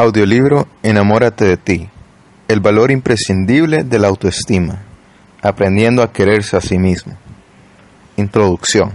Audiolibro 0.00 0.68
Enamórate 0.84 1.44
de 1.44 1.56
ti. 1.56 1.88
El 2.46 2.60
valor 2.60 2.92
imprescindible 2.92 3.82
de 3.82 3.98
la 3.98 4.06
autoestima. 4.06 4.82
Aprendiendo 5.42 6.04
a 6.04 6.12
quererse 6.12 6.56
a 6.56 6.60
sí 6.60 6.78
mismo. 6.78 7.14
Introducción. 8.16 8.92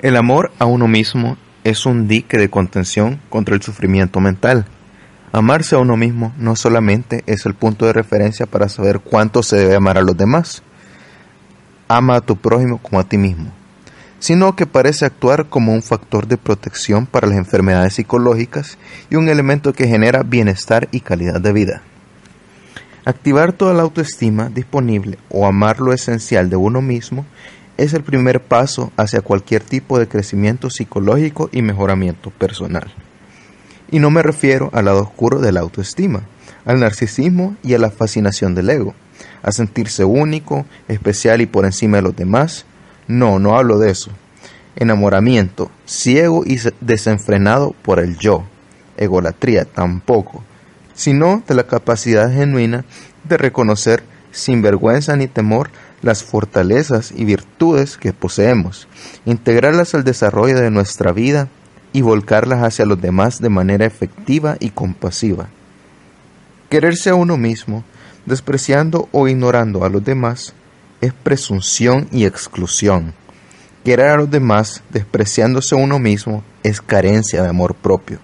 El 0.00 0.18
amor 0.18 0.52
a 0.58 0.66
uno 0.66 0.86
mismo 0.86 1.38
es 1.64 1.86
un 1.86 2.08
dique 2.08 2.36
de 2.36 2.50
contención 2.50 3.22
contra 3.30 3.54
el 3.54 3.62
sufrimiento 3.62 4.20
mental. 4.20 4.66
Amarse 5.32 5.76
a 5.76 5.78
uno 5.78 5.96
mismo 5.96 6.34
no 6.36 6.54
solamente 6.54 7.24
es 7.24 7.46
el 7.46 7.54
punto 7.54 7.86
de 7.86 7.94
referencia 7.94 8.44
para 8.44 8.68
saber 8.68 9.00
cuánto 9.00 9.42
se 9.42 9.56
debe 9.56 9.76
amar 9.76 9.96
a 9.96 10.02
los 10.02 10.14
demás. 10.14 10.62
Ama 11.88 12.16
a 12.16 12.20
tu 12.20 12.36
prójimo 12.36 12.76
como 12.76 13.00
a 13.00 13.04
ti 13.04 13.16
mismo 13.16 13.50
sino 14.24 14.56
que 14.56 14.64
parece 14.64 15.04
actuar 15.04 15.50
como 15.50 15.74
un 15.74 15.82
factor 15.82 16.26
de 16.26 16.38
protección 16.38 17.04
para 17.04 17.26
las 17.28 17.36
enfermedades 17.36 17.92
psicológicas 17.92 18.78
y 19.10 19.16
un 19.16 19.28
elemento 19.28 19.74
que 19.74 19.86
genera 19.86 20.22
bienestar 20.22 20.88
y 20.92 21.00
calidad 21.00 21.42
de 21.42 21.52
vida. 21.52 21.82
Activar 23.04 23.52
toda 23.52 23.74
la 23.74 23.82
autoestima 23.82 24.48
disponible 24.48 25.18
o 25.28 25.46
amar 25.46 25.78
lo 25.78 25.92
esencial 25.92 26.48
de 26.48 26.56
uno 26.56 26.80
mismo 26.80 27.26
es 27.76 27.92
el 27.92 28.02
primer 28.02 28.40
paso 28.40 28.92
hacia 28.96 29.20
cualquier 29.20 29.62
tipo 29.62 29.98
de 29.98 30.08
crecimiento 30.08 30.70
psicológico 30.70 31.50
y 31.52 31.60
mejoramiento 31.60 32.30
personal. 32.30 32.94
Y 33.90 33.98
no 33.98 34.10
me 34.10 34.22
refiero 34.22 34.70
al 34.72 34.86
lado 34.86 35.02
oscuro 35.02 35.40
de 35.40 35.52
la 35.52 35.60
autoestima, 35.60 36.22
al 36.64 36.80
narcisismo 36.80 37.58
y 37.62 37.74
a 37.74 37.78
la 37.78 37.90
fascinación 37.90 38.54
del 38.54 38.70
ego, 38.70 38.94
a 39.42 39.52
sentirse 39.52 40.02
único, 40.02 40.64
especial 40.88 41.42
y 41.42 41.46
por 41.46 41.66
encima 41.66 41.98
de 41.98 42.04
los 42.04 42.16
demás, 42.16 42.64
no, 43.06 43.38
no 43.38 43.56
hablo 43.56 43.78
de 43.78 43.90
eso. 43.90 44.10
Enamoramiento, 44.76 45.70
ciego 45.84 46.44
y 46.44 46.58
desenfrenado 46.80 47.74
por 47.82 48.00
el 48.00 48.18
yo. 48.18 48.44
Egolatría 48.96 49.64
tampoco, 49.64 50.42
sino 50.94 51.42
de 51.46 51.54
la 51.54 51.66
capacidad 51.66 52.32
genuina 52.32 52.84
de 53.24 53.36
reconocer 53.36 54.02
sin 54.30 54.62
vergüenza 54.62 55.16
ni 55.16 55.26
temor 55.26 55.70
las 56.02 56.22
fortalezas 56.22 57.12
y 57.16 57.24
virtudes 57.24 57.96
que 57.96 58.12
poseemos, 58.12 58.88
integrarlas 59.24 59.94
al 59.94 60.04
desarrollo 60.04 60.60
de 60.60 60.70
nuestra 60.70 61.12
vida 61.12 61.48
y 61.92 62.02
volcarlas 62.02 62.62
hacia 62.62 62.84
los 62.84 63.00
demás 63.00 63.40
de 63.40 63.48
manera 63.48 63.86
efectiva 63.86 64.56
y 64.60 64.70
compasiva. 64.70 65.48
Quererse 66.68 67.10
a 67.10 67.14
uno 67.14 67.36
mismo, 67.36 67.84
despreciando 68.26 69.08
o 69.12 69.28
ignorando 69.28 69.84
a 69.84 69.88
los 69.88 70.04
demás, 70.04 70.54
es 71.00 71.12
presunción 71.12 72.08
y 72.10 72.26
exclusión. 72.26 73.14
Querer 73.84 74.06
a 74.06 74.16
los 74.16 74.30
demás, 74.30 74.82
despreciándose 74.90 75.74
uno 75.74 75.98
mismo, 75.98 76.42
es 76.62 76.80
carencia 76.80 77.42
de 77.42 77.50
amor 77.50 77.74
propio. 77.74 78.18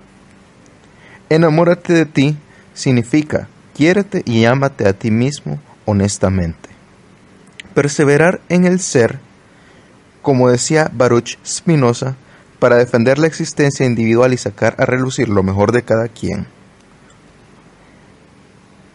Enamórate 1.28 1.92
de 1.92 2.06
ti 2.06 2.36
significa 2.72 3.46
quiérete 3.74 4.22
y 4.24 4.46
ámate 4.46 4.88
a 4.88 4.94
ti 4.94 5.10
mismo 5.10 5.60
honestamente. 5.84 6.70
Perseverar 7.74 8.40
en 8.48 8.64
el 8.64 8.80
ser, 8.80 9.20
como 10.22 10.48
decía 10.48 10.90
Baruch 10.92 11.38
Spinoza, 11.46 12.16
para 12.58 12.76
defender 12.76 13.18
la 13.18 13.26
existencia 13.26 13.86
individual 13.86 14.32
y 14.32 14.38
sacar 14.38 14.74
a 14.78 14.86
relucir 14.86 15.28
lo 15.28 15.42
mejor 15.42 15.72
de 15.72 15.82
cada 15.82 16.08
quien. 16.08 16.46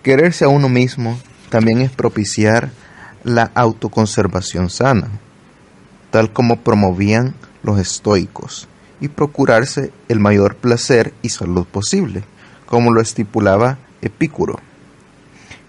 Quererse 0.04 0.46
a 0.46 0.50
uno 0.50 0.70
mismo 0.70 1.20
también 1.50 1.82
es 1.82 1.92
propiciar 1.92 2.70
la 3.24 3.52
autoconservación 3.56 4.70
sana, 4.70 5.10
tal 6.16 6.32
como 6.32 6.62
promovían 6.62 7.36
los 7.62 7.78
estoicos, 7.78 8.70
y 9.02 9.10
procurarse 9.10 9.92
el 10.08 10.22
mayor 10.22 10.56
placer 10.56 11.14
y 11.22 11.28
salud 11.28 11.66
posible, 11.66 12.24
como 12.68 12.94
lo 12.94 13.02
estipulaba 13.02 13.80
Epicuro. 14.02 14.62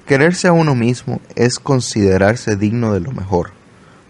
Quererse 0.06 0.46
a 0.46 0.52
uno 0.52 0.76
mismo 0.76 1.20
es 1.34 1.58
considerarse 1.58 2.54
digno 2.54 2.94
de 2.94 3.00
lo 3.00 3.10
mejor, 3.10 3.50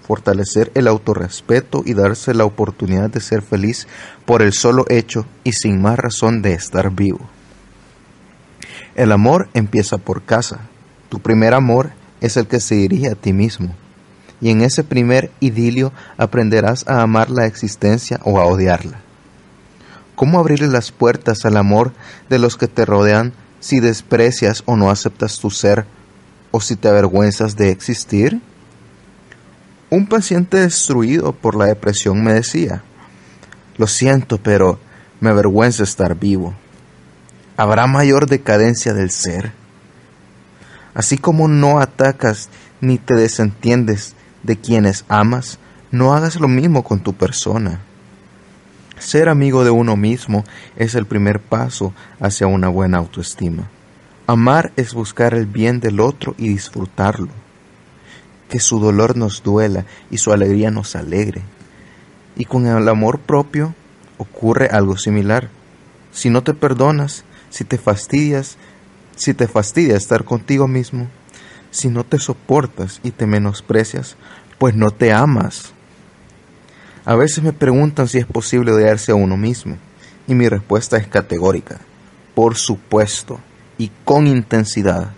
fortalecer 0.07 0.71
el 0.75 0.89
autorrespeto 0.89 1.83
y 1.87 1.95
darse 1.95 2.35
la 2.35 2.45
oportunidad 2.45 3.09
de 3.09 3.23
ser 3.23 3.41
feliz 3.41 3.89
por 4.27 4.43
el 4.43 4.53
solo 4.53 4.85
hecho 4.91 5.25
y 5.43 5.53
sin 5.53 5.81
más 5.81 5.99
razón 5.99 6.43
de 6.43 6.53
estar 6.53 6.91
vivo. 6.91 7.21
El 8.95 9.11
amor 9.11 9.49
empieza 9.55 9.97
por 9.97 10.23
casa. 10.23 10.61
Tu 11.09 11.19
primer 11.19 11.55
amor 11.55 11.93
es 12.21 12.37
el 12.37 12.47
que 12.47 12.61
se 12.61 12.75
dirige 12.75 13.09
a 13.09 13.15
ti 13.15 13.33
mismo. 13.33 13.75
Y 14.41 14.51
en 14.51 14.61
ese 14.61 14.85
primer 14.85 15.31
idilio 15.41 15.93
aprenderás 16.19 16.87
a 16.87 17.03
amar 17.03 17.31
la 17.31 17.47
existencia 17.47 18.21
o 18.23 18.39
a 18.39 18.45
odiarla. 18.47 19.01
¿Cómo 20.15 20.39
abrirle 20.39 20.69
las 20.69 20.93
puertas 20.93 21.45
al 21.45 21.57
amor 21.57 21.93
de 22.29 22.39
los 22.39 22.57
que 22.57 22.69
te 22.69 22.85
rodean 22.85 23.33
si 23.61 23.81
desprecias 23.81 24.63
o 24.67 24.77
no 24.77 24.91
aceptas 24.91 25.39
tu 25.39 25.51
ser 25.51 25.87
o 26.51 26.61
si 26.61 26.77
te 26.77 26.89
avergüenzas 26.89 27.57
de 27.57 27.71
existir? 27.71 28.41
Un 29.91 30.07
paciente 30.07 30.59
destruido 30.59 31.33
por 31.33 31.55
la 31.55 31.67
depresión 31.67 32.25
me 32.25 32.33
decía, 32.33 32.83
lo 33.77 33.87
siento, 33.87 34.39
pero 34.39 34.81
me 35.21 35.31
avergüenza 35.31 35.83
estar 35.83 36.19
vivo. 36.19 36.55
¿Habrá 37.57 37.87
mayor 37.87 38.27
decadencia 38.27 38.95
del 38.95 39.11
ser? 39.11 39.53
Así 40.95 41.19
como 41.19 41.47
no 41.47 41.79
atacas 41.79 42.49
ni 42.81 42.99
te 42.99 43.15
desentiendes 43.15 44.16
de 44.47 44.57
quienes 44.57 45.05
amas, 45.09 45.59
no 45.91 46.15
hagas 46.15 46.41
lo 46.41 46.49
mismo 46.49 46.85
con 46.85 47.01
tu 47.01 47.13
persona. 47.13 47.81
Ser 48.99 49.29
amigo 49.29 49.65
de 49.65 49.71
uno 49.71 49.97
mismo 49.97 50.45
es 50.77 50.95
el 50.95 51.05
primer 51.05 51.41
paso 51.41 51.93
hacia 52.21 52.47
una 52.47 52.69
buena 52.69 52.99
autoestima. 52.99 53.69
Amar 54.27 54.73
es 54.77 54.95
buscar 54.95 55.35
el 55.35 55.47
bien 55.47 55.81
del 55.81 56.01
otro 56.01 56.35
y 56.39 56.49
disfrutarlo. 56.49 57.29
Que 58.49 58.61
su 58.61 58.81
dolor 58.81 59.17
nos 59.17 59.43
duela 59.43 59.85
y 60.11 60.19
su 60.19 60.33
alegría 60.33 60.71
nos 60.71 60.97
alegre. 60.97 61.43
Y 62.37 62.45
con 62.45 62.67
el 62.67 62.89
amor 62.89 63.19
propio 63.19 63.75
ocurre 64.19 64.69
algo 64.69 64.97
similar. 64.97 65.49
Si 66.13 66.31
no 66.31 66.43
te 66.43 66.55
perdonas, 66.55 67.25
si 67.51 67.65
te 67.65 67.79
fastidias, 67.79 68.57
si 69.17 69.35
te 69.35 69.47
fastidia 69.47 69.97
estar 69.97 70.25
contigo 70.25 70.69
mismo, 70.69 71.09
si 71.77 71.89
no 71.89 72.05
te 72.05 72.19
soportas 72.19 73.01
y 73.03 73.11
te 73.11 73.27
menosprecias, 73.27 74.17
pues 74.59 74.75
no 74.75 74.91
te 74.91 75.13
amas. 75.13 75.73
A 77.05 77.15
veces 77.15 77.45
me 77.45 77.53
preguntan 77.53 78.09
si 78.09 78.19
es 78.19 78.27
posible 78.27 78.73
odiarse 78.73 79.13
a 79.13 79.15
uno 79.15 79.37
mismo, 79.37 79.77
y 80.27 80.35
mi 80.35 80.49
respuesta 80.49 80.97
es 80.97 81.07
categórica, 81.07 81.79
por 82.35 82.57
supuesto, 82.57 83.39
y 83.77 83.91
con 84.05 84.27
intensidad. 84.27 85.11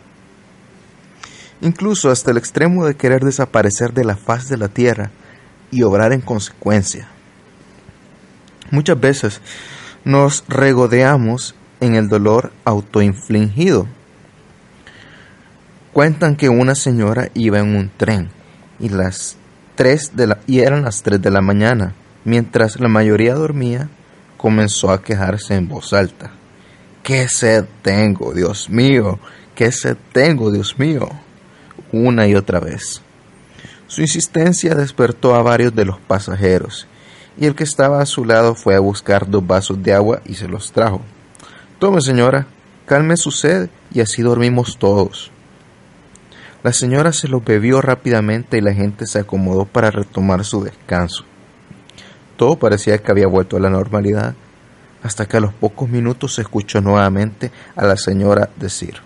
Incluso 1.60 2.10
hasta 2.10 2.32
el 2.32 2.36
extremo 2.36 2.84
de 2.84 2.96
querer 2.96 3.24
desaparecer 3.24 3.92
de 3.92 4.04
la 4.04 4.16
faz 4.16 4.48
de 4.48 4.56
la 4.56 4.68
tierra 4.68 5.10
y 5.70 5.82
obrar 5.82 6.12
en 6.12 6.20
consecuencia. 6.20 7.08
Muchas 8.70 9.00
veces 9.00 9.40
nos 10.04 10.44
regodeamos 10.48 11.54
en 11.80 11.94
el 11.94 12.08
dolor 12.08 12.52
autoinfligido. 12.64 13.86
Cuentan 15.98 16.36
que 16.36 16.48
una 16.48 16.76
señora 16.76 17.28
iba 17.34 17.58
en 17.58 17.74
un 17.74 17.90
tren 17.90 18.28
y, 18.78 18.88
las 18.88 19.36
tres 19.74 20.12
de 20.14 20.28
la, 20.28 20.38
y 20.46 20.60
eran 20.60 20.84
las 20.84 21.02
3 21.02 21.20
de 21.20 21.32
la 21.32 21.40
mañana. 21.40 21.92
Mientras 22.24 22.78
la 22.78 22.86
mayoría 22.86 23.34
dormía, 23.34 23.88
comenzó 24.36 24.92
a 24.92 25.02
quejarse 25.02 25.56
en 25.56 25.66
voz 25.66 25.92
alta. 25.92 26.30
¿Qué 27.02 27.26
sed 27.28 27.64
tengo, 27.82 28.32
Dios 28.32 28.70
mío? 28.70 29.18
¿Qué 29.56 29.72
sed 29.72 29.96
tengo, 30.12 30.52
Dios 30.52 30.78
mío? 30.78 31.08
Una 31.90 32.28
y 32.28 32.36
otra 32.36 32.60
vez. 32.60 33.02
Su 33.88 34.00
insistencia 34.00 34.76
despertó 34.76 35.34
a 35.34 35.42
varios 35.42 35.74
de 35.74 35.84
los 35.84 35.98
pasajeros, 35.98 36.86
y 37.36 37.46
el 37.46 37.56
que 37.56 37.64
estaba 37.64 38.00
a 38.00 38.06
su 38.06 38.24
lado 38.24 38.54
fue 38.54 38.76
a 38.76 38.78
buscar 38.78 39.28
dos 39.28 39.44
vasos 39.44 39.82
de 39.82 39.94
agua 39.94 40.22
y 40.24 40.34
se 40.34 40.46
los 40.46 40.70
trajo. 40.70 41.02
Tome, 41.80 42.00
señora, 42.02 42.46
calme 42.86 43.16
su 43.16 43.32
sed 43.32 43.68
y 43.92 44.00
así 44.00 44.22
dormimos 44.22 44.78
todos. 44.78 45.32
La 46.62 46.72
señora 46.72 47.12
se 47.12 47.28
lo 47.28 47.40
bebió 47.40 47.80
rápidamente 47.80 48.58
y 48.58 48.60
la 48.60 48.74
gente 48.74 49.06
se 49.06 49.20
acomodó 49.20 49.64
para 49.64 49.90
retomar 49.90 50.44
su 50.44 50.64
descanso. 50.64 51.24
Todo 52.36 52.58
parecía 52.58 52.98
que 52.98 53.10
había 53.10 53.28
vuelto 53.28 53.56
a 53.56 53.60
la 53.60 53.70
normalidad, 53.70 54.34
hasta 55.02 55.26
que 55.26 55.36
a 55.36 55.40
los 55.40 55.52
pocos 55.52 55.88
minutos 55.88 56.34
se 56.34 56.42
escuchó 56.42 56.80
nuevamente 56.80 57.52
a 57.76 57.84
la 57.86 57.96
señora 57.96 58.50
decir, 58.56 58.96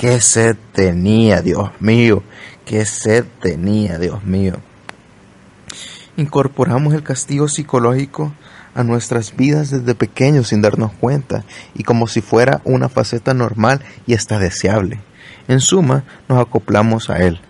¿Qué 0.00 0.18
sed 0.22 0.56
tenía, 0.72 1.42
Dios 1.42 1.70
mío? 1.78 2.22
¿Qué 2.64 2.86
sed 2.86 3.26
tenía, 3.42 3.98
Dios 3.98 4.24
mío? 4.24 4.54
Incorporamos 6.16 6.94
el 6.94 7.02
castigo 7.02 7.48
psicológico 7.48 8.32
a 8.74 8.82
nuestras 8.82 9.36
vidas 9.36 9.70
desde 9.70 9.94
pequeños 9.94 10.48
sin 10.48 10.62
darnos 10.62 10.92
cuenta 10.92 11.44
y 11.74 11.82
como 11.82 12.06
si 12.06 12.22
fuera 12.22 12.62
una 12.64 12.88
faceta 12.88 13.34
normal 13.34 13.82
y 14.06 14.14
hasta 14.14 14.38
deseable. 14.38 15.00
En 15.50 15.58
suma, 15.58 16.04
nos 16.28 16.40
acoplamos 16.40 17.10
a 17.10 17.24
él. 17.24 17.40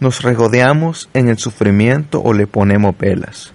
Nos 0.00 0.22
regodeamos 0.22 1.10
en 1.12 1.28
el 1.28 1.36
sufrimiento 1.36 2.22
o 2.22 2.32
le 2.32 2.46
ponemos 2.46 2.96
velas. 2.96 3.52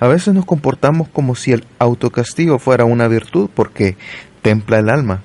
A 0.00 0.06
veces 0.06 0.32
nos 0.32 0.46
comportamos 0.46 1.08
como 1.10 1.34
si 1.34 1.52
el 1.52 1.66
autocastigo 1.78 2.58
fuera 2.58 2.86
una 2.86 3.08
virtud 3.08 3.50
porque 3.54 3.98
templa 4.40 4.78
el 4.78 4.88
alma. 4.88 5.20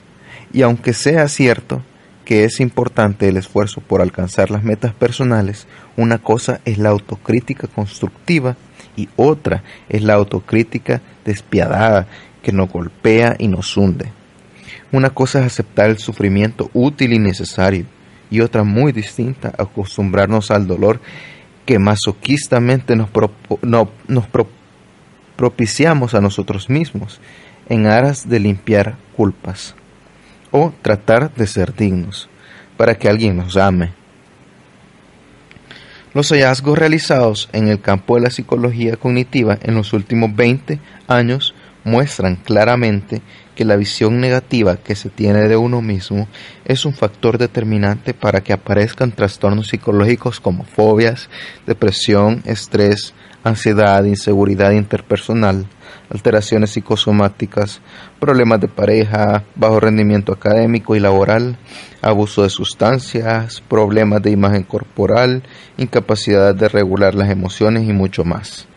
Y 0.51 0.63
aunque 0.63 0.91
sea 0.91 1.29
cierto 1.29 1.83
que 2.25 2.43
es 2.43 2.59
importante 2.59 3.29
el 3.29 3.37
esfuerzo 3.37 3.79
por 3.79 4.01
alcanzar 4.01 4.51
las 4.51 4.65
metas 4.65 4.93
personales, 4.93 5.67
una 5.95 6.17
cosa 6.17 6.59
es 6.65 6.79
la 6.79 6.89
autocrítica 6.89 7.69
constructiva 7.69 8.57
y 8.97 9.07
otra 9.15 9.63
es 9.87 10.03
la 10.03 10.15
autocrítica 10.15 10.99
despiadada 11.23 12.07
que 12.43 12.51
nos 12.51 12.69
golpea 12.69 13.37
y 13.39 13.47
nos 13.47 13.77
hunde. 13.77 14.16
Una 14.91 15.09
cosa 15.09 15.39
es 15.39 15.45
aceptar 15.45 15.89
el 15.89 15.97
sufrimiento 15.97 16.69
útil 16.73 17.13
y 17.13 17.19
necesario 17.19 17.85
y 18.29 18.41
otra 18.41 18.63
muy 18.63 18.91
distinta 18.91 19.53
acostumbrarnos 19.57 20.51
al 20.51 20.67
dolor 20.67 21.01
que 21.65 21.79
masoquistamente 21.79 22.95
nos, 22.95 23.09
nos 24.07 24.25
propiciamos 25.35 26.13
a 26.13 26.21
nosotros 26.21 26.69
mismos 26.69 27.19
en 27.67 27.85
aras 27.85 28.29
de 28.29 28.39
limpiar 28.39 28.95
culpas 29.15 29.75
o 30.51 30.73
tratar 30.81 31.33
de 31.35 31.47
ser 31.47 31.75
dignos 31.75 32.29
para 32.77 32.95
que 32.95 33.09
alguien 33.09 33.35
nos 33.35 33.57
ame. 33.57 33.91
Los 36.13 36.29
hallazgos 36.31 36.79
realizados 36.79 37.49
en 37.51 37.67
el 37.67 37.81
campo 37.81 38.15
de 38.15 38.21
la 38.21 38.29
psicología 38.29 38.95
cognitiva 38.95 39.57
en 39.61 39.75
los 39.75 39.93
últimos 39.93 40.35
20 40.35 40.79
años 41.07 41.53
muestran 41.83 42.37
claramente 42.37 43.21
que 43.57 43.65
la 43.65 43.75
visión 43.75 44.21
negativa 44.21 44.77
que 44.77 44.95
se 44.95 45.09
tiene 45.09 45.48
de 45.48 45.57
uno 45.57 45.81
mismo 45.81 46.27
es 46.63 46.86
un 46.86 46.94
factor 46.94 47.39
determinante 47.39 48.13
para 48.13 48.42
que 48.42 48.54
aparezcan 48.54 49.12
trastornos 49.12 49.69
psicológicos 49.69 50.39
como 50.39 50.63
fobias, 50.63 51.27
depresión, 51.65 52.44
estrés, 52.45 53.15
ansiedad, 53.44 54.04
inseguridad 54.04 54.74
interpersonal, 54.74 55.65
alteraciones 56.12 56.69
psicosomáticas, 56.69 57.81
problemas 58.19 58.62
de 58.62 58.68
pareja, 58.68 59.44
bajo 59.56 59.80
rendimiento 59.80 60.33
académico 60.33 60.95
y 60.95 61.00
laboral, 61.00 61.57
abuso 62.04 62.44
de 62.44 62.51
sustancias, 62.51 63.63
problemas 63.68 64.21
de 64.21 64.30
imagen 64.30 64.62
corporal, 64.62 65.42
incapacidad 65.77 66.54
de 66.54 66.69
regular 66.69 67.15
las 67.15 67.31
emociones 67.31 67.89
y 67.89 67.92
mucho 67.92 68.24
más. 68.24 68.68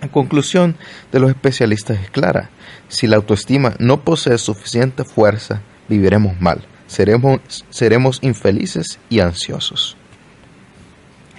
La 0.00 0.08
conclusión 0.08 0.76
de 1.10 1.20
los 1.20 1.30
especialistas 1.30 1.98
es 2.00 2.10
clara. 2.10 2.50
Si 2.88 3.06
la 3.06 3.16
autoestima 3.16 3.74
no 3.78 4.02
posee 4.02 4.38
suficiente 4.38 5.04
fuerza, 5.04 5.62
viviremos 5.88 6.40
mal, 6.40 6.64
seremos, 6.86 7.40
seremos 7.70 8.18
infelices 8.22 9.00
y 9.10 9.20
ansiosos. 9.20 9.96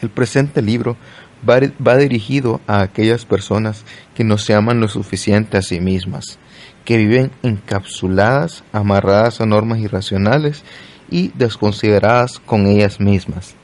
El 0.02 0.10
presente 0.10 0.62
libro 0.62 0.98
va, 1.48 1.98
dirigido 1.98 2.62
a 2.68 2.82
aquellas 2.82 3.26
personas 3.26 3.84
que 4.16 4.24
no 4.24 4.38
se 4.38 4.54
aman 4.54 4.80
lo 4.80 4.88
suficiente 4.88 5.58
a 5.58 5.62
sí 5.62 5.80
mismas, 5.80 6.40
que 6.86 6.98
viven 6.98 7.32
encapsuladas, 7.44 8.64
amarradas 8.72 9.42
a 9.42 9.46
normas 9.46 9.80
irracionales 9.80 10.64
y 11.10 11.30
desconsideradas 11.36 12.40
con 12.40 12.68
ellas 12.68 13.00
mismas. 13.00 13.56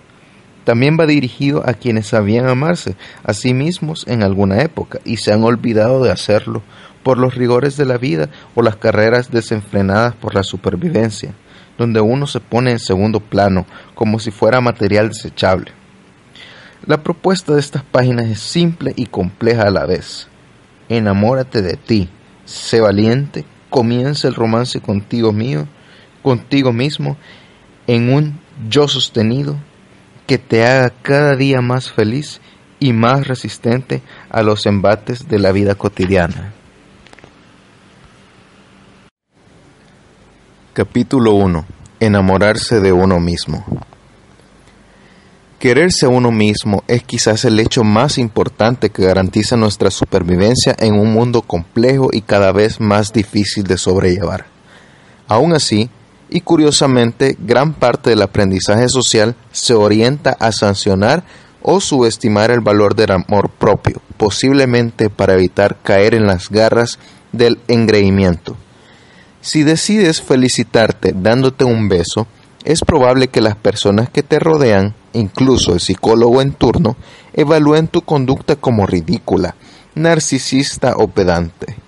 También 0.66 0.98
va 1.00 1.06
dirigido 1.06 1.64
a 1.66 1.76
quienes 1.76 2.08
sabían 2.08 2.50
amarse 2.50 2.96
a 3.24 3.34
sí 3.34 3.54
mismos 3.54 4.04
en 4.08 4.24
alguna 4.24 4.62
época 4.62 5.00
y 5.06 5.18
se 5.18 5.32
han 5.32 5.44
olvidado 5.44 6.04
de 6.04 6.12
hacerlo 6.12 6.64
por 7.04 7.20
los 7.20 7.36
rigores 7.36 7.78
de 7.78 7.86
la 7.86 8.00
vida 8.00 8.30
o 8.56 8.64
las 8.64 8.76
carreras 8.76 9.30
desenfrenadas 9.30 10.16
por 10.16 10.34
la 10.34 10.42
supervivencia, 10.42 11.36
donde 11.78 12.02
uno 12.02 12.26
se 12.26 12.40
pone 12.40 12.72
en 12.72 12.80
segundo 12.80 13.20
plano 13.20 13.68
como 13.94 14.18
si 14.18 14.32
fuera 14.32 14.60
material 14.60 15.10
desechable. 15.10 15.72
La 16.88 17.04
propuesta 17.04 17.54
de 17.54 17.60
estas 17.60 17.84
páginas 17.84 18.26
es 18.26 18.40
simple 18.40 18.92
y 18.96 19.06
compleja 19.06 19.68
a 19.68 19.72
la 19.72 19.86
vez. 19.86 20.28
Enamórate 20.90 21.62
de 21.62 21.78
ti, 21.78 22.10
sé 22.46 22.82
valiente, 22.82 23.46
comienza 23.70 24.28
el 24.28 24.34
romance 24.34 24.82
contigo 24.82 25.32
mío, 25.32 25.68
contigo 26.24 26.74
mismo, 26.74 27.18
en 27.86 28.12
un 28.12 28.40
yo 28.68 28.88
sostenido 28.88 29.58
que 30.26 30.38
te 30.38 30.66
haga 30.66 30.92
cada 31.02 31.36
día 31.36 31.62
más 31.62 31.92
feliz 31.92 32.42
y 32.80 32.94
más 32.94 33.28
resistente 33.28 34.02
a 34.30 34.42
los 34.44 34.66
embates 34.66 35.28
de 35.28 35.40
la 35.40 35.52
vida 35.52 35.76
cotidiana. 35.76 36.54
Capítulo 40.74 41.34
1. 41.36 41.66
Enamorarse 42.00 42.82
de 42.82 42.92
uno 42.92 43.20
mismo. 43.20 43.66
Quererse 45.60 46.06
a 46.06 46.10
uno 46.10 46.32
mismo 46.32 46.84
es 46.88 47.04
quizás 47.04 47.46
el 47.46 47.60
hecho 47.60 47.84
más 47.84 48.18
importante 48.18 48.90
que 48.90 49.06
garantiza 49.06 49.56
nuestra 49.56 49.90
supervivencia 49.90 50.76
en 50.78 51.00
un 51.00 51.14
mundo 51.14 51.42
complejo 51.42 52.10
y 52.12 52.22
cada 52.22 52.52
vez 52.52 52.82
más 52.82 53.14
difícil 53.14 53.64
de 53.64 53.78
sobrellevar. 53.78 54.48
Aún 55.28 55.54
así, 55.54 55.90
y 56.30 56.42
curiosamente, 56.42 57.38
gran 57.40 57.74
parte 57.74 58.10
del 58.10 58.22
aprendizaje 58.22 58.90
social 58.90 59.36
se 59.52 59.74
orienta 59.74 60.32
a 60.32 60.52
sancionar 60.52 61.24
o 61.62 61.80
subestimar 61.80 62.52
el 62.52 62.62
valor 62.62 62.96
del 62.96 63.12
amor 63.12 63.50
propio, 63.50 64.02
posiblemente 64.18 65.10
para 65.10 65.34
evitar 65.34 65.78
caer 65.82 66.14
en 66.14 66.28
las 66.28 66.50
garras 66.50 67.00
del 67.32 67.60
engreimiento. 67.68 68.56
Si 69.42 69.64
decides 69.64 70.22
felicitarte 70.22 71.14
dándote 71.16 71.66
un 71.66 71.88
beso, 71.88 72.28
es 72.64 72.82
probable 72.82 73.28
que 73.28 73.42
las 73.42 73.56
personas 73.56 74.10
que 74.10 74.24
te 74.24 74.40
rodean, 74.40 74.96
incluso 75.14 75.74
el 75.74 75.80
psicólogo 75.80 76.42
en 76.42 76.54
turno, 76.54 76.98
evalúen 77.34 77.88
tu 77.88 78.02
conducta 78.02 78.56
como 78.56 78.88
ridícula, 78.88 79.56
narcisista 79.94 80.96
o 80.98 81.08
pedante. 81.08 81.85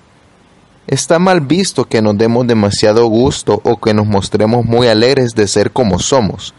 Está 0.87 1.19
mal 1.19 1.41
visto 1.41 1.83
que 1.83 2.01
nos 2.01 2.17
demos 2.17 2.47
demasiado 2.47 3.07
gusto 3.07 3.61
o 3.65 3.75
que 3.75 3.93
nos 3.93 4.07
mostremos 4.07 4.65
muy 4.65 4.87
alegres 4.87 5.35
de 5.35 5.45
ser 5.45 5.71
como 5.71 5.99
somos. 5.99 6.53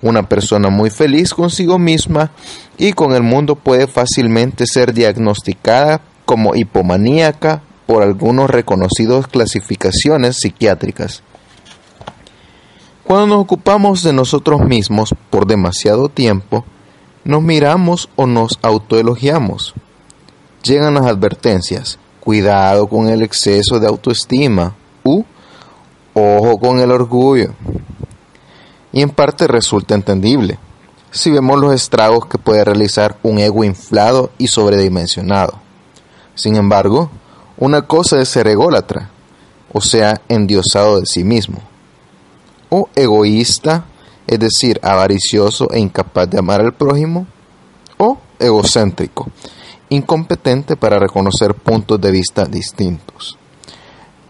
Una 0.00 0.26
persona 0.26 0.70
muy 0.70 0.88
feliz 0.88 1.34
consigo 1.34 1.78
misma 1.78 2.30
y 2.78 2.94
con 2.94 3.12
el 3.12 3.22
mundo 3.22 3.56
puede 3.56 3.86
fácilmente 3.86 4.66
ser 4.66 4.94
diagnosticada 4.94 6.00
como 6.24 6.54
hipomaníaca 6.54 7.62
por 7.86 8.02
algunos 8.02 8.48
reconocidos 8.48 9.26
clasificaciones 9.26 10.38
psiquiátricas. 10.38 11.22
Cuando 13.04 13.26
nos 13.26 13.44
ocupamos 13.44 14.02
de 14.02 14.14
nosotros 14.14 14.62
mismos 14.62 15.14
por 15.28 15.46
demasiado 15.46 16.08
tiempo, 16.08 16.64
nos 17.22 17.42
miramos 17.42 18.08
o 18.16 18.26
nos 18.26 18.58
autoelogiamos. 18.62 19.74
Llegan 20.62 20.94
las 20.94 21.04
advertencias, 21.04 21.98
cuidado 22.24 22.88
con 22.88 23.08
el 23.08 23.22
exceso 23.22 23.78
de 23.78 23.86
autoestima 23.86 24.74
u 25.02 25.24
ojo 26.14 26.58
con 26.58 26.80
el 26.80 26.90
orgullo. 26.90 27.52
Y 28.92 29.02
en 29.02 29.10
parte 29.10 29.46
resulta 29.46 29.94
entendible 29.94 30.58
si 31.10 31.30
vemos 31.30 31.60
los 31.60 31.74
estragos 31.74 32.26
que 32.26 32.38
puede 32.38 32.64
realizar 32.64 33.16
un 33.22 33.38
ego 33.38 33.62
inflado 33.62 34.30
y 34.38 34.48
sobredimensionado. 34.48 35.60
Sin 36.34 36.56
embargo, 36.56 37.10
una 37.56 37.82
cosa 37.82 38.20
es 38.20 38.28
ser 38.28 38.48
ególatra, 38.48 39.10
o 39.72 39.80
sea, 39.80 40.20
endiosado 40.28 40.98
de 40.98 41.06
sí 41.06 41.22
mismo 41.22 41.60
o 42.74 42.88
egoísta, 42.96 43.84
es 44.26 44.40
decir, 44.40 44.80
avaricioso 44.82 45.70
e 45.70 45.78
incapaz 45.78 46.28
de 46.28 46.38
amar 46.38 46.60
al 46.60 46.74
prójimo, 46.74 47.26
o 47.98 48.18
egocéntrico, 48.40 49.28
incompetente 49.88 50.76
para 50.76 50.98
reconocer 50.98 51.54
puntos 51.54 52.00
de 52.00 52.10
vista 52.10 52.44
distintos. 52.44 53.38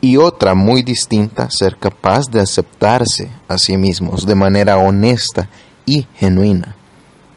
Y 0.01 0.17
otra 0.19 0.55
muy 0.55 0.83
distinta, 0.83 1.49
ser 1.51 1.77
capaz 1.79 2.31
de 2.31 2.41
aceptarse 2.41 3.31
a 3.49 3.57
sí 3.57 3.77
mismos 3.77 4.27
de 4.27 4.35
manera 4.35 4.77
honesta 4.77 5.49
y 5.87 6.07
genuina, 6.17 6.77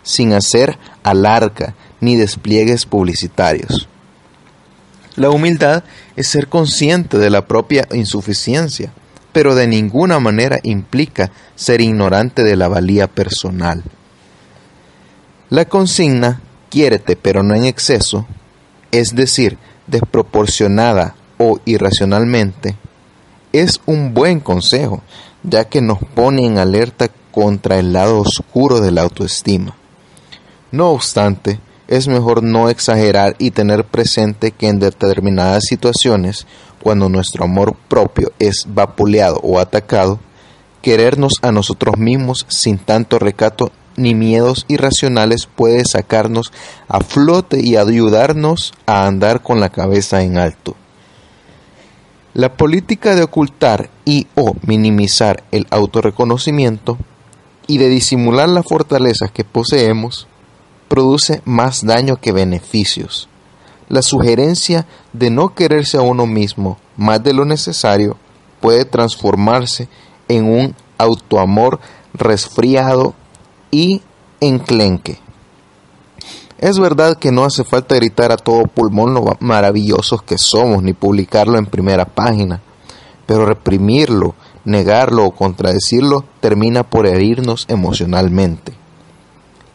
sin 0.04 0.34
hacer 0.34 0.78
alarga 1.04 1.76
ni 2.02 2.16
despliegues 2.16 2.86
publicitarios. 2.86 3.88
La 5.16 5.30
humildad 5.30 5.84
es 6.16 6.28
ser 6.28 6.48
consciente 6.48 7.18
de 7.18 7.30
la 7.30 7.48
propia 7.48 7.88
insuficiencia, 7.92 8.92
pero 9.32 9.56
de 9.56 9.68
ninguna 9.68 10.20
manera 10.20 10.60
implica 10.64 11.32
ser 11.56 11.82
ignorante 11.82 12.44
de 12.44 12.56
la 12.56 12.68
valía 12.68 13.08
personal. 13.08 13.84
La 15.50 15.66
consigna 15.66 16.42
quiérete 16.70 17.16
pero 17.16 17.44
no 17.44 17.56
en 17.56 17.66
exceso, 17.66 18.26
es 18.92 19.16
decir, 19.16 19.58
desproporcionada 19.88 21.16
o 21.38 21.60
irracionalmente, 21.66 22.76
es 23.54 23.82
un 23.86 24.14
buen 24.14 24.40
consejo, 24.40 25.02
ya 25.44 25.66
que 25.66 25.82
nos 25.82 26.00
pone 26.00 26.46
en 26.46 26.58
alerta 26.58 27.10
contra 27.32 27.80
el 27.80 27.94
lado 27.94 28.20
oscuro 28.20 28.80
de 28.82 28.92
la 28.92 29.04
autoestima. 29.04 29.76
No 30.72 30.90
obstante, 30.90 31.60
es 31.88 32.08
mejor 32.08 32.44
no 32.44 32.70
exagerar 32.70 33.36
y 33.40 33.52
tener 33.52 33.86
presente 33.86 34.52
que 34.52 34.68
en 34.68 34.80
determinadas 34.80 35.64
situaciones 35.66 36.46
cuando 36.84 37.10
nuestro 37.10 37.46
amor 37.46 37.76
propio 37.88 38.32
es 38.40 38.66
vapuleado 38.68 39.40
o 39.44 39.60
atacado, 39.60 40.20
querernos 40.82 41.34
a 41.42 41.52
nosotros 41.52 41.98
mismos 41.98 42.46
sin 42.50 42.78
tanto 42.78 43.20
recato 43.20 43.72
ni 43.98 44.16
miedos 44.16 44.66
irracionales 44.70 45.48
puede 45.54 45.84
sacarnos 45.84 46.54
a 46.88 47.01
flote 47.01 47.60
y 47.62 47.75
ayudarnos 47.75 48.74
a 48.86 49.06
andar 49.06 49.42
con 49.42 49.60
la 49.60 49.70
cabeza 49.70 50.22
en 50.22 50.38
alto. 50.38 50.75
La 52.34 52.54
política 52.56 53.16
de 53.16 53.24
ocultar 53.24 53.89
y 54.06 54.27
o 54.36 54.54
minimizar 54.62 55.44
el 55.51 55.68
autorreconocimiento 55.72 56.98
y 57.66 57.80
de 57.80 57.89
disimular 57.89 58.48
las 58.48 58.66
fortalezas 58.66 59.32
que 59.32 59.44
poseemos 59.44 60.27
produce 60.88 61.42
más 61.44 61.86
daño 61.86 62.18
que 62.18 62.32
beneficios. 62.32 63.27
La 63.89 64.01
sugerencia 64.01 64.86
de 65.13 65.30
no 65.32 65.56
quererse 65.56 65.98
a 65.98 66.01
uno 66.01 66.27
mismo 66.27 66.77
más 66.96 67.24
de 67.24 67.34
lo 67.34 67.46
necesario 67.46 68.18
puede 68.60 68.86
transformarse 68.86 69.88
en 70.27 70.46
un 70.46 70.75
autoamor 70.98 71.80
resfriado 72.13 73.16
y 73.72 74.02
enclenque. 74.40 75.20
Es 76.58 76.80
verdad 76.80 77.18
que 77.18 77.32
no 77.32 77.44
hace 77.44 77.64
falta 77.64 77.96
gritar 77.96 78.32
a 78.32 78.38
todo 78.38 78.64
pulmón 78.64 79.14
lo 79.14 79.38
maravillosos 79.40 80.24
que 80.24 80.38
somos, 80.38 80.82
ni 80.82 80.94
publicarlo 80.94 81.58
en 81.60 81.68
primera 81.68 82.06
página, 82.06 82.62
pero 83.28 83.46
reprimirlo, 83.46 84.34
negarlo 84.66 85.26
o 85.26 85.32
contradecirlo 85.32 86.24
termina 86.40 86.84
por 86.84 87.06
herirnos 87.06 87.66
emocionalmente. 87.68 88.74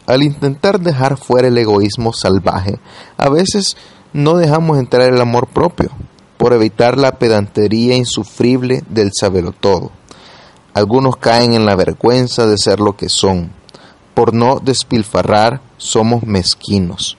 Al 0.07 0.25
intentar 0.25 0.81
dejar 0.81 1.17
fuera 1.17 1.49
el 1.49 1.57
egoísmo 1.57 2.13
salvaje, 2.13 2.81
a 3.17 3.29
veces 3.29 3.77
no 4.13 4.37
dejamos 4.37 4.79
entrar 4.79 5.09
el 5.09 5.21
amor 5.21 5.47
propio, 5.47 5.91
por 6.37 6.53
evitar 6.53 6.99
la 6.99 7.13
pedantería 7.13 7.95
insufrible 7.95 8.83
del 8.89 9.13
saberlo 9.13 9.53
todo. 9.53 9.93
Algunos 10.75 11.17
caen 11.17 11.53
en 11.53 11.65
la 11.65 11.77
vergüenza 11.77 12.47
de 12.47 12.59
ser 12.59 12.81
lo 12.81 12.97
que 12.97 13.09
son, 13.09 13.53
por 14.15 14.35
no 14.35 14.61
despilfarrar 14.61 15.61
somos 15.77 16.25
mezquinos. 16.25 17.17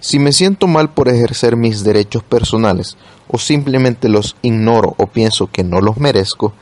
Si 0.00 0.18
me 0.18 0.32
siento 0.32 0.66
mal 0.66 0.90
por 0.90 1.08
ejercer 1.08 1.56
mis 1.56 1.82
derechos 1.82 2.22
personales 2.22 2.96
o 3.26 3.38
simplemente 3.38 4.08
los 4.08 4.36
ignoro 4.42 4.94
o 4.98 5.06
pienso 5.06 5.46
que 5.46 5.64
no 5.64 5.80
los 5.80 5.96
merezco, 5.96 6.52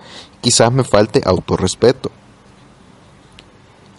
quizás 0.41 0.73
me 0.73 0.85
falte 0.85 1.23
autorrespeto. 1.25 2.13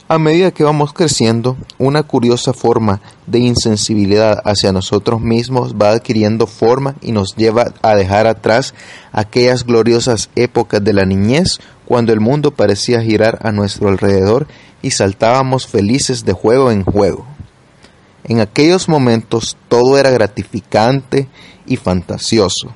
A 0.07 0.19
medida 0.19 0.51
que 0.51 0.63
vamos 0.63 0.93
creciendo, 0.93 1.57
una 1.77 2.03
curiosa 2.03 2.53
forma 2.53 3.01
de 3.25 3.39
insensibilidad 3.39 4.41
hacia 4.45 4.71
nosotros 4.71 5.21
mismos 5.21 5.75
va 5.75 5.91
adquiriendo 5.91 6.45
forma 6.45 6.95
y 7.01 7.13
nos 7.13 7.35
lleva 7.35 7.73
a 7.81 7.95
dejar 7.95 8.27
atrás 8.27 8.73
aquellas 9.11 9.65
gloriosas 9.65 10.29
épocas 10.35 10.83
de 10.83 10.93
la 10.93 11.05
niñez 11.05 11.57
cuando 11.85 12.13
el 12.13 12.19
mundo 12.19 12.51
parecía 12.51 13.01
girar 13.01 13.39
a 13.41 13.51
nuestro 13.51 13.87
alrededor 13.89 14.47
y 14.83 14.91
saltábamos 14.91 15.65
felices 15.65 16.23
de 16.25 16.33
juego 16.33 16.69
en 16.69 16.83
juego. 16.83 17.25
En 18.25 18.39
aquellos 18.39 18.87
momentos 18.87 19.57
todo 19.67 19.97
era 19.97 20.11
gratificante 20.11 21.27
y 21.65 21.77
fantasioso. 21.77 22.75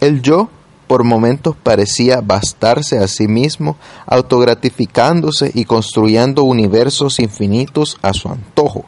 El 0.00 0.22
yo 0.22 0.48
por 0.86 1.04
momentos 1.04 1.54
parecía 1.62 2.22
bastarse 2.22 2.98
a 2.98 3.06
sí 3.06 3.28
mismo, 3.28 3.76
autogratificándose 4.06 5.52
y 5.54 5.66
construyendo 5.66 6.44
universos 6.44 7.20
infinitos 7.20 7.98
a 8.00 8.14
su 8.14 8.30
antojo. 8.30 8.86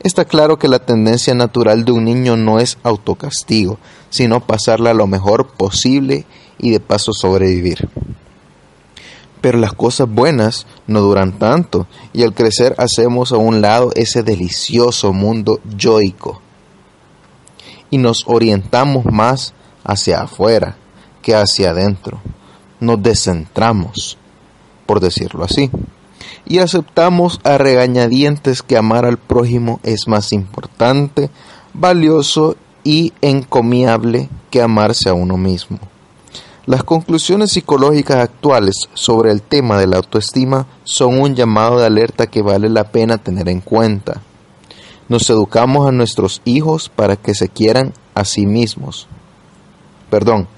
Está 0.00 0.24
claro 0.24 0.58
que 0.58 0.68
la 0.68 0.78
tendencia 0.78 1.34
natural 1.34 1.84
de 1.84 1.92
un 1.92 2.04
niño 2.04 2.36
no 2.36 2.58
es 2.58 2.78
autocastigo, 2.82 3.78
sino 4.08 4.40
pasarla 4.40 4.94
lo 4.94 5.06
mejor 5.06 5.48
posible 5.48 6.24
y 6.58 6.70
de 6.70 6.80
paso 6.80 7.12
sobrevivir. 7.12 7.88
Pero 9.46 9.60
las 9.60 9.74
cosas 9.74 10.08
buenas 10.10 10.66
no 10.88 11.00
duran 11.00 11.38
tanto 11.38 11.86
y 12.12 12.24
al 12.24 12.34
crecer 12.34 12.74
hacemos 12.78 13.30
a 13.30 13.36
un 13.36 13.60
lado 13.60 13.92
ese 13.94 14.24
delicioso 14.24 15.12
mundo 15.12 15.60
yoico 15.76 16.42
y 17.88 17.98
nos 17.98 18.24
orientamos 18.26 19.04
más 19.04 19.54
hacia 19.84 20.22
afuera 20.22 20.76
que 21.22 21.36
hacia 21.36 21.70
adentro. 21.70 22.20
Nos 22.80 23.00
descentramos, 23.00 24.18
por 24.84 24.98
decirlo 24.98 25.44
así, 25.44 25.70
y 26.44 26.58
aceptamos 26.58 27.38
a 27.44 27.56
regañadientes 27.56 28.64
que 28.64 28.76
amar 28.76 29.04
al 29.04 29.16
prójimo 29.16 29.78
es 29.84 30.08
más 30.08 30.32
importante, 30.32 31.30
valioso 31.72 32.56
y 32.82 33.12
encomiable 33.20 34.28
que 34.50 34.60
amarse 34.60 35.08
a 35.08 35.14
uno 35.14 35.36
mismo. 35.36 35.78
Las 36.66 36.82
conclusiones 36.82 37.52
psicológicas 37.52 38.16
actuales 38.16 38.74
sobre 38.92 39.30
el 39.30 39.40
tema 39.40 39.78
de 39.78 39.86
la 39.86 39.98
autoestima 39.98 40.66
son 40.82 41.20
un 41.20 41.36
llamado 41.36 41.78
de 41.78 41.86
alerta 41.86 42.26
que 42.26 42.42
vale 42.42 42.68
la 42.68 42.90
pena 42.90 43.18
tener 43.18 43.48
en 43.48 43.60
cuenta. 43.60 44.20
Nos 45.08 45.30
educamos 45.30 45.86
a 45.86 45.92
nuestros 45.92 46.42
hijos 46.44 46.88
para 46.88 47.14
que 47.14 47.36
se 47.36 47.48
quieran 47.48 47.94
a 48.14 48.24
sí 48.24 48.46
mismos. 48.46 49.06
Perdón, 50.10 50.48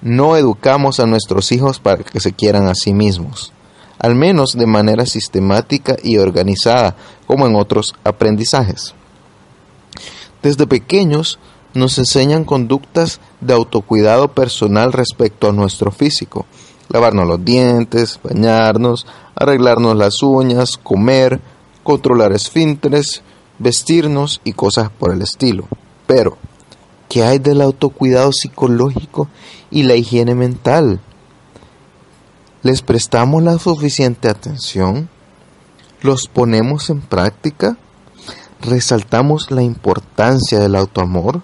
no 0.00 0.34
educamos 0.38 0.98
a 0.98 1.04
nuestros 1.04 1.52
hijos 1.52 1.78
para 1.78 2.04
que 2.04 2.20
se 2.20 2.32
quieran 2.32 2.66
a 2.66 2.74
sí 2.74 2.94
mismos, 2.94 3.52
al 3.98 4.14
menos 4.14 4.52
de 4.56 4.66
manera 4.66 5.04
sistemática 5.04 5.94
y 6.02 6.16
organizada, 6.16 6.96
como 7.26 7.46
en 7.46 7.54
otros 7.54 7.94
aprendizajes. 8.02 8.94
Desde 10.42 10.66
pequeños 10.66 11.38
nos 11.74 11.98
enseñan 11.98 12.44
conductas 12.44 13.20
de 13.40 13.54
autocuidado 13.54 14.28
personal 14.28 14.92
respecto 14.92 15.48
a 15.48 15.52
nuestro 15.52 15.90
físico. 15.90 16.46
Lavarnos 16.88 17.26
los 17.26 17.44
dientes, 17.44 18.18
bañarnos, 18.22 19.06
arreglarnos 19.36 19.96
las 19.96 20.22
uñas, 20.22 20.76
comer, 20.76 21.40
controlar 21.84 22.32
esfínteres, 22.32 23.22
vestirnos 23.58 24.40
y 24.44 24.52
cosas 24.52 24.90
por 24.90 25.12
el 25.12 25.22
estilo. 25.22 25.68
Pero, 26.06 26.36
¿qué 27.08 27.22
hay 27.22 27.38
del 27.38 27.60
autocuidado 27.60 28.32
psicológico 28.32 29.28
y 29.70 29.84
la 29.84 29.94
higiene 29.94 30.34
mental? 30.34 31.00
¿Les 32.62 32.82
prestamos 32.82 33.42
la 33.42 33.58
suficiente 33.58 34.28
atención? 34.28 35.08
¿Los 36.02 36.26
ponemos 36.26 36.90
en 36.90 37.00
práctica? 37.00 37.76
¿Resaltamos 38.60 39.50
la 39.50 39.62
importancia 39.62 40.58
del 40.58 40.74
autoamor? 40.74 41.42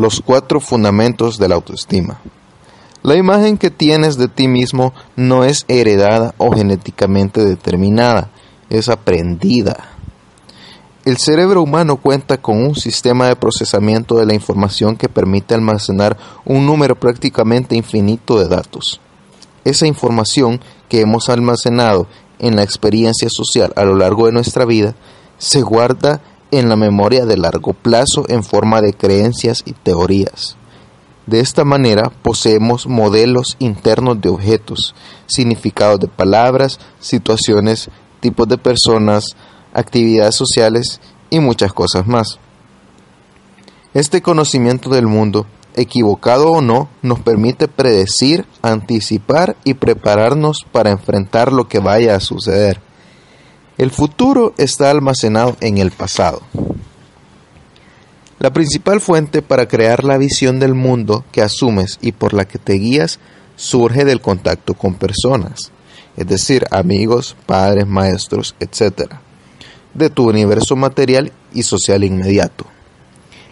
Los 0.00 0.22
cuatro 0.22 0.60
fundamentos 0.60 1.36
de 1.36 1.46
la 1.46 1.56
autoestima. 1.56 2.22
La 3.02 3.16
imagen 3.16 3.58
que 3.58 3.70
tienes 3.70 4.16
de 4.16 4.28
ti 4.28 4.48
mismo 4.48 4.94
no 5.14 5.44
es 5.44 5.66
heredada 5.68 6.34
o 6.38 6.52
genéticamente 6.52 7.44
determinada, 7.44 8.30
es 8.70 8.88
aprendida. 8.88 9.90
El 11.04 11.18
cerebro 11.18 11.60
humano 11.60 11.98
cuenta 11.98 12.38
con 12.38 12.64
un 12.64 12.76
sistema 12.76 13.26
de 13.28 13.36
procesamiento 13.36 14.16
de 14.16 14.24
la 14.24 14.32
información 14.32 14.96
que 14.96 15.10
permite 15.10 15.54
almacenar 15.54 16.16
un 16.46 16.64
número 16.64 16.98
prácticamente 16.98 17.76
infinito 17.76 18.38
de 18.38 18.48
datos. 18.48 19.02
Esa 19.64 19.86
información 19.86 20.62
que 20.88 21.02
hemos 21.02 21.28
almacenado 21.28 22.06
en 22.38 22.56
la 22.56 22.62
experiencia 22.62 23.28
social 23.28 23.74
a 23.76 23.84
lo 23.84 23.96
largo 23.96 24.24
de 24.24 24.32
nuestra 24.32 24.64
vida 24.64 24.94
se 25.36 25.60
guarda 25.60 26.22
en 26.50 26.68
la 26.68 26.76
memoria 26.76 27.26
de 27.26 27.36
largo 27.36 27.72
plazo 27.72 28.24
en 28.28 28.42
forma 28.42 28.80
de 28.80 28.92
creencias 28.92 29.62
y 29.64 29.72
teorías. 29.72 30.56
De 31.26 31.40
esta 31.40 31.64
manera 31.64 32.10
poseemos 32.22 32.86
modelos 32.86 33.56
internos 33.60 34.20
de 34.20 34.30
objetos, 34.30 34.94
significados 35.26 36.00
de 36.00 36.08
palabras, 36.08 36.80
situaciones, 36.98 37.88
tipos 38.20 38.48
de 38.48 38.58
personas, 38.58 39.36
actividades 39.72 40.34
sociales 40.34 41.00
y 41.30 41.38
muchas 41.40 41.72
cosas 41.72 42.06
más. 42.06 42.38
Este 43.94 44.22
conocimiento 44.22 44.90
del 44.90 45.06
mundo, 45.06 45.46
equivocado 45.74 46.50
o 46.50 46.60
no, 46.60 46.88
nos 47.02 47.20
permite 47.20 47.68
predecir, 47.68 48.44
anticipar 48.62 49.56
y 49.64 49.74
prepararnos 49.74 50.66
para 50.72 50.90
enfrentar 50.90 51.52
lo 51.52 51.68
que 51.68 51.78
vaya 51.78 52.14
a 52.14 52.20
suceder. 52.20 52.80
El 53.80 53.92
futuro 53.92 54.52
está 54.58 54.90
almacenado 54.90 55.56
en 55.62 55.78
el 55.78 55.90
pasado. 55.90 56.42
La 58.38 58.52
principal 58.52 59.00
fuente 59.00 59.40
para 59.40 59.68
crear 59.68 60.04
la 60.04 60.18
visión 60.18 60.60
del 60.60 60.74
mundo 60.74 61.24
que 61.32 61.40
asumes 61.40 61.98
y 62.02 62.12
por 62.12 62.34
la 62.34 62.46
que 62.46 62.58
te 62.58 62.74
guías 62.74 63.20
surge 63.56 64.04
del 64.04 64.20
contacto 64.20 64.74
con 64.74 64.96
personas, 64.96 65.72
es 66.18 66.26
decir, 66.26 66.66
amigos, 66.70 67.36
padres, 67.46 67.86
maestros, 67.86 68.54
etc., 68.60 69.14
de 69.94 70.10
tu 70.10 70.28
universo 70.28 70.76
material 70.76 71.32
y 71.54 71.62
social 71.62 72.04
inmediato. 72.04 72.66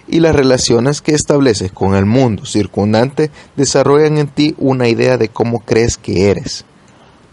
Y 0.09 0.21
las 0.21 0.37
relaciones 0.37 1.01
que 1.01 1.15
estableces 1.15 1.73
con 1.73 1.95
el 1.95 2.05
mundo 2.05 2.45
circundante 2.45 3.31
desarrollan 3.57 4.19
en 4.19 4.29
ti 4.29 4.55
una 4.59 4.89
idea 4.89 5.17
de 5.17 5.31
cómo 5.31 5.61
crees 5.61 5.97
que 5.97 6.29
eres. 6.29 6.67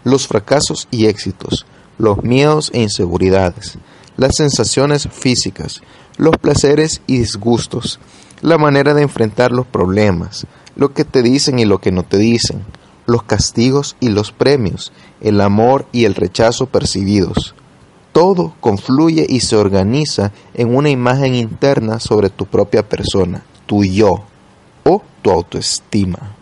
Los 0.02 0.26
fracasos 0.26 0.88
y 0.90 1.08
éxitos, 1.08 1.66
los 1.98 2.22
miedos 2.22 2.70
e 2.74 2.82
inseguridades, 2.82 3.78
las 4.16 4.36
sensaciones 4.36 5.08
físicas, 5.10 5.82
los 6.16 6.36
placeres 6.36 7.02
y 7.06 7.18
disgustos, 7.18 8.00
la 8.40 8.58
manera 8.58 8.94
de 8.94 9.02
enfrentar 9.02 9.52
los 9.52 9.66
problemas, 9.66 10.46
lo 10.74 10.92
que 10.92 11.04
te 11.04 11.22
dicen 11.22 11.58
y 11.58 11.64
lo 11.64 11.80
que 11.80 11.92
no 11.92 12.02
te 12.02 12.18
dicen, 12.18 12.64
los 13.06 13.22
castigos 13.22 13.96
y 14.00 14.08
los 14.08 14.32
premios, 14.32 14.92
el 15.20 15.40
amor 15.40 15.86
y 15.92 16.04
el 16.04 16.14
rechazo 16.14 16.66
percibidos. 16.66 17.54
Todo 18.12 18.54
confluye 18.60 19.26
y 19.28 19.40
se 19.40 19.56
organiza 19.56 20.32
en 20.54 20.74
una 20.74 20.90
imagen 20.90 21.34
interna 21.34 22.00
sobre 22.00 22.30
tu 22.30 22.46
propia 22.46 22.88
persona, 22.88 23.42
tu 23.66 23.84
yo 23.84 24.24
o 24.84 25.02
tu 25.22 25.30
autoestima. 25.30 26.35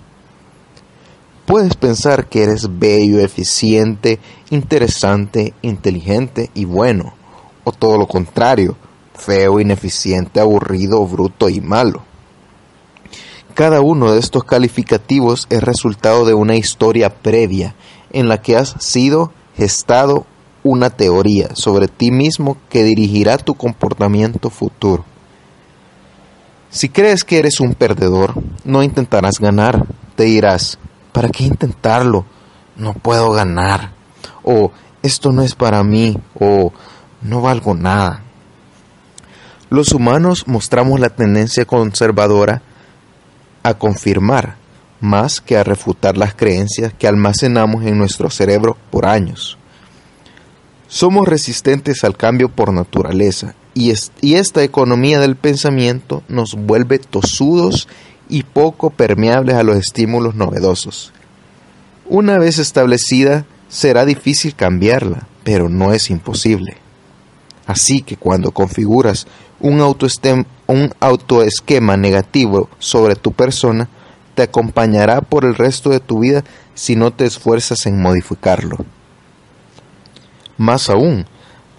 Puedes 1.47 1.75
pensar 1.75 2.27
que 2.29 2.43
eres 2.43 2.79
bello, 2.79 3.21
eficiente, 3.21 4.19
interesante, 4.51 5.53
inteligente 5.61 6.51
y 6.55 6.65
bueno, 6.65 7.13
o 7.65 7.73
todo 7.73 7.99
lo 7.99 8.07
contrario, 8.07 8.77
feo, 9.15 9.61
ineficiente, 9.61 10.41
aburrido, 10.41 11.07
bruto 11.07 11.51
y 11.51 11.61
malo. 11.61 12.03
Cada 13.53 13.83
uno 13.83 14.13
de 14.13 14.21
estos 14.21 14.45
calificativos 14.45 15.47
es 15.51 15.63
resultado 15.63 16.25
de 16.25 16.35
una 16.35 16.57
historia 16.57 17.11
previa 17.11 17.75
en 18.11 18.29
la 18.29 18.41
que 18.41 18.57
has 18.57 18.75
sido 18.79 19.33
gestado 19.57 20.27
una 20.63 20.89
teoría 20.89 21.55
sobre 21.55 21.89
ti 21.89 22.11
mismo 22.11 22.57
que 22.71 22.85
dirigirá 22.85 23.37
tu 23.37 23.55
comportamiento 23.55 24.49
futuro. 24.49 25.05
Si 26.71 26.89
crees 26.89 27.23
que 27.23 27.39
eres 27.39 27.61
un 27.61 27.75
perdedor, 27.75 28.35
no 28.65 28.83
intentarás 28.83 29.39
ganar. 29.39 29.87
Te 30.17 30.25
dirás, 30.25 30.79
¿para 31.14 31.28
qué 31.28 31.44
intentarlo? 31.44 32.26
No 32.76 32.92
puedo 32.92 33.30
ganar. 33.30 33.92
O 34.42 34.73
esto 35.02 35.30
no 35.30 35.42
es 35.42 35.54
para 35.54 35.83
mí. 35.85 36.18
O 36.38 36.73
no 37.23 37.40
valgo 37.40 37.75
nada. 37.75 38.23
Los 39.71 39.92
humanos 39.92 40.44
mostramos 40.47 40.99
la 40.99 41.11
tendencia 41.11 41.64
conservadora 41.64 42.62
a 43.62 43.75
confirmar 43.75 44.56
más 45.00 45.40
que 45.40 45.56
a 45.56 45.64
refutar 45.64 46.16
las 46.16 46.35
creencias 46.35 46.92
que 46.92 47.06
almacenamos 47.06 47.85
en 47.85 47.97
nuestro 47.97 48.28
cerebro 48.28 48.76
por 48.90 49.06
años. 49.06 49.56
Somos 50.88 51.28
resistentes 51.28 52.02
al 52.04 52.16
cambio 52.16 52.49
por 52.49 52.73
naturaleza 52.73 53.54
y, 53.73 53.92
y, 54.21 54.35
esta 54.35 54.62
economía 54.62 55.18
del 55.18 55.37
pensamiento 55.37 56.23
nos 56.28 56.54
vuelve 56.54 56.99
tosudos 56.99 57.88
y 58.35 58.43
poco 58.43 58.91
permeables 58.91 59.55
a 59.55 59.62
los 59.62 59.76
estímulos 59.76 60.35
novedosos. 60.35 61.12
Una 62.05 62.37
vez 62.37 62.59
establecida, 62.59 63.47
será 63.69 64.05
difícil 64.05 64.57
cambiarla, 64.57 65.29
pero 65.45 65.69
no 65.69 65.93
es 65.93 66.11
imposible. 66.11 66.76
Así 67.64 68.03
que 68.03 68.17
cuando 68.17 68.50
configuras 68.50 69.29
un, 69.61 69.81
un 70.67 70.95
autoesquema 70.99 71.97
negativo 71.97 72.69
sobre 72.81 73.14
tu 73.14 73.31
persona, 73.31 73.88
te 74.35 74.43
acompañará 74.43 75.21
por 75.21 75.45
el 75.45 75.55
resto 75.55 75.91
de 75.91 76.00
tu 76.00 76.19
vida 76.19 76.43
si 76.75 76.97
no 76.97 77.12
te 77.12 77.26
esfuerzas 77.26 77.87
en 77.87 78.03
modificarlo. 78.03 78.79
Más 80.57 80.91
aún, 80.91 81.25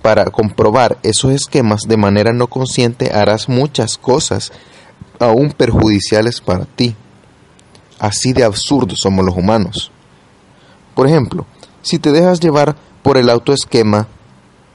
para 0.02 0.24
comprobar 0.32 1.00
esos 1.04 1.32
esquemas 1.32 1.82
de 1.86 1.98
manera 1.98 2.32
no 2.32 2.48
consciente 2.48 3.12
harás 3.12 3.50
muchas 3.50 3.98
cosas 3.98 4.54
aún 5.20 5.52
perjudiciales 5.52 6.42
para 6.42 6.66
ti. 6.66 6.96
Así 8.00 8.34
de 8.34 8.44
absurdos 8.44 9.00
somos 9.00 9.26
los 9.26 9.36
humanos. 9.36 9.92
Por 10.96 11.08
ejemplo, 11.08 11.46
si 11.82 12.00
te 12.00 12.12
dejas 12.12 12.40
llevar 12.40 12.76
por 13.04 13.18
el 13.18 13.30
autoesquema, 13.30 14.08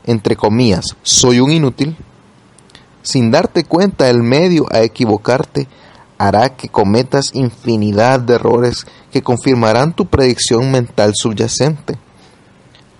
entre 0.04 0.36
comillas, 0.36 0.96
soy 1.02 1.40
un 1.40 1.50
inútil, 1.50 1.96
sin 3.02 3.30
darte 3.30 3.64
cuenta 3.64 4.08
el 4.08 4.22
medio 4.22 4.66
a 4.70 4.80
equivocarte 4.80 5.68
hará 6.18 6.50
que 6.50 6.68
cometas 6.68 7.30
infinidad 7.32 8.20
de 8.20 8.34
errores 8.34 8.86
que 9.10 9.22
confirmarán 9.22 9.94
tu 9.94 10.06
predicción 10.06 10.70
mental 10.70 11.12
subyacente. 11.14 11.96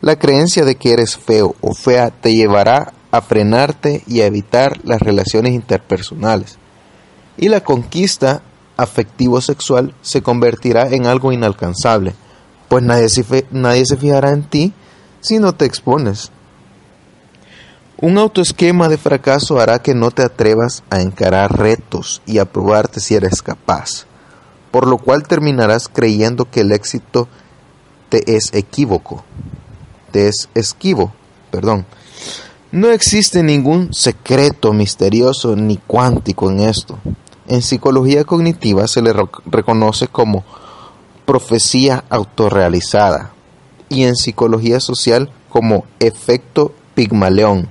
La 0.00 0.16
creencia 0.16 0.64
de 0.64 0.76
que 0.76 0.92
eres 0.92 1.18
feo 1.18 1.54
o 1.60 1.74
fea 1.74 2.10
te 2.10 2.34
llevará 2.34 2.94
a 3.10 3.20
frenarte 3.20 4.02
y 4.06 4.22
a 4.22 4.26
evitar 4.26 4.80
las 4.84 5.00
relaciones 5.00 5.52
interpersonales. 5.52 6.59
Y 7.40 7.48
la 7.48 7.64
conquista 7.64 8.42
afectivo-sexual 8.76 9.94
se 10.02 10.20
convertirá 10.20 10.88
en 10.88 11.06
algo 11.06 11.32
inalcanzable, 11.32 12.14
pues 12.68 12.84
nadie 12.84 13.08
se, 13.08 13.46
nadie 13.50 13.86
se 13.86 13.96
fijará 13.96 14.30
en 14.30 14.42
ti 14.42 14.74
si 15.20 15.38
no 15.38 15.54
te 15.54 15.64
expones. 15.64 16.30
Un 17.96 18.18
autoesquema 18.18 18.90
de 18.90 18.98
fracaso 18.98 19.58
hará 19.58 19.78
que 19.80 19.94
no 19.94 20.10
te 20.10 20.22
atrevas 20.22 20.82
a 20.90 21.00
encarar 21.00 21.58
retos 21.58 22.20
y 22.26 22.38
a 22.38 22.44
probarte 22.44 23.00
si 23.00 23.14
eres 23.14 23.40
capaz, 23.40 24.04
por 24.70 24.86
lo 24.86 24.98
cual 24.98 25.22
terminarás 25.26 25.88
creyendo 25.88 26.50
que 26.50 26.60
el 26.60 26.72
éxito 26.72 27.26
te 28.10 28.36
es 28.36 28.52
equívoco, 28.52 29.24
te 30.12 30.28
es 30.28 30.50
esquivo, 30.54 31.14
perdón. 31.50 31.86
No 32.70 32.90
existe 32.90 33.42
ningún 33.42 33.94
secreto 33.94 34.74
misterioso 34.74 35.56
ni 35.56 35.78
cuántico 35.78 36.50
en 36.50 36.60
esto. 36.60 36.98
En 37.50 37.62
psicología 37.62 38.24
cognitiva 38.24 38.86
se 38.86 39.02
le 39.02 39.12
reconoce 39.44 40.08
como 40.08 40.44
profecía 41.26 42.04
autorrealizada 42.08 43.32
y 43.88 44.04
en 44.04 44.16
psicología 44.16 44.80
social 44.80 45.30
como 45.48 45.84
efecto 45.98 46.72
pigmaleón 46.94 47.68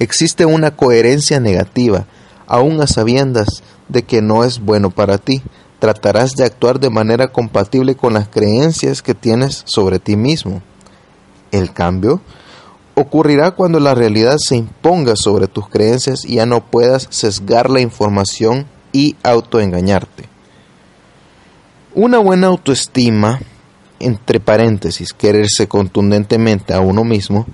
Existe 0.00 0.46
una 0.46 0.74
coherencia 0.74 1.40
negativa, 1.40 2.06
aun 2.46 2.80
a 2.80 2.86
sabiendas 2.86 3.62
de 3.88 4.02
que 4.02 4.22
no 4.22 4.44
es 4.44 4.58
bueno 4.58 4.90
para 4.90 5.18
ti. 5.18 5.42
Tratarás 5.78 6.32
de 6.32 6.44
actuar 6.44 6.80
de 6.80 6.88
manera 6.88 7.28
compatible 7.28 7.94
con 7.94 8.14
las 8.14 8.26
creencias 8.26 9.02
que 9.02 9.14
tienes 9.14 9.62
sobre 9.66 9.98
ti 9.98 10.16
mismo. 10.16 10.62
El 11.52 11.74
cambio 11.74 12.22
ocurrirá 13.00 13.52
cuando 13.52 13.80
la 13.80 13.94
realidad 13.94 14.36
se 14.38 14.56
imponga 14.56 15.16
sobre 15.16 15.48
tus 15.48 15.68
creencias 15.68 16.24
y 16.24 16.36
ya 16.36 16.46
no 16.46 16.64
puedas 16.70 17.06
sesgar 17.10 17.70
la 17.70 17.80
información 17.80 18.66
y 18.92 19.16
autoengañarte. 19.22 20.28
Una 21.94 22.18
buena 22.18 22.48
autoestima, 22.48 23.40
entre 23.98 24.40
paréntesis, 24.40 25.12
quererse 25.12 25.66
contundentemente 25.66 26.72
a 26.72 26.80
uno 26.80 27.04
mismo, 27.04 27.46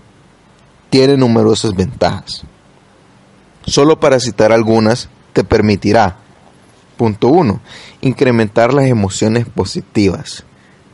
tiene 0.90 1.16
numerosas 1.16 1.74
ventajas. 1.74 2.42
Solo 3.64 3.98
para 3.98 4.20
citar 4.20 4.52
algunas, 4.52 5.08
te 5.32 5.42
permitirá, 5.42 6.18
punto 6.96 7.28
1, 7.28 7.60
incrementar 8.00 8.72
las 8.72 8.86
emociones 8.86 9.46
positivas. 9.46 10.44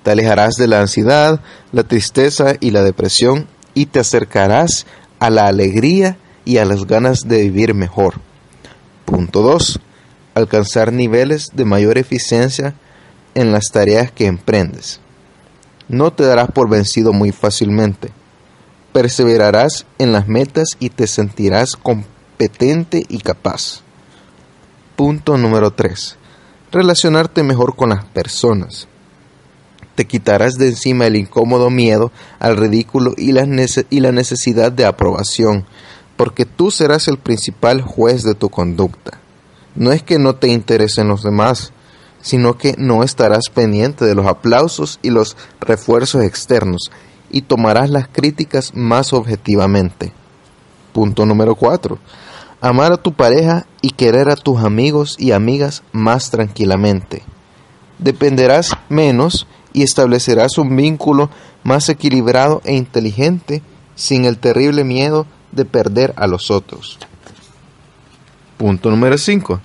Te 0.03 0.11
alejarás 0.11 0.55
de 0.55 0.67
la 0.67 0.81
ansiedad, 0.81 1.41
la 1.71 1.85
tristeza 1.85 2.55
y 2.61 2.71
la 2.71 2.83
depresión 2.83 3.47
y 3.75 3.87
te 3.87 4.01
acercarás 4.01 4.87
a 5.19 5.31
la 5.31 5.47
alegría 5.47 6.17
y 6.45 6.59
a 6.59 6.65
las 6.65 6.87
ganas 6.87 7.21
de 7.27 7.43
vivir 7.43 7.75
mejor. 7.75 8.15
Punto 9.05 9.43
2. 9.43 9.81
Alcanzar 10.35 10.93
niveles 10.93 11.51
de 11.55 11.65
mayor 11.65 11.99
eficiencia 11.99 12.75
en 13.35 13.53
las 13.53 13.67
tareas 13.73 14.11
que 14.11 14.27
emprendes. 14.27 15.01
No 15.89 16.13
te 16.13 16.25
darás 16.25 16.51
por 16.51 16.69
vencido 16.69 17.13
muy 17.13 17.33
fácilmente 17.33 18.13
perseverarás 18.93 19.87
en 19.99 20.13
las 20.13 20.29
metas 20.29 20.77
y 20.79 20.91
te 20.91 21.07
sentirás 21.07 21.77
competente 21.77 23.05
y 23.09 23.19
capaz. 23.19 23.81
Punto 24.97 25.37
número 25.39 25.73
3. 25.73 26.17
Relacionarte 26.71 27.43
mejor 27.43 27.75
con 27.75 27.91
las 27.91 28.05
personas. 28.05 28.87
Te 29.95 30.07
quitarás 30.07 30.55
de 30.55 30.69
encima 30.69 31.07
el 31.07 31.17
incómodo 31.17 31.69
miedo 31.69 32.13
al 32.39 32.57
ridículo 32.57 33.15
y 33.17 33.33
la, 33.33 33.45
necesidad 33.45 34.73
de 34.73 34.87
aprobación, 34.87 35.67
porque 36.17 36.47
tú 36.47 36.71
serás 36.71 37.09
el 37.09 37.19
principal 37.19 37.83
juez 37.83 38.23
de 38.23 38.35
tu 38.35 38.49
conducta. 38.49 39.19
No 39.75 39.93
es 39.93 40.03
que 40.03 40.19
no 40.19 40.35
te 40.37 40.49
interesen 40.49 41.09
los 41.09 41.23
demás, 41.23 41.73
sino 42.23 42.57
que 42.57 42.75
no 42.79 43.03
estarás 43.03 43.51
pendiente 43.53 44.05
de 44.05 44.15
los 44.15 44.27
aplausos 44.27 44.99
y 45.03 45.11
los 45.11 45.37
refuerzos 45.61 46.23
externos, 46.23 46.91
y 47.31 47.43
tomarás 47.43 47.91
las 47.91 48.09
críticas 48.09 48.73
más 48.75 49.13
objetivamente. 49.13 50.13
Punto 50.93 51.27
número 51.27 51.55
4. 51.55 51.99
Amar 52.61 52.93
a 52.93 52.97
tu 52.97 53.13
pareja 53.13 53.67
y 53.81 53.91
querer 53.91 54.29
a 54.29 54.37
tus 54.37 54.63
amigos 54.63 55.17
y 55.19 55.33
amigas 55.33 55.83
más 55.93 56.31
tranquilamente. 56.31 57.25
Dependerás 57.99 58.77
menos 58.89 59.47
y 59.73 59.83
establecerás 59.83 60.59
un 60.59 60.77
vínculo 60.77 61.31
más 61.63 61.89
equilibrado 61.89 62.61
e 62.65 62.75
inteligente 62.75 63.63
sin 63.95 64.25
el 64.25 64.39
terrible 64.39 64.85
miedo 64.85 65.27
de 65.53 65.65
perder 65.65 66.13
a 66.17 66.27
los 66.27 66.51
otros. 66.51 66.99
Punto 68.57 68.91
número 68.91 69.19
5. 69.19 69.61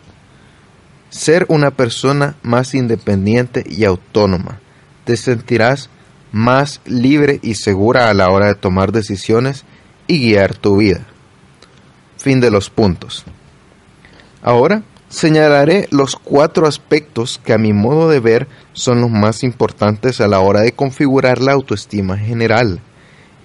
Ser 1.09 1.45
una 1.49 1.71
persona 1.71 2.35
más 2.43 2.73
independiente 2.73 3.63
y 3.67 3.85
autónoma. 3.85 4.59
Te 5.05 5.17
sentirás 5.17 5.89
más 6.31 6.81
libre 6.85 7.39
y 7.41 7.55
segura 7.55 8.09
a 8.09 8.13
la 8.13 8.29
hora 8.29 8.47
de 8.47 8.55
tomar 8.55 8.91
decisiones 8.91 9.63
y 10.07 10.19
guiar 10.19 10.55
tu 10.55 10.77
vida. 10.77 11.05
Fin 12.17 12.39
de 12.39 12.51
los 12.51 12.69
puntos. 12.69 13.23
Ahora 14.41 14.83
Señalaré 15.09 15.87
los 15.89 16.17
cuatro 16.17 16.67
aspectos 16.67 17.39
que 17.41 17.53
a 17.53 17.57
mi 17.57 17.71
modo 17.71 18.09
de 18.09 18.19
ver 18.19 18.47
son 18.73 18.99
los 18.99 19.09
más 19.09 19.43
importantes 19.43 20.19
a 20.19 20.27
la 20.27 20.41
hora 20.41 20.61
de 20.61 20.73
configurar 20.73 21.41
la 21.41 21.53
autoestima 21.53 22.17
general, 22.17 22.81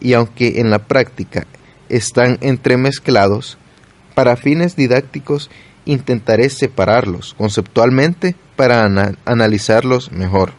y 0.01 0.15
aunque 0.15 0.61
en 0.61 0.71
la 0.71 0.81
práctica 0.81 1.47
están 1.89 2.39
entremezclados, 2.41 3.59
para 4.15 4.37
fines 4.37 4.75
didácticos 4.75 5.51
intentaré 5.85 6.51
separarlos 6.51 7.35
conceptualmente 7.35 8.35
para 8.57 8.85
analizarlos 9.25 10.11
mejor. 10.11 10.53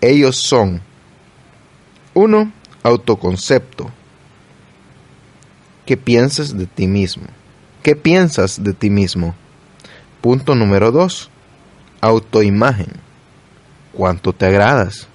Ellos 0.00 0.36
son 0.36 0.80
1. 2.14 2.52
Autoconcepto. 2.84 3.90
¿Qué 5.84 5.96
piensas 5.96 6.56
de 6.56 6.66
ti 6.66 6.86
mismo? 6.86 7.24
¿Qué 7.82 7.96
piensas 7.96 8.62
de 8.62 8.72
ti 8.72 8.90
mismo? 8.90 9.34
Punto 10.20 10.54
número 10.54 10.90
2. 10.90 11.30
Autoimagen. 12.00 12.92
¿Cuánto 13.92 14.32
te 14.32 14.46
agradas? 14.46 15.06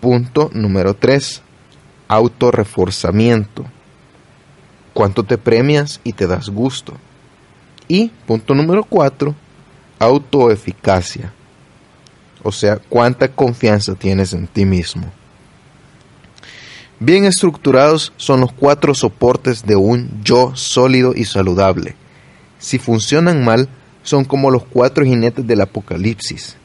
Punto 0.00 0.50
número 0.52 0.94
3. 0.94 1.42
Autorreforzamiento. 2.08 3.64
¿Cuánto 4.94 5.24
te 5.24 5.38
premias 5.38 6.00
y 6.04 6.12
te 6.12 6.26
das 6.26 6.48
gusto? 6.48 6.94
Y 7.88 8.08
punto 8.26 8.54
número 8.54 8.84
4. 8.84 9.34
Autoeficacia. 9.98 11.32
O 12.42 12.52
sea, 12.52 12.78
cuánta 12.88 13.28
confianza 13.28 13.94
tienes 13.94 14.32
en 14.32 14.46
ti 14.46 14.64
mismo. 14.64 15.10
Bien 17.00 17.24
estructurados 17.24 18.12
son 18.16 18.42
los 18.42 18.52
cuatro 18.52 18.94
soportes 18.94 19.66
de 19.66 19.74
un 19.74 20.22
yo 20.22 20.54
sólido 20.54 21.14
y 21.16 21.24
saludable. 21.24 21.96
Si 22.62 22.78
funcionan 22.78 23.44
mal, 23.44 23.68
son 24.04 24.24
como 24.24 24.48
los 24.52 24.64
cuatro 24.64 25.04
jinetes 25.04 25.44
del 25.44 25.62
apocalipsis. 25.62 26.56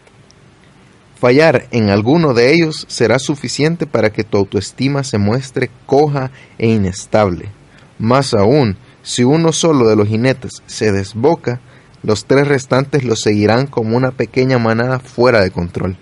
Fallar 1.20 1.68
en 1.72 1.90
alguno 1.90 2.36
de 2.36 2.54
ellos 2.54 2.86
será 2.88 3.18
suficiente 3.18 3.88
para 3.88 4.12
que 4.12 4.24
tu 4.24 4.38
autoestima 4.38 5.04
se 5.04 5.18
muestre 5.18 5.72
coja 5.88 6.30
e 6.60 6.70
inestable. 6.70 7.50
Más 7.98 8.36
aún, 8.36 8.78
si 9.02 9.24
uno 9.24 9.52
solo 9.52 9.88
de 9.90 9.96
los 9.96 10.08
jinetes 10.08 10.62
se 10.68 10.92
desboca, 10.92 11.62
los 12.04 12.26
tres 12.26 12.48
restantes 12.48 13.04
lo 13.04 13.16
seguirán 13.16 13.66
como 13.66 13.98
una 13.98 14.12
pequeña 14.12 14.60
manada 14.60 15.00
fuera 15.00 15.42
de 15.42 15.50
control. 15.50 15.98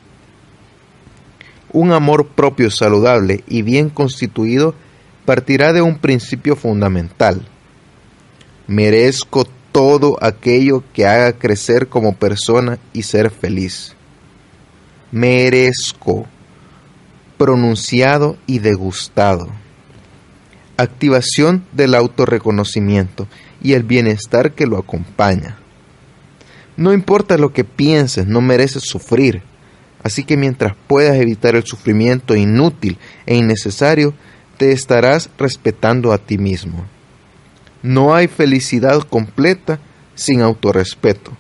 Un 1.72 1.94
amor 1.94 2.28
propio 2.28 2.70
saludable 2.70 3.46
y 3.48 3.62
bien 3.62 3.90
constituido 3.90 4.76
partirá 5.24 5.72
de 5.72 5.82
un 5.82 6.00
principio 6.00 6.58
fundamental. 6.58 7.48
Merezco 8.68 9.46
todo 9.76 10.18
aquello 10.22 10.86
que 10.94 11.06
haga 11.06 11.34
crecer 11.34 11.90
como 11.90 12.16
persona 12.16 12.80
y 12.94 13.04
ser 13.04 13.30
feliz. 13.30 13.94
Merezco, 15.12 16.28
pronunciado 17.38 18.38
y 18.48 18.60
degustado. 18.60 19.50
Activación 20.78 21.66
del 21.74 21.94
autorreconocimiento 21.94 23.28
y 23.62 23.74
el 23.74 23.84
bienestar 23.84 24.54
que 24.54 24.66
lo 24.66 24.78
acompaña. 24.78 25.58
No 26.78 26.94
importa 26.94 27.38
lo 27.38 27.52
que 27.52 27.66
pienses, 27.66 28.28
no 28.28 28.40
mereces 28.40 28.84
sufrir. 28.84 29.42
Así 30.04 30.24
que 30.24 30.38
mientras 30.38 30.74
puedas 30.88 31.18
evitar 31.18 31.54
el 31.54 31.66
sufrimiento 31.66 32.34
inútil 32.34 32.98
e 33.26 33.36
innecesario, 33.36 34.14
te 34.56 34.72
estarás 34.72 35.30
respetando 35.38 36.14
a 36.14 36.18
ti 36.18 36.38
mismo. 36.38 36.95
No 37.86 38.16
hay 38.16 38.28
felicidad 38.28 39.04
completa 39.04 39.80
sin 40.16 40.42
autorrespeto, 40.42 41.34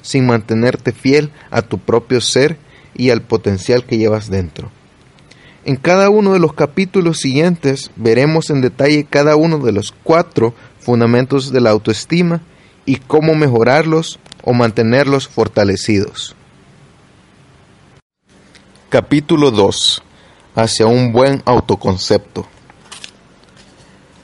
sin 0.00 0.26
mantenerte 0.26 0.90
fiel 0.90 1.30
a 1.48 1.62
tu 1.62 1.78
propio 1.78 2.20
ser 2.20 2.58
y 2.92 3.10
al 3.10 3.22
potencial 3.22 3.84
que 3.84 3.98
llevas 3.98 4.28
dentro. 4.28 4.72
En 5.64 5.76
cada 5.76 6.10
uno 6.10 6.32
de 6.32 6.40
los 6.40 6.54
capítulos 6.54 7.18
siguientes 7.18 7.92
veremos 7.94 8.50
en 8.50 8.62
detalle 8.62 9.06
cada 9.08 9.36
uno 9.36 9.58
de 9.58 9.70
los 9.70 9.94
cuatro 10.02 10.54
fundamentos 10.80 11.52
de 11.52 11.60
la 11.60 11.70
autoestima 11.70 12.42
y 12.84 12.96
cómo 12.96 13.36
mejorarlos 13.36 14.18
o 14.42 14.54
mantenerlos 14.54 15.28
fortalecidos. 15.28 16.34
Capítulo 18.88 19.52
2. 19.52 20.02
Hacia 20.56 20.86
un 20.86 21.12
buen 21.12 21.42
autoconcepto. 21.44 22.48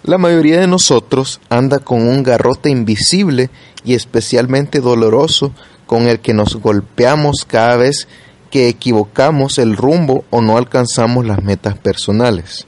La 0.04 0.16
mayoría 0.16 0.60
de 0.60 0.68
nosotros 0.68 1.40
anda 1.48 1.80
con 1.80 2.02
un 2.02 2.22
garrote 2.22 2.70
invisible 2.70 3.50
y 3.84 3.94
especialmente 3.94 4.80
doloroso 4.80 5.52
con 5.86 6.08
el 6.08 6.20
que 6.20 6.34
nos 6.34 6.56
golpeamos 6.56 7.44
cada 7.46 7.76
vez 7.76 8.06
que 8.50 8.68
equivocamos 8.68 9.58
el 9.58 9.76
rumbo 9.76 10.24
o 10.30 10.40
no 10.40 10.56
alcanzamos 10.56 11.26
las 11.26 11.42
metas 11.42 11.76
personales. 11.76 12.66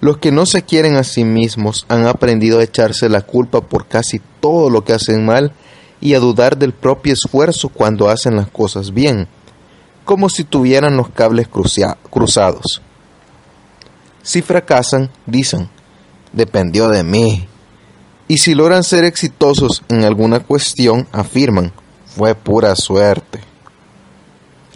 Los 0.00 0.18
que 0.18 0.30
no 0.30 0.46
se 0.46 0.62
quieren 0.62 0.96
a 0.96 1.04
sí 1.04 1.24
mismos 1.24 1.86
han 1.88 2.06
aprendido 2.06 2.58
a 2.58 2.64
echarse 2.64 3.08
la 3.08 3.22
culpa 3.22 3.62
por 3.62 3.86
casi 3.86 4.20
todo 4.40 4.70
lo 4.70 4.84
que 4.84 4.92
hacen 4.92 5.24
mal 5.24 5.52
y 6.00 6.14
a 6.14 6.20
dudar 6.20 6.56
del 6.56 6.72
propio 6.72 7.12
esfuerzo 7.12 7.68
cuando 7.68 8.08
hacen 8.08 8.36
las 8.36 8.48
cosas 8.48 8.92
bien, 8.92 9.26
como 10.04 10.28
si 10.28 10.44
tuvieran 10.44 10.96
los 10.96 11.10
cables 11.10 11.48
cruzados. 11.48 12.82
Si 14.22 14.42
fracasan, 14.42 15.10
dicen, 15.26 15.68
dependió 16.32 16.88
de 16.88 17.02
mí. 17.02 17.46
Y 18.28 18.38
si 18.38 18.54
logran 18.54 18.84
ser 18.84 19.04
exitosos 19.04 19.82
en 19.88 20.04
alguna 20.04 20.40
cuestión, 20.40 21.08
afirman, 21.12 21.72
fue 22.06 22.34
pura 22.34 22.74
suerte. 22.76 23.40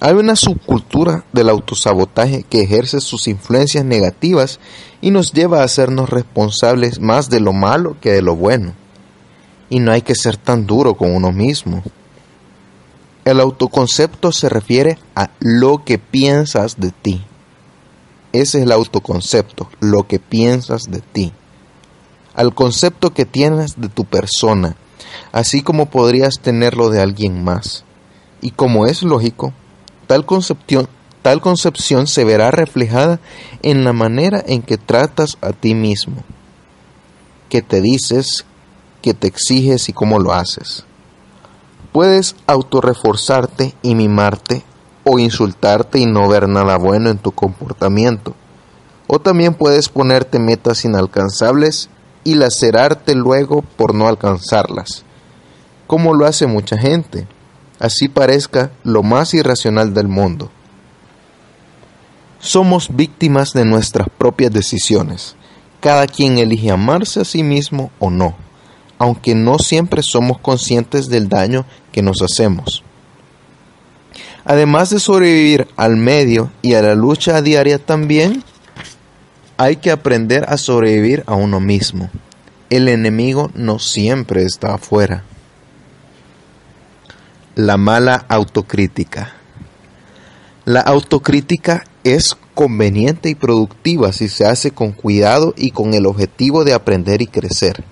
Hay 0.00 0.14
una 0.14 0.36
subcultura 0.36 1.24
del 1.32 1.48
autosabotaje 1.48 2.42
que 2.42 2.62
ejerce 2.62 3.00
sus 3.00 3.28
influencias 3.28 3.84
negativas 3.84 4.60
y 5.00 5.10
nos 5.10 5.32
lleva 5.32 5.60
a 5.60 5.64
hacernos 5.64 6.10
responsables 6.10 7.00
más 7.00 7.30
de 7.30 7.40
lo 7.40 7.52
malo 7.52 7.96
que 8.00 8.10
de 8.10 8.22
lo 8.22 8.36
bueno 8.36 8.74
y 9.68 9.80
no 9.80 9.92
hay 9.92 10.02
que 10.02 10.14
ser 10.14 10.36
tan 10.36 10.66
duro 10.66 10.94
con 10.94 11.14
uno 11.14 11.32
mismo. 11.32 11.82
El 13.24 13.40
autoconcepto 13.40 14.32
se 14.32 14.48
refiere 14.48 14.98
a 15.14 15.30
lo 15.40 15.84
que 15.84 15.98
piensas 15.98 16.78
de 16.78 16.90
ti. 16.90 17.24
Ese 18.32 18.58
es 18.58 18.64
el 18.64 18.72
autoconcepto, 18.72 19.68
lo 19.80 20.06
que 20.06 20.18
piensas 20.18 20.84
de 20.84 21.00
ti. 21.00 21.32
Al 22.34 22.54
concepto 22.54 23.14
que 23.14 23.24
tienes 23.24 23.80
de 23.80 23.88
tu 23.88 24.04
persona, 24.04 24.76
así 25.32 25.62
como 25.62 25.86
podrías 25.86 26.40
tenerlo 26.40 26.90
de 26.90 27.00
alguien 27.00 27.42
más. 27.44 27.84
Y 28.40 28.50
como 28.50 28.86
es 28.86 29.02
lógico, 29.02 29.52
tal 30.06 30.26
concepción, 30.26 30.88
tal 31.22 31.40
concepción 31.40 32.06
se 32.06 32.24
verá 32.24 32.50
reflejada 32.50 33.20
en 33.62 33.84
la 33.84 33.92
manera 33.92 34.42
en 34.46 34.62
que 34.62 34.76
tratas 34.76 35.38
a 35.40 35.52
ti 35.52 35.74
mismo, 35.74 36.24
que 37.48 37.62
te 37.62 37.80
dices, 37.80 38.44
que 39.00 39.14
te 39.14 39.26
exiges 39.26 39.88
y 39.88 39.92
cómo 39.92 40.18
lo 40.18 40.32
haces. 40.32 40.84
Puedes 41.92 42.34
autorreforzarte 42.46 43.74
y 43.82 43.94
mimarte 43.94 44.64
o 45.04 45.18
insultarte 45.18 46.00
y 46.00 46.06
no 46.06 46.28
ver 46.28 46.48
nada 46.48 46.76
bueno 46.76 47.10
en 47.10 47.18
tu 47.18 47.30
comportamiento. 47.30 48.34
O 49.06 49.20
también 49.20 49.54
puedes 49.54 49.88
ponerte 49.88 50.38
metas 50.38 50.84
inalcanzables 50.84 51.90
y 52.24 52.34
lacerarte 52.34 53.14
luego 53.14 53.62
por 53.62 53.94
no 53.94 54.08
alcanzarlas, 54.08 55.04
como 55.86 56.14
lo 56.14 56.26
hace 56.26 56.46
mucha 56.46 56.76
gente, 56.76 57.28
así 57.78 58.08
parezca 58.08 58.72
lo 58.82 59.02
más 59.02 59.34
irracional 59.34 59.94
del 59.94 60.08
mundo. 60.08 60.50
Somos 62.40 62.94
víctimas 62.94 63.52
de 63.52 63.64
nuestras 63.64 64.08
propias 64.08 64.52
decisiones. 64.52 65.36
Cada 65.80 66.06
quien 66.06 66.38
elige 66.38 66.70
amarse 66.70 67.20
a 67.20 67.24
sí 67.24 67.42
mismo 67.42 67.90
o 67.98 68.10
no 68.10 68.34
aunque 68.98 69.34
no 69.34 69.58
siempre 69.58 70.02
somos 70.02 70.38
conscientes 70.38 71.08
del 71.08 71.28
daño 71.28 71.66
que 71.92 72.02
nos 72.02 72.22
hacemos. 72.22 72.82
Además 74.44 74.90
de 74.90 75.00
sobrevivir 75.00 75.68
al 75.76 75.96
medio 75.96 76.50
y 76.62 76.74
a 76.74 76.82
la 76.82 76.94
lucha 76.94 77.40
diaria 77.42 77.78
también, 77.78 78.44
hay 79.56 79.76
que 79.76 79.90
aprender 79.90 80.44
a 80.48 80.56
sobrevivir 80.56 81.22
a 81.26 81.34
uno 81.34 81.60
mismo. 81.60 82.10
El 82.70 82.88
enemigo 82.88 83.50
no 83.54 83.78
siempre 83.78 84.42
está 84.44 84.74
afuera. 84.74 85.24
La 87.54 87.76
mala 87.76 88.24
autocrítica. 88.28 89.34
La 90.64 90.80
autocrítica 90.80 91.84
es 92.02 92.36
conveniente 92.54 93.28
y 93.28 93.34
productiva 93.34 94.12
si 94.12 94.28
se 94.28 94.46
hace 94.46 94.70
con 94.70 94.92
cuidado 94.92 95.54
y 95.56 95.70
con 95.70 95.94
el 95.94 96.06
objetivo 96.06 96.64
de 96.64 96.72
aprender 96.72 97.22
y 97.22 97.26
crecer 97.26 97.84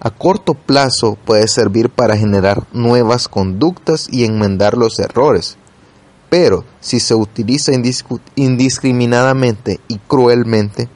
a 0.00 0.10
corto 0.10 0.54
plazo 0.54 1.18
puede 1.26 1.46
servir 1.46 1.90
para 1.90 2.16
generar 2.16 2.62
nuevas 2.72 3.28
conductas 3.28 4.08
y 4.10 4.24
enmendar 4.24 4.74
los 4.74 4.98
errores, 4.98 5.58
pero 6.30 6.64
si 6.80 7.00
se 7.00 7.14
utiliza 7.14 7.72
indiscriminadamente 8.36 9.80
y 9.88 9.98
cruelmente, 9.98 10.88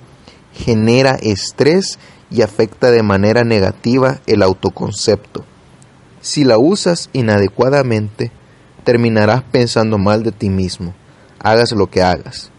genera 0.54 1.16
estrés 1.16 1.98
y 2.30 2.42
afecta 2.42 2.92
de 2.92 3.02
manera 3.02 3.44
negativa 3.44 4.20
el 4.26 4.42
autoconcepto. 4.42 5.44
Si 6.20 6.44
la 6.44 6.56
usas 6.56 7.10
inadecuadamente, 7.12 8.30
terminarás 8.84 9.42
pensando 9.42 9.98
mal 9.98 10.22
de 10.22 10.30
ti 10.30 10.48
mismo, 10.50 10.94
hagas 11.40 11.72
lo 11.72 11.90
que 11.90 12.02
hagas. 12.02 12.50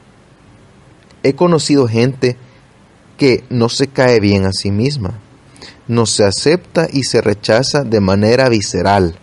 He 1.23 1.33
conocido 1.33 1.87
gente 1.87 2.35
que 3.17 3.45
no 3.49 3.69
se 3.69 3.87
cae 3.87 4.19
bien 4.19 4.45
a 4.45 4.51
sí 4.51 4.71
misma, 4.71 5.19
no 5.87 6.05
se 6.05 6.25
acepta 6.25 6.87
y 6.91 7.03
se 7.03 7.21
rechaza 7.21 7.83
de 7.83 8.01
manera 8.01 8.49
visceral. 8.49 9.17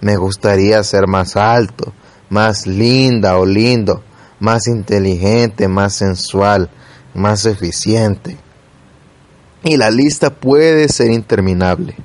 Me 0.00 0.16
gustaría 0.16 0.82
ser 0.84 1.08
más 1.08 1.36
alto, 1.36 1.92
más 2.34 2.66
linda 2.66 3.38
o 3.38 3.46
lindo, 3.46 4.02
más 4.40 4.66
inteligente, 4.66 5.68
más 5.68 5.94
sensual, 5.94 6.68
más 7.14 7.46
eficiente. 7.46 8.36
Y 9.62 9.76
la 9.76 9.90
lista 9.90 10.30
puede 10.34 10.88
ser 10.88 11.10
interminable 11.10 11.96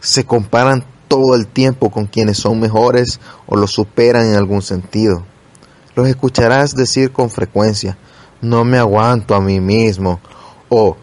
se 0.00 0.24
comparan 0.24 0.84
todo 1.08 1.34
el 1.34 1.46
tiempo 1.46 1.90
con 1.90 2.06
quienes 2.06 2.38
son 2.38 2.60
mejores 2.60 3.20
o 3.46 3.56
los 3.56 3.72
superan 3.72 4.26
en 4.26 4.36
algún 4.36 4.62
sentido. 4.62 5.24
Los 5.94 6.08
escucharás 6.08 6.74
decir 6.74 7.12
con 7.12 7.30
frecuencia, 7.30 7.96
no 8.40 8.64
me 8.64 8.78
aguanto 8.78 9.34
a 9.34 9.40
mí 9.40 9.60
mismo 9.60 10.20
o 10.68 10.96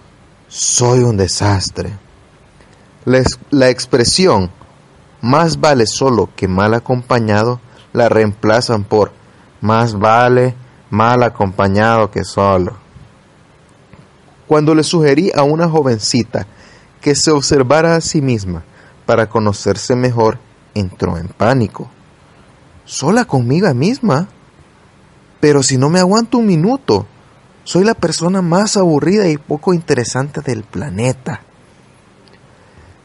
soy 0.48 1.00
un 1.00 1.18
desastre. 1.18 1.98
La, 3.52 3.70
expresión 3.70 4.50
más 5.22 5.60
vale 5.60 5.86
solo 5.86 6.30
que 6.36 6.48
mal 6.48 6.74
acompañado 6.74 7.60
la 7.96 8.10
reemplazan 8.10 8.84
por 8.84 9.12
más 9.62 9.98
vale 9.98 10.56
mal 10.90 11.24
acompañado 11.24 12.12
que 12.12 12.24
solo. 12.24 12.78
Cuando 14.48 14.76
le 14.76 14.84
sugerí 14.84 15.32
a 15.36 15.44
una 15.44 15.68
jovencita 15.68 16.46
que 17.02 17.16
se 17.16 17.32
observara 17.32 17.96
a 17.96 18.02
sí 18.02 18.22
misma, 18.22 18.64
para 19.06 19.28
conocerse 19.28 19.96
mejor, 19.96 20.40
entró 20.74 21.18
en 21.18 21.28
pánico. 21.28 21.90
Sola 22.86 23.26
conmigo 23.26 23.74
misma. 23.74 24.28
Pero 25.40 25.62
si 25.62 25.78
no 25.78 25.90
me 25.90 26.00
aguanto 26.00 26.40
un 26.40 26.48
minuto, 26.48 27.06
soy 27.64 27.84
la 27.84 27.94
persona 27.94 28.42
más 28.42 28.78
aburrida 28.78 29.28
y 29.28 29.38
poco 29.38 29.74
interesante 29.74 30.42
del 30.42 30.64
planeta. 30.64 31.42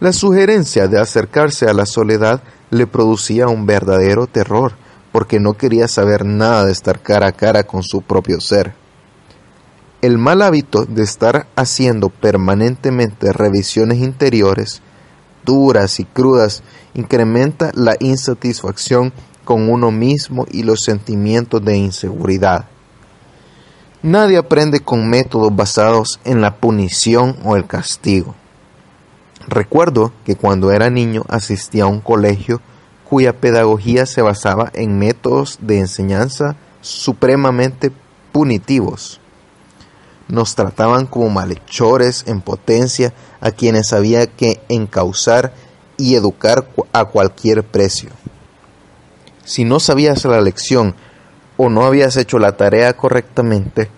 La 0.00 0.12
sugerencia 0.12 0.88
de 0.88 0.98
acercarse 0.98 1.66
a 1.66 1.74
la 1.74 1.84
soledad 1.84 2.42
le 2.70 2.86
producía 2.86 3.48
un 3.48 3.66
verdadero 3.66 4.26
terror, 4.26 4.72
porque 5.12 5.40
no 5.40 5.54
quería 5.54 5.88
saber 5.88 6.24
nada 6.24 6.64
de 6.64 6.72
estar 6.72 7.02
cara 7.02 7.28
a 7.28 7.32
cara 7.32 7.64
con 7.64 7.82
su 7.82 8.02
propio 8.02 8.40
ser. 8.40 8.74
El 10.02 10.18
mal 10.18 10.40
hábito 10.40 10.86
de 10.86 11.02
estar 11.02 11.46
haciendo 11.56 12.08
permanentemente 12.08 13.32
revisiones 13.32 13.98
interiores 13.98 14.82
duras 15.44 16.00
y 16.00 16.04
crudas 16.04 16.62
incrementa 16.94 17.70
la 17.74 17.96
insatisfacción 18.00 19.12
con 19.44 19.68
uno 19.68 19.90
mismo 19.90 20.46
y 20.50 20.62
los 20.62 20.84
sentimientos 20.84 21.64
de 21.64 21.76
inseguridad. 21.76 22.66
Nadie 24.02 24.38
aprende 24.38 24.80
con 24.80 25.08
métodos 25.08 25.54
basados 25.54 26.20
en 26.24 26.40
la 26.40 26.56
punición 26.56 27.36
o 27.44 27.56
el 27.56 27.66
castigo. 27.66 28.34
Recuerdo 29.50 30.12
que 30.24 30.36
cuando 30.36 30.70
era 30.70 30.90
niño 30.90 31.24
asistía 31.28 31.82
a 31.82 31.88
un 31.88 32.00
colegio 32.00 32.60
cuya 33.02 33.40
pedagogía 33.40 34.06
se 34.06 34.22
basaba 34.22 34.70
en 34.74 34.96
métodos 34.96 35.58
de 35.60 35.80
enseñanza 35.80 36.54
supremamente 36.82 37.90
punitivos. 38.30 39.20
Nos 40.28 40.54
trataban 40.54 41.06
como 41.06 41.30
malhechores 41.30 42.22
en 42.28 42.42
potencia 42.42 43.12
a 43.40 43.50
quienes 43.50 43.92
había 43.92 44.28
que 44.28 44.60
encauzar 44.68 45.52
y 45.96 46.14
educar 46.14 46.68
a 46.92 47.06
cualquier 47.06 47.64
precio. 47.64 48.10
Si 49.44 49.64
no 49.64 49.80
sabías 49.80 50.24
la 50.26 50.40
lección 50.40 50.94
o 51.56 51.68
no 51.68 51.86
habías 51.86 52.16
hecho 52.16 52.38
la 52.38 52.56
tarea 52.56 52.92
correctamente, 52.92 53.90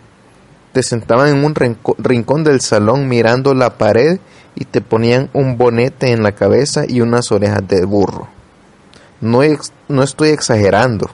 te 0.72 0.82
sentaban 0.82 1.28
en 1.28 1.44
un 1.44 1.54
rincón 1.98 2.42
del 2.42 2.62
salón 2.62 3.06
mirando 3.06 3.52
la 3.52 3.76
pared 3.76 4.18
y 4.54 4.64
te 4.64 4.80
ponían 4.80 5.30
un 5.32 5.56
bonete 5.56 6.12
en 6.12 6.22
la 6.22 6.32
cabeza 6.32 6.84
y 6.86 7.00
unas 7.00 7.32
orejas 7.32 7.66
de 7.66 7.84
burro. 7.84 8.28
No, 9.20 9.40
no 9.88 10.02
estoy 10.02 10.30
exagerando. 10.30 11.10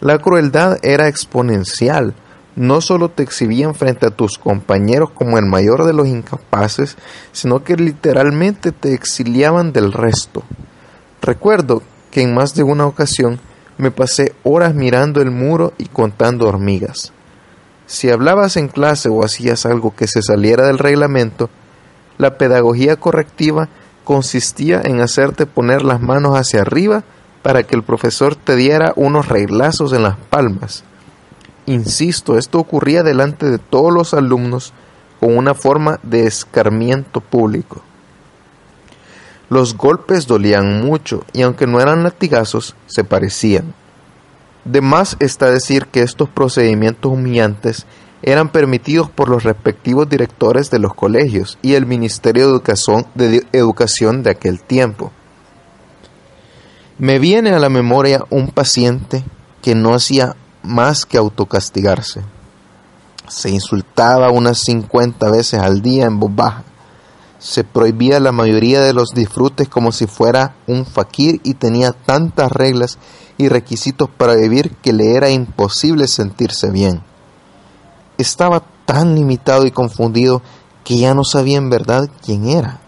La 0.00 0.18
crueldad 0.18 0.78
era 0.82 1.08
exponencial 1.08 2.14
no 2.54 2.80
solo 2.80 3.08
te 3.08 3.22
exhibían 3.22 3.74
frente 3.74 4.06
a 4.06 4.10
tus 4.10 4.38
compañeros 4.38 5.10
como 5.10 5.38
el 5.38 5.46
mayor 5.46 5.86
de 5.86 5.94
los 5.94 6.06
incapaces, 6.06 6.96
sino 7.32 7.64
que 7.64 7.76
literalmente 7.76 8.72
te 8.72 8.92
exiliaban 8.92 9.72
del 9.72 9.92
resto. 9.92 10.42
Recuerdo 11.22 11.82
que 12.10 12.22
en 12.22 12.34
más 12.34 12.54
de 12.54 12.62
una 12.62 12.86
ocasión 12.86 13.40
me 13.78 13.90
pasé 13.90 14.34
horas 14.42 14.74
mirando 14.74 15.22
el 15.22 15.30
muro 15.30 15.72
y 15.78 15.86
contando 15.86 16.46
hormigas. 16.46 17.12
Si 17.86 18.10
hablabas 18.10 18.56
en 18.56 18.68
clase 18.68 19.08
o 19.08 19.24
hacías 19.24 19.64
algo 19.64 19.94
que 19.96 20.06
se 20.06 20.22
saliera 20.22 20.66
del 20.66 20.78
reglamento, 20.78 21.48
la 22.18 22.36
pedagogía 22.38 22.96
correctiva 22.96 23.68
consistía 24.04 24.80
en 24.84 25.00
hacerte 25.00 25.46
poner 25.46 25.82
las 25.82 26.00
manos 26.00 26.36
hacia 26.36 26.62
arriba 26.62 27.04
para 27.42 27.62
que 27.62 27.74
el 27.74 27.82
profesor 27.82 28.36
te 28.36 28.56
diera 28.56 28.92
unos 28.96 29.28
reglazos 29.28 29.92
en 29.92 30.02
las 30.02 30.16
palmas 30.16 30.84
Insisto, 31.66 32.38
esto 32.38 32.58
ocurría 32.58 33.02
delante 33.02 33.48
de 33.48 33.58
todos 33.58 33.92
los 33.92 34.14
alumnos 34.14 34.72
con 35.20 35.36
una 35.36 35.54
forma 35.54 36.00
de 36.02 36.26
escarmiento 36.26 37.20
público. 37.20 37.82
Los 39.48 39.76
golpes 39.76 40.26
dolían 40.26 40.80
mucho 40.80 41.24
y 41.32 41.42
aunque 41.42 41.68
no 41.68 41.80
eran 41.80 42.02
latigazos, 42.02 42.74
se 42.86 43.04
parecían. 43.04 43.74
De 44.64 44.80
más 44.80 45.16
está 45.20 45.50
decir 45.50 45.86
que 45.86 46.02
estos 46.02 46.28
procedimientos 46.28 47.12
humillantes 47.12 47.86
eran 48.22 48.50
permitidos 48.50 49.10
por 49.10 49.28
los 49.28 49.42
respectivos 49.42 50.08
directores 50.08 50.70
de 50.70 50.78
los 50.78 50.94
colegios 50.94 51.58
y 51.60 51.74
el 51.74 51.86
Ministerio 51.86 52.46
de 52.46 53.42
Educación 53.52 54.22
de, 54.22 54.30
aquel 54.30 54.60
tiempo. 54.62 55.10
Me 56.98 57.18
viene 57.18 57.50
a 57.50 57.58
la 57.58 57.68
memoria 57.68 58.24
un 58.30 58.48
paciente 58.48 59.24
que 59.60 59.74
no 59.74 59.94
hacía 59.94 60.36
más 60.62 61.04
que 61.04 61.18
autocastigarse. 61.18 62.22
Se 63.28 63.50
insultaba 63.50 64.30
unas 64.30 64.58
50 64.58 65.30
veces 65.30 65.60
al 65.60 65.82
día 65.82 66.04
en 66.04 66.20
voz 66.20 66.34
baja. 66.34 66.64
Se 67.40 67.64
prohibía 67.64 68.20
la 68.20 68.30
mayoría 68.30 68.80
de 68.82 68.92
los 68.92 69.10
disfrutes 69.14 69.68
como 69.68 69.90
si 69.90 70.06
fuera 70.06 70.54
un 70.68 70.86
fakir 70.86 71.40
y 71.42 71.54
tenía 71.54 71.90
tantas 71.90 72.52
reglas 72.52 72.98
y 73.36 73.48
requisitos 73.48 74.08
para 74.08 74.36
vivir 74.36 74.70
que 74.76 74.92
le 74.92 75.16
era 75.16 75.28
imposible 75.30 76.06
sentirse 76.06 76.70
bien. 76.70 77.02
Estaba 78.18 78.62
tan 78.84 79.14
limitado 79.14 79.66
y 79.66 79.70
confundido 79.70 80.42
que 80.84 80.98
ya 80.98 81.14
no 81.14 81.24
sabía 81.24 81.58
en 81.58 81.70
verdad 81.70 82.08
quién 82.24 82.48
era. 82.48 82.80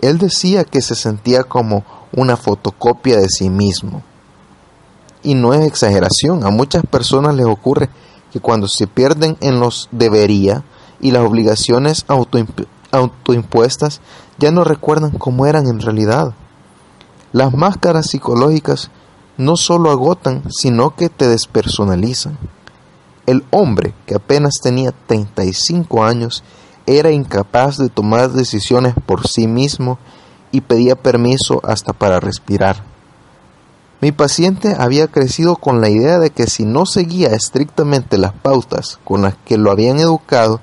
Él 0.00 0.18
decía 0.18 0.64
que 0.64 0.82
se 0.82 0.94
sentía 0.94 1.44
como 1.44 1.84
una 2.12 2.36
fotocopia 2.36 3.18
de 3.18 3.28
sí 3.28 3.50
mismo. 3.50 4.02
Y 5.22 5.34
no 5.34 5.54
es 5.54 5.66
exageración, 5.66 6.44
a 6.44 6.50
muchas 6.50 6.84
personas 6.84 7.34
les 7.34 7.46
ocurre 7.46 7.88
que 8.32 8.40
cuando 8.40 8.68
se 8.68 8.86
pierden 8.86 9.36
en 9.40 9.60
los 9.60 9.88
debería 9.90 10.62
y 11.00 11.10
las 11.10 11.22
obligaciones 11.22 12.06
autoimpuestas 12.90 14.00
ya 14.38 14.50
no 14.50 14.64
recuerdan 14.64 15.12
cómo 15.12 15.46
eran 15.46 15.66
en 15.66 15.80
realidad. 15.80 16.34
Las 17.32 17.52
máscaras 17.54 18.06
psicológicas 18.06 18.90
no 19.36 19.56
solo 19.56 19.90
agotan, 19.90 20.42
sino 20.50 20.94
que 20.94 21.08
te 21.08 21.28
despersonalizan. 21.28 22.38
El 23.26 23.44
hombre, 23.50 23.92
que 24.06 24.14
apenas 24.14 24.54
tenía 24.62 24.92
35 25.06 26.04
años, 26.04 26.44
era 26.86 27.10
incapaz 27.10 27.76
de 27.76 27.88
tomar 27.88 28.30
decisiones 28.30 28.94
por 29.06 29.26
sí 29.26 29.48
mismo 29.48 29.98
y 30.52 30.60
pedía 30.60 30.94
permiso 30.94 31.60
hasta 31.64 31.92
para 31.92 32.20
respirar. 32.20 32.84
Mi 34.00 34.12
paciente 34.12 34.76
había 34.78 35.08
crecido 35.08 35.56
con 35.56 35.80
la 35.80 35.88
idea 35.88 36.18
de 36.18 36.30
que 36.30 36.46
si 36.46 36.64
no 36.64 36.86
seguía 36.86 37.28
estrictamente 37.28 38.18
las 38.18 38.32
pautas 38.32 38.98
con 39.04 39.22
las 39.22 39.34
que 39.44 39.58
lo 39.58 39.72
habían 39.72 39.98
educado, 39.98 40.60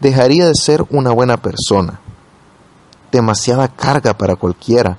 dejaría 0.00 0.46
de 0.46 0.54
ser 0.54 0.84
una 0.90 1.12
buena 1.12 1.36
persona. 1.36 2.00
Demasiada 3.12 3.68
carga 3.68 4.16
para 4.16 4.34
cualquiera, 4.34 4.98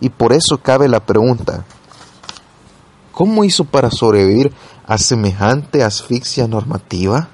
y 0.00 0.08
por 0.08 0.32
eso 0.32 0.58
cabe 0.60 0.88
la 0.88 1.00
pregunta, 1.00 1.64
¿cómo 3.12 3.44
hizo 3.44 3.64
para 3.64 3.90
sobrevivir 3.90 4.52
a 4.86 4.98
semejante 4.98 5.82
asfixia 5.82 6.46
normativa? 6.48 7.28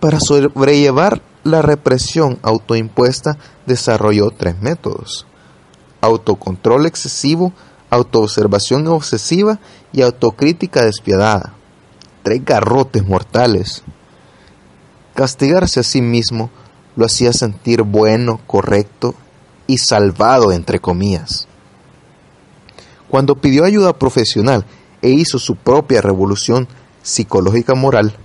Para 0.00 0.20
sobrellevar 0.20 1.22
la 1.44 1.62
represión 1.62 2.38
autoimpuesta 2.42 3.38
desarrolló 3.66 4.30
tres 4.30 4.60
métodos. 4.60 5.26
Autocontrol 6.00 6.86
excesivo 6.86 7.52
autoobservación 7.94 8.86
obsesiva 8.88 9.58
y 9.92 10.02
autocrítica 10.02 10.84
despiadada. 10.84 11.54
Tres 12.22 12.44
garrotes 12.44 13.06
mortales. 13.06 13.82
Castigarse 15.14 15.80
a 15.80 15.84
sí 15.84 16.02
mismo 16.02 16.50
lo 16.96 17.06
hacía 17.06 17.32
sentir 17.32 17.82
bueno, 17.82 18.40
correcto 18.46 19.14
y 19.66 19.78
salvado 19.78 20.52
entre 20.52 20.80
comillas. 20.80 21.46
Cuando 23.08 23.36
pidió 23.36 23.64
ayuda 23.64 23.98
profesional 23.98 24.64
e 25.04 25.10
hizo 25.10 25.38
su 25.38 25.54
propia 25.54 26.00
revolución 26.00 26.66
psicológica 27.02 27.74
moral, 27.74 28.16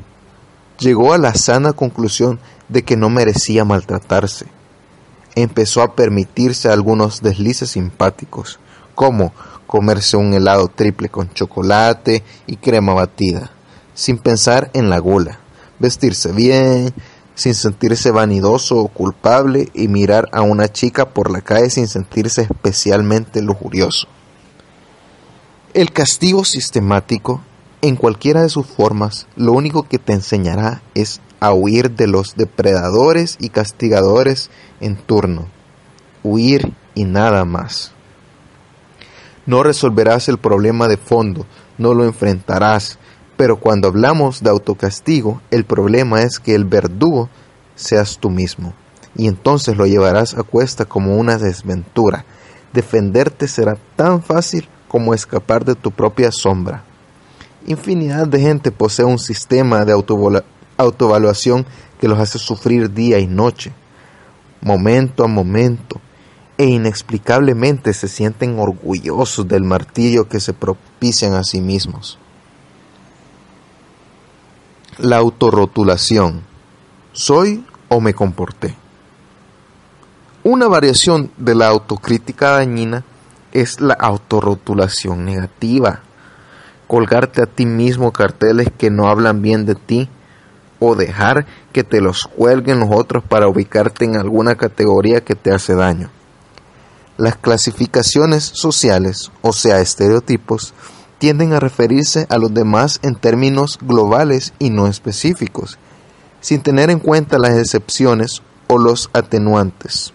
llegó 0.79 1.13
a 1.13 1.17
la 1.17 1.35
sana 1.35 1.73
conclusión 1.73 2.39
de 2.69 2.83
que 2.83 2.95
no 2.95 3.09
merecía 3.09 3.65
maltratarse. 3.65 4.45
Empezó 5.35 5.81
a 5.81 5.93
permitirse 5.93 6.69
algunos 6.69 7.21
deslices 7.21 7.71
simpáticos, 7.71 8.59
como 8.95 9.33
comerse 9.67 10.15
un 10.15 10.33
helado 10.33 10.69
triple 10.69 11.09
con 11.09 11.29
chocolate 11.33 12.23
y 12.47 12.55
crema 12.55 12.93
batida, 12.93 13.51
sin 13.93 14.17
pensar 14.17 14.71
en 14.73 14.89
la 14.89 14.99
gula, 14.99 15.37
vestirse 15.79 16.31
bien, 16.31 16.93
sin 17.35 17.55
sentirse 17.55 18.11
vanidoso 18.11 18.77
o 18.77 18.87
culpable 18.87 19.67
y 19.73 19.89
mirar 19.89 20.29
a 20.31 20.43
una 20.43 20.69
chica 20.69 21.09
por 21.09 21.29
la 21.29 21.41
calle 21.41 21.69
sin 21.69 21.89
sentirse 21.89 22.43
especialmente 22.43 23.41
lujurioso. 23.41 24.07
El 25.75 25.91
castigo 25.91 26.45
sistemático, 26.45 27.41
en 27.83 27.95
cualquiera 27.95 28.41
de 28.41 28.49
sus 28.49 28.65
formas, 28.65 29.27
lo 29.35 29.51
único 29.51 29.83
que 29.83 29.99
te 29.99 30.13
enseñará 30.13 30.81
es 30.95 31.21
a 31.39 31.53
huir 31.53 31.91
de 31.91 32.07
los 32.07 32.35
depredadores 32.35 33.37
y 33.39 33.49
castigadores 33.49 34.49
en 34.81 34.95
turno. 34.95 35.45
Huir 36.23 36.73
y 36.95 37.03
nada 37.03 37.45
más. 37.45 37.91
No 39.45 39.61
resolverás 39.61 40.27
el 40.27 40.39
problema 40.39 40.87
de 40.87 40.97
fondo, 40.97 41.45
no 41.77 41.93
lo 41.93 42.03
enfrentarás, 42.03 42.97
pero 43.37 43.59
cuando 43.59 43.89
hablamos 43.89 44.41
de 44.41 44.49
autocastigo, 44.49 45.39
el 45.51 45.65
problema 45.65 46.23
es 46.23 46.39
que 46.39 46.55
el 46.55 46.65
verdugo 46.65 47.29
seas 47.75 48.17
tú 48.17 48.31
mismo, 48.31 48.73
y 49.15 49.27
entonces 49.27 49.77
lo 49.77 49.85
llevarás 49.85 50.33
a 50.33 50.41
cuesta 50.41 50.85
como 50.85 51.15
una 51.15 51.37
desventura. 51.37 52.25
Defenderte 52.73 53.47
será 53.47 53.77
tan 53.95 54.23
fácil 54.23 54.67
como 54.89 55.13
escapar 55.13 55.63
de 55.63 55.75
tu 55.75 55.91
propia 55.91 56.31
sombra. 56.33 56.83
Infinidad 57.65 58.27
de 58.27 58.41
gente 58.41 58.71
posee 58.71 59.05
un 59.05 59.19
sistema 59.19 59.85
de 59.85 59.93
autoevaluación 60.77 61.65
que 62.01 62.09
los 62.09 62.19
hace 62.19 62.39
sufrir 62.39 62.91
día 62.91 63.19
y 63.19 63.27
noche, 63.27 63.71
momento 64.61 65.23
a 65.23 65.27
momento, 65.27 66.01
e 66.57 66.65
inexplicablemente 66.65 67.93
se 67.93 68.09
sienten 68.09 68.59
orgullosos 68.59 69.47
del 69.47 69.63
martirio 69.63 70.27
que 70.27 70.41
se 70.41 70.53
propician 70.53 71.33
a 71.33 71.43
sí 71.45 71.61
mismos. 71.61 72.17
La 74.97 75.17
autorrotulación. 75.17 76.41
¿Soy 77.13 77.65
o 77.87 78.01
me 78.01 78.13
comporté? 78.13 78.75
Una 80.43 80.67
variación 80.67 81.31
de 81.37 81.55
la 81.55 81.67
autocrítica 81.67 82.51
dañina 82.51 83.05
es 83.51 83.81
la 83.81 83.93
autorrotulación 83.93 85.25
negativa. 85.25 86.01
Colgarte 86.87 87.41
a 87.43 87.45
ti 87.45 87.65
mismo 87.65 88.11
carteles 88.11 88.67
que 88.77 88.89
no 88.89 89.09
hablan 89.09 89.41
bien 89.41 89.65
de 89.65 89.75
ti 89.75 90.09
o 90.79 90.95
dejar 90.95 91.45
que 91.73 91.83
te 91.83 92.01
los 92.01 92.25
cuelguen 92.25 92.79
los 92.79 92.89
otros 92.91 93.23
para 93.23 93.47
ubicarte 93.47 94.05
en 94.05 94.15
alguna 94.15 94.55
categoría 94.55 95.21
que 95.21 95.35
te 95.35 95.51
hace 95.51 95.75
daño. 95.75 96.09
Las 97.17 97.35
clasificaciones 97.35 98.45
sociales, 98.45 99.31
o 99.41 99.51
sea, 99.51 99.81
estereotipos, 99.81 100.73
tienden 101.17 101.53
a 101.53 101.59
referirse 101.59 102.25
a 102.29 102.37
los 102.37 102.53
demás 102.53 102.99
en 103.03 103.15
términos 103.15 103.77
globales 103.81 104.53
y 104.57 104.69
no 104.69 104.87
específicos, 104.87 105.77
sin 106.39 106.61
tener 106.61 106.89
en 106.89 106.99
cuenta 106.99 107.37
las 107.37 107.57
excepciones 107.57 108.41
o 108.67 108.77
los 108.77 109.09
atenuantes. 109.11 110.13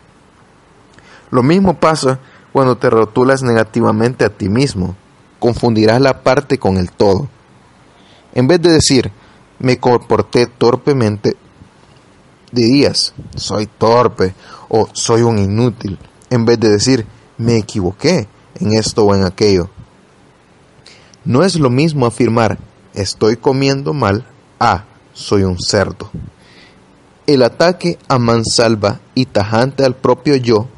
Lo 1.31 1.43
mismo 1.43 1.75
pasa 1.75 2.21
cuando 2.55 2.77
te 2.77 2.89
rotulas 2.89 3.43
negativamente 3.43 4.25
a 4.25 4.29
ti 4.29 4.49
mismo. 4.49 4.95
Confundirás 5.41 6.01
la 6.01 6.23
parte 6.23 6.57
con 6.57 6.77
el 6.77 6.93
todo. 6.93 7.29
En 8.33 8.47
vez 8.47 8.63
de 8.63 8.71
decir, 8.71 9.11
me 9.59 9.81
comporté 9.81 10.47
torpemente, 10.47 11.37
dirías, 12.53 13.13
soy 13.35 13.67
torpe 13.67 14.37
o 14.69 14.89
soy 14.93 15.23
un 15.23 15.41
inútil, 15.41 15.99
en 16.31 16.45
vez 16.45 16.61
de 16.61 16.71
decir, 16.71 17.07
me 17.39 17.57
equivoqué 17.57 18.29
en 18.61 18.73
esto 18.73 19.05
o 19.05 19.17
en 19.17 19.25
aquello. 19.25 19.69
No 21.25 21.43
es 21.43 21.59
lo 21.59 21.71
mismo 21.71 22.07
afirmar, 22.07 22.59
estoy 22.93 23.37
comiendo 23.37 23.95
mal, 23.95 24.29
a, 24.61 24.85
soy 25.13 25.43
un 25.43 25.59
cerdo. 25.59 26.09
El 27.27 27.43
ataque 27.43 27.99
a 28.07 28.21
mansalva 28.21 29.01
y 29.17 29.27
tajante 29.27 29.85
al 29.85 29.97
propio 29.97 30.37
yo, 30.37 30.69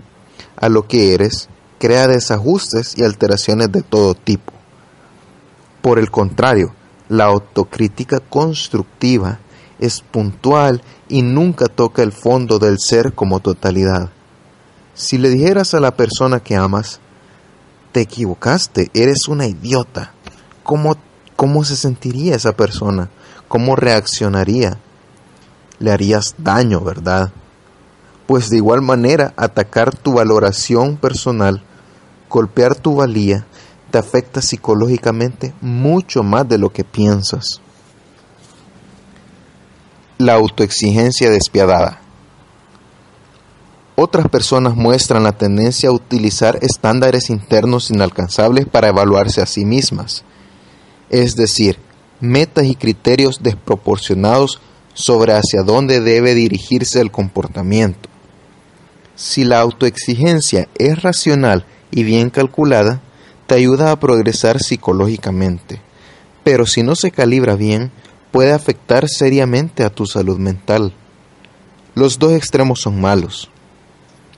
a 0.57 0.71
lo 0.71 0.89
que 0.89 1.12
eres, 1.12 1.51
crea 1.79 2.07
desajustes 2.07 2.97
y 2.97 3.05
alteraciones 3.05 3.71
de 3.73 3.83
todo 3.83 4.15
tipo. 4.15 4.53
Por 5.83 5.99
el 5.99 6.11
contrario, 6.11 6.75
la 7.09 7.25
autocrítica 7.27 8.21
constructiva 8.21 9.39
es 9.79 10.01
puntual 10.01 10.83
y 11.09 11.23
nunca 11.23 11.67
toca 11.67 12.03
el 12.03 12.12
fondo 12.12 12.59
del 12.59 12.79
ser 12.81 13.12
como 13.12 13.41
totalidad. 13.41 14.11
Si 14.95 15.19
le 15.19 15.29
dijeras 15.29 15.75
a 15.75 15.81
la 15.81 15.95
persona 15.95 16.41
que 16.41 16.57
amas, 16.57 17.01
te 17.93 18.01
equivocaste, 18.01 18.91
eres 18.95 19.29
una 19.29 19.47
idiota, 19.47 20.12
¿cómo, 20.62 20.97
cómo 21.37 21.65
se 21.65 21.77
sentiría 21.77 22.35
esa 22.35 22.53
persona? 22.57 23.11
¿Cómo 23.49 23.77
reaccionaría? 23.77 24.79
Le 25.79 25.93
harías 25.93 26.35
daño, 26.39 26.81
¿verdad? 26.81 27.31
Pues 28.27 28.51
de 28.51 28.57
igual 28.57 28.83
manera, 28.83 29.35
atacar 29.37 29.95
tu 29.95 30.15
valoración 30.15 30.97
personal, 30.97 31.62
golpear 32.37 32.75
tu 32.75 32.96
valía, 32.96 33.46
te 33.90 33.96
afecta 33.96 34.42
psicológicamente 34.42 35.55
mucho 35.62 36.22
más 36.22 36.46
de 36.46 36.59
lo 36.59 36.70
que 36.70 36.85
piensas. 36.85 37.62
La 40.18 40.35
autoexigencia 40.35 41.31
despiadada. 41.31 42.03
Otras 43.94 44.29
personas 44.29 44.77
muestran 44.77 45.22
la 45.22 45.33
tendencia 45.33 45.88
a 45.88 45.92
utilizar 45.92 46.59
estándares 46.61 47.31
internos 47.31 47.90
inalcanzables 47.90 48.66
para 48.66 48.88
evaluarse 48.88 49.40
a 49.40 49.46
sí 49.46 49.64
mismas, 49.64 50.22
es 51.09 51.37
decir, 51.37 51.79
metas 52.20 52.66
y 52.66 52.75
criterios 52.75 53.42
desproporcionados 53.42 54.61
sobre 54.92 55.33
hacia 55.33 55.62
dónde 55.62 56.03
debe 56.03 56.35
dirigirse 56.35 57.01
el 57.01 57.11
comportamiento. 57.11 58.11
Si 59.14 59.44
la 59.44 59.61
autoexigencia 59.61 60.68
es 60.75 61.03
racional 61.03 61.64
y 61.96 62.04
bien 62.04 62.28
calculada, 62.28 63.00
te 63.46 63.54
ayuda 63.54 63.90
a 63.90 63.98
progresar 63.98 64.61
psicológicamente, 64.61 65.80
pero 66.44 66.66
si 66.66 66.82
no 66.82 66.94
se 66.94 67.11
calibra 67.11 67.56
bien, 67.56 67.90
puede 68.32 68.52
afectar 68.52 69.09
seriamente 69.09 69.82
a 69.82 69.88
tu 69.88 70.04
salud 70.04 70.38
mental. 70.38 70.92
Los 71.94 72.18
dos 72.18 72.35
extremos 72.35 72.82
son 72.82 73.00
malos. 73.00 73.50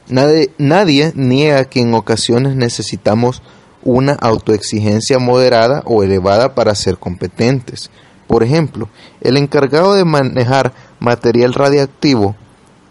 Nadie, 0.08 1.12
niega 1.16 1.64
que 1.64 1.80
en 1.80 1.94
ocasiones 1.94 2.54
necesitamos 2.54 3.42
una 3.82 4.12
autoexigencia 4.12 5.18
moderada 5.18 5.82
o 5.84 6.04
elevada 6.04 6.54
para 6.54 6.76
ser 6.76 6.96
competentes. 6.96 7.90
Por 8.28 8.44
ejemplo, 8.44 8.88
el 9.20 9.36
encargado 9.36 9.94
de 9.94 10.04
manejar 10.04 10.72
material 11.00 11.54
radiactivo 11.54 12.36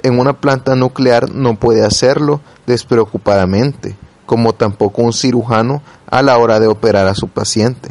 en 0.03 0.19
una 0.19 0.33
planta 0.41 0.75
nuclear 0.75 1.31
no 1.31 1.55
puede 1.55 1.85
hacerlo 1.85 2.41
despreocupadamente, 2.65 3.95
como 4.27 4.53
tampoco 4.53 5.01
un 5.01 5.13
cirujano 5.13 5.81
a 6.05 6.21
la 6.21 6.37
hora 6.37 6.59
de 6.59 6.67
operar 6.67 7.07
a 7.07 7.15
su 7.15 7.27
paciente. 7.29 7.89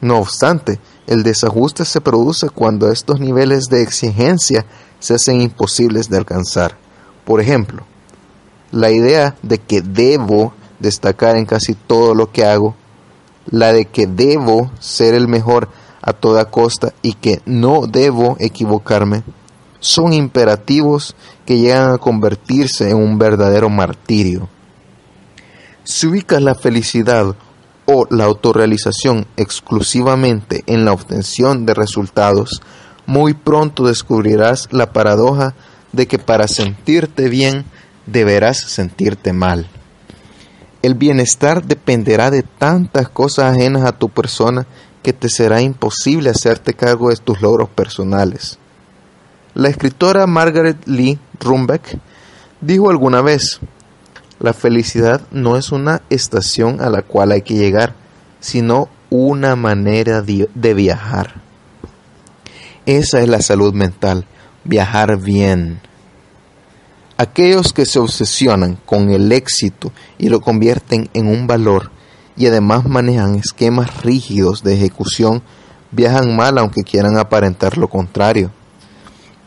No 0.00 0.18
obstante, 0.18 0.80
el 1.06 1.22
desajuste 1.22 1.84
se 1.84 2.00
produce 2.00 2.48
cuando 2.48 2.90
estos 2.90 3.20
niveles 3.20 3.66
de 3.66 3.82
exigencia 3.82 4.64
se 4.98 5.14
hacen 5.14 5.40
imposibles 5.40 6.08
de 6.10 6.16
alcanzar. 6.16 6.76
Por 7.24 7.40
ejemplo, 7.40 7.84
la 8.72 8.90
idea 8.90 9.36
de 9.42 9.58
que 9.58 9.82
debo 9.82 10.54
destacar 10.78 11.36
en 11.36 11.44
casi 11.46 11.74
todo 11.74 12.14
lo 12.14 12.32
que 12.32 12.44
hago, 12.44 12.74
la 13.50 13.72
de 13.72 13.84
que 13.84 14.06
debo 14.06 14.70
ser 14.80 15.14
el 15.14 15.28
mejor 15.28 15.68
a 16.00 16.14
toda 16.14 16.46
costa 16.46 16.94
y 17.02 17.12
que 17.12 17.42
no 17.44 17.86
debo 17.86 18.36
equivocarme, 18.40 19.22
son 19.80 20.12
imperativos 20.12 21.14
que 21.44 21.58
llegan 21.58 21.92
a 21.92 21.98
convertirse 21.98 22.90
en 22.90 22.96
un 22.96 23.18
verdadero 23.18 23.68
martirio. 23.68 24.48
Si 25.90 26.06
ubicas 26.06 26.40
la 26.40 26.54
felicidad 26.54 27.34
o 27.84 28.06
la 28.10 28.22
autorrealización 28.22 29.26
exclusivamente 29.36 30.62
en 30.66 30.84
la 30.84 30.92
obtención 30.92 31.66
de 31.66 31.74
resultados, 31.74 32.62
muy 33.06 33.34
pronto 33.34 33.84
descubrirás 33.84 34.68
la 34.70 34.92
paradoja 34.92 35.56
de 35.90 36.06
que 36.06 36.20
para 36.20 36.46
sentirte 36.46 37.28
bien 37.28 37.64
deberás 38.06 38.58
sentirte 38.58 39.32
mal. 39.32 39.66
El 40.82 40.94
bienestar 40.94 41.64
dependerá 41.64 42.30
de 42.30 42.44
tantas 42.44 43.08
cosas 43.08 43.52
ajenas 43.52 43.84
a 43.84 43.98
tu 43.98 44.10
persona 44.10 44.68
que 45.02 45.12
te 45.12 45.28
será 45.28 45.60
imposible 45.60 46.30
hacerte 46.30 46.72
cargo 46.72 47.10
de 47.10 47.16
tus 47.16 47.40
logros 47.40 47.68
personales. 47.68 48.60
La 49.54 49.68
escritora 49.68 50.28
Margaret 50.28 50.86
Lee 50.86 51.18
Rumbeck 51.40 51.98
dijo 52.60 52.90
alguna 52.90 53.22
vez, 53.22 53.58
La 54.40 54.54
felicidad 54.54 55.20
no 55.30 55.56
es 55.56 55.70
una 55.70 56.02
estación 56.10 56.80
a 56.80 56.88
la 56.88 57.02
cual 57.02 57.30
hay 57.30 57.42
que 57.42 57.54
llegar, 57.54 57.94
sino 58.40 58.88
una 59.10 59.54
manera 59.54 60.22
de 60.22 60.74
viajar. 60.74 61.42
Esa 62.86 63.20
es 63.20 63.28
la 63.28 63.42
salud 63.42 63.74
mental, 63.74 64.26
viajar 64.64 65.18
bien. 65.18 65.80
Aquellos 67.18 67.74
que 67.74 67.84
se 67.84 67.98
obsesionan 67.98 68.78
con 68.86 69.10
el 69.10 69.30
éxito 69.30 69.92
y 70.16 70.30
lo 70.30 70.40
convierten 70.40 71.10
en 71.12 71.26
un 71.26 71.46
valor 71.46 71.90
y 72.34 72.46
además 72.46 72.86
manejan 72.86 73.34
esquemas 73.34 74.02
rígidos 74.02 74.62
de 74.62 74.72
ejecución 74.74 75.42
viajan 75.90 76.34
mal 76.34 76.56
aunque 76.56 76.82
quieran 76.82 77.18
aparentar 77.18 77.76
lo 77.76 77.88
contrario. 77.88 78.50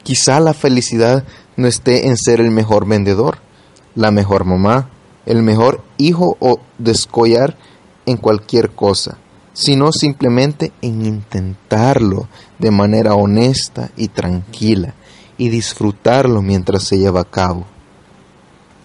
Quizá 0.03 0.39
la 0.39 0.53
felicidad 0.53 1.23
no 1.55 1.67
esté 1.67 2.07
en 2.07 2.17
ser 2.17 2.41
el 2.41 2.51
mejor 2.51 2.87
vendedor, 2.87 3.39
la 3.95 4.11
mejor 4.11 4.45
mamá, 4.45 4.89
el 5.25 5.43
mejor 5.43 5.83
hijo 5.97 6.37
o 6.39 6.59
descollar 6.77 7.57
en 8.05 8.17
cualquier 8.17 8.71
cosa, 8.71 9.17
sino 9.53 9.91
simplemente 9.91 10.71
en 10.81 11.05
intentarlo 11.05 12.27
de 12.59 12.71
manera 12.71 13.15
honesta 13.15 13.91
y 13.95 14.07
tranquila 14.07 14.93
y 15.37 15.49
disfrutarlo 15.49 16.41
mientras 16.41 16.83
se 16.83 16.97
lleva 16.97 17.21
a 17.21 17.29
cabo. 17.29 17.65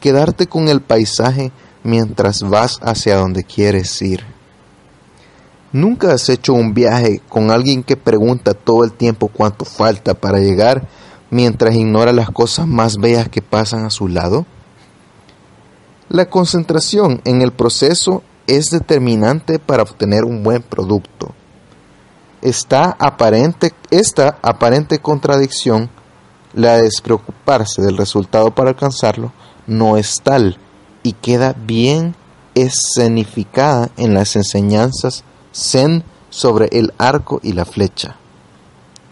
Quedarte 0.00 0.46
con 0.46 0.68
el 0.68 0.80
paisaje 0.80 1.50
mientras 1.82 2.42
vas 2.42 2.78
hacia 2.82 3.16
donde 3.16 3.44
quieres 3.44 4.00
ir. 4.02 4.24
¿Nunca 5.72 6.12
has 6.12 6.28
hecho 6.28 6.54
un 6.54 6.72
viaje 6.72 7.20
con 7.28 7.50
alguien 7.50 7.82
que 7.82 7.96
pregunta 7.96 8.54
todo 8.54 8.84
el 8.84 8.92
tiempo 8.92 9.28
cuánto 9.28 9.64
falta 9.64 10.14
para 10.14 10.38
llegar 10.38 10.88
mientras 11.30 11.74
ignora 11.74 12.12
las 12.12 12.30
cosas 12.30 12.66
más 12.66 12.96
bellas 12.96 13.28
que 13.28 13.42
pasan 13.42 13.84
a 13.84 13.90
su 13.90 14.09
lado? 14.09 14.46
La 16.09 16.30
concentración 16.30 17.20
en 17.24 17.42
el 17.42 17.52
proceso 17.52 18.22
es 18.46 18.70
determinante 18.70 19.59
para 19.59 19.82
obtener 19.82 20.24
un 20.24 20.42
buen 20.42 20.62
producto. 20.62 21.34
Esta 22.40 22.96
aparente, 22.98 23.74
esta 23.90 24.38
aparente 24.40 25.00
contradicción, 25.00 25.90
la 26.54 26.76
de 26.76 26.84
despreocuparse 26.84 27.82
del 27.82 27.98
resultado 27.98 28.54
para 28.54 28.70
alcanzarlo, 28.70 29.32
no 29.66 29.98
es 29.98 30.22
tal 30.22 30.56
y 31.02 31.12
queda 31.12 31.54
bien 31.66 32.14
escenificada 32.54 33.90
en 33.98 34.14
las 34.14 34.34
enseñanzas 34.34 35.24
zen 35.52 36.04
sobre 36.30 36.68
el 36.72 36.94
arco 36.96 37.38
y 37.42 37.52
la 37.52 37.66
flecha. 37.66 38.16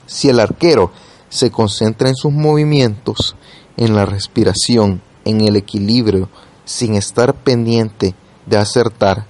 Si 0.07 0.31
el 0.31 0.41
arquero 0.41 0.93
se 1.29 1.51
concentra 1.51 2.09
en 2.09 2.15
sus 2.15 2.33
movimientos, 2.33 3.37
en 3.77 3.95
la 3.95 4.07
respiración, 4.07 5.03
en 5.27 5.43
el 5.43 5.57
equilibrio, 5.57 6.31
sin 6.67 6.97
estar 6.97 7.33
pendiente 7.33 8.15
de 8.45 8.59
acertar, 8.59 9.25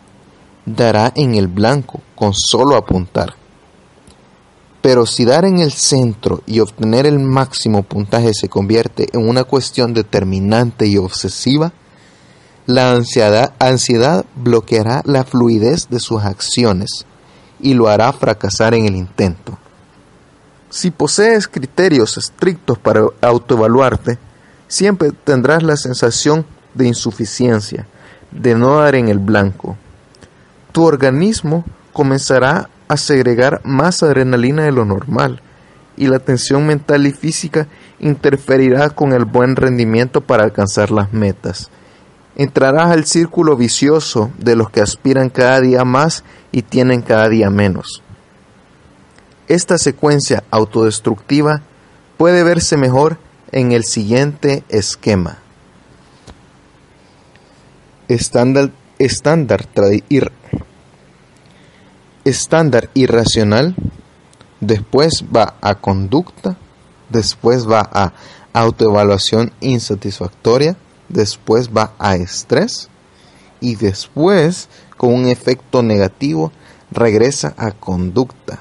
dará 0.65 1.13
en 1.15 1.37
el 1.37 1.47
blanco 1.47 2.01
con 2.17 2.35
solo 2.35 2.75
apuntar. 2.75 3.35
Pero 4.83 5.07
si 5.07 5.25
dar 5.25 5.45
en 5.45 5.59
el 5.59 5.73
centro 5.73 6.43
y 6.47 6.61
obtener 6.61 7.07
el 7.07 7.19
máximo 7.21 7.83
puntaje 7.85 8.33
se 8.35 8.49
convierte 8.49 9.09
en 9.13 9.29
una 9.29 9.45
cuestión 9.45 9.95
determinante 9.95 10.87
y 10.87 10.97
obsesiva, 10.97 11.73
la 12.67 12.93
ansiedad, 12.93 13.53
ansiedad 13.61 14.25
bloqueará 14.35 15.03
la 15.05 15.25
fluidez 15.25 15.89
de 15.89 16.01
sus 16.01 16.25
acciones 16.25 17.07
y 17.61 17.75
lo 17.75 17.89
hará 17.89 18.13
fracasar 18.13 18.75
en 18.75 18.87
el 18.87 18.97
intento. 18.97 19.59
Si 20.69 20.91
posees 20.91 21.47
criterios 21.47 22.17
estrictos 22.17 22.79
para 22.79 23.05
autoevaluarte, 23.21 24.19
siempre 24.69 25.13
tendrás 25.13 25.63
la 25.63 25.77
sensación 25.77 26.45
de 26.77 26.87
insuficiencia, 26.87 27.87
de 28.31 28.55
no 28.55 28.77
dar 28.77 28.95
en 28.95 29.09
el 29.09 29.19
blanco. 29.19 29.77
Tu 30.73 30.85
organismo 30.85 31.65
comenzará 31.93 32.69
a 32.89 32.97
segregar 32.97 33.61
más 33.65 34.03
adrenalina 34.03 34.65
de 34.65 34.73
lo 34.73 34.85
normal 34.85 35.41
y 35.97 36.09
la 36.09 36.19
tensión 36.19 36.67
mental 36.67 37.07
y 37.07 37.13
física 37.13 37.67
interferirá 37.99 38.91
con 38.91 39.13
el 39.13 39.25
buen 39.25 39.57
rendimiento 39.57 40.21
para 40.21 40.45
alcanzar 40.45 40.91
las 40.91 41.13
metas 41.13 41.71
entrarás 42.37 42.91
al 42.91 43.07
círculo 43.07 43.57
vicioso 43.57 44.31
de 44.39 44.55
los 44.55 44.71
que 44.71 44.83
aspiran 44.83 45.31
cada 45.31 45.61
día 45.61 45.85
más 45.85 46.23
y 46.53 46.63
tienen 46.63 47.03
cada 47.03 47.29
día 47.29 47.51
menos. 47.51 48.03
Esta 49.49 49.79
secuencia 49.79 50.45
autodestructiva 50.51 51.63
puede 52.17 52.45
verse 52.45 52.77
mejor 52.77 53.19
en 53.53 53.73
el 53.73 53.85
siguiente 53.85 54.65
esquema. 54.69 55.39
Estándar, 58.09 58.71
estándar, 58.99 59.67
estándar 62.25 62.91
irracional, 62.95 63.75
después 64.61 65.25
va 65.35 65.55
a 65.61 65.75
conducta, 65.77 66.57
después 67.09 67.69
va 67.69 67.89
a 67.93 68.13
autoevaluación 68.53 69.53
insatisfactoria, 69.61 70.77
después 71.09 71.71
va 71.71 71.93
a 71.99 72.17
estrés 72.17 72.89
y 73.61 73.77
después, 73.77 74.69
con 74.97 75.13
un 75.13 75.27
efecto 75.27 75.83
negativo, 75.83 76.53
regresa 76.91 77.55
a 77.57 77.73
conducta. 77.73 78.61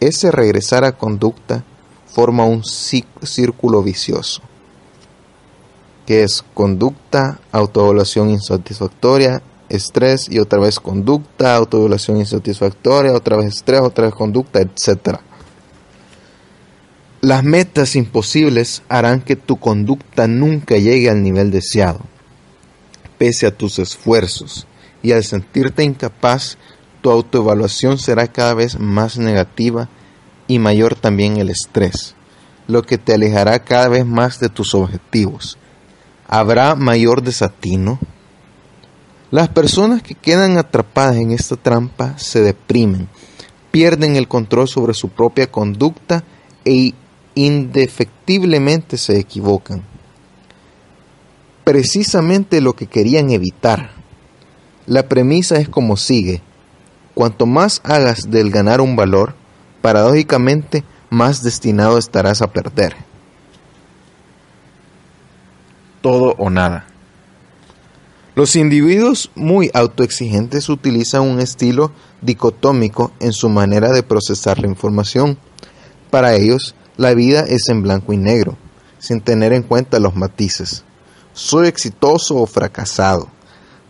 Ese 0.00 0.30
regresar 0.30 0.84
a 0.84 0.92
conducta 0.92 1.64
forma 2.06 2.44
un 2.44 2.62
círculo 2.64 3.82
vicioso, 3.82 4.42
que 6.06 6.22
es 6.22 6.44
conducta, 6.54 7.40
autoevaluación 7.52 8.30
insatisfactoria, 8.30 9.42
estrés 9.68 10.28
y 10.30 10.38
otra 10.38 10.60
vez 10.60 10.78
conducta, 10.80 11.56
autoevaluación 11.56 12.18
insatisfactoria, 12.18 13.12
otra 13.12 13.36
vez 13.36 13.54
estrés, 13.54 13.80
otra 13.80 14.06
vez 14.06 14.14
conducta, 14.14 14.60
etc. 14.60 15.18
Las 17.20 17.44
metas 17.44 17.96
imposibles 17.96 18.82
harán 18.88 19.20
que 19.20 19.36
tu 19.36 19.58
conducta 19.58 20.26
nunca 20.26 20.76
llegue 20.76 21.08
al 21.08 21.22
nivel 21.22 21.50
deseado, 21.50 22.00
pese 23.16 23.46
a 23.46 23.56
tus 23.56 23.78
esfuerzos, 23.78 24.66
y 25.02 25.12
al 25.12 25.24
sentirte 25.24 25.84
incapaz, 25.84 26.58
tu 27.00 27.10
autoevaluación 27.10 27.98
será 27.98 28.28
cada 28.28 28.54
vez 28.54 28.78
más 28.78 29.18
negativa 29.18 29.88
y 30.46 30.58
mayor 30.58 30.94
también 30.94 31.36
el 31.36 31.50
estrés, 31.50 32.14
lo 32.68 32.82
que 32.82 32.98
te 32.98 33.14
alejará 33.14 33.58
cada 33.60 33.88
vez 33.88 34.06
más 34.06 34.38
de 34.38 34.48
tus 34.48 34.74
objetivos. 34.74 35.58
Habrá 36.34 36.76
mayor 36.76 37.22
desatino. 37.22 37.98
Las 39.30 39.50
personas 39.50 40.02
que 40.02 40.14
quedan 40.14 40.56
atrapadas 40.56 41.16
en 41.16 41.30
esta 41.30 41.56
trampa 41.56 42.16
se 42.16 42.40
deprimen, 42.40 43.10
pierden 43.70 44.16
el 44.16 44.28
control 44.28 44.66
sobre 44.66 44.94
su 44.94 45.10
propia 45.10 45.52
conducta 45.52 46.24
e 46.64 46.94
indefectiblemente 47.34 48.96
se 48.96 49.18
equivocan. 49.18 49.82
Precisamente 51.64 52.62
lo 52.62 52.76
que 52.76 52.86
querían 52.86 53.28
evitar. 53.28 53.90
La 54.86 55.10
premisa 55.10 55.56
es 55.56 55.68
como 55.68 55.98
sigue. 55.98 56.40
Cuanto 57.12 57.44
más 57.44 57.82
hagas 57.84 58.30
del 58.30 58.50
ganar 58.50 58.80
un 58.80 58.96
valor, 58.96 59.34
paradójicamente 59.82 60.82
más 61.10 61.42
destinado 61.42 61.98
estarás 61.98 62.40
a 62.40 62.50
perder. 62.54 63.11
Todo 66.02 66.34
o 66.36 66.50
nada. 66.50 66.86
Los 68.34 68.56
individuos 68.56 69.30
muy 69.34 69.70
autoexigentes 69.72 70.68
utilizan 70.68 71.22
un 71.22 71.38
estilo 71.38 71.92
dicotómico 72.22 73.12
en 73.20 73.32
su 73.32 73.48
manera 73.48 73.92
de 73.92 74.02
procesar 74.02 74.58
la 74.58 74.68
información. 74.68 75.38
Para 76.10 76.34
ellos, 76.34 76.74
la 76.96 77.14
vida 77.14 77.40
es 77.40 77.68
en 77.68 77.82
blanco 77.82 78.12
y 78.12 78.16
negro, 78.16 78.56
sin 78.98 79.20
tener 79.20 79.52
en 79.52 79.62
cuenta 79.62 79.98
los 79.98 80.16
matices. 80.16 80.84
Soy 81.34 81.68
exitoso 81.68 82.36
o 82.36 82.46
fracasado. 82.46 83.28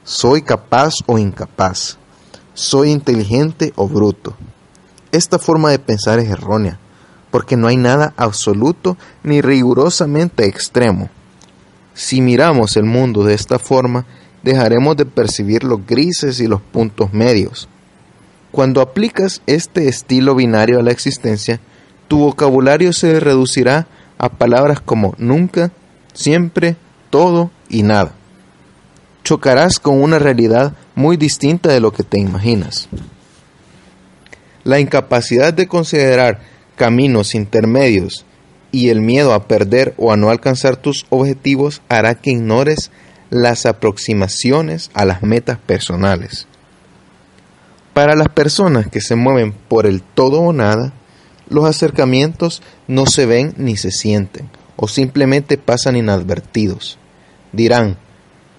Soy 0.04 0.42
capaz 0.42 0.96
o 1.06 1.18
incapaz. 1.18 1.98
Soy 2.54 2.90
inteligente 2.90 3.72
o 3.76 3.88
bruto. 3.88 4.34
Esta 5.12 5.38
forma 5.38 5.70
de 5.70 5.78
pensar 5.78 6.18
es 6.18 6.28
errónea, 6.28 6.78
porque 7.30 7.56
no 7.56 7.68
hay 7.68 7.76
nada 7.76 8.12
absoluto 8.16 8.96
ni 9.22 9.40
rigurosamente 9.40 10.46
extremo. 10.46 11.10
Si 11.94 12.20
miramos 12.20 12.76
el 12.76 12.84
mundo 12.84 13.24
de 13.24 13.34
esta 13.34 13.58
forma, 13.58 14.06
dejaremos 14.42 14.96
de 14.96 15.06
percibir 15.06 15.64
los 15.64 15.86
grises 15.86 16.40
y 16.40 16.46
los 16.46 16.60
puntos 16.60 17.12
medios. 17.12 17.68
Cuando 18.50 18.80
aplicas 18.80 19.42
este 19.46 19.88
estilo 19.88 20.34
binario 20.34 20.78
a 20.78 20.82
la 20.82 20.90
existencia, 20.90 21.60
tu 22.08 22.18
vocabulario 22.18 22.92
se 22.92 23.20
reducirá 23.20 23.86
a 24.18 24.28
palabras 24.28 24.80
como 24.80 25.14
nunca, 25.18 25.72
siempre, 26.12 26.76
todo 27.10 27.50
y 27.68 27.82
nada. 27.82 28.12
Chocarás 29.24 29.78
con 29.78 30.02
una 30.02 30.18
realidad 30.18 30.74
muy 30.94 31.16
distinta 31.16 31.70
de 31.70 31.80
lo 31.80 31.92
que 31.92 32.02
te 32.02 32.18
imaginas. 32.18 32.88
La 34.64 34.80
incapacidad 34.80 35.54
de 35.54 35.66
considerar 35.66 36.40
caminos 36.76 37.34
intermedios 37.34 38.24
y 38.72 38.88
el 38.88 39.00
miedo 39.02 39.34
a 39.34 39.46
perder 39.46 39.94
o 39.98 40.10
a 40.12 40.16
no 40.16 40.30
alcanzar 40.30 40.76
tus 40.76 41.06
objetivos 41.10 41.82
hará 41.88 42.14
que 42.16 42.30
ignores 42.30 42.90
las 43.30 43.66
aproximaciones 43.66 44.90
a 44.94 45.04
las 45.04 45.22
metas 45.22 45.58
personales. 45.58 46.46
Para 47.92 48.16
las 48.16 48.30
personas 48.30 48.88
que 48.88 49.02
se 49.02 49.14
mueven 49.14 49.52
por 49.52 49.86
el 49.86 50.02
todo 50.02 50.40
o 50.40 50.52
nada, 50.52 50.92
los 51.48 51.66
acercamientos 51.66 52.62
no 52.88 53.06
se 53.06 53.26
ven 53.26 53.54
ni 53.58 53.76
se 53.76 53.90
sienten, 53.90 54.48
o 54.76 54.88
simplemente 54.88 55.58
pasan 55.58 55.96
inadvertidos. 55.96 56.98
Dirán, 57.52 57.98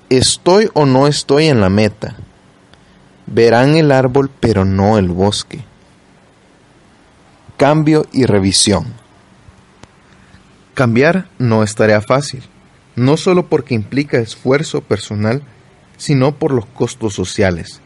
¿estoy 0.10 0.70
o 0.74 0.86
no 0.86 1.08
estoy 1.08 1.48
en 1.48 1.60
la 1.60 1.70
meta? 1.70 2.16
Verán 3.26 3.76
el 3.76 3.92
árbol 3.92 4.30
pero 4.40 4.66
no 4.66 5.00
el 5.00 5.10
bosque. 5.10 5.66
Cambio 7.58 8.06
y 8.12 8.26
revisión. 8.26 9.03
Cambiar 10.74 11.28
no 11.38 11.62
es 11.64 11.76
tarea 11.76 12.02
fácil, 12.02 12.42
no 12.96 13.18
solo 13.18 13.48
porque 13.48 13.76
implica 13.76 14.18
esfuerzo 14.18 14.82
personal, 14.82 15.44
sino 15.98 16.36
por 16.36 16.52
los 16.52 16.66
costos 16.66 17.14
sociales. 17.14 17.80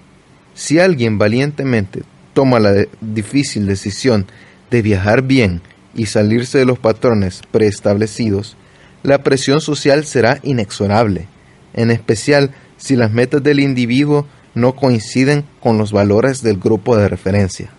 Si 0.54 0.80
alguien 0.80 1.18
valientemente 1.18 2.04
toma 2.34 2.60
la 2.60 2.86
difícil 3.02 3.66
decisión 3.66 4.26
de 4.72 4.82
viajar 4.82 5.22
bien 5.22 5.62
y 5.96 6.06
salirse 6.06 6.60
de 6.60 6.66
los 6.66 6.80
patrones 6.80 7.42
preestablecidos, 7.52 8.56
la 9.04 9.22
presión 9.22 9.60
social 9.60 10.06
será 10.06 10.40
inexorable, 10.44 11.28
en 11.74 11.92
especial 11.92 12.52
si 12.78 12.96
las 12.96 13.12
metas 13.12 13.44
del 13.44 13.60
individuo 13.60 14.28
no 14.56 14.76
coinciden 14.76 15.46
con 15.60 15.78
los 15.78 15.92
valores 15.92 16.42
del 16.42 16.58
grupo 16.58 16.96
de 16.96 17.10
referencia. 17.10 17.70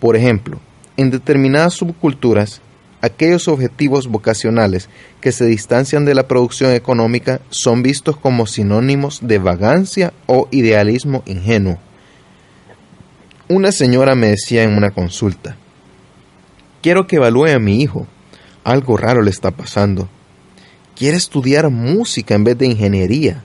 Por 0.00 0.16
ejemplo, 0.16 0.60
en 0.96 1.10
determinadas 1.10 1.74
subculturas, 1.74 2.60
aquellos 3.04 3.48
objetivos 3.48 4.08
vocacionales 4.08 4.88
que 5.20 5.30
se 5.30 5.44
distancian 5.44 6.06
de 6.06 6.14
la 6.14 6.26
producción 6.26 6.72
económica 6.72 7.42
son 7.50 7.82
vistos 7.82 8.16
como 8.16 8.46
sinónimos 8.46 9.20
de 9.22 9.38
vagancia 9.38 10.14
o 10.26 10.48
idealismo 10.50 11.22
ingenuo. 11.26 11.78
Una 13.46 13.72
señora 13.72 14.14
me 14.14 14.28
decía 14.28 14.62
en 14.62 14.74
una 14.74 14.90
consulta, 14.90 15.56
quiero 16.80 17.06
que 17.06 17.16
evalúe 17.16 17.48
a 17.48 17.58
mi 17.58 17.82
hijo, 17.82 18.06
algo 18.64 18.96
raro 18.96 19.20
le 19.20 19.30
está 19.30 19.50
pasando. 19.50 20.08
Quiere 20.96 21.18
estudiar 21.18 21.68
música 21.68 22.34
en 22.34 22.44
vez 22.44 22.56
de 22.56 22.66
ingeniería. 22.66 23.42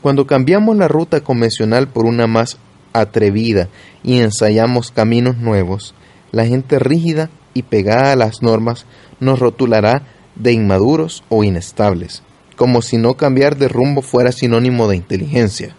Cuando 0.00 0.26
cambiamos 0.26 0.74
la 0.78 0.88
ruta 0.88 1.20
convencional 1.20 1.88
por 1.88 2.06
una 2.06 2.26
más 2.26 2.56
atrevida 2.94 3.68
y 4.02 4.20
ensayamos 4.20 4.90
caminos 4.90 5.36
nuevos, 5.36 5.94
la 6.32 6.46
gente 6.46 6.78
rígida 6.78 7.28
y 7.58 7.62
pegada 7.62 8.12
a 8.12 8.16
las 8.16 8.42
normas 8.42 8.86
nos 9.20 9.38
rotulará 9.38 10.02
de 10.36 10.52
inmaduros 10.52 11.24
o 11.28 11.42
inestables, 11.44 12.22
como 12.56 12.82
si 12.82 12.96
no 12.96 13.14
cambiar 13.14 13.56
de 13.56 13.68
rumbo 13.68 14.02
fuera 14.02 14.32
sinónimo 14.32 14.88
de 14.88 14.96
inteligencia. 14.96 15.74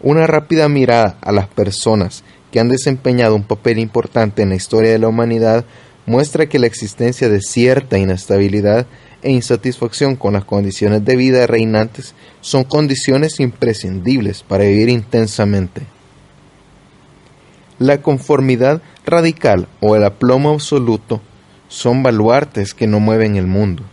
Una 0.00 0.26
rápida 0.26 0.68
mirada 0.68 1.16
a 1.20 1.30
las 1.30 1.46
personas 1.46 2.24
que 2.50 2.58
han 2.58 2.68
desempeñado 2.68 3.36
un 3.36 3.44
papel 3.44 3.78
importante 3.78 4.42
en 4.42 4.48
la 4.48 4.56
historia 4.56 4.90
de 4.90 4.98
la 4.98 5.08
humanidad 5.08 5.64
muestra 6.06 6.48
que 6.48 6.58
la 6.58 6.66
existencia 6.66 7.28
de 7.28 7.40
cierta 7.40 7.98
inestabilidad 7.98 8.86
e 9.22 9.30
insatisfacción 9.30 10.16
con 10.16 10.32
las 10.32 10.44
condiciones 10.44 11.04
de 11.04 11.14
vida 11.14 11.46
reinantes 11.46 12.14
son 12.40 12.64
condiciones 12.64 13.38
imprescindibles 13.38 14.42
para 14.42 14.64
vivir 14.64 14.88
intensamente. 14.88 15.82
La 17.78 18.02
conformidad 18.02 18.82
radical 19.04 19.68
o 19.80 19.96
el 19.96 20.04
aplomo 20.04 20.50
absoluto 20.50 21.20
son 21.68 22.02
baluartes 22.02 22.74
que 22.74 22.86
no 22.86 23.00
mueven 23.00 23.36
el 23.36 23.46
mundo. 23.46 23.84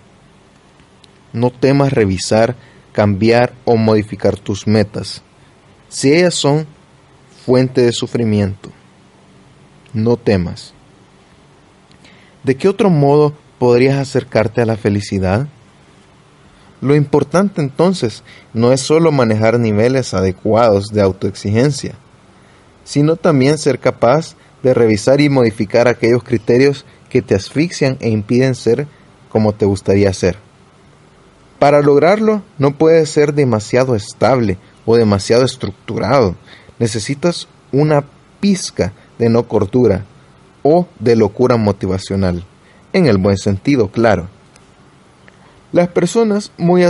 No 1.33 1.51
temas 1.51 1.93
revisar, 1.93 2.55
cambiar 2.91 3.53
o 3.65 3.77
modificar 3.77 4.37
tus 4.37 4.67
metas, 4.67 5.21
si 5.87 6.11
ellas 6.13 6.33
son 6.33 6.67
fuente 7.45 7.81
de 7.81 7.93
sufrimiento. 7.93 8.71
No 9.93 10.17
temas. 10.17 10.73
¿De 12.43 12.55
qué 12.55 12.67
otro 12.67 12.89
modo 12.89 13.33
podrías 13.57 13.97
acercarte 13.97 14.61
a 14.61 14.65
la 14.65 14.77
felicidad? 14.77 15.47
Lo 16.81 16.95
importante 16.95 17.61
entonces 17.61 18.23
no 18.53 18.71
es 18.71 18.81
solo 18.81 19.11
manejar 19.11 19.59
niveles 19.59 20.13
adecuados 20.13 20.87
de 20.87 21.01
autoexigencia, 21.01 21.95
sino 22.83 23.15
también 23.17 23.57
ser 23.57 23.79
capaz 23.79 24.35
de 24.63 24.73
revisar 24.73 25.21
y 25.21 25.29
modificar 25.29 25.87
aquellos 25.87 26.23
criterios 26.23 26.85
que 27.09 27.21
te 27.21 27.35
asfixian 27.35 27.97
e 27.99 28.09
impiden 28.09 28.55
ser 28.55 28.87
como 29.29 29.53
te 29.53 29.65
gustaría 29.65 30.13
ser. 30.13 30.37
Para 31.59 31.81
lograrlo 31.81 32.41
no 32.57 32.77
puedes 32.77 33.09
ser 33.09 33.33
demasiado 33.33 33.95
estable 33.95 34.57
o 34.85 34.95
demasiado 34.95 35.43
estructurado. 35.43 36.35
Necesitas 36.79 37.47
una 37.71 38.03
pizca 38.39 38.93
de 39.17 39.29
no 39.29 39.47
cordura 39.47 40.05
o 40.63 40.87
de 40.99 41.15
locura 41.15 41.57
motivacional, 41.57 42.45
en 42.93 43.07
el 43.07 43.17
buen 43.17 43.37
sentido, 43.37 43.89
claro. 43.89 44.27
Las 45.71 45.89
personas 45.89 46.51
muy 46.57 46.83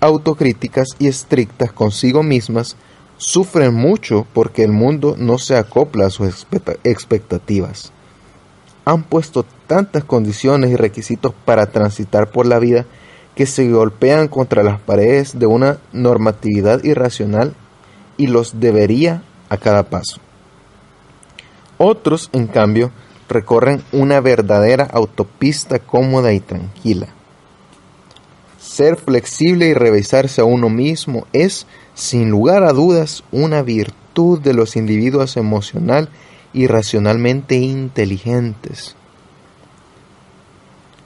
autocríticas 0.00 0.88
y 0.98 1.06
estrictas 1.06 1.72
consigo 1.72 2.22
mismas 2.22 2.76
sufren 3.16 3.74
mucho 3.74 4.26
porque 4.32 4.62
el 4.64 4.72
mundo 4.72 5.14
no 5.18 5.38
se 5.38 5.56
acopla 5.56 6.06
a 6.06 6.10
sus 6.10 6.46
expectativas. 6.84 7.92
Han 8.84 9.02
puesto 9.02 9.44
tantas 9.66 10.04
condiciones 10.04 10.70
y 10.70 10.76
requisitos 10.76 11.32
para 11.44 11.66
transitar 11.66 12.30
por 12.30 12.46
la 12.46 12.58
vida 12.58 12.86
que 13.34 13.46
se 13.46 13.68
golpean 13.70 14.28
contra 14.28 14.62
las 14.62 14.80
paredes 14.80 15.38
de 15.38 15.46
una 15.46 15.78
normatividad 15.92 16.82
irracional 16.84 17.54
y 18.16 18.28
los 18.28 18.60
debería 18.60 19.22
a 19.48 19.58
cada 19.58 19.84
paso. 19.84 20.20
Otros, 21.78 22.30
en 22.32 22.46
cambio, 22.46 22.90
recorren 23.28 23.82
una 23.92 24.20
verdadera 24.20 24.84
autopista 24.84 25.78
cómoda 25.78 26.32
y 26.32 26.40
tranquila. 26.40 27.08
Ser 28.58 28.96
flexible 28.96 29.68
y 29.68 29.74
revisarse 29.74 30.40
a 30.40 30.44
uno 30.44 30.68
mismo 30.68 31.26
es, 31.32 31.66
sin 31.96 32.30
lugar 32.30 32.62
a 32.62 32.72
dudas, 32.72 33.24
una 33.32 33.62
virtud 33.62 34.38
de 34.40 34.52
los 34.54 34.76
individuos 34.76 35.36
emocional 35.36 36.10
y 36.52 36.68
racionalmente 36.68 37.56
inteligentes. 37.56 38.94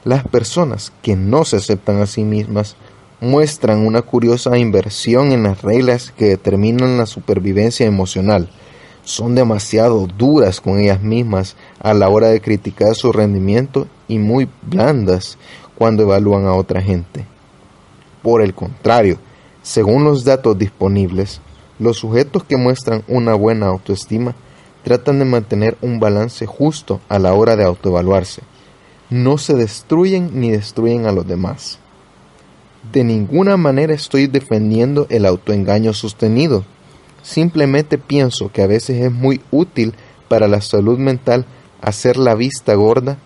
Las 0.04 0.26
personas 0.26 0.92
que 1.02 1.14
no 1.16 1.44
se 1.44 1.56
aceptan 1.56 2.00
a 2.00 2.06
sí 2.06 2.24
mismas 2.24 2.76
muestran 3.20 3.86
una 3.86 4.02
curiosa 4.02 4.58
inversión 4.58 5.30
en 5.30 5.44
las 5.44 5.62
reglas 5.62 6.12
que 6.16 6.26
determinan 6.26 6.98
la 6.98 7.06
supervivencia 7.06 7.86
emocional 7.86 8.50
son 9.04 9.34
demasiado 9.34 10.06
duras 10.06 10.60
con 10.60 10.78
ellas 10.78 11.02
mismas 11.02 11.56
a 11.80 11.94
la 11.94 12.08
hora 12.08 12.28
de 12.28 12.40
criticar 12.40 12.94
su 12.94 13.12
rendimiento 13.12 13.86
y 14.08 14.18
muy 14.18 14.48
blandas 14.62 15.38
cuando 15.76 16.02
evalúan 16.02 16.46
a 16.46 16.54
otra 16.54 16.82
gente. 16.82 17.24
Por 18.22 18.42
el 18.42 18.54
contrario, 18.54 19.18
según 19.62 20.04
los 20.04 20.24
datos 20.24 20.58
disponibles, 20.58 21.40
los 21.78 21.98
sujetos 21.98 22.44
que 22.44 22.56
muestran 22.56 23.04
una 23.08 23.34
buena 23.34 23.66
autoestima 23.66 24.34
tratan 24.84 25.18
de 25.18 25.24
mantener 25.24 25.76
un 25.82 26.00
balance 26.00 26.46
justo 26.46 27.00
a 27.08 27.18
la 27.18 27.34
hora 27.34 27.56
de 27.56 27.64
autoevaluarse. 27.64 28.42
No 29.10 29.38
se 29.38 29.54
destruyen 29.54 30.30
ni 30.40 30.50
destruyen 30.50 31.06
a 31.06 31.12
los 31.12 31.26
demás. 31.26 31.78
De 32.92 33.04
ninguna 33.04 33.56
manera 33.56 33.92
estoy 33.92 34.26
defendiendo 34.26 35.06
el 35.10 35.26
autoengaño 35.26 35.92
sostenido 35.92 36.64
Simplemente 37.22 37.98
pienso 37.98 38.50
que 38.50 38.62
a 38.62 38.66
veces 38.66 39.02
es 39.02 39.12
muy 39.12 39.40
útil 39.50 39.94
para 40.28 40.48
la 40.48 40.60
salud 40.60 40.98
mental 40.98 41.44
hacer 41.80 42.16
la 42.16 42.34
vista 42.34 42.74
gorda 42.74 43.18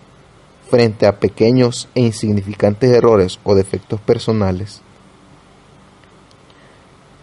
frente 0.69 1.05
a 1.05 1.19
pequeños 1.19 1.87
e 1.95 2.01
insignificantes 2.01 2.91
errores 2.91 3.39
o 3.43 3.55
defectos 3.55 3.99
personales. 4.01 4.81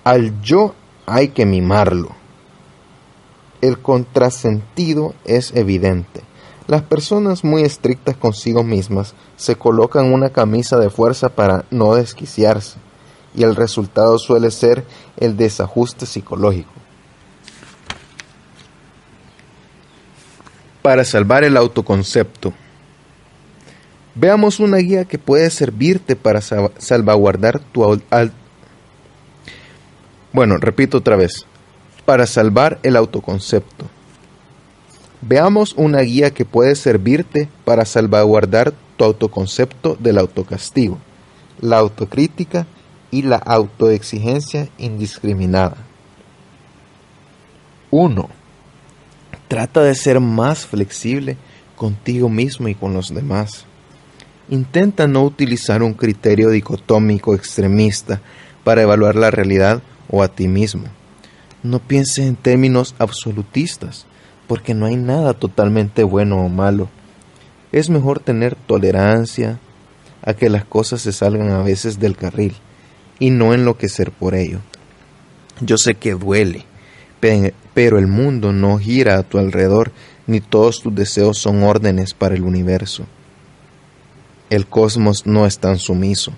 Al 0.05 0.41
yo 0.43 0.75
hay 1.07 1.29
que 1.29 1.47
mimarlo. 1.47 2.11
El 3.61 3.79
contrasentido 3.79 5.15
es 5.25 5.55
evidente. 5.55 6.23
Las 6.67 6.83
personas 6.83 7.45
muy 7.45 7.63
estrictas 7.63 8.17
consigo 8.17 8.65
mismas 8.65 9.15
se 9.37 9.57
colocan 9.57 10.13
una 10.13 10.31
camisa 10.31 10.79
de 10.79 10.91
fuerza 10.91 11.29
para 11.29 11.65
no 11.71 11.95
desquiciarse 11.95 12.79
y 13.35 13.45
el 13.45 13.57
resultado 13.57 14.19
suele 14.19 14.51
ser 14.51 14.85
el 15.17 15.37
desajuste 15.37 16.07
psicológico. 16.07 16.73
Para 20.83 21.05
salvar 21.05 21.45
el 21.45 21.57
autoconcepto. 21.57 22.53
Veamos 24.15 24.61
una 24.61 24.79
guía 24.79 25.05
que 25.05 25.19
puede 25.19 25.49
servirte 25.51 26.17
para 26.17 26.41
salvaguardar 26.41 27.61
tu 27.61 27.83
Bueno, 30.33 30.57
repito 30.57 30.99
otra 30.99 31.17
vez. 31.17 31.47
Para 32.05 32.27
salvar 32.27 32.79
el 32.83 32.97
autoconcepto. 32.97 33.87
Veamos 35.21 35.75
una 35.77 36.01
guía 36.01 36.33
que 36.33 36.45
puede 36.45 36.75
servirte 36.75 37.49
para 37.65 37.85
salvaguardar 37.85 38.73
tu 38.97 39.05
autoconcepto 39.05 39.97
del 40.01 40.19
autocastigo, 40.19 40.99
la 41.61 41.79
autocrítica 41.79 42.67
y 43.11 43.23
la 43.23 43.37
autoexigencia 43.37 44.69
indiscriminada. 44.79 45.77
1. 47.91 48.29
Trata 49.47 49.83
de 49.83 49.95
ser 49.95 50.19
más 50.19 50.67
flexible 50.67 51.37
contigo 51.77 52.29
mismo 52.29 52.69
y 52.69 52.75
con 52.75 52.95
los 52.95 53.15
demás. 53.15 53.67
Intenta 54.49 55.07
no 55.07 55.23
utilizar 55.23 55.83
un 55.83 55.95
criterio 55.95 56.49
dicotómico 56.49 57.35
extremista 57.35 58.23
para 58.65 58.83
evaluar 58.83 59.15
la 59.15 59.31
realidad 59.31 59.83
o 60.13 60.23
a 60.23 60.29
ti 60.29 60.47
mismo. 60.47 60.85
No 61.65 61.81
pienses 61.81 62.19
en 62.27 62.37
términos 62.37 62.95
absolutistas, 63.01 64.07
porque 64.47 64.75
no 64.75 64.87
hay 64.87 64.97
nada 64.97 65.35
totalmente 65.35 66.05
bueno 66.05 66.45
o 66.45 66.49
malo. 66.49 66.89
Es 67.73 67.91
mejor 67.91 68.21
tener 68.21 68.55
tolerancia 68.55 69.59
a 70.23 70.35
que 70.35 70.49
las 70.49 70.65
cosas 70.65 71.01
se 71.01 71.13
salgan 71.13 71.51
a 71.51 71.63
veces 71.63 71.99
del 71.99 72.17
carril 72.17 72.55
y 73.19 73.31
no 73.31 73.55
enloquecer 73.55 74.13
por 74.13 74.35
ello. 74.35 74.61
Yo 75.61 75.79
sé 75.79 75.95
que 75.95 76.15
duele, 76.15 76.65
pero 77.75 77.99
el 77.99 78.07
mundo 78.07 78.53
no 78.53 78.79
gira 78.79 79.19
a 79.19 79.23
tu 79.23 79.39
alrededor 79.39 79.93
ni 80.27 80.41
todos 80.41 80.81
tus 80.81 80.95
deseos 80.95 81.39
son 81.39 81.63
órdenes 81.63 82.15
para 82.15 82.35
el 82.35 82.43
universo. 82.43 83.07
El 84.51 84.67
cosmos 84.67 85.27
no 85.27 85.47
es 85.47 85.59
tan 85.59 85.79
sumiso. 85.79 86.33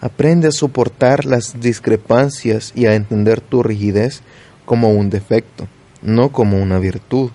Aprende 0.00 0.48
a 0.48 0.52
soportar 0.52 1.26
las 1.26 1.60
discrepancias 1.60 2.72
y 2.74 2.86
a 2.86 2.94
entender 2.94 3.40
tu 3.40 3.62
rigidez 3.62 4.22
como 4.64 4.90
un 4.92 5.10
defecto, 5.10 5.68
no 6.00 6.32
como 6.32 6.58
una 6.62 6.78
virtud. 6.78 7.30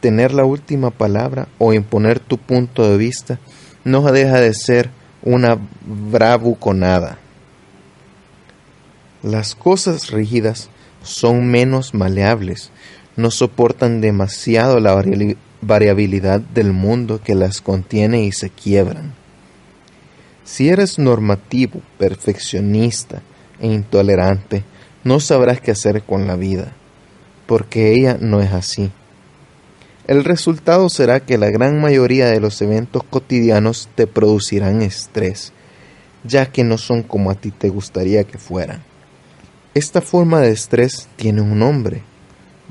Tener 0.00 0.32
la 0.32 0.44
última 0.44 0.90
palabra 0.90 1.46
o 1.58 1.72
imponer 1.72 2.18
tu 2.18 2.38
punto 2.38 2.90
de 2.90 2.96
vista 2.96 3.38
no 3.84 4.02
deja 4.10 4.40
de 4.40 4.54
ser 4.54 4.90
una 5.22 5.56
bravuconada. 5.84 7.18
Las 9.22 9.54
cosas 9.54 10.10
rígidas 10.10 10.68
son 11.04 11.46
menos 11.46 11.94
maleables, 11.94 12.70
no 13.16 13.30
soportan 13.30 14.00
demasiado 14.00 14.80
la 14.80 15.00
variabilidad 15.60 16.40
del 16.40 16.72
mundo 16.72 17.20
que 17.22 17.36
las 17.36 17.60
contiene 17.60 18.24
y 18.24 18.32
se 18.32 18.50
quiebran. 18.50 19.21
Si 20.52 20.68
eres 20.68 20.98
normativo, 20.98 21.80
perfeccionista 21.96 23.22
e 23.58 23.68
intolerante, 23.68 24.64
no 25.02 25.18
sabrás 25.18 25.62
qué 25.62 25.70
hacer 25.70 26.02
con 26.02 26.26
la 26.26 26.36
vida, 26.36 26.74
porque 27.46 27.94
ella 27.94 28.18
no 28.20 28.42
es 28.42 28.52
así. 28.52 28.90
El 30.06 30.24
resultado 30.24 30.90
será 30.90 31.20
que 31.20 31.38
la 31.38 31.48
gran 31.48 31.80
mayoría 31.80 32.26
de 32.26 32.38
los 32.38 32.60
eventos 32.60 33.02
cotidianos 33.02 33.88
te 33.94 34.06
producirán 34.06 34.82
estrés, 34.82 35.54
ya 36.22 36.44
que 36.44 36.64
no 36.64 36.76
son 36.76 37.02
como 37.02 37.30
a 37.30 37.34
ti 37.34 37.50
te 37.50 37.70
gustaría 37.70 38.24
que 38.24 38.36
fueran. 38.36 38.82
Esta 39.72 40.02
forma 40.02 40.42
de 40.42 40.50
estrés 40.50 41.08
tiene 41.16 41.40
un 41.40 41.60
nombre, 41.60 42.02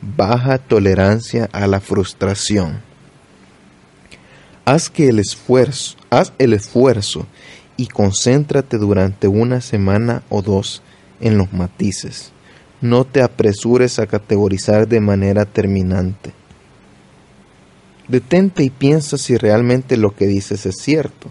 baja 0.04 0.60
tolerancia 0.60 1.50
a 1.52 1.66
la 1.66 1.80
frustración. 1.80 2.84
Haz 4.66 4.92
que 4.92 5.10
el 5.10 5.18
esfuerzo, 5.18 5.98
haz 6.12 6.32
el 6.38 6.54
esfuerzo 6.54 7.26
y 7.78 7.88
concéntrate 7.88 8.78
durante 8.78 9.28
una 9.28 9.61
semana 9.61 10.24
o 10.30 10.41
dos 10.41 10.82
en 11.19 11.38
los 11.38 11.53
matices. 11.53 12.32
No 12.82 13.05
te 13.05 13.22
apresures 13.22 13.99
a 13.99 14.07
categorizar 14.07 14.88
de 14.88 14.99
manera 14.99 15.45
terminante. 15.45 16.34
Detente 18.07 18.63
y 18.63 18.69
piensa 18.69 19.17
si 19.17 19.38
realmente 19.38 19.97
lo 19.97 20.15
que 20.15 20.28
dices 20.28 20.65
es 20.65 20.78
cierto. 20.78 21.30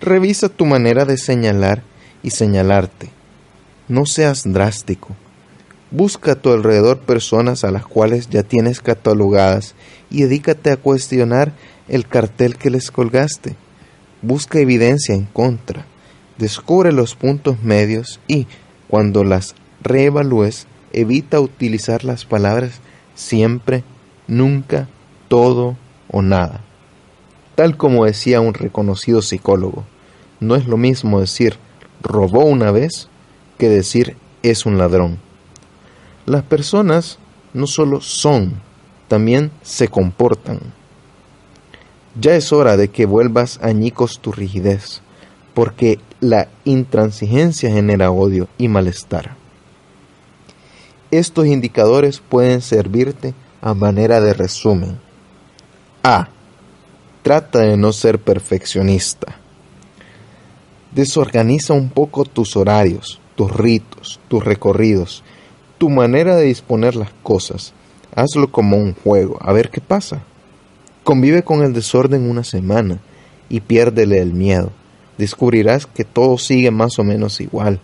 Revisa 0.00 0.48
tu 0.48 0.64
manera 0.64 1.04
de 1.04 1.18
señalar 1.18 1.82
y 2.22 2.30
señalarte. 2.30 3.10
No 3.88 4.06
seas 4.06 4.42
drástico. 4.44 5.14
Busca 5.90 6.32
a 6.32 6.34
tu 6.36 6.52
alrededor 6.52 7.00
personas 7.00 7.64
a 7.64 7.70
las 7.70 7.84
cuales 7.84 8.30
ya 8.30 8.42
tienes 8.42 8.80
catalogadas 8.80 9.74
y 10.10 10.22
dedícate 10.22 10.70
a 10.70 10.76
cuestionar 10.76 11.52
el 11.88 12.06
cartel 12.06 12.56
que 12.56 12.70
les 12.70 12.90
colgaste. 12.90 13.56
Busca 14.22 14.58
evidencia 14.58 15.14
en 15.14 15.24
contra. 15.24 15.86
Descubre 16.38 16.92
los 16.92 17.14
puntos 17.14 17.62
medios 17.62 18.20
y, 18.28 18.46
cuando 18.88 19.24
las 19.24 19.54
reevalúes, 19.82 20.66
evita 20.92 21.40
utilizar 21.40 22.04
las 22.04 22.24
palabras 22.24 22.80
siempre, 23.14 23.84
nunca, 24.26 24.88
todo, 25.28 25.76
o 26.10 26.22
nada. 26.22 26.60
Tal 27.54 27.76
como 27.76 28.04
decía 28.04 28.40
un 28.40 28.54
reconocido 28.54 29.22
psicólogo, 29.22 29.84
no 30.40 30.56
es 30.56 30.66
lo 30.66 30.76
mismo 30.76 31.20
decir 31.20 31.56
robó 32.02 32.44
una 32.44 32.70
vez 32.70 33.08
que 33.58 33.68
decir 33.68 34.16
es 34.42 34.66
un 34.66 34.78
ladrón. 34.78 35.18
Las 36.26 36.42
personas 36.42 37.18
no 37.52 37.66
solo 37.66 38.00
son, 38.00 38.54
también 39.08 39.50
se 39.62 39.88
comportan. 39.88 40.60
Ya 42.18 42.34
es 42.34 42.52
hora 42.52 42.76
de 42.76 42.88
que 42.88 43.06
vuelvas 43.06 43.60
añicos 43.62 44.18
tu 44.20 44.32
rigidez, 44.32 45.00
porque 45.54 46.00
la 46.20 46.48
intransigencia 46.64 47.70
genera 47.70 48.10
odio 48.10 48.48
y 48.58 48.68
malestar. 48.68 49.36
Estos 51.10 51.46
indicadores 51.46 52.20
pueden 52.20 52.62
servirte 52.62 53.34
a 53.60 53.74
manera 53.74 54.20
de 54.20 54.34
resumen. 54.34 54.98
A. 56.02 56.28
Trata 57.22 57.60
de 57.60 57.76
no 57.76 57.92
ser 57.92 58.18
perfeccionista. 58.18 59.36
Desorganiza 60.92 61.74
un 61.74 61.90
poco 61.90 62.24
tus 62.24 62.56
horarios, 62.56 63.20
tus 63.36 63.52
ritos, 63.52 64.18
tus 64.28 64.44
recorridos, 64.44 65.22
tu 65.78 65.90
manera 65.90 66.36
de 66.36 66.44
disponer 66.44 66.96
las 66.96 67.10
cosas. 67.22 67.72
Hazlo 68.14 68.50
como 68.50 68.76
un 68.76 68.94
juego, 68.94 69.38
a 69.40 69.52
ver 69.52 69.70
qué 69.70 69.80
pasa. 69.80 70.24
Convive 71.10 71.42
con 71.42 71.64
el 71.64 71.72
desorden 71.72 72.30
una 72.30 72.44
semana 72.44 73.00
y 73.48 73.58
piérdele 73.58 74.20
el 74.20 74.32
miedo. 74.32 74.70
Descubrirás 75.18 75.86
que 75.86 76.04
todo 76.04 76.38
sigue 76.38 76.70
más 76.70 77.00
o 77.00 77.02
menos 77.02 77.40
igual 77.40 77.80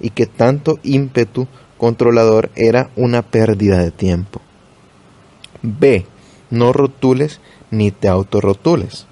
y 0.00 0.08
que 0.08 0.24
tanto 0.24 0.78
ímpetu 0.82 1.46
controlador 1.76 2.50
era 2.56 2.88
una 2.96 3.20
pérdida 3.20 3.76
de 3.76 3.90
tiempo. 3.90 4.40
B. 5.60 6.06
No 6.48 6.72
rotules 6.72 7.42
ni 7.70 7.90
te 7.90 8.08
autorrotules. 8.08 9.04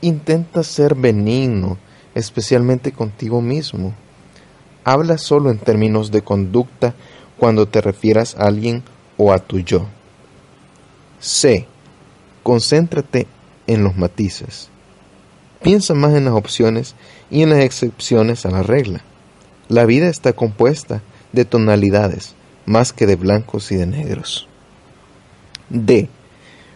Intenta 0.00 0.62
ser 0.62 0.94
benigno, 0.94 1.78
especialmente 2.14 2.92
contigo 2.92 3.42
mismo. 3.42 3.92
Habla 4.84 5.18
solo 5.18 5.50
en 5.50 5.58
términos 5.58 6.12
de 6.12 6.22
conducta 6.22 6.94
cuando 7.38 7.66
te 7.66 7.80
refieras 7.80 8.36
a 8.36 8.44
alguien 8.44 8.84
o 9.16 9.32
a 9.32 9.40
tu 9.40 9.58
yo. 9.58 9.88
C. 11.18 11.66
Concéntrate 12.42 13.26
en 13.66 13.84
los 13.84 13.96
matices. 13.96 14.68
Piensa 15.62 15.94
más 15.94 16.14
en 16.14 16.24
las 16.24 16.34
opciones 16.34 16.94
y 17.30 17.42
en 17.42 17.50
las 17.50 17.60
excepciones 17.60 18.44
a 18.46 18.50
la 18.50 18.62
regla. 18.62 19.02
La 19.68 19.86
vida 19.86 20.08
está 20.08 20.32
compuesta 20.32 21.02
de 21.32 21.44
tonalidades 21.44 22.34
más 22.66 22.92
que 22.92 23.06
de 23.06 23.16
blancos 23.16 23.72
y 23.72 23.76
de 23.76 23.86
negros. 23.86 24.46
D. 25.68 26.08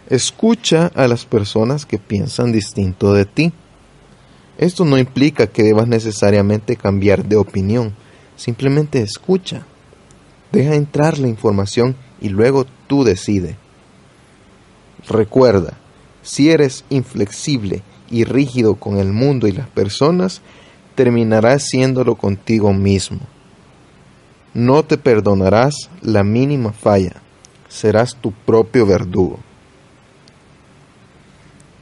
Escucha 0.09 0.91
a 0.95 1.07
las 1.07 1.25
personas 1.25 1.85
que 1.85 1.97
piensan 1.97 2.51
distinto 2.51 3.13
de 3.13 3.25
ti. 3.25 3.53
Esto 4.57 4.85
no 4.85 4.97
implica 4.97 5.47
que 5.47 5.63
debas 5.63 5.87
necesariamente 5.87 6.75
cambiar 6.77 7.25
de 7.25 7.35
opinión, 7.35 7.93
simplemente 8.35 9.01
escucha. 9.01 9.65
Deja 10.51 10.75
entrar 10.75 11.19
la 11.19 11.27
información 11.27 11.95
y 12.21 12.29
luego 12.29 12.65
tú 12.87 13.03
decide. 13.03 13.57
Recuerda, 15.09 15.73
si 16.21 16.49
eres 16.49 16.83
inflexible 16.89 17.83
y 18.09 18.25
rígido 18.25 18.75
con 18.75 18.97
el 18.97 19.13
mundo 19.13 19.47
y 19.47 19.53
las 19.53 19.67
personas, 19.69 20.41
terminarás 20.95 21.63
siéndolo 21.63 22.15
contigo 22.15 22.73
mismo. 22.73 23.19
No 24.53 24.83
te 24.83 24.97
perdonarás 24.97 25.89
la 26.01 26.23
mínima 26.23 26.73
falla, 26.73 27.21
serás 27.69 28.15
tu 28.15 28.31
propio 28.31 28.85
verdugo. 28.85 29.39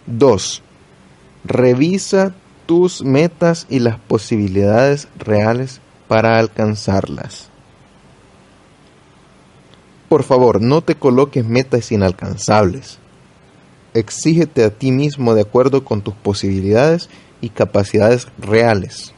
2. 0.07 0.61
Revisa 1.45 2.35
tus 2.65 3.03
metas 3.03 3.65
y 3.69 3.79
las 3.79 3.99
posibilidades 3.99 5.07
reales 5.17 5.81
para 6.07 6.37
alcanzarlas. 6.37 7.49
Por 10.09 10.23
favor, 10.23 10.61
no 10.61 10.81
te 10.81 10.95
coloques 10.95 11.45
metas 11.45 11.91
inalcanzables. 11.91 12.99
Exígete 13.95 14.65
a 14.65 14.71
ti 14.71 14.91
mismo 14.91 15.35
de 15.35 15.41
acuerdo 15.41 15.85
con 15.85 16.01
tus 16.01 16.13
posibilidades 16.15 17.09
y 17.39 17.47
capacidades 17.47 18.27
reales. 18.37 19.13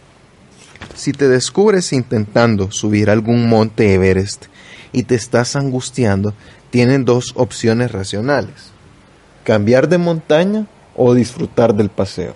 Si 0.93 1.13
te 1.13 1.27
descubres 1.27 1.91
intentando 1.93 2.69
subir 2.69 3.09
algún 3.09 3.49
monte 3.49 3.95
Everest 3.95 4.45
y 4.93 5.01
te 5.01 5.15
estás 5.15 5.55
angustiando, 5.55 6.35
tienen 6.69 7.05
dos 7.05 7.33
opciones 7.35 7.91
racionales. 7.91 8.71
Cambiar 9.43 9.89
de 9.89 9.97
montaña 9.97 10.67
o 10.95 11.15
disfrutar 11.15 11.73
del 11.73 11.89
paseo. 11.89 12.35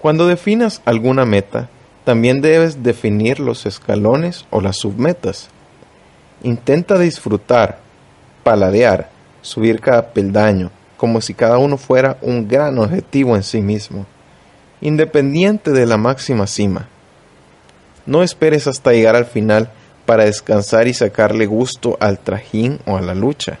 Cuando 0.00 0.26
definas 0.26 0.80
alguna 0.86 1.26
meta, 1.26 1.68
también 2.04 2.40
debes 2.40 2.82
definir 2.82 3.38
los 3.38 3.66
escalones 3.66 4.46
o 4.48 4.62
las 4.62 4.78
submetas. 4.78 5.48
Intenta 6.42 6.98
disfrutar, 6.98 7.80
paladear, 8.44 9.10
subir 9.42 9.80
cada 9.80 10.12
peldaño, 10.12 10.70
como 10.96 11.20
si 11.20 11.34
cada 11.34 11.58
uno 11.58 11.76
fuera 11.76 12.18
un 12.20 12.46
gran 12.48 12.78
objetivo 12.78 13.36
en 13.36 13.42
sí 13.42 13.60
mismo, 13.60 14.06
independiente 14.80 15.70
de 15.70 15.86
la 15.86 15.96
máxima 15.96 16.46
cima. 16.46 16.88
No 18.06 18.22
esperes 18.22 18.66
hasta 18.66 18.92
llegar 18.92 19.16
al 19.16 19.26
final 19.26 19.70
para 20.06 20.24
descansar 20.24 20.88
y 20.88 20.94
sacarle 20.94 21.46
gusto 21.46 21.96
al 22.00 22.18
trajín 22.18 22.80
o 22.86 22.96
a 22.96 23.00
la 23.00 23.14
lucha. 23.14 23.58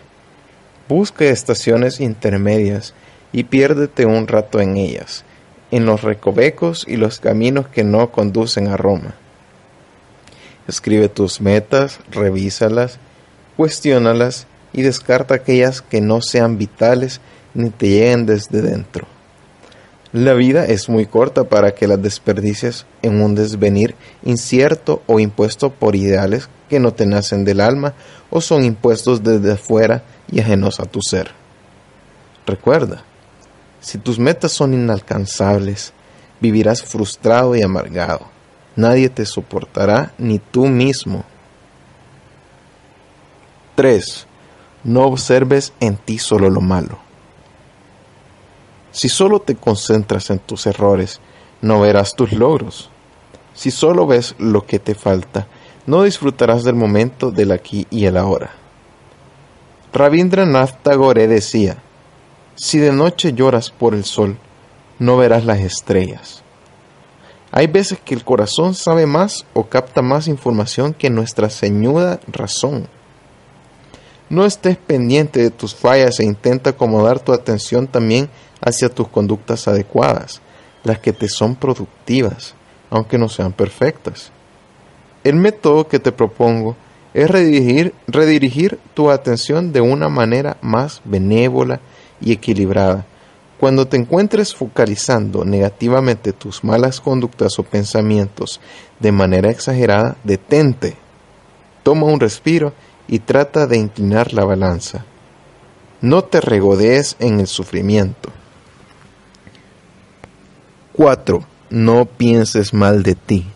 Busca 0.88 1.24
estaciones 1.26 2.00
intermedias 2.00 2.94
y 3.32 3.44
piérdete 3.44 4.06
un 4.06 4.26
rato 4.26 4.60
en 4.60 4.76
ellas, 4.76 5.24
en 5.70 5.86
los 5.86 6.02
recovecos 6.02 6.84
y 6.88 6.96
los 6.96 7.20
caminos 7.20 7.68
que 7.68 7.84
no 7.84 8.10
conducen 8.10 8.68
a 8.68 8.76
Roma. 8.76 9.14
Escribe 10.66 11.08
tus 11.08 11.40
metas, 11.40 12.00
revísalas, 12.10 12.98
cuestiónalas 13.56 14.46
y 14.72 14.82
descarta 14.82 15.34
aquellas 15.34 15.82
que 15.82 16.00
no 16.00 16.20
sean 16.22 16.58
vitales 16.58 17.20
ni 17.54 17.70
te 17.70 17.88
lleguen 17.88 18.26
desde 18.26 18.62
dentro. 18.62 19.06
La 20.12 20.34
vida 20.34 20.64
es 20.64 20.88
muy 20.88 21.06
corta 21.06 21.44
para 21.44 21.72
que 21.72 21.86
las 21.86 22.02
desperdicies 22.02 22.84
en 23.02 23.20
un 23.20 23.36
desvenir 23.36 23.94
incierto 24.24 25.02
o 25.06 25.20
impuesto 25.20 25.70
por 25.70 25.94
ideales 25.94 26.48
que 26.68 26.80
no 26.80 26.92
te 26.92 27.06
nacen 27.06 27.44
del 27.44 27.60
alma 27.60 27.94
o 28.28 28.40
son 28.40 28.64
impuestos 28.64 29.22
desde 29.22 29.52
afuera 29.52 30.02
y 30.30 30.40
ajenos 30.40 30.80
a 30.80 30.84
tu 30.84 31.00
ser. 31.00 31.30
Recuerda, 32.44 33.04
si 33.80 33.98
tus 33.98 34.18
metas 34.18 34.50
son 34.50 34.74
inalcanzables, 34.74 35.92
vivirás 36.40 36.82
frustrado 36.82 37.54
y 37.54 37.62
amargado. 37.62 38.26
Nadie 38.74 39.08
te 39.08 39.24
soportará, 39.26 40.12
ni 40.18 40.38
tú 40.38 40.66
mismo. 40.66 41.24
3. 43.76 44.26
No 44.84 45.04
observes 45.04 45.72
en 45.80 45.96
ti 45.96 46.18
solo 46.18 46.50
lo 46.50 46.60
malo. 46.60 46.98
Si 48.92 49.08
solo 49.08 49.40
te 49.40 49.54
concentras 49.54 50.30
en 50.30 50.38
tus 50.38 50.66
errores, 50.66 51.20
no 51.60 51.80
verás 51.80 52.14
tus 52.14 52.32
logros. 52.32 52.90
Si 53.54 53.70
solo 53.70 54.06
ves 54.06 54.34
lo 54.38 54.66
que 54.66 54.78
te 54.78 54.94
falta, 54.94 55.46
no 55.86 56.02
disfrutarás 56.02 56.64
del 56.64 56.74
momento 56.74 57.30
del 57.30 57.52
aquí 57.52 57.86
y 57.90 58.06
el 58.06 58.16
ahora. 58.16 58.52
Rabindranath 59.92 60.82
Tagore 60.82 61.26
decía, 61.26 61.78
si 62.54 62.78
de 62.78 62.92
noche 62.92 63.32
lloras 63.32 63.70
por 63.70 63.94
el 63.94 64.04
sol, 64.04 64.38
no 64.98 65.16
verás 65.16 65.44
las 65.44 65.60
estrellas. 65.60 66.42
Hay 67.52 67.66
veces 67.66 67.98
que 67.98 68.14
el 68.14 68.24
corazón 68.24 68.74
sabe 68.74 69.06
más 69.06 69.46
o 69.54 69.64
capta 69.64 70.02
más 70.02 70.28
información 70.28 70.94
que 70.94 71.10
nuestra 71.10 71.50
ceñuda 71.50 72.20
razón. 72.28 72.88
No 74.30 74.46
estés 74.46 74.76
pendiente 74.76 75.42
de 75.42 75.50
tus 75.50 75.74
fallas 75.74 76.20
e 76.20 76.24
intenta 76.24 76.70
acomodar 76.70 77.18
tu 77.18 77.32
atención 77.32 77.88
también 77.88 78.30
hacia 78.60 78.88
tus 78.88 79.08
conductas 79.08 79.66
adecuadas, 79.66 80.40
las 80.84 81.00
que 81.00 81.12
te 81.12 81.28
son 81.28 81.56
productivas, 81.56 82.54
aunque 82.90 83.18
no 83.18 83.28
sean 83.28 83.52
perfectas. 83.52 84.30
El 85.24 85.34
método 85.34 85.88
que 85.88 85.98
te 85.98 86.12
propongo 86.12 86.76
es 87.12 87.28
redirigir, 87.28 88.78
tu 88.94 89.10
atención 89.10 89.72
de 89.72 89.80
una 89.80 90.08
manera 90.08 90.58
más 90.60 91.02
benévola 91.04 91.80
y 92.20 92.30
equilibrada. 92.30 93.06
Cuando 93.58 93.88
te 93.88 93.96
encuentres 93.96 94.54
focalizando 94.54 95.44
negativamente 95.44 96.32
tus 96.32 96.62
malas 96.62 97.00
conductas 97.00 97.58
o 97.58 97.64
pensamientos 97.64 98.60
de 99.00 99.10
manera 99.10 99.50
exagerada, 99.50 100.16
detente, 100.22 100.94
toma 101.82 102.06
un 102.06 102.20
respiro 102.20 102.72
y 103.10 103.18
trata 103.18 103.66
de 103.66 103.76
inclinar 103.76 104.32
la 104.32 104.44
balanza. 104.44 105.04
No 106.00 106.22
te 106.22 106.40
regodees 106.40 107.16
en 107.18 107.40
el 107.40 107.48
sufrimiento. 107.48 108.30
4. 110.92 111.44
No 111.70 112.04
pienses 112.04 112.72
mal 112.72 113.02
de 113.02 113.16
ti. 113.16 113.46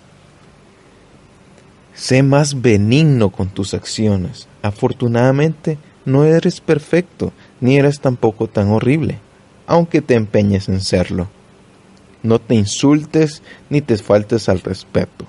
Sé 1.95 2.25
más 2.25 2.63
benigno 2.63 3.31
con 3.31 3.49
tus 3.49 3.75
acciones. 3.75 4.49
Afortunadamente, 4.61 5.79
no 6.05 6.25
eres 6.25 6.61
perfecto 6.61 7.33
ni 7.61 7.79
eres 7.79 8.01
tampoco 8.01 8.49
tan 8.49 8.73
horrible, 8.73 9.21
aunque 9.69 10.03
te 10.03 10.15
empeñes 10.15 10.69
en 10.69 10.81
serlo. 10.81 11.29
No 12.25 12.41
te 12.41 12.57
insultes 12.57 13.41
ni 13.71 13.83
te 13.83 13.97
faltes 13.99 14.49
al 14.49 14.61
respeto. 14.63 15.27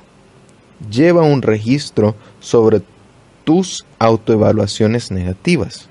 Lleva 0.90 1.22
un 1.22 1.44
registro 1.44 2.16
sobre 2.40 2.82
tus 3.46 3.86
autoevaluaciones 4.00 5.12
negativas. 5.12 5.88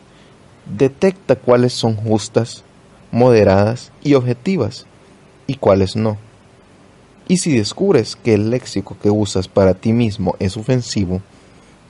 Detecta 0.66 1.36
cuáles 1.36 1.72
son 1.72 1.96
justas, 1.96 2.64
moderadas 3.10 3.92
y 4.02 4.14
objetivas 4.14 4.86
y 5.46 5.54
cuáles 5.54 5.96
no. 5.96 6.18
Y 7.28 7.38
si 7.38 7.56
descubres 7.56 8.16
que 8.16 8.34
el 8.34 8.50
léxico 8.50 8.96
que 9.02 9.08
usas 9.08 9.48
para 9.48 9.72
ti 9.72 9.94
mismo 9.94 10.34
es 10.40 10.58
ofensivo, 10.58 11.22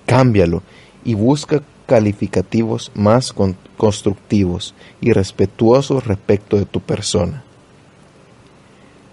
cámbialo 0.06 0.62
y 1.04 1.14
busca 1.14 1.62
calificativos 1.86 2.92
más 2.94 3.34
constructivos 3.76 4.74
y 5.00 5.12
respetuosos 5.12 6.06
respecto 6.06 6.56
de 6.56 6.66
tu 6.66 6.80
persona. 6.80 7.42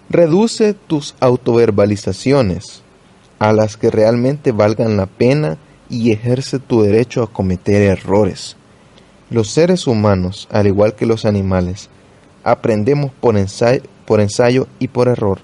Reduce 0.09 0.73
tus 0.73 1.15
autoverbalizaciones 1.19 2.83
a 3.39 3.53
las 3.53 3.77
que 3.77 3.89
realmente 3.89 4.51
valgan 4.51 4.97
la 4.97 5.05
pena 5.05 5.57
y 5.91 6.11
ejerce 6.11 6.57
tu 6.57 6.81
derecho 6.81 7.21
a 7.21 7.31
cometer 7.31 7.81
errores. 7.81 8.55
Los 9.29 9.49
seres 9.49 9.85
humanos, 9.85 10.47
al 10.51 10.65
igual 10.67 10.95
que 10.95 11.05
los 11.05 11.25
animales, 11.25 11.89
aprendemos 12.43 13.11
por 13.11 13.37
ensayo, 13.37 13.83
por 14.05 14.21
ensayo 14.21 14.67
y 14.79 14.87
por 14.87 15.07
error. 15.07 15.39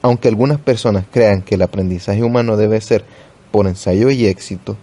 Aunque 0.00 0.28
algunas 0.28 0.58
personas 0.58 1.04
crean 1.12 1.42
que 1.42 1.54
el 1.54 1.62
aprendizaje 1.62 2.24
humano 2.24 2.56
debe 2.56 2.80
ser 2.80 3.04
por 3.52 3.68
ensayo 3.68 4.10
y 4.10 4.26
éxito, 4.26 4.76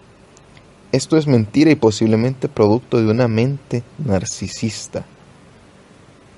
esto 0.92 1.18
es 1.18 1.28
mentira 1.28 1.70
y 1.70 1.76
posiblemente 1.76 2.48
producto 2.48 2.98
de 2.98 3.12
una 3.12 3.28
mente 3.28 3.84
narcisista. 4.00 5.06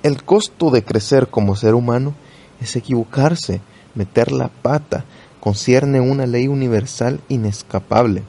El 0.03 0.23
costo 0.23 0.71
de 0.71 0.83
crecer 0.83 1.27
como 1.27 1.55
ser 1.55 1.75
humano 1.75 2.15
es 2.59 2.75
equivocarse, 2.75 3.61
meter 3.95 4.31
la 4.31 4.49
pata, 4.49 5.05
concierne 5.39 6.01
una 6.01 6.25
ley 6.25 6.47
universal 6.47 7.21
inescapable. 7.29 8.23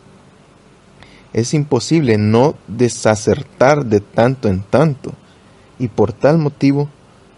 Es 1.33 1.55
imposible 1.55 2.18
no 2.18 2.55
desacertar 2.68 3.87
de 3.87 4.01
tanto 4.01 4.49
en 4.49 4.62
tanto, 4.62 5.12
y 5.78 5.89
por 5.89 6.12
tal 6.12 6.39
motivo 6.39 6.89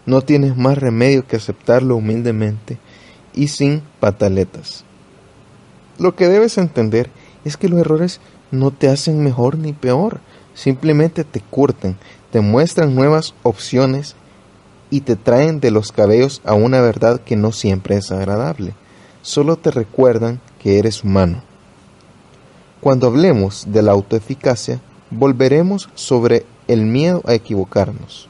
no 0.05 0.21
tienes 0.21 0.55
más 0.55 0.77
remedio 0.77 1.25
que 1.25 1.37
aceptarlo 1.37 1.95
humildemente 1.95 2.77
y 3.33 3.47
sin 3.47 3.81
pataletas. 3.99 4.83
Lo 5.97 6.15
que 6.15 6.27
debes 6.27 6.57
entender 6.57 7.09
es 7.43 7.57
que 7.57 7.69
los 7.69 7.79
errores 7.79 8.19
no 8.51 8.71
te 8.71 8.89
hacen 8.89 9.23
mejor 9.23 9.57
ni 9.57 9.73
peor, 9.73 10.19
simplemente 10.53 11.23
te 11.23 11.41
curten, 11.41 11.95
te 12.31 12.41
muestran 12.41 12.95
nuevas 12.95 13.33
opciones 13.43 14.15
y 14.89 15.01
te 15.01 15.15
traen 15.15 15.59
de 15.59 15.71
los 15.71 15.91
cabellos 15.91 16.41
a 16.43 16.53
una 16.53 16.81
verdad 16.81 17.21
que 17.21 17.35
no 17.35 17.51
siempre 17.51 17.97
es 17.97 18.11
agradable. 18.11 18.73
Solo 19.21 19.57
te 19.57 19.71
recuerdan 19.71 20.41
que 20.61 20.77
eres 20.77 21.03
humano. 21.03 21.41
Cuando 22.85 23.07
hablemos 23.07 23.65
de 23.69 23.81
la 23.81 23.93
autoeficacia, 23.93 24.79
volveremos 25.09 25.89
sobre 25.95 26.45
el 26.67 26.85
miedo 26.85 27.23
a 27.25 27.33
equivocarnos. 27.33 28.29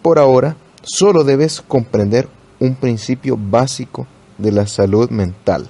Por 0.00 0.18
ahora, 0.18 0.56
solo 0.82 1.22
debes 1.22 1.60
comprender 1.60 2.30
un 2.60 2.76
principio 2.76 3.36
básico 3.38 4.06
de 4.38 4.52
la 4.52 4.66
salud 4.66 5.10
mental. 5.10 5.68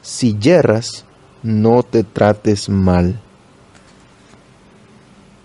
Si 0.00 0.38
yerras, 0.38 1.04
no 1.42 1.82
te 1.82 2.04
trates 2.04 2.68
mal. 2.68 3.20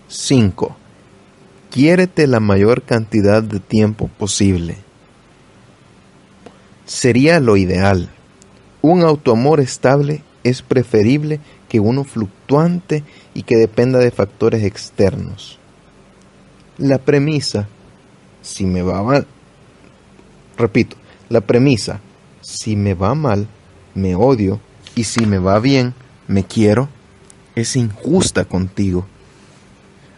5. 0.06 0.76
Quiérete 1.72 2.28
la 2.28 2.38
mayor 2.38 2.82
cantidad 2.82 3.42
de 3.42 3.58
tiempo 3.58 4.08
posible. 4.16 4.78
Sería 6.86 7.40
lo 7.40 7.56
ideal. 7.56 8.10
Un 8.80 9.02
autoamor 9.02 9.58
estable 9.58 10.22
es 10.48 10.62
preferible 10.62 11.40
que 11.68 11.80
uno 11.80 12.04
fluctuante 12.04 13.04
y 13.34 13.42
que 13.42 13.56
dependa 13.56 13.98
de 13.98 14.10
factores 14.10 14.64
externos. 14.64 15.58
La 16.78 16.98
premisa, 16.98 17.68
si 18.42 18.66
me 18.66 18.82
va 18.82 19.02
mal, 19.02 19.26
repito, 20.56 20.96
la 21.28 21.40
premisa, 21.40 22.00
si 22.40 22.76
me 22.76 22.94
va 22.94 23.14
mal, 23.14 23.46
me 23.94 24.14
odio, 24.14 24.60
y 24.94 25.04
si 25.04 25.26
me 25.26 25.38
va 25.38 25.60
bien, 25.60 25.94
me 26.26 26.44
quiero, 26.44 26.88
es 27.54 27.76
injusta 27.76 28.44
contigo. 28.44 29.06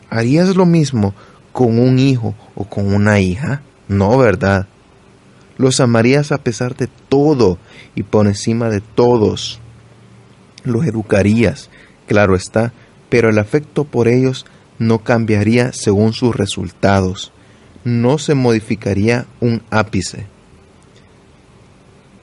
¿Harías 0.09 0.57
lo 0.57 0.67
mismo 0.67 1.15
con 1.53 1.79
un 1.79 1.99
hijo 1.99 2.35
o 2.55 2.65
con 2.65 2.95
una 2.95 3.21
hija? 3.21 3.63
No, 3.89 4.17
¿verdad? 4.17 4.67
Los 5.59 5.81
amarías 5.81 6.33
a 6.33 6.39
pesar 6.39 6.77
de 6.77 6.89
todo 7.09 7.59
y 7.95 8.03
por 8.03 8.27
encima 8.27 8.71
de 8.71 8.81
todos. 8.81 9.61
Los 10.65 10.87
educarías, 10.87 11.71
claro 12.07 12.35
está, 12.35 12.73
pero 13.09 13.29
el 13.29 13.39
afecto 13.39 13.85
por 13.85 14.09
ellos 14.09 14.47
no 14.79 15.01
cambiaría 15.01 15.73
según 15.73 16.13
sus 16.13 16.35
resultados. 16.35 17.33
No 17.85 18.19
se 18.19 18.35
modificaría 18.35 19.27
un 19.41 19.63
ápice. 19.71 20.27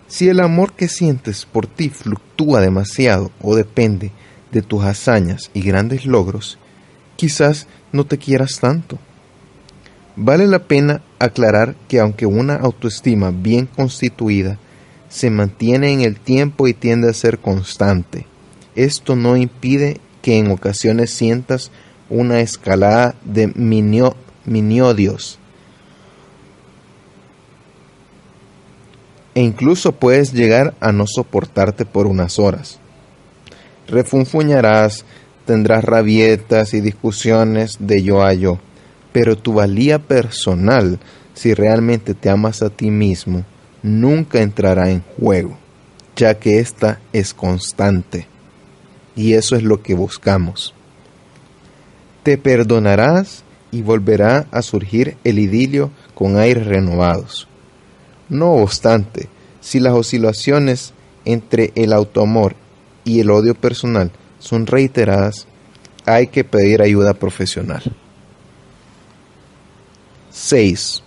Si 0.07 0.29
el 0.29 0.39
amor 0.39 0.73
que 0.73 0.87
sientes 0.87 1.45
por 1.45 1.67
ti 1.67 1.89
fluctúa 1.89 2.61
demasiado 2.61 3.31
o 3.41 3.55
depende 3.55 4.11
de 4.51 4.61
tus 4.61 4.83
hazañas 4.83 5.51
y 5.53 5.61
grandes 5.61 6.05
logros, 6.05 6.57
quizás 7.17 7.67
no 7.91 8.05
te 8.05 8.17
quieras 8.17 8.59
tanto. 8.59 8.97
Vale 10.15 10.47
la 10.47 10.59
pena 10.59 11.01
aclarar 11.19 11.75
que 11.87 11.99
aunque 11.99 12.25
una 12.25 12.55
autoestima 12.55 13.31
bien 13.31 13.67
constituida 13.67 14.57
se 15.09 15.29
mantiene 15.29 15.93
en 15.93 16.01
el 16.01 16.19
tiempo 16.19 16.67
y 16.67 16.73
tiende 16.73 17.09
a 17.09 17.13
ser 17.13 17.39
constante, 17.39 18.25
esto 18.75 19.15
no 19.15 19.37
impide 19.37 19.99
que 20.21 20.37
en 20.37 20.51
ocasiones 20.51 21.09
sientas 21.09 21.71
una 22.09 22.41
escalada 22.41 23.15
de 23.23 23.47
miniodios. 24.45 25.39
E 29.33 29.41
incluso 29.41 29.91
puedes 29.91 30.33
llegar 30.33 30.73
a 30.79 30.91
no 30.91 31.05
soportarte 31.07 31.85
por 31.85 32.07
unas 32.07 32.39
horas. 32.39 32.79
Refunfuñarás, 33.87 35.05
tendrás 35.45 35.83
rabietas 35.83 36.73
y 36.73 36.81
discusiones 36.81 37.77
de 37.79 38.03
yo 38.03 38.23
a 38.23 38.33
yo, 38.33 38.59
pero 39.13 39.37
tu 39.37 39.53
valía 39.53 39.99
personal, 39.99 40.99
si 41.33 41.53
realmente 41.53 42.13
te 42.13 42.29
amas 42.29 42.61
a 42.61 42.69
ti 42.69 42.91
mismo, 42.91 43.45
nunca 43.83 44.41
entrará 44.41 44.89
en 44.89 45.01
juego, 45.17 45.57
ya 46.15 46.39
que 46.39 46.59
ésta 46.59 46.99
es 47.13 47.33
constante. 47.33 48.27
Y 49.15 49.33
eso 49.33 49.55
es 49.55 49.63
lo 49.63 49.81
que 49.81 49.95
buscamos. 49.95 50.73
Te 52.23 52.37
perdonarás 52.37 53.43
y 53.71 53.81
volverá 53.81 54.47
a 54.51 54.61
surgir 54.61 55.17
el 55.23 55.39
idilio 55.39 55.91
con 56.13 56.37
aires 56.37 56.65
renovados. 56.65 57.47
No 58.29 58.53
obstante, 58.53 59.29
si 59.61 59.79
las 59.79 59.93
oscilaciones 59.93 60.93
entre 61.25 61.71
el 61.75 61.93
autoamor 61.93 62.55
y 63.03 63.19
el 63.19 63.31
odio 63.31 63.55
personal 63.55 64.11
son 64.39 64.67
reiteradas, 64.67 65.47
hay 66.05 66.27
que 66.27 66.43
pedir 66.43 66.81
ayuda 66.81 67.13
profesional. 67.13 67.83
6. 70.31 71.03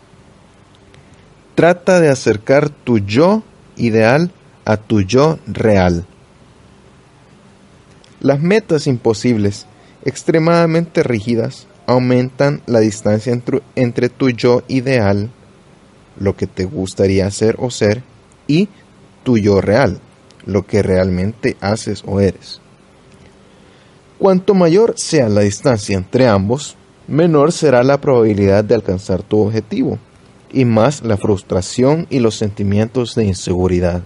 Trata 1.61 2.00
de 2.00 2.08
acercar 2.08 2.70
tu 2.70 3.00
yo 3.00 3.42
ideal 3.76 4.30
a 4.64 4.78
tu 4.78 5.02
yo 5.02 5.38
real. 5.46 6.06
Las 8.18 8.40
metas 8.40 8.86
imposibles, 8.86 9.66
extremadamente 10.06 11.02
rígidas, 11.02 11.66
aumentan 11.86 12.62
la 12.64 12.80
distancia 12.80 13.38
entre, 13.74 14.08
tu 14.08 14.30
yo 14.30 14.62
ideal 14.68 15.28
lo 16.18 16.34
que 16.34 16.46
te 16.46 16.64
gustaría 16.64 17.26
hacer 17.26 17.56
o 17.58 17.70
ser, 17.70 18.02
y 18.46 18.70
tu 19.22 19.36
yo 19.36 19.61
real, 19.61 20.00
lo 20.46 20.66
que 20.66 20.82
realmente 20.82 21.58
haces 21.61 22.02
o 22.06 22.20
eres. 22.20 22.62
Cuanto 24.18 24.54
mayor 24.54 24.94
sea 24.96 25.28
la 25.28 25.42
distancia 25.42 25.98
entre 25.98 26.26
ambos, 26.26 26.78
menor 27.06 27.52
será 27.52 27.82
la 27.82 28.00
probabilidad 28.00 28.64
de 28.64 28.76
alcanzar 28.76 29.22
tu 29.22 29.40
objetivo, 29.40 29.98
y 30.53 30.64
más 30.64 31.03
la 31.03 31.16
frustración 31.16 32.07
y 32.11 32.18
los 32.18 32.36
sentimientos 32.36 33.14
de 33.14 33.24
inseguridad. 33.24 34.03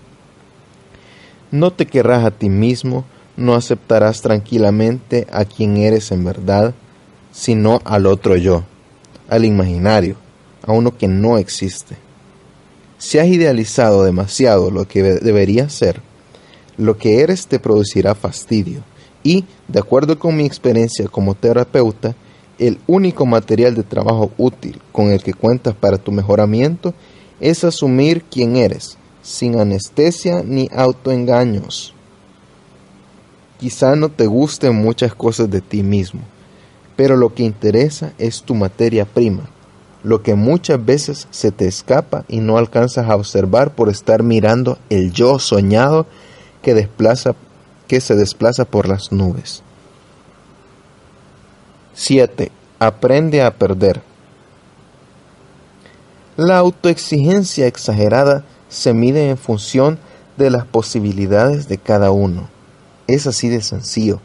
No 1.50 1.72
te 1.72 1.86
querrás 1.86 2.24
a 2.24 2.30
ti 2.30 2.48
mismo, 2.48 3.04
no 3.36 3.54
aceptarás 3.54 4.22
tranquilamente 4.22 5.26
a 5.32 5.44
quien 5.44 5.76
eres 5.76 6.10
en 6.10 6.24
verdad, 6.24 6.74
sino 7.32 7.80
al 7.84 8.06
otro 8.06 8.36
yo, 8.36 8.64
al 9.28 9.44
imaginario, 9.44 10.16
a 10.66 10.72
uno 10.72 10.96
que 10.96 11.08
no 11.08 11.38
existe. 11.38 11.96
Si 12.98 13.18
has 13.18 13.26
idealizado 13.26 14.04
demasiado 14.04 14.70
lo 14.70 14.86
que 14.86 15.02
debería 15.02 15.68
ser, 15.68 16.00
lo 16.76 16.96
que 16.96 17.20
eres 17.20 17.46
te 17.46 17.58
producirá 17.58 18.14
fastidio. 18.14 18.82
Y, 19.22 19.44
de 19.68 19.78
acuerdo 19.78 20.18
con 20.18 20.36
mi 20.36 20.44
experiencia 20.44 21.08
como 21.08 21.34
terapeuta, 21.34 22.14
el 22.58 22.78
único 22.86 23.26
material 23.26 23.74
de 23.74 23.82
trabajo 23.82 24.30
útil 24.38 24.80
con 24.92 25.10
el 25.10 25.22
que 25.22 25.34
cuentas 25.34 25.74
para 25.74 25.98
tu 25.98 26.12
mejoramiento 26.12 26.94
es 27.40 27.64
asumir 27.64 28.24
quién 28.24 28.56
eres, 28.56 28.96
sin 29.22 29.58
anestesia 29.58 30.42
ni 30.44 30.68
autoengaños. 30.72 31.94
Quizá 33.58 33.96
no 33.96 34.08
te 34.08 34.26
gusten 34.26 34.74
muchas 34.74 35.14
cosas 35.14 35.50
de 35.50 35.60
ti 35.60 35.82
mismo, 35.82 36.20
pero 36.96 37.16
lo 37.16 37.34
que 37.34 37.42
interesa 37.42 38.12
es 38.18 38.42
tu 38.42 38.54
materia 38.54 39.04
prima, 39.04 39.48
lo 40.02 40.22
que 40.22 40.34
muchas 40.34 40.84
veces 40.84 41.26
se 41.30 41.50
te 41.50 41.66
escapa 41.66 42.24
y 42.28 42.40
no 42.40 42.58
alcanzas 42.58 43.08
a 43.08 43.16
observar 43.16 43.74
por 43.74 43.88
estar 43.88 44.22
mirando 44.22 44.78
el 44.90 45.12
yo 45.12 45.38
soñado 45.38 46.06
que 46.62 46.74
desplaza 46.74 47.34
que 47.88 48.00
se 48.00 48.14
desplaza 48.14 48.64
por 48.64 48.88
las 48.88 49.12
nubes. 49.12 49.62
7. 51.96 52.50
Aprende 52.80 53.42
a 53.42 53.54
perder. 53.54 54.02
La 56.36 56.58
autoexigencia 56.58 57.68
exagerada 57.68 58.44
se 58.68 58.92
mide 58.92 59.30
en 59.30 59.38
función 59.38 60.00
de 60.36 60.50
las 60.50 60.66
posibilidades 60.66 61.68
de 61.68 61.78
cada 61.78 62.10
uno. 62.10 62.48
Es 63.06 63.28
así 63.28 63.48
de 63.48 63.62
sencillo. 63.62 64.18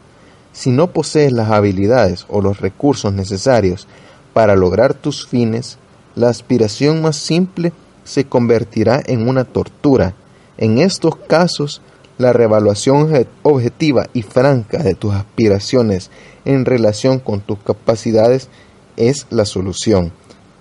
Si 0.52 0.70
no 0.70 0.88
posees 0.88 1.30
las 1.30 1.50
habilidades 1.50 2.26
o 2.28 2.40
los 2.42 2.60
recursos 2.60 3.12
necesarios 3.12 3.86
para 4.32 4.56
lograr 4.56 4.92
tus 4.94 5.24
fines, 5.24 5.78
la 6.16 6.28
aspiración 6.28 7.00
más 7.00 7.14
simple 7.14 7.72
se 8.02 8.24
convertirá 8.24 9.00
en 9.06 9.28
una 9.28 9.44
tortura. 9.44 10.14
En 10.58 10.78
estos 10.78 11.14
casos, 11.14 11.82
la 12.20 12.34
revaluación 12.34 13.26
objetiva 13.42 14.10
y 14.12 14.20
franca 14.20 14.82
de 14.82 14.94
tus 14.94 15.14
aspiraciones 15.14 16.10
en 16.44 16.66
relación 16.66 17.18
con 17.18 17.40
tus 17.40 17.58
capacidades 17.60 18.50
es 18.98 19.26
la 19.30 19.46
solución. 19.46 20.12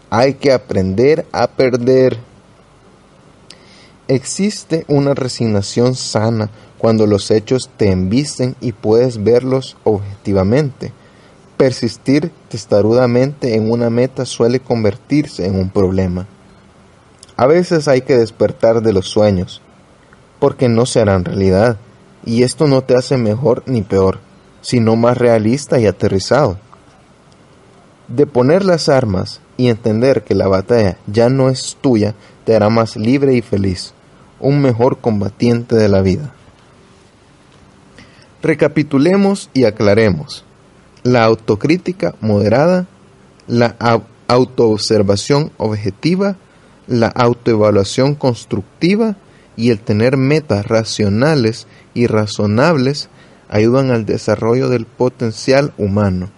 Hay 0.09 0.35
que 0.35 0.53
aprender 0.53 1.25
a 1.33 1.47
perder. 1.47 2.17
Existe 4.07 4.85
una 4.87 5.13
resignación 5.13 5.95
sana 5.95 6.49
cuando 6.77 7.05
los 7.05 7.29
hechos 7.29 7.69
te 7.75 7.91
embisten 7.91 8.55
y 8.61 8.71
puedes 8.71 9.21
verlos 9.21 9.75
objetivamente. 9.83 10.93
Persistir 11.57 12.31
testarudamente 12.47 13.55
en 13.55 13.69
una 13.69 13.89
meta 13.89 14.25
suele 14.25 14.61
convertirse 14.61 15.45
en 15.45 15.59
un 15.59 15.69
problema. 15.69 16.25
A 17.35 17.47
veces 17.47 17.89
hay 17.89 18.01
que 18.01 18.17
despertar 18.17 18.81
de 18.81 18.93
los 18.93 19.09
sueños, 19.09 19.61
porque 20.39 20.69
no 20.69 20.85
serán 20.85 21.25
realidad, 21.25 21.77
y 22.25 22.43
esto 22.43 22.67
no 22.67 22.81
te 22.81 22.95
hace 22.95 23.17
mejor 23.17 23.63
ni 23.65 23.81
peor, 23.81 24.19
sino 24.61 24.95
más 24.95 25.17
realista 25.17 25.79
y 25.79 25.85
aterrizado. 25.85 26.57
De 28.07 28.25
poner 28.25 28.65
las 28.65 28.89
armas 28.89 29.41
y 29.57 29.67
entender 29.67 30.23
que 30.23 30.35
la 30.35 30.47
batalla 30.47 30.97
ya 31.07 31.29
no 31.29 31.49
es 31.49 31.77
tuya 31.79 32.15
te 32.45 32.55
hará 32.55 32.69
más 32.69 32.95
libre 32.95 33.35
y 33.35 33.41
feliz, 33.41 33.93
un 34.39 34.61
mejor 34.61 34.97
combatiente 34.99 35.75
de 35.75 35.89
la 35.89 36.01
vida. 36.01 36.33
Recapitulemos 38.41 39.49
y 39.53 39.65
aclaremos 39.65 40.45
la 41.03 41.23
autocrítica 41.25 42.15
moderada, 42.21 42.87
la 43.47 43.75
autoobservación 44.27 45.51
objetiva, 45.57 46.37
la 46.87 47.07
autoevaluación 47.07 48.15
constructiva 48.15 49.15
y 49.59 49.71
el 49.71 49.81
tener 49.81 50.15
metas 50.15 50.65
racionales 50.65 51.67
y 51.93 52.07
razonables 52.07 53.09
ayudan 53.49 53.91
al 53.91 54.05
desarrollo 54.05 54.69
del 54.69 54.85
potencial 54.85 55.73
humano. 55.77 56.29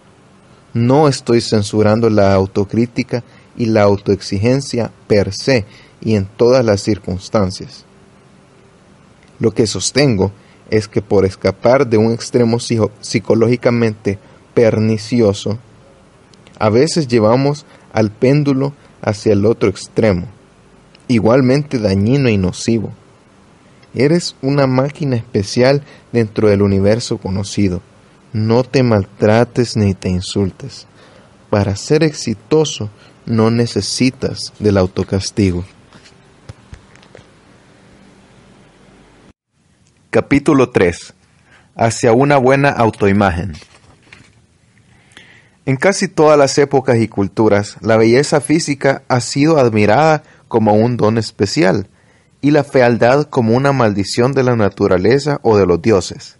No 0.73 1.07
estoy 1.07 1.39
censurando 1.41 2.09
la 2.09 2.33
autocrítica 2.33 3.23
y 3.55 3.67
la 3.67 3.83
autoexigencia 3.83 4.89
per 5.05 5.33
se 5.33 5.65
y 6.01 6.15
en 6.15 6.25
todas 6.25 6.65
las 6.65 6.81
circunstancias. 6.81 7.85
Lo 9.37 9.51
que 9.51 9.67
sostengo 9.67 10.31
es 10.71 10.87
que 10.87 11.03
por 11.03 11.23
escapar 11.23 11.85
de 11.85 11.97
un 11.97 12.11
extremo 12.13 12.57
psicológicamente 12.59 14.17
pernicioso, 14.55 15.59
a 16.57 16.69
veces 16.69 17.07
llevamos 17.07 17.67
al 17.93 18.09
péndulo 18.09 18.73
hacia 18.99 19.33
el 19.33 19.45
otro 19.45 19.69
extremo, 19.69 20.25
igualmente 21.07 21.77
dañino 21.77 22.27
y 22.27 22.37
nocivo. 22.37 22.93
Eres 23.93 24.35
una 24.41 24.67
máquina 24.67 25.17
especial 25.17 25.83
dentro 26.13 26.47
del 26.49 26.61
universo 26.61 27.17
conocido. 27.17 27.81
No 28.31 28.63
te 28.63 28.83
maltrates 28.83 29.75
ni 29.75 29.93
te 29.93 30.09
insultes. 30.09 30.87
Para 31.49 31.75
ser 31.75 32.03
exitoso 32.03 32.89
no 33.25 33.51
necesitas 33.51 34.53
del 34.59 34.77
autocastigo. 34.77 35.65
Capítulo 40.09 40.69
3. 40.69 41.13
Hacia 41.75 42.13
una 42.13 42.37
buena 42.37 42.69
autoimagen. 42.69 43.53
En 45.65 45.75
casi 45.75 46.07
todas 46.07 46.37
las 46.37 46.57
épocas 46.57 46.97
y 46.97 47.09
culturas, 47.09 47.77
la 47.81 47.97
belleza 47.97 48.39
física 48.39 49.03
ha 49.09 49.19
sido 49.19 49.57
admirada 49.57 50.23
como 50.47 50.73
un 50.73 50.95
don 50.95 51.17
especial 51.17 51.87
y 52.41 52.51
la 52.51 52.63
fealdad 52.63 53.27
como 53.29 53.55
una 53.55 53.71
maldición 53.71 54.33
de 54.33 54.43
la 54.43 54.55
naturaleza 54.55 55.39
o 55.43 55.57
de 55.57 55.65
los 55.65 55.81
dioses. 55.81 56.37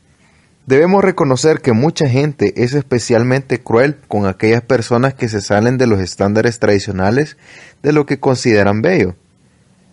Debemos 0.65 1.03
reconocer 1.03 1.61
que 1.61 1.73
mucha 1.73 2.07
gente 2.07 2.63
es 2.63 2.73
especialmente 2.73 3.61
cruel 3.61 3.97
con 4.07 4.25
aquellas 4.27 4.61
personas 4.61 5.13
que 5.13 5.27
se 5.27 5.41
salen 5.41 5.77
de 5.77 5.87
los 5.87 5.99
estándares 5.99 6.59
tradicionales 6.59 7.37
de 7.81 7.93
lo 7.93 8.05
que 8.05 8.19
consideran 8.19 8.81
bello, 8.81 9.15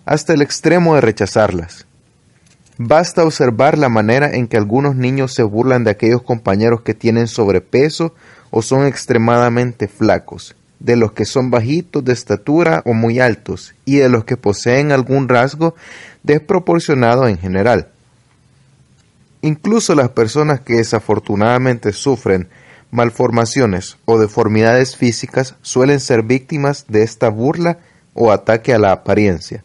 hasta 0.05 0.35
el 0.35 0.43
extremo 0.43 0.95
de 0.95 1.01
rechazarlas. 1.01 1.87
Basta 2.77 3.25
observar 3.25 3.77
la 3.77 3.89
manera 3.89 4.31
en 4.33 4.47
que 4.47 4.57
algunos 4.57 4.95
niños 4.95 5.35
se 5.35 5.43
burlan 5.43 5.85
de 5.85 5.91
aquellos 5.91 6.23
compañeros 6.23 6.83
que 6.83 6.95
tienen 6.95 7.27
sobrepeso 7.27 8.15
o 8.51 8.63
son 8.63 8.87
extremadamente 8.87 9.89
flacos, 9.89 10.55
de 10.81 10.97
los 10.97 11.13
que 11.13 11.25
son 11.25 11.51
bajitos 11.51 12.05
de 12.05 12.13
estatura 12.13 12.83
o 12.85 12.95
muy 12.95 13.21
altos, 13.21 13.75
y 13.85 13.97
de 13.97 14.09
los 14.09 14.25
que 14.25 14.37
poseen 14.37 14.93
algún 14.93 15.29
rasgo 15.29 15.75
desproporcionado 16.23 17.27
en 17.27 17.39
general. 17.39 17.89
Incluso 19.43 19.95
las 19.95 20.11
personas 20.11 20.61
que 20.61 20.75
desafortunadamente 20.75 21.93
sufren 21.93 22.49
malformaciones 22.91 23.99
o 24.05 24.19
deformidades 24.19 24.97
físicas 24.97 25.55
suelen 25.63 26.01
ser 26.01 26.23
víctimas 26.23 26.87
de 26.89 27.03
esta 27.03 27.29
burla 27.29 27.79
o 28.15 28.33
ataque 28.33 28.73
a 28.73 28.79
la 28.79 28.93
apariencia. 28.93 29.65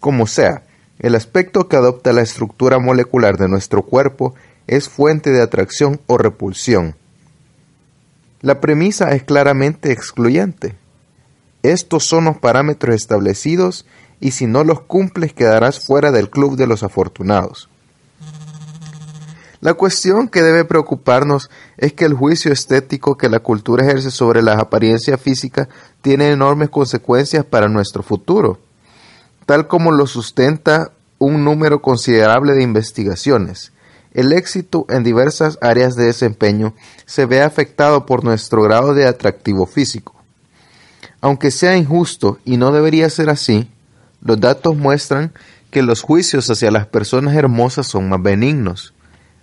Como 0.00 0.26
sea, 0.26 0.62
el 0.98 1.14
aspecto 1.14 1.68
que 1.68 1.76
adopta 1.76 2.12
la 2.12 2.22
estructura 2.22 2.78
molecular 2.78 3.36
de 3.36 3.48
nuestro 3.48 3.82
cuerpo 3.82 4.34
es 4.66 4.88
fuente 4.88 5.30
de 5.30 5.42
atracción 5.42 6.00
o 6.06 6.18
repulsión. 6.18 6.96
La 8.40 8.60
premisa 8.60 9.12
es 9.12 9.24
claramente 9.24 9.92
excluyente. 9.92 10.76
Estos 11.62 12.04
son 12.04 12.24
los 12.24 12.38
parámetros 12.38 12.94
establecidos 12.94 13.84
y 14.20 14.32
si 14.32 14.46
no 14.46 14.64
los 14.64 14.80
cumples 14.80 15.32
quedarás 15.32 15.84
fuera 15.84 16.12
del 16.12 16.30
club 16.30 16.56
de 16.56 16.66
los 16.66 16.82
afortunados. 16.82 17.68
La 19.60 19.74
cuestión 19.74 20.28
que 20.28 20.42
debe 20.42 20.64
preocuparnos 20.64 21.50
es 21.76 21.92
que 21.92 22.04
el 22.04 22.14
juicio 22.14 22.52
estético 22.52 23.18
que 23.18 23.28
la 23.28 23.40
cultura 23.40 23.84
ejerce 23.84 24.12
sobre 24.12 24.40
la 24.40 24.54
apariencia 24.54 25.18
física 25.18 25.68
tiene 26.00 26.30
enormes 26.30 26.70
consecuencias 26.70 27.44
para 27.44 27.68
nuestro 27.68 28.04
futuro 28.04 28.60
tal 29.48 29.66
como 29.66 29.92
lo 29.92 30.06
sustenta 30.06 30.92
un 31.18 31.42
número 31.42 31.80
considerable 31.80 32.52
de 32.52 32.62
investigaciones. 32.62 33.72
El 34.12 34.32
éxito 34.32 34.86
en 34.88 35.04
diversas 35.04 35.58
áreas 35.60 35.96
de 35.96 36.04
desempeño 36.04 36.74
se 37.06 37.26
ve 37.26 37.42
afectado 37.42 38.06
por 38.06 38.24
nuestro 38.24 38.62
grado 38.62 38.94
de 38.94 39.06
atractivo 39.06 39.66
físico. 39.66 40.14
Aunque 41.20 41.50
sea 41.50 41.76
injusto 41.76 42.38
y 42.44 42.56
no 42.56 42.72
debería 42.72 43.10
ser 43.10 43.30
así, 43.30 43.68
los 44.22 44.40
datos 44.40 44.76
muestran 44.76 45.32
que 45.70 45.82
los 45.82 46.02
juicios 46.02 46.48
hacia 46.48 46.70
las 46.70 46.86
personas 46.86 47.34
hermosas 47.34 47.86
son 47.86 48.08
más 48.08 48.22
benignos. 48.22 48.94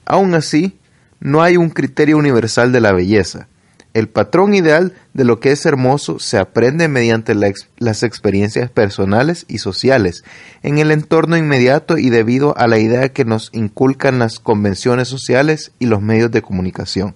Aún 0.05 0.33
así, 0.33 0.77
no 1.19 1.41
hay 1.41 1.57
un 1.57 1.69
criterio 1.69 2.17
universal 2.17 2.71
de 2.71 2.81
la 2.81 2.91
belleza. 2.91 3.47
El 3.95 4.09
patrón 4.09 4.53
ideal 4.53 4.91
de 5.13 5.23
lo 5.23 5.39
que 5.39 5.53
es 5.53 5.65
hermoso 5.65 6.19
se 6.19 6.37
aprende 6.37 6.89
mediante 6.89 7.33
las 7.33 8.03
experiencias 8.03 8.69
personales 8.69 9.45
y 9.47 9.59
sociales, 9.59 10.25
en 10.63 10.79
el 10.79 10.91
entorno 10.91 11.37
inmediato 11.37 11.97
y 11.97 12.09
debido 12.09 12.57
a 12.57 12.67
la 12.67 12.77
idea 12.77 13.13
que 13.13 13.23
nos 13.23 13.51
inculcan 13.53 14.19
las 14.19 14.39
convenciones 14.39 15.07
sociales 15.07 15.71
y 15.79 15.85
los 15.85 16.01
medios 16.01 16.29
de 16.31 16.41
comunicación. 16.41 17.15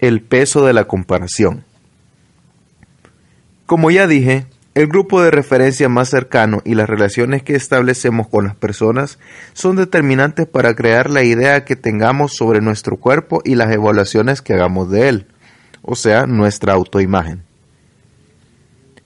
El 0.00 0.20
peso 0.20 0.66
de 0.66 0.74
la 0.74 0.84
comparación. 0.84 1.64
Como 3.64 3.90
ya 3.90 4.06
dije, 4.06 4.44
el 4.74 4.88
grupo 4.88 5.22
de 5.22 5.30
referencia 5.30 5.88
más 5.88 6.10
cercano 6.10 6.60
y 6.64 6.74
las 6.74 6.88
relaciones 6.88 7.44
que 7.44 7.54
establecemos 7.54 8.26
con 8.26 8.44
las 8.44 8.56
personas 8.56 9.20
son 9.52 9.76
determinantes 9.76 10.48
para 10.48 10.74
crear 10.74 11.10
la 11.10 11.22
idea 11.22 11.64
que 11.64 11.76
tengamos 11.76 12.34
sobre 12.34 12.60
nuestro 12.60 12.96
cuerpo 12.96 13.40
y 13.44 13.54
las 13.54 13.72
evaluaciones 13.72 14.42
que 14.42 14.54
hagamos 14.54 14.90
de 14.90 15.08
él, 15.08 15.26
o 15.82 15.94
sea, 15.94 16.26
nuestra 16.26 16.72
autoimagen. 16.72 17.44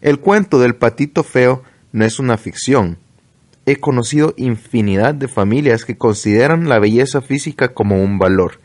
El 0.01 0.21
cuento 0.21 0.59
del 0.59 0.75
patito 0.75 1.23
feo 1.23 1.63
no 1.93 2.07
es 2.07 2.19
una 2.19 2.39
ficción. 2.39 2.97
He 3.67 3.77
conocido 3.77 4.33
infinidad 4.39 5.15
de 5.15 5.29
familias 5.29 5.85
que 5.85 5.99
consideran 5.99 6.71
la 6.71 6.79
belleza 6.79 7.21
física 7.21 7.75
como 7.75 8.03
un 8.03 8.19
valor, 8.19 8.61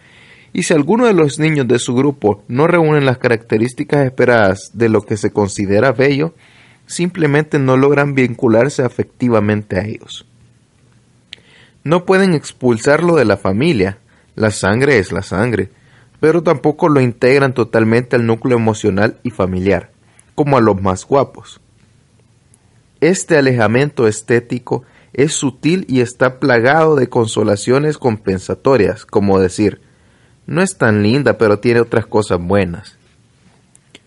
y 0.54 0.64
si 0.64 0.74
alguno 0.74 1.08
de 1.08 1.14
los 1.14 1.38
niños 1.38 1.68
de 1.68 1.80
su 1.80 1.96
grupo 1.96 2.44
no 2.48 2.68
reúnen 2.68 3.06
las 3.06 3.18
características 3.18 4.06
esperadas 4.06 4.72
de 4.74 4.88
lo 4.88 5.02
que 5.02 5.18
se 5.18 5.32
considera 5.32 5.92
bello, 5.92 6.34
simplemente 6.86 7.60
no 7.60 7.78
logran 7.78 8.16
vincularse 8.16 8.84
afectivamente 8.84 9.78
a 9.78 9.86
ellos. 9.86 10.26
No 11.84 12.06
pueden 12.06 12.34
expulsarlo 12.34 13.16
de 13.16 13.26
la 13.26 13.38
familia, 13.38 13.98
la 14.36 14.52
sangre 14.52 15.00
es 15.00 15.12
la 15.12 15.22
sangre, 15.22 15.70
pero 16.20 16.42
tampoco 16.42 16.88
lo 16.88 17.02
integran 17.02 17.54
totalmente 17.54 18.16
al 18.16 18.26
núcleo 18.26 18.58
emocional 18.58 19.20
y 19.24 19.32
familiar, 19.32 19.92
como 20.36 20.58
a 20.58 20.62
los 20.62 20.82
más 20.82 21.06
guapos. 21.06 21.60
Este 23.02 23.38
alejamiento 23.38 24.08
estético 24.08 24.84
es 25.12 25.34
sutil 25.34 25.86
y 25.90 26.00
está 26.00 26.40
plagado 26.40 26.96
de 26.96 27.10
consolaciones 27.10 27.98
compensatorias, 27.98 29.06
como 29.06 29.40
decir, 29.40 29.82
no 30.46 30.62
es 30.62 30.78
tan 30.78 31.04
linda, 31.04 31.38
pero 31.38 31.60
tiene 31.60 31.82
otras 31.82 32.06
cosas 32.06 32.40
buenas. 32.40 32.98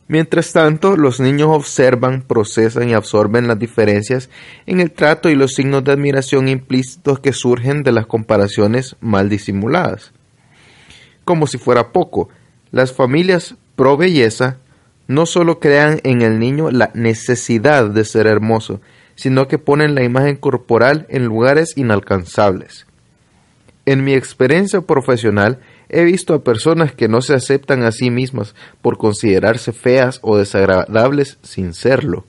Mientras 0.09 0.53
tanto, 0.53 0.97
los 0.97 1.19
niños 1.19 1.49
observan, 1.51 2.23
procesan 2.23 2.89
y 2.89 2.95
absorben 2.95 3.49
las 3.49 3.59
diferencias 3.59 4.31
en 4.67 4.81
el 4.81 4.93
trato 4.93 5.29
y 5.29 5.35
los 5.35 5.55
signos 5.55 5.83
de 5.83 5.93
admiración 5.93 6.49
implícitos 6.49 7.19
que 7.19 7.33
surgen 7.33 7.83
de 7.83 7.91
las 7.91 8.07
comparaciones 8.07 8.95
mal 9.01 9.29
disimuladas. 9.29 10.13
Como 11.25 11.49
si 11.49 11.59
fuera 11.59 11.91
poco, 11.91 12.29
las 12.71 12.93
familias 12.93 13.57
pro 13.75 13.97
belleza 13.97 14.59
no 15.09 15.27
solo 15.27 15.59
crean 15.59 16.01
en 16.05 16.23
el 16.23 16.39
niño 16.39 16.71
la 16.71 16.91
necesidad 16.95 17.91
de 17.91 18.05
ser 18.05 18.29
hermoso, 18.29 18.81
sino 19.17 19.49
que 19.49 19.59
ponen 19.59 19.97
la 19.97 20.05
imagen 20.05 20.37
corporal 20.37 21.07
en 21.09 21.25
lugares 21.25 21.77
inalcanzables. 21.77 22.87
En 23.87 24.05
mi 24.05 24.15
experiencia 24.15 24.81
profesional, 24.83 25.59
He 25.89 26.05
visto 26.05 26.35
a 26.35 26.43
personas 26.43 26.93
que 26.93 27.09
no 27.09 27.23
se 27.23 27.35
aceptan 27.35 27.83
a 27.83 27.93
sí 27.93 28.11
mismas 28.11 28.55
por 28.83 28.99
considerarse 28.99 29.73
feas 29.73 30.19
o 30.23 30.37
desagradables 30.37 31.39
sin 31.43 31.75
serlo, 31.75 32.25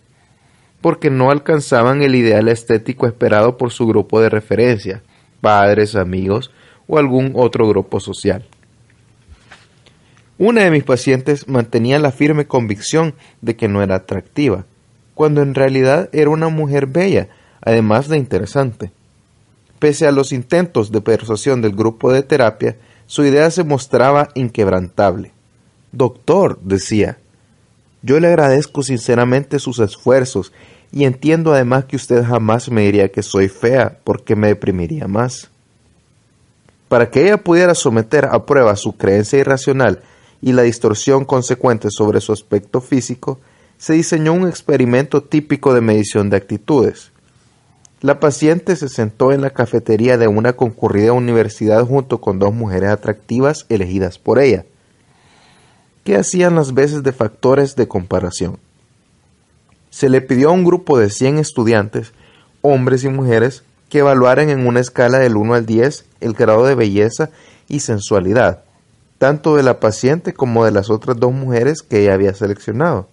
porque 0.82 1.10
no 1.10 1.32
alcanzaban 1.32 2.04
el 2.04 2.16
ideal 2.16 2.48
estético 2.50 3.08
esperado 3.08 3.58
por 3.58 3.72
su 3.72 3.88
grupo 3.88 4.22
de 4.22 4.30
referencia, 4.30 5.02
padres, 5.42 5.96
amigos 5.96 6.52
o 6.88 6.98
algún 6.98 7.32
otro 7.36 7.68
grupo 7.68 8.00
social. 8.00 8.46
Una 10.38 10.64
de 10.64 10.72
mis 10.72 10.84
pacientes 10.84 11.48
mantenía 11.48 11.98
la 11.98 12.12
firme 12.12 12.46
convicción 12.46 13.16
de 13.42 13.56
que 13.56 13.68
no 13.68 13.82
era 13.82 13.96
atractiva, 13.96 14.66
cuando 15.16 15.42
en 15.42 15.56
realidad 15.56 16.10
era 16.14 16.30
una 16.30 16.50
mujer 16.50 16.86
bella, 16.86 17.30
además 17.60 18.08
de 18.08 18.18
interesante. 18.18 18.92
Pese 19.80 20.06
a 20.06 20.12
los 20.12 20.32
intentos 20.32 20.92
de 20.92 21.02
persuasión 21.02 21.64
del 21.64 21.76
grupo 21.76 22.14
de 22.14 22.22
terapia, 22.22 22.78
su 23.08 23.24
idea 23.24 23.50
se 23.50 23.64
mostraba 23.64 24.30
inquebrantable. 24.36 25.32
Doctor, 25.92 26.60
decía, 26.62 27.18
yo 28.04 28.20
le 28.20 28.28
agradezco 28.28 28.84
sinceramente 28.84 29.60
sus 29.60 29.80
esfuerzos 29.80 30.54
y 30.92 31.06
entiendo 31.06 31.54
además 31.54 31.86
que 31.86 31.96
usted 31.96 32.24
jamás 32.24 32.70
me 32.70 32.84
diría 32.84 33.10
que 33.10 33.24
soy 33.24 33.48
fea 33.48 33.98
porque 34.04 34.36
me 34.36 34.50
deprimiría 34.50 35.08
más. 35.08 35.50
Para 36.88 37.10
que 37.10 37.24
ella 37.24 37.38
pudiera 37.38 37.76
someter 37.76 38.26
a 38.26 38.46
prueba 38.46 38.76
su 38.76 38.96
creencia 38.96 39.40
irracional 39.40 40.02
y 40.42 40.54
la 40.54 40.62
distorsión 40.62 41.26
consecuente 41.26 41.90
sobre 41.90 42.22
su 42.22 42.32
aspecto 42.32 42.80
físico, 42.82 43.40
se 43.78 43.94
diseñó 43.94 44.34
un 44.34 44.48
experimento 44.48 45.24
típico 45.24 45.74
de 45.74 45.82
medición 45.82 46.30
de 46.30 46.38
actitudes. 46.38 47.12
La 48.00 48.20
paciente 48.20 48.76
se 48.76 48.90
sentó 48.90 49.32
en 49.32 49.42
la 49.42 49.50
cafetería 49.50 50.20
de 50.20 50.28
una 50.28 50.54
concurrida 50.54 51.14
universidad 51.14 51.84
junto 51.84 52.22
con 52.22 52.38
dos 52.38 52.54
mujeres 52.54 52.92
atractivas 52.92 53.66
elegidas 53.70 54.20
por 54.20 54.40
ella, 54.40 54.66
que 56.04 56.16
hacían 56.16 56.56
las 56.56 56.76
veces 56.76 57.02
de 57.02 57.12
factores 57.12 57.76
de 57.76 57.88
comparación. 57.88 58.60
Se 59.90 60.10
le 60.10 60.22
pidió 60.22 60.50
a 60.50 60.52
un 60.52 60.64
grupo 60.64 61.00
de 61.00 61.10
100 61.10 61.40
estudiantes, 61.40 62.14
hombres 62.62 63.04
y 63.04 63.10
mujeres, 63.10 63.64
que 63.90 64.00
evaluaran 64.00 64.50
en 64.50 64.68
una 64.68 64.80
escala 64.80 65.18
del 65.18 65.36
1 65.36 65.56
al 65.56 65.66
10 65.66 66.06
el 66.22 66.34
grado 66.34 66.66
de 66.66 66.76
belleza 66.76 67.32
y 67.68 67.80
sensualidad, 67.80 68.64
tanto 69.18 69.56
de 69.56 69.64
la 69.64 69.80
paciente 69.80 70.34
como 70.34 70.66
de 70.66 70.72
las 70.72 70.92
otras 70.92 71.20
dos 71.20 71.34
mujeres 71.34 71.82
que 71.82 72.02
ella 72.02 72.14
había 72.14 72.36
seleccionado. 72.36 73.08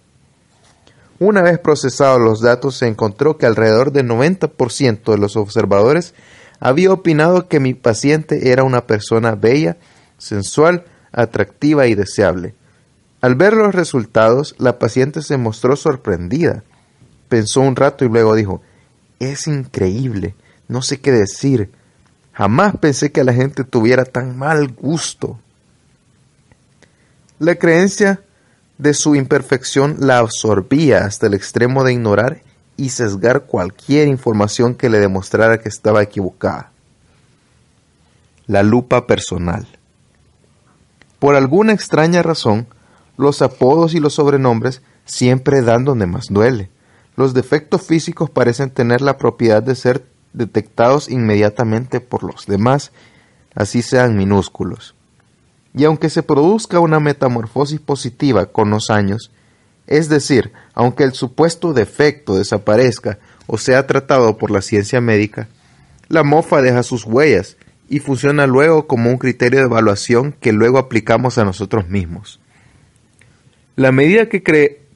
Una 1.19 1.41
vez 1.41 1.59
procesados 1.59 2.19
los 2.19 2.41
datos, 2.41 2.75
se 2.75 2.87
encontró 2.87 3.37
que 3.37 3.45
alrededor 3.45 3.91
del 3.91 4.07
90% 4.07 5.11
de 5.11 5.17
los 5.17 5.37
observadores 5.37 6.13
había 6.59 6.91
opinado 6.91 7.47
que 7.47 7.59
mi 7.59 7.73
paciente 7.73 8.51
era 8.51 8.63
una 8.63 8.85
persona 8.85 9.35
bella, 9.35 9.77
sensual, 10.17 10.85
atractiva 11.11 11.87
y 11.87 11.95
deseable. 11.95 12.53
Al 13.21 13.35
ver 13.35 13.53
los 13.53 13.73
resultados, 13.73 14.55
la 14.57 14.77
paciente 14.77 15.21
se 15.21 15.37
mostró 15.37 15.75
sorprendida. 15.75 16.63
Pensó 17.29 17.61
un 17.61 17.75
rato 17.75 18.03
y 18.05 18.09
luego 18.09 18.35
dijo, 18.35 18.61
es 19.19 19.47
increíble, 19.47 20.35
no 20.67 20.81
sé 20.81 20.99
qué 20.99 21.11
decir. 21.11 21.71
Jamás 22.33 22.75
pensé 22.77 23.11
que 23.11 23.23
la 23.23 23.33
gente 23.33 23.63
tuviera 23.63 24.03
tan 24.03 24.37
mal 24.37 24.73
gusto. 24.73 25.39
La 27.39 27.55
creencia 27.55 28.21
de 28.77 28.93
su 28.93 29.15
imperfección 29.15 29.97
la 29.99 30.19
absorbía 30.19 31.05
hasta 31.05 31.27
el 31.27 31.33
extremo 31.33 31.83
de 31.83 31.93
ignorar 31.93 32.41
y 32.77 32.89
sesgar 32.89 33.45
cualquier 33.45 34.07
información 34.07 34.75
que 34.75 34.89
le 34.89 34.99
demostrara 34.99 35.59
que 35.59 35.69
estaba 35.69 36.03
equivocada. 36.03 36.71
La 38.47 38.63
lupa 38.63 39.07
personal. 39.07 39.67
Por 41.19 41.35
alguna 41.35 41.73
extraña 41.73 42.21
razón, 42.21 42.67
los 43.17 43.41
apodos 43.41 43.93
y 43.93 43.99
los 43.99 44.15
sobrenombres 44.15 44.81
siempre 45.05 45.61
dan 45.61 45.85
donde 45.85 46.05
más 46.05 46.27
duele. 46.29 46.69
Los 47.15 47.33
defectos 47.33 47.81
físicos 47.81 48.29
parecen 48.29 48.71
tener 48.71 49.01
la 49.01 49.17
propiedad 49.17 49.63
de 49.63 49.75
ser 49.75 50.05
detectados 50.33 51.09
inmediatamente 51.09 52.01
por 52.01 52.23
los 52.23 52.45
demás, 52.45 52.91
así 53.55 53.81
sean 53.81 54.17
minúsculos. 54.17 54.94
Y 55.75 55.83
aunque 55.83 56.09
se 56.09 56.23
produzca 56.23 56.79
una 56.79 56.99
metamorfosis 56.99 57.79
positiva 57.79 58.45
con 58.45 58.69
los 58.69 58.89
años, 58.89 59.31
es 59.87 60.09
decir, 60.09 60.51
aunque 60.73 61.03
el 61.03 61.13
supuesto 61.13 61.73
defecto 61.73 62.35
desaparezca 62.35 63.19
o 63.45 63.57
sea 63.57 63.85
tratado 63.85 64.37
por 64.37 64.51
la 64.51 64.61
ciencia 64.61 65.01
médica, 65.01 65.47
la 66.07 66.23
mofa 66.23 66.61
deja 66.61 66.81
sus 66.83 67.05
huellas 67.05 67.57
y 67.89 67.99
funciona 67.99 68.47
luego 68.47 68.87
como 68.87 69.09
un 69.09 69.17
criterio 69.17 69.59
de 69.59 69.65
evaluación 69.65 70.33
que 70.39 70.53
luego 70.53 70.77
aplicamos 70.77 71.37
a 71.37 71.45
nosotros 71.45 71.87
mismos. 71.89 72.39
La 73.75 73.91
medida 73.91 74.29
que, 74.29 74.41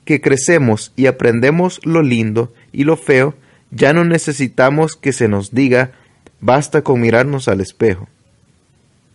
que 0.06 0.22
crecemos 0.22 0.94
y 0.96 1.08
aprendemos 1.08 1.82
lo 1.84 2.02
lindo 2.02 2.54
y 2.72 2.86
lo 2.86 2.96
feo, 2.96 3.36
ya 3.70 3.94
no 3.94 4.06
necesitamos 4.06 4.96
que 4.96 5.12
se 5.12 5.28
nos 5.28 5.52
diga 5.52 5.92
basta 6.40 6.84
con 6.84 7.02
mirarnos 7.02 7.48
al 7.48 7.60
espejo. 7.60 8.08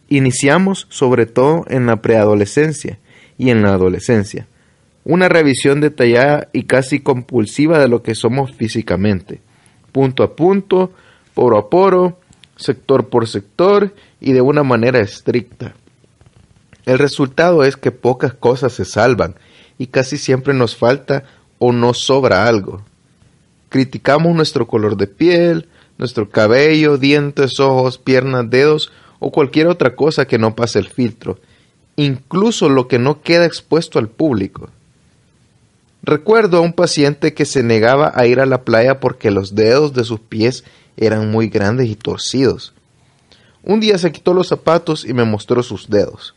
Iniciamos 0.09 0.87
sobre 0.91 1.27
todo 1.27 1.65
en 1.69 1.87
la 1.87 2.03
preadolescencia 2.03 2.99
y 3.39 3.51
en 3.51 3.63
la 3.63 3.71
adolescencia 3.71 4.47
una 5.05 5.29
revisión 5.29 5.81
detallada 5.81 6.49
y 6.53 6.65
casi 6.65 7.01
compulsiva 7.01 7.79
de 7.79 7.89
lo 7.89 8.03
que 8.03 8.15
somos 8.15 8.53
físicamente, 8.53 9.41
punto 9.93 10.23
a 10.23 10.35
punto, 10.35 10.93
poro 11.35 11.59
a 11.59 11.69
poro, 11.69 12.19
sector 12.57 13.09
por 13.09 13.29
sector 13.29 13.95
y 14.21 14.33
de 14.33 14.41
una 14.41 14.63
manera 14.63 15.01
estricta. 15.01 15.75
El 16.87 16.99
resultado 16.99 17.65
es 17.65 17.77
que 17.77 17.93
pocas 17.93 18.35
cosas 18.35 18.73
se 18.73 18.85
salvan 18.85 19.35
y 19.79 19.89
casi 19.89 20.17
siempre 20.17 20.55
nos 20.55 20.77
falta 20.77 21.25
o 21.59 21.73
nos 21.73 21.99
sobra 21.99 22.47
algo. 22.47 22.83
Criticamos 23.69 24.35
nuestro 24.35 24.67
color 24.67 24.97
de 24.97 25.07
piel, 25.07 25.69
nuestro 25.99 26.31
cabello, 26.31 26.97
dientes, 26.97 27.61
ojos, 27.61 27.99
piernas, 27.99 28.49
dedos 28.49 28.93
o 29.27 29.31
cualquier 29.31 29.69
otra 29.69 29.97
cosa 29.97 30.27
que 30.27 30.37
no 30.37 30.55
pase 30.55 30.79
el 30.79 30.87
filtro, 30.87 31.39
incluso 31.97 32.69
lo 32.69 32.89
que 32.89 32.99
no 32.99 33.23
queda 33.23 33.47
expuesto 33.47 33.99
al 33.99 34.09
público. 34.09 34.69
Recuerdo 36.03 36.59
a 36.59 36.61
un 36.61 36.75
paciente 36.75 37.33
que 37.33 37.47
se 37.47 37.63
negaba 37.63 38.13
a 38.15 38.27
ir 38.27 38.39
a 38.39 38.45
la 38.45 38.65
playa 38.65 39.01
porque 39.01 39.31
los 39.31 39.55
dedos 39.55 39.95
de 39.95 40.05
sus 40.05 40.21
pies 40.21 40.65
eran 40.99 41.31
muy 41.31 41.49
grandes 41.49 41.89
y 41.89 41.95
torcidos. 41.97 42.75
Un 43.63 43.81
día 43.81 43.97
se 43.97 44.13
quitó 44.13 44.35
los 44.35 44.49
zapatos 44.49 45.07
y 45.07 45.15
me 45.15 45.25
mostró 45.25 45.63
sus 45.63 45.89
dedos. 45.89 46.35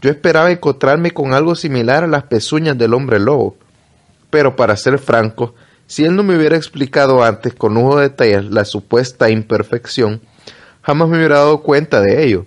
Yo 0.00 0.10
esperaba 0.10 0.50
encontrarme 0.50 1.12
con 1.12 1.34
algo 1.34 1.54
similar 1.54 2.02
a 2.02 2.08
las 2.08 2.24
pezuñas 2.24 2.76
del 2.76 2.94
hombre 2.94 3.20
lobo, 3.20 3.56
pero 4.28 4.56
para 4.56 4.76
ser 4.76 4.98
franco, 4.98 5.54
si 5.86 6.04
él 6.04 6.16
no 6.16 6.24
me 6.24 6.36
hubiera 6.36 6.56
explicado 6.56 7.22
antes 7.22 7.54
con 7.54 7.74
lujo 7.74 7.98
de 7.98 8.08
detalles 8.08 8.46
la 8.46 8.64
supuesta 8.64 9.30
imperfección, 9.30 10.20
jamás 10.88 11.10
me 11.10 11.18
hubiera 11.18 11.36
dado 11.36 11.60
cuenta 11.60 12.00
de 12.00 12.24
ello. 12.24 12.46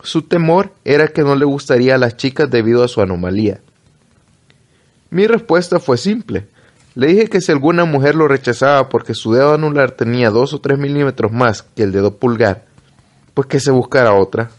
Su 0.00 0.22
temor 0.22 0.72
era 0.84 1.08
que 1.08 1.22
no 1.22 1.34
le 1.34 1.44
gustaría 1.44 1.96
a 1.96 1.98
las 1.98 2.16
chicas 2.16 2.48
debido 2.48 2.84
a 2.84 2.88
su 2.88 3.00
anomalía. 3.00 3.62
Mi 5.10 5.26
respuesta 5.26 5.80
fue 5.80 5.98
simple. 5.98 6.46
Le 6.94 7.08
dije 7.08 7.26
que 7.26 7.40
si 7.40 7.50
alguna 7.50 7.84
mujer 7.84 8.14
lo 8.14 8.28
rechazaba 8.28 8.88
porque 8.88 9.12
su 9.12 9.32
dedo 9.32 9.54
anular 9.54 9.90
tenía 9.90 10.30
dos 10.30 10.54
o 10.54 10.60
tres 10.60 10.78
milímetros 10.78 11.32
más 11.32 11.62
que 11.62 11.82
el 11.82 11.90
dedo 11.90 12.14
pulgar, 12.16 12.64
pues 13.34 13.48
que 13.48 13.58
se 13.58 13.72
buscara 13.72 14.14
otra. 14.14 14.50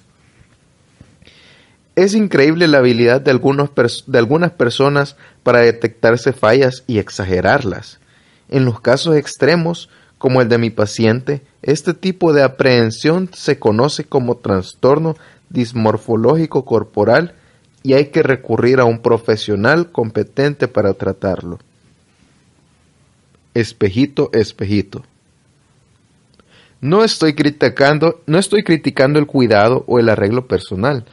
Es 1.95 2.16
increíble 2.16 2.68
la 2.68 2.80
habilidad 2.80 3.22
de, 3.22 3.32
de 3.32 4.18
algunas 4.18 4.51
personas 4.51 5.16
para 5.41 5.59
detectarse 5.59 6.34
fallas 6.34 6.84
y 6.86 6.97
exagerarlas. 6.97 8.01
En 8.49 8.66
los 8.66 8.82
casos 8.82 9.16
extremos, 9.16 9.89
como 10.18 10.41
el 10.41 10.49
de 10.49 10.57
mi 10.57 10.70
paciente, 10.70 11.43
este 11.66 11.95
tipo 11.95 12.32
de 12.32 12.43
aprehensión 12.43 13.28
se 13.34 13.57
conoce 13.57 14.03
como 14.03 14.38
trastorno 14.38 15.16
dismorfológico 15.49 16.63
corporal 16.63 17.34
y 17.82 17.93
hay 17.93 18.07
que 18.07 18.22
recurrir 18.22 18.80
a 18.80 18.86
un 18.86 18.99
profesional 18.99 19.91
competente 19.91 20.68
para 20.68 20.93
tratarlo. 20.93 21.57
Espejito, 23.55 24.30
espejito. 24.32 25.03
No 26.82 27.03
estoy 27.03 27.34
criticando, 27.34 28.22
no 28.28 28.38
estoy 28.38 28.63
criticando 28.63 29.18
el 29.18 29.26
cuidado 29.26 29.84
o 29.88 29.97
el 29.97 30.09
arreglo 30.09 30.45
personal, 30.47 31.05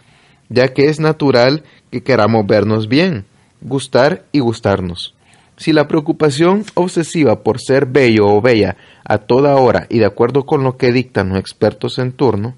ya 0.50 0.74
que 0.74 0.90
es 0.90 1.00
natural 1.00 1.62
que 1.90 2.02
queramos 2.02 2.46
vernos 2.46 2.88
bien, 2.88 3.24
gustar 3.62 4.26
y 4.32 4.40
gustarnos. 4.40 5.14
Si 5.62 5.72
la 5.72 5.86
preocupación 5.86 6.64
obsesiva 6.74 7.44
por 7.44 7.60
ser 7.60 7.86
bello 7.86 8.26
o 8.26 8.42
bella 8.42 8.76
a 9.04 9.18
toda 9.18 9.54
hora 9.54 9.86
y 9.88 10.00
de 10.00 10.06
acuerdo 10.06 10.44
con 10.44 10.64
lo 10.64 10.76
que 10.76 10.90
dictan 10.90 11.28
los 11.28 11.38
expertos 11.38 12.00
en 12.00 12.10
turno, 12.10 12.56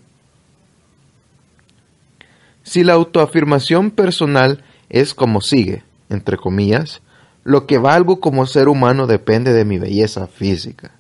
si 2.63 2.83
la 2.83 2.95
autoafirmación 2.95 3.91
personal 3.91 4.65
es 4.89 5.13
como 5.13 5.43
sigue, 5.43 5.83
entre 6.09 6.39
comillas, 6.39 7.03
lo 7.43 7.67
que 7.67 7.77
valgo 7.77 8.21
como 8.21 8.47
ser 8.47 8.69
humano 8.69 9.07
depende 9.07 9.53
de 9.53 9.67
mi 9.67 9.79
belleza 9.79 10.27
física. 10.27 10.93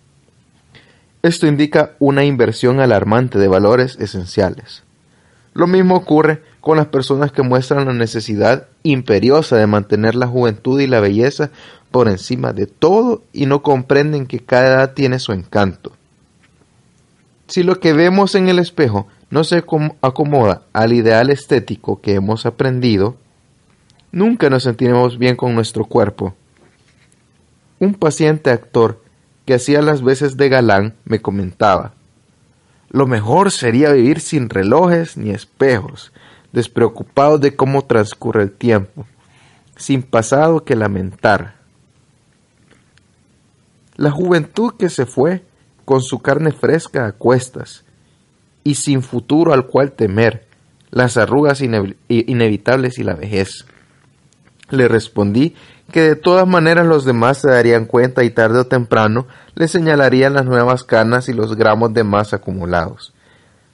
Esto 1.22 1.46
indica 1.46 1.92
una 2.00 2.26
inversión 2.26 2.80
alarmante 2.80 3.38
de 3.38 3.48
valores 3.48 3.96
esenciales. 3.98 4.82
Lo 5.54 5.68
mismo 5.68 5.94
ocurre 5.94 6.42
con 6.60 6.76
las 6.76 6.88
personas 6.88 7.30
que 7.30 7.42
muestran 7.42 7.86
la 7.86 7.94
necesidad 7.94 8.66
imperiosa 8.82 9.56
de 9.56 9.66
mantener 9.66 10.16
la 10.16 10.26
juventud 10.26 10.80
y 10.80 10.86
la 10.86 11.00
belleza 11.00 11.50
por 11.94 12.08
encima 12.08 12.52
de 12.52 12.66
todo 12.66 13.22
y 13.32 13.46
no 13.46 13.62
comprenden 13.62 14.26
que 14.26 14.40
cada 14.40 14.66
edad 14.66 14.94
tiene 14.94 15.20
su 15.20 15.30
encanto. 15.30 15.92
Si 17.46 17.62
lo 17.62 17.78
que 17.78 17.92
vemos 17.92 18.34
en 18.34 18.48
el 18.48 18.58
espejo 18.58 19.06
no 19.30 19.44
se 19.44 19.62
acomoda 20.00 20.62
al 20.72 20.92
ideal 20.92 21.30
estético 21.30 22.00
que 22.00 22.14
hemos 22.14 22.46
aprendido, 22.46 23.14
nunca 24.10 24.50
nos 24.50 24.64
sentiremos 24.64 25.18
bien 25.18 25.36
con 25.36 25.54
nuestro 25.54 25.84
cuerpo. 25.84 26.34
Un 27.78 27.94
paciente 27.94 28.50
actor 28.50 29.00
que 29.46 29.54
hacía 29.54 29.80
las 29.80 30.02
veces 30.02 30.36
de 30.36 30.48
galán 30.48 30.94
me 31.04 31.22
comentaba, 31.22 31.94
lo 32.90 33.06
mejor 33.06 33.52
sería 33.52 33.92
vivir 33.92 34.18
sin 34.18 34.48
relojes 34.48 35.16
ni 35.16 35.30
espejos, 35.30 36.10
despreocupados 36.50 37.40
de 37.40 37.54
cómo 37.54 37.84
transcurre 37.84 38.42
el 38.42 38.50
tiempo, 38.50 39.06
sin 39.76 40.02
pasado 40.02 40.64
que 40.64 40.74
lamentar. 40.74 41.62
La 43.96 44.10
juventud 44.10 44.74
que 44.78 44.88
se 44.88 45.06
fue 45.06 45.44
con 45.84 46.02
su 46.02 46.20
carne 46.20 46.52
fresca 46.52 47.06
a 47.06 47.12
cuestas, 47.12 47.84
y 48.64 48.76
sin 48.76 49.02
futuro 49.02 49.52
al 49.52 49.66
cual 49.66 49.92
temer, 49.92 50.46
las 50.90 51.16
arrugas 51.16 51.60
inevitables 52.08 52.98
y 52.98 53.04
la 53.04 53.14
vejez. 53.14 53.66
Le 54.70 54.88
respondí 54.88 55.54
que 55.92 56.00
de 56.00 56.16
todas 56.16 56.46
maneras 56.48 56.86
los 56.86 57.04
demás 57.04 57.38
se 57.38 57.50
darían 57.50 57.84
cuenta 57.84 58.24
y 58.24 58.30
tarde 58.30 58.60
o 58.60 58.66
temprano 58.66 59.26
le 59.54 59.68
señalarían 59.68 60.32
las 60.32 60.46
nuevas 60.46 60.82
canas 60.82 61.28
y 61.28 61.34
los 61.34 61.56
gramos 61.56 61.92
de 61.92 62.04
más 62.04 62.32
acumulados. 62.32 63.12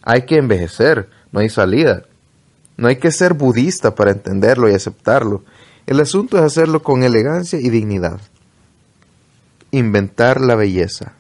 Hay 0.02 0.22
que 0.22 0.36
envejecer, 0.36 1.08
no 1.30 1.40
hay 1.40 1.48
salida. 1.48 2.04
No 2.76 2.88
hay 2.88 2.96
que 2.96 3.12
ser 3.12 3.34
budista 3.34 3.94
para 3.94 4.10
entenderlo 4.10 4.68
y 4.68 4.74
aceptarlo. 4.74 5.44
El 5.86 6.00
asunto 6.00 6.38
es 6.38 6.44
hacerlo 6.44 6.82
con 6.82 7.04
elegancia 7.04 7.60
y 7.60 7.68
dignidad. 7.68 8.20
Inventar 9.70 10.40
la 10.40 10.54
belleza. 10.54 11.12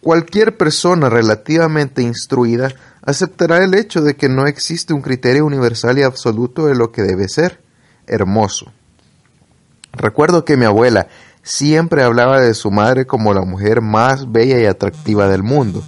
Cualquier 0.00 0.56
persona 0.56 1.08
relativamente 1.08 2.02
instruida 2.02 2.72
aceptará 3.02 3.62
el 3.62 3.74
hecho 3.74 4.02
de 4.02 4.16
que 4.16 4.28
no 4.28 4.46
existe 4.46 4.92
un 4.92 5.00
criterio 5.00 5.46
universal 5.46 5.98
y 5.98 6.02
absoluto 6.02 6.66
de 6.66 6.74
lo 6.74 6.90
que 6.90 7.02
debe 7.02 7.28
ser 7.28 7.60
hermoso. 8.06 8.72
Recuerdo 9.92 10.44
que 10.44 10.56
mi 10.56 10.64
abuela 10.64 11.08
siempre 11.42 12.02
hablaba 12.02 12.40
de 12.40 12.54
su 12.54 12.70
madre 12.70 13.06
como 13.06 13.34
la 13.34 13.42
mujer 13.42 13.80
más 13.80 14.30
bella 14.30 14.58
y 14.60 14.66
atractiva 14.66 15.28
del 15.28 15.42
mundo. 15.42 15.82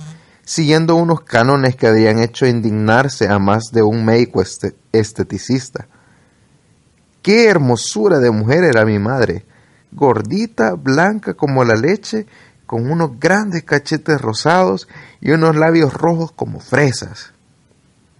siguiendo 0.47 0.95
unos 0.97 1.23
cánones 1.23 1.75
que 1.75 1.87
habían 1.87 2.19
hecho 2.19 2.45
indignarse 2.45 3.29
a 3.29 3.39
más 3.39 3.73
de 3.73 3.83
un 3.83 4.05
médico 4.05 4.43
este, 4.43 4.75
esteticista. 4.93 5.89
Qué 7.23 7.49
hermosura 7.49 8.19
de 8.19 8.31
mujer 8.31 8.63
era 8.65 8.85
mi 8.85 8.99
madre, 8.99 9.47
gordita, 9.95 10.75
blanca 10.75 11.35
como 11.35 11.65
la 11.65 11.75
leche, 11.75 12.27
con 12.67 12.91
unos 12.91 13.19
grandes 13.19 13.63
cachetes 13.63 14.21
rosados 14.21 14.89
y 15.21 15.31
unos 15.31 15.57
labios 15.57 15.93
rojos 15.95 16.33
como 16.33 16.61
fresas. 16.61 17.33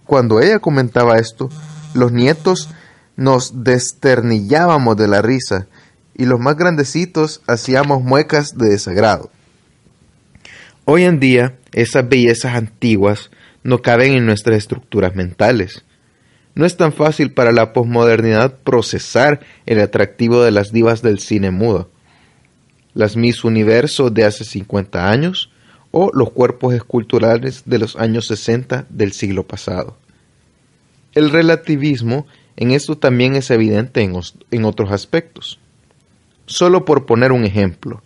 Cuando 0.05 0.39
ella 0.39 0.59
comentaba 0.59 1.17
esto, 1.17 1.49
los 1.93 2.11
nietos 2.11 2.69
nos 3.15 3.63
desternillábamos 3.63 4.97
de 4.97 5.07
la 5.07 5.21
risa 5.21 5.67
y 6.13 6.25
los 6.25 6.39
más 6.39 6.55
grandecitos 6.55 7.41
hacíamos 7.47 8.03
muecas 8.03 8.57
de 8.57 8.69
desagrado. 8.69 9.29
Hoy 10.85 11.03
en 11.03 11.19
día, 11.19 11.57
esas 11.71 12.07
bellezas 12.07 12.55
antiguas 12.55 13.31
no 13.63 13.81
caben 13.81 14.13
en 14.13 14.25
nuestras 14.25 14.57
estructuras 14.57 15.15
mentales. 15.15 15.83
No 16.55 16.65
es 16.65 16.77
tan 16.77 16.93
fácil 16.93 17.31
para 17.31 17.51
la 17.51 17.73
posmodernidad 17.73 18.57
procesar 18.59 19.41
el 19.65 19.79
atractivo 19.79 20.41
de 20.41 20.51
las 20.51 20.71
divas 20.71 21.01
del 21.01 21.19
cine 21.19 21.51
mudo, 21.51 21.89
las 22.93 23.17
Miss 23.17 23.43
Universo 23.43 24.09
de 24.09 24.23
hace 24.23 24.45
50 24.45 25.09
años 25.11 25.51
o 25.91 26.11
los 26.13 26.31
cuerpos 26.31 26.73
esculturales 26.73 27.63
de 27.65 27.79
los 27.79 27.97
años 27.97 28.27
60 28.27 28.87
del 28.89 29.11
siglo 29.11 29.43
pasado. 29.43 29.97
El 31.13 31.29
relativismo 31.29 32.25
en 32.57 32.71
esto 32.71 32.97
también 32.97 33.35
es 33.35 33.51
evidente 33.51 34.01
en, 34.01 34.65
otros 34.65 34.91
aspectos. 34.91 35.59
Solo 36.45 36.85
por 36.85 37.05
poner 37.05 37.31
un 37.31 37.43
ejemplo, 37.43 38.01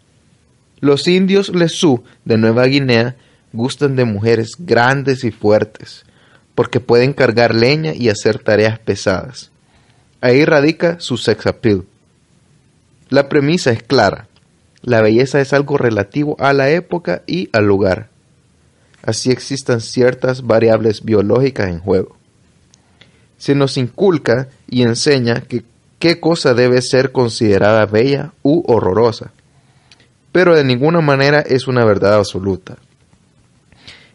los 0.79 1.07
indios 1.07 1.49
Lesú 1.49 2.03
de 2.25 2.37
Nueva 2.37 2.65
Guinea 2.65 3.15
gustan 3.53 3.95
de 3.95 4.05
mujeres 4.05 4.55
grandes 4.57 5.23
y 5.23 5.31
fuertes, 5.31 6.05
porque 6.59 6.81
pueden 6.81 7.13
cargar 7.13 7.55
leña 7.55 7.93
y 7.95 8.09
hacer 8.09 8.39
tareas 8.39 8.79
pesadas. 8.79 9.49
Ahí 10.19 10.43
radica 10.43 10.99
su 10.99 11.15
sex 11.15 11.47
appeal. 11.47 11.85
La 13.07 13.29
premisa 13.29 13.71
es 13.71 13.81
clara. 13.81 14.27
La 14.81 15.01
belleza 15.01 15.39
es 15.39 15.53
algo 15.53 15.77
relativo 15.77 16.35
a 16.37 16.51
la 16.51 16.69
época 16.69 17.21
y 17.25 17.47
al 17.53 17.65
lugar. 17.65 18.09
Así 19.03 19.31
existan 19.31 19.79
ciertas 19.79 20.41
variables 20.41 21.05
biológicas 21.05 21.69
en 21.69 21.79
juego. 21.79 22.17
Se 23.37 23.55
nos 23.55 23.77
inculca 23.77 24.49
y 24.67 24.81
enseña 24.81 25.39
que 25.39 25.63
qué 25.97 26.19
cosa 26.19 26.53
debe 26.53 26.81
ser 26.81 27.13
considerada 27.13 27.85
bella 27.85 28.33
u 28.43 28.65
horrorosa, 28.67 29.31
pero 30.33 30.57
de 30.57 30.65
ninguna 30.65 30.99
manera 30.99 31.39
es 31.39 31.69
una 31.69 31.85
verdad 31.85 32.15
absoluta. 32.15 32.75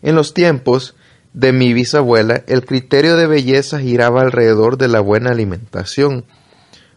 En 0.02 0.14
los 0.14 0.34
tiempos 0.34 0.94
de 1.34 1.52
mi 1.52 1.74
bisabuela, 1.74 2.44
el 2.46 2.64
criterio 2.64 3.16
de 3.16 3.26
belleza 3.26 3.80
giraba 3.80 4.22
alrededor 4.22 4.78
de 4.78 4.86
la 4.86 5.00
buena 5.00 5.32
alimentación. 5.32 6.24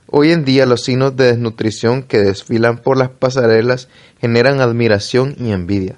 Hoy 0.05 0.31
en 0.31 0.45
día 0.45 0.68
los 0.68 0.84
signos 0.84 1.18
de 1.18 1.26
desnutrición 1.26 2.03
que 2.03 2.19
desfilan 2.19 2.77
por 2.77 2.97
las 2.97 3.09
pasarelas 3.09 3.89
generan 4.22 4.61
admiración 4.61 5.35
y 5.39 5.51
envidia. 5.51 5.97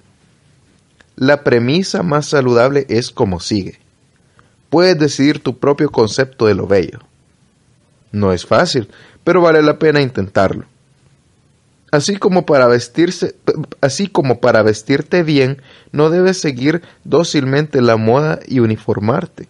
La 1.18 1.44
premisa 1.44 2.02
más 2.02 2.28
saludable 2.28 2.86
es 2.88 3.11
como 3.11 3.41
sigue. 3.41 3.78
Puedes 4.70 4.98
decidir 4.98 5.44
tu 5.44 5.60
propio 5.60 5.91
concepto 5.91 6.45
de 6.45 6.56
lo 6.56 6.66
bello. 6.66 6.99
No 8.14 8.32
es 8.32 8.45
fácil, 8.45 8.90
pero 9.26 9.41
vale 9.41 9.61
la 9.61 9.78
pena 9.78 10.02
intentarlo. 10.02 10.66
Así 11.91 12.18
como 12.18 12.45
para 12.45 12.68
vestirte 14.64 15.24
bien, 15.24 15.61
no 15.91 16.10
debes 16.10 16.40
seguir 16.40 16.82
dócilmente 17.03 17.82
la 17.82 17.98
moda 17.98 18.40
y 18.48 18.60
uniformarte. 18.60 19.48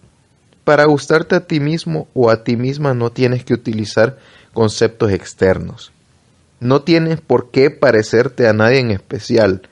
Para 0.64 0.84
gustarte 0.84 1.34
a 1.34 1.46
ti 1.46 1.60
mismo 1.60 2.08
o 2.14 2.30
a 2.30 2.44
ti 2.44 2.56
misma 2.56 2.94
no 2.94 3.10
tienes 3.10 3.44
que 3.44 3.54
utilizar 3.54 4.18
conceptos 4.52 5.12
externos. 5.12 5.92
No 6.60 6.82
tienes 6.82 7.20
por 7.20 7.50
qué 7.50 7.70
parecerte 7.70 8.46
a 8.46 8.52
nadie 8.52 8.80
en 8.80 8.90
especial, 8.90 9.62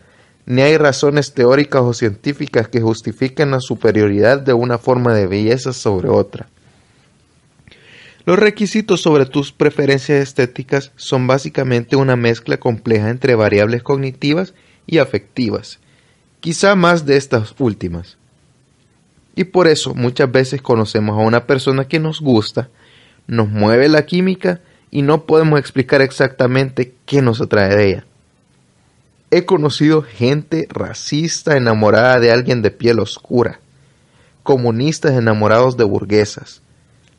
ni 0.47 0.63
hay 0.63 0.79
razones 0.79 1.35
teóricas 1.35 1.83
o 1.83 1.93
científicas 1.93 2.69
que 2.69 2.81
justifiquen 2.81 3.51
la 3.51 3.61
superioridad 3.61 4.41
de 4.41 4.55
una 4.55 4.79
forma 4.79 5.15
de 5.15 5.27
belleza 5.27 5.75
sobre 5.75 6.09
otra. 6.09 6.49
Los 8.29 8.39
requisitos 8.39 9.01
sobre 9.01 9.25
tus 9.25 9.53
preferencias 9.53 10.21
estéticas 10.21 10.93
son 10.97 11.27
básicamente 11.27 11.97
una 11.97 12.15
mezcla 12.15 12.59
compleja 12.59 13.09
entre 13.09 13.35
variables 13.35 13.83
cognitivas 13.83 14.53
y 14.87 14.99
afectivas, 14.99 15.79
quizá 16.41 16.75
más 16.75 17.07
de 17.07 17.17
estas 17.17 17.55
últimas. 17.59 18.19
Y 19.35 19.45
por 19.45 19.67
eso 19.67 19.95
muchas 19.95 20.31
veces 20.31 20.61
conocemos 20.61 21.19
a 21.19 21.23
una 21.23 21.47
persona 21.47 21.89
que 21.89 22.01
nos 22.01 22.21
gusta, 22.21 22.69
nos 23.27 23.49
mueve 23.49 23.89
la 23.89 24.05
química 24.05 24.61
y 24.91 25.01
no 25.01 25.25
podemos 25.25 25.59
explicar 25.59 26.03
exactamente 26.03 26.93
qué 27.07 27.23
nos 27.23 27.41
atrae 27.41 27.75
de 27.75 27.89
ella. 27.89 28.07
He 29.31 29.47
conocido 29.47 30.03
gente 30.03 30.69
racista 30.69 31.57
enamorada 31.57 32.21
de 32.21 32.31
alguien 32.31 32.61
de 32.61 32.73
piel 32.73 32.99
oscura, 32.99 33.61
comunistas 34.43 35.13
enamorados 35.13 35.79
de 35.79 35.85
burguesas, 35.85 36.61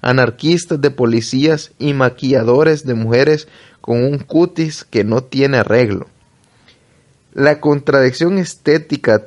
anarquistas 0.02 0.80
de 0.82 0.92
policías 0.92 1.72
y 1.78 1.94
maquilladores 1.94 2.86
de 2.86 2.94
mujeres 2.94 3.48
con 3.82 4.04
un 4.04 4.20
cutis 4.20 4.84
que 4.84 5.04
no 5.04 5.24
tiene 5.24 5.58
arreglo. 5.58 6.08
La 7.34 7.60
contradicción 7.60 8.38
estética, 8.38 9.22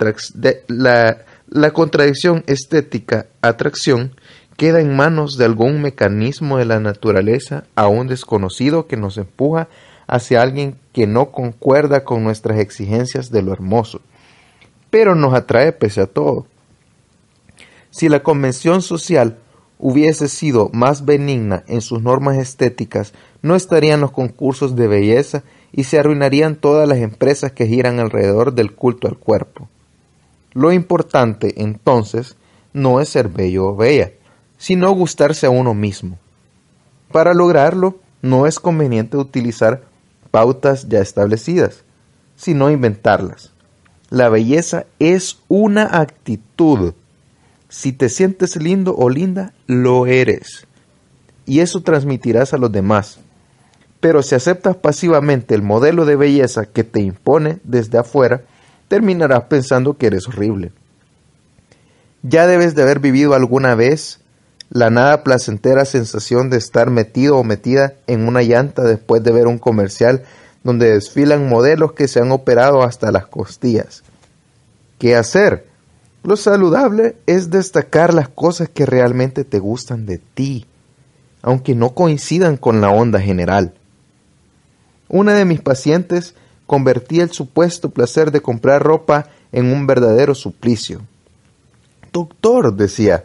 la, 0.68 1.70
contradicción 1.72 2.42
estética 2.46 3.26
atracción 3.40 4.16
queda 4.56 4.80
en 4.80 4.96
manos 4.96 5.38
de 5.38 5.44
algún 5.44 5.80
mecanismo 5.80 6.58
de 6.58 6.64
la 6.64 6.80
naturaleza 6.80 7.64
aún 7.74 8.08
desconocido 8.08 8.86
que 8.86 8.96
nos 8.96 9.18
empuja 9.18 9.68
hacia 10.06 10.42
alguien 10.42 10.76
que 10.92 11.06
no 11.06 11.30
concuerda 11.30 12.04
con 12.04 12.24
nuestras 12.24 12.58
exigencias 12.58 13.30
de 13.30 13.42
lo 13.42 13.52
hermoso, 13.52 14.00
pero 14.90 15.14
nos 15.14 15.32
atrae 15.32 15.72
pese 15.72 16.02
a 16.02 16.06
todo. 16.06 16.46
Si 17.90 18.08
la 18.08 18.22
convención 18.22 18.82
social 18.82 19.38
hubiese 19.82 20.28
sido 20.28 20.70
más 20.72 21.04
benigna 21.04 21.64
en 21.66 21.80
sus 21.80 22.00
normas 22.00 22.38
estéticas, 22.38 23.12
no 23.42 23.56
estarían 23.56 24.00
los 24.00 24.12
concursos 24.12 24.76
de 24.76 24.86
belleza 24.86 25.42
y 25.72 25.84
se 25.84 25.98
arruinarían 25.98 26.54
todas 26.54 26.88
las 26.88 26.98
empresas 26.98 27.50
que 27.50 27.66
giran 27.66 27.98
alrededor 27.98 28.54
del 28.54 28.76
culto 28.76 29.08
al 29.08 29.18
cuerpo. 29.18 29.68
Lo 30.52 30.72
importante, 30.72 31.60
entonces, 31.62 32.36
no 32.72 33.00
es 33.00 33.08
ser 33.08 33.28
bello 33.28 33.66
o 33.66 33.76
bella, 33.76 34.12
sino 34.56 34.92
gustarse 34.92 35.46
a 35.46 35.50
uno 35.50 35.74
mismo. 35.74 36.16
Para 37.10 37.34
lograrlo, 37.34 37.98
no 38.22 38.46
es 38.46 38.60
conveniente 38.60 39.16
utilizar 39.16 39.82
pautas 40.30 40.88
ya 40.88 41.00
establecidas, 41.00 41.82
sino 42.36 42.70
inventarlas. 42.70 43.50
La 44.10 44.28
belleza 44.28 44.86
es 45.00 45.40
una 45.48 45.98
actitud 46.00 46.94
si 47.72 47.94
te 47.94 48.10
sientes 48.10 48.56
lindo 48.56 48.94
o 48.94 49.08
linda, 49.08 49.54
lo 49.66 50.06
eres. 50.06 50.66
Y 51.46 51.60
eso 51.60 51.80
transmitirás 51.80 52.52
a 52.52 52.58
los 52.58 52.70
demás. 52.70 53.18
Pero 53.98 54.22
si 54.22 54.34
aceptas 54.34 54.76
pasivamente 54.76 55.54
el 55.54 55.62
modelo 55.62 56.04
de 56.04 56.16
belleza 56.16 56.66
que 56.66 56.84
te 56.84 57.00
impone 57.00 57.60
desde 57.64 57.96
afuera, 57.96 58.42
terminarás 58.88 59.44
pensando 59.44 59.96
que 59.96 60.08
eres 60.08 60.28
horrible. 60.28 60.70
Ya 62.22 62.46
debes 62.46 62.74
de 62.74 62.82
haber 62.82 63.00
vivido 63.00 63.32
alguna 63.32 63.74
vez 63.74 64.20
la 64.68 64.90
nada 64.90 65.24
placentera 65.24 65.86
sensación 65.86 66.50
de 66.50 66.58
estar 66.58 66.90
metido 66.90 67.38
o 67.38 67.42
metida 67.42 67.94
en 68.06 68.28
una 68.28 68.42
llanta 68.42 68.82
después 68.82 69.22
de 69.22 69.32
ver 69.32 69.46
un 69.46 69.58
comercial 69.58 70.24
donde 70.62 70.92
desfilan 70.92 71.48
modelos 71.48 71.94
que 71.94 72.06
se 72.06 72.20
han 72.20 72.32
operado 72.32 72.82
hasta 72.82 73.10
las 73.10 73.28
costillas. 73.28 74.02
¿Qué 74.98 75.16
hacer? 75.16 75.71
Lo 76.24 76.36
saludable 76.36 77.16
es 77.26 77.50
destacar 77.50 78.14
las 78.14 78.28
cosas 78.28 78.68
que 78.68 78.86
realmente 78.86 79.44
te 79.44 79.58
gustan 79.58 80.06
de 80.06 80.18
ti, 80.18 80.66
aunque 81.42 81.74
no 81.74 81.90
coincidan 81.94 82.56
con 82.56 82.80
la 82.80 82.90
onda 82.90 83.20
general. 83.20 83.74
Una 85.08 85.34
de 85.34 85.44
mis 85.44 85.60
pacientes 85.60 86.34
convertía 86.66 87.24
el 87.24 87.32
supuesto 87.32 87.90
placer 87.90 88.30
de 88.30 88.40
comprar 88.40 88.82
ropa 88.82 89.30
en 89.50 89.66
un 89.66 89.86
verdadero 89.86 90.34
suplicio. 90.34 91.02
Doctor, 92.12 92.76
decía, 92.76 93.24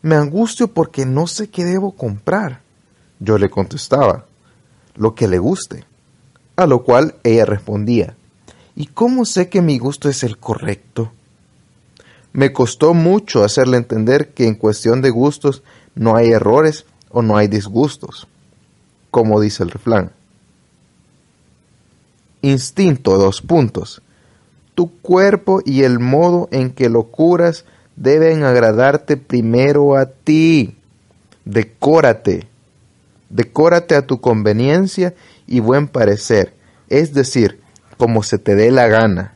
me 0.00 0.16
angustio 0.16 0.68
porque 0.68 1.04
no 1.04 1.26
sé 1.26 1.50
qué 1.50 1.64
debo 1.64 1.92
comprar. 1.92 2.62
Yo 3.20 3.36
le 3.36 3.50
contestaba, 3.50 4.24
lo 4.96 5.14
que 5.14 5.28
le 5.28 5.38
guste. 5.38 5.84
A 6.56 6.66
lo 6.66 6.84
cual 6.84 7.16
ella 7.22 7.44
respondía, 7.44 8.16
¿y 8.74 8.86
cómo 8.86 9.24
sé 9.24 9.48
que 9.48 9.62
mi 9.62 9.78
gusto 9.78 10.08
es 10.08 10.22
el 10.22 10.38
correcto? 10.38 11.12
Me 12.32 12.52
costó 12.52 12.94
mucho 12.94 13.44
hacerle 13.44 13.76
entender 13.76 14.30
que 14.32 14.46
en 14.46 14.54
cuestión 14.54 15.02
de 15.02 15.10
gustos 15.10 15.62
no 15.94 16.16
hay 16.16 16.30
errores 16.30 16.86
o 17.10 17.22
no 17.22 17.36
hay 17.36 17.46
disgustos, 17.46 18.26
como 19.10 19.40
dice 19.40 19.62
el 19.62 19.70
refrán. 19.70 20.12
Instinto, 22.40 23.18
dos 23.18 23.42
puntos. 23.42 24.02
tu 24.74 24.90
cuerpo 25.00 25.60
y 25.64 25.82
el 25.82 25.98
modo 25.98 26.48
en 26.50 26.70
que 26.70 26.88
lo 26.88 27.04
curas 27.04 27.66
deben 27.96 28.42
agradarte 28.42 29.18
primero 29.18 29.96
a 29.96 30.06
ti. 30.06 30.74
Decórate. 31.44 32.48
Decórate 33.28 33.94
a 33.94 34.06
tu 34.06 34.20
conveniencia 34.20 35.14
y 35.46 35.60
buen 35.60 35.88
parecer, 35.88 36.54
es 36.88 37.12
decir, 37.12 37.60
como 37.96 38.22
se 38.22 38.38
te 38.38 38.54
dé 38.54 38.70
la 38.70 38.88
gana. 38.88 39.34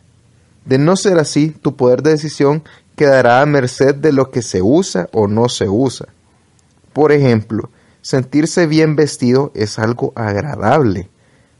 De 0.64 0.78
no 0.78 0.96
ser 0.96 1.18
así, 1.18 1.50
tu 1.50 1.76
poder 1.76 2.02
de 2.02 2.10
decisión 2.10 2.64
quedará 2.96 3.40
a 3.40 3.46
merced 3.46 3.94
de 3.94 4.12
lo 4.12 4.30
que 4.30 4.42
se 4.42 4.62
usa 4.62 5.08
o 5.12 5.28
no 5.28 5.48
se 5.48 5.68
usa. 5.68 6.08
Por 6.92 7.12
ejemplo, 7.12 7.70
sentirse 8.00 8.66
bien 8.66 8.96
vestido 8.96 9.52
es 9.54 9.78
algo 9.78 10.12
agradable. 10.16 11.10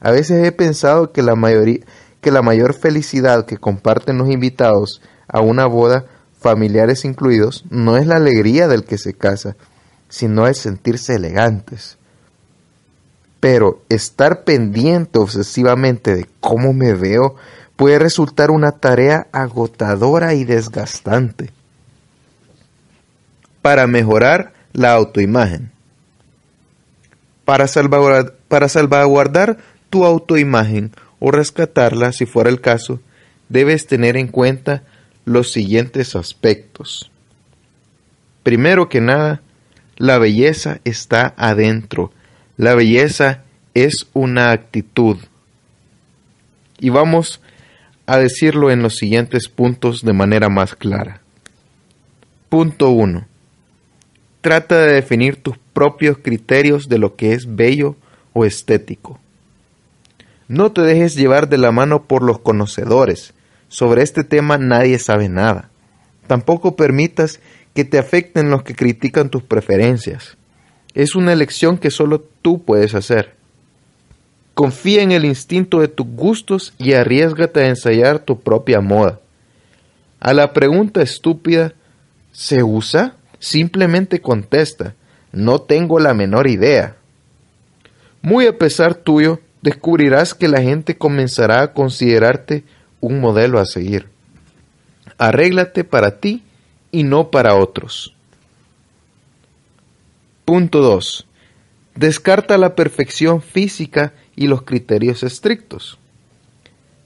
A 0.00 0.10
veces 0.10 0.44
he 0.44 0.52
pensado 0.52 1.12
que 1.12 1.22
la 1.22 1.34
mayor 1.36 2.74
felicidad 2.74 3.46
que 3.46 3.58
comparten 3.58 4.18
los 4.18 4.30
invitados 4.30 5.02
a 5.28 5.40
una 5.40 5.66
boda, 5.66 6.06
familiares 6.40 7.04
incluidos, 7.04 7.64
no 7.70 7.96
es 7.96 8.06
la 8.06 8.16
alegría 8.16 8.66
del 8.68 8.84
que 8.84 8.98
se 8.98 9.14
casa, 9.14 9.56
sino 10.08 10.46
el 10.46 10.54
sentirse 10.54 11.14
elegantes. 11.16 11.98
Pero 13.40 13.82
estar 13.88 14.44
pendiente 14.44 15.18
obsesivamente 15.18 16.14
de 16.14 16.26
cómo 16.40 16.72
me 16.72 16.94
veo 16.94 17.36
puede 17.76 17.98
resultar 17.98 18.50
una 18.50 18.72
tarea 18.72 19.28
agotadora 19.32 20.34
y 20.34 20.44
desgastante. 20.44 21.50
Para 23.62 23.86
mejorar 23.86 24.52
la 24.72 24.92
autoimagen. 24.92 25.70
Para 27.44 27.68
salvaguardar, 27.68 28.34
para 28.48 28.68
salvaguardar 28.68 29.58
tu 29.90 30.04
autoimagen 30.04 30.92
o 31.20 31.30
rescatarla 31.30 32.12
si 32.12 32.26
fuera 32.26 32.50
el 32.50 32.60
caso, 32.60 33.00
debes 33.48 33.86
tener 33.86 34.16
en 34.16 34.28
cuenta 34.28 34.82
los 35.24 35.52
siguientes 35.52 36.16
aspectos. 36.16 37.10
Primero 38.42 38.88
que 38.88 39.00
nada, 39.00 39.42
la 39.96 40.18
belleza 40.18 40.80
está 40.84 41.34
adentro. 41.36 42.12
La 42.56 42.74
belleza 42.74 43.42
es 43.74 44.06
una 44.12 44.52
actitud. 44.52 45.18
Y 46.78 46.90
vamos 46.90 47.40
a 48.06 48.18
decirlo 48.18 48.70
en 48.70 48.82
los 48.82 48.94
siguientes 48.96 49.48
puntos 49.48 50.02
de 50.02 50.12
manera 50.12 50.48
más 50.48 50.74
clara. 50.74 51.20
Punto 52.48 52.90
1. 52.90 53.26
Trata 54.40 54.80
de 54.80 54.94
definir 54.94 55.42
tus 55.42 55.58
propios 55.72 56.18
criterios 56.18 56.88
de 56.88 56.98
lo 56.98 57.16
que 57.16 57.32
es 57.32 57.56
bello 57.56 57.96
o 58.32 58.44
estético. 58.44 59.18
No 60.48 60.70
te 60.70 60.82
dejes 60.82 61.16
llevar 61.16 61.48
de 61.48 61.58
la 61.58 61.72
mano 61.72 62.04
por 62.04 62.22
los 62.22 62.38
conocedores. 62.38 63.34
Sobre 63.68 64.02
este 64.02 64.22
tema 64.22 64.58
nadie 64.58 64.98
sabe 64.98 65.28
nada. 65.28 65.70
Tampoco 66.28 66.76
permitas 66.76 67.40
que 67.74 67.84
te 67.84 67.98
afecten 67.98 68.50
los 68.50 68.62
que 68.62 68.74
critican 68.74 69.28
tus 69.28 69.42
preferencias. 69.42 70.36
Es 70.94 71.14
una 71.14 71.32
elección 71.32 71.76
que 71.78 71.90
solo 71.90 72.24
tú 72.42 72.62
puedes 72.62 72.94
hacer. 72.94 73.35
Confía 74.56 75.02
en 75.02 75.12
el 75.12 75.26
instinto 75.26 75.80
de 75.80 75.88
tus 75.88 76.06
gustos 76.06 76.72
y 76.78 76.94
arriesgate 76.94 77.60
a 77.60 77.68
ensayar 77.68 78.20
tu 78.20 78.40
propia 78.40 78.80
moda. 78.80 79.20
A 80.18 80.32
la 80.32 80.54
pregunta 80.54 81.02
estúpida, 81.02 81.74
¿se 82.32 82.62
usa? 82.62 83.16
Simplemente 83.38 84.22
contesta, 84.22 84.94
no 85.30 85.60
tengo 85.60 86.00
la 86.00 86.14
menor 86.14 86.46
idea. 86.46 86.96
Muy 88.22 88.46
a 88.46 88.56
pesar 88.56 88.94
tuyo, 88.94 89.40
descubrirás 89.60 90.32
que 90.32 90.48
la 90.48 90.62
gente 90.62 90.96
comenzará 90.96 91.60
a 91.60 91.72
considerarte 91.74 92.64
un 93.02 93.20
modelo 93.20 93.60
a 93.60 93.66
seguir. 93.66 94.08
Arréglate 95.18 95.84
para 95.84 96.18
ti 96.18 96.42
y 96.90 97.02
no 97.02 97.30
para 97.30 97.56
otros. 97.56 98.14
Punto 100.46 100.80
2. 100.80 101.26
Descarta 101.94 102.56
la 102.56 102.74
perfección 102.74 103.42
física 103.42 104.14
y 104.36 104.46
los 104.46 104.62
criterios 104.62 105.22
estrictos. 105.22 105.98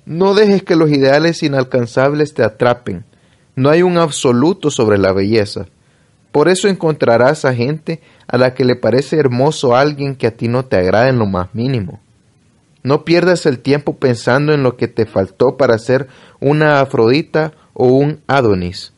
No 0.05 0.35
dejes 0.35 0.63
que 0.63 0.77
los 0.77 0.91
ideales 0.91 1.43
inalcanzables 1.43 2.35
te 2.35 2.43
atrapen. 2.43 3.05
No 3.55 3.71
hay 3.71 3.83
un 3.83 3.97
absoluto 3.97 4.71
sobre 4.71 4.99
la 4.99 5.13
belleza. 5.13 5.67
Por 6.33 6.49
eso 6.49 6.69
encontrarás 6.69 7.45
a 7.45 7.55
gente 7.55 8.01
a 8.27 8.37
la 8.37 8.55
que 8.55 8.65
le 8.65 8.77
parece 8.77 9.17
hermoso 9.17 9.75
alguien 9.75 10.17
que 10.17 10.27
a 10.27 10.37
ti 10.37 10.49
no 10.49 10.65
te 10.65 10.77
agrada 10.77 11.09
en 11.09 11.19
lo 11.19 11.27
más 11.27 11.55
mínimo. 11.55 12.01
No 12.83 13.05
pierdas 13.05 13.47
el 13.47 13.59
tiempo 13.59 13.97
pensando 13.97 14.55
en 14.55 14.63
lo 14.63 14.77
que 14.77 14.89
te 14.89 15.07
faltó 15.07 15.57
para 15.57 15.79
ser 15.79 16.09
una 16.41 16.81
Afrodita 16.81 17.53
o 17.75 17.89
un 17.89 18.21
Adonis. 18.27 18.93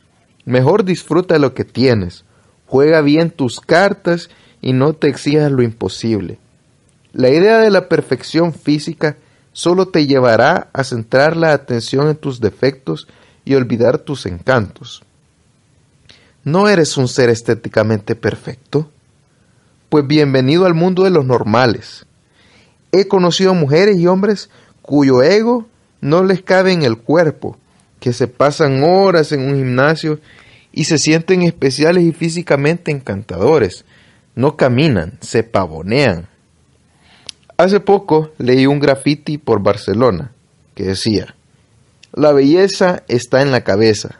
Mejor 0.44 0.84
disfruta 0.84 1.38
lo 1.38 1.54
que 1.54 1.64
tienes. 1.64 2.24
Juega 2.66 3.00
bien 3.00 3.30
tus 3.30 3.60
cartas 3.60 4.30
y 4.60 4.72
no 4.72 4.92
te 4.92 5.08
exijas 5.08 5.50
lo 5.50 5.62
imposible. 5.62 6.38
La 7.12 7.28
idea 7.28 7.58
de 7.58 7.70
la 7.70 7.88
perfección 7.88 8.54
física 8.54 9.16
solo 9.52 9.88
te 9.88 10.06
llevará 10.06 10.70
a 10.72 10.82
centrar 10.82 11.36
la 11.36 11.52
atención 11.52 12.08
en 12.08 12.16
tus 12.16 12.40
defectos 12.40 13.06
y 13.44 13.54
olvidar 13.54 13.98
tus 13.98 14.24
encantos. 14.24 15.02
¿No 16.42 16.68
eres 16.68 16.96
un 16.96 17.08
ser 17.08 17.28
estéticamente 17.28 18.16
perfecto? 18.16 18.90
Pues 19.90 20.06
bienvenido 20.06 20.64
al 20.64 20.72
mundo 20.72 21.04
de 21.04 21.10
los 21.10 21.26
normales. 21.26 22.06
He 22.92 23.08
conocido 23.08 23.54
mujeres 23.54 23.98
y 23.98 24.06
hombres 24.06 24.48
cuyo 24.80 25.22
ego 25.22 25.66
no 26.00 26.24
les 26.24 26.42
cabe 26.42 26.72
en 26.72 26.82
el 26.82 26.96
cuerpo, 26.96 27.58
que 28.00 28.14
se 28.14 28.26
pasan 28.26 28.82
horas 28.82 29.32
en 29.32 29.42
un 29.42 29.56
gimnasio 29.56 30.18
y 30.72 30.84
se 30.84 30.96
sienten 30.96 31.42
especiales 31.42 32.04
y 32.04 32.12
físicamente 32.12 32.90
encantadores. 32.90 33.84
No 34.34 34.56
caminan, 34.56 35.18
se 35.20 35.42
pavonean, 35.42 36.26
Hace 37.62 37.78
poco 37.78 38.32
leí 38.38 38.66
un 38.66 38.80
graffiti 38.80 39.38
por 39.38 39.62
Barcelona 39.62 40.32
que 40.74 40.82
decía, 40.82 41.36
la 42.12 42.32
belleza 42.32 43.04
está 43.06 43.40
en 43.40 43.52
la 43.52 43.62
cabeza. 43.62 44.18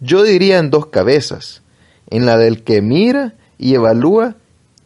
Yo 0.00 0.22
diría 0.22 0.58
en 0.58 0.68
dos 0.68 0.88
cabezas, 0.88 1.62
en 2.10 2.26
la 2.26 2.36
del 2.36 2.62
que 2.62 2.82
mira 2.82 3.32
y 3.56 3.72
evalúa 3.74 4.34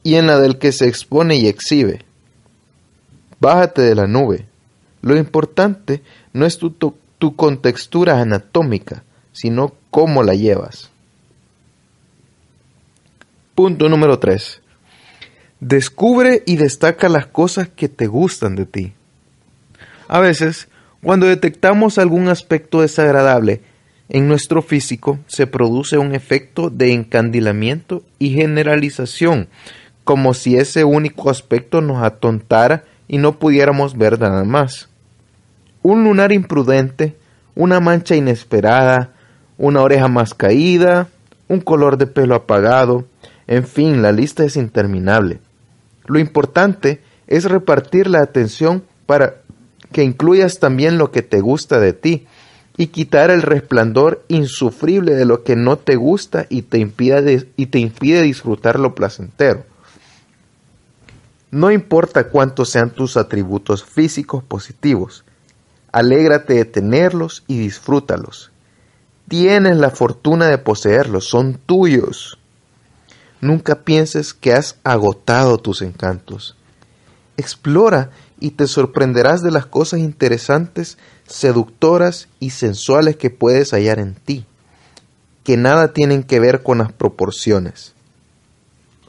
y 0.05 0.15
en 0.15 0.29
la 0.29 0.39
del 0.39 0.59
que 0.61 0.71
se 0.71 0.87
expone 0.87 1.35
y 1.35 1.49
exhibe. 1.49 2.05
Bájate 3.41 3.83
de 3.83 3.97
la 3.97 4.07
nube. 4.07 4.47
Lo 5.03 5.17
importante 5.17 6.03
no 6.33 6.47
es 6.47 6.59
tu, 6.59 6.71
tu, 6.71 7.35
contextura 7.35 8.21
anatómica, 8.21 9.03
sino 9.33 9.73
cómo 9.91 10.23
la 10.23 10.35
llevas. 10.35 10.89
Punto 13.57 13.89
número 13.89 14.21
3. 14.21 14.61
Descubre 15.61 16.43
y 16.47 16.57
destaca 16.57 17.09
las 17.09 17.27
cosas 17.27 17.69
que 17.69 17.89
te 17.89 18.07
gustan 18.07 18.57
de 18.57 18.67
ti. 18.67 18.93
A 20.09 20.21
veces, 20.21 20.69
cuando 21.03 21.27
detectamos 21.27 21.99
algún 21.99 22.29
aspecto 22.29 22.81
desagradable 22.81 23.61
en 24.09 24.29
nuestro 24.29 24.63
físico, 24.63 25.19
se 25.27 25.47
produce 25.47 25.97
un 25.99 26.15
efecto 26.15 26.71
de 26.71 26.93
encandilamiento 26.93 28.03
y 28.19 28.31
generalización, 28.31 29.49
como 30.03 30.35
si 30.35 30.57
ese 30.57 30.85
único 30.85 31.31
aspecto 31.31 31.81
nos 31.81 32.03
atontara 32.03 32.85
y 33.09 33.19
no 33.19 33.39
pudiéramos 33.39 33.97
ver 33.97 34.21
nada 34.21 34.45
más. 34.45 34.89
Un 35.83 36.05
lunar 36.05 36.33
imprudente, 36.33 37.17
una 37.55 37.81
mancha 37.81 38.17
inesperada, 38.17 39.13
una 39.57 39.83
oreja 39.83 40.09
más 40.09 40.35
caída, 40.35 41.09
un 41.49 41.61
color 41.61 41.97
de 41.99 42.07
pelo 42.07 42.35
apagado, 42.35 43.07
en 43.47 43.67
fin, 43.67 44.03
la 44.03 44.13
lista 44.13 44.45
es 44.45 44.57
interminable. 44.57 45.41
Lo 46.07 46.19
importante 46.19 47.01
es 47.27 47.45
repartir 47.45 48.07
la 48.09 48.21
atención 48.21 48.85
para 49.07 49.37
que 49.93 50.03
incluyas 50.03 50.59
también 50.59 50.99
lo 50.99 51.11
que 51.11 51.23
te 51.23 51.41
gusta 51.41 51.79
de 51.79 51.93
ti 51.93 52.27
y 52.77 52.89
quitar 52.89 53.31
el 53.31 53.43
resplandor 53.43 54.25
insufrible 54.29 55.15
de 55.15 55.25
lo 55.25 55.45
que 55.45 55.57
no 55.57 55.77
te 55.77 55.97
gusta 55.97 56.47
y 56.49 56.63
te 56.63 56.79
impide, 56.79 57.49
y 57.57 57.67
te 57.67 57.79
impide 57.79 58.23
disfrutar 58.23 58.81
lo 58.81 58.95
placentero. 58.95 59.65
No 61.51 61.71
importa 61.71 62.29
cuántos 62.29 62.71
sean 62.71 62.91
tus 62.91 63.17
atributos 63.17 63.85
físicos 63.85 64.43
positivos, 64.43 65.25
alégrate 65.93 66.55
de 66.55 66.65
tenerlos 66.65 67.45
y 67.47 67.59
disfrútalos. 67.59 68.51
Tienes 69.29 69.77
la 69.77 69.91
fortuna 69.91 70.49
de 70.49 70.59
poseerlos, 70.59 71.29
son 71.29 71.61
tuyos. 71.65 72.39
Nunca 73.45 73.83
pienses 73.83 74.33
que 74.33 74.55
has 74.55 74.77
agotado 74.85 75.59
tus 75.59 75.83
encantos. 75.83 76.57
Explora 77.37 78.09
y 78.41 78.53
te 78.53 78.67
sorprenderás 78.67 79.43
de 79.43 79.51
las 79.51 79.67
cosas 79.67 80.01
interesantes, 80.01 80.97
seductoras 81.27 82.29
y 82.41 82.51
sensuales 82.51 83.17
que 83.17 83.29
puedes 83.29 83.73
hallar 83.73 83.99
en 83.99 84.15
ti, 84.15 84.47
que 85.43 85.59
nada 85.59 85.93
tienen 85.93 86.23
que 86.23 86.41
ver 86.41 86.63
con 86.63 86.79
las 86.79 86.91
proporciones. 86.91 87.93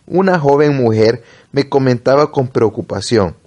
Una 0.06 0.38
joven 0.38 0.76
mujer 0.76 1.24
me 1.54 1.70
comentaba 1.70 2.34
con 2.34 2.50
preocupación, 2.50 3.38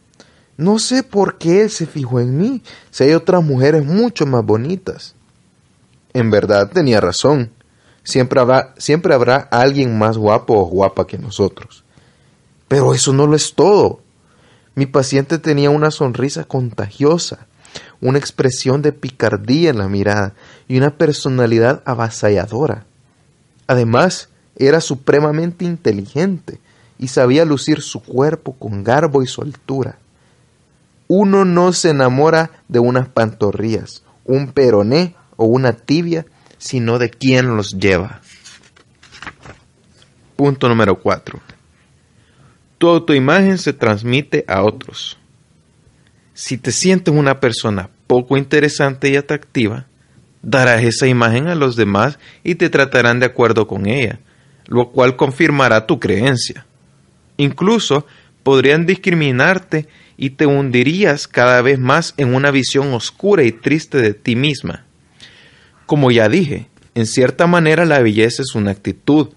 No 0.56 0.78
sé 0.78 1.02
por 1.02 1.36
qué 1.36 1.64
él 1.64 1.70
se 1.70 1.84
fijó 1.84 2.18
en 2.18 2.38
mí, 2.38 2.62
si 2.90 3.04
hay 3.04 3.12
otras 3.12 3.44
mujeres 3.44 3.84
mucho 3.84 4.24
más 4.24 4.42
bonitas. 4.42 5.14
En 6.14 6.30
verdad 6.30 6.70
tenía 6.72 6.98
razón. 6.98 7.50
Siempre 8.08 8.40
habrá, 8.40 8.72
siempre 8.78 9.12
habrá 9.12 9.36
alguien 9.50 9.98
más 9.98 10.16
guapo 10.16 10.54
o 10.54 10.64
guapa 10.64 11.06
que 11.06 11.18
nosotros. 11.18 11.84
Pero 12.66 12.94
eso 12.94 13.12
no 13.12 13.26
lo 13.26 13.36
es 13.36 13.52
todo. 13.52 14.00
Mi 14.74 14.86
paciente 14.86 15.36
tenía 15.36 15.68
una 15.68 15.90
sonrisa 15.90 16.44
contagiosa, 16.44 17.46
una 18.00 18.16
expresión 18.16 18.80
de 18.80 18.92
picardía 18.92 19.68
en 19.68 19.76
la 19.76 19.88
mirada 19.88 20.32
y 20.68 20.78
una 20.78 20.96
personalidad 20.96 21.82
avasalladora. 21.84 22.86
Además, 23.66 24.30
era 24.56 24.80
supremamente 24.80 25.66
inteligente 25.66 26.60
y 26.98 27.08
sabía 27.08 27.44
lucir 27.44 27.82
su 27.82 28.02
cuerpo 28.02 28.54
con 28.54 28.84
garbo 28.84 29.22
y 29.22 29.26
soltura. 29.26 29.98
Uno 31.08 31.44
no 31.44 31.74
se 31.74 31.90
enamora 31.90 32.52
de 32.68 32.78
unas 32.78 33.06
pantorrillas, 33.06 34.02
un 34.24 34.50
peroné 34.52 35.14
o 35.36 35.44
una 35.44 35.74
tibia, 35.74 36.24
sino 36.58 36.98
de 36.98 37.10
quien 37.10 37.56
los 37.56 37.78
lleva. 37.78 38.20
Punto 40.36 40.68
número 40.68 41.00
4. 41.00 41.40
Tu 42.78 42.88
autoimagen 42.88 43.58
se 43.58 43.72
transmite 43.72 44.44
a 44.46 44.62
otros. 44.62 45.18
Si 46.34 46.58
te 46.58 46.70
sientes 46.70 47.12
una 47.12 47.40
persona 47.40 47.90
poco 48.06 48.36
interesante 48.36 49.08
y 49.08 49.16
atractiva, 49.16 49.86
darás 50.42 50.84
esa 50.84 51.08
imagen 51.08 51.48
a 51.48 51.56
los 51.56 51.74
demás 51.74 52.18
y 52.44 52.54
te 52.54 52.70
tratarán 52.70 53.18
de 53.18 53.26
acuerdo 53.26 53.66
con 53.66 53.86
ella, 53.86 54.20
lo 54.66 54.90
cual 54.90 55.16
confirmará 55.16 55.86
tu 55.86 55.98
creencia. 55.98 56.66
Incluso 57.36 58.06
podrían 58.44 58.86
discriminarte 58.86 59.88
y 60.16 60.30
te 60.30 60.46
hundirías 60.46 61.28
cada 61.28 61.62
vez 61.62 61.78
más 61.78 62.14
en 62.16 62.34
una 62.34 62.50
visión 62.50 62.92
oscura 62.94 63.42
y 63.42 63.52
triste 63.52 63.98
de 63.98 64.14
ti 64.14 64.36
misma. 64.36 64.84
Como 65.88 66.10
ya 66.10 66.28
dije, 66.28 66.68
en 66.94 67.06
cierta 67.06 67.46
manera 67.46 67.86
la 67.86 68.00
belleza 68.00 68.42
es 68.42 68.54
una 68.54 68.72
actitud. 68.72 69.28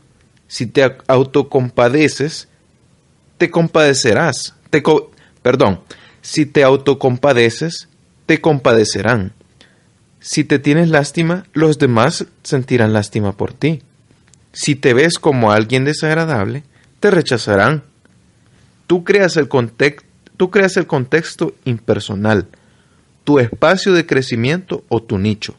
Si 0.49 0.65
te 0.65 0.98
autocompadeces, 1.07 2.49
te 3.38 3.49
compadecerás. 3.49 4.53
Te 4.69 4.84
perdón, 5.41 5.80
si 6.22 6.45
te 6.45 6.65
autocompadeces, 6.65 7.88
te 8.26 8.41
compadecerán. 8.41 9.32
Si 10.19 10.44
te 10.44 10.60
tienes 10.60 10.90
lástima, 10.90 11.45
los 11.53 11.80
demás 11.80 12.26
sentirán 12.44 12.91
lástima 12.91 13.32
por 13.32 13.53
ti. 13.53 13.82
Si 14.52 14.76
te 14.76 14.94
ves 14.94 15.19
como 15.19 15.53
alguien 15.53 15.86
desagradable, 15.86 16.65
te 16.99 17.11
rechazarán. 17.11 17.84
Tú 18.88 19.06
creas 19.06 19.38
el 19.38 19.48
Tú 20.36 20.52
creas 20.52 20.76
el 20.76 20.86
contexto 20.86 21.56
impersonal, 21.64 22.49
tu 23.23 23.40
espacio 23.40 23.94
de 23.94 24.06
crecimiento 24.06 24.84
o 24.90 25.02
tu 25.02 25.18
nicho. 25.18 25.56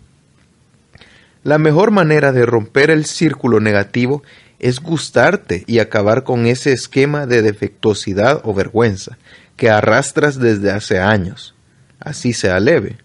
La 1.44 1.58
mejor 1.58 1.90
manera 1.90 2.30
de 2.30 2.46
romper 2.46 2.90
el 2.90 3.04
círculo 3.04 3.58
negativo 3.58 4.22
es 4.60 4.80
gustarte 4.80 5.64
y 5.66 5.80
acabar 5.80 6.22
con 6.22 6.46
ese 6.46 6.72
esquema 6.72 7.26
de 7.26 7.42
defectuosidad 7.42 8.40
o 8.44 8.54
vergüenza 8.54 9.18
que 9.56 9.68
arrastras 9.68 10.38
desde 10.38 10.70
hace 10.70 11.00
años, 11.00 11.54
así 11.98 12.32
sea 12.32 12.60
leve. 12.60 12.96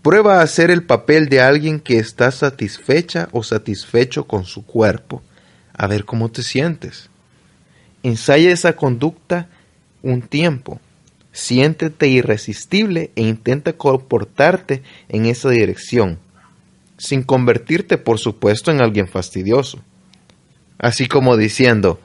Prueba 0.00 0.38
a 0.38 0.42
hacer 0.42 0.70
el 0.70 0.84
papel 0.84 1.28
de 1.28 1.42
alguien 1.42 1.80
que 1.80 1.98
está 1.98 2.30
satisfecha 2.30 3.28
o 3.32 3.42
satisfecho 3.42 4.26
con 4.26 4.44
su 4.44 4.64
cuerpo, 4.64 5.22
a 5.74 5.86
ver 5.86 6.06
cómo 6.06 6.30
te 6.30 6.42
sientes. 6.42 7.10
Ensaya 8.02 8.50
esa 8.50 8.74
conducta 8.74 9.48
un 10.02 10.22
tiempo. 10.22 10.80
Siéntete 11.30 12.08
irresistible 12.08 13.10
e 13.16 13.22
intenta 13.22 13.74
comportarte 13.74 14.82
en 15.08 15.26
esa 15.26 15.50
dirección, 15.50 16.18
sin 17.02 17.24
convertirte, 17.24 17.98
por 17.98 18.20
supuesto, 18.20 18.70
en 18.70 18.80
alguien 18.80 19.08
fastidioso. 19.08 19.80
Así 20.78 21.08
como 21.08 21.36
diciendo, 21.36 22.00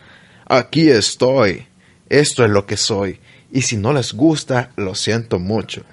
aquí 0.48 0.90
estoy, 0.90 1.68
esto 2.10 2.44
es 2.44 2.50
lo 2.50 2.66
que 2.66 2.78
soy, 2.78 3.20
y 3.52 3.62
si 3.62 3.78
no 3.78 3.94
les 3.94 4.14
gusta, 4.14 4.72
lo 4.76 4.96
siento 4.96 5.38
mucho. 5.38 5.84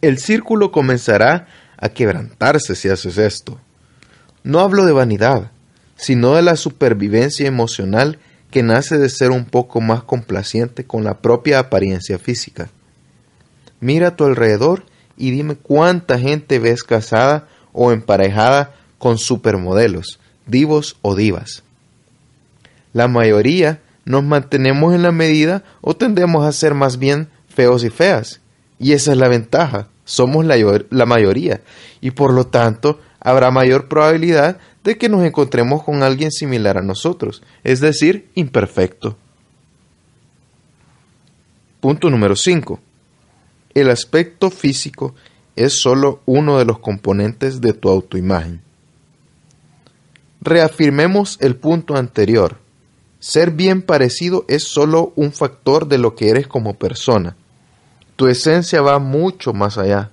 El 0.00 0.18
círculo 0.18 0.72
comenzará 0.72 1.46
a 1.76 1.90
quebrantarse 1.90 2.74
si 2.74 2.88
haces 2.88 3.16
esto. 3.16 3.60
No 4.42 4.58
hablo 4.58 4.84
de 4.84 4.92
vanidad, 4.92 5.52
sino 5.94 6.34
de 6.34 6.42
la 6.42 6.56
supervivencia 6.56 7.46
emocional 7.46 8.18
que 8.50 8.64
nace 8.64 8.98
de 8.98 9.08
ser 9.08 9.30
un 9.30 9.44
poco 9.44 9.80
más 9.80 10.02
complaciente 10.02 10.82
con 10.82 11.04
la 11.04 11.20
propia 11.20 11.60
apariencia 11.60 12.18
física. 12.18 12.70
Mira 13.78 14.08
a 14.08 14.16
tu 14.16 14.24
alrededor 14.24 14.84
y 15.16 15.30
dime 15.30 15.54
cuánta 15.54 16.18
gente 16.18 16.58
ves 16.58 16.82
casada 16.82 17.46
o 17.72 17.92
emparejada 17.92 18.74
con 18.98 19.18
supermodelos, 19.18 20.20
divos 20.46 20.96
o 21.02 21.14
divas. 21.14 21.62
La 22.92 23.08
mayoría 23.08 23.80
nos 24.04 24.22
mantenemos 24.22 24.94
en 24.94 25.02
la 25.02 25.12
medida 25.12 25.62
o 25.80 25.94
tendemos 25.94 26.44
a 26.46 26.52
ser 26.52 26.74
más 26.74 26.98
bien 26.98 27.28
feos 27.48 27.84
y 27.84 27.90
feas. 27.90 28.40
Y 28.78 28.92
esa 28.92 29.12
es 29.12 29.18
la 29.18 29.28
ventaja, 29.28 29.88
somos 30.04 30.44
la, 30.44 30.56
la 30.90 31.06
mayoría 31.06 31.60
y 32.00 32.10
por 32.10 32.32
lo 32.32 32.46
tanto 32.46 33.00
habrá 33.20 33.50
mayor 33.50 33.88
probabilidad 33.88 34.58
de 34.82 34.98
que 34.98 35.08
nos 35.08 35.24
encontremos 35.24 35.84
con 35.84 36.02
alguien 36.02 36.32
similar 36.32 36.78
a 36.78 36.82
nosotros, 36.82 37.42
es 37.62 37.80
decir, 37.80 38.28
imperfecto. 38.34 39.16
Punto 41.80 42.10
número 42.10 42.36
5. 42.36 42.80
El 43.74 43.90
aspecto 43.90 44.50
físico 44.50 45.14
es 45.56 45.80
sólo 45.80 46.20
uno 46.26 46.58
de 46.58 46.64
los 46.64 46.78
componentes 46.78 47.60
de 47.60 47.72
tu 47.72 47.88
autoimagen. 47.88 48.62
Reafirmemos 50.40 51.38
el 51.40 51.56
punto 51.56 51.96
anterior. 51.96 52.58
Ser 53.20 53.52
bien 53.52 53.82
parecido 53.82 54.44
es 54.48 54.64
sólo 54.64 55.12
un 55.14 55.32
factor 55.32 55.86
de 55.86 55.98
lo 55.98 56.16
que 56.16 56.30
eres 56.30 56.48
como 56.48 56.74
persona. 56.74 57.36
Tu 58.16 58.26
esencia 58.26 58.82
va 58.82 58.98
mucho 58.98 59.52
más 59.52 59.78
allá. 59.78 60.10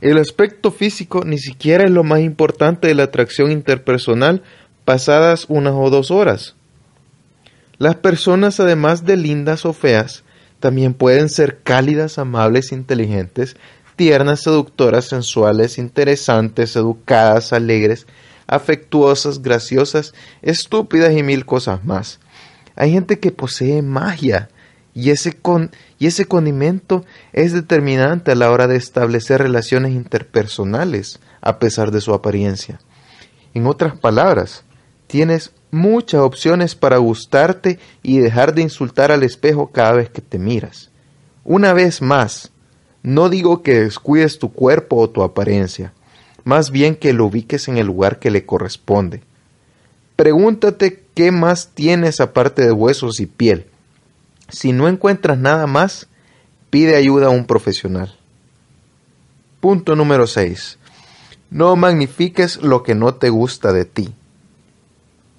El 0.00 0.18
aspecto 0.18 0.70
físico 0.70 1.24
ni 1.24 1.38
siquiera 1.38 1.84
es 1.84 1.90
lo 1.90 2.04
más 2.04 2.20
importante 2.20 2.88
de 2.88 2.94
la 2.94 3.04
atracción 3.04 3.50
interpersonal 3.50 4.42
pasadas 4.84 5.46
unas 5.48 5.74
o 5.76 5.90
dos 5.90 6.10
horas. 6.10 6.54
Las 7.78 7.96
personas, 7.96 8.60
además 8.60 9.04
de 9.04 9.16
lindas 9.16 9.64
o 9.64 9.72
feas, 9.72 10.22
también 10.58 10.94
pueden 10.94 11.28
ser 11.28 11.60
cálidas, 11.62 12.18
amables, 12.18 12.72
inteligentes, 12.72 13.56
tiernas, 14.00 14.40
seductoras, 14.40 15.04
sensuales, 15.04 15.76
interesantes, 15.76 16.74
educadas, 16.74 17.52
alegres, 17.52 18.06
afectuosas, 18.46 19.42
graciosas, 19.42 20.14
estúpidas 20.40 21.12
y 21.12 21.22
mil 21.22 21.44
cosas 21.44 21.84
más. 21.84 22.18
Hay 22.76 22.92
gente 22.92 23.18
que 23.18 23.30
posee 23.30 23.82
magia, 23.82 24.48
y 24.94 25.10
ese, 25.10 25.34
con, 25.34 25.70
y 25.98 26.06
ese 26.06 26.24
condimento 26.24 27.04
es 27.34 27.52
determinante 27.52 28.32
a 28.32 28.36
la 28.36 28.50
hora 28.50 28.66
de 28.68 28.76
establecer 28.76 29.42
relaciones 29.42 29.92
interpersonales, 29.92 31.20
a 31.42 31.58
pesar 31.58 31.90
de 31.90 32.00
su 32.00 32.14
apariencia. 32.14 32.80
En 33.52 33.66
otras 33.66 33.98
palabras, 33.98 34.64
tienes 35.08 35.52
muchas 35.70 36.22
opciones 36.22 36.74
para 36.74 36.96
gustarte 36.96 37.78
y 38.02 38.20
dejar 38.20 38.54
de 38.54 38.62
insultar 38.62 39.12
al 39.12 39.24
espejo 39.24 39.72
cada 39.72 39.92
vez 39.92 40.08
que 40.08 40.22
te 40.22 40.38
miras. 40.38 40.90
Una 41.44 41.74
vez 41.74 42.00
más, 42.00 42.49
no 43.02 43.28
digo 43.28 43.62
que 43.62 43.80
descuides 43.80 44.38
tu 44.38 44.52
cuerpo 44.52 44.96
o 44.96 45.10
tu 45.10 45.22
apariencia, 45.22 45.92
más 46.44 46.70
bien 46.70 46.94
que 46.96 47.12
lo 47.12 47.26
ubiques 47.26 47.68
en 47.68 47.78
el 47.78 47.86
lugar 47.86 48.18
que 48.18 48.30
le 48.30 48.46
corresponde. 48.46 49.22
Pregúntate 50.16 51.04
qué 51.14 51.32
más 51.32 51.70
tienes 51.74 52.20
aparte 52.20 52.62
de 52.62 52.72
huesos 52.72 53.20
y 53.20 53.26
piel 53.26 53.66
si 54.50 54.72
no 54.72 54.88
encuentras 54.88 55.38
nada 55.38 55.66
más, 55.66 56.08
pide 56.70 56.96
ayuda 56.96 57.26
a 57.26 57.30
un 57.30 57.46
profesional. 57.46 58.16
Punto 59.60 59.94
número 59.94 60.26
6. 60.26 60.78
No 61.50 61.76
magnifiques 61.76 62.62
lo 62.62 62.82
que 62.82 62.94
no 62.94 63.14
te 63.14 63.30
gusta 63.30 63.72
de 63.72 63.84
ti. 63.84 64.14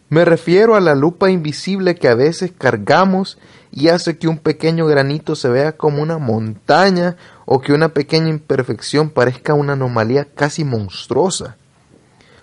Me 0.10 0.26
refiero 0.26 0.76
a 0.76 0.82
la 0.82 0.94
lupa 0.94 1.32
invisible 1.32 1.96
que 1.96 2.10
a 2.10 2.16
veces 2.16 2.52
cargamos 2.58 3.38
y 3.72 3.88
hace 3.88 4.18
que 4.18 4.28
un 4.28 4.38
pequeño 4.38 4.86
granito 4.86 5.36
se 5.36 5.48
vea 5.50 5.74
como 5.74 6.02
una 6.02 6.18
montaña 6.18 7.16
o 7.54 7.60
que 7.60 7.74
una 7.74 7.90
pequeña 7.90 8.30
imperfección 8.30 9.10
parezca 9.10 9.54
una 9.54 9.74
anomalía 9.74 10.24
casi 10.24 10.64
monstruosa. 10.64 11.58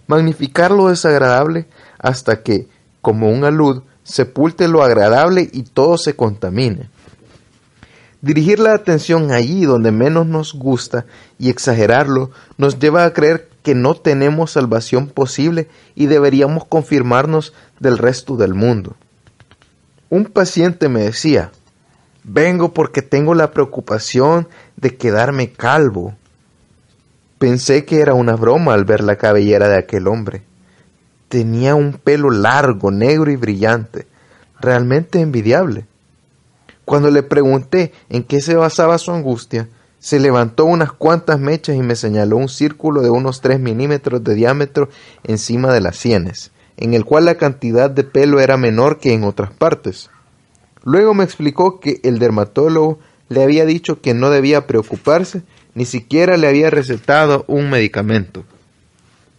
Magnificar 0.06 0.70
lo 0.70 0.88
desagradable 0.88 1.66
hasta 1.98 2.42
que, 2.42 2.68
como 3.00 3.30
un 3.30 3.44
alud, 3.44 3.84
sepulte 4.02 4.68
lo 4.68 4.82
agradable 4.82 5.48
y 5.50 5.62
todo 5.62 5.96
se 5.96 6.14
contamine. 6.14 6.90
Dirigir 8.20 8.58
la 8.58 8.74
atención 8.74 9.32
allí 9.32 9.64
donde 9.64 9.92
menos 9.92 10.26
nos 10.26 10.52
gusta 10.52 11.06
y 11.38 11.48
exagerarlo 11.48 12.30
nos 12.58 12.78
lleva 12.78 13.06
a 13.06 13.14
creer 13.14 13.48
que 13.62 13.74
no 13.74 13.94
tenemos 13.94 14.50
salvación 14.50 15.06
posible 15.06 15.70
y 15.94 16.04
deberíamos 16.04 16.66
confirmarnos 16.66 17.54
del 17.80 17.96
resto 17.96 18.36
del 18.36 18.52
mundo. 18.52 18.94
Un 20.10 20.26
paciente 20.26 20.90
me 20.90 21.00
decía, 21.00 21.50
Vengo 22.30 22.74
porque 22.74 23.00
tengo 23.00 23.34
la 23.34 23.52
preocupación 23.52 24.48
de 24.76 24.98
quedarme 24.98 25.50
calvo. 25.50 26.14
Pensé 27.38 27.86
que 27.86 28.00
era 28.00 28.12
una 28.12 28.36
broma 28.36 28.74
al 28.74 28.84
ver 28.84 29.02
la 29.02 29.16
cabellera 29.16 29.66
de 29.66 29.78
aquel 29.78 30.06
hombre. 30.06 30.42
Tenía 31.30 31.74
un 31.74 31.94
pelo 31.94 32.30
largo, 32.30 32.90
negro 32.90 33.30
y 33.30 33.36
brillante, 33.36 34.06
realmente 34.60 35.22
envidiable. 35.22 35.86
Cuando 36.84 37.10
le 37.10 37.22
pregunté 37.22 37.92
en 38.10 38.22
qué 38.24 38.42
se 38.42 38.56
basaba 38.56 38.98
su 38.98 39.10
angustia, 39.10 39.66
se 39.98 40.20
levantó 40.20 40.66
unas 40.66 40.92
cuantas 40.92 41.40
mechas 41.40 41.76
y 41.76 41.80
me 41.80 41.96
señaló 41.96 42.36
un 42.36 42.50
círculo 42.50 43.00
de 43.00 43.08
unos 43.08 43.40
tres 43.40 43.58
milímetros 43.58 44.22
de 44.22 44.34
diámetro 44.34 44.90
encima 45.24 45.72
de 45.72 45.80
las 45.80 45.96
sienes, 45.96 46.50
en 46.76 46.92
el 46.92 47.06
cual 47.06 47.24
la 47.24 47.36
cantidad 47.36 47.88
de 47.88 48.04
pelo 48.04 48.38
era 48.38 48.58
menor 48.58 48.98
que 48.98 49.14
en 49.14 49.24
otras 49.24 49.50
partes. 49.50 50.10
Luego 50.88 51.12
me 51.12 51.22
explicó 51.22 51.80
que 51.80 52.00
el 52.02 52.18
dermatólogo 52.18 52.98
le 53.28 53.42
había 53.42 53.66
dicho 53.66 54.00
que 54.00 54.14
no 54.14 54.30
debía 54.30 54.66
preocuparse, 54.66 55.42
ni 55.74 55.84
siquiera 55.84 56.38
le 56.38 56.48
había 56.48 56.70
recetado 56.70 57.44
un 57.46 57.68
medicamento. 57.68 58.44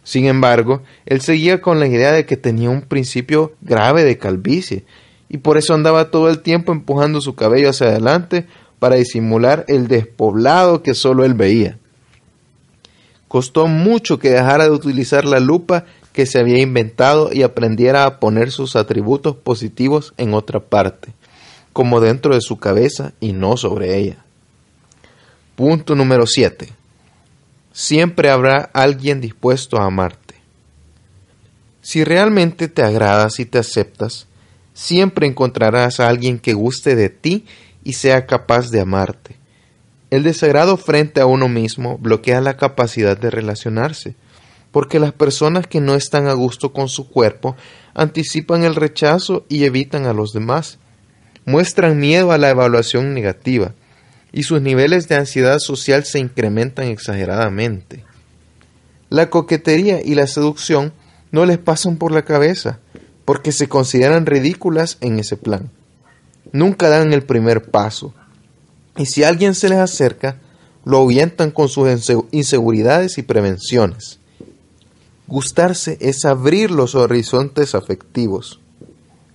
Sin 0.04 0.28
embargo, 0.28 0.84
él 1.08 1.22
seguía 1.22 1.60
con 1.60 1.80
la 1.80 1.88
idea 1.88 2.12
de 2.12 2.28
que 2.28 2.38
tenía 2.38 2.70
un 2.70 2.84
principio 2.84 3.54
grave 3.62 4.04
de 4.04 4.20
calvicie, 4.20 4.86
y 5.28 5.40
por 5.40 5.58
eso 5.58 5.74
andaba 5.74 6.12
todo 6.12 6.30
el 6.30 6.42
tiempo 6.42 6.72
empujando 6.72 7.20
su 7.20 7.34
cabello 7.34 7.72
hacia 7.72 7.88
adelante 7.88 8.46
para 8.78 8.98
disimular 8.98 9.66
el 9.68 9.88
despoblado 9.88 10.84
que 10.84 10.94
solo 10.94 11.26
él 11.26 11.34
veía. 11.34 11.80
Costó 13.28 13.66
mucho 13.66 14.20
que 14.20 14.30
dejara 14.30 14.66
de 14.66 14.72
utilizar 14.72 15.26
la 15.26 15.40
lupa 15.40 15.86
que 16.14 16.28
se 16.28 16.38
había 16.38 16.62
inventado 16.62 17.32
y 17.34 17.42
aprendiera 17.42 18.06
a 18.06 18.20
poner 18.20 18.52
sus 18.52 18.76
atributos 18.76 19.36
positivos 19.36 20.14
en 20.18 20.36
otra 20.36 20.60
parte, 20.60 21.14
como 21.74 22.00
dentro 22.00 22.34
de 22.34 22.42
su 22.42 22.58
cabeza 22.58 23.14
y 23.20 23.34
no 23.34 23.58
sobre 23.58 23.98
ella. 23.98 24.18
Punto 25.56 25.96
número 25.96 26.26
7. 26.26 26.70
Siempre 27.72 28.30
habrá 28.30 28.70
alguien 28.74 29.22
dispuesto 29.22 29.78
a 29.78 29.86
amarte. 29.86 30.36
Si 31.82 32.04
realmente 32.04 32.68
te 32.68 32.84
agradas 32.84 33.40
y 33.40 33.46
te 33.46 33.58
aceptas, 33.58 34.28
siempre 34.74 35.28
encontrarás 35.28 36.00
a 36.00 36.08
alguien 36.08 36.40
que 36.40 36.54
guste 36.54 36.96
de 36.96 37.10
ti 37.10 37.46
y 37.84 37.94
sea 37.94 38.26
capaz 38.26 38.70
de 38.70 38.82
amarte. 38.82 39.36
El 40.10 40.24
desagrado 40.24 40.78
frente 40.78 41.22
a 41.22 41.26
uno 41.26 41.48
mismo 41.50 41.98
bloquea 41.98 42.42
la 42.42 42.58
capacidad 42.58 43.18
de 43.18 43.30
relacionarse, 43.30 44.16
porque 44.72 45.00
las 45.00 45.14
personas 45.14 45.68
que 45.68 45.82
no 45.82 45.96
están 45.96 46.28
a 46.28 46.34
gusto 46.34 46.74
con 46.74 46.90
su 46.90 47.10
cuerpo 47.10 47.56
anticipan 47.94 48.64
el 48.64 48.76
rechazo 48.76 49.46
y 49.50 49.66
evitan 49.66 50.06
a 50.06 50.14
los 50.14 50.32
demás, 50.32 50.80
muestran 51.50 52.00
miedo 52.00 52.32
a 52.32 52.38
la 52.38 52.50
evaluación 52.50 53.14
negativa, 53.14 53.74
y 54.32 54.44
sus 54.44 54.62
niveles 54.62 55.08
de 55.08 55.16
ansiedad 55.16 55.60
social 55.60 56.06
se 56.06 56.20
incrementan 56.20 56.86
exageradamente. 56.86 58.04
La 59.10 59.30
coquetería 59.30 60.02
y 60.02 60.16
la 60.16 60.28
seducción 60.28 60.94
no 61.32 61.46
les 61.46 61.58
pasan 61.58 61.98
por 61.98 62.12
la 62.12 62.24
cabeza, 62.24 62.80
porque 63.26 63.52
se 63.52 63.68
consideran 63.68 64.26
ridículas 64.26 64.98
en 65.02 65.20
ese 65.20 65.38
plan 65.38 65.72
nunca 66.52 66.90
dan 66.90 67.14
el 67.14 67.24
primer 67.24 67.70
paso. 67.70 68.14
Y 68.98 69.06
si 69.06 69.24
alguien 69.24 69.56
se 69.56 69.70
les 69.70 69.80
acerca, 69.80 70.38
lo 70.86 70.98
ahuyentan 70.98 71.52
con 71.52 71.70
sus 71.70 71.88
inseguridades 72.32 73.18
y 73.18 73.24
prevenciones. 73.24 74.20
Gustarse 75.28 75.98
es 76.02 76.26
abrir 76.26 76.72
los 76.72 76.96
horizontes 76.96 77.76
afectivos. 77.76 78.60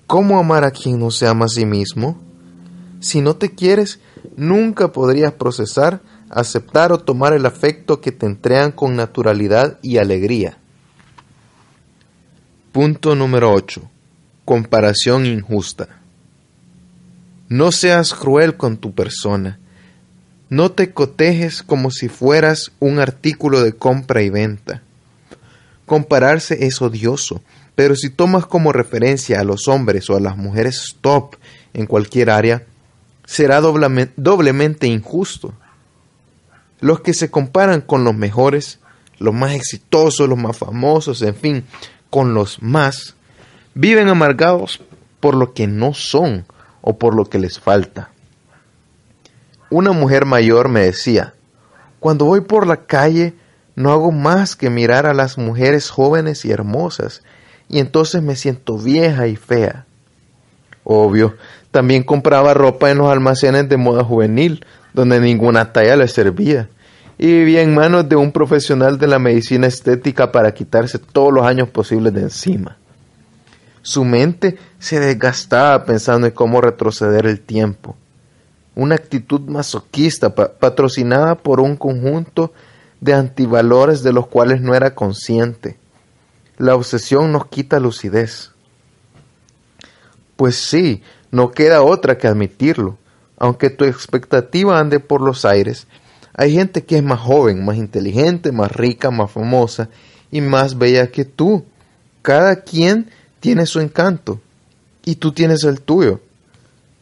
¿Cómo 0.07 0.39
amar 0.39 0.65
a 0.65 0.71
quien 0.71 0.99
no 0.99 1.11
se 1.11 1.27
ama 1.27 1.47
a 1.47 1.49
sí 1.49 1.65
mismo? 1.65 2.21
Si 3.01 3.21
no 3.21 3.37
te 3.37 3.55
quieres, 3.55 4.01
nunca 4.37 4.93
podrías 4.93 5.33
procesar, 5.33 6.01
aceptar 6.31 6.93
o 6.93 6.99
tomar 6.99 7.33
el 7.33 7.47
afecto 7.47 8.01
que 8.01 8.13
te 8.13 8.27
entregan 8.27 8.73
con 8.73 8.97
naturalidad 8.97 9.79
y 9.83 9.99
alegría. 9.99 10.59
Punto 12.73 13.15
número 13.15 13.53
8. 13.53 13.83
Comparación 14.45 15.27
injusta. 15.27 16.01
No 17.49 17.73
seas 17.73 18.15
cruel 18.15 18.57
con 18.57 18.77
tu 18.79 18.95
persona. 18.95 19.59
No 20.51 20.73
te 20.73 20.93
cotejes 20.93 21.63
como 21.63 21.91
si 21.91 22.09
fueras 22.09 22.73
un 22.81 22.99
artículo 22.99 23.63
de 23.63 23.75
compra 23.75 24.23
y 24.23 24.31
venta. 24.31 24.83
Compararse 25.87 26.67
es 26.67 26.81
odioso, 26.83 27.43
pero 27.75 27.97
si 27.97 28.11
tomas 28.11 28.47
como 28.47 28.73
referencia 28.73 29.41
a 29.41 29.45
los 29.45 29.69
hombres 29.69 30.09
o 30.11 30.17
a 30.17 30.21
las 30.21 30.37
mujeres 30.37 30.97
top 31.01 31.37
en 31.73 31.87
cualquier 31.87 32.31
área, 32.31 32.65
será 33.25 33.61
doblemente 33.61 34.87
injusto. 34.87 35.53
Los 36.81 37.01
que 37.01 37.15
se 37.15 37.31
comparan 37.31 37.81
con 37.81 38.05
los 38.05 38.15
mejores, 38.15 38.79
los 39.19 39.35
más 39.35 39.53
exitosos, 39.53 40.29
los 40.29 40.39
más 40.39 40.57
famosos, 40.57 41.23
en 41.23 41.35
fin, 41.35 41.65
con 42.11 42.35
los 42.35 42.63
más, 42.63 43.15
viven 43.75 44.09
amargados 44.09 44.81
por 45.21 45.35
lo 45.35 45.53
que 45.55 45.67
no 45.67 45.95
son 45.95 46.47
o 46.81 46.99
por 46.99 47.15
lo 47.15 47.25
que 47.25 47.39
les 47.39 47.59
falta. 47.59 48.11
Una 49.71 49.93
mujer 49.93 50.27
mayor 50.27 50.69
me 50.69 50.83
decía, 50.83 51.35
cuando 51.99 52.27
voy 52.27 52.43
por 52.43 52.67
la 52.67 52.85
calle 52.85 53.35
no 53.75 53.91
hago 53.91 54.13
más 54.13 54.55
que 54.55 54.71
mirar 54.71 55.07
a 55.07 55.15
las 55.15 55.39
mujeres 55.39 55.91
jóvenes 55.91 56.45
y 56.45 56.53
hermosas, 56.53 57.23
y 57.69 57.79
entonces 57.79 58.23
me 58.23 58.37
siento 58.37 58.79
vieja 58.79 59.27
y 59.27 59.37
fea. 59.37 59.87
Obvio, 60.85 61.35
también 61.71 62.03
compraba 62.03 62.55
ropa 62.55 62.91
en 62.91 62.99
los 62.99 63.11
almacenes 63.11 63.69
de 63.69 63.77
moda 63.77 64.05
juvenil, 64.05 64.65
donde 64.93 65.19
ninguna 65.19 65.73
talla 65.73 65.97
le 65.97 66.09
servía, 66.09 66.69
y 67.19 67.27
vivía 67.27 67.63
en 67.63 67.75
manos 67.75 68.09
de 68.09 68.17
un 68.17 68.33
profesional 68.33 68.99
de 68.99 69.07
la 69.07 69.19
medicina 69.19 69.67
estética 69.67 70.31
para 70.31 70.53
quitarse 70.53 70.99
todos 70.99 71.33
los 71.33 71.47
años 71.47 71.69
posibles 71.69 72.13
de 72.13 72.23
encima. 72.23 72.77
Su 73.83 74.05
mente 74.05 74.57
se 74.79 75.01
desgastaba 75.01 75.85
pensando 75.85 76.27
en 76.27 76.33
cómo 76.33 76.61
retroceder 76.61 77.27
el 77.27 77.41
tiempo. 77.41 77.97
Una 78.75 78.95
actitud 78.95 79.41
masoquista 79.43 80.35
patrocinada 80.35 81.35
por 81.37 81.61
un 81.61 81.77
conjunto 81.77 82.53
de 83.01 83.13
antivalores 83.13 84.03
de 84.03 84.13
los 84.13 84.27
cuales 84.27 84.63
no 84.63 84.75
era 84.75 84.95
consciente. 84.95 85.77
La 86.57 86.75
obsesión 86.77 87.33
nos 87.33 87.47
quita 87.47 87.81
lucidez. 87.81 88.53
Pues 90.37 90.57
sí, 90.57 91.03
no 91.31 91.51
queda 91.51 91.83
otra 91.83 92.17
que 92.17 92.29
admitirlo. 92.29 92.97
Aunque 93.39 93.71
tu 93.71 93.85
expectativa 93.85 94.79
ande 94.79 95.01
por 95.01 95.21
los 95.21 95.45
aires, 95.45 95.89
hay 96.33 96.55
gente 96.55 96.85
que 96.85 96.99
es 96.99 97.03
más 97.03 97.21
joven, 97.21 97.65
más 97.65 97.77
inteligente, 97.77 98.53
más 98.53 98.71
rica, 98.71 99.11
más 99.11 99.31
famosa 99.31 99.89
y 100.31 100.41
más 100.41 100.79
bella 100.79 101.09
que 101.09 101.25
tú. 101.25 101.65
Cada 102.23 102.63
quien 102.63 103.11
tiene 103.41 103.67
su 103.67 103.81
encanto 103.81 104.41
y 105.05 105.17
tú 105.17 105.33
tienes 105.33 105.65
el 105.65 105.81
tuyo. 105.81 106.21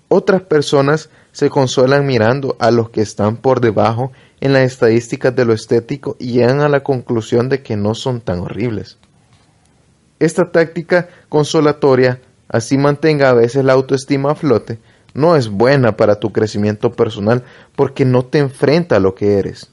Otras 0.09 0.43
personas 0.43 1.11
se 1.33 1.49
consuelan 1.49 2.07
mirando 2.07 2.57
a 2.59 2.71
los 2.71 2.91
que 2.91 3.01
están 3.01 3.37
por 3.37 3.61
debajo 3.61 4.13
en 4.41 4.53
las 4.53 4.65
estadísticas 4.65 5.35
de 5.35 5.45
lo 5.45 5.53
estético 5.53 6.17
y 6.19 6.33
llegan 6.33 6.61
a 6.61 6.69
la 6.69 6.83
conclusión 6.83 7.49
de 7.49 7.63
que 7.63 7.77
no 7.77 7.95
son 7.95 8.21
tan 8.21 8.41
horribles. 8.41 8.99
Esta 10.23 10.53
táctica 10.53 11.09
consolatoria, 11.29 12.21
así 12.49 12.79
mantenga 12.79 13.29
a 13.29 13.35
veces 13.35 13.65
la 13.65 13.73
autoestima 13.73 14.31
a 14.31 14.35
flote, 14.37 14.79
no 15.15 15.35
es 15.35 15.49
buena 15.49 15.97
para 15.97 16.21
tu 16.21 16.31
crecimiento 16.31 16.93
personal 16.93 17.43
porque 17.75 18.05
no 18.05 18.25
te 18.25 18.39
enfrenta 18.39 18.97
a 18.97 19.01
lo 19.01 19.17
que 19.17 19.39
eres. 19.39 19.71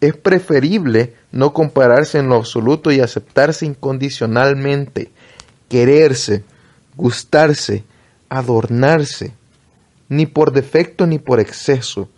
Es 0.00 0.16
preferible 0.16 1.12
no 1.32 1.52
compararse 1.52 2.18
en 2.18 2.30
lo 2.30 2.36
absoluto 2.36 2.90
y 2.90 3.00
aceptarse 3.00 3.66
incondicionalmente 3.66 5.10
quererse, 5.68 6.44
gustarse, 6.96 7.84
adornarse, 8.30 9.34
ni 10.08 10.24
por 10.24 10.52
defecto 10.52 11.06
ni 11.06 11.18
por 11.18 11.40
exceso, 11.40 12.08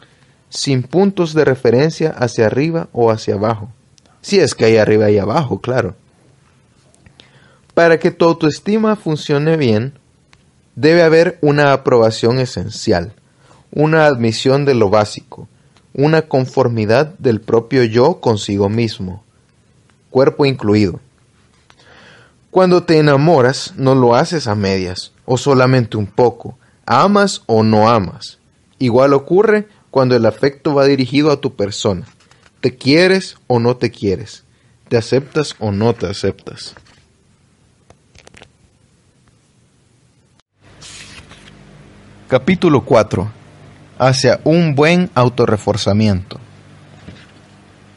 sin 0.50 0.84
puntos 0.84 1.34
de 1.34 1.44
referencia 1.44 2.10
hacia 2.10 2.46
arriba 2.46 2.88
o 2.92 3.10
hacia 3.10 3.34
abajo. 3.34 3.72
Si 4.20 4.38
es 4.38 4.54
que 4.54 4.66
hay 4.66 4.76
arriba 4.76 5.10
y 5.10 5.18
abajo, 5.18 5.60
claro. 5.60 5.96
Para 7.80 7.98
que 7.98 8.10
tu 8.10 8.26
autoestima 8.26 8.94
funcione 8.94 9.56
bien, 9.56 9.94
debe 10.74 11.02
haber 11.02 11.38
una 11.40 11.72
aprobación 11.72 12.38
esencial, 12.38 13.14
una 13.72 14.04
admisión 14.04 14.66
de 14.66 14.74
lo 14.74 14.90
básico, 14.90 15.48
una 15.94 16.28
conformidad 16.28 17.14
del 17.18 17.40
propio 17.40 17.82
yo 17.84 18.20
consigo 18.20 18.68
mismo, 18.68 19.24
cuerpo 20.10 20.44
incluido. 20.44 21.00
Cuando 22.50 22.82
te 22.82 22.98
enamoras, 22.98 23.72
no 23.78 23.94
lo 23.94 24.14
haces 24.14 24.46
a 24.46 24.54
medias 24.54 25.12
o 25.24 25.38
solamente 25.38 25.96
un 25.96 26.06
poco. 26.06 26.58
Amas 26.84 27.44
o 27.46 27.62
no 27.62 27.88
amas. 27.88 28.40
Igual 28.78 29.14
ocurre 29.14 29.68
cuando 29.90 30.14
el 30.16 30.26
afecto 30.26 30.74
va 30.74 30.84
dirigido 30.84 31.30
a 31.30 31.40
tu 31.40 31.56
persona. 31.56 32.04
Te 32.60 32.76
quieres 32.76 33.38
o 33.46 33.58
no 33.58 33.78
te 33.78 33.90
quieres. 33.90 34.44
Te 34.90 34.98
aceptas 34.98 35.56
o 35.60 35.72
no 35.72 35.94
te 35.94 36.08
aceptas. 36.08 36.74
Capítulo 42.30 42.82
4. 42.82 43.28
hacia 43.98 44.38
un 44.44 44.76
buen 44.76 45.10
autorreforzamiento. 45.16 46.38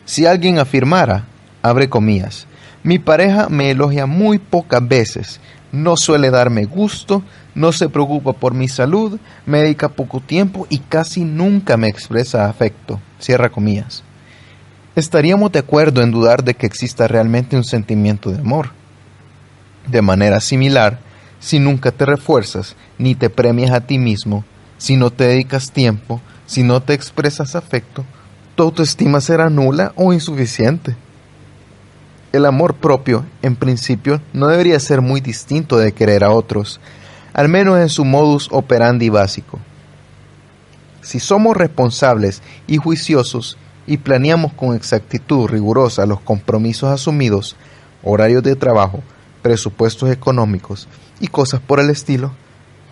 Si 0.05 0.25
alguien 0.25 0.57
afirmara, 0.57 1.25
abre 1.61 1.87
comillas, 1.87 2.47
mi 2.81 2.97
pareja 2.97 3.47
me 3.49 3.69
elogia 3.69 4.07
muy 4.07 4.39
pocas 4.39 4.87
veces, 4.87 5.39
no 5.71 5.97
suele 5.97 6.31
darme 6.31 6.65
gusto, 6.65 7.21
no 7.53 7.71
se 7.73 7.89
preocupa 7.89 8.33
por 8.33 8.55
mi 8.55 8.67
salud, 8.67 9.19
me 9.45 9.59
dedica 9.59 9.89
poco 9.89 10.19
tiempo 10.19 10.65
y 10.67 10.79
casi 10.79 11.25
nunca 11.25 11.77
me 11.77 11.87
expresa 11.87 12.49
afecto. 12.49 12.99
Cierra 13.19 13.51
comillas. 13.51 14.01
Estaríamos 14.95 15.51
de 15.51 15.59
acuerdo 15.59 16.01
en 16.01 16.09
dudar 16.09 16.43
de 16.43 16.55
que 16.55 16.65
exista 16.65 17.07
realmente 17.07 17.55
un 17.55 17.63
sentimiento 17.63 18.31
de 18.31 18.39
amor. 18.39 18.71
De 19.85 20.01
manera 20.01 20.39
similar, 20.39 20.97
si 21.43 21.59
nunca 21.59 21.91
te 21.91 22.05
refuerzas 22.05 22.77
ni 22.97 23.15
te 23.15 23.29
premias 23.29 23.71
a 23.71 23.81
ti 23.81 23.97
mismo, 23.99 24.45
si 24.77 24.95
no 24.95 25.11
te 25.11 25.25
dedicas 25.25 25.71
tiempo, 25.71 26.21
si 26.45 26.63
no 26.63 26.81
te 26.81 26.93
expresas 26.93 27.57
afecto, 27.57 28.05
tu 28.55 28.63
autoestima 28.63 29.19
será 29.19 29.49
nula 29.49 29.91
o 29.97 30.13
insuficiente. 30.13 30.95
El 32.31 32.45
amor 32.45 32.75
propio, 32.75 33.25
en 33.41 33.57
principio, 33.57 34.21
no 34.31 34.47
debería 34.47 34.79
ser 34.79 35.01
muy 35.01 35.19
distinto 35.19 35.75
de 35.75 35.91
querer 35.91 36.23
a 36.23 36.31
otros, 36.31 36.79
al 37.33 37.49
menos 37.49 37.77
en 37.77 37.89
su 37.89 38.05
modus 38.05 38.47
operandi 38.49 39.09
básico. 39.09 39.59
Si 41.01 41.19
somos 41.19 41.57
responsables 41.57 42.41
y 42.67 42.77
juiciosos 42.77 43.57
y 43.85 43.97
planeamos 43.97 44.53
con 44.53 44.77
exactitud 44.77 45.49
rigurosa 45.49 46.05
los 46.05 46.21
compromisos 46.21 46.89
asumidos, 46.89 47.57
horarios 48.01 48.43
de 48.43 48.55
trabajo, 48.55 49.03
presupuestos 49.41 50.09
económicos 50.09 50.87
y 51.19 51.27
cosas 51.27 51.61
por 51.61 51.79
el 51.79 51.89
estilo, 51.89 52.31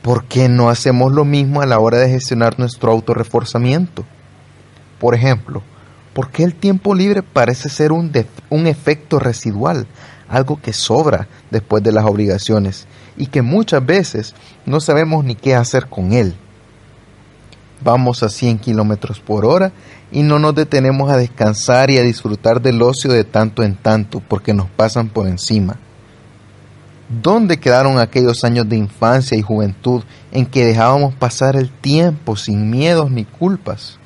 ¿por 0.02 0.26
qué 0.26 0.50
no 0.50 0.70
hacemos 0.70 1.12
lo 1.12 1.26
mismo 1.26 1.62
a 1.62 1.66
la 1.66 1.80
hora 1.80 1.98
de 1.98 2.10
gestionar 2.10 2.60
nuestro 2.60 2.92
autorreforzamiento? 2.92 4.06
Por 5.00 5.16
ejemplo, 5.16 5.62
¿por 6.14 6.30
qué 6.30 6.44
el 6.44 6.56
tiempo 6.56 6.96
libre 6.96 7.24
parece 7.24 7.70
ser 7.70 7.92
un, 7.92 8.12
un 8.50 8.68
efecto 8.68 9.20
residual, 9.20 9.88
algo 10.30 10.62
que 10.62 10.74
sobra 10.74 11.28
después 11.50 11.84
de 11.84 11.92
las 11.92 12.06
obligaciones 12.06 12.88
y 13.18 13.28
que 13.28 13.42
muchas 13.42 13.86
veces 13.86 14.34
no 14.66 14.80
sabemos 14.80 15.26
ni 15.26 15.36
qué 15.36 15.56
hacer 15.56 15.88
con 15.88 16.14
él. 16.14 16.36
Vamos 17.84 18.24
a 18.24 18.30
100 18.30 18.60
kilómetros 18.60 19.20
por 19.20 19.46
hora 19.46 19.72
y 20.12 20.24
no 20.24 20.40
nos 20.40 20.56
detenemos 20.56 21.12
a 21.12 21.18
descansar 21.18 21.90
y 21.90 21.98
a 21.98 22.04
disfrutar 22.04 22.62
del 22.62 22.82
ocio 22.82 23.12
de 23.12 23.24
tanto 23.24 23.64
en 23.64 23.76
tanto 23.76 24.22
porque 24.22 24.54
nos 24.54 24.70
pasan 24.70 25.10
por 25.10 25.28
encima. 25.28 25.78
¿Dónde 27.12 27.60
quedaron 27.60 28.00
aquellos 28.00 28.46
años 28.46 28.70
de 28.70 28.78
infancia 28.78 29.38
y 29.38 29.42
juventud 29.42 30.02
en 30.32 30.46
que 30.46 30.66
dejábamos 30.66 31.14
pasar 31.14 31.58
el 31.58 31.70
tiempo 31.70 32.38
sin 32.38 32.70
miedos 32.70 33.12
ni 33.12 33.26
culpas? 33.26 34.00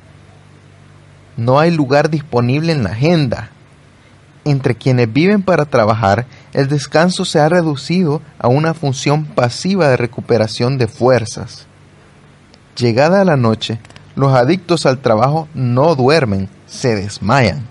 No 1.37 1.59
hay 1.59 1.69
lugar 1.69 2.09
disponible 2.09 2.71
en 2.71 2.83
la 2.83 2.89
agenda. 2.91 3.51
Entre 4.43 4.73
quienes 4.73 5.13
viven 5.13 5.43
para 5.43 5.65
trabajar 5.65 6.25
el 6.51 6.67
descanso 6.67 7.25
se 7.25 7.39
ha 7.39 7.47
reducido 7.47 8.23
a 8.39 8.47
una 8.47 8.73
función 8.73 9.25
pasiva 9.25 9.87
de 9.87 9.97
recuperación 9.97 10.79
de 10.79 10.87
fuerzas. 10.87 11.67
Llegada 12.75 13.23
la 13.23 13.37
noche, 13.37 13.77
los 14.15 14.33
adictos 14.33 14.87
al 14.87 14.97
trabajo 14.97 15.47
no 15.53 15.93
duermen, 15.93 16.49
se 16.65 16.95
desmayan. 16.95 17.67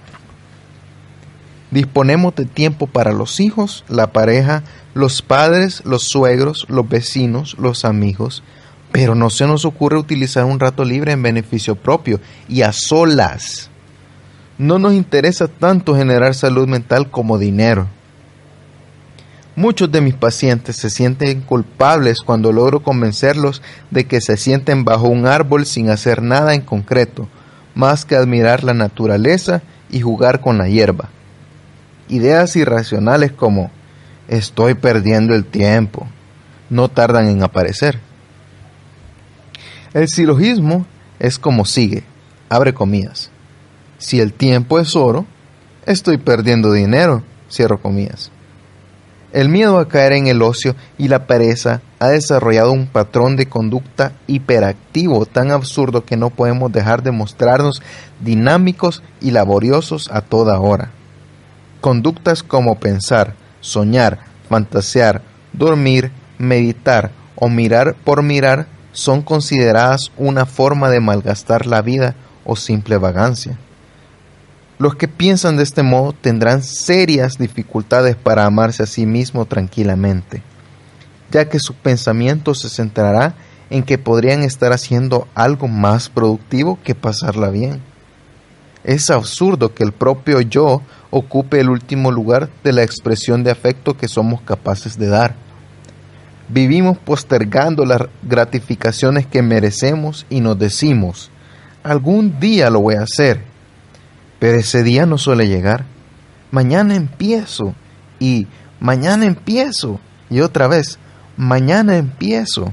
Disponemos 1.75 2.37
de 2.37 2.45
tiempo 2.45 2.87
para 2.87 3.11
los 3.11 3.41
hijos, 3.41 3.85
la 3.89 4.13
pareja, 4.13 4.63
los 4.95 5.23
padres, 5.23 5.83
los 5.85 6.05
suegros, 6.05 6.67
los 6.69 6.89
vecinos, 6.89 7.57
los 7.59 7.85
amigos, 7.85 8.45
pero 8.93 9.17
no 9.17 9.29
se 9.29 9.49
nos 9.49 9.65
ocurre 9.65 9.99
utilizar 9.99 10.45
un 10.45 10.61
rato 10.61 10.85
libre 10.85 11.11
en 11.11 11.25
beneficio 11.25 11.75
propio 11.75 12.21
y 12.49 12.63
a 12.63 12.71
solas. 12.71 13.71
No 14.57 14.79
nos 14.79 14.93
interesa 14.93 15.49
tanto 15.49 15.97
generar 15.97 16.37
salud 16.37 16.69
mental 16.69 17.11
como 17.11 17.39
dinero. 17.39 17.89
Muchos 19.57 19.91
de 19.91 20.01
mis 20.01 20.15
pacientes 20.15 20.77
se 20.77 20.91
sienten 20.91 21.41
culpables 21.41 22.21
cuando 22.21 22.53
logro 22.53 22.85
convencerlos 22.85 23.63
de 23.91 24.05
que 24.07 24.21
se 24.21 24.37
sienten 24.37 24.85
bajo 24.85 25.09
un 25.09 25.27
árbol 25.27 25.67
sin 25.67 25.91
hacer 25.91 26.23
nada 26.23 26.55
en 26.55 26.61
concreto, 26.61 27.27
más 27.75 28.05
que 28.05 28.15
admirar 28.15 28.63
la 28.63 28.75
naturaleza 28.75 29.63
y 29.91 30.03
jugar 30.03 30.41
con 30.41 30.57
la 30.57 30.69
hierba. 30.69 31.11
Ideas 32.09 32.57
irracionales 32.57 33.33
como 33.33 33.71
estoy 34.29 34.75
perdiendo 34.75 35.35
el 35.35 35.45
tiempo 35.45 36.07
no 36.71 36.89
tardan 36.89 37.29
en 37.29 37.43
aparecer. 37.43 37.99
El 39.93 40.09
silogismo 40.09 40.87
es 41.19 41.39
como 41.39 41.65
sigue, 41.65 42.05
abre 42.49 42.75
comillas. 42.75 43.31
Si 43.99 44.21
el 44.21 44.33
tiempo 44.33 44.79
es 44.81 44.97
oro, 44.97 45.25
estoy 45.87 46.19
perdiendo 46.19 46.73
dinero, 46.73 47.23
cierro 47.51 47.81
comillas. 47.81 48.31
El 49.33 49.49
miedo 49.49 49.79
a 49.79 49.89
caer 49.89 50.13
en 50.13 50.29
el 50.29 50.43
ocio 50.43 50.77
y 50.97 51.09
la 51.09 51.27
pereza 51.27 51.81
ha 51.99 52.09
desarrollado 52.09 52.71
un 52.71 52.87
patrón 52.87 53.35
de 53.35 53.47
conducta 53.47 54.13
hiperactivo 54.29 55.27
tan 55.27 55.51
absurdo 55.51 56.05
que 56.05 56.17
no 56.17 56.31
podemos 56.31 56.71
dejar 56.71 57.03
de 57.03 57.11
mostrarnos 57.11 57.83
dinámicos 58.21 59.03
y 59.21 59.33
laboriosos 59.33 60.09
a 60.13 60.21
toda 60.21 60.61
hora. 60.61 60.93
Conductas 61.85 62.43
como 62.43 62.77
pensar, 62.81 63.35
soñar, 63.61 64.21
fantasear, 64.49 65.21
dormir, 65.53 66.13
meditar 66.39 67.11
o 67.37 67.51
mirar 67.51 67.95
por 67.95 68.23
mirar 68.23 68.69
son 68.93 69.21
consideradas 69.21 70.11
una 70.17 70.47
forma 70.47 70.89
de 70.89 71.01
malgastar 71.01 71.67
la 71.67 71.83
vida 71.83 72.15
o 72.47 72.57
simple 72.57 72.97
vagancia. 72.97 73.59
Los 74.79 74.95
que 74.95 75.09
piensan 75.09 75.59
de 75.59 75.63
este 75.63 75.83
modo 75.83 76.15
tendrán 76.15 76.63
serias 76.63 77.37
dificultades 77.37 78.17
para 78.17 78.47
amarse 78.47 78.85
a 78.85 78.87
sí 78.87 79.05
mismo 79.05 79.45
tranquilamente, 79.45 80.43
ya 81.31 81.51
que 81.51 81.59
su 81.59 81.75
pensamiento 81.75 82.55
se 82.55 82.71
centrará 82.71 83.35
en 83.69 83.83
que 83.83 83.99
podrían 83.99 84.43
estar 84.43 84.73
haciendo 84.73 85.29
algo 85.35 85.69
más 85.69 86.09
productivo 86.09 86.79
que 86.83 86.95
pasarla 86.95 87.51
bien. 87.51 87.83
Es 88.85 89.11
absurdo 89.11 89.75
que 89.75 89.83
el 89.83 89.93
propio 89.93 90.41
yo 90.41 90.83
ocupe 91.11 91.61
el 91.61 91.71
último 91.71 92.13
lugar 92.13 92.51
de 92.63 92.73
la 92.73 92.83
expresión 92.83 93.43
de 93.43 93.51
afecto 93.51 93.97
que 93.97 94.09
somos 94.09 94.43
capaces 94.43 94.99
de 94.99 95.09
dar. 95.09 95.35
Vivimos 96.49 96.99
postergando 96.99 97.85
las 97.85 98.03
gratificaciones 98.23 99.27
que 99.27 99.43
merecemos 99.43 100.27
y 100.29 100.41
nos 100.41 100.59
decimos, 100.59 101.31
algún 101.83 102.39
día 102.39 102.69
lo 102.69 102.81
voy 102.81 102.97
a 102.97 103.03
hacer 103.03 103.55
pero 104.45 104.59
ese 104.59 104.83
día 104.83 105.07
no 105.07 105.17
suele 105.17 105.49
llegar. 105.49 105.87
Mañana 106.51 106.95
empiezo 106.97 107.75
y 108.19 108.47
mañana 108.79 109.25
empiezo 109.25 110.01
y 110.29 110.41
otra 110.41 110.69
vez, 110.69 110.99
mañana 111.39 111.97
empiezo. 111.97 112.71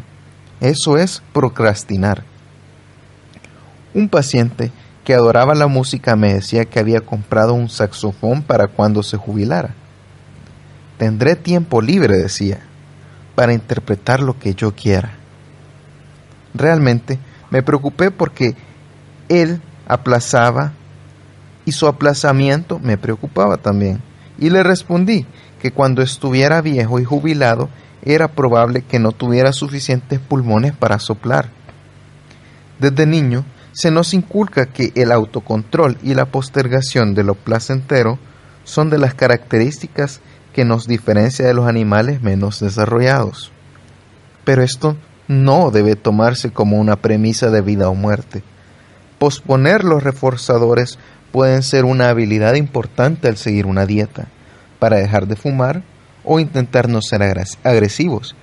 Eso 0.59 0.97
es 0.97 1.23
procrastinar. 1.31 2.25
Un 3.93 4.09
paciente 4.09 4.73
que 5.03 5.13
adoraba 5.13 5.55
la 5.55 5.67
música 5.67 6.15
me 6.15 6.33
decía 6.33 6.65
que 6.65 6.79
había 6.79 7.01
comprado 7.01 7.53
un 7.53 7.69
saxofón 7.69 8.43
para 8.43 8.67
cuando 8.67 9.03
se 9.03 9.17
jubilara. 9.17 9.73
Tendré 10.97 11.35
tiempo 11.35 11.81
libre, 11.81 12.17
decía, 12.17 12.59
para 13.35 13.53
interpretar 13.53 14.21
lo 14.21 14.37
que 14.37 14.53
yo 14.53 14.75
quiera. 14.75 15.13
Realmente 16.53 17.17
me 17.49 17.63
preocupé 17.63 18.11
porque 18.11 18.55
él 19.29 19.61
aplazaba 19.87 20.73
y 21.65 21.71
su 21.71 21.87
aplazamiento 21.87 22.79
me 22.79 22.97
preocupaba 22.97 23.57
también. 23.57 24.01
Y 24.37 24.49
le 24.49 24.63
respondí 24.63 25.25
que 25.61 25.71
cuando 25.71 26.01
estuviera 26.01 26.61
viejo 26.61 26.99
y 26.99 27.03
jubilado 27.03 27.69
era 28.03 28.29
probable 28.29 28.81
que 28.81 28.99
no 28.99 29.11
tuviera 29.11 29.53
suficientes 29.53 30.19
pulmones 30.19 30.73
para 30.75 30.99
soplar. 30.99 31.49
Desde 32.79 33.05
niño 33.05 33.45
se 33.71 33.91
nos 33.91 34.13
inculca 34.13 34.65
que 34.67 34.91
el 34.95 35.11
autocontrol 35.11 35.97
y 36.03 36.13
la 36.13 36.25
postergación 36.25 37.13
de 37.13 37.23
lo 37.23 37.35
placentero 37.35 38.19
son 38.63 38.89
de 38.89 38.97
las 38.97 39.13
características 39.13 40.21
que 40.53 40.65
nos 40.65 40.87
diferencia 40.87 41.45
de 41.45 41.53
los 41.53 41.67
animales 41.67 42.21
menos 42.21 42.59
desarrollados. 42.59 43.51
Pero 44.43 44.63
esto 44.63 44.97
no 45.27 45.71
debe 45.71 45.95
tomarse 45.95 46.51
como 46.51 46.77
una 46.77 46.97
premisa 46.97 47.49
de 47.49 47.61
vida 47.61 47.89
o 47.89 47.95
muerte. 47.95 48.43
Posponer 49.17 49.83
los 49.83 50.03
reforzadores 50.03 50.99
pueden 51.31 51.63
ser 51.63 51.85
una 51.85 52.09
habilidad 52.09 52.55
importante 52.55 53.27
al 53.27 53.37
seguir 53.37 53.65
una 53.65 53.85
dieta, 53.85 54.27
para 54.79 54.97
dejar 54.97 55.27
de 55.27 55.35
fumar 55.35 55.83
o 56.23 56.39
intentar 56.39 56.89
no 56.89 57.01
ser 57.01 57.23
agresivos. 57.63 58.35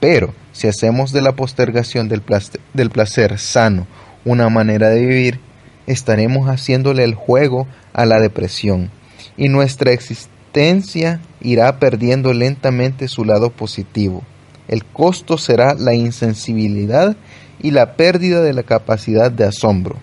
Pero 0.00 0.32
si 0.52 0.68
hacemos 0.68 1.12
de 1.12 1.22
la 1.22 1.32
postergación 1.32 2.08
del 2.08 2.22
placer, 2.22 2.60
del 2.72 2.90
placer 2.90 3.38
sano 3.38 3.86
una 4.24 4.48
manera 4.48 4.88
de 4.88 5.00
vivir, 5.00 5.40
estaremos 5.86 6.48
haciéndole 6.48 7.04
el 7.04 7.14
juego 7.14 7.66
a 7.92 8.06
la 8.06 8.20
depresión 8.20 8.90
y 9.36 9.48
nuestra 9.48 9.92
existencia 9.92 11.20
irá 11.40 11.78
perdiendo 11.78 12.32
lentamente 12.32 13.08
su 13.08 13.24
lado 13.24 13.50
positivo. 13.50 14.22
El 14.68 14.84
costo 14.84 15.38
será 15.38 15.74
la 15.74 15.94
insensibilidad 15.94 17.16
y 17.60 17.70
la 17.70 17.94
pérdida 17.94 18.40
de 18.42 18.52
la 18.52 18.62
capacidad 18.62 19.30
de 19.30 19.44
asombro. 19.44 19.96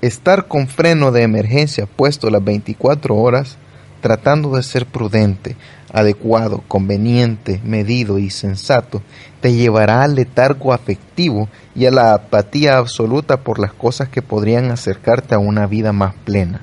Estar 0.00 0.48
con 0.48 0.68
freno 0.68 1.12
de 1.12 1.22
emergencia 1.22 1.86
puesto 1.86 2.30
las 2.30 2.42
24 2.42 3.16
horas, 3.16 3.56
tratando 4.00 4.56
de 4.56 4.62
ser 4.62 4.86
prudente, 4.86 5.56
adecuado, 5.92 6.62
conveniente, 6.68 7.60
medido 7.64 8.18
y 8.18 8.30
sensato, 8.30 9.02
te 9.40 9.52
llevará 9.52 10.02
al 10.02 10.14
letargo 10.14 10.72
afectivo 10.72 11.48
y 11.74 11.86
a 11.86 11.90
la 11.90 12.14
apatía 12.14 12.78
absoluta 12.78 13.38
por 13.40 13.58
las 13.58 13.72
cosas 13.72 14.08
que 14.08 14.22
podrían 14.22 14.70
acercarte 14.70 15.34
a 15.34 15.38
una 15.38 15.66
vida 15.66 15.92
más 15.92 16.14
plena. 16.24 16.62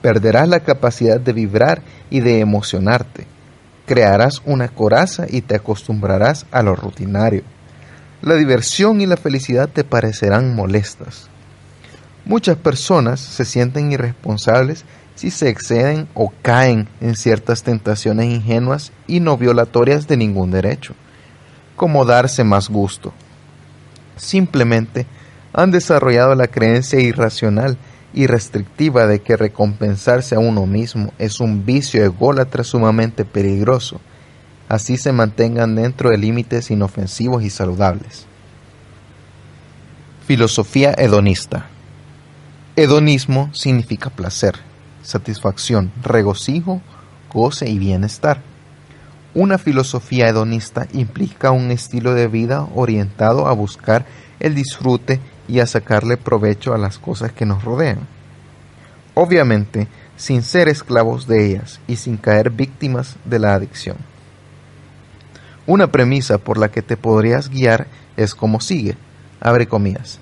Perderás 0.00 0.48
la 0.48 0.60
capacidad 0.60 1.20
de 1.20 1.32
vibrar 1.32 1.82
y 2.10 2.20
de 2.20 2.40
emocionarte. 2.40 3.26
Crearás 3.86 4.42
una 4.44 4.68
coraza 4.68 5.26
y 5.28 5.42
te 5.42 5.56
acostumbrarás 5.56 6.46
a 6.50 6.62
lo 6.62 6.74
rutinario. 6.76 7.42
La 8.22 8.34
diversión 8.34 9.00
y 9.00 9.06
la 9.06 9.16
felicidad 9.16 9.68
te 9.68 9.84
parecerán 9.84 10.54
molestas. 10.54 11.28
Muchas 12.24 12.56
personas 12.56 13.20
se 13.20 13.44
sienten 13.44 13.92
irresponsables 13.92 14.84
si 15.16 15.30
se 15.30 15.48
exceden 15.48 16.06
o 16.14 16.32
caen 16.42 16.88
en 17.00 17.16
ciertas 17.16 17.62
tentaciones 17.62 18.26
ingenuas 18.26 18.92
y 19.06 19.20
no 19.20 19.36
violatorias 19.36 20.06
de 20.06 20.18
ningún 20.18 20.50
derecho, 20.50 20.94
como 21.74 22.04
darse 22.04 22.44
más 22.44 22.68
gusto. 22.68 23.12
Simplemente 24.16 25.06
han 25.52 25.70
desarrollado 25.70 26.34
la 26.34 26.46
creencia 26.46 27.00
irracional 27.00 27.78
y 28.12 28.26
restrictiva 28.26 29.06
de 29.06 29.20
que 29.20 29.36
recompensarse 29.36 30.34
a 30.34 30.38
uno 30.38 30.66
mismo 30.66 31.12
es 31.18 31.40
un 31.40 31.64
vicio 31.64 32.04
ególatra 32.04 32.62
sumamente 32.62 33.24
peligroso, 33.24 34.00
así 34.68 34.98
se 34.98 35.12
mantengan 35.12 35.74
dentro 35.74 36.10
de 36.10 36.18
límites 36.18 36.70
inofensivos 36.70 37.42
y 37.42 37.48
saludables. 37.48 38.26
Filosofía 40.26 40.92
hedonista. 40.92 41.66
Hedonismo 42.74 43.48
significa 43.54 44.10
placer 44.10 44.65
satisfacción, 45.06 45.92
regocijo, 46.02 46.82
goce 47.32 47.70
y 47.70 47.78
bienestar. 47.78 48.42
Una 49.34 49.56
filosofía 49.58 50.28
hedonista 50.28 50.88
implica 50.92 51.52
un 51.52 51.70
estilo 51.70 52.14
de 52.14 52.26
vida 52.26 52.66
orientado 52.74 53.46
a 53.46 53.52
buscar 53.52 54.04
el 54.40 54.54
disfrute 54.54 55.20
y 55.48 55.60
a 55.60 55.66
sacarle 55.66 56.16
provecho 56.16 56.74
a 56.74 56.78
las 56.78 56.98
cosas 56.98 57.32
que 57.32 57.46
nos 57.46 57.62
rodean. 57.62 58.00
Obviamente, 59.14 59.88
sin 60.16 60.42
ser 60.42 60.68
esclavos 60.68 61.26
de 61.26 61.46
ellas 61.46 61.80
y 61.86 61.96
sin 61.96 62.16
caer 62.16 62.50
víctimas 62.50 63.16
de 63.24 63.38
la 63.38 63.54
adicción. 63.54 63.96
Una 65.66 65.92
premisa 65.92 66.38
por 66.38 66.58
la 66.58 66.70
que 66.70 66.82
te 66.82 66.96
podrías 66.96 67.48
guiar 67.48 67.86
es 68.16 68.34
como 68.34 68.60
sigue, 68.60 68.96
abre 69.40 69.66
comillas. 69.66 70.18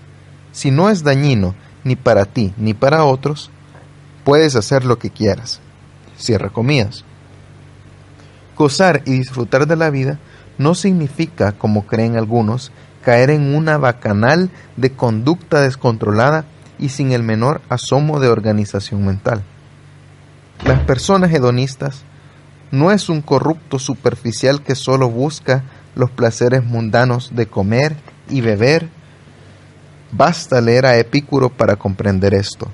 Si 0.53 0.71
no 0.71 0.91
es 0.91 1.03
dañino 1.05 1.55
ni 1.85 1.97
para 1.97 2.25
ti 2.25 2.53
ni 2.57 2.75
para 2.75 3.05
otros, 3.05 3.51
puedes 4.25 4.57
hacer 4.57 4.85
lo 4.85 4.99
que 4.99 5.11
quieras. 5.11 5.61
Cierra 6.17 6.51
comillas. 6.51 7.05
Gozar 8.57 9.03
y 9.05 9.13
disfrutar 9.13 9.67
de 9.67 9.77
la 9.77 9.91
vida 9.91 10.19
no 10.59 10.75
significa, 10.75 11.53
como 11.53 11.87
creen 11.87 12.17
algunos, 12.17 12.73
caer 13.05 13.31
en 13.31 13.55
una 13.55 13.77
bacanal 13.79 14.51
de 14.77 14.93
conducta 14.93 15.61
descontrolada 15.61 16.45
y 16.79 16.89
sin 16.89 17.13
el 17.13 17.23
menor 17.23 17.61
asomo 17.69 18.21
de 18.21 18.29
organización 18.29 19.05
mental. 19.05 19.43
Las 20.65 20.81
personas 20.81 21.33
hedonistas 21.33 22.03
no 22.71 22.91
es 22.91 23.09
un 23.09 23.21
corrupto 23.21 23.79
superficial 23.79 24.63
que 24.63 24.75
solo 24.75 25.11
busca 25.11 25.65
los 25.95 26.11
placeres 26.11 26.65
mundanos 26.65 27.31
de 27.35 27.47
comer 27.47 27.97
y 28.29 28.41
beber. 28.41 28.89
Basta 30.11 30.61
leer 30.61 30.87
a 30.87 30.97
Epicuro 30.97 31.51
para 31.51 31.77
comprender 31.77 32.35
esto. 32.35 32.69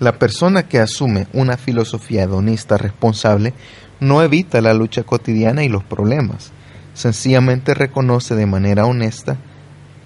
La 0.00 0.18
persona 0.18 0.62
que 0.62 0.78
asume 0.78 1.26
una 1.34 1.58
filosofía 1.58 2.22
hedonista 2.22 2.78
responsable 2.78 3.52
no 4.00 4.22
evita 4.22 4.62
la 4.62 4.72
lucha 4.72 5.02
cotidiana 5.02 5.62
y 5.62 5.68
los 5.68 5.84
problemas, 5.84 6.52
sencillamente 6.94 7.74
reconoce 7.74 8.34
de 8.34 8.46
manera 8.46 8.86
honesta 8.86 9.36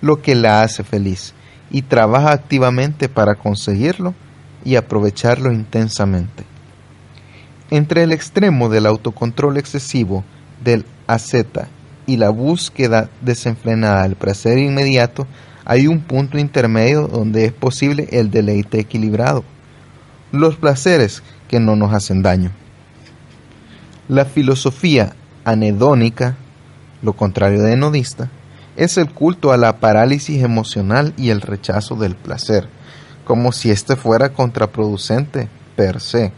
lo 0.00 0.20
que 0.20 0.34
la 0.34 0.62
hace 0.62 0.82
feliz 0.82 1.32
y 1.70 1.82
trabaja 1.82 2.32
activamente 2.32 3.08
para 3.08 3.36
conseguirlo 3.36 4.14
y 4.64 4.74
aprovecharlo 4.74 5.52
intensamente. 5.52 6.42
Entre 7.70 8.02
el 8.02 8.10
extremo 8.10 8.68
del 8.68 8.86
autocontrol 8.86 9.58
excesivo, 9.58 10.24
del 10.64 10.86
asceta 11.06 11.68
y 12.04 12.16
la 12.16 12.30
búsqueda 12.30 13.10
desenfrenada 13.20 14.02
del 14.02 14.16
placer 14.16 14.58
inmediato, 14.58 15.28
hay 15.64 15.86
un 15.86 16.00
punto 16.00 16.36
intermedio 16.36 17.06
donde 17.06 17.44
es 17.44 17.52
posible 17.52 18.08
el 18.10 18.32
deleite 18.32 18.80
equilibrado 18.80 19.44
los 20.35 20.56
placeres 20.56 21.23
que 21.48 21.61
no 21.61 21.77
nos 21.77 21.94
hacen 21.94 22.23
daño. 22.23 22.51
La 24.09 24.24
filosofía 24.24 25.15
anedónica, 25.44 26.36
lo 27.02 27.15
contrario 27.15 27.62
de 27.62 27.73
enodista, 27.73 28.31
es 28.77 28.98
el 28.98 29.11
culto 29.11 29.52
a 29.52 29.56
la 29.56 29.78
parálisis 29.78 30.43
emocional 30.43 31.15
y 31.16 31.31
el 31.31 31.40
rechazo 31.40 31.94
del 31.94 32.16
placer, 32.16 32.69
como 33.24 33.52
si 33.52 33.70
éste 33.70 33.97
fuera 33.97 34.32
contraproducente 34.32 35.48
per 35.77 36.01
se. 36.01 36.32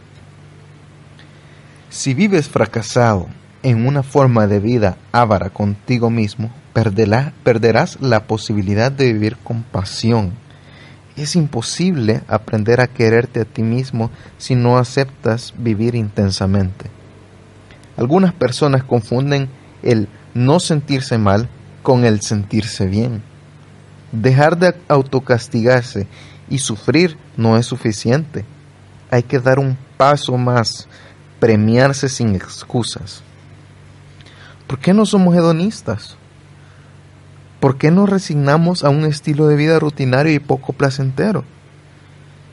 Si 1.89 2.13
vives 2.13 2.47
fracasado 2.47 3.27
en 3.63 3.87
una 3.87 4.03
forma 4.03 4.45
de 4.45 4.59
vida 4.59 4.97
ávara 5.11 5.49
contigo 5.49 6.09
mismo, 6.09 6.51
perderás 6.73 7.99
la 7.99 8.27
posibilidad 8.27 8.91
de 8.91 9.11
vivir 9.11 9.37
con 9.37 9.63
pasión 9.63 10.33
es 11.17 11.35
imposible 11.35 12.21
aprender 12.27 12.79
a 12.79 12.87
quererte 12.87 13.41
a 13.41 13.45
ti 13.45 13.63
mismo 13.63 14.11
si 14.37 14.55
no 14.55 14.77
aceptas 14.77 15.53
vivir 15.57 15.95
intensamente. 15.95 16.89
Algunas 17.97 18.33
personas 18.33 18.83
confunden 18.83 19.49
el 19.81 20.07
no 20.33 20.59
sentirse 20.59 21.17
mal 21.17 21.49
con 21.81 22.05
el 22.05 22.21
sentirse 22.21 22.85
bien. 22.85 23.23
Dejar 24.11 24.57
de 24.57 24.75
autocastigarse 24.87 26.07
y 26.49 26.59
sufrir 26.59 27.17
no 27.35 27.57
es 27.57 27.65
suficiente. 27.65 28.45
Hay 29.09 29.23
que 29.23 29.39
dar 29.39 29.57
un 29.57 29.77
paso 29.97 30.37
más, 30.37 30.87
premiarse 31.39 32.07
sin 32.07 32.35
excusas. 32.35 33.23
¿Por 34.67 34.79
qué 34.79 34.93
no 34.93 35.05
somos 35.05 35.35
hedonistas? 35.35 36.17
¿Por 37.59 37.77
qué 37.77 37.89
nos 37.89 38.07
resignamos 38.07 38.83
a 38.83 38.89
un 38.89 39.05
estilo 39.05 39.47
de 39.47 39.55
vida 39.55 39.79
rutinario 39.79 40.31
y 40.31 40.39
poco 40.39 40.73
placentero? 40.73 41.43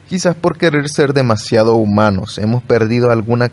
Quizás 0.09 0.35
por 0.35 0.56
querer 0.56 0.89
ser 0.89 1.12
demasiado 1.12 1.74
humanos 1.74 2.39
hemos 2.39 2.62
perdido 2.62 3.10
algunas 3.10 3.51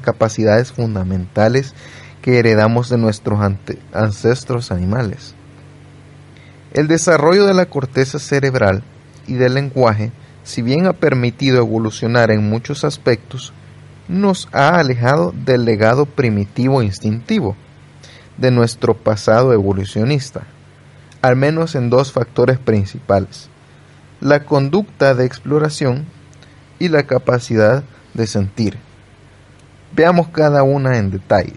capacidades 0.00 0.72
fundamentales 0.72 1.74
que 2.20 2.38
heredamos 2.38 2.90
de 2.90 2.98
nuestros 2.98 3.40
ancestros 3.92 4.70
animales. 4.70 5.34
El 6.72 6.88
desarrollo 6.88 7.46
de 7.46 7.54
la 7.54 7.66
corteza 7.66 8.18
cerebral 8.18 8.82
y 9.26 9.34
del 9.34 9.54
lenguaje, 9.54 10.12
si 10.44 10.60
bien 10.60 10.86
ha 10.86 10.92
permitido 10.92 11.56
evolucionar 11.58 12.30
en 12.30 12.48
muchos 12.50 12.84
aspectos, 12.84 13.54
nos 14.08 14.48
ha 14.52 14.78
alejado 14.78 15.32
del 15.32 15.64
legado 15.64 16.04
primitivo 16.04 16.82
instintivo 16.82 17.56
de 18.40 18.50
nuestro 18.50 18.94
pasado 18.94 19.52
evolucionista, 19.52 20.42
al 21.22 21.36
menos 21.36 21.74
en 21.74 21.90
dos 21.90 22.10
factores 22.10 22.58
principales, 22.58 23.48
la 24.20 24.44
conducta 24.44 25.14
de 25.14 25.26
exploración 25.26 26.06
y 26.78 26.88
la 26.88 27.04
capacidad 27.04 27.84
de 28.14 28.26
sentir. 28.26 28.78
Veamos 29.92 30.28
cada 30.28 30.62
una 30.62 30.96
en 30.96 31.10
detalle. 31.10 31.54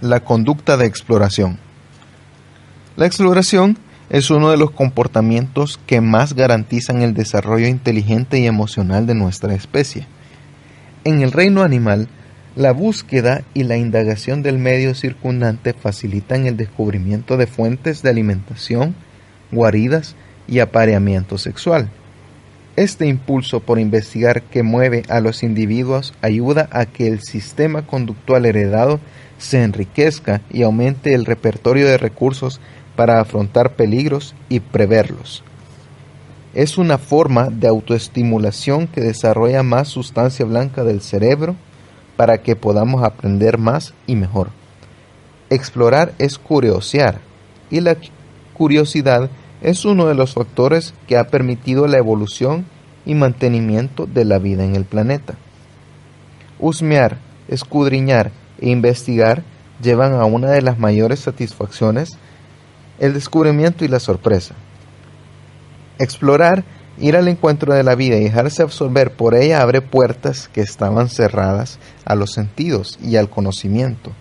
La 0.00 0.20
conducta 0.20 0.76
de 0.76 0.86
exploración. 0.86 1.58
La 2.96 3.06
exploración 3.06 3.78
es 4.08 4.30
uno 4.30 4.50
de 4.50 4.56
los 4.56 4.70
comportamientos 4.70 5.80
que 5.86 6.00
más 6.00 6.34
garantizan 6.34 7.02
el 7.02 7.14
desarrollo 7.14 7.66
inteligente 7.66 8.38
y 8.38 8.46
emocional 8.46 9.06
de 9.06 9.14
nuestra 9.14 9.54
especie. 9.54 10.06
En 11.04 11.22
el 11.22 11.32
reino 11.32 11.62
animal, 11.62 12.08
la 12.56 12.72
búsqueda 12.72 13.42
y 13.52 13.64
la 13.64 13.76
indagación 13.76 14.42
del 14.42 14.58
medio 14.58 14.94
circundante 14.94 15.72
facilitan 15.72 16.46
el 16.46 16.56
descubrimiento 16.56 17.36
de 17.36 17.48
fuentes 17.48 18.02
de 18.02 18.10
alimentación, 18.10 18.94
guaridas 19.50 20.14
y 20.46 20.60
apareamiento 20.60 21.36
sexual. 21.36 21.90
Este 22.76 23.06
impulso 23.06 23.60
por 23.60 23.78
investigar 23.78 24.42
que 24.42 24.62
mueve 24.62 25.02
a 25.08 25.20
los 25.20 25.42
individuos 25.42 26.14
ayuda 26.22 26.68
a 26.70 26.86
que 26.86 27.08
el 27.08 27.22
sistema 27.22 27.86
conductual 27.86 28.46
heredado 28.46 29.00
se 29.38 29.62
enriquezca 29.62 30.40
y 30.50 30.62
aumente 30.62 31.14
el 31.14 31.24
repertorio 31.24 31.86
de 31.86 31.98
recursos 31.98 32.60
para 32.94 33.20
afrontar 33.20 33.74
peligros 33.74 34.34
y 34.48 34.60
preverlos. 34.60 35.42
Es 36.54 36.78
una 36.78 36.98
forma 36.98 37.48
de 37.50 37.66
autoestimulación 37.66 38.86
que 38.86 39.00
desarrolla 39.00 39.64
más 39.64 39.88
sustancia 39.88 40.44
blanca 40.44 40.84
del 40.84 41.00
cerebro 41.00 41.56
para 42.16 42.38
que 42.38 42.56
podamos 42.56 43.02
aprender 43.02 43.58
más 43.58 43.94
y 44.06 44.16
mejor. 44.16 44.50
Explorar 45.50 46.12
es 46.18 46.38
curiosear 46.38 47.20
y 47.70 47.80
la 47.80 47.96
curiosidad 48.52 49.30
es 49.60 49.84
uno 49.84 50.06
de 50.06 50.14
los 50.14 50.34
factores 50.34 50.94
que 51.06 51.16
ha 51.16 51.28
permitido 51.28 51.86
la 51.86 51.98
evolución 51.98 52.66
y 53.06 53.14
mantenimiento 53.14 54.06
de 54.06 54.24
la 54.24 54.38
vida 54.38 54.64
en 54.64 54.74
el 54.76 54.84
planeta. 54.84 55.34
Husmear, 56.58 57.18
escudriñar 57.48 58.30
e 58.60 58.70
investigar 58.70 59.42
llevan 59.82 60.14
a 60.14 60.24
una 60.24 60.50
de 60.50 60.62
las 60.62 60.78
mayores 60.78 61.20
satisfacciones, 61.20 62.10
el 62.98 63.12
descubrimiento 63.12 63.84
y 63.84 63.88
la 63.88 64.00
sorpresa. 64.00 64.54
Explorar, 65.98 66.64
ir 66.98 67.16
al 67.16 67.28
encuentro 67.28 67.74
de 67.74 67.82
la 67.82 67.94
vida 67.94 68.16
y 68.16 68.24
dejarse 68.24 68.62
absorber 68.62 69.12
por 69.12 69.34
ella 69.34 69.62
abre 69.62 69.80
puertas 69.80 70.48
que 70.48 70.60
estaban 70.60 71.08
cerradas 71.08 71.78
a 72.04 72.14
los 72.14 72.32
sentidos 72.32 72.98
y 73.02 73.16
al 73.16 73.28
conocimiento, 73.30 74.12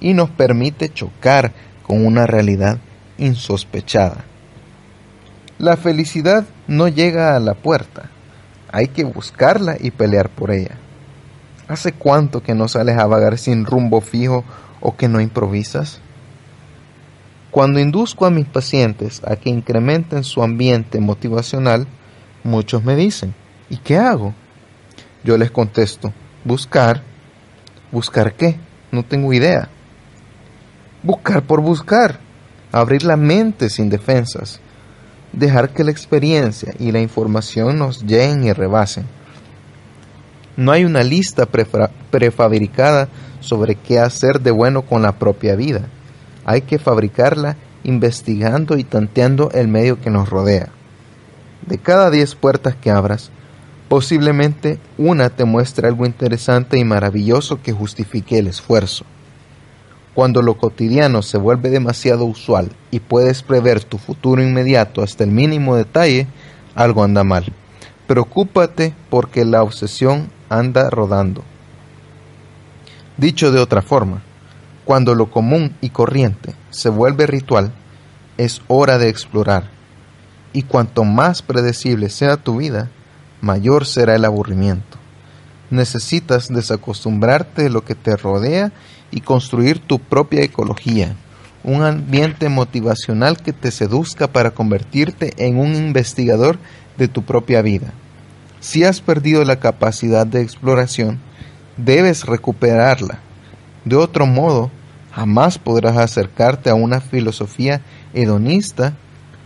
y 0.00 0.14
nos 0.14 0.30
permite 0.30 0.88
chocar 0.88 1.52
con 1.82 2.04
una 2.04 2.26
realidad 2.26 2.78
insospechada. 3.18 4.24
La 5.58 5.76
felicidad 5.76 6.44
no 6.66 6.88
llega 6.88 7.36
a 7.36 7.40
la 7.40 7.54
puerta, 7.54 8.10
hay 8.70 8.88
que 8.88 9.04
buscarla 9.04 9.76
y 9.80 9.90
pelear 9.90 10.28
por 10.28 10.50
ella. 10.50 10.76
¿Hace 11.68 11.92
cuánto 11.92 12.42
que 12.42 12.54
no 12.54 12.68
sales 12.68 12.98
a 12.98 13.06
vagar 13.06 13.38
sin 13.38 13.64
rumbo 13.64 14.00
fijo 14.00 14.44
o 14.80 14.96
que 14.96 15.08
no 15.08 15.20
improvisas? 15.20 16.00
Cuando 17.50 17.80
induzco 17.80 18.26
a 18.26 18.30
mis 18.30 18.46
pacientes 18.46 19.22
a 19.24 19.36
que 19.36 19.48
incrementen 19.48 20.24
su 20.24 20.42
ambiente 20.42 21.00
motivacional, 21.00 21.86
muchos 22.46 22.84
me 22.84 22.96
dicen, 22.96 23.34
¿y 23.68 23.76
qué 23.76 23.98
hago? 23.98 24.34
Yo 25.24 25.36
les 25.36 25.50
contesto, 25.50 26.12
buscar. 26.44 27.02
¿Buscar 27.92 28.34
qué? 28.34 28.58
No 28.90 29.04
tengo 29.04 29.32
idea. 29.32 29.68
Buscar 31.02 31.42
por 31.42 31.60
buscar. 31.60 32.18
Abrir 32.72 33.04
la 33.04 33.16
mente 33.16 33.68
sin 33.68 33.88
defensas. 33.88 34.60
Dejar 35.32 35.70
que 35.70 35.84
la 35.84 35.90
experiencia 35.90 36.74
y 36.78 36.92
la 36.92 37.00
información 37.00 37.78
nos 37.78 38.02
lleguen 38.02 38.44
y 38.44 38.52
rebasen. 38.52 39.06
No 40.56 40.72
hay 40.72 40.84
una 40.84 41.02
lista 41.02 41.46
prefabricada 41.46 43.08
sobre 43.40 43.74
qué 43.74 43.98
hacer 43.98 44.40
de 44.40 44.50
bueno 44.50 44.82
con 44.82 45.02
la 45.02 45.12
propia 45.12 45.54
vida 45.54 45.88
hay 46.46 46.62
que 46.62 46.78
fabricarla 46.78 47.56
investigando 47.82 48.78
y 48.78 48.84
tanteando 48.84 49.50
el 49.50 49.66
medio 49.66 50.00
que 50.00 50.10
nos 50.10 50.30
rodea. 50.30 50.68
De 51.66 51.78
cada 51.78 52.10
diez 52.10 52.34
puertas 52.34 52.76
que 52.76 52.90
abras, 52.90 53.30
posiblemente 53.88 54.78
una 54.98 55.30
te 55.30 55.44
muestre 55.44 55.88
algo 55.88 56.06
interesante 56.06 56.78
y 56.78 56.84
maravilloso 56.84 57.60
que 57.62 57.72
justifique 57.72 58.38
el 58.38 58.46
esfuerzo. 58.46 59.04
Cuando 60.14 60.40
lo 60.42 60.56
cotidiano 60.56 61.22
se 61.22 61.36
vuelve 61.36 61.68
demasiado 61.68 62.24
usual 62.24 62.70
y 62.90 63.00
puedes 63.00 63.42
prever 63.42 63.84
tu 63.84 63.98
futuro 63.98 64.42
inmediato 64.42 65.02
hasta 65.02 65.24
el 65.24 65.30
mínimo 65.30 65.76
detalle, 65.76 66.26
algo 66.74 67.04
anda 67.04 67.22
mal. 67.22 67.52
Preocúpate 68.06 68.94
porque 69.10 69.44
la 69.44 69.62
obsesión 69.62 70.30
anda 70.48 70.88
rodando. 70.88 71.42
Dicho 73.18 73.50
de 73.50 73.60
otra 73.60 73.82
forma, 73.82 74.22
cuando 74.84 75.14
lo 75.14 75.30
común 75.30 75.74
y 75.80 75.90
corriente 75.90 76.54
se 76.70 76.88
vuelve 76.88 77.26
ritual, 77.26 77.72
es 78.38 78.62
hora 78.68 78.98
de 78.98 79.08
explorar. 79.08 79.75
Y 80.56 80.62
cuanto 80.62 81.04
más 81.04 81.42
predecible 81.42 82.08
sea 82.08 82.38
tu 82.38 82.56
vida, 82.56 82.88
mayor 83.42 83.84
será 83.84 84.14
el 84.14 84.24
aburrimiento. 84.24 84.96
Necesitas 85.68 86.48
desacostumbrarte 86.48 87.64
de 87.64 87.68
lo 87.68 87.84
que 87.84 87.94
te 87.94 88.16
rodea 88.16 88.72
y 89.10 89.20
construir 89.20 89.80
tu 89.80 89.98
propia 89.98 90.40
ecología, 90.40 91.14
un 91.62 91.82
ambiente 91.82 92.48
motivacional 92.48 93.36
que 93.36 93.52
te 93.52 93.70
seduzca 93.70 94.28
para 94.28 94.52
convertirte 94.52 95.34
en 95.36 95.58
un 95.58 95.74
investigador 95.74 96.58
de 96.96 97.08
tu 97.08 97.22
propia 97.22 97.60
vida. 97.60 97.92
Si 98.60 98.82
has 98.82 99.02
perdido 99.02 99.44
la 99.44 99.60
capacidad 99.60 100.26
de 100.26 100.40
exploración, 100.40 101.18
debes 101.76 102.24
recuperarla 102.24 103.18
de 103.84 103.96
otro 103.96 104.24
modo, 104.24 104.70
jamás 105.12 105.58
podrás 105.58 105.98
acercarte 105.98 106.70
a 106.70 106.74
una 106.74 107.02
filosofía 107.02 107.82
hedonista 108.14 108.94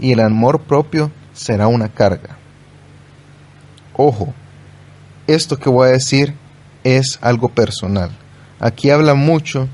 y 0.01 0.13
el 0.13 0.21
amor 0.21 0.61
propio 0.63 1.11
será 1.33 1.69
una 1.69 1.89
carga. 1.89 2.37
Ojo, 3.95 4.33
esto 5.27 5.59
que 5.59 5.69
voy 5.69 5.89
a 5.89 5.93
decir 5.93 6.35
es 6.85 7.19
algo 7.23 7.49
personal. 7.49 8.11
Aquí 8.59 8.91
habla 8.91 9.15
mucho 9.15 9.69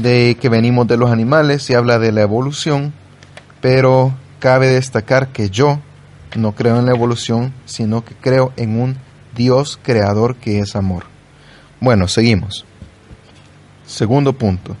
de 0.00 0.36
que 0.40 0.48
venimos 0.48 0.86
de 0.86 0.96
los 0.96 1.10
animales 1.10 1.68
y 1.70 1.74
habla 1.74 1.98
de 1.98 2.12
la 2.12 2.22
evolución, 2.22 2.92
pero 3.60 4.14
cabe 4.38 4.68
destacar 4.68 5.28
que 5.28 5.50
yo 5.50 5.80
no 6.36 6.52
creo 6.52 6.78
en 6.78 6.86
la 6.86 6.92
evolución, 6.92 7.52
sino 7.64 8.04
que 8.04 8.14
creo 8.14 8.52
en 8.56 8.80
un 8.80 8.96
Dios 9.34 9.78
creador 9.82 10.36
que 10.36 10.60
es 10.60 10.76
amor. 10.76 11.04
Bueno, 11.80 12.08
seguimos. 12.08 12.64
Segundo 13.86 14.34
punto, 14.34 14.76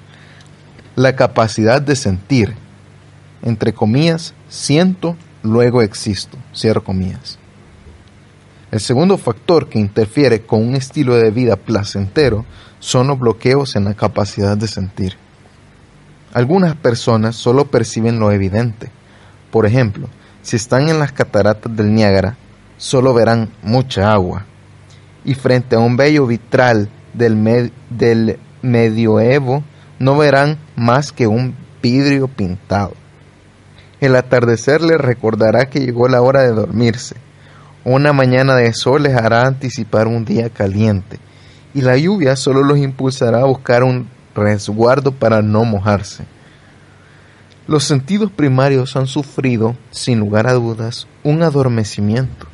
la 0.94 1.16
capacidad 1.16 1.80
de 1.80 1.96
sentir, 1.96 2.54
entre 3.42 3.72
comillas, 3.72 4.34
siento, 4.48 5.16
luego 5.42 5.82
existo, 5.82 6.36
cierro 6.54 6.82
comillas. 6.82 7.38
El 8.70 8.80
segundo 8.80 9.16
factor 9.16 9.68
que 9.68 9.78
interfiere 9.78 10.42
con 10.42 10.66
un 10.66 10.74
estilo 10.74 11.14
de 11.16 11.30
vida 11.30 11.56
placentero 11.56 12.44
son 12.80 13.06
los 13.06 13.18
bloqueos 13.18 13.76
en 13.76 13.84
la 13.84 13.94
capacidad 13.94 14.56
de 14.56 14.68
sentir. 14.68 15.16
Algunas 16.34 16.76
personas 16.76 17.36
solo 17.36 17.66
perciben 17.66 18.20
lo 18.20 18.30
evidente. 18.30 18.90
Por 19.50 19.64
ejemplo, 19.64 20.08
si 20.42 20.56
están 20.56 20.90
en 20.90 20.98
las 20.98 21.12
cataratas 21.12 21.74
del 21.74 21.94
Niágara, 21.94 22.36
solo 22.76 23.14
verán 23.14 23.48
mucha 23.62 24.12
agua. 24.12 24.44
Y 25.24 25.34
frente 25.34 25.76
a 25.76 25.78
un 25.78 25.96
bello 25.96 26.26
vitral 26.26 26.90
del, 27.14 27.72
del 27.88 28.38
medioevo 28.60 29.64
no 29.98 30.18
verán 30.18 30.58
más 30.76 31.12
que 31.12 31.26
un 31.26 31.54
vidrio 31.82 32.28
pintado. 32.28 32.92
El 34.00 34.16
atardecer 34.16 34.80
les 34.82 34.98
recordará 34.98 35.68
que 35.68 35.80
llegó 35.80 36.08
la 36.08 36.22
hora 36.22 36.42
de 36.42 36.52
dormirse. 36.52 37.16
Una 37.84 38.12
mañana 38.12 38.54
de 38.54 38.72
sol 38.72 39.02
les 39.02 39.14
hará 39.14 39.46
anticipar 39.46 40.06
un 40.06 40.24
día 40.24 40.50
caliente, 40.50 41.18
y 41.74 41.80
la 41.80 41.96
lluvia 41.96 42.36
solo 42.36 42.62
los 42.62 42.78
impulsará 42.78 43.40
a 43.40 43.46
buscar 43.46 43.82
un 43.82 44.08
resguardo 44.34 45.12
para 45.12 45.42
no 45.42 45.64
mojarse. 45.64 46.24
Los 47.66 47.84
sentidos 47.84 48.30
primarios 48.30 48.96
han 48.96 49.06
sufrido, 49.06 49.76
sin 49.90 50.20
lugar 50.20 50.46
a 50.46 50.54
dudas, 50.54 51.06
un 51.22 51.42
adormecimiento. 51.42 52.46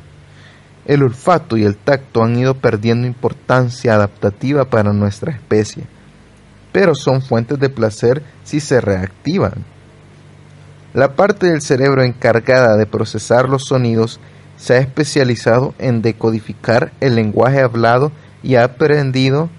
El 0.85 1.03
olfato 1.03 1.57
y 1.57 1.63
el 1.63 1.77
tacto 1.77 2.23
han 2.23 2.37
ido 2.37 2.55
perdiendo 2.55 3.07
importancia 3.07 3.95
adaptativa 3.95 4.65
para 4.65 4.93
nuestra 4.93 5.31
especie 5.31 5.87
pero 6.75 6.93
son 6.93 7.21
fuentes 7.21 7.57
de 7.57 7.69
placer 7.69 8.21
si 8.43 8.59
se 8.59 8.81
reactivan. 8.81 9.63
La 10.95 11.13
parte 11.13 11.47
del 11.47 11.61
cerebro 11.61 12.03
encargada 12.03 12.77
de 12.77 12.85
procesar 12.85 13.49
los 13.49 13.65
sonidos 13.65 14.21
se 14.55 14.75
ha 14.75 14.77
especializado 14.77 15.75
en 15.77 16.01
decodificar 16.01 16.93
el 17.01 17.15
lenguaje 17.15 17.59
hablado 17.59 18.13
y 18.41 18.55
ha 18.55 18.77
perdido 18.77 19.49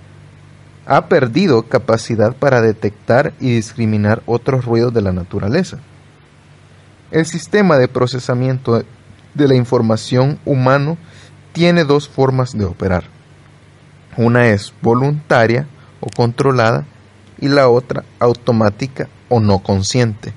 capacidad 1.68 2.34
para 2.34 2.62
detectar 2.62 3.34
y 3.38 3.50
discriminar 3.50 4.22
otros 4.24 4.64
ruidos 4.64 4.94
de 4.94 5.02
la 5.02 5.12
naturaleza. 5.12 5.76
El 7.10 7.26
sistema 7.26 7.76
de 7.76 7.88
procesamiento 7.88 8.82
de 9.34 9.48
la 9.48 9.56
información 9.56 10.38
humano 10.46 10.96
tiene 11.52 11.84
dos 11.84 12.08
formas 12.08 12.56
de 12.56 12.64
operar. 12.64 13.04
Una 14.16 14.48
es 14.48 14.72
voluntaria 14.80 15.66
o 16.00 16.08
controlada 16.08 16.86
y 17.38 17.48
la 17.48 17.68
otra 17.68 18.04
automática 18.20 19.10
o 19.28 19.38
no 19.38 19.58
consciente. 19.58 20.32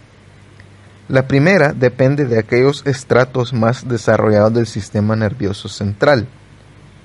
La 1.09 1.27
primera 1.27 1.73
depende 1.73 2.25
de 2.25 2.37
aquellos 2.37 2.85
estratos 2.85 3.51
más 3.51 3.87
desarrollados 3.87 4.53
del 4.53 4.67
sistema 4.67 5.15
nervioso 5.15 5.67
central, 5.67 6.27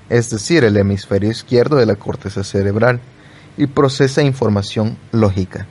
es 0.09 0.29
decir, 0.29 0.63
el 0.63 0.77
hemisferio 0.77 1.31
izquierdo 1.31 1.77
de 1.77 1.87
la 1.87 1.95
corteza 1.95 2.43
cerebral, 2.43 2.99
y 3.57 3.65
procesa 3.65 4.21
información 4.21 4.97
lógica. 5.11 5.65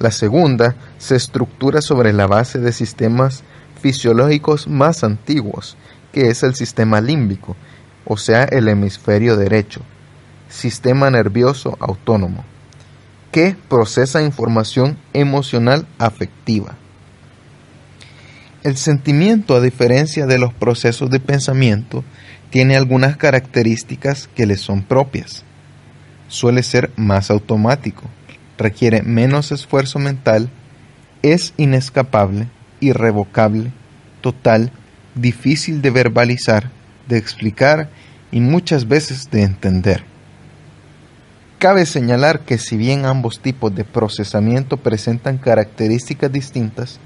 La 0.00 0.10
segunda 0.10 0.74
se 0.98 1.14
estructura 1.14 1.82
sobre 1.82 2.12
la 2.12 2.26
base 2.26 2.58
de 2.58 2.72
sistemas 2.72 3.44
fisiológicos 3.80 4.66
más 4.66 5.04
antiguos, 5.04 5.76
que 6.10 6.30
es 6.30 6.42
el 6.42 6.56
sistema 6.56 7.00
límbico, 7.00 7.54
o 8.04 8.16
sea, 8.16 8.42
el 8.42 8.66
hemisferio 8.66 9.36
derecho, 9.36 9.82
sistema 10.48 11.10
nervioso 11.10 11.76
autónomo 11.78 12.44
que 13.30 13.56
procesa 13.68 14.22
información 14.22 14.98
emocional 15.14 15.86
afectiva. 15.98 16.76
El 18.62 18.76
sentimiento, 18.76 19.56
a 19.56 19.60
diferencia 19.60 20.26
de 20.26 20.38
los 20.38 20.54
procesos 20.54 21.10
de 21.10 21.18
pensamiento, 21.18 22.04
tiene 22.50 22.76
algunas 22.76 23.16
características 23.16 24.28
que 24.36 24.46
le 24.46 24.56
son 24.56 24.82
propias. 24.82 25.44
Suele 26.28 26.62
ser 26.62 26.92
más 26.94 27.30
automático, 27.32 28.04
requiere 28.58 29.02
menos 29.02 29.50
esfuerzo 29.50 29.98
mental, 29.98 30.48
es 31.22 31.54
inescapable, 31.56 32.46
irrevocable, 32.78 33.72
total, 34.20 34.70
difícil 35.16 35.82
de 35.82 35.90
verbalizar, 35.90 36.70
de 37.08 37.18
explicar 37.18 37.90
y 38.30 38.40
muchas 38.40 38.86
veces 38.86 39.28
de 39.30 39.42
entender. 39.42 40.04
Cabe 41.58 41.84
señalar 41.84 42.40
que 42.40 42.58
si 42.58 42.76
bien 42.76 43.06
ambos 43.06 43.40
tipos 43.40 43.74
de 43.74 43.84
procesamiento 43.84 44.76
presentan 44.76 45.38
características 45.38 46.30
distintas, 46.30 47.00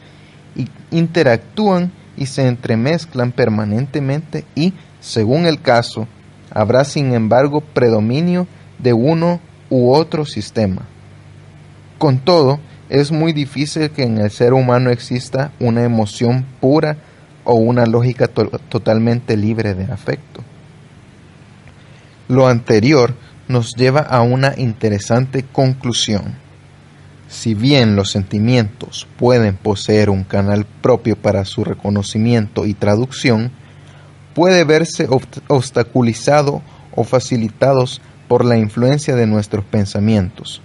interactúan 0.90 1.92
y 2.16 2.26
se 2.26 2.46
entremezclan 2.46 3.32
permanentemente 3.32 4.44
y, 4.54 4.72
según 5.00 5.46
el 5.46 5.60
caso, 5.60 6.06
habrá 6.50 6.84
sin 6.84 7.12
embargo 7.12 7.60
predominio 7.60 8.46
de 8.78 8.92
uno 8.92 9.40
u 9.68 9.92
otro 9.92 10.24
sistema. 10.24 10.82
Con 11.98 12.18
todo, 12.18 12.60
es 12.88 13.10
muy 13.10 13.32
difícil 13.32 13.90
que 13.90 14.04
en 14.04 14.18
el 14.18 14.30
ser 14.30 14.52
humano 14.52 14.90
exista 14.90 15.52
una 15.58 15.82
emoción 15.82 16.44
pura 16.60 16.96
o 17.44 17.54
una 17.54 17.86
lógica 17.86 18.28
totalmente 18.28 19.36
libre 19.36 19.74
de 19.74 19.84
afecto. 19.92 20.42
Lo 22.28 22.48
anterior 22.48 23.14
nos 23.48 23.74
lleva 23.74 24.00
a 24.00 24.22
una 24.22 24.54
interesante 24.56 25.44
conclusión. 25.44 26.34
Si 27.28 27.54
bien 27.54 27.96
los 27.96 28.10
sentimientos 28.10 29.06
pueden 29.18 29.56
poseer 29.56 30.10
un 30.10 30.24
canal 30.24 30.64
propio 30.64 31.16
para 31.16 31.44
su 31.44 31.64
reconocimiento 31.64 32.66
y 32.66 32.74
traducción, 32.74 33.50
puede 34.34 34.64
verse 34.64 35.08
obstaculizado 35.48 36.62
o 36.94 37.04
facilitados 37.04 38.00
por 38.28 38.44
la 38.44 38.56
influencia 38.56 39.16
de 39.16 39.26
nuestros 39.26 39.64
pensamientos. 39.64 40.60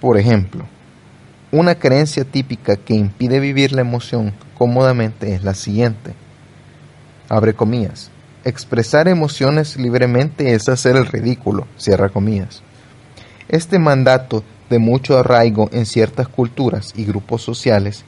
Por 0.00 0.18
ejemplo, 0.18 0.66
una 1.50 1.76
creencia 1.76 2.24
típica 2.24 2.76
que 2.76 2.94
impide 2.94 3.40
vivir 3.40 3.72
la 3.72 3.80
emoción 3.80 4.34
cómodamente 4.56 5.34
es 5.34 5.42
la 5.42 5.54
siguiente. 5.54 6.14
Abre. 7.28 7.54
Expresar 8.44 9.08
emociones 9.08 9.76
libremente 9.76 10.54
es 10.54 10.68
hacer 10.68 10.96
el 10.96 11.06
ridículo, 11.06 11.66
cierra 11.76 12.10
comillas. 12.10 12.62
Este 13.48 13.78
mandato 13.78 14.44
de 14.70 14.78
mucho 14.78 15.18
arraigo 15.18 15.68
en 15.72 15.86
ciertas 15.86 16.28
culturas 16.28 16.92
y 16.96 17.04
grupos 17.04 17.42
sociales 17.42 18.04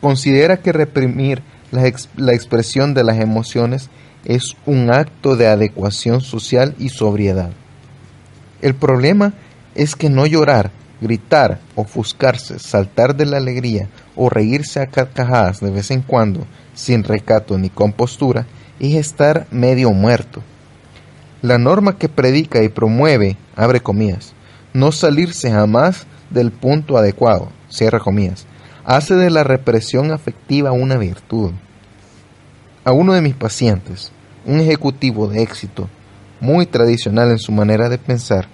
considera 0.00 0.58
que 0.58 0.72
reprimir 0.72 1.42
la, 1.70 2.32
expresión 2.32 2.94
de 2.94 3.04
las 3.04 3.18
emociones 3.18 3.88
es 4.24 4.54
un 4.66 4.90
acto 4.90 5.36
de 5.36 5.46
adecuación 5.46 6.20
social 6.20 6.74
y 6.78 6.90
sobriedad. 6.90 7.50
El 8.62 8.74
problema 8.74 9.34
es 9.74 9.96
que 9.96 10.10
no 10.10 10.26
llorar, 10.26 10.70
gritar, 11.00 11.58
ofuscarse, 11.74 12.58
saltar 12.58 13.16
de 13.16 13.26
la 13.26 13.38
alegría 13.38 13.88
o 14.14 14.28
reírse 14.28 14.80
a 14.80 14.86
carcajadas 14.86 15.60
de 15.60 15.70
vez 15.70 15.90
en 15.90 16.02
cuando, 16.02 16.46
sin 16.74 17.02
recato 17.02 17.58
ni 17.58 17.70
compostura, 17.70 18.46
es 18.80 18.94
estar 18.94 19.46
medio 19.50 19.90
muerto. 19.90 20.42
La 21.42 21.58
norma 21.58 21.98
que 21.98 22.08
predica 22.08 22.62
y 22.62 22.68
promueve, 22.68 23.36
abre 23.56 23.80
comillas, 23.80 24.34
no 24.74 24.90
salirse 24.90 25.50
jamás 25.50 26.06
del 26.30 26.50
punto 26.50 26.98
adecuado, 26.98 27.48
cierra 27.68 28.00
comillas, 28.00 28.46
hace 28.84 29.14
de 29.14 29.30
la 29.30 29.44
represión 29.44 30.12
afectiva 30.12 30.72
una 30.72 30.96
virtud. 30.96 31.52
A 32.84 32.92
uno 32.92 33.14
de 33.14 33.22
mis 33.22 33.34
pacientes, 33.34 34.10
un 34.44 34.58
ejecutivo 34.60 35.28
de 35.28 35.42
éxito, 35.42 35.88
muy 36.40 36.66
tradicional 36.66 37.30
en 37.30 37.38
su 37.38 37.52
manera 37.52 37.88
de 37.88 37.98
pensar, 37.98 38.48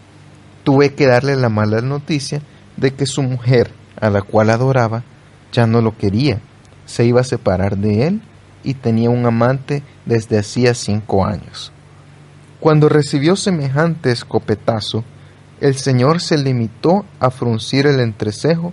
tuve 0.62 0.94
que 0.94 1.06
darle 1.06 1.36
la 1.36 1.48
mala 1.48 1.80
noticia 1.80 2.42
de 2.76 2.92
que 2.92 3.06
su 3.06 3.22
mujer, 3.22 3.72
a 3.98 4.10
la 4.10 4.20
cual 4.20 4.50
adoraba, 4.50 5.02
ya 5.52 5.66
no 5.66 5.80
lo 5.80 5.96
quería, 5.96 6.40
se 6.84 7.06
iba 7.06 7.22
a 7.22 7.24
separar 7.24 7.78
de 7.78 8.06
él 8.06 8.20
y 8.62 8.74
tenía 8.74 9.08
un 9.08 9.24
amante 9.24 9.82
desde 10.04 10.38
hacía 10.38 10.74
cinco 10.74 11.24
años. 11.24 11.72
Cuando 12.60 12.90
recibió 12.90 13.36
semejante 13.36 14.12
escopetazo, 14.12 15.02
el 15.60 15.76
señor 15.76 16.20
se 16.20 16.38
limitó 16.38 17.04
a 17.18 17.30
fruncir 17.30 17.86
el 17.86 18.00
entrecejo, 18.00 18.72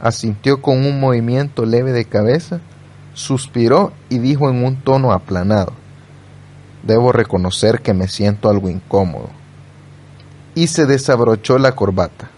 asintió 0.00 0.60
con 0.60 0.84
un 0.84 1.00
movimiento 1.00 1.64
leve 1.64 1.92
de 1.92 2.04
cabeza, 2.04 2.60
suspiró 3.14 3.92
y 4.08 4.18
dijo 4.18 4.48
en 4.50 4.64
un 4.64 4.76
tono 4.76 5.12
aplanado, 5.12 5.72
Debo 6.82 7.12
reconocer 7.12 7.80
que 7.80 7.92
me 7.92 8.08
siento 8.08 8.48
algo 8.48 8.70
incómodo. 8.70 9.30
Y 10.54 10.68
se 10.68 10.86
desabrochó 10.86 11.58
la 11.58 11.74
corbata. 11.74 12.30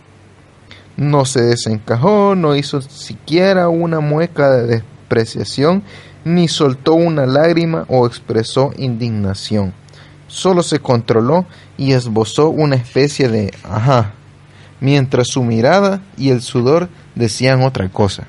No 0.96 1.24
se 1.24 1.42
desencajó, 1.42 2.34
no 2.34 2.56
hizo 2.56 2.80
siquiera 2.80 3.68
una 3.68 4.00
mueca 4.00 4.50
de 4.50 4.66
despreciación 4.66 5.82
ni 6.24 6.48
soltó 6.48 6.94
una 6.94 7.26
lágrima 7.26 7.84
o 7.88 8.06
expresó 8.06 8.72
indignación. 8.76 9.72
Solo 10.30 10.62
se 10.62 10.78
controló 10.78 11.44
y 11.76 11.90
esbozó 11.90 12.50
una 12.50 12.76
especie 12.76 13.28
de 13.28 13.52
ajá, 13.64 14.12
mientras 14.80 15.26
su 15.26 15.42
mirada 15.42 16.02
y 16.16 16.30
el 16.30 16.40
sudor 16.40 16.88
decían 17.16 17.62
otra 17.62 17.88
cosa. 17.88 18.28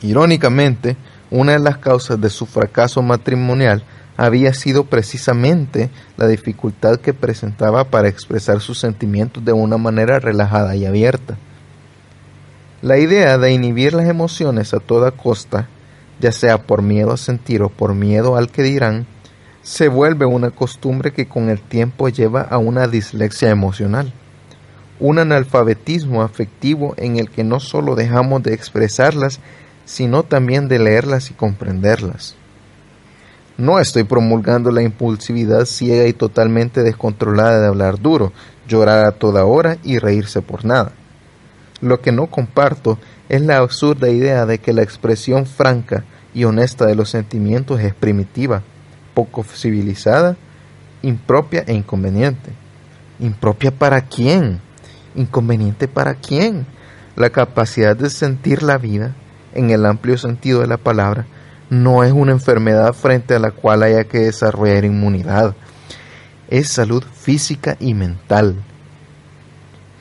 Irónicamente, 0.00 0.96
una 1.30 1.52
de 1.52 1.58
las 1.58 1.76
causas 1.76 2.18
de 2.18 2.30
su 2.30 2.46
fracaso 2.46 3.02
matrimonial 3.02 3.84
había 4.16 4.54
sido 4.54 4.84
precisamente 4.84 5.90
la 6.16 6.26
dificultad 6.26 7.00
que 7.00 7.12
presentaba 7.12 7.84
para 7.90 8.08
expresar 8.08 8.62
sus 8.62 8.78
sentimientos 8.78 9.44
de 9.44 9.52
una 9.52 9.76
manera 9.76 10.20
relajada 10.20 10.74
y 10.74 10.86
abierta. 10.86 11.36
La 12.80 12.96
idea 12.96 13.36
de 13.36 13.52
inhibir 13.52 13.92
las 13.92 14.08
emociones 14.08 14.72
a 14.72 14.80
toda 14.80 15.10
costa 15.10 15.68
ya 16.18 16.32
sea 16.32 16.62
por 16.62 16.80
miedo 16.80 17.12
a 17.12 17.18
sentir 17.18 17.62
o 17.62 17.68
por 17.68 17.94
miedo 17.94 18.36
al 18.36 18.50
que 18.50 18.62
dirán, 18.62 19.06
se 19.66 19.88
vuelve 19.88 20.26
una 20.26 20.52
costumbre 20.52 21.12
que 21.12 21.26
con 21.26 21.50
el 21.50 21.60
tiempo 21.60 22.08
lleva 22.08 22.42
a 22.42 22.56
una 22.56 22.86
dislexia 22.86 23.50
emocional, 23.50 24.12
un 25.00 25.18
analfabetismo 25.18 26.22
afectivo 26.22 26.94
en 26.98 27.16
el 27.16 27.30
que 27.30 27.42
no 27.42 27.58
solo 27.58 27.96
dejamos 27.96 28.44
de 28.44 28.54
expresarlas, 28.54 29.40
sino 29.84 30.22
también 30.22 30.68
de 30.68 30.78
leerlas 30.78 31.32
y 31.32 31.34
comprenderlas. 31.34 32.36
No 33.58 33.80
estoy 33.80 34.04
promulgando 34.04 34.70
la 34.70 34.82
impulsividad 34.82 35.64
ciega 35.64 36.06
y 36.06 36.12
totalmente 36.12 36.84
descontrolada 36.84 37.60
de 37.60 37.66
hablar 37.66 38.00
duro, 38.00 38.32
llorar 38.68 39.04
a 39.04 39.12
toda 39.12 39.46
hora 39.46 39.78
y 39.82 39.98
reírse 39.98 40.42
por 40.42 40.64
nada. 40.64 40.92
Lo 41.80 42.00
que 42.00 42.12
no 42.12 42.28
comparto 42.28 43.00
es 43.28 43.42
la 43.42 43.56
absurda 43.56 44.10
idea 44.10 44.46
de 44.46 44.58
que 44.58 44.72
la 44.72 44.82
expresión 44.82 45.44
franca 45.44 46.04
y 46.34 46.44
honesta 46.44 46.86
de 46.86 46.94
los 46.94 47.10
sentimientos 47.10 47.80
es 47.80 47.94
primitiva, 47.94 48.62
poco 49.16 49.42
civilizada, 49.44 50.36
impropia 51.00 51.64
e 51.66 51.72
inconveniente. 51.72 52.52
¿Impropia 53.18 53.70
para 53.70 54.02
quién? 54.02 54.60
¿Inconveniente 55.14 55.88
para 55.88 56.16
quién? 56.16 56.66
La 57.16 57.30
capacidad 57.30 57.96
de 57.96 58.10
sentir 58.10 58.62
la 58.62 58.76
vida, 58.76 59.14
en 59.54 59.70
el 59.70 59.86
amplio 59.86 60.18
sentido 60.18 60.60
de 60.60 60.66
la 60.66 60.76
palabra, 60.76 61.24
no 61.70 62.04
es 62.04 62.12
una 62.12 62.32
enfermedad 62.32 62.92
frente 62.92 63.34
a 63.34 63.38
la 63.38 63.52
cual 63.52 63.84
haya 63.84 64.04
que 64.04 64.18
desarrollar 64.18 64.84
inmunidad. 64.84 65.56
Es 66.50 66.68
salud 66.68 67.02
física 67.02 67.78
y 67.80 67.94
mental. 67.94 68.56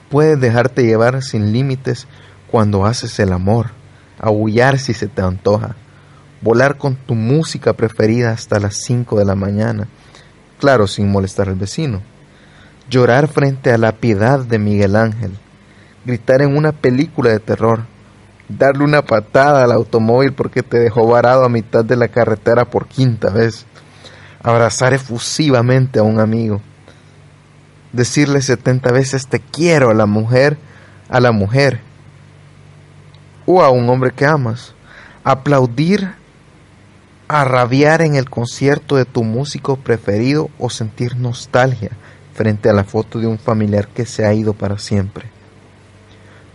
Puedes 0.10 0.42
dejarte 0.42 0.86
llevar 0.86 1.24
sin 1.24 1.54
límites 1.54 2.06
cuando 2.52 2.86
haces 2.86 3.18
el 3.20 3.32
amor, 3.32 3.68
aullar 4.20 4.78
si 4.78 4.94
se 4.94 5.08
te 5.08 5.22
antoja, 5.22 5.78
volar 6.46 6.78
con 6.78 6.96
tu 6.96 7.16
música 7.16 7.74
preferida 7.74 8.30
hasta 8.30 8.60
las 8.60 8.76
5 8.76 9.18
de 9.18 9.26
la 9.26 9.34
mañana, 9.34 9.88
claro, 10.60 10.86
sin 10.86 11.12
molestar 11.12 11.50
al 11.50 11.56
vecino, 11.56 12.04
llorar 12.88 13.28
frente 13.28 13.72
a 13.72 13.80
la 13.80 13.94
piedad 13.94 14.42
de 14.42 14.60
Miguel 14.60 14.96
Ángel, 14.96 15.32
gritar 16.06 16.44
en 16.44 16.56
una 16.56 16.72
película 16.72 17.32
de 17.32 17.40
terror, 17.40 17.86
darle 18.48 18.84
una 18.84 19.02
patada 19.02 19.64
al 19.64 19.72
automóvil 19.72 20.34
porque 20.34 20.62
te 20.62 20.78
dejó 20.78 21.08
varado 21.08 21.46
a 21.46 21.50
mitad 21.50 21.84
de 21.84 21.96
la 21.96 22.10
carretera 22.10 22.66
por 22.66 22.86
quinta 22.86 23.32
vez, 23.32 23.66
abrazar 24.44 24.94
efusivamente 24.94 25.98
a 25.98 26.04
un 26.04 26.20
amigo, 26.20 26.62
decirle 27.92 28.44
setenta 28.44 28.92
veces 28.92 29.26
te 29.26 29.40
quiero 29.40 29.90
a 29.90 29.96
la 29.96 30.06
mujer, 30.06 30.60
a 31.10 31.20
la 31.20 31.32
mujer, 31.32 31.80
o 33.48 33.64
a 33.64 33.72
un 33.72 33.90
hombre 33.90 34.12
que 34.12 34.28
amas. 34.28 34.76
Aplaudir, 35.24 36.14
arrabiar 37.28 38.02
en 38.02 38.16
el 38.16 38.30
concierto 38.30 38.96
de 38.96 39.06
tu 39.06 39.24
músico 39.24 39.78
preferido 39.78 40.50
o 40.60 40.70
sentir 40.70 41.16
nostalgia 41.18 41.92
frente 42.34 42.70
a 42.70 42.74
la 42.74 42.84
foto 42.84 43.20
de 43.20 43.28
un 43.28 43.40
familiar 43.40 43.88
que 43.88 44.06
se 44.06 44.26
ha 44.26 44.34
ido 44.34 44.54
para 44.54 44.78
siempre. 44.78 45.26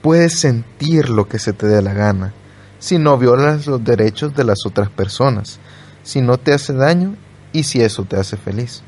Puedes 0.03 0.39
sentir 0.39 1.09
lo 1.09 1.29
que 1.29 1.39
se 1.39 1.53
te 1.53 1.67
dé 1.67 1.83
la 1.83 1.93
gana, 1.93 2.33
si 2.79 2.99
no 2.99 3.19
violas 3.19 3.67
los 3.67 3.83
derechos 3.83 4.35
de 4.35 4.45
las 4.45 4.65
otras 4.65 4.91
personas, 4.91 5.59
si 6.03 6.21
no 6.21 6.39
te 6.39 6.53
hace 6.53 6.73
daño 6.73 7.17
y 7.53 7.65
si 7.65 7.83
eso 7.83 8.05
te 8.05 8.17
hace 8.17 8.37
feliz. 8.37 8.83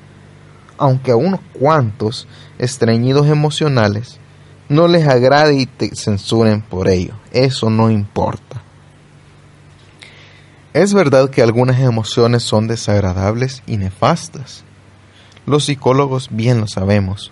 Aunque 0.78 1.10
a 1.10 1.16
unos 1.16 1.40
cuantos 1.58 2.26
estreñidos 2.58 3.26
emocionales 3.26 4.18
no 4.68 4.88
les 4.88 5.06
agrade 5.06 5.54
y 5.54 5.66
te 5.66 5.94
censuren 5.94 6.62
por 6.62 6.88
ello. 6.88 7.14
Eso 7.32 7.68
no 7.68 7.90
importa. 7.90 8.51
Es 10.74 10.94
verdad 10.94 11.28
que 11.28 11.42
algunas 11.42 11.80
emociones 11.80 12.44
son 12.44 12.66
desagradables 12.66 13.62
y 13.66 13.76
nefastas. 13.76 14.64
Los 15.44 15.66
psicólogos 15.66 16.28
bien 16.30 16.60
lo 16.60 16.66
sabemos. 16.66 17.30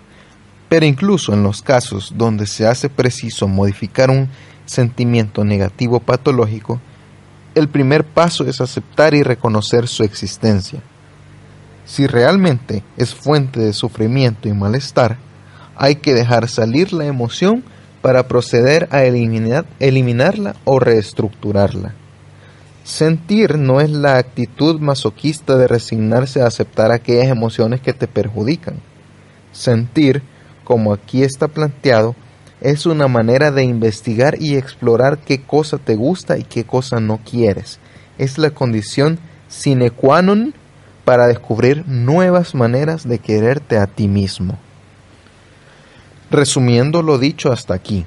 Pero 0.69 0.85
incluso 0.85 1.33
en 1.33 1.41
los 1.41 1.63
casos 1.63 2.13
donde 2.15 2.45
se 2.45 2.67
hace 2.67 2.87
preciso 2.87 3.47
modificar 3.47 4.11
un 4.11 4.29
sentimiento 4.67 5.43
negativo 5.43 5.99
patológico, 5.99 6.79
el 7.55 7.67
primer 7.67 8.05
paso 8.05 8.45
es 8.45 8.61
aceptar 8.61 9.15
y 9.15 9.23
reconocer 9.23 9.87
su 9.87 10.03
existencia. 10.03 10.81
Si 11.83 12.05
realmente 12.05 12.83
es 12.95 13.15
fuente 13.15 13.59
de 13.59 13.73
sufrimiento 13.73 14.49
y 14.49 14.53
malestar, 14.53 15.17
hay 15.75 15.95
que 15.95 16.13
dejar 16.13 16.47
salir 16.47 16.93
la 16.93 17.05
emoción 17.05 17.63
para 18.03 18.27
proceder 18.27 18.87
a 18.91 19.03
eliminar, 19.03 19.65
eliminarla 19.79 20.55
o 20.63 20.79
reestructurarla. 20.79 21.95
Sentir 22.83 23.59
no 23.59 23.79
es 23.79 23.91
la 23.91 24.17
actitud 24.17 24.79
masoquista 24.79 25.55
de 25.55 25.67
resignarse 25.67 26.41
a 26.41 26.47
aceptar 26.47 26.91
aquellas 26.91 27.27
emociones 27.27 27.79
que 27.79 27.93
te 27.93 28.07
perjudican. 28.07 28.79
Sentir, 29.51 30.23
como 30.63 30.91
aquí 30.91 31.23
está 31.23 31.47
planteado, 31.47 32.15
es 32.59 32.85
una 32.85 33.07
manera 33.07 33.51
de 33.51 33.63
investigar 33.63 34.41
y 34.41 34.55
explorar 34.55 35.19
qué 35.19 35.41
cosa 35.41 35.77
te 35.77 35.95
gusta 35.95 36.37
y 36.37 36.43
qué 36.43 36.63
cosa 36.63 36.99
no 36.99 37.19
quieres. 37.23 37.79
Es 38.17 38.37
la 38.37 38.51
condición 38.51 39.19
sine 39.47 39.91
qua 39.91 40.21
non 40.21 40.53
para 41.05 41.27
descubrir 41.27 41.87
nuevas 41.87 42.55
maneras 42.55 43.07
de 43.07 43.19
quererte 43.19 43.77
a 43.77 43.87
ti 43.87 44.07
mismo. 44.07 44.57
Resumiendo 46.29 47.01
lo 47.03 47.17
dicho 47.17 47.51
hasta 47.51 47.73
aquí, 47.73 48.05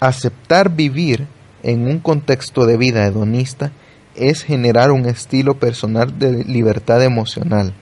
aceptar 0.00 0.70
vivir 0.70 1.26
en 1.62 1.86
un 1.86 1.98
contexto 1.98 2.66
de 2.66 2.76
vida 2.76 3.04
hedonista 3.04 3.72
es 4.14 4.42
generar 4.42 4.90
un 4.90 5.06
estilo 5.06 5.58
personal 5.58 6.18
de 6.18 6.44
libertad 6.44 7.02
emocional, 7.02 7.72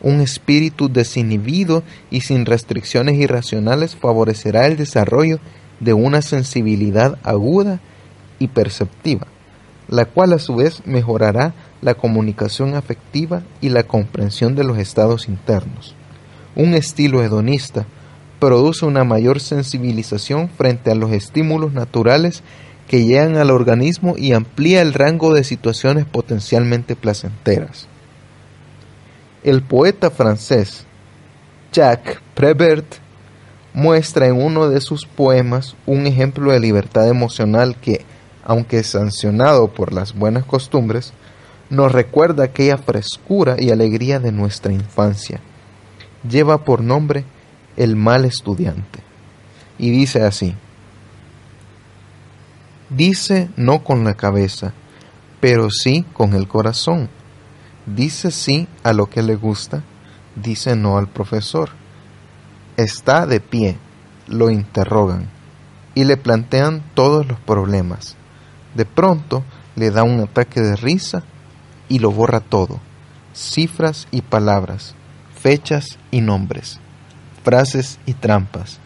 un 0.00 0.20
espíritu 0.20 0.88
desinhibido 0.88 1.82
y 2.10 2.20
sin 2.20 2.46
restricciones 2.46 3.16
irracionales 3.16 3.96
favorecerá 3.96 4.66
el 4.66 4.76
desarrollo 4.76 5.40
de 5.80 5.92
una 5.92 6.22
sensibilidad 6.22 7.18
aguda 7.22 7.80
y 8.38 8.48
perceptiva, 8.48 9.26
la 9.88 10.04
cual 10.04 10.32
a 10.32 10.38
su 10.38 10.56
vez 10.56 10.82
mejorará 10.86 11.54
la 11.80 11.94
comunicación 11.94 12.74
afectiva 12.74 13.42
y 13.60 13.70
la 13.70 13.84
comprensión 13.84 14.54
de 14.54 14.64
los 14.64 14.78
estados 14.78 15.28
internos. 15.28 15.94
Un 16.56 16.74
estilo 16.74 17.22
hedonista 17.22 17.86
produce 18.38 18.86
una 18.86 19.04
mayor 19.04 19.40
sensibilización 19.40 20.48
frente 20.48 20.90
a 20.90 20.94
los 20.94 21.12
estímulos 21.12 21.72
naturales 21.72 22.42
que 22.88 23.04
llegan 23.04 23.36
al 23.36 23.50
organismo 23.50 24.16
y 24.16 24.32
amplía 24.32 24.80
el 24.80 24.94
rango 24.94 25.34
de 25.34 25.44
situaciones 25.44 26.06
potencialmente 26.06 26.96
placenteras. 26.96 27.86
El 29.44 29.62
poeta 29.62 30.10
francés 30.10 30.84
Jacques 31.72 32.18
Prévert 32.34 32.86
muestra 33.74 34.26
en 34.26 34.42
uno 34.42 34.68
de 34.68 34.80
sus 34.80 35.06
poemas 35.06 35.76
un 35.86 36.06
ejemplo 36.06 36.50
de 36.50 36.60
libertad 36.60 37.08
emocional 37.08 37.76
que, 37.76 38.04
aunque 38.42 38.82
sancionado 38.82 39.68
por 39.68 39.92
las 39.92 40.14
buenas 40.14 40.44
costumbres, 40.44 41.12
nos 41.70 41.92
recuerda 41.92 42.44
aquella 42.44 42.78
frescura 42.78 43.56
y 43.58 43.70
alegría 43.70 44.18
de 44.18 44.32
nuestra 44.32 44.72
infancia. 44.72 45.40
Lleva 46.28 46.64
por 46.64 46.82
nombre 46.82 47.24
El 47.76 47.94
mal 47.94 48.24
estudiante. 48.24 49.00
Y 49.78 49.90
dice 49.90 50.22
así, 50.22 50.56
Dice 52.90 53.50
no 53.56 53.84
con 53.84 54.04
la 54.04 54.14
cabeza, 54.14 54.72
pero 55.40 55.70
sí 55.70 56.04
con 56.12 56.34
el 56.34 56.48
corazón 56.48 57.08
Dice 57.94 58.30
sí 58.30 58.68
a 58.82 58.92
lo 58.92 59.08
que 59.08 59.22
le 59.22 59.34
gusta, 59.34 59.82
dice 60.36 60.76
no 60.76 60.98
al 60.98 61.08
profesor. 61.08 61.70
Está 62.76 63.26
de 63.26 63.40
pie, 63.40 63.78
lo 64.26 64.50
interrogan 64.50 65.28
y 65.94 66.04
le 66.04 66.18
plantean 66.18 66.82
todos 66.92 67.26
los 67.26 67.40
problemas. 67.40 68.14
De 68.74 68.84
pronto 68.84 69.42
le 69.74 69.90
da 69.90 70.02
un 70.02 70.20
ataque 70.20 70.60
de 70.60 70.76
risa 70.76 71.22
y 71.88 71.98
lo 71.98 72.10
borra 72.10 72.40
todo. 72.40 72.78
Cifras 73.32 74.06
y 74.10 74.20
palabras, 74.20 74.94
fechas 75.40 75.98
y 76.10 76.20
nombres, 76.20 76.80
frases 77.42 77.98
y 78.04 78.12
trampas. 78.12 78.80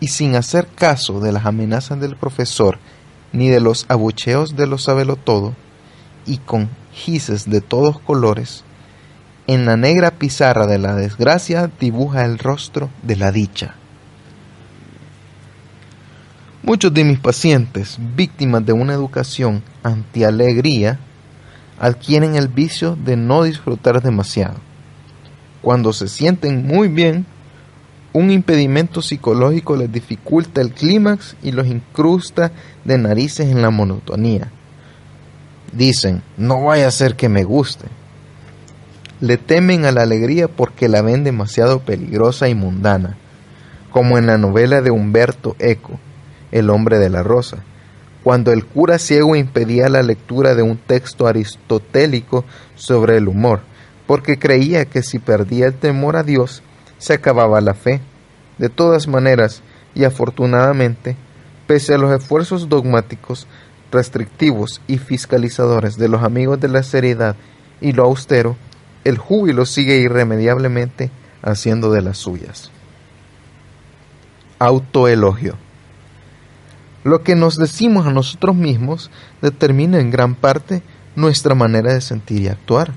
Y 0.00 0.08
sin 0.08 0.34
hacer 0.34 0.66
caso 0.66 1.20
de 1.20 1.30
las 1.30 1.46
amenazas 1.46 2.00
del 2.00 2.16
profesor 2.16 2.78
ni 3.34 3.48
de 3.48 3.60
los 3.60 3.84
abucheos 3.88 4.56
de 4.56 4.66
los 4.66 4.88
todo 5.24 5.54
y 6.24 6.38
con 6.38 6.70
gises 6.92 7.50
de 7.50 7.60
todos 7.60 7.98
colores, 7.98 8.64
en 9.46 9.66
la 9.66 9.76
negra 9.76 10.12
pizarra 10.12 10.66
de 10.66 10.78
la 10.78 10.94
desgracia 10.94 11.70
dibuja 11.78 12.24
el 12.24 12.38
rostro 12.38 12.88
de 13.02 13.16
la 13.16 13.32
dicha. 13.32 13.74
Muchos 16.62 16.94
de 16.94 17.04
mis 17.04 17.18
pacientes, 17.18 17.98
víctimas 18.16 18.64
de 18.64 18.72
una 18.72 18.94
educación 18.94 19.62
antialegría, 19.82 20.98
adquieren 21.78 22.36
el 22.36 22.48
vicio 22.48 22.96
de 22.96 23.16
no 23.16 23.42
disfrutar 23.42 24.00
demasiado. 24.00 24.54
Cuando 25.60 25.92
se 25.92 26.08
sienten 26.08 26.66
muy 26.66 26.88
bien, 26.88 27.26
un 28.14 28.30
impedimento 28.30 29.02
psicológico 29.02 29.76
les 29.76 29.92
dificulta 29.92 30.62
el 30.62 30.70
clímax 30.70 31.36
y 31.42 31.52
los 31.52 31.66
incrusta 31.66 32.52
de 32.84 32.96
narices 32.96 33.50
en 33.50 33.60
la 33.60 33.68
monotonía 33.70 34.50
Dicen, 35.76 36.22
no 36.36 36.62
vaya 36.62 36.86
a 36.86 36.92
ser 36.92 37.16
que 37.16 37.28
me 37.28 37.42
guste. 37.42 37.86
Le 39.20 39.38
temen 39.38 39.84
a 39.84 39.90
la 39.90 40.02
alegría 40.02 40.46
porque 40.46 40.88
la 40.88 41.02
ven 41.02 41.24
demasiado 41.24 41.80
peligrosa 41.80 42.48
y 42.48 42.54
mundana, 42.54 43.16
como 43.90 44.16
en 44.16 44.26
la 44.26 44.38
novela 44.38 44.82
de 44.82 44.92
Humberto 44.92 45.56
Eco, 45.58 45.98
El 46.52 46.70
hombre 46.70 47.00
de 47.00 47.10
la 47.10 47.24
rosa, 47.24 47.58
cuando 48.22 48.52
el 48.52 48.64
cura 48.64 48.98
ciego 49.00 49.34
impedía 49.34 49.88
la 49.88 50.02
lectura 50.04 50.54
de 50.54 50.62
un 50.62 50.76
texto 50.76 51.26
aristotélico 51.26 52.44
sobre 52.76 53.16
el 53.16 53.26
humor, 53.26 53.62
porque 54.06 54.38
creía 54.38 54.84
que 54.84 55.02
si 55.02 55.18
perdía 55.18 55.66
el 55.66 55.74
temor 55.74 56.16
a 56.16 56.22
Dios, 56.22 56.62
se 57.04 57.12
acababa 57.12 57.60
la 57.60 57.74
fe. 57.74 58.00
De 58.56 58.70
todas 58.70 59.08
maneras, 59.08 59.62
y 59.94 60.04
afortunadamente, 60.04 61.16
pese 61.66 61.92
a 61.92 61.98
los 61.98 62.10
esfuerzos 62.10 62.70
dogmáticos, 62.70 63.46
restrictivos 63.92 64.80
y 64.86 64.96
fiscalizadores 64.96 65.98
de 65.98 66.08
los 66.08 66.22
amigos 66.22 66.60
de 66.60 66.68
la 66.68 66.82
seriedad 66.82 67.36
y 67.82 67.92
lo 67.92 68.04
austero, 68.04 68.56
el 69.04 69.18
júbilo 69.18 69.66
sigue 69.66 69.98
irremediablemente 69.98 71.10
haciendo 71.42 71.92
de 71.92 72.00
las 72.00 72.16
suyas. 72.16 72.70
Autoelogio. 74.58 75.56
Lo 77.02 77.22
que 77.22 77.34
nos 77.34 77.58
decimos 77.58 78.06
a 78.06 78.12
nosotros 78.12 78.56
mismos 78.56 79.10
determina 79.42 80.00
en 80.00 80.10
gran 80.10 80.34
parte 80.34 80.82
nuestra 81.16 81.54
manera 81.54 81.92
de 81.92 82.00
sentir 82.00 82.40
y 82.40 82.48
actuar. 82.48 82.94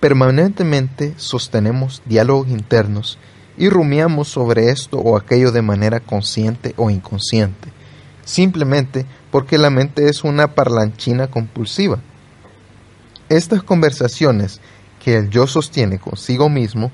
Permanentemente 0.00 1.14
sostenemos 1.16 2.02
diálogos 2.06 2.48
internos 2.48 3.20
y 3.58 3.68
rumiamos 3.68 4.28
sobre 4.28 4.70
esto 4.70 4.98
o 4.98 5.16
aquello 5.16 5.52
de 5.52 5.62
manera 5.62 6.00
consciente 6.00 6.74
o 6.76 6.90
inconsciente, 6.90 7.70
simplemente 8.24 9.06
porque 9.30 9.58
la 9.58 9.70
mente 9.70 10.08
es 10.08 10.24
una 10.24 10.54
parlanchina 10.54 11.28
compulsiva. 11.28 11.98
Estas 13.28 13.62
conversaciones 13.62 14.60
que 15.02 15.16
el 15.16 15.30
yo 15.30 15.46
sostiene 15.46 15.98
consigo 15.98 16.48
mismo 16.48 16.90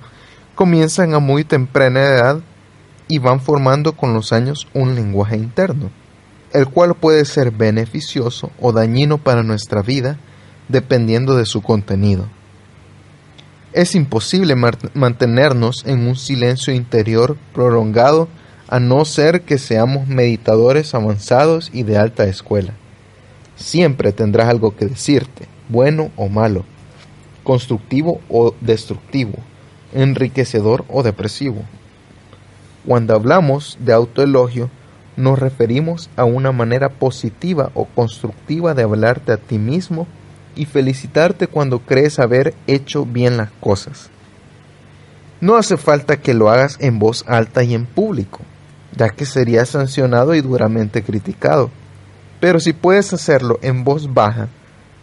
comienzan 0.55 1.15
a 1.15 1.19
muy 1.19 1.45
temprana 1.45 2.01
edad 2.01 2.41
y 3.09 3.19
van 3.19 3.41
formando 3.41 3.93
con 3.93 4.15
los 4.15 4.33
años 4.33 4.69
un 4.75 4.95
lenguaje 4.95 5.37
interno, 5.37 5.91
el 6.53 6.69
cual 6.69 6.95
puede 6.95 7.25
ser 7.25 7.51
beneficioso 7.51 8.51
o 8.61 8.73
dañino 8.73 9.19
para 9.19 9.43
nuestra 9.43 9.83
vida 9.83 10.19
dependiendo 10.69 11.37
de 11.37 11.47
su 11.47 11.63
contenido. 11.63 12.27
Es 13.73 13.95
imposible 13.95 14.55
mantenernos 14.55 15.85
en 15.87 16.07
un 16.07 16.15
silencio 16.15 16.75
interior 16.75 17.39
prolongado 17.55 18.29
a 18.69 18.79
no 18.81 19.07
ser 19.07 19.43
que 19.43 19.57
seamos 19.57 20.09
meditadores 20.09 20.95
avanzados 20.95 21.71
y 21.73 21.83
de 21.83 21.97
alta 21.97 22.25
escuela. 22.25 22.75
Siempre 23.57 24.13
tendrás 24.13 24.49
algo 24.49 24.77
que 24.77 24.87
decirte, 24.87 25.47
bueno 25.71 26.11
o 26.17 26.29
malo, 26.29 26.65
constructivo 27.45 28.21
o 28.29 28.55
destructivo, 28.61 29.39
enriquecedor 29.95 30.85
o 30.89 31.03
depresivo. 31.03 31.63
Cuando 32.87 33.15
hablamos 33.15 33.79
de 33.81 33.95
autoelogio, 33.95 34.69
nos 35.17 35.39
referimos 35.39 36.11
a 36.17 36.25
una 36.25 36.53
manera 36.53 36.91
positiva 36.91 37.71
o 37.75 37.87
constructiva 37.87 38.75
de 38.75 38.83
hablarte 38.83 39.33
a 39.33 39.39
ti 39.39 39.59
mismo 39.59 40.07
y 40.55 40.67
felicitarte 40.67 41.47
cuando 41.47 41.81
crees 41.81 42.19
haber 42.19 42.55
hecho 42.67 43.05
bien 43.05 43.37
las 43.37 43.51
cosas. 43.61 44.11
No 45.41 45.57
hace 45.57 45.77
falta 45.77 46.21
que 46.21 46.35
lo 46.35 46.51
hagas 46.51 46.77
en 46.81 46.99
voz 46.99 47.25
alta 47.27 47.65
y 47.65 47.75
en 47.75 47.87
público 47.87 48.41
ya 48.97 49.09
que 49.11 49.25
sería 49.25 49.65
sancionado 49.65 50.35
y 50.35 50.41
duramente 50.41 51.03
criticado. 51.03 51.71
Pero 52.41 52.61
si 52.61 52.73
puedes 52.73 53.13
hacerlo 53.13 53.59
en 53.63 53.85
voz 53.85 54.13
baja, 54.13 54.49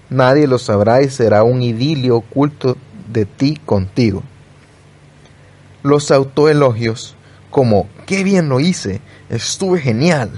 nadie 0.09 0.47
lo 0.47 0.59
sabrá 0.59 1.01
y 1.01 1.09
será 1.09 1.43
un 1.43 1.61
idilio 1.61 2.17
oculto 2.17 2.77
de 3.11 3.25
ti 3.25 3.57
contigo. 3.65 4.23
Los 5.83 6.11
autoelogios 6.11 7.15
como 7.49 7.87
qué 8.05 8.23
bien 8.23 8.49
lo 8.49 8.59
hice, 8.59 9.01
estuve 9.29 9.79
genial 9.79 10.29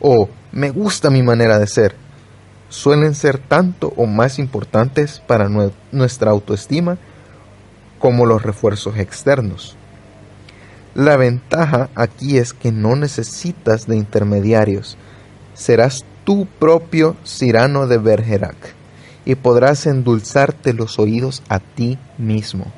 o 0.00 0.28
me 0.50 0.70
gusta 0.70 1.10
mi 1.10 1.22
manera 1.22 1.58
de 1.58 1.66
ser, 1.66 1.94
suelen 2.68 3.14
ser 3.14 3.38
tanto 3.38 3.92
o 3.96 4.06
más 4.06 4.38
importantes 4.38 5.22
para 5.26 5.48
nuestra 5.92 6.30
autoestima 6.30 6.98
como 7.98 8.26
los 8.26 8.42
refuerzos 8.42 8.98
externos. 8.98 9.76
La 10.94 11.16
ventaja 11.16 11.90
aquí 11.94 12.38
es 12.38 12.52
que 12.52 12.72
no 12.72 12.96
necesitas 12.96 13.86
de 13.86 13.96
intermediarios. 13.96 14.96
Serás 15.54 16.04
tu 16.24 16.46
propio 16.46 17.16
Cirano 17.24 17.86
de 17.86 17.98
Bergerac 17.98 18.56
y 19.24 19.34
podrás 19.34 19.86
endulzarte 19.86 20.72
los 20.72 20.98
oídos 20.98 21.42
a 21.48 21.58
ti 21.58 21.98
mismo. 22.16 22.72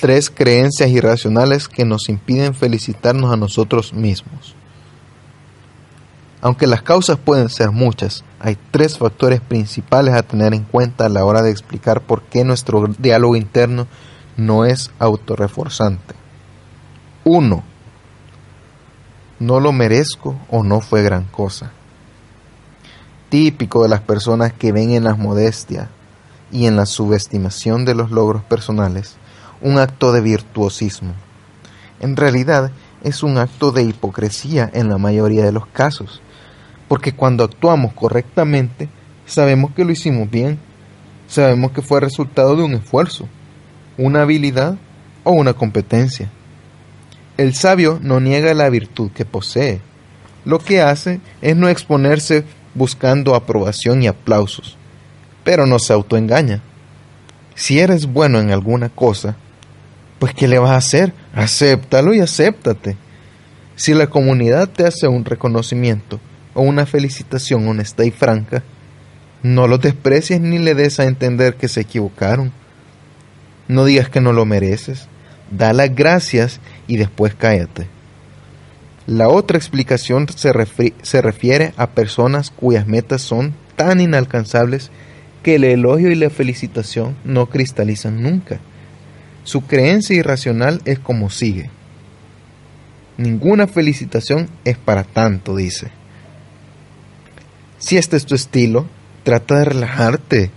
Tres 0.00 0.30
creencias 0.30 0.90
irracionales 0.90 1.68
que 1.68 1.84
nos 1.84 2.08
impiden 2.08 2.54
felicitarnos 2.54 3.32
a 3.32 3.36
nosotros 3.36 3.92
mismos. 3.92 4.54
Aunque 6.42 6.66
las 6.66 6.82
causas 6.82 7.18
pueden 7.18 7.50
ser 7.50 7.70
muchas, 7.70 8.24
hay 8.38 8.56
tres 8.70 8.96
factores 8.96 9.40
principales 9.40 10.14
a 10.14 10.22
tener 10.22 10.54
en 10.54 10.64
cuenta 10.64 11.06
a 11.06 11.10
la 11.10 11.24
hora 11.24 11.42
de 11.42 11.50
explicar 11.50 12.00
por 12.00 12.22
qué 12.22 12.44
nuestro 12.44 12.86
diálogo 12.98 13.36
interno 13.36 13.86
no 14.38 14.64
es 14.64 14.90
autorreforzante. 14.98 16.14
1. 17.24 17.62
No 19.38 19.60
lo 19.60 19.72
merezco 19.72 20.36
o 20.48 20.62
no 20.62 20.80
fue 20.80 21.02
gran 21.02 21.24
cosa. 21.24 21.72
Típico 23.28 23.82
de 23.82 23.90
las 23.90 24.00
personas 24.00 24.54
que 24.54 24.72
ven 24.72 24.90
en 24.92 25.04
la 25.04 25.14
modestia 25.14 25.90
y 26.50 26.66
en 26.66 26.76
la 26.76 26.86
subestimación 26.86 27.84
de 27.84 27.94
los 27.94 28.10
logros 28.10 28.42
personales 28.42 29.16
un 29.60 29.78
acto 29.78 30.12
de 30.12 30.22
virtuosismo. 30.22 31.12
En 32.00 32.16
realidad 32.16 32.70
es 33.02 33.22
un 33.22 33.36
acto 33.36 33.72
de 33.72 33.82
hipocresía 33.82 34.70
en 34.72 34.88
la 34.88 34.96
mayoría 34.96 35.44
de 35.44 35.52
los 35.52 35.66
casos 35.66 36.22
porque 36.90 37.12
cuando 37.12 37.44
actuamos 37.44 37.92
correctamente, 37.92 38.88
sabemos 39.24 39.70
que 39.76 39.84
lo 39.84 39.92
hicimos 39.92 40.28
bien, 40.28 40.58
sabemos 41.28 41.70
que 41.70 41.82
fue 41.82 42.00
resultado 42.00 42.56
de 42.56 42.64
un 42.64 42.74
esfuerzo, 42.74 43.28
una 43.96 44.22
habilidad 44.22 44.74
o 45.22 45.30
una 45.30 45.52
competencia. 45.52 46.28
El 47.36 47.54
sabio 47.54 48.00
no 48.02 48.18
niega 48.18 48.52
la 48.54 48.68
virtud 48.70 49.12
que 49.12 49.24
posee, 49.24 49.80
lo 50.44 50.58
que 50.58 50.82
hace 50.82 51.20
es 51.40 51.56
no 51.56 51.68
exponerse 51.68 52.42
buscando 52.74 53.36
aprobación 53.36 54.02
y 54.02 54.08
aplausos, 54.08 54.76
pero 55.44 55.66
no 55.66 55.78
se 55.78 55.92
autoengaña. 55.92 56.60
Si 57.54 57.78
eres 57.78 58.06
bueno 58.06 58.40
en 58.40 58.50
alguna 58.50 58.88
cosa, 58.88 59.36
pues 60.18 60.34
¿qué 60.34 60.48
le 60.48 60.58
vas 60.58 60.72
a 60.72 60.78
hacer? 60.78 61.12
Acéptalo 61.34 62.14
y 62.14 62.18
acéptate. 62.18 62.96
Si 63.76 63.94
la 63.94 64.08
comunidad 64.08 64.68
te 64.68 64.88
hace 64.88 65.06
un 65.06 65.24
reconocimiento, 65.24 66.18
o 66.54 66.62
una 66.62 66.86
felicitación 66.86 67.66
honesta 67.68 68.04
y 68.04 68.10
franca, 68.10 68.62
no 69.42 69.66
los 69.66 69.80
desprecies 69.80 70.40
ni 70.40 70.58
le 70.58 70.74
des 70.74 71.00
a 71.00 71.04
entender 71.04 71.54
que 71.54 71.68
se 71.68 71.80
equivocaron. 71.80 72.52
No 73.68 73.84
digas 73.84 74.08
que 74.08 74.20
no 74.20 74.32
lo 74.32 74.44
mereces, 74.44 75.08
da 75.50 75.72
las 75.72 75.94
gracias 75.94 76.60
y 76.86 76.96
después 76.96 77.34
cállate. 77.34 77.86
La 79.06 79.28
otra 79.28 79.56
explicación 79.56 80.28
se, 80.28 80.52
se 81.02 81.22
refiere 81.22 81.72
a 81.76 81.90
personas 81.90 82.50
cuyas 82.50 82.86
metas 82.86 83.22
son 83.22 83.54
tan 83.76 84.00
inalcanzables 84.00 84.90
que 85.42 85.54
el 85.54 85.64
elogio 85.64 86.10
y 86.10 86.14
la 86.14 86.30
felicitación 86.30 87.16
no 87.24 87.46
cristalizan 87.46 88.22
nunca. 88.22 88.60
Su 89.44 89.62
creencia 89.62 90.16
irracional 90.16 90.82
es 90.84 90.98
como 90.98 91.30
sigue. 91.30 91.70
Ninguna 93.16 93.66
felicitación 93.66 94.48
es 94.64 94.76
para 94.76 95.04
tanto, 95.04 95.56
dice. 95.56 95.90
Si 97.80 97.96
este 97.96 98.18
es 98.18 98.26
tu 98.26 98.34
estilo, 98.34 98.84
trata 99.24 99.58
de 99.58 99.64
relajarte. 99.64 100.50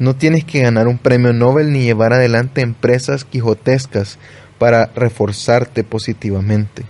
No 0.00 0.16
tienes 0.16 0.44
que 0.44 0.60
ganar 0.60 0.88
un 0.88 0.98
premio 0.98 1.32
Nobel 1.32 1.72
ni 1.72 1.84
llevar 1.84 2.12
adelante 2.12 2.62
empresas 2.62 3.24
quijotescas 3.24 4.18
para 4.58 4.86
reforzarte 4.86 5.84
positivamente. 5.84 6.82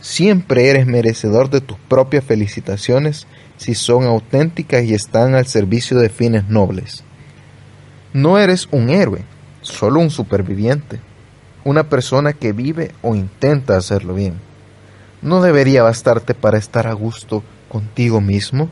Siempre 0.00 0.70
eres 0.70 0.86
merecedor 0.86 1.50
de 1.50 1.60
tus 1.60 1.76
propias 1.76 2.24
felicitaciones 2.24 3.26
si 3.58 3.74
son 3.74 4.04
auténticas 4.04 4.82
y 4.84 4.94
están 4.94 5.34
al 5.34 5.46
servicio 5.46 5.98
de 5.98 6.08
fines 6.08 6.48
nobles. 6.48 7.04
No 8.14 8.38
eres 8.38 8.66
un 8.70 8.88
héroe, 8.88 9.24
solo 9.60 10.00
un 10.00 10.08
superviviente, 10.08 11.00
una 11.64 11.90
persona 11.90 12.32
que 12.32 12.52
vive 12.52 12.92
o 13.02 13.14
intenta 13.14 13.76
hacerlo 13.76 14.14
bien. 14.14 14.40
No 15.20 15.42
debería 15.42 15.82
bastarte 15.82 16.32
para 16.32 16.56
estar 16.56 16.86
a 16.86 16.94
gusto 16.94 17.44
contigo 17.70 18.20
mismo? 18.20 18.68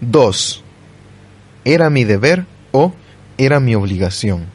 2. 0.00 0.64
¿Era 1.64 1.90
mi 1.90 2.04
deber 2.04 2.46
o 2.72 2.94
era 3.36 3.60
mi 3.60 3.74
obligación? 3.74 4.46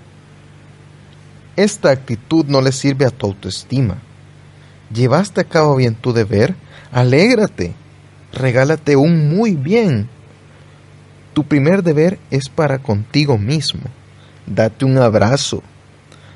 Esta 1.56 1.92
actitud 1.92 2.46
no 2.48 2.62
le 2.62 2.72
sirve 2.72 3.06
a 3.06 3.12
tu 3.12 3.28
autoestima. 3.28 4.00
¿Llevaste 4.94 5.42
a 5.42 5.44
cabo 5.46 5.76
bien 5.76 5.96
tu 5.96 6.12
deber? 6.12 6.56
Alégrate. 6.92 7.74
Regálate 8.34 8.96
un 8.96 9.30
muy 9.30 9.52
bien. 9.52 10.10
Tu 11.34 11.44
primer 11.44 11.84
deber 11.84 12.18
es 12.32 12.50
para 12.50 12.80
contigo 12.80 13.38
mismo. 13.38 13.84
Date 14.48 14.84
un 14.84 14.98
abrazo. 14.98 15.62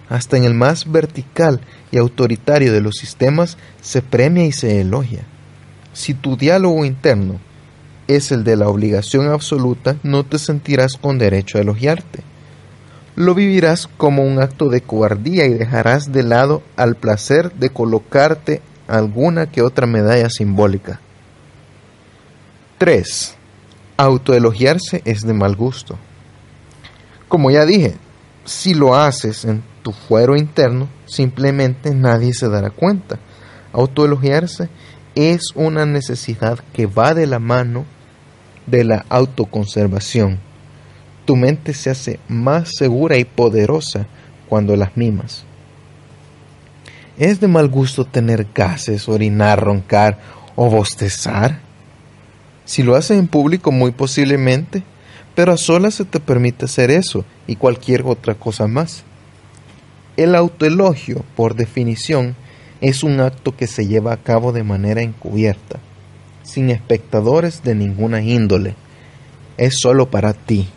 Hasta 0.08 0.38
en 0.38 0.44
el 0.44 0.54
más 0.54 0.90
vertical 0.90 1.62
y 1.92 1.98
autoritario 1.98 2.72
de 2.72 2.82
los 2.82 2.96
sistemas 2.96 3.58
se 3.82 4.02
premia 4.02 4.46
y 4.46 4.52
se 4.52 4.82
elogia. 4.82 5.24
Si 6.00 6.14
tu 6.14 6.38
diálogo 6.38 6.86
interno 6.86 7.42
es 8.08 8.32
el 8.32 8.46
de 8.46 8.56
la 8.56 8.70
obligación 8.70 9.28
absoluta, 9.28 9.98
no 10.02 10.24
te 10.24 10.40
sentirás 10.40 10.94
con 10.96 11.18
derecho 11.18 11.58
a 11.58 11.62
elogiarte. 11.62 12.22
Lo 13.18 13.36
vivirás 13.36 13.88
como 13.98 14.24
un 14.24 14.42
acto 14.42 14.70
de 14.70 14.80
cobardía 14.80 15.46
y 15.46 15.56
dejarás 15.56 16.14
de 16.14 16.24
lado 16.24 16.64
al 16.78 16.96
placer 16.96 17.52
de 17.56 17.72
colocarte 17.72 18.62
alguna 18.88 19.52
que 19.52 19.62
otra 19.62 19.88
medalla 19.88 20.30
simbólica. 20.30 21.02
3. 22.78 23.36
Autoelogiarse 23.98 25.02
es 25.04 25.24
de 25.24 25.34
mal 25.34 25.58
gusto. 25.58 25.98
Como 27.28 27.52
ya 27.52 27.66
dije, 27.66 27.98
si 28.46 28.74
lo 28.74 28.96
haces 28.96 29.44
en 29.44 29.62
tu 29.84 29.92
fuero 29.92 30.38
interno, 30.38 30.88
simplemente 31.08 31.94
nadie 31.94 32.34
se 32.34 32.48
dará 32.48 32.70
cuenta. 32.70 33.20
Autoelogiarse 33.74 34.70
es 35.16 35.52
una 35.56 35.86
necesidad 35.86 36.60
que 36.74 36.86
va 36.86 37.14
de 37.14 37.28
la 37.28 37.40
mano 37.40 37.86
de 38.68 38.84
la 38.84 39.06
autoconservación. 39.10 40.40
Tu 41.26 41.36
mente 41.36 41.74
se 41.74 41.90
hace 41.90 42.20
más 42.28 42.76
segura 42.76 43.18
y 43.18 43.26
poderosa 43.26 44.08
cuando 44.48 44.76
las 44.76 44.96
mimas. 44.98 45.44
¿Es 47.18 47.40
de 47.40 47.48
mal 47.48 47.68
gusto 47.68 48.06
tener 48.06 48.48
gases, 48.56 49.10
orinar, 49.10 49.62
roncar 49.62 50.20
o 50.56 50.70
bostezar? 50.70 51.60
Si 52.66 52.84
lo 52.84 52.96
haces 52.96 53.18
en 53.18 53.28
público, 53.28 53.72
muy 53.72 53.92
posiblemente, 53.92 54.84
pero 55.36 55.52
a 55.52 55.58
solas 55.58 55.96
se 55.96 56.06
te 56.06 56.20
permite 56.20 56.66
hacer 56.66 56.92
eso 56.92 57.26
y 57.48 57.56
cualquier 57.56 58.04
otra 58.06 58.36
cosa 58.36 58.68
más. 58.68 59.04
El 60.18 60.36
autoelogio, 60.36 61.24
por 61.36 61.56
definición, 61.56 62.36
es 62.82 63.04
un 63.04 63.20
acto 63.20 63.56
que 63.56 63.68
se 63.68 63.88
lleva 63.88 64.14
a 64.14 64.18
cabo 64.18 64.52
de 64.52 64.64
manera 64.64 65.02
encubierta, 65.02 65.80
sin 66.44 66.70
espectadores 66.70 67.64
de 67.64 67.76
ninguna 67.76 68.22
índole. 68.22 68.76
Es 69.58 69.80
solo 69.80 70.10
para 70.10 70.34
ti. 70.34 70.70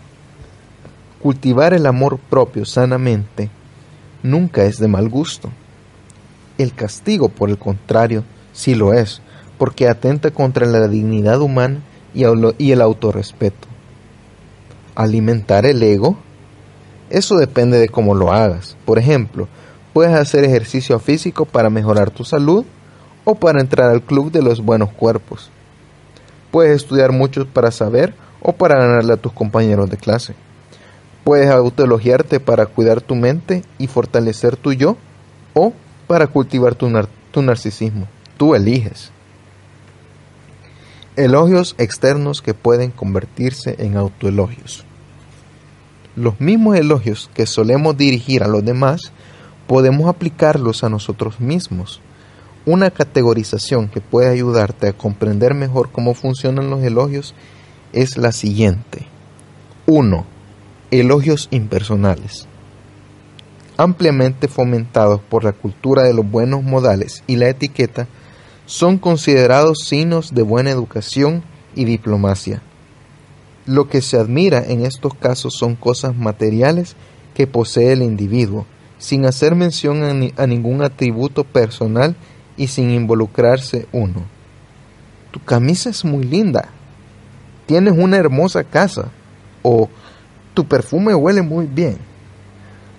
Cultivar 1.21 1.73
el 1.73 1.87
amor 1.87 2.19
propio 2.19 2.65
sanamente 2.65 3.51
nunca 4.23 4.65
es 4.65 4.79
de 4.79 4.89
mal 4.89 5.09
gusto. 5.09 5.51
El 6.59 6.75
castigo, 6.75 7.29
por 7.29 7.49
el 7.49 7.59
contrario, 7.59 8.25
sí 8.53 8.75
lo 8.75 8.93
es, 8.93 9.23
porque 9.57 9.89
atenta 9.89 10.33
contra 10.33 10.67
la 10.67 10.89
dignidad 10.89 11.41
humana 11.41 11.81
y 12.13 12.25
el 12.73 12.81
autorrespeto. 12.81 13.69
Alimentar 14.97 15.65
el 15.65 15.83
ego, 15.83 16.19
eso 17.09 17.37
depende 17.37 17.79
de 17.79 17.89
cómo 17.89 18.15
lo 18.15 18.33
hagas. 18.33 18.77
Por 18.85 18.99
ejemplo, 18.99 19.47
Puedes 19.93 20.15
hacer 20.15 20.45
ejercicio 20.45 20.99
físico 20.99 21.45
para 21.45 21.69
mejorar 21.69 22.11
tu 22.11 22.25
salud 22.25 22.65
o 23.25 23.35
para 23.35 23.61
entrar 23.61 23.91
al 23.91 24.03
club 24.03 24.33
de 24.33 24.43
los 24.43 24.65
buenos 24.65 24.91
cuerpos. 24.91 25.51
Puedes 26.51 26.77
estudiar 26.77 27.13
mucho 27.13 27.47
para 27.47 27.71
saber 27.71 28.15
o 28.41 28.53
para 28.53 28.79
ganarle 28.79 29.13
a 29.13 29.17
tus 29.19 29.33
compañeros 29.33 29.91
de 29.91 29.97
clase. 29.97 30.35
Puedes 31.25 31.51
autoelogiarte 31.51 32.41
para 32.41 32.67
cuidar 32.67 33.01
tu 33.01 33.15
mente 33.15 33.63
y 33.79 33.87
fortalecer 33.87 34.57
tu 34.57 34.73
yo 34.73 34.97
o 35.55 35.73
para 36.07 36.27
cultivar 36.27 36.75
tu, 36.75 36.91
tu 37.31 37.43
narcisismo. 37.43 38.09
Tú 38.37 38.55
eliges. 38.55 39.13
Elogios 41.15 41.75
externos 41.79 42.43
que 42.43 42.55
pueden 42.55 42.91
convertirse 42.91 43.77
en 43.79 43.97
autoelogios. 43.97 44.85
Los 46.17 46.41
mismos 46.41 46.77
elogios 46.77 47.31
que 47.35 47.47
solemos 47.47 47.97
dirigir 47.97 48.43
a 48.43 48.49
los 48.49 48.65
demás 48.65 49.13
podemos 49.67 50.09
aplicarlos 50.09 50.85
a 50.85 50.89
nosotros 50.89 51.41
mismos. 51.41 52.01
Una 52.65 52.91
categorización 52.91 53.89
que 53.89 54.01
puede 54.01 54.31
ayudarte 54.31 54.89
a 54.89 54.93
comprender 54.93 55.55
mejor 55.55 55.91
cómo 55.91 56.15
funcionan 56.15 56.71
los 56.71 56.83
elogios 56.83 57.35
es 57.93 58.17
la 58.17 58.33
siguiente. 58.33 59.07
1. 59.87 60.25
Elogios 60.91 61.49
impersonales. 61.51 62.47
Ampliamente 63.77 64.49
fomentados 64.49 65.21
por 65.21 65.45
la 65.45 65.53
cultura 65.53 66.03
de 66.03 66.15
los 66.15 66.31
buenos 66.31 66.63
modales 66.63 67.25
y 67.27 67.37
la 67.37 67.49
etiqueta, 67.49 68.07
son 68.67 68.99
considerados 68.99 69.81
signos 69.85 70.35
de 70.35 70.43
buena 70.43 70.71
educación 70.71 71.43
y 71.75 71.85
diplomacia. 71.85 72.63
Lo 73.67 73.89
que 73.89 74.03
se 74.03 74.19
admira 74.19 74.65
en 74.65 74.85
estos 74.85 75.15
casos 75.15 75.55
son 75.55 75.75
cosas 75.75 76.17
materiales 76.17 76.97
que 77.35 77.47
posee 77.47 77.93
el 77.93 78.03
individuo, 78.03 78.67
sin 79.03 79.27
hacer 79.27 79.57
mención 79.57 80.31
a, 80.37 80.47
ningún 80.47 80.81
atributo 80.81 81.43
personal 81.43 82.15
y 82.57 82.69
sin 82.69 82.91
involucrarse 82.91 83.89
uno. 83.91 84.23
Tu 85.33 85.41
camisa 85.41 85.91
es 85.91 86.05
muy 86.05 86.23
linda. 86.23 86.69
Tienes 87.67 87.95
una 87.99 88.17
hermosa 88.17 88.63
casa. 88.63 89.09
O 89.63 89.91
tu 90.55 90.69
perfume 90.69 91.17
huele 91.17 91.43
muy 91.43 91.67
bien. 91.67 91.99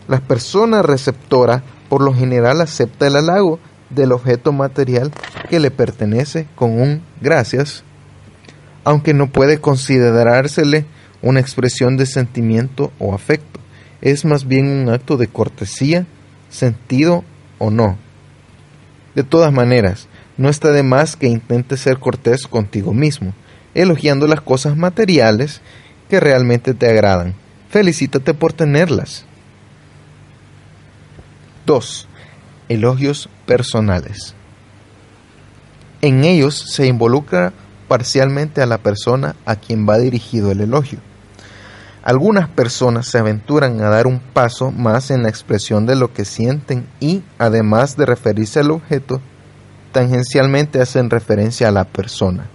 La 0.10 0.20
persona 0.20 0.82
receptora 0.82 1.64
por 1.88 2.02
lo 2.02 2.14
general 2.14 2.60
acepta 2.60 3.08
el 3.08 3.16
halago 3.16 3.60
del 3.90 4.12
objeto 4.12 4.52
material 4.52 5.10
que 5.50 5.62
le 5.62 5.72
pertenece 5.72 6.48
con 6.56 6.82
un 6.82 7.02
gracias, 7.22 7.86
aunque 8.84 9.14
no 9.14 9.28
puede 9.32 9.60
considerársele 9.60 10.86
una 11.22 11.40
expresión 11.40 11.96
de 11.96 12.06
sentimiento 12.06 12.92
o 13.00 13.14
afecto 13.14 13.54
es 14.04 14.26
más 14.26 14.46
bien 14.46 14.68
un 14.68 14.90
acto 14.90 15.16
de 15.16 15.28
cortesía, 15.28 16.06
sentido 16.50 17.24
o 17.58 17.72
no. 17.72 17.98
De 19.16 19.24
todas 19.24 19.54
maneras, 19.54 20.10
no 20.36 20.50
está 20.50 20.72
de 20.72 20.84
más 20.84 21.16
que 21.16 21.28
intentes 21.28 21.80
ser 21.80 22.00
cortés 22.00 22.46
contigo 22.46 22.94
mismo, 22.94 23.34
elogiando 23.74 24.28
las 24.28 24.42
cosas 24.42 24.76
materiales 24.76 25.62
que 26.10 26.20
realmente 26.20 26.74
te 26.74 26.90
agradan. 26.90 27.34
Felicítate 27.70 28.34
por 28.34 28.52
tenerlas. 28.52 29.24
2. 31.66 32.08
Elogios 32.68 33.30
personales. 33.46 34.36
En 36.02 36.26
ellos 36.26 36.66
se 36.74 36.88
involucra 36.88 37.54
parcialmente 37.88 38.62
a 38.62 38.66
la 38.66 38.80
persona 38.80 39.38
a 39.46 39.56
quien 39.56 39.88
va 39.88 39.98
dirigido 39.98 40.52
el 40.52 40.60
elogio. 40.60 41.00
Algunas 42.04 42.50
personas 42.50 43.08
se 43.08 43.18
aventuran 43.18 43.80
a 43.80 43.88
dar 43.88 44.08
un 44.08 44.20
paso 44.20 44.72
más 44.72 45.10
en 45.10 45.24
la 45.24 45.30
expresión 45.30 45.86
de 45.86 45.96
lo 45.96 46.12
que 46.12 46.26
sienten 46.26 46.86
y, 47.00 47.24
además 47.38 47.96
de 47.96 48.06
referirse 48.06 48.60
al 48.60 48.72
objeto, 48.72 49.22
tangencialmente 49.94 50.82
hacen 50.82 51.10
referencia 51.10 51.70
a 51.70 51.72
la 51.72 51.86
persona. 51.86 52.50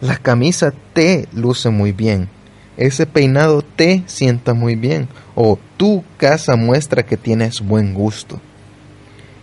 La 0.00 0.16
camisa 0.16 0.72
te 0.92 1.28
luce 1.32 1.70
muy 1.70 1.90
bien, 1.90 2.28
ese 2.76 3.04
peinado 3.04 3.62
te 3.62 4.04
sienta 4.06 4.54
muy 4.54 4.76
bien 4.76 5.08
o 5.34 5.58
tu 5.76 6.04
casa 6.16 6.54
muestra 6.54 7.04
que 7.04 7.16
tienes 7.16 7.60
buen 7.60 7.94
gusto. 7.94 8.40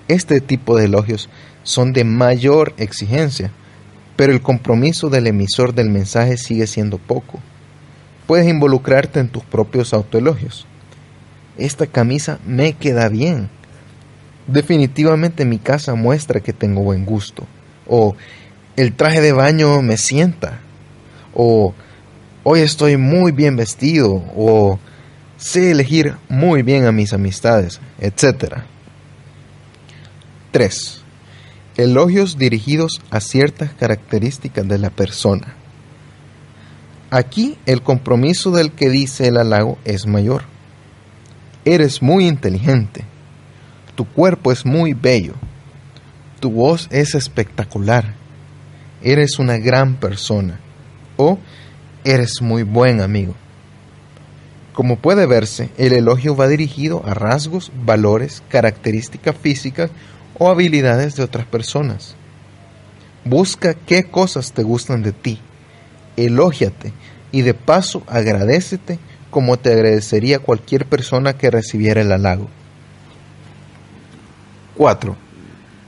Este 0.08 0.40
tipo 0.40 0.78
de 0.78 0.86
elogios 0.86 1.28
son 1.64 1.92
de 1.92 2.06
mayor 2.06 2.74
exigencia, 2.78 3.52
pero 4.16 4.32
el 4.32 4.42
compromiso 4.42 5.10
del 5.10 5.28
emisor 5.28 5.74
del 5.74 5.90
mensaje 5.90 6.38
sigue 6.38 6.68
siendo 6.68 7.00
poco 7.00 7.42
puedes 8.28 8.48
involucrarte 8.48 9.20
en 9.20 9.30
tus 9.30 9.44
propios 9.44 9.94
autoelogios. 9.94 10.68
Esta 11.58 11.88
camisa 11.88 12.40
me 12.46 12.74
queda 12.74 13.10
bien. 13.10 13.50
Definitivamente 14.46 15.46
mi 15.46 15.58
casa 15.58 15.96
muestra 15.96 16.42
que 16.42 16.54
tengo 16.54 16.84
buen 16.84 17.06
gusto. 17.06 17.48
O 17.88 18.16
el 18.76 18.94
traje 18.94 19.22
de 19.22 19.32
baño 19.32 19.82
me 19.82 19.98
sienta. 19.98 20.60
O 21.34 21.74
hoy 22.44 22.60
estoy 22.60 22.98
muy 22.98 23.32
bien 23.32 23.56
vestido. 23.56 24.24
O 24.36 24.78
sé 25.38 25.72
elegir 25.72 26.16
muy 26.30 26.62
bien 26.62 26.86
a 26.86 26.92
mis 26.92 27.14
amistades, 27.14 27.80
etc. 28.00 28.62
3. 30.52 31.02
Elogios 31.78 32.38
dirigidos 32.38 33.02
a 33.10 33.20
ciertas 33.20 33.72
características 33.74 34.68
de 34.68 34.78
la 34.78 34.90
persona. 34.90 35.56
Aquí 37.10 37.58
el 37.66 37.82
compromiso 37.82 38.52
del 38.52 38.74
que 38.74 38.90
dice 38.90 39.28
el 39.28 39.38
halago 39.38 39.78
es 39.86 40.06
mayor. 40.08 40.44
Eres 41.64 42.02
muy 42.02 42.28
inteligente. 42.28 43.06
Tu 43.96 44.06
cuerpo 44.06 44.52
es 44.52 44.66
muy 44.66 44.94
bello. 44.94 45.34
Tu 46.42 46.52
voz 46.52 46.90
es 46.92 47.16
espectacular. 47.16 48.14
Eres 49.02 49.40
una 49.40 49.58
gran 49.58 49.96
persona. 49.96 50.60
O 51.16 51.40
eres 52.04 52.42
muy 52.42 52.64
buen 52.64 53.00
amigo. 53.00 53.36
Como 54.74 54.98
puede 54.98 55.26
verse, 55.26 55.70
el 55.78 55.94
elogio 55.94 56.36
va 56.36 56.50
dirigido 56.50 57.04
a 57.06 57.14
rasgos, 57.14 57.72
valores, 57.86 58.44
características 58.50 59.36
físicas 59.36 59.92
o 60.38 60.50
habilidades 60.50 61.16
de 61.16 61.24
otras 61.24 61.46
personas. 61.46 62.16
Busca 63.24 63.76
qué 63.76 64.04
cosas 64.04 64.52
te 64.52 64.64
gustan 64.64 65.04
de 65.04 65.14
ti 65.14 65.40
elógiate 66.18 66.92
y 67.32 67.44
de 67.44 67.54
paso 67.54 68.04
agradecete 68.08 69.00
como 69.30 69.58
te 69.58 69.72
agradecería 69.72 70.40
cualquier 70.40 70.86
persona 70.86 71.34
que 71.34 71.52
recibiera 71.52 72.02
el 72.02 72.12
halago. 72.12 72.50
4. 74.76 75.16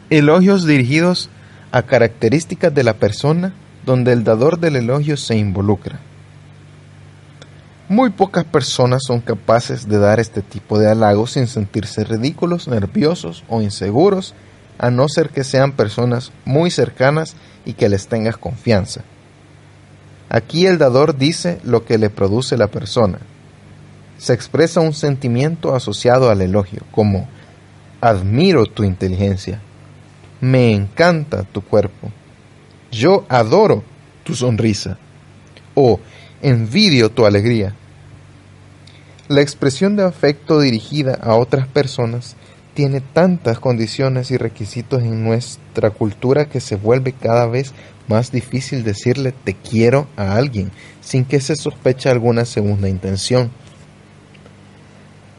Elogios 0.10 0.65
dirigidos 0.65 1.30
a 1.72 1.84
características 1.84 2.73
de 2.73 2.84
la 2.84 2.93
persona 2.95 3.53
donde 3.85 4.14
el 4.14 4.23
dador 4.23 4.60
del 4.60 4.76
elogio 4.76 5.18
se 5.18 5.35
involucra. 5.38 5.99
Muy 7.88 8.11
pocas 8.11 8.45
personas 8.45 9.03
son 9.03 9.19
capaces 9.19 9.88
de 9.88 9.97
dar 9.97 10.19
este 10.19 10.43
tipo 10.43 10.77
de 10.77 10.89
halagos 10.89 11.31
sin 11.31 11.47
sentirse 11.47 12.03
ridículos, 12.03 12.68
nerviosos 12.68 13.43
o 13.47 13.61
inseguros, 13.61 14.35
a 14.77 14.91
no 14.91 15.10
ser 15.10 15.30
que 15.30 15.43
sean 15.43 15.72
personas 15.72 16.31
muy 16.45 16.69
cercanas 16.69 17.35
y 17.65 17.73
que 17.73 17.89
les 17.89 18.07
tengas 18.07 18.38
confianza. 18.38 19.01
Aquí 20.30 20.68
el 20.68 20.77
dador 20.77 21.18
dice 21.18 21.60
lo 21.64 21.85
que 21.85 21.97
le 21.97 22.11
produce 22.11 22.56
la 22.56 22.68
persona. 22.68 23.19
Se 24.19 24.34
expresa 24.34 24.80
un 24.80 24.93
sentimiento 24.93 25.73
asociado 25.73 26.30
al 26.30 26.41
elogio, 26.41 26.84
como 26.91 27.27
admiro 28.01 28.65
tu 28.65 28.84
inteligencia, 28.84 29.60
me 30.41 30.72
encanta 30.73 31.43
tu 31.43 31.61
cuerpo, 31.61 32.11
yo 32.91 33.26
adoro 33.27 33.84
tu 34.23 34.35
sonrisa 34.35 34.97
o 35.73 35.99
envidio 36.41 37.10
tu 37.10 37.26
alegría. 37.26 37.76
La 39.27 39.41
expresión 39.41 39.95
de 39.95 40.03
afecto 40.03 40.60
dirigida 40.60 41.15
a 41.22 41.35
otras 41.35 41.68
personas 41.68 42.35
tiene 42.73 43.01
tantas 43.01 43.60
condiciones 43.60 44.31
y 44.31 44.38
requisitos 44.38 45.03
en 45.03 45.23
nuestra 45.23 45.89
cultura 45.89 46.45
que 46.45 46.61
se 46.61 46.76
vuelve 46.76 47.11
cada 47.11 47.45
vez 47.45 47.73
más 48.10 48.31
difícil 48.31 48.84
decirle 48.84 49.31
te 49.31 49.53
quiero 49.53 50.07
a 50.18 50.36
alguien 50.36 50.72
sin 50.99 51.23
que 51.23 51.40
se 51.40 51.56
sospeche 51.56 52.10
alguna 52.10 52.44
segunda 52.44 52.90
intención. 52.90 53.52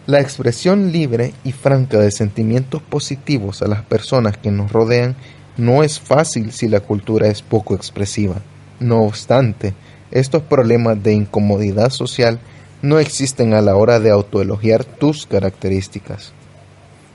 La 0.06 0.20
expresión 0.20 0.92
libre 0.92 1.34
y 1.44 1.52
franca 1.52 1.98
de 1.98 2.10
sentimientos 2.10 2.80
positivos 2.80 3.60
a 3.60 3.68
las 3.68 3.82
personas 3.82 4.38
que 4.38 4.50
nos 4.50 4.72
rodean 4.72 5.16
no 5.56 5.82
es 5.82 6.00
fácil 6.00 6.52
si 6.52 6.68
la 6.68 6.80
cultura 6.80 7.28
es 7.28 7.42
poco 7.42 7.74
expresiva. 7.74 8.36
No 8.78 9.02
obstante, 9.02 9.74
estos 10.10 10.42
problemas 10.42 11.02
de 11.02 11.12
incomodidad 11.12 11.90
social 11.90 12.40
no 12.82 12.98
existen 12.98 13.52
a 13.52 13.60
la 13.60 13.76
hora 13.76 14.00
de 14.00 14.10
autoelogiar 14.10 14.84
tus 14.84 15.26
características. 15.26 16.32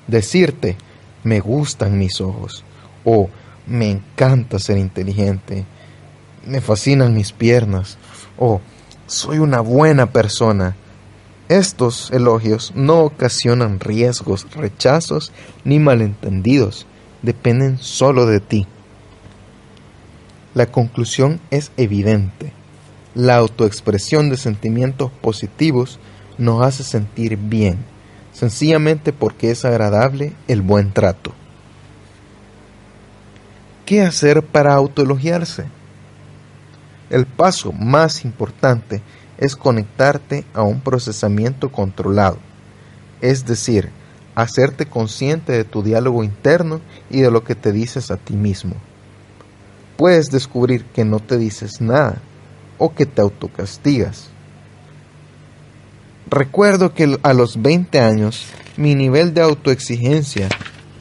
Decirte, 0.07 0.77
me 1.23 1.39
gustan 1.39 1.97
mis 1.97 2.21
ojos, 2.21 2.63
o 3.03 3.29
me 3.67 3.89
encanta 3.89 4.59
ser 4.59 4.77
inteligente, 4.77 5.65
me 6.45 6.61
fascinan 6.61 7.13
mis 7.13 7.31
piernas, 7.31 7.97
o 8.37 8.61
soy 9.07 9.39
una 9.39 9.61
buena 9.61 10.11
persona. 10.11 10.75
Estos 11.47 12.11
elogios 12.11 12.71
no 12.75 13.01
ocasionan 13.01 13.79
riesgos, 13.79 14.47
rechazos 14.55 15.31
ni 15.63 15.79
malentendidos, 15.79 16.87
dependen 17.21 17.77
solo 17.77 18.25
de 18.25 18.39
ti. 18.39 18.67
La 20.53 20.65
conclusión 20.67 21.39
es 21.51 21.71
evidente. 21.77 22.51
La 23.13 23.35
autoexpresión 23.35 24.29
de 24.29 24.37
sentimientos 24.37 25.11
positivos 25.21 25.99
nos 26.37 26.63
hace 26.63 26.83
sentir 26.83 27.37
bien 27.37 27.77
sencillamente 28.35 29.13
porque 29.13 29.49
es 29.49 29.63
agradable 29.63 30.33
el 30.47 30.61
buen 30.61 30.91
trato. 30.91 31.33
¿Qué 33.85 34.01
hacer 34.01 34.41
para 34.41 34.73
autoelogiarse? 34.73 35.65
El 37.11 37.27
paso 37.27 37.71
más 37.71 38.25
importante 38.25 39.03
es 39.37 39.55
conectarte 39.55 40.43
a 40.55 40.63
un 40.63 40.81
procesamiento 40.81 41.71
controlado, 41.71 42.39
es 43.21 43.45
decir, 43.45 43.91
hacerte 44.33 44.87
consciente 44.87 45.51
de 45.51 45.65
tu 45.65 45.83
diálogo 45.83 46.23
interno 46.23 46.81
y 47.11 47.21
de 47.21 47.29
lo 47.29 47.43
que 47.43 47.53
te 47.53 47.71
dices 47.71 48.09
a 48.09 48.17
ti 48.17 48.33
mismo. 48.33 48.73
Puedes 49.97 50.31
descubrir 50.31 50.85
que 50.85 51.05
no 51.05 51.19
te 51.19 51.37
dices 51.37 51.79
nada 51.79 52.17
o 52.79 52.95
que 52.95 53.05
te 53.05 53.21
autocastigas. 53.21 54.29
Recuerdo 56.27 56.93
que 56.93 57.19
a 57.21 57.33
los 57.33 57.61
20 57.61 57.99
años 57.99 58.47
mi 58.77 58.95
nivel 58.95 59.35
de 59.35 59.41
autoexigencia 59.41 60.49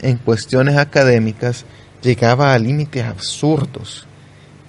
en 0.01 0.17
cuestiones 0.17 0.77
académicas 0.77 1.65
llegaba 2.05 2.53
a 2.53 2.59
límites 2.59 3.03
absurdos. 3.03 4.05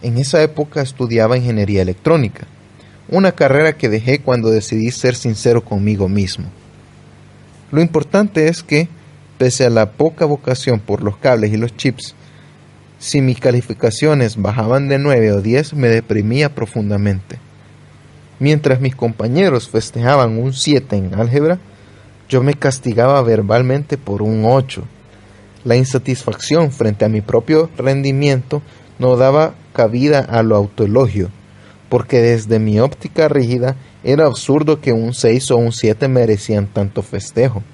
En 0.03 0.17
esa 0.17 0.43
época 0.43 0.81
estudiaba 0.81 1.37
ingeniería 1.37 1.83
electrónica, 1.83 2.47
una 3.09 3.33
carrera 3.33 3.75
que 3.75 3.91
dejé 3.91 4.21
cuando 4.21 4.51
decidí 4.51 4.91
ser 4.91 5.15
sincero 5.15 5.63
conmigo 5.63 6.09
mismo. 6.09 6.47
Lo 7.71 7.83
importante 7.83 8.49
es 8.49 8.63
que, 8.63 8.89
pese 9.37 9.67
a 9.67 9.71
la 9.71 9.93
poca 9.93 10.25
vocación 10.25 10.81
por 10.81 11.03
los 11.03 11.19
cables 11.19 11.53
y 11.53 11.59
los 11.59 11.77
chips, 11.77 12.15
si 12.99 13.21
mis 13.21 13.39
calificaciones 13.39 14.41
bajaban 14.41 14.89
de 14.89 14.99
9 14.99 15.33
o 15.33 15.43
10 15.43 15.75
me 15.75 15.89
deprimía 15.89 16.55
profundamente. 16.55 17.39
Mientras 18.39 18.81
mis 18.81 18.97
compañeros 18.97 19.69
festejaban 19.69 20.39
un 20.39 20.55
7 20.55 20.97
en 20.97 21.15
álgebra, 21.15 21.59
yo 22.31 22.43
me 22.43 22.55
castigaba 22.55 23.21
verbalmente 23.23 23.99
por 23.99 24.23
un 24.23 24.45
8. 24.47 24.85
La 25.67 25.75
insatisfacción 25.75 26.71
frente 26.71 27.05
a 27.05 27.09
mi 27.09 27.23
propio 27.23 27.69
rendimiento 27.77 28.63
no 29.01 29.17
daba 29.17 29.57
cabida 29.73 30.21
a 30.21 30.45
lo 30.45 30.55
autoelogio, 30.55 31.31
porque 31.89 32.21
desde 32.21 32.61
mi 32.61 32.79
óptica 32.79 33.27
rígida 33.27 33.75
era 34.05 34.27
absurdo 34.27 34.81
que 34.81 34.93
un 34.93 35.13
6 35.13 35.51
o 35.51 35.57
un 35.57 35.73
7 35.73 36.07
merecían 36.07 36.69
tanto 36.69 37.03
festejo. 37.03 37.65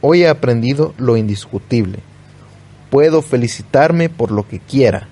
Hoy 0.00 0.24
he 0.24 0.28
aprendido 0.28 0.92
lo 0.98 1.16
indiscutible. 1.16 2.00
Puedo 2.90 3.22
felicitarme 3.22 4.08
por 4.08 4.32
lo 4.32 4.48
que 4.48 4.58
quiera, 4.58 5.06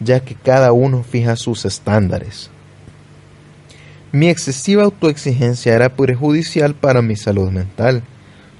ya 0.00 0.24
que 0.24 0.34
cada 0.34 0.72
uno 0.72 1.04
fija 1.04 1.36
sus 1.36 1.64
estándares. 1.64 2.50
Mi 4.10 4.28
excesiva 4.28 4.82
autoexigencia 4.82 5.72
era 5.72 5.94
perjudicial 5.94 6.74
para 6.74 7.00
mi 7.00 7.14
salud 7.14 7.52
mental. 7.52 8.02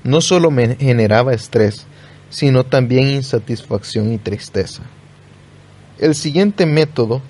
No 0.04 0.20
solo 0.20 0.52
me 0.52 0.76
generaba 0.76 1.34
estrés, 1.34 1.88
sino 2.32 2.64
también 2.64 3.08
insatisfacción 3.08 4.12
y 4.12 4.18
tristeza. 4.18 4.82
El 5.98 6.14
siguiente 6.14 6.64
método 6.64 7.20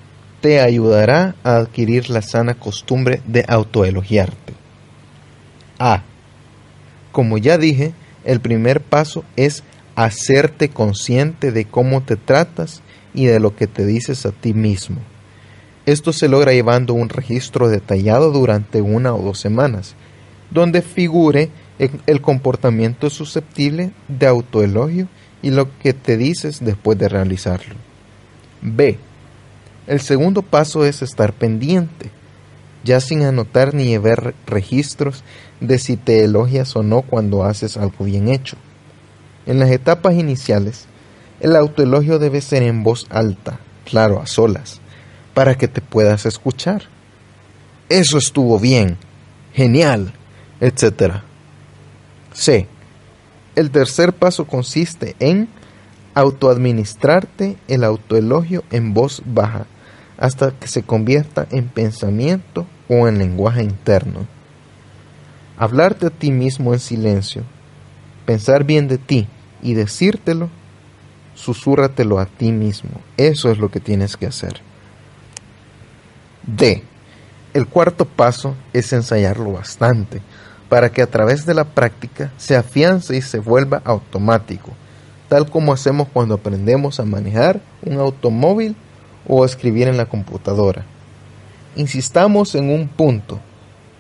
te 0.41 0.61
ayudará 0.61 1.35
a 1.43 1.57
adquirir 1.57 2.09
la 2.09 2.23
sana 2.23 2.55
costumbre 2.55 3.21
de 3.27 3.45
autoelogiarte. 3.49 4.55
A. 5.79 6.03
Como 7.11 7.37
ya 7.37 7.59
dije, 7.59 7.93
el 8.25 8.41
primer 8.41 8.81
paso 8.81 9.25
es 9.35 9.65
hacerte 9.97 10.71
consciente 10.71 11.51
de 11.51 11.65
cómo 11.65 12.03
te 12.03 12.17
tratas 12.17 12.81
y 13.13 13.27
de 13.27 13.41
lo 13.41 13.57
que 13.57 13.67
te 13.67 13.85
dices 13.85 14.25
a 14.25 14.31
ti 14.31 14.55
mismo. 14.55 15.01
Esto 15.85 16.13
se 16.13 16.29
logra 16.29 16.53
llevando 16.53 16.95
un 16.95 17.09
registro 17.09 17.69
detallado 17.69 18.31
durante 18.31 18.81
una 18.81 19.15
o 19.15 19.21
dos 19.21 19.41
semanas, 19.41 19.97
donde 20.53 20.81
figure 20.81 21.51
el 22.07 22.21
comportamiento 22.21 23.11
susceptible 23.11 23.93
de 24.09 24.27
autoelogio 24.27 25.09
y 25.43 25.51
lo 25.51 25.77
que 25.79 25.93
te 25.93 26.17
dices 26.17 26.61
después 26.61 26.99
de 26.99 27.09
realizarlo. 27.09 27.75
B. 28.61 28.99
El 29.87 30.01
segundo 30.01 30.43
paso 30.43 30.85
es 30.85 31.03
estar 31.03 31.33
pendiente, 31.33 32.11
ya 32.85 33.01
sin 33.01 33.23
anotar 33.23 33.75
ni 33.75 33.97
ver 33.99 34.35
registros 34.47 35.25
de 35.61 35.79
si 35.79 35.97
te 35.97 36.25
elogias 36.25 36.77
o 36.77 36.83
no 36.83 37.03
cuando 37.03 37.45
haces 37.45 37.77
algo 37.77 38.05
bien 38.05 38.29
hecho. 38.29 38.57
En 39.47 39.59
las 39.59 39.71
etapas 39.71 40.15
iniciales, 40.15 40.87
el 41.41 41.57
autoelogio 41.57 42.21
debe 42.21 42.41
ser 42.41 42.63
en 42.63 42.85
voz 42.85 43.07
alta, 43.11 43.59
claro, 43.85 44.21
a 44.21 44.27
solas, 44.27 44.81
para 45.35 45.57
que 45.57 45.67
te 45.67 45.81
puedas 45.81 46.27
escuchar. 46.27 46.83
Eso 47.89 48.19
estuvo 48.19 48.61
bien, 48.61 48.97
genial, 49.53 50.13
etc. 50.61 51.23
C. 52.33 52.67
El 53.55 53.71
tercer 53.71 54.13
paso 54.13 54.47
consiste 54.47 55.15
en 55.19 55.49
autoadministrarte 56.15 57.57
el 57.69 57.85
autoelogio 57.85 58.65
en 58.71 58.95
voz 58.95 59.23
baja 59.25 59.67
hasta 60.19 60.53
que 60.53 60.69
se 60.69 60.83
convierta 60.83 61.47
en 61.51 61.69
pensamiento 61.69 62.67
o 62.89 63.09
en 63.09 63.19
lenguaje 63.19 63.63
interno. 63.63 64.27
Hablarte 65.57 66.07
a 66.07 66.11
ti 66.11 66.31
mismo 66.31 66.73
en 66.73 66.81
silencio, 66.81 67.43
pensar 68.25 68.65
bien 68.65 68.89
de 68.89 68.99
ti 68.99 69.27
y 69.63 69.75
decírtelo, 69.75 70.49
susúrratelo 71.35 72.19
a 72.19 72.27
ti 72.27 72.53
mismo. 72.53 72.91
Eso 73.17 73.51
es 73.51 73.59
lo 73.59 73.71
que 73.71 73.81
tienes 73.81 74.17
que 74.17 74.27
hacer. 74.27 74.61
D. 76.47 76.85
El 77.55 77.67
cuarto 77.67 78.05
paso 78.05 78.57
es 78.73 78.93
ensayarlo 78.93 79.53
bastante, 79.53 80.23
para 80.73 80.91
que 80.91 81.03
a 81.03 81.07
través 81.07 81.45
de 81.45 81.53
la 81.53 81.65
práctica 81.65 82.33
se 82.39 82.57
afiance 82.57 83.15
y 83.15 83.21
se 83.21 83.41
vuelva 83.41 83.83
automático, 83.85 84.71
tal 85.29 85.51
como 85.51 85.75
hacemos 85.75 86.09
cuando 86.11 86.37
aprendemos 86.37 86.99
a 86.99 87.05
manejar 87.05 87.61
un 87.85 87.99
automóvil 87.99 88.75
o 89.29 89.43
a 89.43 89.47
escribir 89.47 89.87
en 89.87 89.99
la 89.99 90.07
computadora. 90.07 90.87
Insistamos 91.77 92.55
en 92.55 92.71
un 92.71 92.89
punto. 92.89 93.39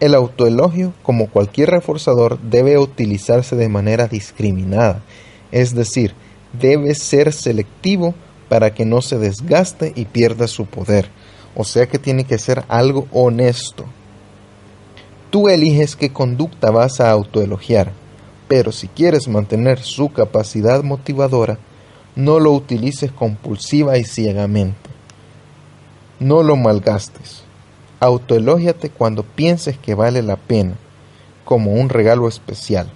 El 0.01 0.15
autoelogio, 0.15 0.95
como 1.03 1.29
cualquier 1.29 1.69
reforzador, 1.69 2.41
debe 2.41 2.79
utilizarse 2.79 3.55
de 3.55 3.69
manera 3.69 4.09
discriminada, 4.09 5.03
es 5.51 5.75
decir, 5.75 6.15
debe 6.59 6.95
ser 6.95 7.35
selectivo 7.35 8.15
para 8.49 8.73
que 8.73 8.87
no 8.87 9.03
se 9.03 9.19
desgaste 9.19 9.93
y 9.95 10.07
pierda 10.07 10.49
su 10.49 10.65
poder 10.65 11.11
o 11.55 11.65
sea 11.65 11.87
que 11.87 11.99
tiene 11.99 12.25
que 12.25 12.39
ser 12.39 12.65
algo 12.69 13.07
honesto. 13.13 13.85
Tú 15.33 15.49
eliges 15.49 15.97
qué 15.97 16.13
conducta 16.13 16.71
vas 16.71 17.01
a 17.01 17.11
autoelogiar, 17.11 17.91
pero 18.49 18.71
si 18.71 18.87
quieres 18.87 19.29
mantener 19.29 19.79
su 19.81 20.13
capacidad 20.13 20.83
motivadora, 20.83 21.57
no 22.15 22.39
lo 22.39 22.53
utilices 22.53 23.11
compulsiva 23.13 23.97
y 23.97 24.05
ciegamente. 24.05 24.91
No 26.21 26.43
lo 26.43 26.57
malgastes. 26.57 27.45
Autoelógiate 27.99 28.91
cuando 28.91 29.23
pienses 29.23 29.79
que 29.79 29.95
vale 29.95 30.21
la 30.21 30.37
pena, 30.37 30.75
como 31.47 31.73
un 31.73 31.89
regalo 31.89 32.29
especial. 32.29 32.91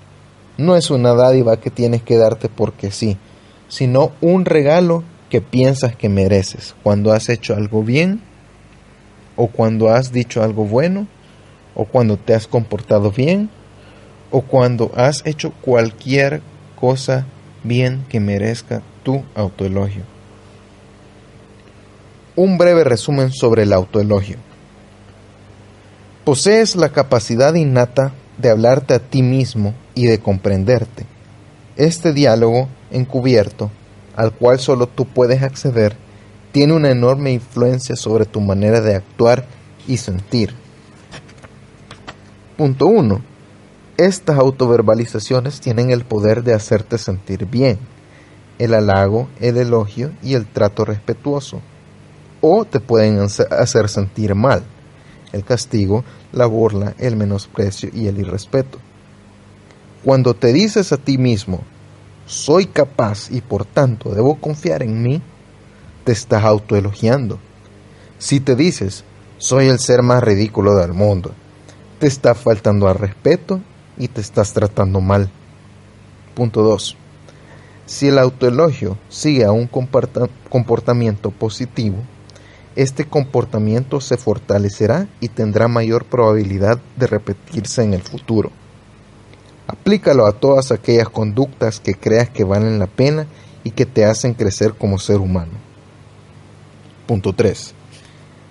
No 0.58 0.76
es 0.76 0.90
una 0.90 1.14
dádiva 1.14 1.58
que 1.58 1.70
tienes 1.70 2.02
que 2.02 2.18
darte 2.18 2.50
porque 2.50 2.90
sí, 2.90 3.16
sino 3.68 4.12
un 4.20 4.44
regalo 4.44 5.04
que 5.30 5.40
piensas 5.40 5.96
que 5.96 6.10
mereces 6.10 6.74
cuando 6.82 7.14
has 7.14 7.30
hecho 7.30 7.54
algo 7.54 7.82
bien 7.82 8.20
o 9.36 9.46
cuando 9.46 9.88
has 9.88 10.12
dicho 10.12 10.42
algo 10.42 10.66
bueno, 10.66 11.06
o 11.76 11.84
cuando 11.84 12.16
te 12.16 12.34
has 12.34 12.46
comportado 12.46 13.12
bien, 13.12 13.50
o 14.30 14.40
cuando 14.40 14.90
has 14.96 15.24
hecho 15.24 15.52
cualquier 15.60 16.42
cosa 16.80 17.26
bien 17.62 18.04
que 18.08 18.18
merezca 18.18 18.82
tu 19.02 19.22
autoelogio. 19.34 20.02
Un 22.34 22.58
breve 22.58 22.82
resumen 22.82 23.30
sobre 23.30 23.62
el 23.62 23.72
autoelogio. 23.72 24.38
Posees 26.24 26.74
la 26.74 26.88
capacidad 26.88 27.54
innata 27.54 28.12
de 28.38 28.50
hablarte 28.50 28.94
a 28.94 28.98
ti 28.98 29.22
mismo 29.22 29.74
y 29.94 30.06
de 30.06 30.18
comprenderte. 30.18 31.06
Este 31.76 32.12
diálogo 32.12 32.68
encubierto, 32.90 33.70
al 34.16 34.32
cual 34.32 34.58
solo 34.58 34.86
tú 34.86 35.06
puedes 35.06 35.42
acceder, 35.42 35.96
tiene 36.52 36.72
una 36.72 36.90
enorme 36.90 37.32
influencia 37.32 37.96
sobre 37.96 38.24
tu 38.24 38.40
manera 38.40 38.80
de 38.80 38.96
actuar 38.96 39.46
y 39.86 39.98
sentir. 39.98 40.65
Punto 42.56 42.86
1. 42.86 43.20
Estas 43.98 44.38
autoverbalizaciones 44.38 45.60
tienen 45.60 45.90
el 45.90 46.06
poder 46.06 46.42
de 46.42 46.54
hacerte 46.54 46.96
sentir 46.96 47.44
bien, 47.44 47.78
el 48.58 48.72
halago, 48.72 49.28
el 49.40 49.58
elogio 49.58 50.12
y 50.22 50.32
el 50.32 50.46
trato 50.46 50.86
respetuoso, 50.86 51.60
o 52.40 52.64
te 52.64 52.80
pueden 52.80 53.18
hacer 53.18 53.90
sentir 53.90 54.34
mal, 54.34 54.62
el 55.34 55.44
castigo, 55.44 56.02
la 56.32 56.46
burla, 56.46 56.94
el 56.98 57.16
menosprecio 57.16 57.90
y 57.92 58.06
el 58.06 58.20
irrespeto. 58.20 58.78
Cuando 60.02 60.32
te 60.32 60.54
dices 60.54 60.94
a 60.94 60.96
ti 60.96 61.18
mismo, 61.18 61.60
soy 62.24 62.64
capaz 62.64 63.30
y 63.30 63.42
por 63.42 63.66
tanto 63.66 64.14
debo 64.14 64.40
confiar 64.40 64.82
en 64.82 65.02
mí, 65.02 65.20
te 66.04 66.12
estás 66.12 66.42
autoelogiando. 66.44 67.38
Si 68.18 68.40
te 68.40 68.56
dices, 68.56 69.04
soy 69.36 69.66
el 69.66 69.78
ser 69.78 70.02
más 70.02 70.24
ridículo 70.24 70.74
del 70.76 70.94
mundo, 70.94 71.34
te 71.98 72.06
está 72.06 72.34
faltando 72.34 72.88
al 72.88 72.96
respeto 72.96 73.60
y 73.96 74.08
te 74.08 74.20
estás 74.20 74.52
tratando 74.52 75.00
mal. 75.00 75.30
Punto 76.34 76.62
2. 76.62 76.96
Si 77.86 78.08
el 78.08 78.18
autoelogio 78.18 78.98
sigue 79.08 79.44
a 79.44 79.52
un 79.52 79.68
comportamiento 79.68 81.30
positivo, 81.30 81.98
este 82.74 83.06
comportamiento 83.06 84.00
se 84.00 84.18
fortalecerá 84.18 85.08
y 85.20 85.28
tendrá 85.28 85.66
mayor 85.68 86.04
probabilidad 86.04 86.78
de 86.96 87.06
repetirse 87.06 87.82
en 87.82 87.94
el 87.94 88.02
futuro. 88.02 88.50
Aplícalo 89.66 90.26
a 90.26 90.32
todas 90.32 90.72
aquellas 90.72 91.08
conductas 91.08 91.80
que 91.80 91.94
creas 91.94 92.28
que 92.28 92.44
valen 92.44 92.78
la 92.78 92.86
pena 92.86 93.26
y 93.64 93.70
que 93.70 93.86
te 93.86 94.04
hacen 94.04 94.34
crecer 94.34 94.74
como 94.74 94.98
ser 94.98 95.18
humano. 95.18 95.52
Punto 97.06 97.32
3. 97.32 97.72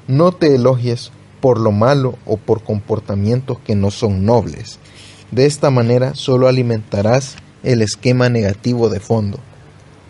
No 0.07 0.31
te 0.31 0.55
elogies 0.55 1.11
por 1.45 1.59
lo 1.59 1.72
malo 1.72 2.17
o 2.26 2.38
por 2.38 2.63
comportamientos 2.63 3.59
que 3.59 3.76
no 3.76 3.91
son 3.91 4.26
nobles. 4.26 4.80
De 5.30 5.45
esta 5.45 5.69
manera 5.69 6.15
solo 6.15 6.47
alimentarás 6.47 7.35
el 7.61 7.84
esquema 7.84 8.30
negativo 8.30 8.89
de 8.89 8.99
fondo. 8.99 9.38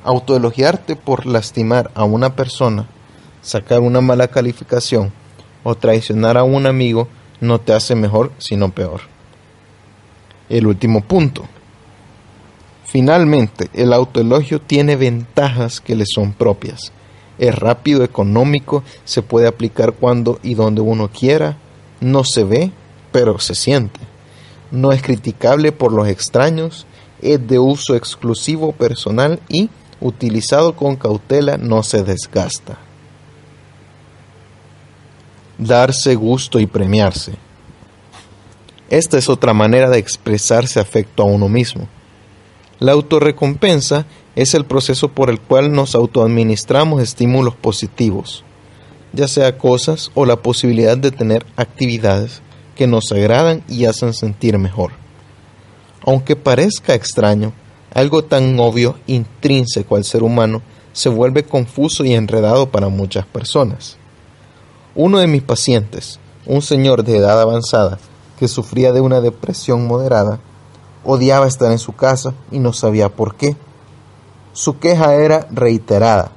Autoelogiarte 0.06 0.96
por 0.96 1.26
lastimar 1.26 1.92
a 1.94 2.06
una 2.06 2.38
persona, 2.38 2.88
sacar 3.42 3.82
una 3.82 4.00
mala 4.00 4.30
calificación 4.30 5.12
o 5.66 5.76
traicionar 5.76 6.38
a 6.38 6.46
un 6.46 6.68
amigo 6.68 7.10
no 7.42 7.60
te 7.60 7.74
hace 7.74 7.96
mejor 7.96 8.32
sino 8.38 8.72
peor. 8.72 9.02
El 10.48 10.68
último 10.68 11.02
punto. 11.02 11.44
Finalmente, 12.86 13.70
el 13.74 13.92
autoelogio 13.92 14.62
tiene 14.62 14.96
ventajas 14.96 15.82
que 15.82 15.98
le 15.98 16.06
son 16.06 16.32
propias. 16.32 16.94
Es 17.38 17.54
rápido, 17.56 18.04
económico, 18.04 18.84
se 19.04 19.22
puede 19.22 19.48
aplicar 19.48 19.94
cuando 19.94 20.40
y 20.42 20.54
donde 20.54 20.82
uno 20.82 21.10
quiera, 21.10 21.58
no 22.00 22.24
se 22.24 22.44
ve, 22.44 22.72
pero 23.12 23.40
se 23.40 23.56
siente. 23.56 24.00
No 24.72 24.92
es 24.92 25.02
criticable 25.02 25.72
por 25.72 25.92
los 25.92 26.08
extraños, 26.08 26.86
es 27.22 27.46
de 27.48 27.60
uso 27.60 27.96
exclusivo 27.96 28.72
personal 28.72 29.40
y, 29.50 29.70
utilizado 30.02 30.76
con 30.76 30.96
cautela, 30.96 31.58
no 31.58 31.84
se 31.84 32.04
desgasta. 32.04 32.78
Darse 35.58 36.16
gusto 36.16 36.60
y 36.60 36.66
premiarse. 36.66 37.36
Esta 38.90 39.18
es 39.18 39.30
otra 39.30 39.54
manera 39.54 39.90
de 39.90 39.98
expresarse 39.98 40.80
afecto 40.80 41.24
a 41.24 41.26
uno 41.26 41.50
mismo. 41.50 41.88
La 42.80 42.92
autorrecompensa 42.92 44.06
es 44.36 44.54
el 44.54 44.66
proceso 44.66 45.10
por 45.10 45.30
el 45.30 45.40
cual 45.40 45.72
nos 45.72 45.96
autoadministramos 45.96 47.02
estímulos 47.02 47.56
positivos, 47.56 48.44
ya 49.14 49.28
sea 49.28 49.58
cosas 49.58 50.12
o 50.14 50.26
la 50.26 50.36
posibilidad 50.38 50.98
de 50.98 51.12
tener 51.12 51.46
actividades 51.56 52.42
que 52.76 52.88
nos 52.88 53.12
agradan 53.12 53.64
y 53.70 53.86
hacen 53.86 54.14
sentir 54.14 54.58
mejor. 54.58 54.92
Aunque 56.06 56.36
parezca 56.36 56.94
extraño, 56.94 57.54
algo 57.94 58.26
tan 58.26 58.60
obvio, 58.60 58.98
intrínseco 59.08 59.96
al 59.96 60.04
ser 60.04 60.22
humano, 60.22 60.62
se 60.92 61.10
vuelve 61.10 61.44
confuso 61.44 62.04
y 62.04 62.14
enredado 62.14 62.70
para 62.70 62.90
muchas 62.90 63.26
personas. 63.26 63.98
Uno 64.96 65.20
de 65.20 65.28
mis 65.28 65.42
pacientes, 65.42 66.20
un 66.46 66.62
señor 66.62 67.04
de 67.04 67.18
edad 67.18 67.42
avanzada, 67.42 68.00
que 68.38 68.48
sufría 68.48 68.92
de 68.92 69.02
una 69.02 69.22
depresión 69.22 69.88
moderada, 69.88 70.40
odiaba 71.04 71.48
estar 71.48 71.72
en 71.72 71.80
su 71.80 71.94
casa 71.94 72.34
y 72.52 72.60
no 72.60 72.74
sabía 72.74 73.10
por 73.10 73.36
qué. 73.36 73.56
Su 74.56 74.80
queja 74.80 75.16
era 75.16 75.50
reiterada. 75.52 76.32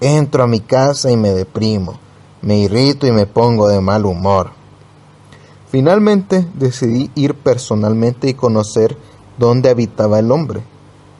Entro 0.00 0.44
a 0.44 0.46
mi 0.46 0.60
casa 0.60 1.10
y 1.10 1.16
me 1.16 1.30
deprimo, 1.30 1.98
me 2.40 2.58
irrito 2.58 3.04
y 3.04 3.10
me 3.10 3.26
pongo 3.26 3.66
de 3.66 3.80
mal 3.80 4.06
humor. 4.06 4.50
Finalmente 5.68 6.46
decidí 6.54 7.10
ir 7.16 7.34
personalmente 7.34 8.28
y 8.28 8.34
conocer 8.34 8.96
dónde 9.38 9.70
habitaba 9.70 10.20
el 10.20 10.30
hombre, 10.30 10.62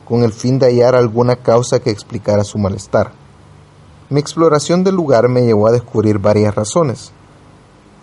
con 0.04 0.22
el 0.22 0.32
fin 0.32 0.60
de 0.60 0.66
hallar 0.66 0.94
alguna 0.94 1.34
causa 1.34 1.80
que 1.80 1.90
explicara 1.90 2.44
su 2.44 2.56
malestar. 2.56 3.10
Mi 4.08 4.20
exploración 4.20 4.84
del 4.84 4.94
lugar 4.94 5.28
me 5.28 5.44
llevó 5.44 5.66
a 5.66 5.72
descubrir 5.72 6.20
varias 6.20 6.54
razones, 6.54 7.10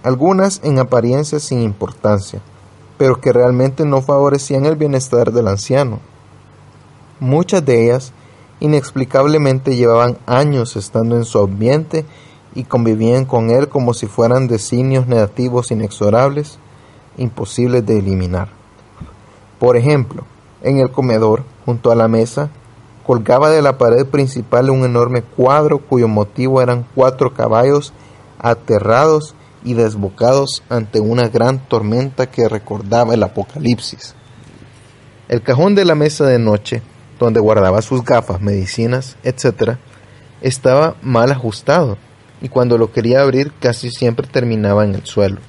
algunas 0.04 0.60
en 0.66 0.78
apariencia 0.78 1.40
sin 1.40 1.62
importancia, 1.62 2.42
pero 2.98 3.22
que 3.22 3.32
realmente 3.32 3.86
no 3.86 4.02
favorecían 4.02 4.66
el 4.66 4.76
bienestar 4.76 5.32
del 5.32 5.48
anciano. 5.48 6.00
Muchas 7.24 7.64
de 7.64 7.86
ellas 7.86 8.12
inexplicablemente 8.60 9.78
llevaban 9.78 10.18
años 10.26 10.76
estando 10.76 11.16
en 11.16 11.24
su 11.24 11.40
ambiente 11.40 12.04
y 12.54 12.66
convivían 12.66 13.24
con 13.24 13.50
él 13.50 13.70
como 13.70 13.94
si 13.94 14.08
fueran 14.08 14.50
designios 14.50 15.08
negativos 15.08 15.72
inexorables, 15.72 16.60
imposibles 17.16 17.86
de 17.86 18.00
eliminar. 18.00 18.50
Por 19.58 19.78
ejemplo, 19.78 20.26
en 20.64 20.80
el 20.80 20.92
comedor, 20.92 21.46
junto 21.66 21.94
a 21.94 21.96
la 21.96 22.10
mesa, 22.10 22.50
colgaba 23.06 23.50
de 23.52 23.62
la 23.62 23.78
pared 23.78 24.06
principal 24.06 24.70
un 24.70 24.84
enorme 24.84 25.22
cuadro 25.22 25.78
cuyo 25.78 26.10
motivo 26.10 26.62
eran 26.62 26.86
cuatro 26.94 27.34
caballos 27.34 27.94
aterrados 28.38 29.34
y 29.64 29.76
desbocados 29.76 30.62
ante 30.68 31.00
una 31.00 31.30
gran 31.30 31.60
tormenta 31.70 32.30
que 32.30 32.50
recordaba 32.50 33.14
el 33.14 33.24
apocalipsis. 33.24 34.14
El 35.30 35.42
cajón 35.42 35.74
de 35.74 35.86
la 35.86 35.96
mesa 35.96 36.26
de 36.26 36.38
noche, 36.38 36.82
donde 37.24 37.40
guardaba 37.40 37.82
sus 37.82 38.04
gafas, 38.04 38.42
medicinas, 38.42 39.18
etc., 39.24 39.78
estaba 40.42 40.96
mal 41.02 41.32
ajustado 41.32 41.98
y 42.42 42.50
cuando 42.50 42.78
lo 42.78 42.92
quería 42.92 43.22
abrir 43.22 43.54
casi 43.60 43.90
siempre 43.90 44.28
terminaba 44.28 44.84
en 44.84 44.96
el 44.96 45.06
suelo. 45.06 45.40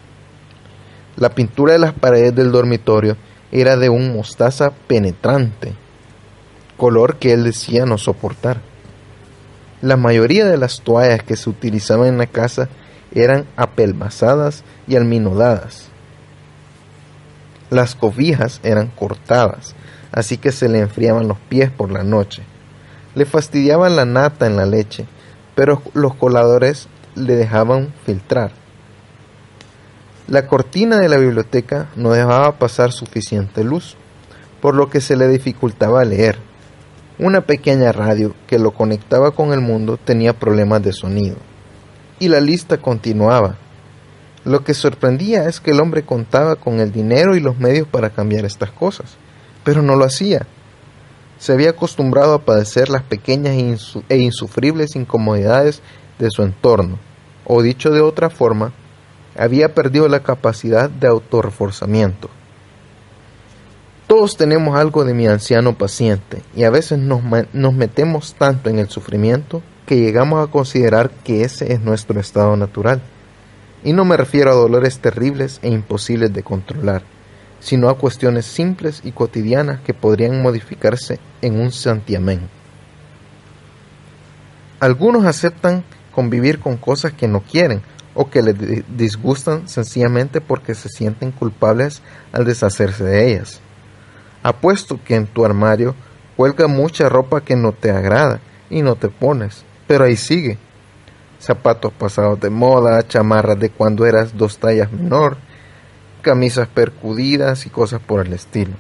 La 1.17 1.31
pintura 1.31 1.73
de 1.73 1.81
las 1.81 1.93
paredes 1.93 2.35
del 2.35 2.53
dormitorio 2.53 3.17
era 3.51 3.77
de 3.77 3.89
un 3.89 4.15
mostaza 4.15 4.71
penetrante, 4.87 5.75
color 6.77 7.17
que 7.17 7.33
él 7.33 7.45
decía 7.45 7.87
no 7.87 7.99
soportar. 7.99 8.61
La 9.83 9.97
mayoría 9.97 10.47
de 10.47 10.57
las 10.57 10.81
toallas 10.81 11.23
que 11.23 11.37
se 11.37 11.51
utilizaban 11.51 12.09
en 12.09 12.19
la 12.19 12.27
casa 12.27 12.69
eran 13.13 13.47
apelmazadas 13.57 14.65
y 14.87 14.97
alminodadas. 14.97 15.89
Las 17.71 17.95
cobijas 17.95 18.61
eran 18.63 18.89
cortadas, 18.89 19.75
así 20.15 20.39
que 20.39 20.53
se 20.53 20.71
le 20.71 20.79
enfriaban 20.79 21.29
los 21.29 21.39
pies 21.39 21.71
por 21.71 21.91
la 21.91 22.05
noche. 22.05 22.43
Le 23.15 23.27
fastidiaban 23.27 23.97
la 23.97 24.07
nata 24.07 24.47
en 24.47 24.57
la 24.57 24.65
leche 24.65 25.07
pero 25.55 25.83
los 25.95 26.15
coladores 26.15 26.89
le 27.15 27.37
dejaban 27.37 27.93
filtrar. 28.05 28.53
La 30.27 30.47
cortina 30.47 30.99
de 30.99 31.09
la 31.09 31.17
biblioteca 31.17 31.89
no 31.97 32.13
dejaba 32.13 32.59
pasar 32.59 32.93
suficiente 32.93 33.63
luz, 33.63 33.97
por 34.61 34.75
lo 34.75 34.89
que 34.89 35.01
se 35.01 35.17
le 35.17 35.29
dificultaba 35.29 36.05
leer. 36.05 36.39
Una 37.19 37.43
pequeña 37.43 37.93
radio 37.93 38.35
que 38.47 38.59
lo 38.59 38.73
conectaba 38.73 39.33
con 39.33 39.53
el 39.53 39.61
mundo 39.61 39.99
tenía 40.03 40.33
problemas 40.33 40.83
de 40.83 40.93
sonido. 40.93 41.37
Y 42.19 42.29
la 42.29 42.41
lista 42.41 42.79
continuaba. 42.79 43.57
Lo 44.45 44.65
que 44.65 44.75
sorprendía 44.75 45.47
es 45.47 45.61
que 45.61 45.71
el 45.71 45.81
hombre 45.81 46.03
contaba 46.03 46.57
con 46.57 46.81
el 46.81 46.91
dinero 46.91 47.37
y 47.37 47.41
los 47.41 47.59
medios 47.59 47.87
para 47.87 48.11
cambiar 48.11 48.45
estas 48.45 48.71
cosas, 48.71 49.17
pero 49.65 49.83
no 49.83 49.97
lo 49.97 50.05
hacía 50.05 50.47
se 51.39 51.53
había 51.53 51.71
acostumbrado 51.71 52.33
a 52.33 52.45
padecer 52.45 52.89
las 52.89 53.03
pequeñas 53.03 53.55
e 54.09 54.17
insufribles 54.17 54.97
incomodidades 54.97 55.83
de 56.19 56.31
su 56.31 56.43
entorno, 56.43 56.99
o 57.45 57.61
dicho 57.61 57.91
de 57.91 58.01
otra 58.01 58.31
forma, 58.31 58.73
había 59.37 59.75
perdido 59.75 60.09
la 60.09 60.23
capacidad 60.23 60.89
de 60.89 61.09
autorreforzamiento. 61.09 62.31
Todos 64.07 64.39
tenemos 64.39 64.75
algo 64.75 65.05
de 65.05 65.13
mi 65.13 65.27
anciano 65.27 65.77
paciente 65.77 66.43
y 66.57 66.65
a 66.65 66.71
veces 66.71 66.99
nos, 66.99 67.21
nos 67.53 67.75
metemos 67.75 68.35
tanto 68.39 68.71
en 68.71 68.79
el 68.79 68.89
sufrimiento 68.89 69.61
que 69.87 69.97
llegamos 69.97 70.47
a 70.47 70.51
considerar 70.51 71.11
que 71.11 71.43
ese 71.43 71.75
es 71.75 71.81
nuestro 71.81 72.21
estado 72.21 72.57
natural. 72.57 73.03
Y 73.83 73.93
no 73.93 74.07
me 74.07 74.17
refiero 74.17 74.51
a 74.51 74.55
dolores 74.55 74.99
terribles 75.01 75.59
e 75.63 75.69
imposibles 75.69 76.33
de 76.33 76.43
controlar, 76.43 77.03
sino 77.65 77.89
a 77.89 77.97
cuestiones 77.97 78.45
simples 78.45 79.01
y 79.05 79.13
cotidianas 79.13 79.81
que 79.81 79.95
podrían 79.95 80.43
modificarse 80.43 81.19
en 81.41 81.59
un 81.59 81.73
santiamén. 81.73 82.43
Algunos 84.81 85.25
aceptan 85.25 85.83
convivir 86.11 86.61
con 86.61 86.77
cosas 86.77 87.15
que 87.15 87.27
no 87.27 87.41
quieren 87.41 87.81
o 88.15 88.29
que 88.29 88.43
les 88.43 88.55
disgustan 88.99 89.67
sencillamente 89.67 90.43
porque 90.43 90.75
se 90.75 90.91
sienten 90.91 91.33
culpables 91.33 92.03
al 92.33 92.45
deshacerse 92.45 93.03
de 93.03 93.31
ellas. 93.33 93.61
Apuesto 94.43 95.01
que 95.03 95.15
en 95.15 95.27
tu 95.27 95.47
armario 95.47 95.95
cuelga 96.37 96.67
mucha 96.67 97.09
ropa 97.09 97.41
que 97.41 97.57
no 97.57 97.73
te 97.73 97.91
agrada 97.91 98.41
y 98.69 98.83
no 98.83 98.95
te 98.97 99.09
pones, 99.09 99.65
pero 99.87 100.05
ahí 100.05 100.17
sigue. 100.17 100.59
Zapatos 101.41 101.95
pasados 101.95 102.39
de 102.41 102.51
moda, 102.51 103.09
chamarras 103.09 103.59
de 103.59 103.71
cuando 103.71 104.05
eras 104.05 104.37
dos 104.37 104.59
tallas 104.59 104.93
menor, 104.93 105.39
camisas 106.25 106.67
percudidas 106.67 107.67
y 107.67 107.71
cosas 107.71 108.01
por 108.01 108.27
el 108.27 108.33
estilo. 108.33 108.73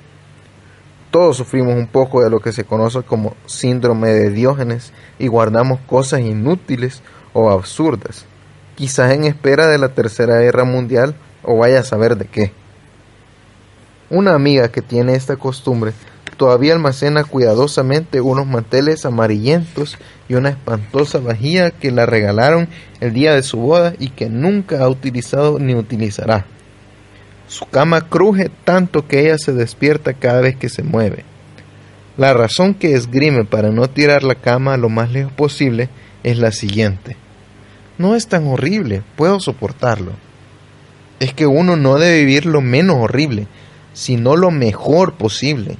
Todos 1.12 1.37
sufrimos 1.37 1.77
un 1.77 1.87
poco 1.87 2.25
de 2.25 2.31
lo 2.31 2.41
que 2.41 2.51
se 2.51 2.65
conoce 2.65 3.03
como 3.05 3.37
síndrome 3.47 4.09
de 4.09 4.31
Diógenes 4.31 4.93
y 5.21 5.29
guardamos 5.29 5.79
cosas 5.87 6.21
inútiles 6.23 7.03
o 7.33 7.51
absurdas, 7.51 8.27
quizás 8.75 9.12
en 9.12 9.23
espera 9.23 9.69
de 9.69 9.79
la 9.79 9.91
Tercera 9.91 10.41
Guerra 10.41 10.65
Mundial 10.65 11.15
o 11.45 11.57
vaya 11.59 11.79
a 11.79 11.85
saber 11.85 12.16
de 12.16 12.25
qué. 12.25 12.53
Una 14.11 14.35
amiga 14.35 14.69
que 14.69 14.83
tiene 14.83 15.15
esta 15.15 15.37
costumbre 15.37 15.93
todavía 16.37 16.73
almacena 16.73 17.23
cuidadosamente 17.25 18.21
unos 18.21 18.47
manteles 18.47 19.07
amarillentos 19.07 19.99
y 20.29 20.35
una 20.35 20.49
espantosa 20.49 21.19
vajilla 21.19 21.71
que 21.71 21.93
la 21.93 22.07
regalaron 22.07 22.69
el 23.01 23.12
día 23.12 23.35
de 23.35 23.43
su 23.43 23.59
boda 23.59 23.95
y 23.99 24.09
que 24.09 24.29
nunca 24.29 24.83
ha 24.83 24.89
utilizado 24.89 25.59
ni 25.59 25.75
utilizará. 25.75 26.47
Su 27.47 27.66
cama 27.66 28.09
cruje 28.09 28.51
tanto 28.65 29.07
que 29.07 29.21
ella 29.21 29.39
se 29.39 29.53
despierta 29.53 30.15
cada 30.15 30.41
vez 30.41 30.57
que 30.57 30.69
se 30.69 30.83
mueve. 30.83 31.25
La 32.16 32.33
razón 32.33 32.75
que 32.75 32.95
esgrime 32.95 33.45
para 33.45 33.71
no 33.71 33.89
tirar 33.89 34.23
la 34.23 34.37
cama 34.37 34.77
lo 34.77 34.89
más 34.89 35.11
lejos 35.11 35.33
posible 35.33 35.89
es 36.23 36.39
la 36.39 36.53
siguiente. 36.53 37.16
No 37.99 38.15
es 38.15 38.29
tan 38.29 38.47
horrible, 38.47 39.03
puedo 39.16 39.41
soportarlo. 39.41 40.12
Es 41.21 41.35
que 41.35 41.47
uno 41.47 41.77
no 41.77 41.97
debe 41.97 42.21
vivir 42.21 42.47
lo 42.47 42.61
menos 42.61 42.97
horrible, 42.99 43.47
sino 43.93 44.37
lo 44.37 44.51
mejor 44.51 45.15
posible. 45.15 45.77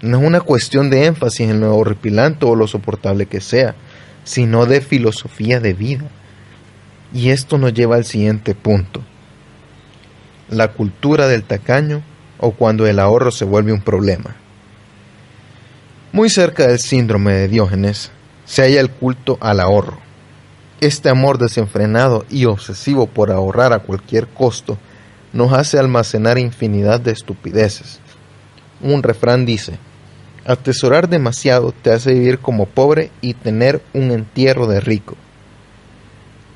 No 0.00 0.18
es 0.18 0.26
una 0.26 0.40
cuestión 0.40 0.90
de 0.90 1.06
énfasis 1.06 1.50
en 1.50 1.60
lo 1.60 1.76
horripilante 1.76 2.46
o 2.46 2.54
lo 2.54 2.66
soportable 2.66 3.26
que 3.26 3.40
sea, 3.40 3.74
sino 4.24 4.66
de 4.66 4.80
filosofía 4.80 5.60
de 5.60 5.74
vida. 5.74 6.08
Y 7.12 7.30
esto 7.30 7.58
nos 7.58 7.72
lleva 7.72 7.96
al 7.96 8.04
siguiente 8.04 8.54
punto. 8.54 9.02
La 10.48 10.72
cultura 10.72 11.26
del 11.26 11.44
tacaño 11.44 12.02
o 12.38 12.52
cuando 12.52 12.86
el 12.86 12.98
ahorro 12.98 13.30
se 13.30 13.44
vuelve 13.44 13.72
un 13.72 13.80
problema. 13.80 14.36
Muy 16.12 16.30
cerca 16.30 16.66
del 16.66 16.78
síndrome 16.78 17.34
de 17.34 17.48
Diógenes 17.48 18.10
se 18.44 18.62
halla 18.62 18.80
el 18.80 18.90
culto 18.90 19.38
al 19.40 19.60
ahorro. 19.60 19.98
Este 20.80 21.08
amor 21.08 21.38
desenfrenado 21.38 22.24
y 22.28 22.44
obsesivo 22.44 23.06
por 23.06 23.30
ahorrar 23.30 23.72
a 23.72 23.78
cualquier 23.78 24.28
costo 24.28 24.78
nos 25.32 25.52
hace 25.52 25.78
almacenar 25.78 26.38
infinidad 26.38 27.00
de 27.00 27.12
estupideces. 27.12 28.00
Un 28.80 29.02
refrán 29.02 29.46
dice, 29.46 29.78
Atesorar 30.46 31.08
demasiado 31.08 31.72
te 31.72 31.90
hace 31.90 32.12
vivir 32.12 32.38
como 32.38 32.66
pobre 32.66 33.10
y 33.22 33.32
tener 33.32 33.82
un 33.94 34.10
entierro 34.10 34.66
de 34.66 34.80
rico. 34.80 35.16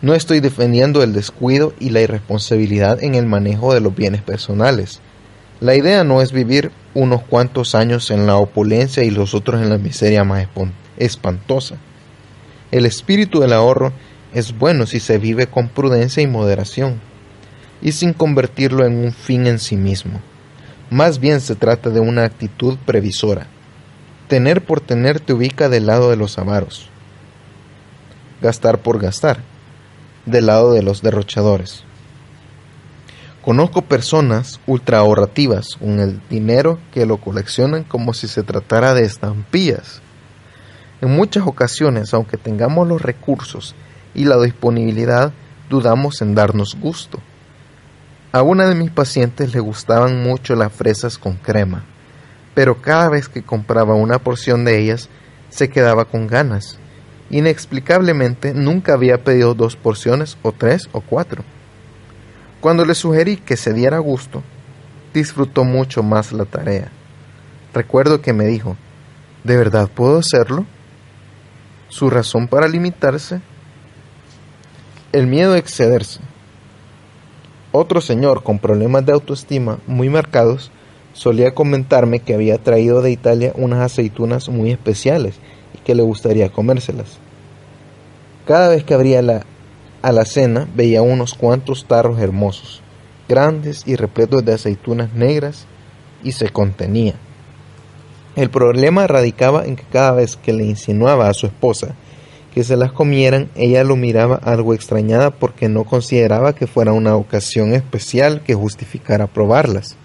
No 0.01 0.15
estoy 0.15 0.41
defendiendo 0.41 1.03
el 1.03 1.13
descuido 1.13 1.75
y 1.81 1.91
la 1.91 2.01
irresponsabilidad 2.01 3.03
en 3.03 3.15
el 3.15 3.27
manejo 3.27 3.75
de 3.75 3.81
los 3.81 3.95
bienes 3.95 4.23
personales. 4.23 5.01
La 5.61 5.75
idea 5.75 6.05
no 6.05 6.23
es 6.23 6.33
vivir 6.33 6.71
unos 6.95 7.23
cuantos 7.23 7.75
años 7.75 8.11
en 8.11 8.27
la 8.27 8.37
opulencia 8.37 9.03
y 9.03 9.11
los 9.11 9.35
otros 9.35 9.61
en 9.61 9.71
la 9.71 9.79
miseria 9.79 10.23
más 10.23 10.47
espantosa. 10.97 11.77
El 12.71 12.87
espíritu 12.87 13.41
del 13.41 13.53
ahorro 13.53 13.93
es 14.35 14.57
bueno 14.57 14.87
si 14.87 15.01
se 15.01 15.19
vive 15.19 15.49
con 15.49 15.69
prudencia 15.69 16.23
y 16.23 16.27
moderación, 16.27 17.01
y 17.83 17.93
sin 17.93 18.13
convertirlo 18.13 18.85
en 18.85 18.99
un 18.99 19.13
fin 19.13 19.47
en 19.47 19.59
sí 19.59 19.77
mismo. 19.77 20.21
Más 20.91 21.19
bien 21.19 21.41
se 21.41 21.55
trata 21.55 21.91
de 21.91 22.01
una 22.01 22.25
actitud 22.25 22.77
previsora 22.87 23.47
Tener 24.29 24.63
por 24.63 24.83
tener 24.83 25.21
te 25.21 25.33
ubica 25.33 25.71
del 25.71 25.87
lado 25.87 26.11
de 26.11 26.17
los 26.17 26.39
avaros. 26.39 26.91
Gastar 28.43 28.79
por 28.79 29.01
gastar, 29.01 29.41
del 30.31 30.47
lado 30.47 30.73
de 30.73 30.83
los 30.83 31.03
derrochadores. 31.03 31.85
Conozco 33.43 33.83
personas 33.83 34.61
ultra 34.67 34.99
ahorrativas 34.99 35.77
con 35.77 36.01
el 36.01 36.21
dinero 36.29 36.79
que 36.93 37.07
lo 37.07 37.19
coleccionan 37.19 37.85
como 37.85 38.13
si 38.13 38.29
se 38.29 38.43
tratara 38.43 38.95
de 38.95 39.05
estampillas. 39.05 40.03
En 41.01 41.11
muchas 41.11 41.47
ocasiones, 41.47 42.13
aunque 42.13 42.37
tengamos 42.37 42.87
los 42.87 43.01
recursos 43.01 43.75
y 44.15 44.25
la 44.25 44.39
disponibilidad, 44.39 45.33
dudamos 45.71 46.21
en 46.21 46.35
darnos 46.35 46.77
gusto. 46.81 47.21
A 48.33 48.43
una 48.43 48.67
de 48.67 48.75
mis 48.75 48.91
pacientes 48.91 49.55
le 49.55 49.61
gustaban 49.61 50.23
mucho 50.23 50.55
las 50.55 50.73
fresas 50.73 51.17
con 51.17 51.37
crema 51.37 51.85
pero 52.59 52.83
cada 52.83 53.09
vez 53.09 53.29
que 53.29 53.45
compraba 53.45 53.95
una 53.95 54.19
porción 54.19 54.65
de 54.65 54.81
ellas 54.81 55.09
se 55.49 55.71
quedaba 55.71 56.07
con 56.07 56.27
ganas. 56.27 56.77
Inexplicablemente 57.31 58.55
nunca 58.55 58.95
había 58.95 59.23
pedido 59.23 59.55
dos 59.55 59.77
porciones 59.77 60.39
o 60.43 60.53
tres 60.53 60.89
o 60.93 61.01
cuatro. 61.01 61.45
Cuando 62.61 62.85
le 62.85 62.95
sugerí 62.95 63.37
que 63.37 63.57
se 63.57 63.73
diera 63.73 63.99
gusto, 63.99 64.43
disfrutó 65.13 65.65
mucho 65.65 66.03
más 66.03 66.33
la 66.33 66.45
tarea. 66.45 66.91
Recuerdo 67.75 68.23
que 68.23 68.33
me 68.33 68.47
dijo, 68.47 68.77
¿de 69.45 69.57
verdad 69.57 69.91
puedo 69.95 70.19
hacerlo? 70.19 70.65
Su 71.89 72.11
razón 72.11 72.49
para 72.49 72.67
limitarse, 72.67 73.41
el 75.13 75.27
miedo 75.27 75.53
a 75.53 75.59
excederse. 75.59 76.21
Otro 77.73 78.01
señor 78.01 78.43
con 78.43 78.59
problemas 78.59 79.05
de 79.05 79.13
autoestima 79.13 79.79
muy 79.87 80.09
marcados 80.09 80.71
solía 81.13 81.55
comentarme 81.55 82.21
que 82.21 82.35
había 82.35 82.59
traído 82.59 83.03
de 83.03 83.11
Italia 83.11 83.53
unas 83.55 83.81
aceitunas 83.81 84.49
muy 84.49 84.71
especiales 84.71 85.39
que 85.85 85.95
le 85.95 86.03
gustaría 86.03 86.51
comérselas. 86.51 87.19
Cada 88.47 88.69
vez 88.69 88.85
que 88.85 88.95
abría 88.95 89.23
la 89.23 89.45
alacena 90.03 90.69
veía 90.75 91.03
unos 91.03 91.35
cuantos 91.35 91.87
tarros 91.87 92.19
hermosos, 92.21 92.83
grandes 93.29 93.83
y 93.87 93.97
repletos 93.97 94.45
de 94.45 94.55
aceitunas 94.55 95.13
negras, 95.15 95.67
y 96.23 96.33
se 96.33 96.49
contenía. 96.49 97.15
El 98.37 98.51
problema 98.51 99.07
radicaba 99.07 99.65
en 99.65 99.77
que 99.77 99.85
cada 99.85 100.13
vez 100.13 100.37
que 100.37 100.53
le 100.53 100.65
insinuaba 100.65 101.29
a 101.29 101.35
su 101.35 101.47
esposa 101.47 101.95
que 102.55 102.65
se 102.65 102.77
las 102.77 102.93
comieran, 102.93 103.51
ella 103.55 103.85
lo 103.85 103.97
miraba 103.97 104.37
algo 104.37 104.75
extrañada 104.75 105.31
porque 105.31 105.69
no 105.69 105.85
consideraba 105.85 106.55
que 106.55 106.67
fuera 106.67 106.93
una 106.93 107.15
ocasión 107.15 107.73
especial 107.73 108.41
que 108.43 108.55
justificara 108.55 109.27
probarlas. 109.27 109.97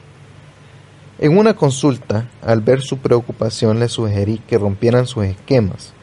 En 1.23 1.37
una 1.37 1.55
consulta, 1.55 2.27
al 2.41 2.59
ver 2.59 2.81
su 2.81 2.97
preocupación, 2.97 3.79
le 3.79 3.87
sugerí 3.87 4.39
que 4.39 4.57
rompieran 4.57 5.07
sus 5.07 5.23
esquemas, 5.23 5.93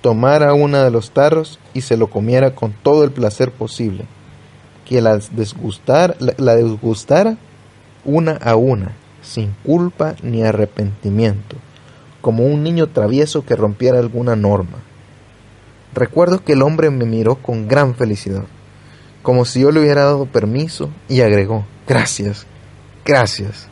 tomara 0.00 0.54
una 0.54 0.82
de 0.82 0.90
los 0.90 1.12
tarros 1.12 1.60
y 1.72 1.82
se 1.82 1.96
lo 1.96 2.10
comiera 2.10 2.56
con 2.56 2.72
todo 2.72 3.04
el 3.04 3.12
placer 3.12 3.52
posible, 3.52 4.06
que 4.84 5.00
la, 5.00 5.20
la, 6.36 6.56
desgustara 6.56 7.36
una 8.04 8.32
a 8.32 8.56
una, 8.56 8.90
sin 9.22 9.54
culpa 9.64 10.16
ni 10.20 10.42
arrepentimiento, 10.42 11.54
como 12.20 12.44
un 12.44 12.64
niño 12.64 12.88
travieso 12.88 13.46
que 13.46 13.54
rompiera 13.54 14.00
alguna 14.00 14.34
norma. 14.34 14.78
Recuerdo 15.94 16.42
que 16.42 16.54
el 16.54 16.62
hombre 16.62 16.90
me 16.90 17.04
miró 17.04 17.36
con 17.36 17.68
gran 17.68 17.94
felicidad, 17.94 18.46
como 19.22 19.44
si 19.44 19.60
yo 19.60 19.70
le 19.70 19.78
hubiera 19.78 20.06
dado 20.06 20.26
permiso, 20.26 20.90
y 21.08 21.20
agregó, 21.20 21.66
gracias, 21.86 22.48
gracias. 23.04 23.70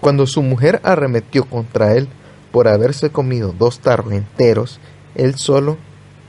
Cuando 0.00 0.26
su 0.26 0.42
mujer 0.42 0.80
arremetió 0.84 1.44
contra 1.44 1.94
él 1.94 2.08
por 2.52 2.68
haberse 2.68 3.10
comido 3.10 3.54
dos 3.58 3.80
tarros 3.80 4.12
enteros, 4.12 4.80
él 5.14 5.36
solo, 5.36 5.76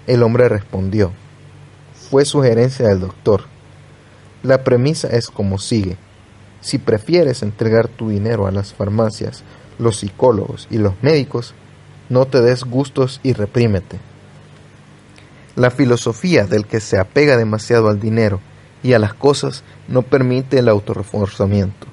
el 0.08 0.24
hombre 0.24 0.50
respondió. 0.50 1.12
Fue 2.10 2.26
sugerencia 2.26 2.88
del 2.88 3.00
doctor. 3.00 3.44
La 4.42 4.64
premisa 4.64 5.10
es 5.10 5.30
como 5.30 5.60
sigue. 5.60 5.98
Si 6.62 6.78
prefieres 6.78 7.44
entregar 7.44 7.88
tu 7.88 8.10
dinero 8.10 8.48
a 8.48 8.52
las 8.52 8.74
farmacias, 8.74 9.44
los 9.78 9.98
psicólogos 9.98 10.68
y 10.72 10.78
los 10.78 10.94
médicos, 11.02 11.54
no 12.10 12.26
te 12.26 12.42
des 12.42 12.64
gustos 12.64 13.20
y 13.22 13.34
reprímete. 13.34 14.00
La 15.56 15.70
filosofía 15.70 16.46
del 16.46 16.66
que 16.66 16.80
se 16.80 16.98
apega 16.98 17.38
demasiado 17.38 17.90
al 17.90 18.00
dinero 18.00 18.40
y 18.82 18.94
a 18.94 19.00
las 19.00 19.14
cosas 19.14 19.64
no 19.88 20.02
permite 20.02 20.60
el 20.60 20.70
autorreforzamiento. 20.70 21.89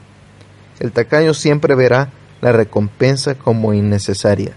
El 0.81 0.93
tacaño 0.93 1.35
siempre 1.35 1.75
verá 1.75 2.11
la 2.41 2.53
recompensa 2.53 3.35
como 3.35 3.73
innecesaria, 3.73 4.53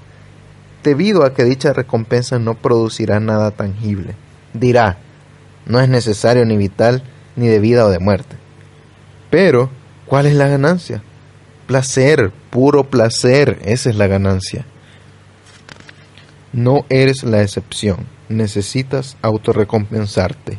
debido 0.83 1.23
a 1.23 1.33
que 1.33 1.45
dicha 1.45 1.73
recompensa 1.73 2.39
no 2.39 2.56
producirá 2.56 3.19
nada 3.19 3.51
tangible. 3.51 4.15
Dirá, 4.53 4.98
no 5.65 5.80
es 5.80 5.89
necesario 5.89 6.45
ni 6.45 6.57
vital, 6.57 7.03
ni 7.35 7.48
de 7.48 7.59
vida 7.59 7.85
o 7.85 7.89
de 7.89 7.99
muerte. 7.99 8.35
Pero, 9.30 9.69
¿cuál 10.06 10.25
es 10.25 10.33
la 10.33 10.48
ganancia? 10.48 11.03
Placer, 11.67 12.31
puro 12.49 12.89
placer, 12.89 13.59
esa 13.64 13.89
es 13.89 13.95
la 13.95 14.07
ganancia. 14.07 14.65
No 16.51 16.85
eres 16.89 17.23
la 17.23 17.41
excepción, 17.43 18.07
necesitas 18.27 19.17
autorrecompensarte. 19.22 20.57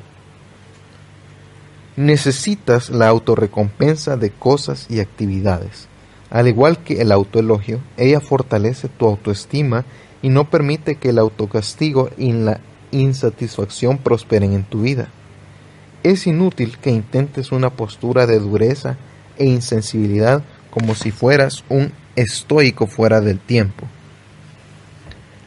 Necesitas 2.01 2.89
la 2.89 3.09
autorrecompensa 3.09 4.17
de 4.17 4.31
cosas 4.31 4.87
y 4.89 5.01
actividades. 5.01 5.87
Al 6.31 6.49
igual 6.49 6.83
que 6.83 7.03
el 7.03 7.13
autoelogio, 7.13 7.81
ella 7.99 8.23
fortalece 8.23 8.89
tu 8.89 9.07
autoestima 9.07 9.85
y 10.23 10.31
no 10.31 10.49
permite 10.49 10.95
que 10.95 11.11
el 11.11 11.19
autocastigo 11.19 12.09
y 12.17 12.33
la 12.33 12.61
insatisfacción 12.91 13.99
prosperen 13.99 14.55
en 14.55 14.65
tu 14.65 14.81
vida. 14.81 15.11
Es 16.03 16.27
inútil 16.27 16.79
que 16.79 16.89
intentes 16.89 17.53
una 17.53 17.69
postura 17.69 18.27
de 18.27 18.39
dureza 18.39 18.97
e 19.37 19.45
insensibilidad 19.45 20.43
como 20.71 20.95
si 20.95 21.11
fueras 21.11 21.65
un 21.69 21.93
estoico 22.17 22.87
fuera 22.87 23.21
del 23.21 23.41
tiempo. 23.41 23.87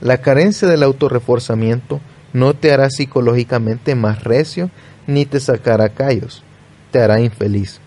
La 0.01 0.19
carencia 0.19 0.67
del 0.67 0.83
autorreforzamiento 0.83 1.99
no 2.31 2.53
te 2.53 2.71
hará 2.71 2.91
psicológicamente 2.91 3.95
más 3.95 4.23
recio 4.23 4.69
ni 5.07 5.25
te 5.25 5.39
sacará 5.39 5.89
callos, 5.89 6.43
te 6.91 6.99
hará 6.99 7.19
infeliz. 7.19 7.79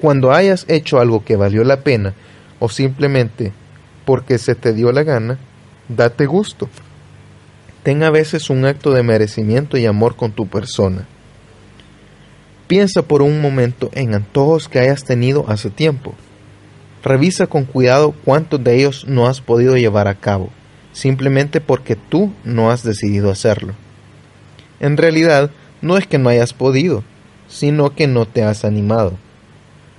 Cuando 0.00 0.32
hayas 0.32 0.64
hecho 0.68 1.00
algo 1.00 1.24
que 1.24 1.36
valió 1.36 1.64
la 1.64 1.80
pena 1.80 2.14
o 2.58 2.68
simplemente 2.68 3.52
porque 4.04 4.38
se 4.38 4.54
te 4.54 4.72
dio 4.72 4.92
la 4.92 5.02
gana, 5.02 5.38
date 5.88 6.26
gusto. 6.26 6.68
Ten 7.82 8.02
a 8.02 8.10
veces 8.10 8.50
un 8.50 8.64
acto 8.64 8.92
de 8.92 9.02
merecimiento 9.02 9.76
y 9.76 9.86
amor 9.86 10.16
con 10.16 10.32
tu 10.32 10.46
persona. 10.46 11.06
Piensa 12.66 13.02
por 13.02 13.20
un 13.22 13.42
momento 13.42 13.90
en 13.92 14.14
antojos 14.14 14.68
que 14.68 14.78
hayas 14.78 15.04
tenido 15.04 15.44
hace 15.48 15.68
tiempo. 15.68 16.14
Revisa 17.02 17.46
con 17.46 17.66
cuidado 17.66 18.14
cuántos 18.24 18.64
de 18.64 18.76
ellos 18.76 19.04
no 19.06 19.26
has 19.26 19.42
podido 19.42 19.76
llevar 19.76 20.08
a 20.08 20.14
cabo, 20.14 20.48
simplemente 20.92 21.60
porque 21.60 21.96
tú 21.96 22.32
no 22.44 22.70
has 22.70 22.82
decidido 22.82 23.30
hacerlo. 23.30 23.74
En 24.80 24.96
realidad, 24.96 25.50
no 25.84 25.98
es 25.98 26.06
que 26.06 26.18
no 26.18 26.30
hayas 26.30 26.54
podido, 26.54 27.04
sino 27.46 27.94
que 27.94 28.06
no 28.06 28.24
te 28.24 28.42
has 28.42 28.64
animado. 28.64 29.12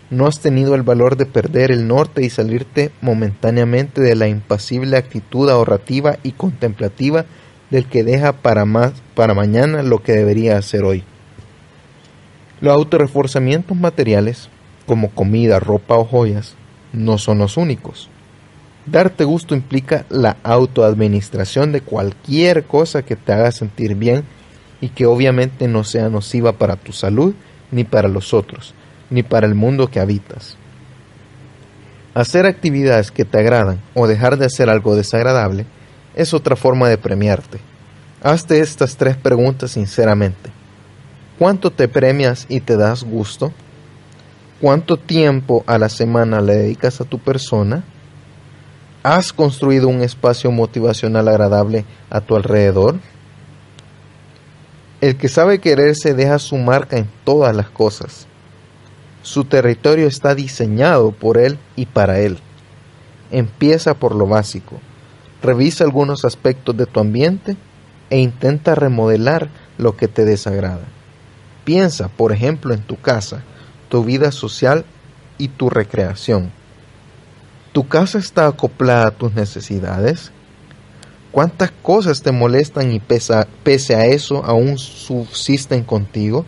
No 0.09 0.25
has 0.25 0.39
tenido 0.39 0.73
el 0.73 0.81
valor 0.81 1.15
de 1.15 1.27
perder 1.27 1.71
el 1.71 1.87
norte 1.87 2.23
y 2.23 2.29
salirte 2.31 2.91
momentáneamente 3.01 4.01
de 4.01 4.15
la 4.15 4.27
impasible 4.27 4.97
actitud 4.97 5.47
ahorrativa 5.47 6.17
y 6.23 6.31
contemplativa 6.31 7.25
del 7.69 7.85
que 7.85 8.03
deja 8.03 8.33
para, 8.33 8.65
más, 8.65 8.93
para 9.13 9.35
mañana 9.35 9.83
lo 9.83 10.01
que 10.01 10.13
debería 10.13 10.57
hacer 10.57 10.83
hoy. 10.83 11.03
Los 12.61 12.73
autorreforzamientos 12.73 13.77
materiales, 13.77 14.49
como 14.87 15.11
comida, 15.11 15.59
ropa 15.59 15.95
o 15.97 16.05
joyas, 16.05 16.55
no 16.93 17.19
son 17.19 17.37
los 17.39 17.57
únicos. 17.57 18.09
Darte 18.87 19.23
gusto 19.23 19.53
implica 19.53 20.05
la 20.09 20.37
autoadministración 20.41 21.71
de 21.71 21.81
cualquier 21.81 22.63
cosa 22.63 23.03
que 23.03 23.15
te 23.15 23.33
haga 23.33 23.51
sentir 23.51 23.95
bien 23.95 24.23
y 24.81 24.89
que 24.89 25.05
obviamente 25.05 25.67
no 25.67 25.83
sea 25.83 26.09
nociva 26.09 26.53
para 26.53 26.75
tu 26.75 26.91
salud, 26.91 27.33
ni 27.71 27.83
para 27.83 28.07
los 28.07 28.33
otros, 28.33 28.73
ni 29.09 29.23
para 29.23 29.47
el 29.47 29.55
mundo 29.55 29.89
que 29.89 29.99
habitas. 29.99 30.57
Hacer 32.13 32.45
actividades 32.45 33.11
que 33.11 33.25
te 33.25 33.39
agradan 33.39 33.81
o 33.93 34.07
dejar 34.07 34.37
de 34.37 34.45
hacer 34.45 34.69
algo 34.69 34.95
desagradable 34.95 35.65
es 36.15 36.33
otra 36.33 36.55
forma 36.55 36.87
de 36.87 36.97
premiarte. 36.97 37.59
Hazte 38.23 38.59
estas 38.59 38.95
tres 38.95 39.17
preguntas 39.17 39.71
sinceramente. 39.71 40.49
¿Cuánto 41.37 41.71
te 41.71 41.87
premias 41.87 42.45
y 42.47 42.61
te 42.61 42.77
das 42.77 43.03
gusto? 43.03 43.51
¿Cuánto 44.61 44.97
tiempo 44.97 45.65
a 45.67 45.77
la 45.77 45.89
semana 45.89 46.39
le 46.39 46.55
dedicas 46.55 47.01
a 47.01 47.05
tu 47.05 47.19
persona? 47.19 47.83
¿Has 49.03 49.33
construido 49.33 49.89
un 49.89 50.01
espacio 50.01 50.49
motivacional 50.49 51.27
agradable 51.27 51.85
a 52.09 52.21
tu 52.21 52.37
alrededor? 52.37 52.95
El 55.01 55.17
que 55.17 55.27
sabe 55.27 55.59
quererse 55.59 56.13
deja 56.13 56.39
su 56.39 56.57
marca 56.57 56.97
en 56.97 57.09
todas 57.23 57.55
las 57.55 57.69
cosas. 57.69 58.27
Su 59.23 59.43
territorio 59.43 60.07
está 60.07 60.35
diseñado 60.35 61.11
por 61.11 61.37
él 61.37 61.57
y 61.75 61.85
para 61.85 62.19
él. 62.19 62.39
Empieza 63.31 63.95
por 63.95 64.15
lo 64.15 64.27
básico. 64.27 64.79
Revisa 65.41 65.83
algunos 65.83 66.25
aspectos 66.25 66.77
de 66.77 66.85
tu 66.85 66.99
ambiente 66.99 67.57
e 68.09 68.19
intenta 68.19 68.75
remodelar 68.75 69.49
lo 69.77 69.97
que 69.97 70.07
te 70.07 70.25
desagrada. 70.25 70.85
Piensa, 71.65 72.07
por 72.07 72.31
ejemplo, 72.31 72.73
en 72.73 72.81
tu 72.81 72.99
casa, 72.99 73.43
tu 73.89 74.03
vida 74.03 74.31
social 74.31 74.85
y 75.37 75.49
tu 75.49 75.69
recreación. 75.69 76.51
¿Tu 77.73 77.87
casa 77.87 78.19
está 78.19 78.47
acoplada 78.47 79.07
a 79.07 79.11
tus 79.11 79.33
necesidades? 79.33 80.31
¿Cuántas 81.35 81.69
cosas 81.81 82.21
te 82.21 82.31
molestan 82.31 82.93
y 82.93 83.01
pese 83.01 83.93
a 83.93 84.05
eso 84.05 84.45
aún 84.45 84.77
subsisten 84.77 85.83
contigo? 85.83 86.45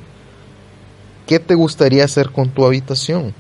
¿Qué 1.26 1.40
te 1.40 1.56
gustaría 1.56 2.06
hacer 2.06 2.30
con 2.32 2.52
tu 2.52 2.66
habitación? 2.66 3.34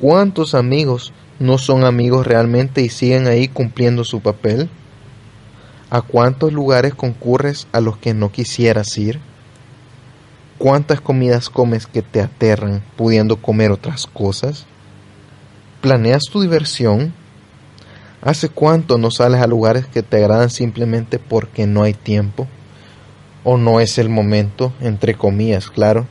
¿Cuántos 0.00 0.54
amigos 0.54 1.12
no 1.40 1.58
son 1.58 1.82
amigos 1.82 2.28
realmente 2.28 2.80
y 2.80 2.90
siguen 2.90 3.26
ahí 3.26 3.48
cumpliendo 3.48 4.04
su 4.04 4.20
papel? 4.20 4.70
¿A 5.90 6.00
cuántos 6.00 6.52
lugares 6.52 6.94
concurres 6.94 7.66
a 7.72 7.80
los 7.80 7.96
que 7.96 8.14
no 8.14 8.30
quisieras 8.30 8.96
ir? 8.98 9.18
¿Cuántas 10.58 11.00
comidas 11.00 11.50
comes 11.50 11.88
que 11.88 12.02
te 12.02 12.20
aterran 12.20 12.84
pudiendo 12.96 13.42
comer 13.42 13.72
otras 13.72 14.06
cosas? 14.06 14.64
¿Planeas 15.80 16.22
tu 16.30 16.40
diversión? 16.40 17.18
¿Hace 18.22 18.50
cuánto 18.50 18.98
no 18.98 19.10
sales 19.10 19.40
a 19.40 19.46
lugares 19.46 19.86
que 19.86 20.02
te 20.02 20.18
agradan 20.18 20.50
simplemente 20.50 21.18
porque 21.18 21.66
no 21.66 21.82
hay 21.82 21.94
tiempo? 21.94 22.46
¿O 23.44 23.56
no 23.56 23.80
es 23.80 23.96
el 23.96 24.10
momento, 24.10 24.74
entre 24.82 25.14
comillas, 25.14 25.70
claro? 25.70 26.06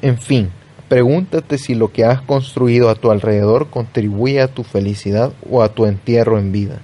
En 0.00 0.16
fin, 0.18 0.50
pregúntate 0.88 1.58
si 1.58 1.74
lo 1.74 1.92
que 1.92 2.04
has 2.04 2.22
construido 2.22 2.88
a 2.88 2.94
tu 2.94 3.10
alrededor 3.10 3.68
contribuye 3.68 4.40
a 4.40 4.46
tu 4.46 4.62
felicidad 4.62 5.32
o 5.50 5.62
a 5.62 5.70
tu 5.70 5.86
entierro 5.86 6.38
en 6.38 6.52
vida. 6.52 6.78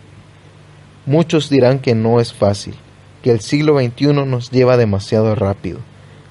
Muchos 1.07 1.49
dirán 1.49 1.79
que 1.79 1.95
no 1.95 2.19
es 2.19 2.33
fácil, 2.33 2.75
que 3.23 3.31
el 3.31 3.41
siglo 3.41 3.79
XXI 3.79 4.13
nos 4.27 4.51
lleva 4.51 4.77
demasiado 4.77 5.37
rápido, 5.37 5.79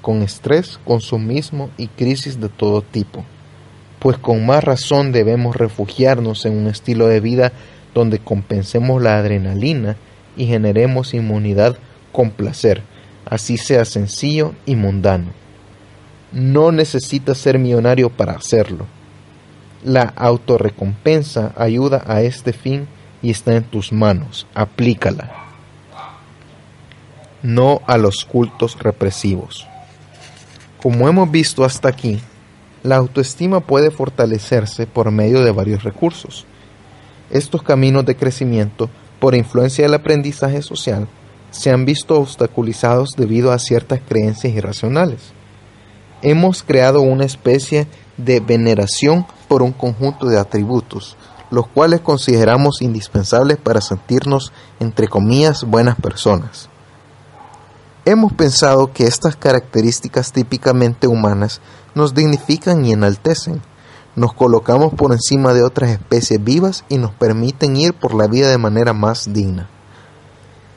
con 0.01 0.23
estrés, 0.23 0.77
consumismo 0.83 1.69
y 1.77 1.87
crisis 1.87 2.41
de 2.41 2.49
todo 2.49 2.81
tipo, 2.81 3.23
pues 4.03 4.19
con 4.19 4.45
más 4.45 4.63
razón 4.63 5.11
debemos 5.11 5.55
refugiarnos 5.55 6.45
en 6.45 6.57
un 6.57 6.67
estilo 6.67 7.07
de 7.07 7.21
vida 7.21 7.53
donde 7.95 8.19
compensemos 8.19 9.01
la 9.01 9.17
adrenalina 9.17 9.95
y 10.37 10.45
generemos 10.45 11.15
inmunidad 11.15 11.77
con 12.11 12.29
placer, 12.29 12.83
así 13.25 13.57
sea 13.57 13.85
sencillo 13.85 14.53
y 14.65 14.75
mundano. 14.75 15.31
No 16.31 16.71
necesitas 16.71 17.37
ser 17.39 17.57
millonario 17.57 18.11
para 18.11 18.33
hacerlo. 18.33 18.85
La 19.83 20.13
autorrecompensa 20.15 21.53
ayuda 21.55 22.03
a 22.05 22.21
este 22.21 22.53
fin 22.53 22.87
y 23.21 23.31
está 23.31 23.55
en 23.55 23.63
tus 23.63 23.91
manos. 23.91 24.45
Aplícala 24.53 25.43
no 27.43 27.81
a 27.85 27.97
los 27.97 28.23
cultos 28.25 28.79
represivos. 28.79 29.67
Como 30.81 31.07
hemos 31.07 31.29
visto 31.29 31.63
hasta 31.63 31.89
aquí, 31.89 32.19
la 32.83 32.97
autoestima 32.97 33.61
puede 33.61 33.91
fortalecerse 33.91 34.85
por 34.85 35.09
medio 35.09 35.43
de 35.43 35.51
varios 35.51 35.83
recursos. 35.83 36.45
Estos 37.31 37.63
caminos 37.63 38.05
de 38.05 38.15
crecimiento, 38.15 38.89
por 39.19 39.35
influencia 39.35 39.85
del 39.85 39.93
aprendizaje 39.93 40.61
social, 40.61 41.07
se 41.49 41.71
han 41.71 41.85
visto 41.85 42.19
obstaculizados 42.19 43.11
debido 43.15 43.51
a 43.51 43.59
ciertas 43.59 44.01
creencias 44.07 44.53
irracionales. 44.53 45.31
Hemos 46.21 46.61
creado 46.61 47.01
una 47.01 47.25
especie 47.25 47.87
de 48.17 48.39
veneración 48.41 49.25
por 49.47 49.61
un 49.61 49.71
conjunto 49.71 50.27
de 50.27 50.39
atributos, 50.39 51.15
los 51.51 51.67
cuales 51.67 52.01
consideramos 52.01 52.81
indispensables 52.81 53.57
para 53.57 53.79
sentirnos, 53.79 54.51
entre 54.79 55.07
comillas, 55.07 55.63
buenas 55.63 55.95
personas. 55.95 56.69
Hemos 58.05 58.33
pensado 58.33 58.91
que 58.91 59.05
estas 59.05 59.37
características 59.37 60.33
típicamente 60.33 61.07
humanas 61.07 61.61
nos 61.95 62.13
dignifican 62.13 62.85
y 62.85 62.91
enaltecen, 62.93 63.61
nos 64.15 64.33
colocamos 64.33 64.93
por 64.93 65.11
encima 65.11 65.53
de 65.53 65.63
otras 65.63 65.91
especies 65.91 66.43
vivas 66.43 66.83
y 66.89 66.97
nos 66.97 67.11
permiten 67.11 67.75
ir 67.75 67.93
por 67.93 68.13
la 68.13 68.27
vida 68.27 68.49
de 68.49 68.57
manera 68.57 68.93
más 68.93 69.33
digna. 69.33 69.69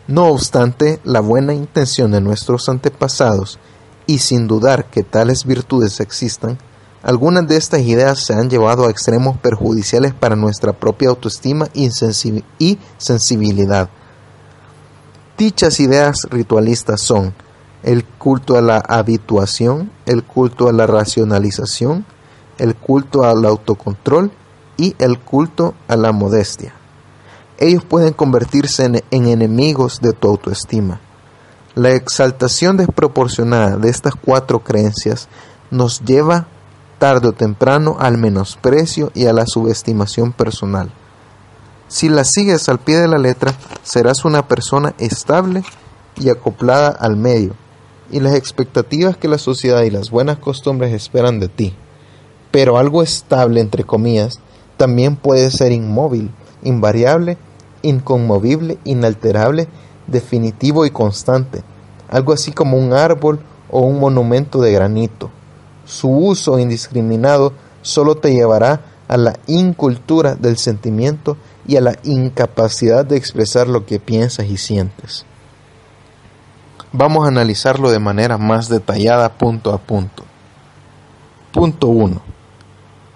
No 0.08 0.26
obstante, 0.26 1.00
la 1.04 1.20
buena 1.20 1.52
intención 1.52 2.12
de 2.12 2.20
nuestros 2.20 2.68
antepasados, 2.68 3.58
y 4.06 4.18
sin 4.18 4.46
dudar 4.46 4.84
que 4.86 5.02
tales 5.02 5.44
virtudes 5.44 6.00
existan, 6.00 6.58
algunas 7.02 7.46
de 7.48 7.56
estas 7.56 7.80
ideas 7.80 8.20
se 8.20 8.34
han 8.34 8.48
llevado 8.48 8.86
a 8.86 8.90
extremos 8.90 9.36
perjudiciales 9.36 10.14
para 10.14 10.36
nuestra 10.36 10.72
propia 10.72 11.08
autoestima 11.10 11.68
y 11.74 11.90
sensibilidad 12.98 13.88
Dichas 15.38 15.80
ideas 15.80 16.22
ritualistas 16.30 17.02
son 17.02 17.34
el 17.82 18.04
culto 18.04 18.56
a 18.56 18.60
la 18.60 18.78
habituación, 18.78 19.90
el 20.06 20.24
culto 20.24 20.68
a 20.68 20.72
la 20.72 20.86
racionalización, 20.86 22.04
el 22.58 22.74
culto 22.74 23.24
al 23.24 23.44
autocontrol 23.44 24.30
y 24.76 24.94
el 24.98 25.18
culto 25.18 25.74
a 25.88 25.96
la 25.96 26.12
modestia. 26.12 26.74
Ellos 27.58 27.84
pueden 27.84 28.12
convertirse 28.12 28.84
en, 28.84 29.02
enemigos 29.10 30.00
de 30.00 30.12
tu 30.12 30.28
autoestima. 30.28 31.00
La 31.74 31.90
exaltación 31.90 32.76
desproporcionada 32.76 33.76
de 33.76 33.88
estas 33.88 34.14
cuatro 34.14 34.60
creencias 34.60 35.28
nos 35.70 36.00
lleva 36.00 36.48
tarde 36.98 37.28
o 37.28 37.32
temprano 37.32 37.96
al 37.98 38.18
menosprecio 38.18 39.10
y 39.14 39.26
a 39.26 39.32
la 39.32 39.46
subestimación 39.46 40.32
personal. 40.32 40.90
Si 41.88 42.08
las 42.08 42.32
sigues 42.32 42.68
al 42.68 42.78
pie 42.78 42.98
de 42.98 43.08
la 43.08 43.18
letra, 43.18 43.54
serás 43.82 44.24
una 44.24 44.48
persona 44.48 44.94
estable 44.98 45.62
y 46.16 46.30
acoplada 46.30 46.88
al 46.88 47.16
medio 47.16 47.54
y 48.10 48.20
las 48.20 48.34
expectativas 48.34 49.16
que 49.16 49.28
la 49.28 49.38
sociedad 49.38 49.82
y 49.82 49.90
las 49.90 50.10
buenas 50.10 50.38
costumbres 50.38 50.92
esperan 50.92 51.40
de 51.40 51.48
ti. 51.48 51.74
Pero 52.50 52.78
algo 52.78 53.02
estable, 53.02 53.60
entre 53.60 53.84
comillas, 53.84 54.40
también 54.76 55.16
puede 55.16 55.50
ser 55.50 55.72
inmóvil, 55.72 56.30
invariable, 56.62 57.38
inconmovible, 57.82 58.78
inalterable, 58.84 59.68
definitivo 60.06 60.86
y 60.86 60.90
constante, 60.90 61.62
algo 62.08 62.32
así 62.32 62.52
como 62.52 62.78
un 62.78 62.92
árbol 62.92 63.40
o 63.70 63.80
un 63.80 63.98
monumento 63.98 64.60
de 64.60 64.72
granito. 64.72 65.30
Su 65.84 66.10
uso 66.10 66.58
indiscriminado 66.58 67.52
solo 67.82 68.16
te 68.16 68.32
llevará 68.32 68.80
a 69.08 69.16
la 69.16 69.38
incultura 69.46 70.34
del 70.34 70.56
sentimiento 70.56 71.36
y 71.66 71.76
a 71.76 71.80
la 71.80 71.96
incapacidad 72.04 73.04
de 73.04 73.16
expresar 73.16 73.68
lo 73.68 73.86
que 73.86 74.00
piensas 74.00 74.46
y 74.46 74.56
sientes. 74.56 75.25
Vamos 76.98 77.26
a 77.26 77.28
analizarlo 77.28 77.90
de 77.90 77.98
manera 77.98 78.38
más 78.38 78.70
detallada 78.70 79.36
punto 79.36 79.74
a 79.74 79.76
punto. 79.76 80.24
Punto 81.52 81.88
1. 81.88 82.22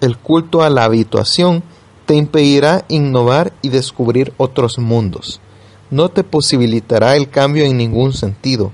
El 0.01 0.19
culto 0.19 0.61
a 0.61 0.69
la 0.69 0.83
habituación 0.83 1.63
te 2.05 2.13
impedirá 2.13 2.85
innovar 2.89 3.53
y 3.63 3.69
descubrir 3.69 4.33
otros 4.37 4.77
mundos. 4.77 5.41
No 5.89 6.09
te 6.09 6.23
posibilitará 6.23 7.15
el 7.15 7.31
cambio 7.31 7.65
en 7.65 7.77
ningún 7.77 8.13
sentido 8.13 8.71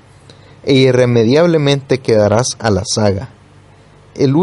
e 0.64 0.74
irremediablemente 0.74 2.00
quedarás 2.00 2.58
a 2.60 2.70
la 2.70 2.84
saga. 2.84 3.30
El, 4.14 4.36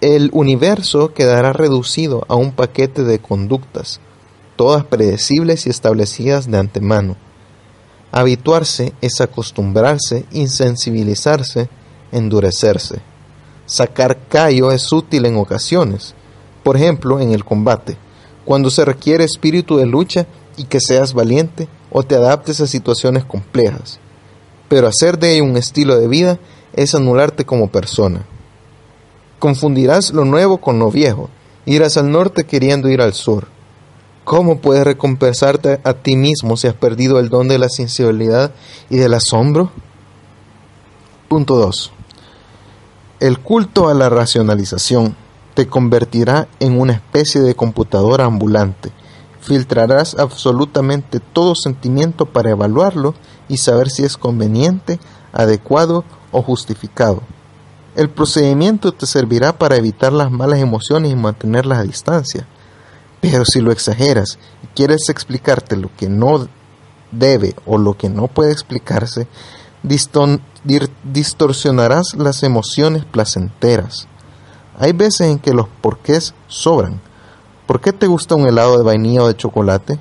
el 0.00 0.30
universo 0.32 1.12
quedará 1.12 1.52
reducido 1.52 2.24
a 2.28 2.36
un 2.36 2.52
paquete 2.52 3.02
de 3.02 3.18
conductas, 3.18 3.98
todas 4.54 4.84
predecibles 4.84 5.66
y 5.66 5.70
establecidas 5.70 6.48
de 6.48 6.58
antemano. 6.58 7.16
Habituarse 8.10 8.94
es 9.02 9.20
acostumbrarse, 9.20 10.24
insensibilizarse, 10.32 11.68
endurecerse. 12.10 13.00
Sacar 13.66 14.18
callo 14.28 14.72
es 14.72 14.90
útil 14.92 15.26
en 15.26 15.36
ocasiones, 15.36 16.14
por 16.62 16.76
ejemplo 16.76 17.20
en 17.20 17.32
el 17.32 17.44
combate, 17.44 17.98
cuando 18.46 18.70
se 18.70 18.84
requiere 18.86 19.24
espíritu 19.24 19.76
de 19.76 19.84
lucha 19.84 20.26
y 20.56 20.64
que 20.64 20.80
seas 20.80 21.12
valiente 21.12 21.68
o 21.90 22.02
te 22.02 22.14
adaptes 22.14 22.60
a 22.60 22.66
situaciones 22.66 23.24
complejas. 23.24 24.00
Pero 24.70 24.86
hacer 24.86 25.18
de 25.18 25.34
ello 25.34 25.44
un 25.44 25.58
estilo 25.58 25.98
de 25.98 26.08
vida 26.08 26.38
es 26.72 26.94
anularte 26.94 27.44
como 27.44 27.68
persona. 27.68 28.26
Confundirás 29.38 30.12
lo 30.12 30.24
nuevo 30.24 30.58
con 30.58 30.78
lo 30.78 30.90
viejo, 30.90 31.28
irás 31.66 31.98
al 31.98 32.10
norte 32.10 32.44
queriendo 32.44 32.88
ir 32.88 33.02
al 33.02 33.12
sur 33.12 33.57
¿Cómo 34.28 34.58
puedes 34.58 34.84
recompensarte 34.84 35.80
a 35.84 35.94
ti 35.94 36.14
mismo 36.14 36.58
si 36.58 36.66
has 36.66 36.74
perdido 36.74 37.18
el 37.18 37.30
don 37.30 37.48
de 37.48 37.58
la 37.58 37.70
sensibilidad 37.70 38.52
y 38.90 38.98
del 38.98 39.14
asombro? 39.14 39.70
Punto 41.28 41.56
2. 41.56 41.92
El 43.20 43.38
culto 43.38 43.88
a 43.88 43.94
la 43.94 44.10
racionalización 44.10 45.16
te 45.54 45.66
convertirá 45.66 46.46
en 46.60 46.78
una 46.78 46.92
especie 46.92 47.40
de 47.40 47.54
computadora 47.54 48.26
ambulante. 48.26 48.92
Filtrarás 49.40 50.14
absolutamente 50.18 51.20
todo 51.20 51.54
sentimiento 51.54 52.26
para 52.26 52.50
evaluarlo 52.50 53.14
y 53.48 53.56
saber 53.56 53.88
si 53.88 54.04
es 54.04 54.18
conveniente, 54.18 55.00
adecuado 55.32 56.04
o 56.32 56.42
justificado. 56.42 57.22
El 57.96 58.10
procedimiento 58.10 58.92
te 58.92 59.06
servirá 59.06 59.56
para 59.56 59.76
evitar 59.76 60.12
las 60.12 60.30
malas 60.30 60.58
emociones 60.58 61.12
y 61.12 61.16
mantenerlas 61.16 61.78
a 61.78 61.84
distancia. 61.84 62.46
Pero 63.20 63.44
si 63.44 63.60
lo 63.60 63.72
exageras 63.72 64.38
y 64.62 64.68
quieres 64.68 65.08
explicarte 65.08 65.76
lo 65.76 65.90
que 65.96 66.08
no 66.08 66.46
debe 67.10 67.56
o 67.66 67.78
lo 67.78 67.96
que 67.96 68.08
no 68.08 68.28
puede 68.28 68.52
explicarse, 68.52 69.26
distorsionarás 69.82 72.14
las 72.16 72.42
emociones 72.42 73.04
placenteras. 73.04 74.08
Hay 74.78 74.92
veces 74.92 75.28
en 75.28 75.38
que 75.38 75.54
los 75.54 75.68
porqués 75.80 76.34
sobran. 76.46 77.00
¿Por 77.66 77.80
qué 77.80 77.92
te 77.92 78.06
gusta 78.06 78.34
un 78.34 78.46
helado 78.46 78.78
de 78.78 78.84
vainilla 78.84 79.24
o 79.24 79.28
de 79.28 79.36
chocolate? 79.36 79.98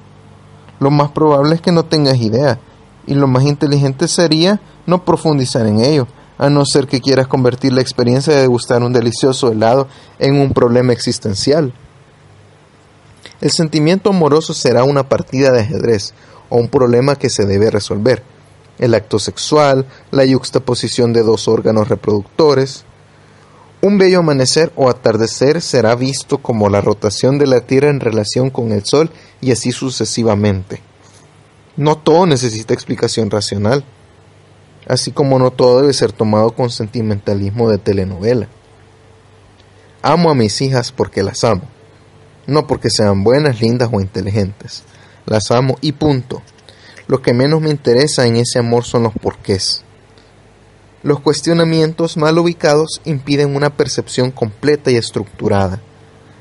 Lo 0.79 0.91
más 0.91 1.11
probable 1.11 1.55
es 1.55 1.61
que 1.61 1.71
no 1.71 1.85
tengas 1.85 2.17
idea, 2.17 2.59
y 3.07 3.15
lo 3.15 3.27
más 3.27 3.43
inteligente 3.43 4.07
sería 4.07 4.61
no 4.85 5.03
profundizar 5.03 5.65
en 5.65 5.79
ello, 5.79 6.07
a 6.37 6.49
no 6.49 6.65
ser 6.65 6.87
que 6.87 7.01
quieras 7.01 7.27
convertir 7.27 7.73
la 7.73 7.81
experiencia 7.81 8.33
de 8.33 8.41
degustar 8.41 8.83
un 8.83 8.93
delicioso 8.93 9.51
helado 9.51 9.87
en 10.19 10.39
un 10.39 10.53
problema 10.53 10.93
existencial. 10.93 11.73
El 13.39 13.51
sentimiento 13.51 14.09
amoroso 14.09 14.53
será 14.53 14.83
una 14.83 15.07
partida 15.09 15.51
de 15.51 15.61
ajedrez 15.61 16.13
o 16.49 16.57
un 16.57 16.69
problema 16.69 17.15
que 17.15 17.29
se 17.29 17.45
debe 17.45 17.69
resolver. 17.69 18.23
El 18.79 18.95
acto 18.95 19.19
sexual, 19.19 19.85
la 20.11 20.25
yuxtaposición 20.25 21.13
de 21.13 21.21
dos 21.21 21.47
órganos 21.47 21.87
reproductores. 21.87 22.83
Un 23.81 23.99
bello 23.99 24.19
amanecer 24.19 24.71
o 24.75 24.89
atardecer 24.89 25.61
será 25.61 25.93
visto 25.93 26.39
como 26.39 26.69
la 26.69 26.81
rotación 26.81 27.37
de 27.37 27.45
la 27.45 27.61
Tierra 27.61 27.89
en 27.89 27.99
relación 27.99 28.49
con 28.49 28.71
el 28.71 28.83
Sol 28.85 29.11
y 29.39 29.51
así 29.51 29.71
sucesivamente. 29.71 30.81
No 31.75 31.95
todo 31.95 32.25
necesita 32.25 32.73
explicación 32.73 33.29
racional, 33.29 33.83
así 34.87 35.11
como 35.11 35.37
no 35.37 35.51
todo 35.51 35.81
debe 35.81 35.93
ser 35.93 36.11
tomado 36.11 36.51
con 36.51 36.71
sentimentalismo 36.71 37.69
de 37.69 37.77
telenovela. 37.77 38.47
Amo 40.01 40.31
a 40.31 40.35
mis 40.35 40.59
hijas 40.61 40.91
porque 40.91 41.21
las 41.21 41.43
amo 41.43 41.76
no 42.47 42.65
porque 42.65 42.89
sean 42.89 43.23
buenas, 43.23 43.61
lindas 43.61 43.89
o 43.91 44.01
inteligentes. 44.01 44.83
Las 45.25 45.51
amo 45.51 45.77
y 45.81 45.91
punto. 45.91 46.41
Lo 47.07 47.21
que 47.21 47.33
menos 47.33 47.61
me 47.61 47.69
interesa 47.69 48.25
en 48.25 48.37
ese 48.37 48.59
amor 48.59 48.85
son 48.85 49.03
los 49.03 49.13
porqués. 49.13 49.83
Los 51.03 51.19
cuestionamientos 51.19 52.17
mal 52.17 52.37
ubicados 52.39 53.01
impiden 53.05 53.55
una 53.55 53.69
percepción 53.69 54.31
completa 54.31 54.89
y 54.89 54.95
estructurada. 54.95 55.79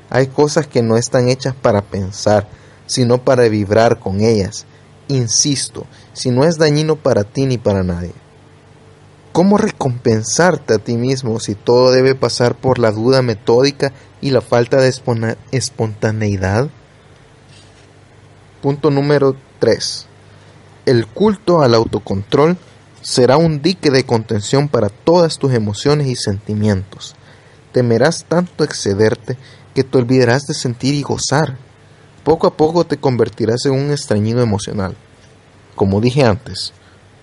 Hay 0.09 0.27
cosas 0.27 0.67
que 0.67 0.81
no 0.81 0.97
están 0.97 1.27
hechas 1.27 1.53
para 1.53 1.81
pensar, 1.81 2.47
sino 2.85 3.17
para 3.23 3.47
vibrar 3.49 3.99
con 3.99 4.21
ellas. 4.21 4.65
Insisto, 5.09 5.85
si 6.13 6.31
no 6.31 6.43
es 6.43 6.57
dañino 6.57 6.95
para 6.95 7.23
ti 7.23 7.45
ni 7.45 7.57
para 7.57 7.83
nadie. 7.83 8.13
¿Cómo 9.31 9.57
recompensarte 9.57 10.73
a 10.73 10.79
ti 10.79 10.97
mismo 10.97 11.39
si 11.39 11.53
todo 11.53 11.91
debe 11.91 12.15
pasar 12.15 12.55
por 12.55 12.79
la 12.79 12.91
duda 12.91 13.21
metódica 13.21 13.93
y 14.21 14.31
la 14.31 14.41
falta 14.41 14.77
de 14.77 14.93
espontaneidad? 15.51 16.69
Punto 18.61 18.89
número 18.89 19.35
3. 19.59 20.07
El 20.85 21.07
culto 21.07 21.61
al 21.61 21.75
autocontrol 21.75 22.57
será 23.01 23.37
un 23.37 23.61
dique 23.61 23.91
de 23.91 24.05
contención 24.05 24.67
para 24.67 24.89
todas 24.89 25.37
tus 25.37 25.53
emociones 25.53 26.07
y 26.07 26.15
sentimientos. 26.15 27.15
Temerás 27.71 28.25
tanto 28.27 28.63
excederte 28.63 29.37
que 29.75 29.83
te 29.83 29.97
olvidarás 29.97 30.47
de 30.47 30.53
sentir 30.53 30.95
y 30.95 31.03
gozar. 31.03 31.57
Poco 32.23 32.47
a 32.47 32.57
poco 32.57 32.85
te 32.85 32.97
convertirás 32.97 33.65
en 33.65 33.73
un 33.73 33.91
extrañido 33.91 34.41
emocional. 34.41 34.97
Como 35.75 36.01
dije 36.01 36.23
antes, 36.23 36.73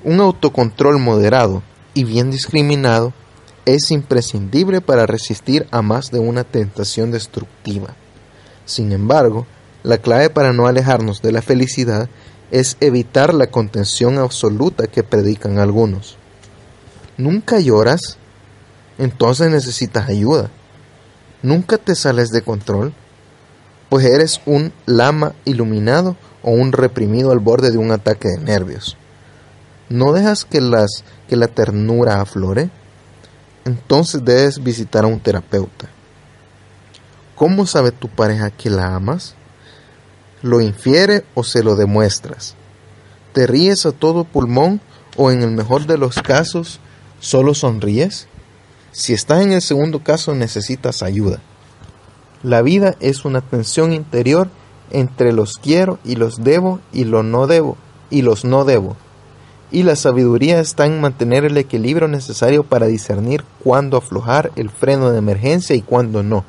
un 0.05 0.21
autocontrol 0.21 0.99
moderado 0.99 1.63
y 1.95 2.05
bien 2.05 2.31
discriminado 2.31 3.13
es 3.67 3.91
imprescindible 3.91 4.81
para 4.81 5.07
resistir 5.07 5.67
a 5.71 5.83
más 5.83 6.11
de 6.11 6.19
una 6.19 6.45
tentación 6.45 7.11
destructiva. 7.11 7.95
Sin 8.67 8.93
embargo, 8.93 9.47
la 9.83 9.99
clave 9.99 10.31
para 10.31 10.53
no 10.53 10.67
alejarnos 10.67 11.23
de 11.23 11.33
la 11.33 11.43
felicidad 11.43 12.09
es 12.51 12.77
evitar 12.81 13.35
la 13.35 13.49
contención 13.49 14.19
absoluta 14.19 14.87
que 14.87 15.03
predican 15.03 15.59
algunos. 15.59 16.17
¿Nunca 17.17 17.61
lloras? 17.61 18.19
Entonces 18.99 19.51
necesitas 19.51 20.09
ayuda. 20.09 20.51
¿Nunca 21.43 21.79
te 21.79 21.95
sales 21.95 22.31
de 22.31 22.43
control? 22.43 22.95
Pues 23.89 24.07
eres 24.07 24.41
un 24.47 24.73
lama 24.87 25.35
iluminado 25.45 26.17
o 26.43 26.51
un 26.51 26.73
reprimido 26.73 27.33
al 27.33 27.39
borde 27.39 27.71
de 27.71 27.79
un 27.79 27.91
ataque 27.91 28.29
de 28.29 28.39
nervios. 28.39 28.97
¿No 29.89 30.13
dejas 30.13 30.45
que, 30.45 30.61
las, 30.61 31.05
que 31.29 31.37
la 31.37 31.49
ternura 31.49 32.21
aflore? 32.21 32.71
Entonces 33.65 34.25
debes 34.25 34.63
visitar 34.63 35.05
a 35.05 35.09
un 35.09 35.21
terapeuta. 35.21 35.89
¿Cómo 37.35 37.67
sabe 37.67 37.91
tu 37.91 38.09
pareja 38.09 38.51
que 38.51 38.71
la 38.71 38.95
amas? 38.95 39.35
¿Lo 40.43 40.61
infiere 40.61 41.25
o 41.35 41.43
se 41.43 41.63
lo 41.63 41.75
demuestras? 41.75 42.55
¿Te 43.33 43.47
ríes 43.47 43.87
a 43.87 43.93
todo 43.93 44.25
pulmón 44.25 44.81
o 45.17 45.31
en 45.31 45.43
el 45.43 45.51
mejor 45.51 45.87
de 45.87 45.99
los 45.99 46.17
casos 46.17 46.79
solo 47.21 47.55
sonríes? 47.55 48.29
Si 48.93 49.13
estás 49.13 49.43
en 49.43 49.53
el 49.53 49.63
segundo 49.63 50.05
caso 50.05 50.35
necesitas 50.35 51.03
ayuda. 51.03 51.41
La 52.43 52.61
vida 52.61 52.95
es 53.01 53.25
una 53.25 53.41
tensión 53.41 53.93
interior 53.93 54.51
entre 54.91 55.33
los 55.33 55.57
quiero 55.57 55.99
y 56.05 56.17
los 56.17 56.45
debo 56.45 56.81
y 56.93 57.05
los 57.05 57.25
no 57.25 57.47
debo 57.47 57.79
y 58.11 58.23
los 58.23 58.45
no 58.45 58.65
debo 58.65 58.97
y 59.75 59.83
la 59.83 59.97
sabiduría 59.97 60.61
está 60.61 60.87
en 60.87 61.01
mantener 61.01 61.45
el 61.45 61.57
equilibrio 61.57 62.07
necesario 62.07 62.63
para 62.63 62.87
discernir 62.87 63.43
cuándo 63.59 63.97
aflojar 63.97 64.53
el 64.55 64.71
freno 64.71 65.11
de 65.11 65.19
emergencia 65.19 65.75
y 65.75 65.83
cuándo 65.83 66.23
no, 66.23 66.45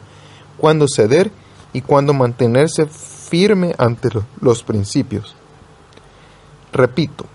cuándo 0.59 0.85
ceder 0.87 1.31
y 1.73 1.81
cuándo 1.81 2.13
mantenerse 2.13 2.85
firme 2.85 3.73
ante 3.79 4.09
los 4.39 4.61
principios. 4.61 5.35
Repito, 6.71 7.25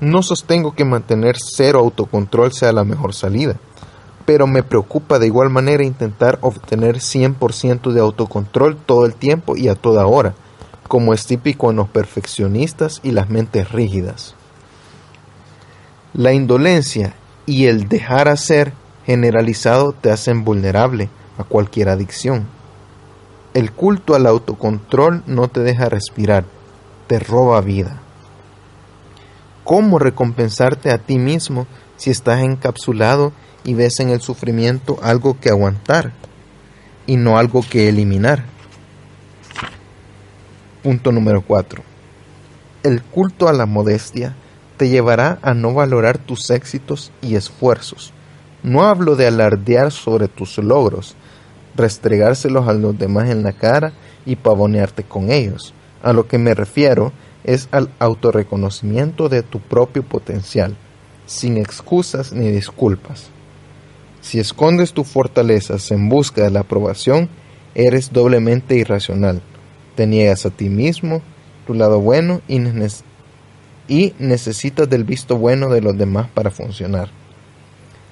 no 0.00 0.22
sostengo 0.22 0.74
que 0.74 0.86
mantener 0.86 1.36
cero 1.38 1.80
autocontrol 1.80 2.54
sea 2.54 2.72
la 2.72 2.84
mejor 2.84 3.12
salida, 3.12 3.56
pero 4.24 4.46
me 4.46 4.62
preocupa 4.62 5.18
de 5.18 5.26
igual 5.26 5.50
manera 5.50 5.84
intentar 5.84 6.38
obtener 6.40 6.96
100% 6.96 7.92
de 7.92 8.00
autocontrol 8.00 8.78
todo 8.78 9.04
el 9.04 9.14
tiempo 9.14 9.54
y 9.54 9.68
a 9.68 9.74
toda 9.74 10.06
hora, 10.06 10.34
como 10.88 11.12
es 11.12 11.26
típico 11.26 11.70
en 11.70 11.76
los 11.76 11.90
perfeccionistas 11.90 13.00
y 13.02 13.10
las 13.10 13.28
mentes 13.28 13.70
rígidas. 13.70 14.35
La 16.16 16.32
indolencia 16.32 17.12
y 17.44 17.66
el 17.66 17.90
dejar 17.90 18.28
hacer 18.28 18.72
generalizado 19.04 19.92
te 19.92 20.10
hacen 20.10 20.44
vulnerable 20.44 21.10
a 21.36 21.44
cualquier 21.44 21.90
adicción. 21.90 22.46
El 23.52 23.70
culto 23.70 24.14
al 24.14 24.26
autocontrol 24.26 25.22
no 25.26 25.48
te 25.48 25.60
deja 25.60 25.90
respirar, 25.90 26.46
te 27.06 27.18
roba 27.18 27.60
vida. 27.60 28.00
¿Cómo 29.62 29.98
recompensarte 29.98 30.90
a 30.90 30.96
ti 30.96 31.18
mismo 31.18 31.66
si 31.98 32.08
estás 32.08 32.40
encapsulado 32.40 33.34
y 33.62 33.74
ves 33.74 34.00
en 34.00 34.08
el 34.08 34.22
sufrimiento 34.22 34.98
algo 35.02 35.38
que 35.38 35.50
aguantar 35.50 36.12
y 37.06 37.18
no 37.18 37.36
algo 37.36 37.60
que 37.60 37.90
eliminar? 37.90 38.42
Punto 40.82 41.12
número 41.12 41.42
4. 41.42 41.82
El 42.84 43.02
culto 43.02 43.48
a 43.48 43.52
la 43.52 43.66
modestia 43.66 44.34
te 44.76 44.88
llevará 44.88 45.38
a 45.42 45.54
no 45.54 45.74
valorar 45.74 46.18
tus 46.18 46.50
éxitos 46.50 47.12
y 47.22 47.36
esfuerzos. 47.36 48.12
No 48.62 48.84
hablo 48.84 49.16
de 49.16 49.26
alardear 49.26 49.92
sobre 49.92 50.28
tus 50.28 50.58
logros, 50.58 51.14
restregárselos 51.76 52.68
a 52.68 52.72
los 52.72 52.98
demás 52.98 53.30
en 53.30 53.42
la 53.42 53.52
cara 53.52 53.92
y 54.24 54.36
pavonearte 54.36 55.04
con 55.04 55.30
ellos. 55.30 55.72
A 56.02 56.12
lo 56.12 56.26
que 56.26 56.38
me 56.38 56.54
refiero 56.54 57.12
es 57.44 57.68
al 57.70 57.90
autorreconocimiento 57.98 59.28
de 59.28 59.42
tu 59.42 59.60
propio 59.60 60.02
potencial, 60.02 60.76
sin 61.26 61.56
excusas 61.56 62.32
ni 62.32 62.50
disculpas. 62.50 63.28
Si 64.20 64.40
escondes 64.40 64.92
tus 64.92 65.06
fortalezas 65.06 65.90
en 65.92 66.08
busca 66.08 66.42
de 66.42 66.50
la 66.50 66.60
aprobación, 66.60 67.28
eres 67.76 68.12
doblemente 68.12 68.74
irracional. 68.74 69.42
Te 69.94 70.06
niegas 70.06 70.44
a 70.46 70.50
ti 70.50 70.68
mismo, 70.68 71.22
tu 71.66 71.74
lado 71.74 72.00
bueno 72.00 72.40
y, 72.48 72.58
y 73.88 74.14
necesitas 74.18 74.88
del 74.88 75.04
visto 75.04 75.36
bueno 75.36 75.68
de 75.68 75.80
los 75.80 75.96
demás 75.96 76.28
para 76.32 76.50
funcionar. 76.50 77.10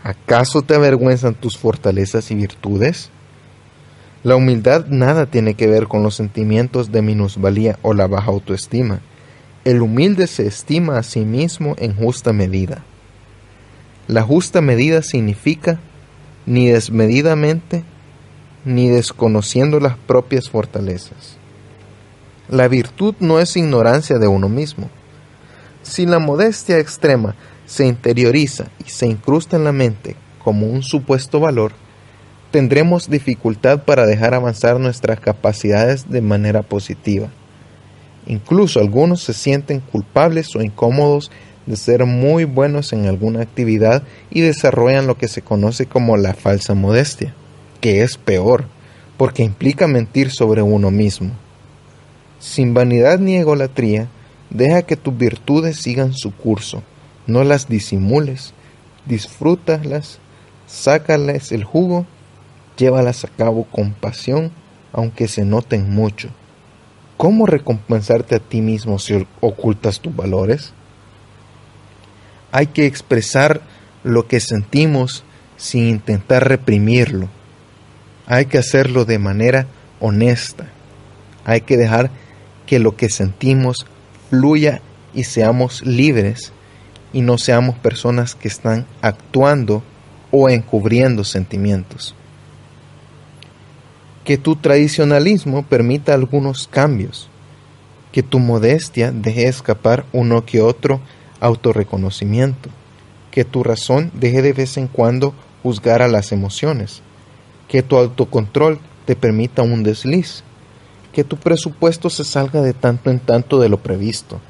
¿Acaso 0.03 0.62
te 0.62 0.75
avergüenzan 0.75 1.35
tus 1.35 1.57
fortalezas 1.57 2.31
y 2.31 2.35
virtudes? 2.35 3.11
La 4.23 4.36
humildad 4.36 4.86
nada 4.86 5.27
tiene 5.27 5.55
que 5.55 5.67
ver 5.67 5.86
con 5.86 6.03
los 6.03 6.15
sentimientos 6.15 6.93
de 6.93 7.03
minusvalía 7.03 7.78
o 7.83 7.94
la 7.94 8.07
baja 8.07 8.31
autoestima. 8.31 9.01
El 9.65 9.83
humilde 9.83 10.27
se 10.27 10.47
estima 10.47 10.99
a 10.99 11.03
sí 11.03 11.20
mismo 11.20 11.75
en 11.78 11.94
justa 11.94 12.33
medida. 12.33 12.85
La 14.09 14.23
justa 14.23 14.61
medida 14.61 15.03
significa 15.03 15.81
ni 16.47 16.69
desmedidamente 16.69 17.85
ni 18.65 18.89
desconociendo 18.89 19.81
las 19.81 19.97
propias 19.97 20.49
fortalezas. 20.49 21.36
La 22.49 22.69
virtud 22.69 23.15
no 23.20 23.41
es 23.41 23.57
ignorancia 23.57 24.19
de 24.19 24.27
uno 24.27 24.49
mismo. 24.49 24.91
Si 25.84 26.06
la 26.06 26.18
modestia 26.18 26.78
extrema 26.78 27.34
se 27.66 27.86
interioriza 27.86 28.68
y 28.84 28.88
se 28.88 29.06
incrusta 29.06 29.56
en 29.56 29.64
la 29.64 29.72
mente 29.72 30.16
como 30.42 30.66
un 30.66 30.82
supuesto 30.82 31.40
valor, 31.40 31.72
tendremos 32.50 33.10
dificultad 33.10 33.84
para 33.84 34.06
dejar 34.06 34.32
avanzar 34.32 34.80
nuestras 34.80 35.20
capacidades 35.20 36.08
de 36.08 36.22
manera 36.22 36.62
positiva. 36.62 37.28
Incluso 38.26 38.80
algunos 38.80 39.22
se 39.22 39.34
sienten 39.34 39.80
culpables 39.80 40.56
o 40.56 40.62
incómodos 40.62 41.30
de 41.66 41.76
ser 41.76 42.06
muy 42.06 42.44
buenos 42.44 42.94
en 42.94 43.04
alguna 43.04 43.42
actividad 43.42 44.04
y 44.30 44.40
desarrollan 44.40 45.06
lo 45.06 45.18
que 45.18 45.28
se 45.28 45.42
conoce 45.42 45.84
como 45.84 46.16
la 46.16 46.32
falsa 46.32 46.74
modestia, 46.74 47.34
que 47.82 48.02
es 48.02 48.16
peor, 48.16 48.64
porque 49.18 49.42
implica 49.42 49.86
mentir 49.86 50.30
sobre 50.30 50.62
uno 50.62 50.90
mismo. 50.90 51.32
Sin 52.38 52.72
vanidad 52.72 53.18
ni 53.18 53.36
egolatría, 53.36 54.08
deja 54.55 54.83
que 54.83 54.97
tus 54.97 55.15
virtudes 55.18 55.76
sigan 55.76 56.15
su 56.15 56.34
curso, 56.34 56.83
no 57.26 57.44
las 57.44 57.68
disimules, 57.68 58.55
disfrútalas, 59.05 60.20
sácales 60.66 61.52
el 61.52 61.65
jugo, 61.65 62.07
llévalas 62.78 63.24
a 63.24 63.28
cabo 63.28 63.65
con 63.65 63.92
pasión, 63.92 64.52
aunque 64.92 65.28
se 65.28 65.44
noten 65.44 65.91
mucho. 65.91 66.31
¿Cómo 67.16 67.47
recompensarte 67.47 68.36
a 68.36 68.39
ti 68.39 68.60
mismo 68.60 68.99
si 68.99 69.26
ocultas 69.41 70.00
tus 70.00 70.15
valores? 70.15 70.73
Hay 72.52 72.68
que 72.68 72.86
expresar 72.86 73.60
lo 74.05 74.28
que 74.28 74.39
sentimos 74.39 75.24
sin 75.57 75.89
intentar 75.89 76.49
reprimirlo. 76.49 77.28
Hay 78.26 78.47
que 78.47 78.58
hacerlo 78.58 79.05
de 79.05 79.18
manera 79.18 79.66
honesta. 79.99 80.66
Hay 81.44 81.62
que 81.62 81.76
dejar 81.76 82.10
que 82.66 82.78
lo 82.78 82.97
que 82.97 83.10
sentimos 83.10 83.86
fluya 84.31 84.81
y 85.15 85.25
seamos 85.25 85.85
libres 85.85 86.53
y 87.12 87.23
no 87.23 87.39
seamos 87.39 87.77
personas 87.77 88.35
que 88.35 88.49
están 88.49 88.86
actuando 89.01 89.83
o 90.31 90.49
encubriendo 90.49 91.23
sentimientos. 91.23 92.15
Que 94.25 94.36
tu 94.36 94.57
tradicionalismo 94.57 95.62
permita 95.62 96.15
algunos 96.15 96.67
cambios, 96.67 97.28
que 98.11 98.23
tu 98.23 98.41
modestia 98.41 99.12
deje 99.12 99.47
escapar 99.47 100.05
uno 100.12 100.44
que 100.44 100.61
otro 100.61 101.01
autorreconocimiento, 101.41 102.69
que 103.31 103.44
tu 103.44 103.62
razón 103.62 104.11
deje 104.15 104.43
de 104.43 104.53
vez 104.53 104.77
en 104.77 104.89
cuando 104.89 105.35
juzgar 105.62 106.03
a 106.03 106.09
las 106.09 106.33
emociones, 106.33 107.03
que 107.69 107.83
tu 107.83 107.97
autocontrol 107.97 108.81
te 109.05 109.15
permita 109.15 109.62
un 109.62 109.83
desliz, 109.83 110.43
que 111.15 111.25
tu 111.25 111.36
presupuesto 111.36 112.10
se 112.10 112.25
salga 112.25 112.60
de 112.60 112.75
tanto 112.75 113.09
en 113.09 113.20
tanto 113.20 113.59
de 113.59 113.70
lo 113.70 113.78
previsto. 113.78 114.41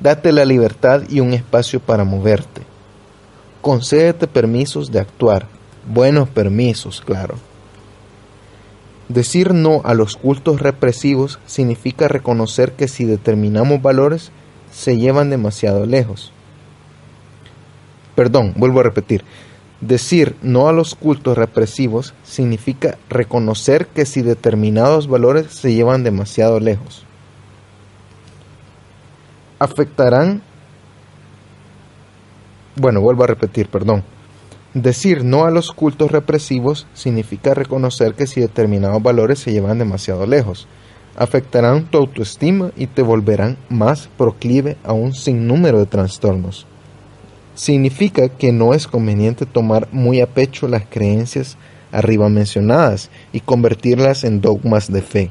Date 0.00 0.32
la 0.32 0.44
libertad 0.44 1.04
y 1.08 1.20
un 1.20 1.32
espacio 1.32 1.80
para 1.80 2.04
moverte. 2.04 2.60
Concédete 3.62 4.26
permisos 4.26 4.92
de 4.92 5.00
actuar, 5.00 5.46
buenos 5.86 6.28
permisos, 6.28 7.00
claro 7.00 7.36
Decir 9.12 9.52
no 9.52 9.82
a 9.84 9.92
los 9.92 10.16
cultos 10.16 10.60
represivos 10.60 11.38
significa 11.44 12.08
reconocer 12.08 12.72
que 12.72 12.88
si 12.88 13.04
determinamos 13.04 13.82
valores 13.82 14.30
se 14.72 14.96
llevan 14.96 15.28
demasiado 15.28 15.84
lejos. 15.84 16.32
Perdón, 18.14 18.54
vuelvo 18.56 18.80
a 18.80 18.84
repetir. 18.84 19.22
Decir 19.82 20.36
no 20.42 20.68
a 20.68 20.72
los 20.72 20.94
cultos 20.94 21.36
represivos 21.36 22.14
significa 22.22 22.98
reconocer 23.10 23.88
que 23.88 24.06
si 24.06 24.22
determinados 24.22 25.08
valores 25.08 25.52
se 25.52 25.74
llevan 25.74 26.04
demasiado 26.04 26.60
lejos. 26.60 27.04
Afectarán... 29.58 30.40
Bueno, 32.76 33.00
vuelvo 33.00 33.24
a 33.24 33.26
repetir, 33.26 33.68
perdón. 33.68 34.04
Decir 34.72 35.24
no 35.24 35.46
a 35.46 35.50
los 35.50 35.72
cultos 35.72 36.12
represivos 36.12 36.86
significa 36.94 37.52
reconocer 37.52 38.14
que 38.14 38.28
si 38.28 38.40
determinados 38.40 39.02
valores 39.02 39.40
se 39.40 39.50
llevan 39.50 39.78
demasiado 39.78 40.26
lejos, 40.26 40.68
afectarán 41.16 41.86
tu 41.86 41.98
autoestima 41.98 42.70
y 42.76 42.86
te 42.86 43.02
volverán 43.02 43.58
más 43.68 44.08
proclive 44.16 44.76
a 44.84 44.92
un 44.92 45.12
sinnúmero 45.12 45.80
de 45.80 45.86
trastornos. 45.86 46.68
Significa 47.54 48.28
que 48.28 48.52
no 48.52 48.74
es 48.74 48.86
conveniente 48.86 49.46
tomar 49.46 49.88
muy 49.92 50.20
a 50.20 50.26
pecho 50.26 50.68
las 50.68 50.84
creencias 50.88 51.56
arriba 51.92 52.28
mencionadas 52.28 53.10
y 53.32 53.40
convertirlas 53.40 54.24
en 54.24 54.40
dogmas 54.40 54.90
de 54.90 55.02
fe. 55.02 55.30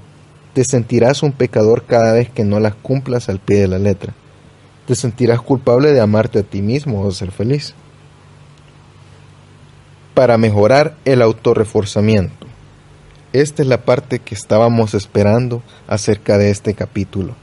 Te 0.53 0.63
sentirás 0.63 1.23
un 1.23 1.31
pecador 1.31 1.85
cada 1.85 2.13
vez 2.13 2.29
que 2.29 2.43
no 2.43 2.59
las 2.59 2.75
cumplas 2.75 3.29
al 3.29 3.39
pie 3.39 3.61
de 3.61 3.67
la 3.67 3.79
letra. 3.79 4.13
Te 4.85 4.95
sentirás 4.95 5.41
culpable 5.41 5.91
de 5.93 6.01
amarte 6.01 6.39
a 6.39 6.43
ti 6.43 6.61
mismo 6.61 7.01
o 7.01 7.11
ser 7.11 7.31
feliz 7.31 7.73
para 10.13 10.37
mejorar 10.37 10.97
el 11.05 11.21
autorreforzamiento. 11.21 12.47
Esta 13.33 13.61
es 13.61 13.67
la 13.67 13.85
parte 13.85 14.19
que 14.19 14.35
estábamos 14.35 14.93
esperando 14.93 15.63
acerca 15.87 16.37
de 16.37 16.51
este 16.51 16.73
capítulo. 16.73 17.35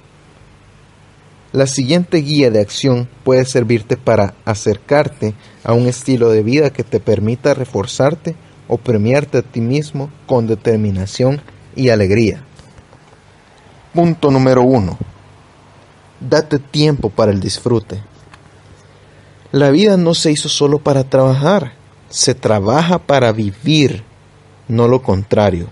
La 1.52 1.66
siguiente 1.66 2.18
guía 2.18 2.50
de 2.50 2.60
acción 2.60 3.08
puede 3.24 3.46
servirte 3.46 3.96
para 3.96 4.34
acercarte 4.44 5.34
a 5.64 5.72
un 5.72 5.86
estilo 5.86 6.28
de 6.28 6.42
vida 6.42 6.70
que 6.70 6.84
te 6.84 7.00
permita 7.00 7.54
reforzarte 7.54 8.36
o 8.68 8.76
premiarte 8.76 9.38
a 9.38 9.42
ti 9.42 9.62
mismo 9.62 10.10
con 10.26 10.46
determinación 10.46 11.40
y 11.74 11.88
alegría. 11.88 12.42
Punto 13.94 14.30
número 14.30 14.62
1. 14.62 14.98
Date 16.20 16.58
tiempo 16.58 17.08
para 17.08 17.32
el 17.32 17.40
disfrute. 17.40 18.02
La 19.50 19.70
vida 19.70 19.96
no 19.96 20.12
se 20.12 20.30
hizo 20.30 20.50
solo 20.50 20.78
para 20.80 21.04
trabajar, 21.04 21.72
se 22.10 22.34
trabaja 22.34 22.98
para 22.98 23.32
vivir, 23.32 24.04
no 24.68 24.86
lo 24.86 25.00
contrario. 25.00 25.70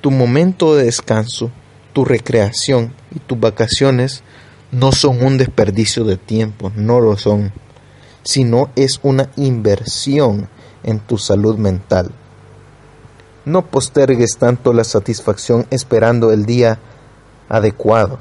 Tu 0.00 0.10
momento 0.10 0.74
de 0.74 0.86
descanso, 0.86 1.52
tu 1.92 2.04
recreación 2.04 2.92
y 3.14 3.20
tus 3.20 3.38
vacaciones 3.38 4.24
no 4.72 4.92
son 4.92 5.24
un 5.24 5.36
desperdicio 5.36 6.04
de 6.04 6.16
tiempo, 6.16 6.70
no 6.76 7.00
lo 7.00 7.16
son, 7.16 7.52
sino 8.22 8.70
es 8.76 9.00
una 9.02 9.30
inversión 9.36 10.48
en 10.84 11.00
tu 11.00 11.18
salud 11.18 11.56
mental. 11.56 12.12
No 13.44 13.66
postergues 13.66 14.36
tanto 14.38 14.72
la 14.72 14.84
satisfacción 14.84 15.66
esperando 15.70 16.30
el 16.30 16.46
día 16.46 16.78
adecuado. 17.48 18.18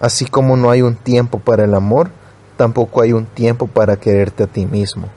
Así 0.00 0.26
como 0.26 0.56
no 0.56 0.70
hay 0.70 0.82
un 0.82 0.94
tiempo 0.94 1.38
para 1.40 1.64
el 1.64 1.74
amor, 1.74 2.10
tampoco 2.56 3.02
hay 3.02 3.12
un 3.12 3.26
tiempo 3.26 3.66
para 3.66 3.96
quererte 3.96 4.44
a 4.44 4.46
ti 4.46 4.66
mismo. 4.66 5.08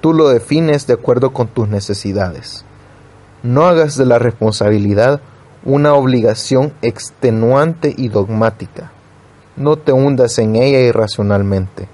Tú 0.00 0.12
lo 0.12 0.28
defines 0.28 0.86
de 0.86 0.94
acuerdo 0.94 1.32
con 1.32 1.48
tus 1.48 1.68
necesidades. 1.68 2.64
No 3.42 3.66
hagas 3.66 3.96
de 3.96 4.06
la 4.06 4.18
responsabilidad 4.18 5.20
una 5.64 5.94
obligación 5.94 6.72
extenuante 6.82 7.92
y 7.96 8.08
dogmática. 8.08 8.92
No 9.58 9.76
te 9.76 9.92
hundas 9.92 10.38
en 10.38 10.54
ella 10.54 10.78
irracionalmente. 10.78 11.88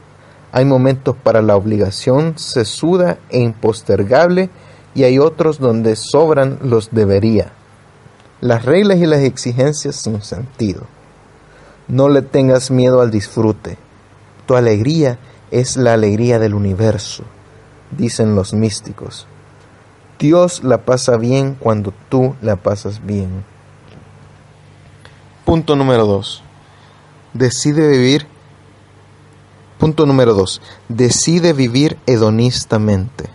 Hay 0.53 0.67
momentos 0.67 1.17
para 1.17 1.41
la 1.41 1.57
obligación 1.57 2.39
sesuda 2.39 3.17
e 3.31 3.41
impostergable 3.41 4.51
y 4.95 5.05
hay 5.05 5.19
otros 5.19 5.59
donde 5.59 5.97
sobran 5.97 6.59
los 6.63 6.91
debería. 6.93 7.53
Las 8.43 8.67
reglas 8.67 8.99
y 8.99 9.07
las 9.07 9.21
exigencias 9.21 9.97
sin 9.97 10.21
sentido. 10.23 10.83
No 11.89 12.11
le 12.11 12.21
tengas 12.21 12.71
miedo 12.71 13.01
al 13.01 13.11
disfrute. 13.11 13.79
Tu 14.47 14.55
alegría 14.55 15.19
es 15.51 15.79
la 15.79 15.95
alegría 15.95 16.39
del 16.39 16.55
universo, 16.55 17.25
dicen 17.91 18.35
los 18.35 18.53
místicos. 18.53 19.27
Dios 20.19 20.63
la 20.63 20.85
pasa 20.85 21.17
bien 21.17 21.57
cuando 21.59 21.95
tú 22.11 22.35
la 22.43 22.57
pasas 22.57 23.05
bien. 23.05 23.45
Punto 25.45 25.77
número 25.77 26.07
2. 26.07 26.44
Decide 27.35 27.89
vivir. 27.89 28.29
Punto 29.81 30.07
número 30.07 30.35
2. 30.35 30.63
Decide 30.89 31.53
vivir 31.53 31.99
hedonistamente. 32.07 33.29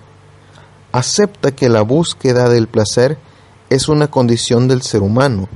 Acepta 0.94 1.52
que 1.52 1.68
la 1.68 1.82
búsqueda 1.82 2.48
del 2.48 2.70
placer 2.70 3.18
es 3.70 3.90
una 3.90 4.08
condición 4.08 4.70
del 4.70 4.84
ser 4.84 5.02
humano. 5.02 5.50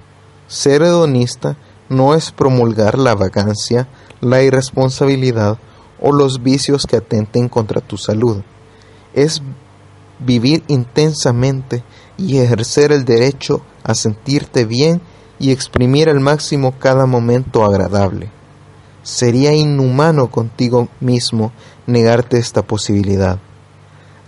Ser 0.50 0.82
hedonista 0.82 1.56
no 1.88 2.16
es 2.16 2.32
promulgar 2.32 3.00
la 3.00 3.16
vagancia, 3.16 3.88
la 4.20 4.44
irresponsabilidad 4.44 5.58
o 6.02 6.12
los 6.12 6.44
vicios 6.44 6.86
que 6.86 6.98
atenten 6.98 7.48
contra 7.48 7.80
tu 7.80 7.96
salud. 7.96 8.44
Es 9.14 9.42
vivir 10.20 10.66
intensamente 10.68 11.82
y 12.18 12.40
ejercer 12.40 12.92
el 12.92 13.06
derecho 13.06 13.62
a 13.84 13.96
sentirte 13.96 14.66
bien 14.66 15.02
y 15.44 15.52
exprimir 15.52 16.08
al 16.08 16.22
máximo 16.22 16.80
cada 16.80 17.06
momento 17.06 17.66
agradable. 17.66 18.30
Sería 19.02 19.52
inhumano 19.52 20.32
contigo 20.32 20.88
mismo 21.02 21.52
negarte 21.86 22.38
esta 22.38 22.62
posibilidad. 22.62 23.40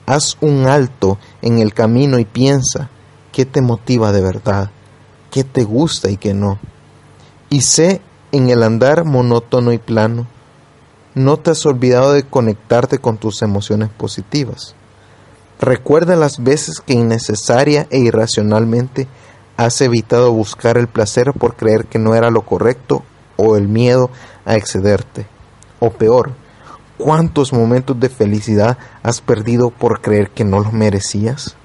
Haz 0.06 0.36
un 0.42 0.68
alto 0.68 1.18
en 1.42 1.60
el 1.60 1.74
camino 1.74 2.20
y 2.20 2.26
piensa 2.26 2.90
qué 3.32 3.46
te 3.46 3.62
motiva 3.62 4.12
de 4.12 4.20
verdad, 4.20 4.72
qué 5.32 5.46
te 5.46 5.64
gusta 5.64 6.10
y 6.10 6.18
qué 6.18 6.34
no. 6.34 6.60
Y 7.50 7.62
sé 7.62 8.02
en 8.34 8.50
el 8.50 8.62
andar 8.62 9.06
monótono 9.06 9.72
y 9.72 9.78
plano, 9.78 10.28
no 11.14 11.38
te 11.38 11.52
has 11.52 11.66
olvidado 11.66 12.12
de 12.12 12.24
conectarte 12.24 12.98
con 12.98 13.18
tus 13.20 13.42
emociones 13.42 13.88
positivas. 13.88 14.76
Recuerda 15.62 16.18
las 16.18 16.44
veces 16.44 16.82
que 16.82 16.92
innecesaria 16.92 17.88
e 17.90 18.00
irracionalmente 18.00 19.08
has 19.58 19.80
evitado 19.82 20.32
buscar 20.32 20.78
el 20.78 20.88
placer 20.88 21.34
por 21.34 21.56
creer 21.56 21.86
que 21.86 22.00
no 22.00 22.16
era 22.16 22.30
lo 22.30 22.42
correcto 22.42 23.04
o 23.38 23.56
el 23.56 23.68
miedo 23.68 24.10
a 24.46 24.56
excederte. 24.56 25.28
O 25.80 25.92
peor, 25.92 26.32
¿cuántos 26.98 27.54
momentos 27.54 28.00
de 28.00 28.10
felicidad 28.10 28.78
has 29.04 29.22
perdido 29.22 29.70
por 29.70 30.02
creer 30.02 30.30
que 30.30 30.44
no 30.44 30.60
los 30.60 30.74
merecías? 30.74 31.56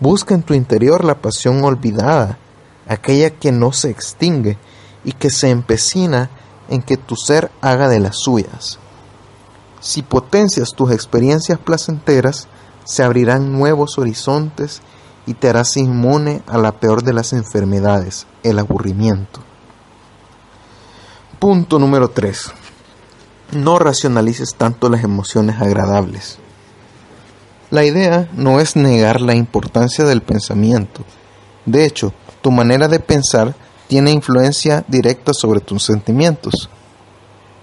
Busca 0.00 0.34
en 0.34 0.42
tu 0.42 0.54
interior 0.54 1.04
la 1.04 1.16
pasión 1.16 1.64
olvidada, 1.64 2.38
aquella 2.86 3.30
que 3.30 3.52
no 3.52 3.72
se 3.72 3.90
extingue 3.90 4.56
y 5.04 5.12
que 5.12 5.30
se 5.30 5.50
empecina 5.50 6.30
en 6.68 6.82
que 6.82 6.96
tu 6.96 7.16
ser 7.16 7.50
haga 7.60 7.88
de 7.88 8.00
las 8.00 8.16
suyas. 8.18 8.78
Si 9.80 10.02
potencias 10.02 10.72
tus 10.74 10.92
experiencias 10.92 11.58
placenteras, 11.58 12.48
se 12.84 13.02
abrirán 13.02 13.52
nuevos 13.52 13.98
horizontes 13.98 14.82
y 15.28 15.34
te 15.34 15.50
harás 15.50 15.76
inmune 15.76 16.40
a 16.46 16.56
la 16.56 16.80
peor 16.80 17.02
de 17.02 17.12
las 17.12 17.34
enfermedades, 17.34 18.26
el 18.42 18.58
aburrimiento. 18.58 19.40
Punto 21.38 21.78
número 21.78 22.08
3. 22.08 22.50
No 23.52 23.78
racionalices 23.78 24.54
tanto 24.54 24.88
las 24.88 25.04
emociones 25.04 25.60
agradables. 25.60 26.38
La 27.70 27.84
idea 27.84 28.30
no 28.32 28.58
es 28.58 28.74
negar 28.74 29.20
la 29.20 29.34
importancia 29.34 30.06
del 30.06 30.22
pensamiento. 30.22 31.04
De 31.66 31.84
hecho, 31.84 32.14
tu 32.40 32.50
manera 32.50 32.88
de 32.88 32.98
pensar 32.98 33.54
tiene 33.86 34.12
influencia 34.12 34.82
directa 34.88 35.34
sobre 35.34 35.60
tus 35.60 35.82
sentimientos. 35.82 36.70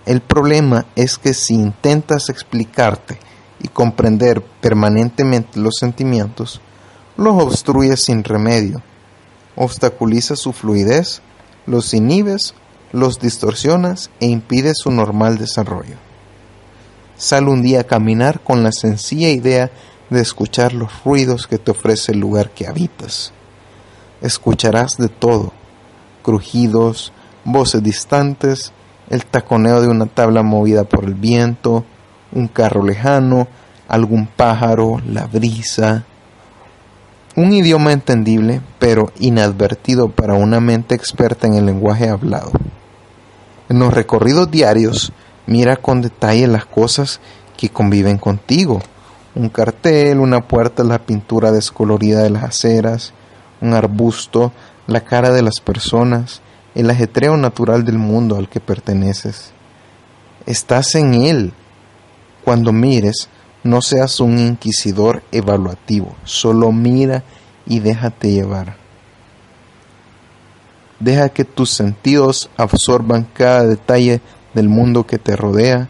El 0.05 0.21
problema 0.21 0.85
es 0.95 1.17
que 1.17 1.33
si 1.33 1.55
intentas 1.55 2.29
explicarte 2.29 3.17
y 3.59 3.69
comprender 3.69 4.43
permanentemente 4.61 5.59
los 5.59 5.77
sentimientos, 5.79 6.61
los 7.17 7.41
obstruyes 7.41 8.03
sin 8.03 8.23
remedio, 8.23 8.81
obstaculizas 9.55 10.39
su 10.39 10.53
fluidez, 10.53 11.21
los 11.65 11.93
inhibes, 11.93 12.53
los 12.91 13.19
distorsionas 13.19 14.09
e 14.19 14.27
impides 14.27 14.77
su 14.79 14.91
normal 14.91 15.37
desarrollo. 15.37 15.95
Sal 17.17 17.47
un 17.47 17.61
día 17.61 17.81
a 17.81 17.83
caminar 17.85 18.41
con 18.41 18.63
la 18.63 18.71
sencilla 18.71 19.29
idea 19.29 19.71
de 20.09 20.21
escuchar 20.21 20.73
los 20.73 21.03
ruidos 21.03 21.47
que 21.47 21.57
te 21.57 21.71
ofrece 21.71 22.11
el 22.11 22.19
lugar 22.19 22.51
que 22.51 22.67
habitas. 22.67 23.31
Escucharás 24.21 24.97
de 24.97 25.07
todo, 25.07 25.53
crujidos, 26.23 27.13
voces 27.43 27.81
distantes, 27.81 28.73
el 29.09 29.25
taconeo 29.25 29.81
de 29.81 29.87
una 29.87 30.07
tabla 30.07 30.43
movida 30.43 30.83
por 30.83 31.05
el 31.05 31.13
viento, 31.13 31.85
un 32.31 32.47
carro 32.47 32.83
lejano, 32.83 33.47
algún 33.87 34.27
pájaro, 34.27 35.01
la 35.07 35.27
brisa, 35.27 36.05
un 37.35 37.51
idioma 37.51 37.91
entendible 37.91 38.61
pero 38.79 39.11
inadvertido 39.19 40.09
para 40.09 40.35
una 40.35 40.59
mente 40.59 40.95
experta 40.95 41.47
en 41.47 41.55
el 41.55 41.65
lenguaje 41.65 42.09
hablado. 42.09 42.51
En 43.67 43.79
los 43.79 43.93
recorridos 43.93 44.51
diarios, 44.51 45.11
mira 45.47 45.75
con 45.75 46.01
detalle 46.01 46.47
las 46.47 46.65
cosas 46.65 47.19
que 47.57 47.69
conviven 47.69 48.17
contigo. 48.17 48.81
Un 49.33 49.49
cartel, 49.49 50.19
una 50.19 50.47
puerta, 50.47 50.83
la 50.83 50.99
pintura 50.99 51.51
descolorida 51.51 52.23
de 52.23 52.29
las 52.29 52.43
aceras, 52.43 53.13
un 53.59 53.73
arbusto, 53.73 54.53
la 54.87 55.01
cara 55.01 55.31
de 55.31 55.41
las 55.41 55.59
personas, 55.59 56.41
el 56.73 56.89
ajetreo 56.89 57.35
natural 57.37 57.83
del 57.85 57.97
mundo 57.97 58.37
al 58.37 58.47
que 58.47 58.59
perteneces. 58.59 59.51
Estás 60.45 60.95
en 60.95 61.15
él. 61.15 61.53
Cuando 62.43 62.71
mires, 62.71 63.29
no 63.65 63.81
seas 63.81 64.19
un 64.19 64.37
inquisidor 64.37 65.23
evaluativo, 65.31 66.15
solo 66.23 66.71
mira 66.71 67.23
y 67.65 67.79
déjate 67.79 68.31
llevar. 68.31 68.77
Deja 70.99 71.29
que 71.29 71.45
tus 71.45 71.71
sentidos 71.71 72.51
absorban 72.57 73.23
cada 73.33 73.65
detalle 73.65 74.21
del 74.53 74.69
mundo 74.69 75.07
que 75.07 75.17
te 75.17 75.35
rodea 75.35 75.89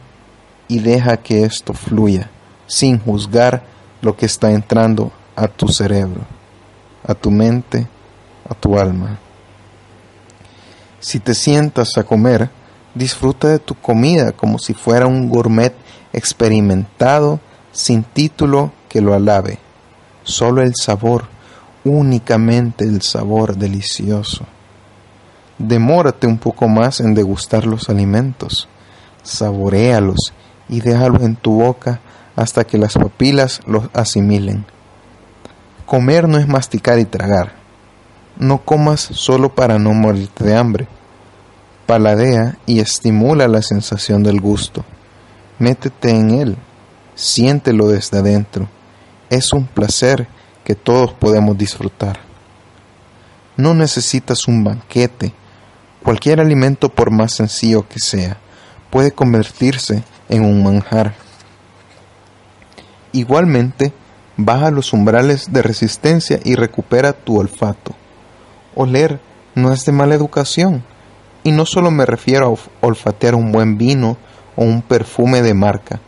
y 0.69 0.79
deja 0.79 1.17
que 1.17 1.43
esto 1.43 1.73
fluya 1.73 2.31
sin 2.65 2.97
juzgar 2.97 3.63
lo 4.01 4.15
que 4.15 4.25
está 4.25 4.51
entrando 4.51 5.11
a 5.35 5.49
tu 5.49 5.67
cerebro, 5.67 6.21
a 7.05 7.13
tu 7.13 7.29
mente, 7.29 7.89
a 8.49 8.53
tu 8.53 8.79
alma. 8.79 9.19
Si 11.01 11.19
te 11.19 11.35
sientas 11.35 11.97
a 11.97 12.03
comer, 12.03 12.49
disfruta 12.93 13.49
de 13.49 13.59
tu 13.59 13.75
comida 13.75 14.31
como 14.31 14.59
si 14.59 14.73
fuera 14.73 15.07
un 15.07 15.27
gourmet 15.27 15.75
experimentado 16.13 17.41
sin 17.75 18.03
título 18.03 18.71
que 18.87 19.01
lo 19.01 19.13
alabe, 19.13 19.59
solo 20.23 20.61
el 20.61 20.73
sabor, 20.81 21.25
únicamente 21.83 22.85
el 22.85 23.01
sabor 23.01 23.57
delicioso. 23.57 24.45
Demórate 25.57 26.25
un 26.25 26.37
poco 26.37 26.69
más 26.69 27.01
en 27.01 27.13
degustar 27.13 27.65
los 27.65 27.89
alimentos, 27.89 28.69
saborealos 29.23 30.33
y 30.69 30.79
déjalos 30.79 31.23
en 31.23 31.35
tu 31.35 31.59
boca 31.59 31.99
hasta 32.37 32.63
que 32.63 32.77
las 32.77 32.93
papilas 32.93 33.59
los 33.67 33.89
asimilen. 33.93 34.65
Comer 35.85 36.29
no 36.29 36.37
es 36.37 36.47
masticar 36.47 36.97
y 36.97 37.05
tragar. 37.05 37.55
No 38.39 38.59
comas 38.59 39.01
solo 39.01 39.53
para 39.53 39.79
no 39.79 39.93
morirte 39.93 40.45
de 40.45 40.55
hambre. 40.55 40.87
Paladea 41.87 42.57
y 42.65 42.79
estimula 42.79 43.49
la 43.49 43.61
sensación 43.61 44.23
del 44.23 44.39
gusto. 44.39 44.85
Métete 45.59 46.11
en 46.11 46.31
él 46.31 46.57
siéntelo 47.16 47.88
desde 47.88 48.19
adentro. 48.19 48.69
Es 49.30 49.53
un 49.53 49.66
placer 49.66 50.27
que 50.64 50.76
todos 50.76 51.14
podemos 51.14 51.58
disfrutar. 51.58 52.19
No 53.58 53.74
necesitas 53.74 54.48
un 54.48 54.64
banquete. 54.64 55.34
Cualquier 56.03 56.40
alimento, 56.40 56.90
por 56.90 57.10
más 57.10 57.34
sencillo 57.34 57.88
que 57.88 58.00
sea, 58.00 58.38
puede 58.92 59.11
convertirse 59.11 60.03
en 60.30 60.44
un 60.44 60.61
manjar. 60.61 61.14
Igualmente, 63.11 63.94
baja 64.38 64.72
los 64.72 64.94
umbrales 64.94 65.52
de 65.52 65.61
resistencia 65.61 66.40
y 66.44 66.56
recupera 66.56 67.14
tu 67.14 67.40
olfato. 67.40 67.95
Oler 68.76 69.19
no 69.56 69.72
es 69.72 69.85
de 69.85 69.94
mala 69.94 70.16
educación, 70.16 70.84
y 71.44 71.52
no 71.52 71.66
solo 71.66 71.92
me 71.92 72.06
refiero 72.06 72.58
a 72.82 72.85
olfatear 72.85 73.35
un 73.35 73.52
buen 73.52 73.77
vino 73.77 74.18
o 74.56 74.64
un 74.64 74.82
perfume 74.82 75.42
de 75.42 75.53
marca, 75.53 76.02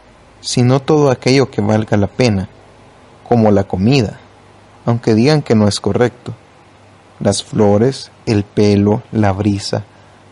sino 0.48 0.80
todo 0.80 1.11
aquello 1.11 1.51
que 1.51 1.59
valga 1.59 1.98
la 1.98 2.08
pena, 2.08 2.48
como 3.27 3.51
la 3.51 3.66
comida, 3.66 4.17
aunque 4.85 5.14
digan 5.14 5.42
que 5.42 5.56
no 5.56 5.67
es 5.67 5.82
correcto. 5.82 6.34
Las 7.19 7.43
flores, 7.43 8.11
el 8.26 8.45
pelo, 8.45 9.03
la 9.11 9.34
brisa, 9.34 9.84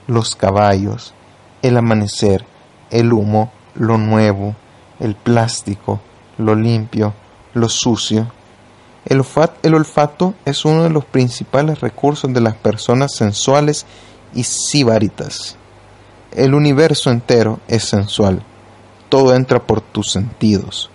los 0.08 0.38
caballos, 0.38 1.14
el 1.62 1.76
amanecer, 1.76 2.46
el 2.92 3.12
humo, 3.12 3.52
lo 3.74 3.98
nuevo, 3.98 4.56
el 5.02 5.16
plástico, 5.16 6.00
lo 6.38 6.56
limpio, 6.56 7.14
lo 7.54 7.68
sucio. 7.68 8.32
El 9.04 9.20
olfato, 9.76 10.34
es 10.46 10.64
uno 10.64 10.84
de 10.84 10.92
los 10.92 11.04
principales 11.04 11.82
recursos 11.82 12.34
de 12.34 12.40
las 12.40 12.56
personas 12.56 13.14
sensuales 13.14 13.86
y 14.34 14.46
sibaritas. 14.46 15.58
El 16.32 16.54
universo 16.54 17.12
entero 17.12 17.60
es 17.68 17.84
sensual. 17.84 18.42
Todo 19.16 19.34
entra 19.34 19.66
por 19.66 19.80
tus 19.80 20.12
sentidos. 20.12 20.90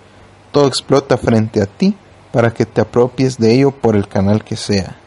Todo 0.52 0.68
explota 0.68 1.16
frente 1.16 1.62
a 1.62 1.64
ti 1.64 1.94
para 2.32 2.52
que 2.52 2.66
te 2.66 2.82
apropies 2.82 3.38
de 3.38 3.54
ello 3.54 3.70
por 3.70 3.96
el 3.96 4.08
canal 4.08 4.44
que 4.44 4.56
sea. 4.56 4.98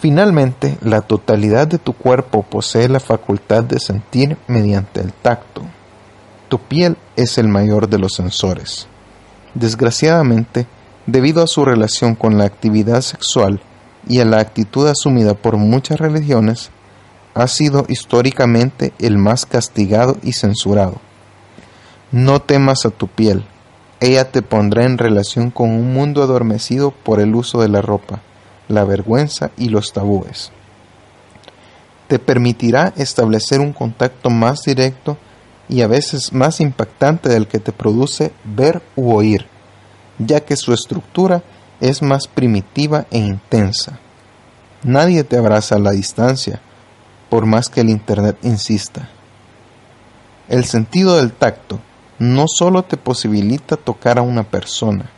Finalmente, 0.00 0.76
la 0.82 1.02
totalidad 1.02 1.68
de 1.68 1.78
tu 1.78 1.92
cuerpo 1.92 2.42
posee 2.42 2.88
la 2.88 2.98
facultad 2.98 3.62
de 3.62 3.78
sentir 3.78 4.36
mediante 4.48 5.00
el 5.00 5.12
tacto. 5.12 5.62
Tu 6.48 6.58
piel 6.58 6.96
es 7.14 7.38
el 7.38 7.46
mayor 7.46 7.88
de 7.88 7.98
los 7.98 8.14
sensores. 8.14 8.88
Desgraciadamente, 9.54 10.66
debido 11.06 11.40
a 11.40 11.46
su 11.46 11.64
relación 11.64 12.16
con 12.16 12.36
la 12.36 12.46
actividad 12.46 13.00
sexual 13.00 13.60
y 14.08 14.18
a 14.18 14.24
la 14.24 14.40
actitud 14.40 14.88
asumida 14.88 15.34
por 15.34 15.56
muchas 15.56 16.00
religiones, 16.00 16.72
ha 17.32 17.46
sido 17.46 17.86
históricamente 17.88 18.92
el 18.98 19.18
más 19.18 19.46
castigado 19.46 20.16
y 20.24 20.32
censurado. 20.32 21.03
No 22.14 22.40
temas 22.40 22.86
a 22.86 22.90
tu 22.90 23.08
piel, 23.08 23.44
ella 23.98 24.30
te 24.30 24.40
pondrá 24.40 24.84
en 24.84 24.98
relación 24.98 25.50
con 25.50 25.70
un 25.70 25.92
mundo 25.92 26.22
adormecido 26.22 26.92
por 26.92 27.18
el 27.18 27.34
uso 27.34 27.60
de 27.60 27.68
la 27.68 27.82
ropa, 27.82 28.20
la 28.68 28.84
vergüenza 28.84 29.50
y 29.56 29.68
los 29.68 29.92
tabúes. 29.92 30.52
Te 32.06 32.20
permitirá 32.20 32.92
establecer 32.96 33.58
un 33.58 33.72
contacto 33.72 34.30
más 34.30 34.62
directo 34.62 35.18
y 35.68 35.82
a 35.82 35.88
veces 35.88 36.32
más 36.32 36.60
impactante 36.60 37.28
del 37.28 37.48
que 37.48 37.58
te 37.58 37.72
produce 37.72 38.30
ver 38.44 38.80
u 38.94 39.12
oír, 39.12 39.48
ya 40.20 40.38
que 40.38 40.54
su 40.54 40.72
estructura 40.72 41.42
es 41.80 42.00
más 42.00 42.28
primitiva 42.28 43.06
e 43.10 43.18
intensa. 43.18 43.98
Nadie 44.84 45.24
te 45.24 45.36
abraza 45.36 45.74
a 45.74 45.80
la 45.80 45.90
distancia, 45.90 46.60
por 47.28 47.44
más 47.44 47.68
que 47.68 47.80
el 47.80 47.90
Internet 47.90 48.36
insista. 48.42 49.08
El 50.48 50.64
sentido 50.64 51.16
del 51.16 51.32
tacto 51.32 51.80
no 52.32 52.46
solo 52.48 52.82
te 52.82 52.96
posibilita 52.96 53.76
tocar 53.76 54.18
a 54.18 54.22
una 54.22 54.42
persona, 54.44 55.10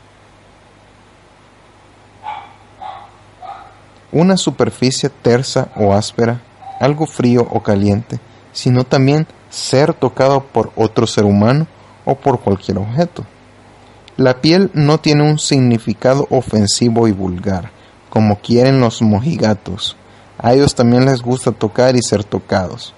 una 4.13 4.37
superficie 4.37 5.09
tersa 5.09 5.69
o 5.77 5.93
áspera, 5.93 6.41
algo 6.81 7.07
frío 7.07 7.47
o 7.51 7.63
caliente, 7.63 8.19
sino 8.53 8.85
también 8.85 9.27
ser 9.51 9.95
tocado 9.95 10.41
por 10.41 10.73
otro 10.77 11.07
ser 11.07 11.25
humano 11.25 11.67
o 12.05 12.15
por 12.15 12.41
cualquier 12.41 12.79
objeto. 12.79 13.25
La 14.17 14.41
piel 14.41 14.71
no 14.73 14.99
tiene 14.99 15.29
un 15.29 15.39
significado 15.39 16.27
ofensivo 16.31 17.07
y 17.07 17.13
vulgar, 17.13 17.71
como 18.09 18.41
quieren 18.41 18.81
los 18.81 19.03
mojigatos. 19.03 19.97
A 20.39 20.55
ellos 20.55 20.75
también 20.75 21.05
les 21.05 21.21
gusta 21.21 21.53
tocar 21.53 21.97
y 21.97 22.03
ser 22.03 22.25
tocados. 22.25 22.95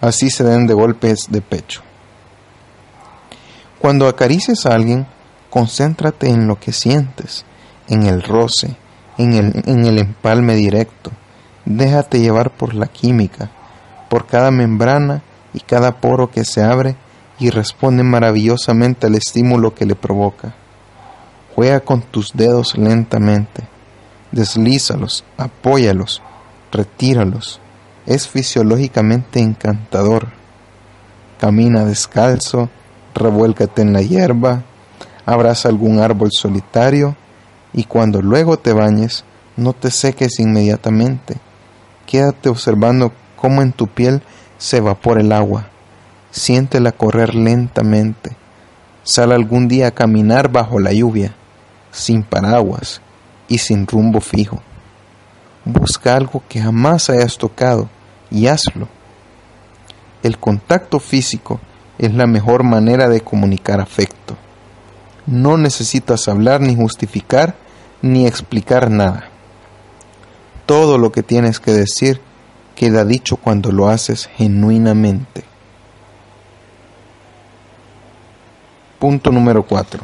Así 0.00 0.30
se 0.30 0.44
den 0.44 0.66
de 0.66 0.74
golpes 0.74 1.26
de 1.30 1.40
pecho. 1.40 1.82
Cuando 3.80 4.08
acarices 4.08 4.66
a 4.66 4.74
alguien, 4.74 5.06
concéntrate 5.50 6.28
en 6.28 6.46
lo 6.46 6.58
que 6.58 6.72
sientes, 6.72 7.44
en 7.88 8.06
el 8.06 8.22
roce, 8.22 8.76
en 9.18 9.34
el, 9.34 9.62
en 9.66 9.86
el 9.86 9.98
empalme 9.98 10.54
directo. 10.54 11.10
Déjate 11.64 12.20
llevar 12.20 12.50
por 12.50 12.74
la 12.74 12.86
química, 12.86 13.50
por 14.08 14.26
cada 14.26 14.50
membrana 14.50 15.22
y 15.54 15.60
cada 15.60 16.00
poro 16.00 16.30
que 16.30 16.44
se 16.44 16.62
abre 16.62 16.96
y 17.38 17.50
responde 17.50 18.02
maravillosamente 18.02 19.06
al 19.06 19.14
estímulo 19.14 19.74
que 19.74 19.86
le 19.86 19.94
provoca. 19.94 20.54
Juega 21.54 21.80
con 21.80 22.02
tus 22.02 22.32
dedos 22.34 22.76
lentamente, 22.76 23.64
deslízalos, 24.32 25.24
apóyalos, 25.36 26.22
retíralos. 26.72 27.60
Es 28.06 28.28
fisiológicamente 28.28 29.40
encantador. 29.40 30.28
Camina 31.40 31.84
descalzo, 31.84 32.70
revuélcate 33.14 33.82
en 33.82 33.92
la 33.92 34.02
hierba, 34.02 34.62
abraza 35.26 35.68
algún 35.68 36.00
árbol 36.00 36.30
solitario 36.32 37.16
y 37.72 37.84
cuando 37.84 38.22
luego 38.22 38.58
te 38.58 38.72
bañes, 38.72 39.24
no 39.56 39.72
te 39.72 39.90
seques 39.90 40.38
inmediatamente. 40.40 41.36
Quédate 42.06 42.48
observando 42.48 43.12
cómo 43.36 43.60
en 43.60 43.72
tu 43.72 43.88
piel 43.88 44.22
se 44.56 44.78
evapora 44.78 45.20
el 45.20 45.32
agua. 45.32 45.68
Siéntela 46.30 46.92
correr 46.92 47.34
lentamente. 47.34 48.36
Sal 49.02 49.32
algún 49.32 49.68
día 49.68 49.88
a 49.88 49.90
caminar 49.90 50.50
bajo 50.50 50.78
la 50.78 50.92
lluvia, 50.92 51.34
sin 51.90 52.22
paraguas 52.22 53.00
y 53.48 53.58
sin 53.58 53.86
rumbo 53.86 54.20
fijo. 54.20 54.60
Busca 55.64 56.16
algo 56.16 56.42
que 56.48 56.60
jamás 56.60 57.10
hayas 57.10 57.36
tocado 57.36 57.88
y 58.30 58.46
hazlo. 58.46 58.88
El 60.22 60.38
contacto 60.38 61.00
físico 61.00 61.60
es 61.98 62.14
la 62.14 62.26
mejor 62.26 62.62
manera 62.62 63.08
de 63.08 63.20
comunicar 63.20 63.80
afecto. 63.80 64.36
No 65.26 65.58
necesitas 65.58 66.28
hablar 66.28 66.60
ni 66.60 66.74
justificar 66.74 67.54
ni 68.00 68.26
explicar 68.26 68.90
nada. 68.90 69.28
Todo 70.66 70.98
lo 70.98 71.12
que 71.12 71.22
tienes 71.22 71.60
que 71.60 71.72
decir 71.72 72.20
queda 72.76 73.04
dicho 73.04 73.36
cuando 73.36 73.72
lo 73.72 73.88
haces 73.88 74.28
genuinamente. 74.36 75.44
Punto 78.98 79.30
número 79.30 79.64
4. 79.64 80.02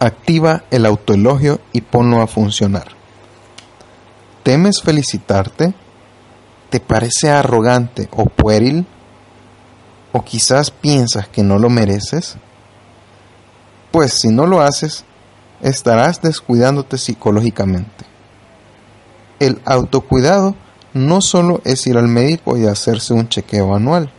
Activa 0.00 0.64
el 0.70 0.86
autoelogio 0.86 1.60
y 1.72 1.80
ponlo 1.80 2.20
a 2.20 2.26
funcionar. 2.26 2.88
¿Temes 4.42 4.82
felicitarte? 4.82 5.74
¿Te 6.70 6.80
parece 6.80 7.30
arrogante 7.30 8.08
o 8.12 8.26
pueril? 8.26 8.86
¿O 10.16 10.22
quizás 10.22 10.70
piensas 10.70 11.26
que 11.26 11.42
no 11.42 11.58
lo 11.58 11.68
mereces? 11.68 12.36
Pues 13.90 14.12
si 14.12 14.28
no 14.28 14.46
lo 14.46 14.62
haces, 14.62 15.04
estarás 15.60 16.22
descuidándote 16.22 16.98
psicológicamente. 16.98 18.04
El 19.40 19.60
autocuidado 19.64 20.54
no 20.92 21.20
solo 21.20 21.60
es 21.64 21.84
ir 21.88 21.96
al 21.96 22.06
médico 22.06 22.56
y 22.56 22.64
hacerse 22.64 23.12
un 23.12 23.28
chequeo 23.28 23.74
anual. 23.74 24.12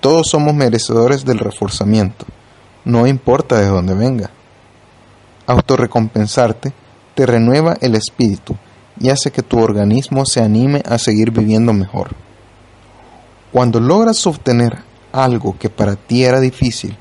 Todos 0.00 0.30
somos 0.30 0.54
merecedores 0.54 1.26
del 1.26 1.38
reforzamiento, 1.38 2.24
no 2.86 3.06
importa 3.06 3.60
de 3.60 3.66
dónde 3.66 3.92
venga. 3.92 4.30
Autorrecompensarte 5.46 6.72
te 7.14 7.26
renueva 7.26 7.76
el 7.82 7.94
espíritu 7.94 8.56
y 8.98 9.10
hace 9.10 9.30
que 9.30 9.42
tu 9.42 9.58
organismo 9.58 10.24
se 10.24 10.40
anime 10.40 10.82
a 10.86 10.96
seguir 10.96 11.30
viviendo 11.30 11.74
mejor. 11.74 12.12
Cuando 13.52 13.80
logras 13.80 14.26
obtener 14.26 14.93
algo 15.14 15.56
que 15.58 15.70
para 15.70 15.94
ti 15.96 16.24
era 16.24 16.40
difícil 16.40 16.96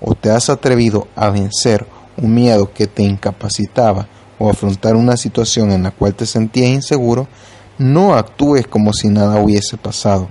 o 0.00 0.14
te 0.14 0.30
has 0.30 0.48
atrevido 0.48 1.08
a 1.14 1.28
vencer 1.30 1.86
un 2.16 2.34
miedo 2.34 2.72
que 2.72 2.86
te 2.86 3.02
incapacitaba 3.02 4.08
o 4.38 4.48
afrontar 4.48 4.96
una 4.96 5.16
situación 5.16 5.70
en 5.70 5.82
la 5.82 5.90
cual 5.90 6.14
te 6.14 6.26
sentías 6.26 6.70
inseguro, 6.70 7.28
no 7.76 8.14
actúes 8.14 8.66
como 8.66 8.92
si 8.92 9.08
nada 9.08 9.40
hubiese 9.40 9.76
pasado. 9.76 10.28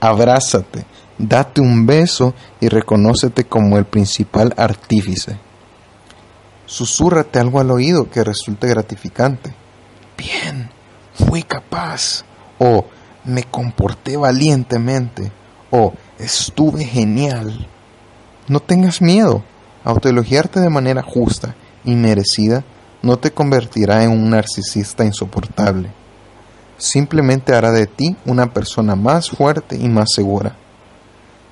Abrázate, 0.00 0.84
date 1.18 1.60
un 1.60 1.86
beso 1.86 2.34
y 2.60 2.68
reconócete 2.68 3.44
como 3.44 3.78
el 3.78 3.84
principal 3.84 4.54
artífice. 4.56 5.38
Susúrrate 6.66 7.38
algo 7.38 7.60
al 7.60 7.70
oído 7.70 8.10
que 8.10 8.24
resulte 8.24 8.68
gratificante. 8.68 9.52
Bien, 10.16 10.70
fui 11.14 11.42
capaz. 11.42 12.24
O 12.58 12.86
me 13.24 13.44
comporté 13.44 14.16
valientemente. 14.16 15.32
O 15.70 15.92
estuve 16.20 16.84
genial. 16.84 17.68
No 18.48 18.60
tengas 18.60 19.00
miedo. 19.00 19.42
Autoelogiarte 19.84 20.60
de 20.60 20.70
manera 20.70 21.02
justa 21.02 21.54
y 21.84 21.94
merecida 21.94 22.64
no 23.02 23.18
te 23.18 23.30
convertirá 23.30 24.04
en 24.04 24.10
un 24.10 24.30
narcisista 24.30 25.04
insoportable 25.04 25.90
simplemente 26.80 27.54
hará 27.54 27.70
de 27.70 27.86
ti 27.86 28.16
una 28.24 28.52
persona 28.52 28.96
más 28.96 29.30
fuerte 29.30 29.76
y 29.76 29.88
más 29.88 30.12
segura. 30.12 30.56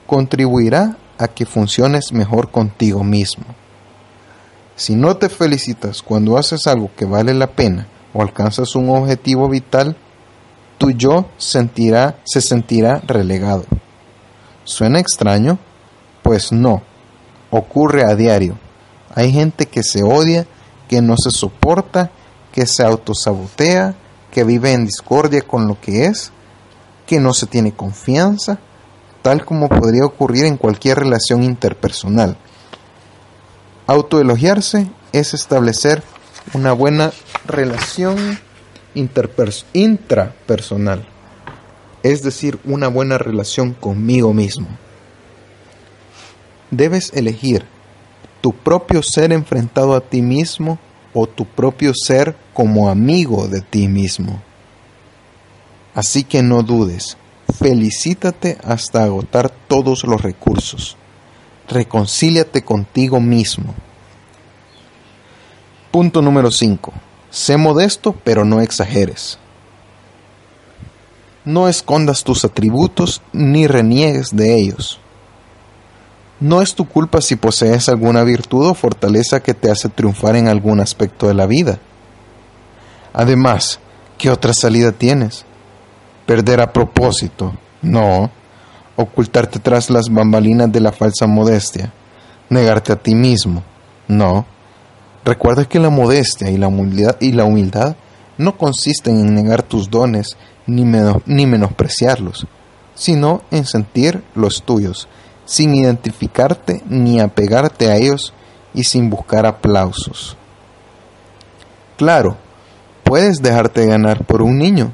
Contribuirá 0.06 0.96
a 1.18 1.28
que 1.28 1.46
funciones 1.46 2.12
mejor 2.12 2.50
contigo 2.50 3.04
mismo. 3.04 3.44
Si 4.74 4.94
no 4.94 5.16
te 5.16 5.28
felicitas 5.28 6.02
cuando 6.02 6.38
haces 6.38 6.66
algo 6.66 6.90
que 6.96 7.04
vale 7.04 7.34
la 7.34 7.48
pena 7.48 7.86
o 8.14 8.22
alcanzas 8.22 8.74
un 8.74 8.88
objetivo 8.88 9.48
vital, 9.48 9.96
tu 10.78 10.92
yo 10.92 11.26
sentirá, 11.36 12.16
se 12.24 12.40
sentirá 12.40 13.02
relegado. 13.06 13.64
¿Suena 14.68 15.00
extraño? 15.00 15.58
Pues 16.22 16.52
no, 16.52 16.82
ocurre 17.50 18.04
a 18.04 18.14
diario. 18.14 18.58
Hay 19.14 19.32
gente 19.32 19.64
que 19.64 19.82
se 19.82 20.02
odia, 20.02 20.46
que 20.88 21.00
no 21.00 21.14
se 21.16 21.30
soporta, 21.30 22.10
que 22.52 22.66
se 22.66 22.84
autosabotea, 22.84 23.94
que 24.30 24.44
vive 24.44 24.74
en 24.74 24.84
discordia 24.84 25.40
con 25.40 25.66
lo 25.66 25.80
que 25.80 26.04
es, 26.04 26.32
que 27.06 27.18
no 27.18 27.32
se 27.32 27.46
tiene 27.46 27.72
confianza, 27.72 28.58
tal 29.22 29.46
como 29.46 29.70
podría 29.70 30.04
ocurrir 30.04 30.44
en 30.44 30.58
cualquier 30.58 30.98
relación 30.98 31.42
interpersonal. 31.42 32.36
Autoelogiarse 33.86 34.90
es 35.12 35.32
establecer 35.32 36.02
una 36.52 36.74
buena 36.74 37.10
relación 37.46 38.38
intrapersonal, 38.92 41.08
es 42.02 42.22
decir, 42.22 42.58
una 42.64 42.88
buena 42.88 43.18
relación 43.18 43.74
conmigo 43.74 44.32
mismo. 44.32 44.68
Debes 46.70 47.12
elegir 47.14 47.64
tu 48.40 48.52
propio 48.52 49.02
ser 49.02 49.32
enfrentado 49.32 49.94
a 49.94 50.00
ti 50.00 50.22
mismo 50.22 50.78
o 51.14 51.26
tu 51.26 51.44
propio 51.44 51.92
ser 51.94 52.36
como 52.54 52.88
amigo 52.88 53.48
de 53.48 53.60
ti 53.60 53.88
mismo. 53.88 54.40
Así 55.94 56.22
que 56.22 56.42
no 56.42 56.62
dudes, 56.62 57.16
felicítate 57.58 58.58
hasta 58.62 59.02
agotar 59.02 59.50
todos 59.50 60.04
los 60.04 60.20
recursos. 60.22 60.96
Reconcíliate 61.68 62.62
contigo 62.62 63.20
mismo. 63.20 63.74
Punto 65.90 66.22
número 66.22 66.50
5. 66.50 66.92
Sé 67.30 67.56
modesto, 67.56 68.12
pero 68.12 68.44
no 68.44 68.60
exageres. 68.60 69.38
No 71.48 71.66
escondas 71.66 72.24
tus 72.24 72.44
atributos 72.44 73.22
ni 73.32 73.66
reniegues 73.66 74.36
de 74.36 74.54
ellos. 74.54 75.00
No 76.40 76.60
es 76.60 76.74
tu 76.74 76.86
culpa 76.86 77.22
si 77.22 77.36
posees 77.36 77.88
alguna 77.88 78.22
virtud 78.22 78.66
o 78.66 78.74
fortaleza 78.74 79.40
que 79.40 79.54
te 79.54 79.70
hace 79.70 79.88
triunfar 79.88 80.36
en 80.36 80.48
algún 80.48 80.78
aspecto 80.78 81.26
de 81.26 81.32
la 81.32 81.46
vida. 81.46 81.78
Además, 83.14 83.80
¿qué 84.18 84.28
otra 84.28 84.52
salida 84.52 84.92
tienes? 84.92 85.46
¿Perder 86.26 86.60
a 86.60 86.70
propósito? 86.70 87.54
No. 87.80 88.30
¿Ocultarte 88.96 89.58
tras 89.58 89.88
las 89.88 90.10
bambalinas 90.10 90.70
de 90.70 90.80
la 90.80 90.92
falsa 90.92 91.26
modestia? 91.26 91.94
¿Negarte 92.50 92.92
a 92.92 92.96
ti 92.96 93.14
mismo? 93.14 93.62
No. 94.06 94.44
Recuerda 95.24 95.64
que 95.64 95.78
la 95.78 95.88
modestia 95.88 96.50
y 96.50 96.58
la 96.58 96.68
humildad, 96.68 97.16
y 97.20 97.32
la 97.32 97.44
humildad 97.44 97.96
no 98.36 98.58
consisten 98.58 99.18
en 99.18 99.34
negar 99.34 99.62
tus 99.62 99.88
dones 99.88 100.36
ni, 100.68 101.46
menospreciarlos, 101.46 102.46
sino 102.94 103.42
en 103.50 103.64
sentir 103.64 104.22
los 104.34 104.62
tuyos 104.62 105.08
sin 105.44 105.74
identificarte 105.74 106.82
ni 106.88 107.20
apegarte 107.20 107.90
a 107.90 107.96
ellos 107.96 108.34
y 108.74 108.84
sin 108.84 109.08
buscar 109.08 109.46
aplausos. 109.46 110.36
Claro, 111.96 112.36
puedes 113.02 113.38
dejarte 113.38 113.86
ganar 113.86 114.26
por 114.26 114.42
un 114.42 114.58
niño, 114.58 114.92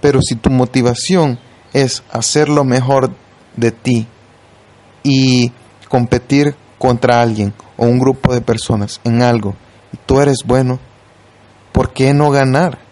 pero 0.00 0.22
si 0.22 0.36
tu 0.36 0.48
motivación 0.48 1.40
es 1.72 2.04
hacer 2.12 2.48
lo 2.48 2.64
mejor 2.64 3.10
de 3.56 3.72
ti 3.72 4.06
y 5.02 5.52
competir 5.88 6.54
contra 6.78 7.20
alguien 7.20 7.52
o 7.76 7.86
un 7.86 7.98
grupo 7.98 8.32
de 8.32 8.40
personas 8.40 9.00
en 9.02 9.22
algo 9.22 9.56
y 9.92 9.96
tú 10.06 10.20
eres 10.20 10.44
bueno, 10.46 10.78
¿por 11.72 11.92
qué 11.92 12.14
no 12.14 12.30
ganar? 12.30 12.87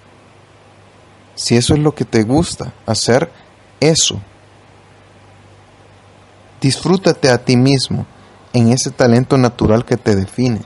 Si 1.37 1.57
eso 1.57 1.75
es 1.75 1.81
lo 1.81 1.95
que 1.95 2.05
te 2.05 2.25
gusta, 2.25 2.73
hacer 2.87 3.31
eso 3.79 4.21
Disfrútate 6.61 7.31
a 7.31 7.39
ti 7.39 7.57
mismo 7.57 8.07
en 8.53 8.73
ese 8.73 8.91
talento 8.91 9.37
natural 9.37 9.85
que 9.85 9.97
te 9.97 10.17
define, 10.17 10.63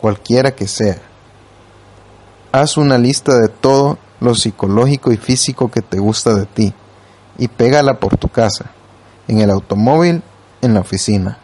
cualquiera 0.00 0.52
que 0.54 0.68
sea. 0.68 0.96
Haz 2.52 2.76
una 2.76 2.96
lista 2.96 3.36
de 3.36 3.48
todo 3.48 3.98
lo 4.20 4.34
psicológico 4.34 5.12
y 5.12 5.16
físico 5.16 5.70
que 5.70 5.82
te 5.82 5.98
gusta 5.98 6.32
de 6.34 6.46
ti 6.46 6.72
y 7.36 7.48
pégala 7.48 7.98
por 7.98 8.16
tu 8.16 8.28
casa, 8.28 8.70
en 9.26 9.40
el 9.40 9.50
automóvil, 9.50 10.22
en 10.62 10.74
la 10.74 10.80
oficina. 10.80 11.38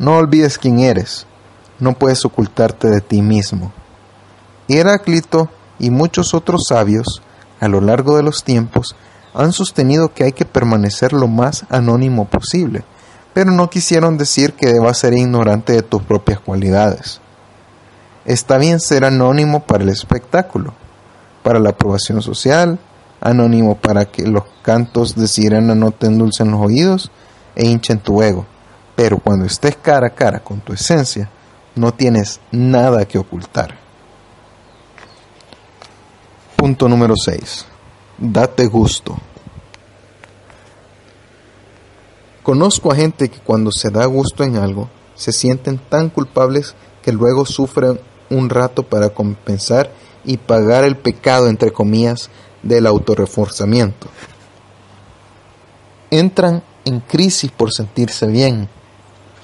No 0.00 0.16
olvides 0.16 0.58
quién 0.58 0.80
eres, 0.80 1.26
no 1.78 1.94
puedes 1.94 2.24
ocultarte 2.24 2.90
de 2.90 3.00
ti 3.00 3.22
mismo. 3.22 3.72
Heráclito 4.68 5.48
y 5.78 5.90
muchos 5.90 6.34
otros 6.34 6.64
sabios, 6.68 7.22
a 7.64 7.68
lo 7.68 7.80
largo 7.80 8.16
de 8.16 8.22
los 8.22 8.44
tiempos, 8.44 8.94
han 9.32 9.52
sostenido 9.52 10.12
que 10.12 10.24
hay 10.24 10.32
que 10.32 10.44
permanecer 10.44 11.12
lo 11.12 11.28
más 11.28 11.64
anónimo 11.70 12.26
posible, 12.26 12.84
pero 13.32 13.50
no 13.50 13.70
quisieron 13.70 14.18
decir 14.18 14.52
que 14.52 14.72
debas 14.72 14.98
ser 14.98 15.14
ignorante 15.14 15.72
de 15.72 15.82
tus 15.82 16.02
propias 16.02 16.40
cualidades. 16.40 17.20
Está 18.26 18.58
bien 18.58 18.80
ser 18.80 19.04
anónimo 19.04 19.60
para 19.60 19.82
el 19.82 19.88
espectáculo, 19.88 20.74
para 21.42 21.58
la 21.58 21.70
aprobación 21.70 22.20
social, 22.20 22.78
anónimo 23.20 23.76
para 23.76 24.04
que 24.04 24.26
los 24.26 24.44
cantos 24.62 25.16
de 25.16 25.26
sirena 25.26 25.74
no 25.74 25.90
te 25.90 26.06
endulcen 26.06 26.50
los 26.50 26.60
oídos 26.60 27.10
e 27.56 27.66
hinchen 27.66 27.98
tu 27.98 28.22
ego, 28.22 28.44
pero 28.94 29.18
cuando 29.18 29.46
estés 29.46 29.76
cara 29.76 30.08
a 30.08 30.14
cara 30.14 30.40
con 30.40 30.60
tu 30.60 30.74
esencia, 30.74 31.30
no 31.74 31.92
tienes 31.92 32.40
nada 32.52 33.06
que 33.06 33.18
ocultar. 33.18 33.83
Punto 36.64 36.88
número 36.88 37.12
6 37.14 37.66
date 38.16 38.64
gusto. 38.68 39.18
Conozco 42.42 42.90
a 42.90 42.94
gente 42.94 43.28
que 43.28 43.38
cuando 43.40 43.70
se 43.70 43.90
da 43.90 44.06
gusto 44.06 44.44
en 44.44 44.56
algo, 44.56 44.88
se 45.14 45.30
sienten 45.32 45.76
tan 45.76 46.08
culpables 46.08 46.74
que 47.02 47.12
luego 47.12 47.44
sufren 47.44 48.00
un 48.30 48.48
rato 48.48 48.82
para 48.82 49.10
compensar 49.10 49.92
y 50.24 50.38
pagar 50.38 50.84
el 50.84 50.96
pecado, 50.96 51.48
entre 51.48 51.70
comillas, 51.70 52.30
del 52.62 52.86
autorreforzamiento. 52.86 54.06
Entran 56.10 56.62
en 56.86 57.00
crisis 57.00 57.50
por 57.50 57.74
sentirse 57.74 58.26
bien. 58.26 58.70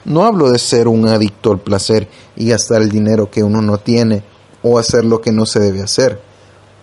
No 0.07 0.25
hablo 0.25 0.51
de 0.51 0.59
ser 0.59 0.89
un 0.89 1.07
adicto 1.07 1.53
al 1.53 1.61
placer 1.61 2.09
y 2.35 2.49
gastar 2.49 2.81
el 2.81 2.89
dinero 2.89 3.31
que 3.31 3.43
uno 3.43 3.61
no 3.61 3.77
tiene 3.77 4.23
o 4.63 4.79
hacer 4.79 5.05
lo 5.05 5.21
que 5.21 5.33
no 5.33 5.45
se 5.45 5.61
debe 5.61 5.83
hacer, 5.83 6.30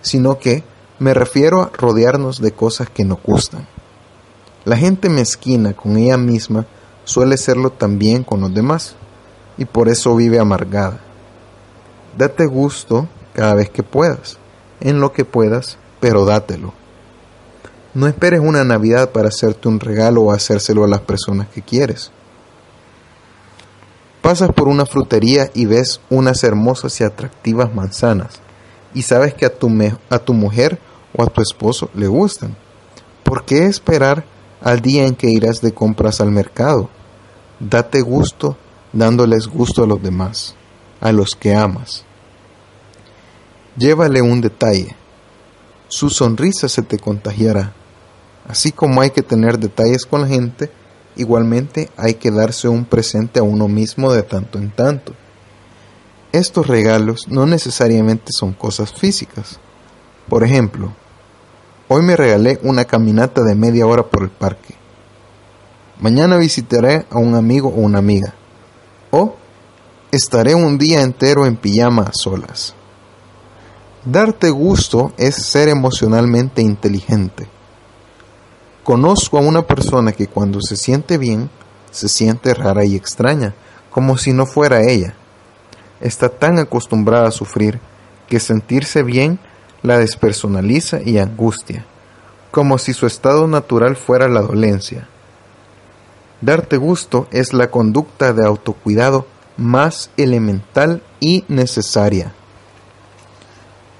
sino 0.08 0.40
que 0.40 0.64
me 1.00 1.14
refiero 1.14 1.62
a 1.62 1.72
rodearnos 1.78 2.42
de 2.42 2.52
cosas 2.52 2.90
que 2.90 3.06
nos 3.06 3.22
gustan. 3.22 3.68
La 4.66 4.78
gente 4.78 5.10
mezquina 5.10 5.74
con 5.74 5.98
ella 5.98 6.18
misma 6.18 6.66
suele 7.04 7.38
serlo 7.38 7.70
también 7.70 8.24
con 8.24 8.42
los 8.42 8.54
demás 8.54 8.96
y 9.58 9.66
por 9.66 9.90
eso 9.90 10.16
vive 10.16 10.40
amargada. 10.40 11.00
Date 12.18 12.46
gusto 12.48 13.08
cada 13.34 13.54
vez 13.54 13.70
que 13.70 13.84
puedas, 13.84 14.38
en 14.80 15.00
lo 15.00 15.14
que 15.14 15.24
puedas, 15.24 15.78
pero 16.00 16.26
dátelo. 16.26 16.74
No 17.94 18.08
esperes 18.08 18.40
una 18.40 18.64
Navidad 18.64 19.12
para 19.12 19.30
hacerte 19.30 19.68
un 19.68 19.80
regalo 19.80 20.24
o 20.24 20.32
hacérselo 20.32 20.84
a 20.84 20.88
las 20.88 21.02
personas 21.02 21.48
que 21.48 21.62
quieres. 21.62 22.12
Pasas 24.22 24.52
por 24.52 24.68
una 24.68 24.86
frutería 24.86 25.50
y 25.54 25.66
ves 25.66 26.02
unas 26.10 26.44
hermosas 26.44 27.00
y 27.00 27.04
atractivas 27.04 27.74
manzanas 27.74 28.42
y 28.94 29.02
sabes 29.02 29.34
que 29.34 29.46
a 29.46 29.54
tu, 29.54 29.70
a 30.10 30.20
tu 30.20 30.34
mujer 30.34 30.80
o 31.16 31.24
a 31.24 31.28
tu 31.28 31.42
esposo 31.42 31.90
le 31.94 32.08
gustan. 32.08 32.56
¿Por 33.24 33.46
qué 33.46 33.66
esperar 33.66 34.26
al 34.62 34.82
día 34.82 35.06
en 35.06 35.16
que 35.16 35.30
irás 35.30 35.62
de 35.62 35.74
compras 35.74 36.22
al 36.22 36.32
mercado? 36.32 36.90
Date 37.60 38.02
gusto 38.02 38.58
dándoles 38.94 39.48
gusto 39.48 39.84
a 39.84 39.88
los 39.88 40.02
demás, 40.02 40.56
a 41.02 41.12
los 41.12 41.36
que 41.36 41.54
amas. 41.54 42.04
Llévale 43.78 44.22
un 44.22 44.42
detalle. 44.42 44.96
Su 45.88 46.10
sonrisa 46.10 46.68
se 46.68 46.82
te 46.82 46.98
contagiará. 46.98 47.74
Así 48.48 48.72
como 48.72 49.02
hay 49.02 49.12
que 49.12 49.22
tener 49.22 49.60
detalles 49.60 50.06
con 50.06 50.22
la 50.22 50.28
gente, 50.28 50.72
igualmente 51.16 51.90
hay 51.98 52.16
que 52.16 52.32
darse 52.32 52.68
un 52.68 52.86
presente 52.86 53.40
a 53.40 53.44
uno 53.44 53.68
mismo 53.68 54.12
de 54.12 54.24
tanto 54.24 54.58
en 54.58 54.72
tanto. 54.72 55.14
Estos 56.32 56.68
regalos 56.68 57.28
no 57.28 57.46
necesariamente 57.46 58.32
son 58.32 58.54
cosas 58.54 58.94
físicas. 58.94 59.60
Por 60.28 60.44
ejemplo, 60.44 60.94
Hoy 61.90 62.02
me 62.02 62.18
regalé 62.18 62.60
una 62.64 62.84
caminata 62.84 63.44
de 63.44 63.56
media 63.56 63.88
hora 63.88 64.04
por 64.04 64.24
el 64.24 64.30
parque. 64.30 64.76
Mañana 66.02 66.36
visitaré 66.36 67.06
a 67.10 67.18
un 67.18 67.34
amigo 67.34 67.70
o 67.70 67.80
una 67.80 68.00
amiga. 68.00 68.34
O 69.10 69.36
estaré 70.12 70.54
un 70.54 70.78
día 70.78 71.02
entero 71.02 71.46
en 71.46 71.56
pijama 71.56 72.04
a 72.04 72.12
solas. 72.12 72.76
Darte 74.04 74.50
gusto 74.50 75.14
es 75.16 75.36
ser 75.36 75.70
emocionalmente 75.70 76.62
inteligente. 76.62 77.48
Conozco 78.84 79.38
a 79.38 79.42
una 79.42 79.62
persona 79.62 80.12
que 80.12 80.28
cuando 80.28 80.60
se 80.62 80.76
siente 80.76 81.18
bien, 81.18 81.50
se 81.92 82.10
siente 82.10 82.54
rara 82.54 82.84
y 82.84 82.98
extraña, 82.98 83.54
como 83.92 84.18
si 84.18 84.34
no 84.34 84.46
fuera 84.46 84.84
ella. 84.84 85.16
Está 86.02 86.30
tan 86.30 86.60
acostumbrada 86.60 87.28
a 87.28 87.32
sufrir 87.32 87.80
que 88.28 88.40
sentirse 88.40 89.04
bien 89.04 89.40
la 89.82 89.98
despersonaliza 89.98 91.02
y 91.02 91.18
angustia, 91.18 91.86
como 92.52 92.78
si 92.78 92.94
su 92.94 93.08
estado 93.08 93.48
natural 93.48 93.96
fuera 93.96 94.28
la 94.28 94.42
dolencia. 94.42 95.08
Darte 96.42 96.78
gusto 96.78 97.28
es 97.32 97.54
la 97.54 97.72
conducta 97.72 98.34
de 98.34 98.46
autocuidado 98.46 99.26
más 99.58 100.12
elemental 100.18 101.02
y 101.20 101.44
necesaria. 101.48 102.34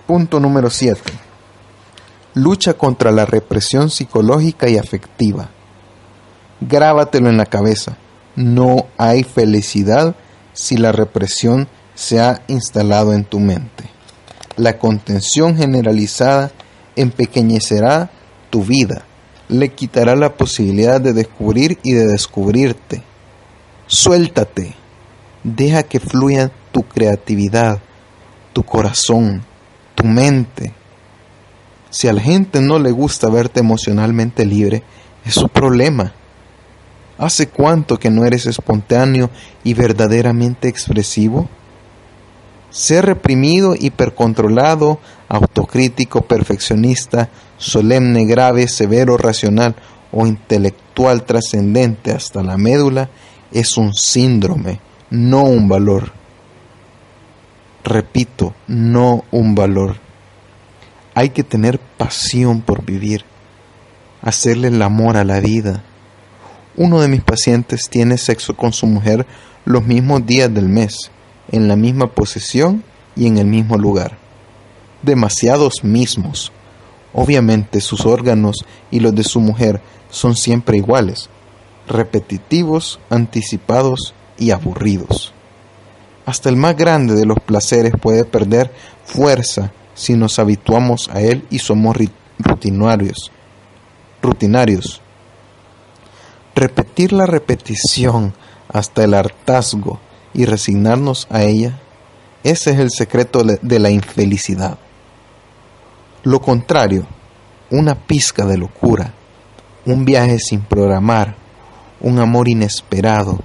Punto 0.06 0.40
número 0.40 0.70
7. 0.70 1.02
Lucha 2.36 2.76
contra 2.76 3.12
la 3.12 3.26
represión 3.26 3.90
psicológica 3.90 4.70
y 4.70 4.78
afectiva. 4.78 5.50
Grábatelo 6.62 7.30
en 7.30 7.38
la 7.38 7.48
cabeza. 7.48 7.98
No 8.36 8.86
hay 8.98 9.24
felicidad 9.24 10.16
si 10.54 10.78
la 10.78 10.92
represión 10.92 11.68
se 11.98 12.22
ha 12.22 12.44
instalado 12.48 13.12
en 13.12 13.26
tu 13.26 13.40
mente. 13.40 13.86
La 14.56 14.78
contención 14.78 15.58
generalizada 15.58 16.52
empequeñecerá 16.96 18.12
tu 18.52 18.64
vida, 18.64 19.04
le 19.50 19.70
quitará 19.70 20.16
la 20.16 20.36
posibilidad 20.36 21.02
de 21.02 21.14
descubrir 21.14 21.80
y 21.82 21.94
de 21.94 22.06
descubrirte. 22.06 23.02
Suéltate, 23.88 24.76
deja 25.44 25.82
que 25.82 26.00
fluya 26.00 26.52
tu 26.72 26.84
creatividad, 26.84 27.80
tu 28.54 28.62
corazón, 28.62 29.42
tu 29.96 30.06
mente. 30.06 30.74
Si 31.90 32.08
a 32.08 32.14
la 32.14 32.22
gente 32.22 32.62
no 32.62 32.78
le 32.78 32.92
gusta 32.92 33.28
verte 33.28 33.62
emocionalmente 33.62 34.46
libre, 34.46 34.84
es 35.26 35.34
su 35.34 35.50
problema. 35.50 36.14
¿Hace 37.18 37.48
cuánto 37.48 37.98
que 37.98 38.12
no 38.12 38.24
eres 38.24 38.46
espontáneo 38.46 39.32
y 39.64 39.74
verdaderamente 39.74 40.68
expresivo? 40.68 41.50
Ser 42.70 43.06
reprimido, 43.06 43.76
hipercontrolado, 43.80 45.00
autocrítico, 45.30 46.22
perfeccionista, 46.22 47.30
solemne, 47.58 48.26
grave, 48.26 48.68
severo, 48.68 49.18
racional 49.18 49.76
o 50.12 50.28
intelectual 50.28 51.24
trascendente 51.24 52.12
hasta 52.12 52.44
la 52.44 52.58
médula 52.58 53.10
es 53.52 53.78
un 53.78 53.94
síndrome, 53.94 54.80
no 55.10 55.44
un 55.44 55.70
valor. 55.70 56.12
Repito, 57.84 58.54
no 58.68 59.24
un 59.32 59.56
valor. 59.56 59.96
Hay 61.16 61.30
que 61.30 61.44
tener 61.44 61.80
pasión 61.80 62.62
por 62.62 62.84
vivir, 62.84 63.24
hacerle 64.22 64.68
el 64.68 64.82
amor 64.82 65.18
a 65.18 65.24
la 65.24 65.40
vida. 65.40 65.84
Uno 66.76 67.00
de 67.00 67.08
mis 67.08 67.22
pacientes 67.22 67.90
tiene 67.90 68.18
sexo 68.18 68.56
con 68.56 68.74
su 68.74 68.86
mujer 68.88 69.26
los 69.66 69.86
mismos 69.86 70.26
días 70.26 70.54
del 70.54 70.68
mes 70.68 71.12
en 71.52 71.68
la 71.68 71.76
misma 71.76 72.08
posición 72.08 72.84
y 73.16 73.28
en 73.28 73.38
el 73.38 73.46
mismo 73.48 73.78
lugar. 73.78 74.18
Demasiados 75.02 75.84
mismos. 75.84 76.52
Obviamente 77.14 77.82
sus 77.82 78.06
órganos 78.06 78.66
y 78.92 79.00
los 79.00 79.16
de 79.16 79.24
su 79.24 79.40
mujer 79.40 79.82
son 80.10 80.36
siempre 80.36 80.78
iguales, 80.78 81.30
repetitivos, 81.88 83.00
anticipados 83.10 84.14
y 84.38 84.52
aburridos. 84.52 85.34
Hasta 86.26 86.50
el 86.50 86.58
más 86.58 86.76
grande 86.76 87.16
de 87.16 87.26
los 87.26 87.40
placeres 87.40 87.94
puede 88.00 88.26
perder 88.26 88.72
fuerza 89.06 89.72
si 89.96 90.14
nos 90.14 90.40
habituamos 90.40 91.10
a 91.12 91.22
él 91.22 91.46
y 91.50 91.60
somos 91.60 91.98
rutinarios. 92.38 93.32
Rutinarios. 94.22 95.02
Repetir 96.54 97.14
la 97.14 97.26
repetición 97.26 98.34
hasta 98.68 99.04
el 99.04 99.14
hartazgo 99.14 100.00
y 100.38 100.46
resignarnos 100.46 101.28
a 101.30 101.44
ella, 101.44 101.78
ese 102.44 102.72
es 102.72 102.80
el 102.80 102.92
secreto 102.92 103.44
de 103.44 103.80
la 103.80 103.90
infelicidad. 103.90 104.78
Lo 106.24 106.40
contrario, 106.40 107.06
una 107.72 107.96
pizca 107.96 108.46
de 108.46 108.58
locura, 108.58 109.14
un 109.86 110.06
viaje 110.06 110.40
sin 110.40 110.62
programar, 110.62 111.36
un 112.00 112.20
amor 112.20 112.48
inesperado, 112.48 113.40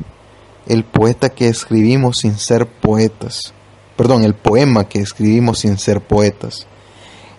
el 0.67 0.85
poeta 0.85 1.31
que 1.31 1.49
escribimos 1.49 2.19
sin 2.19 2.39
ser 2.39 2.67
poetas, 2.67 3.55
perdón, 3.97 4.25
el 4.25 4.35
poema 4.35 4.89
que 4.89 5.01
escribimos 5.01 5.61
sin 5.61 5.79
ser 5.79 6.01
poetas, 6.03 6.67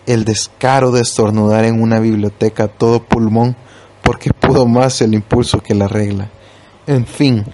el 0.08 0.26
descaro 0.26 0.92
de 0.92 1.02
estornudar 1.02 1.64
en 1.64 1.82
una 1.82 2.00
biblioteca 2.00 2.68
todo 2.68 3.04
pulmón 3.04 3.56
porque 4.02 4.32
pudo 4.32 4.66
más 4.66 5.02
el 5.02 5.14
impulso 5.14 5.60
que 5.62 5.76
la 5.76 5.88
regla. 5.88 6.30
En 6.88 7.06
fin, 7.06 7.46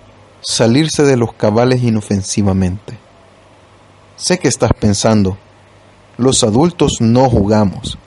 salirse 0.41 1.03
de 1.03 1.17
los 1.17 1.33
cabales 1.33 1.83
inofensivamente. 1.83 2.97
Sé 4.15 4.39
que 4.39 4.47
estás 4.47 4.71
pensando, 4.79 5.37
los 6.17 6.43
adultos 6.43 6.97
no 6.99 7.29
jugamos. 7.29 7.97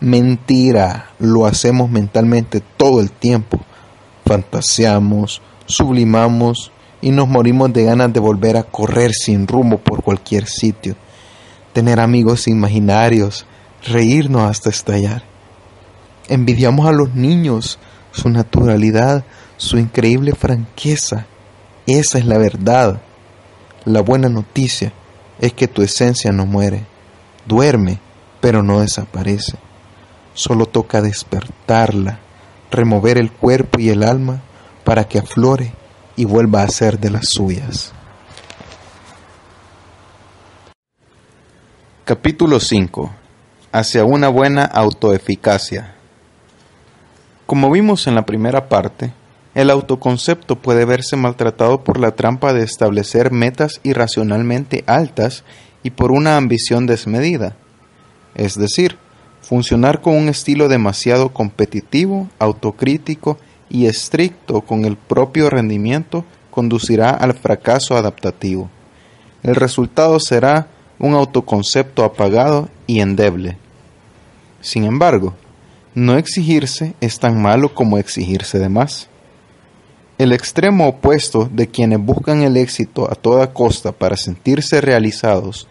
Mentira, 0.00 1.10
lo 1.18 1.46
hacemos 1.46 1.90
mentalmente 1.90 2.60
todo 2.76 3.00
el 3.00 3.10
tiempo. 3.10 3.58
Fantaseamos, 4.26 5.40
sublimamos 5.66 6.70
y 7.00 7.10
nos 7.10 7.28
morimos 7.28 7.72
de 7.72 7.84
ganas 7.84 8.12
de 8.12 8.20
volver 8.20 8.56
a 8.56 8.64
correr 8.64 9.12
sin 9.12 9.46
rumbo 9.46 9.78
por 9.78 10.02
cualquier 10.02 10.46
sitio, 10.46 10.96
tener 11.72 12.00
amigos 12.00 12.48
imaginarios, 12.48 13.46
reírnos 13.84 14.50
hasta 14.50 14.70
estallar. 14.70 15.22
Envidiamos 16.28 16.86
a 16.86 16.92
los 16.92 17.14
niños, 17.14 17.78
su 18.10 18.28
naturalidad, 18.28 19.24
su 19.56 19.78
increíble 19.78 20.32
franqueza, 20.32 21.26
esa 21.94 22.18
es 22.18 22.26
la 22.26 22.38
verdad. 22.38 23.00
La 23.84 24.00
buena 24.00 24.28
noticia 24.28 24.92
es 25.38 25.52
que 25.52 25.68
tu 25.68 25.82
esencia 25.82 26.32
no 26.32 26.44
muere. 26.44 26.84
Duerme, 27.46 28.00
pero 28.40 28.62
no 28.62 28.80
desaparece. 28.80 29.56
Solo 30.34 30.66
toca 30.66 31.00
despertarla, 31.00 32.18
remover 32.70 33.18
el 33.18 33.30
cuerpo 33.30 33.78
y 33.78 33.90
el 33.90 34.02
alma 34.02 34.42
para 34.84 35.04
que 35.04 35.18
aflore 35.18 35.72
y 36.16 36.24
vuelva 36.24 36.62
a 36.62 36.68
ser 36.68 36.98
de 36.98 37.10
las 37.10 37.28
suyas. 37.28 37.92
Capítulo 42.04 42.60
5. 42.60 43.10
Hacia 43.72 44.04
una 44.04 44.28
buena 44.28 44.64
autoeficacia. 44.64 45.94
Como 47.46 47.70
vimos 47.70 48.06
en 48.06 48.14
la 48.14 48.26
primera 48.26 48.68
parte, 48.68 49.12
el 49.56 49.70
autoconcepto 49.70 50.56
puede 50.56 50.84
verse 50.84 51.16
maltratado 51.16 51.82
por 51.82 51.98
la 51.98 52.10
trampa 52.10 52.52
de 52.52 52.62
establecer 52.62 53.32
metas 53.32 53.80
irracionalmente 53.84 54.84
altas 54.86 55.44
y 55.82 55.90
por 55.90 56.12
una 56.12 56.36
ambición 56.36 56.86
desmedida, 56.86 57.56
es 58.34 58.58
decir, 58.58 58.98
funcionar 59.40 60.02
con 60.02 60.14
un 60.14 60.28
estilo 60.28 60.68
demasiado 60.68 61.30
competitivo, 61.30 62.28
autocrítico 62.38 63.38
y 63.70 63.86
estricto 63.86 64.60
con 64.60 64.84
el 64.84 64.98
propio 64.98 65.48
rendimiento 65.48 66.26
conducirá 66.50 67.08
al 67.08 67.32
fracaso 67.32 67.96
adaptativo. 67.96 68.68
El 69.42 69.54
resultado 69.54 70.20
será 70.20 70.68
un 70.98 71.14
autoconcepto 71.14 72.04
apagado 72.04 72.68
y 72.86 73.00
endeble. 73.00 73.56
Sin 74.60 74.84
embargo, 74.84 75.32
no 75.94 76.18
exigirse 76.18 76.94
es 77.00 77.18
tan 77.18 77.40
malo 77.40 77.72
como 77.72 77.96
exigirse 77.96 78.58
de 78.58 78.68
más. 78.68 79.08
El 80.18 80.32
extremo 80.32 80.88
opuesto 80.88 81.46
de 81.52 81.68
quienes 81.68 81.98
buscan 81.98 82.42
el 82.42 82.56
éxito 82.56 83.10
a 83.10 83.14
toda 83.14 83.52
costa 83.52 83.92
para 83.92 84.16
sentirse 84.16 84.80
realizados 84.80 85.68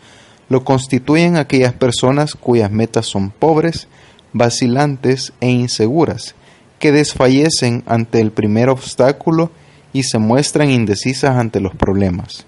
lo 0.50 0.64
constituyen 0.64 1.36
aquellas 1.36 1.74
personas 1.74 2.36
cuyas 2.36 2.70
metas 2.70 3.08
son 3.08 3.32
pobres, 3.32 3.88
vacilantes 4.34 5.34
e 5.42 5.50
inseguras, 5.50 6.36
que 6.78 6.92
desfallecen 6.92 7.84
ante 7.88 8.20
el 8.20 8.32
primer 8.32 8.70
obstáculo 8.70 9.50
y 9.94 10.04
se 10.04 10.20
muestran 10.20 10.70
indecisas 10.70 11.38
ante 11.38 11.60
los 11.60 11.74
problemas. 11.74 12.46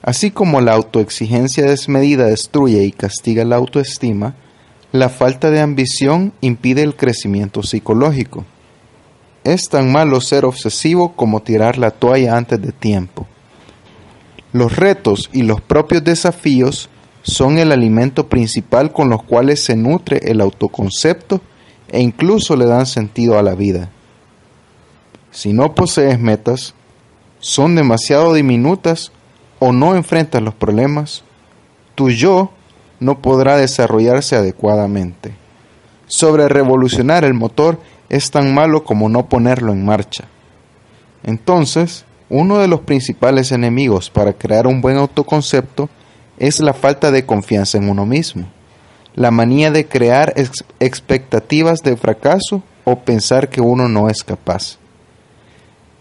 Así 0.00 0.30
como 0.30 0.62
la 0.62 0.72
autoexigencia 0.72 1.66
desmedida 1.66 2.24
destruye 2.24 2.84
y 2.84 2.92
castiga 2.92 3.44
la 3.44 3.56
autoestima, 3.56 4.34
la 4.92 5.10
falta 5.10 5.50
de 5.50 5.60
ambición 5.60 6.32
impide 6.40 6.82
el 6.82 6.96
crecimiento 6.96 7.62
psicológico. 7.62 8.46
Es 9.46 9.68
tan 9.68 9.92
malo 9.92 10.20
ser 10.20 10.44
obsesivo 10.44 11.12
como 11.12 11.40
tirar 11.40 11.78
la 11.78 11.92
toalla 11.92 12.36
antes 12.36 12.60
de 12.60 12.72
tiempo. 12.72 13.28
Los 14.52 14.74
retos 14.74 15.30
y 15.32 15.44
los 15.44 15.60
propios 15.60 16.02
desafíos 16.02 16.88
son 17.22 17.58
el 17.58 17.70
alimento 17.70 18.28
principal 18.28 18.92
con 18.92 19.08
los 19.08 19.22
cuales 19.22 19.62
se 19.62 19.76
nutre 19.76 20.18
el 20.24 20.40
autoconcepto 20.40 21.40
e 21.86 22.00
incluso 22.00 22.56
le 22.56 22.66
dan 22.66 22.86
sentido 22.86 23.38
a 23.38 23.44
la 23.44 23.54
vida. 23.54 23.88
Si 25.30 25.52
no 25.52 25.76
posees 25.76 26.18
metas, 26.18 26.74
son 27.38 27.76
demasiado 27.76 28.34
diminutas 28.34 29.12
o 29.60 29.72
no 29.72 29.94
enfrentas 29.94 30.42
los 30.42 30.54
problemas, 30.54 31.22
tu 31.94 32.10
yo 32.10 32.50
no 32.98 33.22
podrá 33.22 33.56
desarrollarse 33.58 34.34
adecuadamente. 34.34 35.36
Sobre 36.08 36.48
revolucionar 36.48 37.24
el 37.24 37.34
motor 37.34 37.78
es 38.08 38.30
tan 38.30 38.54
malo 38.54 38.84
como 38.84 39.08
no 39.08 39.28
ponerlo 39.28 39.72
en 39.72 39.84
marcha. 39.84 40.24
Entonces, 41.22 42.04
uno 42.28 42.58
de 42.58 42.68
los 42.68 42.80
principales 42.80 43.52
enemigos 43.52 44.10
para 44.10 44.32
crear 44.32 44.66
un 44.66 44.80
buen 44.80 44.96
autoconcepto 44.96 45.88
es 46.38 46.60
la 46.60 46.74
falta 46.74 47.10
de 47.10 47.24
confianza 47.24 47.78
en 47.78 47.88
uno 47.88 48.04
mismo, 48.04 48.46
la 49.14 49.30
manía 49.30 49.70
de 49.70 49.86
crear 49.86 50.34
expectativas 50.80 51.80
de 51.80 51.96
fracaso 51.96 52.62
o 52.84 53.00
pensar 53.00 53.48
que 53.48 53.60
uno 53.60 53.88
no 53.88 54.08
es 54.08 54.22
capaz. 54.22 54.78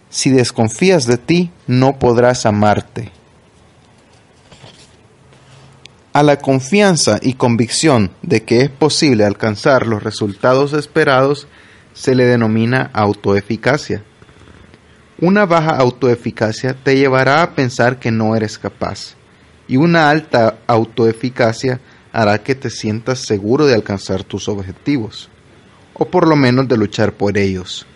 Si 0.09 0.29
desconfías 0.29 1.05
de 1.05 1.17
ti, 1.17 1.51
no 1.67 1.97
podrás 1.99 2.45
amarte, 2.45 3.11
A 6.13 6.23
la 6.23 6.37
confianza 6.37 7.19
y 7.21 7.33
convicción 7.33 8.09
de 8.21 8.43
que 8.43 8.61
es 8.61 8.69
posible 8.69 9.25
alcanzar 9.25 9.85
los 9.85 10.01
resultados 10.01 10.71
esperados 10.71 11.49
se 11.95 12.13
le 12.13 12.25
denomina 12.25 12.91
autoeficacia. 12.93 14.03
Una 15.19 15.47
baja 15.47 15.75
autoeficacia 15.77 16.75
te 16.75 16.95
llevará 16.95 17.41
a 17.41 17.55
pensar 17.55 17.97
que 17.97 18.11
no 18.11 18.35
eres 18.35 18.59
capaz 18.59 19.15
y 19.67 19.77
una 19.77 20.11
alta 20.11 20.59
autoeficacia 20.67 21.79
hará 22.11 22.43
que 22.43 22.53
te 22.53 22.69
sientas 22.69 23.17
seguro 23.17 23.65
de 23.65 23.73
alcanzar 23.73 24.23
tus 24.23 24.47
objetivos, 24.47 25.29
o 25.95 26.05
por 26.05 26.27
lo 26.27 26.35
menos 26.35 26.67
de 26.67 26.77
luchar 26.77 27.13
por 27.13 27.39
ellos. 27.39 27.87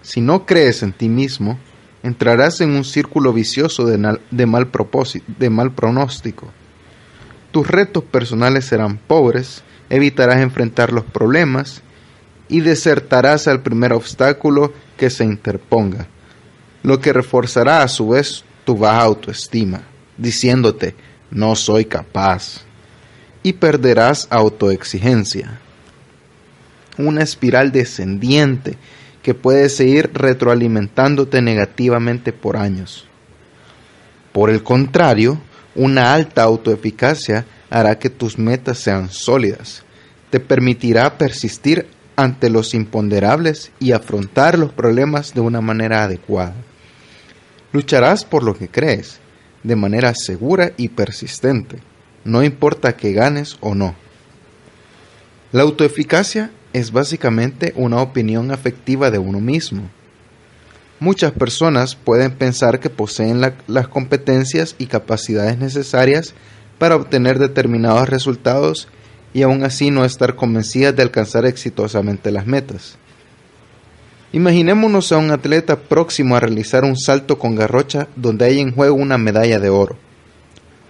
Si 0.00 0.22
no 0.22 0.46
crees 0.46 0.82
en 0.82 0.94
ti 0.94 1.10
mismo, 1.10 1.58
entrarás 2.02 2.62
en 2.62 2.70
un 2.70 2.84
círculo 2.84 3.34
vicioso 3.34 3.84
de, 3.84 3.98
mal, 3.98 4.20
de 4.30 5.50
mal 5.50 5.72
pronóstico 5.72 6.50
tus 7.56 7.66
retos 7.66 8.04
personales 8.04 8.66
serán 8.66 8.98
pobres, 8.98 9.62
evitarás 9.88 10.42
enfrentar 10.42 10.92
los 10.92 11.04
problemas 11.04 11.80
y 12.48 12.60
desertarás 12.60 13.48
al 13.48 13.62
primer 13.62 13.92
obstáculo 13.92 14.72
que 14.96 15.10
se 15.10 15.24
interponga, 15.24 16.06
lo 16.82 17.00
que 17.00 17.12
reforzará 17.12 17.82
a 17.82 17.88
su 17.88 18.08
vez 18.08 18.44
tu 18.64 18.76
baja 18.76 19.02
autoestima, 19.02 19.82
diciéndote 20.16 20.94
no 21.30 21.56
soy 21.56 21.84
capaz, 21.84 22.62
y 23.42 23.52
perderás 23.54 24.26
autoexigencia. 24.30 25.60
Una 26.98 27.22
espiral 27.22 27.72
descendiente 27.72 28.76
que 29.22 29.34
puede 29.34 29.68
seguir 29.68 30.10
retroalimentándote 30.14 31.42
negativamente 31.42 32.32
por 32.32 32.56
años. 32.56 33.06
Por 34.32 34.50
el 34.50 34.62
contrario, 34.62 35.40
una 35.74 36.14
alta 36.14 36.42
autoeficacia 36.42 37.44
hará 37.70 37.98
que 37.98 38.08
tus 38.08 38.38
metas 38.38 38.78
sean 38.78 39.10
sólidas. 39.10 39.82
Te 40.30 40.40
permitirá 40.40 41.18
persistir 41.18 41.86
ante 42.16 42.50
los 42.50 42.74
imponderables 42.74 43.70
y 43.78 43.92
afrontar 43.92 44.58
los 44.58 44.72
problemas 44.72 45.34
de 45.34 45.40
una 45.40 45.60
manera 45.60 46.02
adecuada. 46.02 46.54
Lucharás 47.72 48.24
por 48.24 48.42
lo 48.42 48.56
que 48.56 48.68
crees, 48.68 49.20
de 49.62 49.76
manera 49.76 50.14
segura 50.14 50.72
y 50.76 50.88
persistente, 50.88 51.78
no 52.24 52.42
importa 52.42 52.96
que 52.96 53.12
ganes 53.12 53.58
o 53.60 53.74
no. 53.74 53.94
La 55.52 55.62
autoeficacia 55.62 56.50
es 56.72 56.90
básicamente 56.90 57.72
una 57.76 58.00
opinión 58.00 58.50
afectiva 58.50 59.10
de 59.10 59.18
uno 59.18 59.40
mismo. 59.40 59.88
Muchas 60.98 61.32
personas 61.32 61.94
pueden 61.94 62.32
pensar 62.32 62.80
que 62.80 62.90
poseen 62.90 63.40
las 63.66 63.88
competencias 63.88 64.74
y 64.78 64.86
capacidades 64.86 65.58
necesarias 65.58 66.34
para 66.78 66.96
obtener 66.96 67.38
determinados 67.38 68.08
resultados 68.08 68.88
y 69.32 69.42
aún 69.42 69.64
así 69.64 69.90
no 69.90 70.04
estar 70.04 70.34
convencidas 70.34 70.96
de 70.96 71.02
alcanzar 71.02 71.46
exitosamente 71.46 72.30
las 72.30 72.46
metas. 72.46 72.98
Imaginémonos 74.32 75.12
a 75.12 75.18
un 75.18 75.30
atleta 75.30 75.76
próximo 75.78 76.36
a 76.36 76.40
realizar 76.40 76.84
un 76.84 76.96
salto 76.96 77.38
con 77.38 77.54
garrocha 77.54 78.08
donde 78.16 78.44
hay 78.44 78.60
en 78.60 78.74
juego 78.74 78.94
una 78.94 79.18
medalla 79.18 79.58
de 79.60 79.70
oro. 79.70 79.96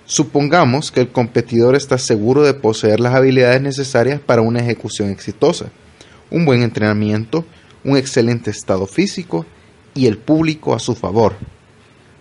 Supongamos 0.04 0.90
que 0.90 1.00
el 1.00 1.10
competidor 1.10 1.74
está 1.74 1.98
seguro 1.98 2.42
de 2.42 2.54
poseer 2.54 3.00
las 3.00 3.14
habilidades 3.14 3.60
necesarias 3.60 4.20
para 4.20 4.42
una 4.42 4.60
ejecución 4.60 5.10
exitosa, 5.10 5.66
un 6.30 6.44
buen 6.44 6.62
entrenamiento, 6.62 7.44
un 7.84 7.96
excelente 7.96 8.50
estado 8.50 8.86
físico 8.86 9.46
y 9.94 10.06
el 10.06 10.18
público 10.18 10.74
a 10.74 10.78
su 10.78 10.94
favor. 10.94 11.34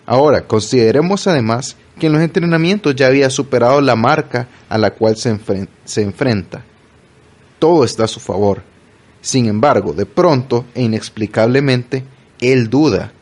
Ahora, 0.04 0.46
consideremos 0.46 1.26
además 1.26 1.76
que 1.98 2.06
en 2.06 2.12
los 2.12 2.22
entrenamientos 2.22 2.94
ya 2.94 3.06
había 3.06 3.30
superado 3.30 3.80
la 3.80 3.96
marca 3.96 4.48
a 4.68 4.78
la 4.78 4.90
cual 4.92 5.16
se, 5.16 5.38
se 5.84 6.02
enfrenta. 6.02 6.64
Todo 7.58 7.84
está 7.84 8.04
a 8.04 8.08
su 8.08 8.20
favor. 8.20 8.62
Sin 9.20 9.46
embargo, 9.46 9.92
de 9.92 10.06
pronto 10.06 10.66
e 10.74 10.82
inexplicablemente, 10.82 12.04
él 12.40 12.68
duda. 12.68 13.12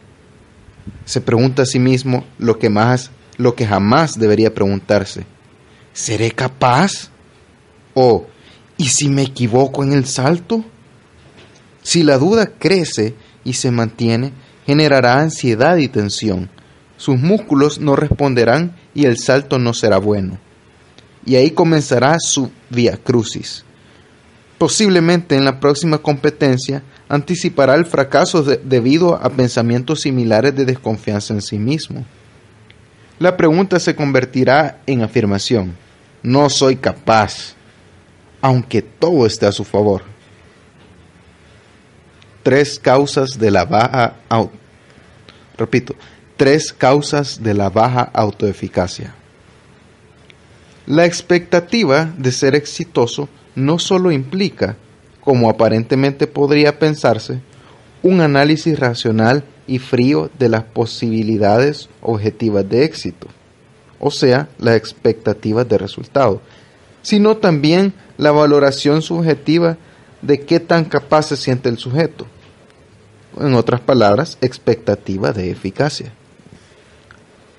Se 1.04 1.20
pregunta 1.20 1.62
a 1.62 1.66
sí 1.66 1.78
mismo 1.78 2.24
lo 2.38 2.58
que 2.58 2.68
más 2.68 3.10
lo 3.36 3.54
que 3.54 3.66
jamás 3.66 4.18
debería 4.18 4.54
preguntarse. 4.54 5.26
¿Seré 5.92 6.30
capaz? 6.30 7.10
¿O 7.94 8.26
¿y 8.76 8.86
si 8.86 9.08
me 9.08 9.22
equivoco 9.22 9.82
en 9.82 9.92
el 9.92 10.06
salto? 10.06 10.64
Si 11.82 12.02
la 12.02 12.18
duda 12.18 12.46
crece 12.58 13.14
y 13.44 13.54
se 13.54 13.70
mantiene, 13.70 14.32
generará 14.66 15.20
ansiedad 15.20 15.76
y 15.76 15.88
tensión. 15.88 16.50
Sus 16.96 17.18
músculos 17.18 17.80
no 17.80 17.96
responderán 17.96 18.76
y 18.94 19.06
el 19.06 19.18
salto 19.18 19.58
no 19.58 19.74
será 19.74 19.98
bueno. 19.98 20.38
Y 21.26 21.36
ahí 21.36 21.50
comenzará 21.50 22.16
su 22.20 22.50
via 22.70 22.96
crucis. 22.96 23.64
Posiblemente 24.58 25.36
en 25.36 25.44
la 25.44 25.58
próxima 25.60 25.98
competencia 25.98 26.82
anticipará 27.08 27.74
el 27.74 27.86
fracaso 27.86 28.42
debido 28.42 29.14
a 29.14 29.30
pensamientos 29.30 30.02
similares 30.02 30.54
de 30.54 30.64
desconfianza 30.64 31.34
en 31.34 31.42
sí 31.42 31.58
mismo. 31.58 32.04
La 33.18 33.36
pregunta 33.36 33.78
se 33.80 33.94
convertirá 33.94 34.80
en 34.86 35.02
afirmación. 35.02 35.74
No 36.22 36.48
soy 36.50 36.76
capaz, 36.76 37.54
aunque 38.40 38.82
todo 38.82 39.26
esté 39.26 39.46
a 39.46 39.52
su 39.52 39.64
favor 39.64 40.02
tres 42.44 42.78
causas 42.78 43.38
de 43.38 43.50
la 43.50 43.64
baja 43.64 44.14
repito, 45.56 45.96
tres 46.36 46.72
causas 46.72 47.42
de 47.42 47.54
la 47.54 47.70
baja 47.70 48.10
autoeficacia. 48.12 49.14
La 50.86 51.06
expectativa 51.06 52.12
de 52.18 52.32
ser 52.32 52.54
exitoso 52.54 53.28
no 53.54 53.78
solo 53.78 54.10
implica, 54.10 54.76
como 55.20 55.48
aparentemente 55.48 56.26
podría 56.26 56.78
pensarse, 56.78 57.40
un 58.02 58.20
análisis 58.20 58.78
racional 58.78 59.44
y 59.66 59.78
frío 59.78 60.30
de 60.38 60.48
las 60.50 60.64
posibilidades 60.64 61.88
objetivas 62.02 62.68
de 62.68 62.84
éxito, 62.84 63.28
o 63.98 64.10
sea, 64.10 64.48
las 64.58 64.76
expectativas 64.76 65.66
de 65.66 65.78
resultado, 65.78 66.42
sino 67.00 67.36
también 67.38 67.94
la 68.18 68.32
valoración 68.32 69.00
subjetiva 69.00 69.78
de 70.20 70.40
qué 70.40 70.60
tan 70.60 70.84
capaz 70.84 71.28
se 71.28 71.36
siente 71.36 71.68
el 71.68 71.78
sujeto, 71.78 72.26
en 73.38 73.54
otras 73.54 73.80
palabras, 73.80 74.36
expectativa 74.40 75.32
de 75.32 75.50
eficacia. 75.50 76.12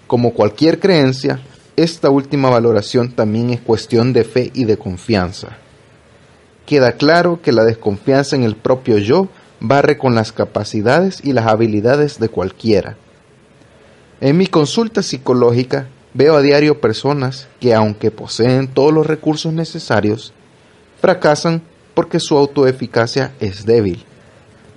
Como 0.08 0.34
cualquier 0.34 0.80
creencia, 0.80 1.40
esta 1.76 2.10
última 2.10 2.50
valoración 2.50 3.12
también 3.12 3.50
es 3.50 3.60
cuestión 3.60 4.14
de 4.14 4.24
fe 4.24 4.52
y 4.54 4.66
de 4.66 4.78
confianza. 4.78 5.58
Queda 6.66 6.94
claro 6.94 7.42
que 7.42 7.52
la 7.52 7.64
desconfianza 7.64 8.36
en 8.36 8.44
el 8.44 8.56
propio 8.56 8.98
yo 8.98 9.30
barre 9.60 9.98
con 9.98 10.16
las 10.16 10.32
capacidades 10.32 11.22
y 11.24 11.34
las 11.34 11.48
habilidades 11.48 12.20
de 12.20 12.30
cualquiera. 12.30 12.98
En 14.22 14.38
mi 14.38 14.48
consulta 14.48 15.02
psicológica 15.02 15.88
veo 16.14 16.36
a 16.38 16.42
diario 16.42 16.80
personas 16.80 17.48
que 17.60 17.74
aunque 17.74 18.12
poseen 18.12 18.68
todos 18.68 18.94
los 18.94 19.06
recursos 19.06 19.52
necesarios, 19.52 20.34
fracasan 21.02 21.62
porque 21.94 22.20
su 22.20 22.38
autoeficacia 22.38 23.34
es 23.40 23.66
débil. 23.66 24.06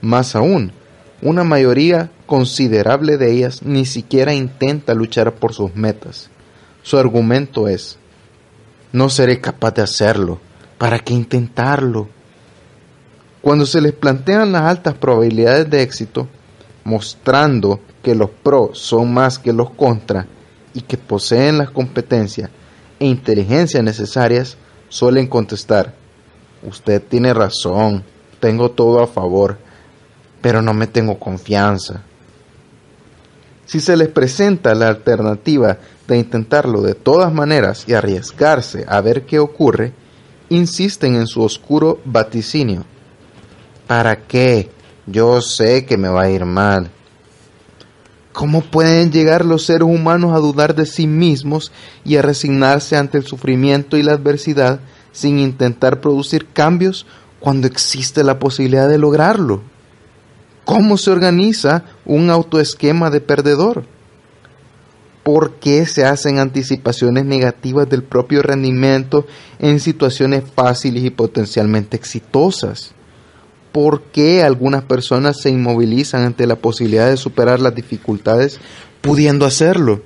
Más 0.01 0.35
aún, 0.35 0.73
una 1.21 1.45
mayoría 1.45 2.11
considerable 2.27 3.17
de 3.17 3.33
ellas 3.33 3.63
ni 3.63 3.85
siquiera 3.85 4.35
intenta 4.35 4.95
luchar 4.95 5.35
por 5.35 5.53
sus 5.53 5.75
metas. 5.75 6.31
Su 6.83 6.99
argumento 6.99 7.69
es, 7.69 7.99
no 8.93 9.09
seré 9.09 9.41
capaz 9.41 9.75
de 9.75 9.83
hacerlo, 9.83 10.39
¿para 10.79 10.99
qué 11.01 11.15
intentarlo? 11.15 12.09
Cuando 13.41 13.67
se 13.67 13.81
les 13.81 13.93
plantean 13.93 14.53
las 14.53 14.63
altas 14.63 14.95
probabilidades 14.95 15.69
de 15.69 15.83
éxito, 15.83 16.29
mostrando 16.85 17.81
que 18.03 18.15
los 18.15 18.31
pros 18.31 18.79
son 18.79 19.13
más 19.13 19.39
que 19.39 19.53
los 19.53 19.71
contra 19.71 20.27
y 20.73 20.83
que 20.83 20.97
poseen 20.97 21.59
las 21.59 21.71
competencias 21.71 22.51
e 22.99 23.07
inteligencia 23.07 23.83
necesarias, 23.83 24.57
suelen 24.89 25.27
contestar, 25.27 25.95
usted 26.63 27.03
tiene 27.03 27.35
razón, 27.35 28.05
tengo 28.41 28.71
todo 28.71 29.03
a 29.03 29.07
favor, 29.07 29.59
pero 30.41 30.63
no 30.63 30.75
me 30.75 30.87
tengo 30.87 31.19
confianza. 31.19 32.03
Si 33.67 33.81
se 33.81 33.97
les 33.97 34.09
presenta 34.09 34.75
la 34.75 34.89
alternativa 34.89 35.79
de 36.07 36.17
intentarlo 36.17 36.81
de 36.81 36.95
todas 36.95 37.33
maneras 37.33 37.85
y 37.87 37.93
arriesgarse 37.93 38.87
a 38.89 39.01
ver 39.03 39.27
qué 39.27 39.39
ocurre, 39.39 39.93
insisten 40.49 41.17
en 41.17 41.27
su 41.27 41.43
oscuro 41.43 42.01
vaticinio. 42.05 42.85
¿Para 43.87 44.17
qué? 44.17 44.71
Yo 45.07 45.43
sé 45.43 45.85
que 45.85 45.99
me 45.99 46.09
va 46.09 46.23
a 46.23 46.31
ir 46.31 46.45
mal. 46.45 46.91
¿Cómo 48.33 48.63
pueden 48.63 49.11
llegar 49.11 49.45
los 49.45 49.65
seres 49.65 49.89
humanos 49.89 50.33
a 50.33 50.39
dudar 50.39 50.75
de 50.75 50.87
sí 50.87 51.07
mismos 51.07 51.73
y 52.05 52.17
a 52.17 52.23
resignarse 52.23 52.97
ante 52.97 53.19
el 53.19 53.25
sufrimiento 53.25 53.97
y 53.97 54.03
la 54.03 54.13
adversidad 54.13 54.81
sin 55.13 55.39
intentar 55.39 56.01
producir 56.01 56.47
cambios 56.47 57.05
cuando 57.41 57.67
existe 57.67 58.23
la 58.25 58.39
posibilidad 58.39 58.89
de 58.89 58.99
lograrlo? 58.99 59.63
¿Cómo 60.69 60.99
se 60.99 61.11
organiza 61.11 61.85
un 62.05 62.29
autoesquema 62.29 63.09
de 63.09 63.23
perdedor? 63.23 63.87
¿Por 65.23 65.55
qué 65.55 65.87
se 65.87 66.05
hacen 66.05 66.39
anticipaciones 66.39 67.25
negativas 67.25 67.89
del 67.89 68.03
propio 68.03 68.43
rendimiento 68.43 69.27
en 69.61 69.81
situaciones 69.81 70.45
fáciles 70.55 71.05
y 71.05 71.09
potencialmente 71.09 71.97
exitosas? 71.97 72.91
¿Por 73.73 74.03
qué 74.13 74.43
algunas 74.43 74.85
personas 74.85 75.41
se 75.41 75.49
inmovilizan 75.49 76.25
ante 76.25 76.47
la 76.47 76.57
posibilidad 76.57 77.09
de 77.09 77.17
superar 77.17 77.61
las 77.61 77.75
dificultades 77.75 78.61
pudiendo 79.01 79.47
hacerlo? 79.47 80.03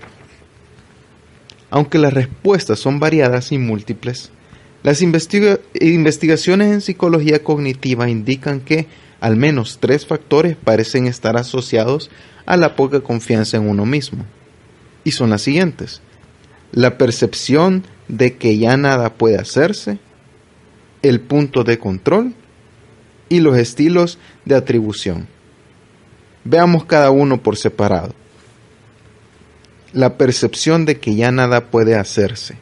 Aunque 1.70 1.98
las 1.98 2.14
respuestas 2.14 2.78
son 2.78 3.00
variadas 3.00 3.50
y 3.50 3.58
múltiples, 3.58 4.30
las 4.84 5.02
investigaciones 5.02 6.72
en 6.72 6.80
psicología 6.80 7.42
cognitiva 7.42 8.08
indican 8.08 8.60
que 8.60 8.86
al 9.22 9.36
menos 9.36 9.78
tres 9.78 10.04
factores 10.04 10.56
parecen 10.56 11.06
estar 11.06 11.36
asociados 11.36 12.10
a 12.44 12.56
la 12.56 12.74
poca 12.74 13.02
confianza 13.02 13.56
en 13.56 13.68
uno 13.68 13.86
mismo. 13.86 14.24
Y 15.04 15.12
son 15.12 15.30
las 15.30 15.42
siguientes. 15.42 16.02
La 16.72 16.98
percepción 16.98 17.84
de 18.08 18.36
que 18.36 18.58
ya 18.58 18.76
nada 18.76 19.14
puede 19.14 19.38
hacerse, 19.38 20.00
el 21.02 21.20
punto 21.20 21.62
de 21.62 21.78
control 21.78 22.34
y 23.28 23.38
los 23.38 23.56
estilos 23.56 24.18
de 24.44 24.56
atribución. 24.56 25.28
Veamos 26.42 26.84
cada 26.86 27.12
uno 27.12 27.44
por 27.44 27.56
separado. 27.56 28.16
La 29.92 30.18
percepción 30.18 30.84
de 30.84 30.98
que 30.98 31.14
ya 31.14 31.30
nada 31.30 31.70
puede 31.70 31.94
hacerse. 31.94 32.56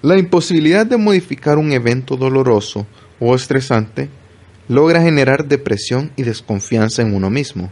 La 0.00 0.16
imposibilidad 0.16 0.86
de 0.86 0.96
modificar 0.96 1.58
un 1.58 1.72
evento 1.72 2.16
doloroso 2.16 2.86
o 3.20 3.34
estresante 3.34 4.08
logra 4.68 5.02
generar 5.02 5.46
depresión 5.46 6.12
y 6.16 6.22
desconfianza 6.22 7.02
en 7.02 7.14
uno 7.14 7.30
mismo. 7.30 7.70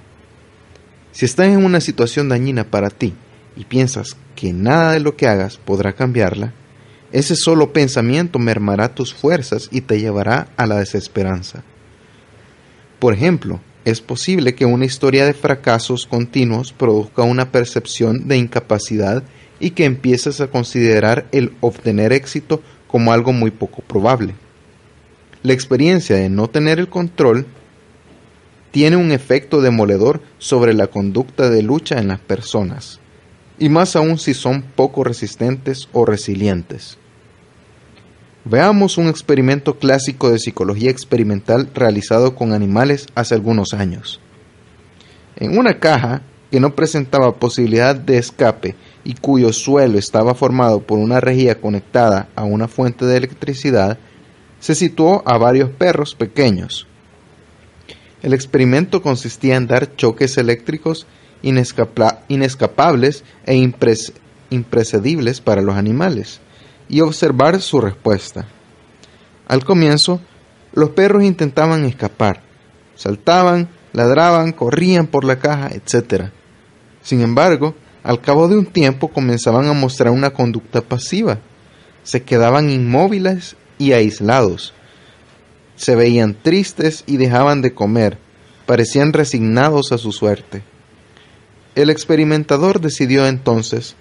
Si 1.13 1.25
estás 1.25 1.49
en 1.49 1.65
una 1.65 1.81
situación 1.81 2.29
dañina 2.29 2.65
para 2.65 2.91
ti 2.91 3.15
y 3.57 3.65
piensas 3.65 4.17
que 4.37 4.53
nada 4.53 4.93
de 4.93 5.01
lo 5.01 5.17
que 5.17 5.27
hagas 5.27 5.57
podrá 5.57 5.93
cambiarla, 5.93 6.53
ese 7.13 7.35
solo 7.35 7.73
pensamiento 7.73 8.39
mermará 8.39 8.95
tus 8.95 9.13
fuerzas 9.13 9.69
y 9.73 9.81
te 9.81 9.99
llevará 10.01 10.49
a 10.57 10.67
la 10.67 10.79
desesperanza. 10.79 11.65
Por 13.01 13.15
ejemplo, 13.15 13.61
es 13.85 14.01
posible 14.01 14.55
que 14.55 14.67
una 14.67 14.85
historia 14.85 15.25
de 15.25 15.35
fracasos 15.35 16.07
continuos 16.07 16.73
produzca 16.73 17.23
una 17.23 17.51
percepción 17.51 18.29
de 18.29 18.37
incapacidad 18.37 19.25
y 19.59 19.71
que 19.71 19.85
empieces 19.85 20.41
a 20.41 20.49
considerar 20.49 21.27
el 21.33 21.55
obtener 21.61 22.13
éxito 22.13 22.63
como 22.87 23.13
algo 23.13 23.33
muy 23.33 23.51
poco 23.51 23.83
probable. 23.83 24.35
La 25.43 25.55
experiencia 25.55 26.17
de 26.17 26.29
no 26.29 26.49
tener 26.49 26.79
el 26.79 26.89
control 26.89 27.47
tiene 28.73 28.97
un 28.97 29.11
efecto 29.11 29.63
demoledor 29.63 30.21
sobre 30.39 30.75
la 30.75 30.89
conducta 30.89 31.49
de 31.49 31.63
lucha 31.63 31.99
en 31.99 32.09
las 32.09 32.21
personas, 32.21 33.01
y 33.59 33.71
más 33.71 33.97
aún 33.97 34.19
si 34.19 34.35
son 34.35 34.63
poco 34.63 35.03
resistentes 35.03 35.89
o 35.93 36.05
resilientes. 36.05 36.99
Veamos 38.45 38.99
un 38.99 39.09
experimento 39.09 39.79
clásico 39.79 40.31
de 40.31 40.39
psicología 40.39 40.91
experimental 40.91 41.71
realizado 41.75 42.35
con 42.35 42.53
animales 42.53 43.07
hace 43.15 43.35
algunos 43.35 43.73
años. 43.75 44.21
En 45.37 45.59
una 45.59 45.79
caja 45.79 46.23
que 46.51 46.61
no 46.61 46.75
presentaba 46.75 47.37
posibilidad 47.37 47.95
de 47.95 48.19
escape 48.19 48.77
y 49.05 49.15
cuyo 49.15 49.53
suelo 49.53 49.99
estaba 49.99 50.35
formado 50.35 50.81
por 50.81 50.99
una 50.99 51.21
rejilla 51.21 51.55
conectada 51.55 52.29
a 52.35 52.45
una 52.45 52.67
fuente 52.69 53.07
de 53.07 53.17
electricidad, 53.17 53.99
se 54.61 54.75
situó 54.75 55.23
a 55.27 55.37
varios 55.39 55.71
perros 55.71 56.15
pequeños, 56.15 56.87
el 58.23 58.35
experimento 58.35 59.03
consistía 59.03 59.57
en 59.57 59.67
dar 59.67 59.97
choques 59.97 60.37
eléctricos 60.37 61.07
inescapables 61.43 63.25
e 63.47 63.71
imprescindibles 64.51 65.41
para 65.41 65.63
los 65.63 65.75
animales 65.77 66.41
y 66.89 67.01
observar 67.01 67.63
su 67.63 67.81
respuesta. 67.81 68.47
Al 69.49 69.65
comienzo, 69.65 70.21
los 70.73 70.91
perros 70.91 71.25
intentaban 71.25 71.87
escapar, 71.87 72.43
saltaban, 72.95 73.71
ladraban, 73.93 74.53
corrían 74.53 75.07
por 75.07 75.25
la 75.25 75.39
caja, 75.39 75.71
etc. 75.73 76.25
Sin 77.01 77.23
embargo, 77.23 77.75
al 78.03 78.21
cabo 78.21 78.49
de 78.49 78.59
un 78.59 78.67
tiempo 78.67 79.09
comenzaban 79.09 79.67
a 79.67 79.73
mostrar 79.73 80.13
una 80.13 80.31
conducta 80.31 80.83
pasiva. 80.83 81.39
Se 82.03 82.23
quedaban 82.23 82.69
inmóviles 82.71 83.57
y 83.81 83.95
aislados, 83.95 84.75
se 85.75 85.97
veían 85.97 86.37
tristes 86.41 87.03
y 87.07 87.17
dejaban 87.17 87.63
de 87.63 87.73
comer, 87.73 88.19
parecían 88.67 89.15
resignados 89.15 89.93
a 89.93 89.99
su 89.99 90.13
suerte. 90.13 90.63
El 91.75 91.89
experimentador 91.89 92.83
decidió 92.83 93.27
entonces 93.27 93.97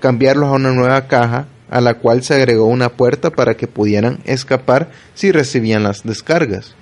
cambiarlos 0.00 0.48
a 0.48 0.52
una 0.52 0.72
nueva 0.72 1.06
caja 1.06 1.46
a 1.68 1.82
la 1.82 1.98
cual 1.98 2.22
se 2.22 2.34
agregó 2.34 2.64
una 2.64 2.88
puerta 2.88 3.30
para 3.30 3.58
que 3.58 3.68
pudieran 3.68 4.20
escapar 4.24 4.90
si 5.14 5.30
recibían 5.30 5.82
las 5.82 6.02
descargas. 6.02 6.74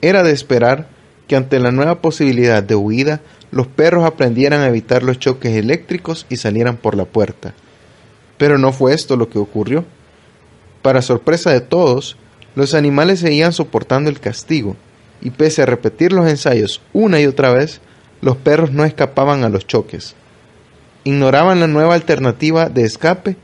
Era 0.00 0.22
de 0.22 0.32
esperar 0.32 0.88
que 1.26 1.36
ante 1.36 1.60
la 1.60 1.70
nueva 1.70 2.00
posibilidad 2.00 2.62
de 2.62 2.74
huida 2.74 3.20
los 3.50 3.66
perros 3.66 4.06
aprendieran 4.06 4.62
a 4.62 4.68
evitar 4.68 5.02
los 5.02 5.18
choques 5.18 5.52
eléctricos 5.54 6.24
y 6.30 6.38
salieran 6.38 6.78
por 6.78 6.96
la 6.96 7.04
puerta. 7.04 7.52
Pero 8.38 8.56
no 8.56 8.72
fue 8.72 8.94
esto 8.94 9.16
lo 9.16 9.28
que 9.28 9.38
ocurrió. 9.38 9.84
Para 10.88 11.02
sorpresa 11.02 11.50
de 11.50 11.60
todos, 11.60 12.16
los 12.54 12.72
animales 12.72 13.20
seguían 13.20 13.52
soportando 13.52 14.08
el 14.08 14.20
castigo, 14.20 14.74
y 15.20 15.28
pese 15.28 15.60
a 15.60 15.66
repetir 15.66 16.14
los 16.14 16.26
ensayos 16.26 16.80
una 16.94 17.20
y 17.20 17.26
otra 17.26 17.52
vez, 17.52 17.82
los 18.22 18.38
perros 18.38 18.72
no 18.72 18.86
escapaban 18.86 19.44
a 19.44 19.50
los 19.50 19.66
choques. 19.66 20.14
Ignoraban 21.04 21.60
la 21.60 21.66
nueva 21.66 21.92
alternativa 21.92 22.70
de 22.70 22.84
escape 22.84 23.36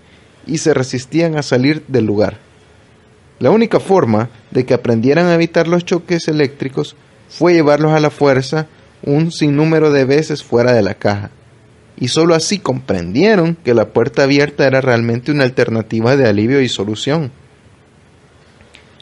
y 0.46 0.56
se 0.56 0.72
resistían 0.72 1.36
a 1.36 1.42
salir 1.42 1.84
del 1.86 2.06
lugar. 2.06 2.38
La 3.40 3.50
única 3.50 3.78
forma 3.78 4.30
de 4.50 4.64
que 4.64 4.72
aprendieran 4.72 5.26
a 5.26 5.34
evitar 5.34 5.68
los 5.68 5.84
choques 5.84 6.28
eléctricos 6.28 6.96
fue 7.28 7.52
llevarlos 7.52 7.92
a 7.92 8.00
la 8.00 8.08
fuerza 8.08 8.68
un 9.02 9.30
sinnúmero 9.30 9.90
de 9.90 10.06
veces 10.06 10.42
fuera 10.42 10.72
de 10.72 10.80
la 10.80 10.94
caja. 10.94 11.30
Y 11.96 12.08
sólo 12.08 12.34
así 12.34 12.58
comprendieron 12.58 13.56
que 13.56 13.74
la 13.74 13.88
puerta 13.88 14.24
abierta 14.24 14.66
era 14.66 14.80
realmente 14.80 15.30
una 15.30 15.44
alternativa 15.44 16.16
de 16.16 16.28
alivio 16.28 16.60
y 16.60 16.68
solución. 16.68 17.30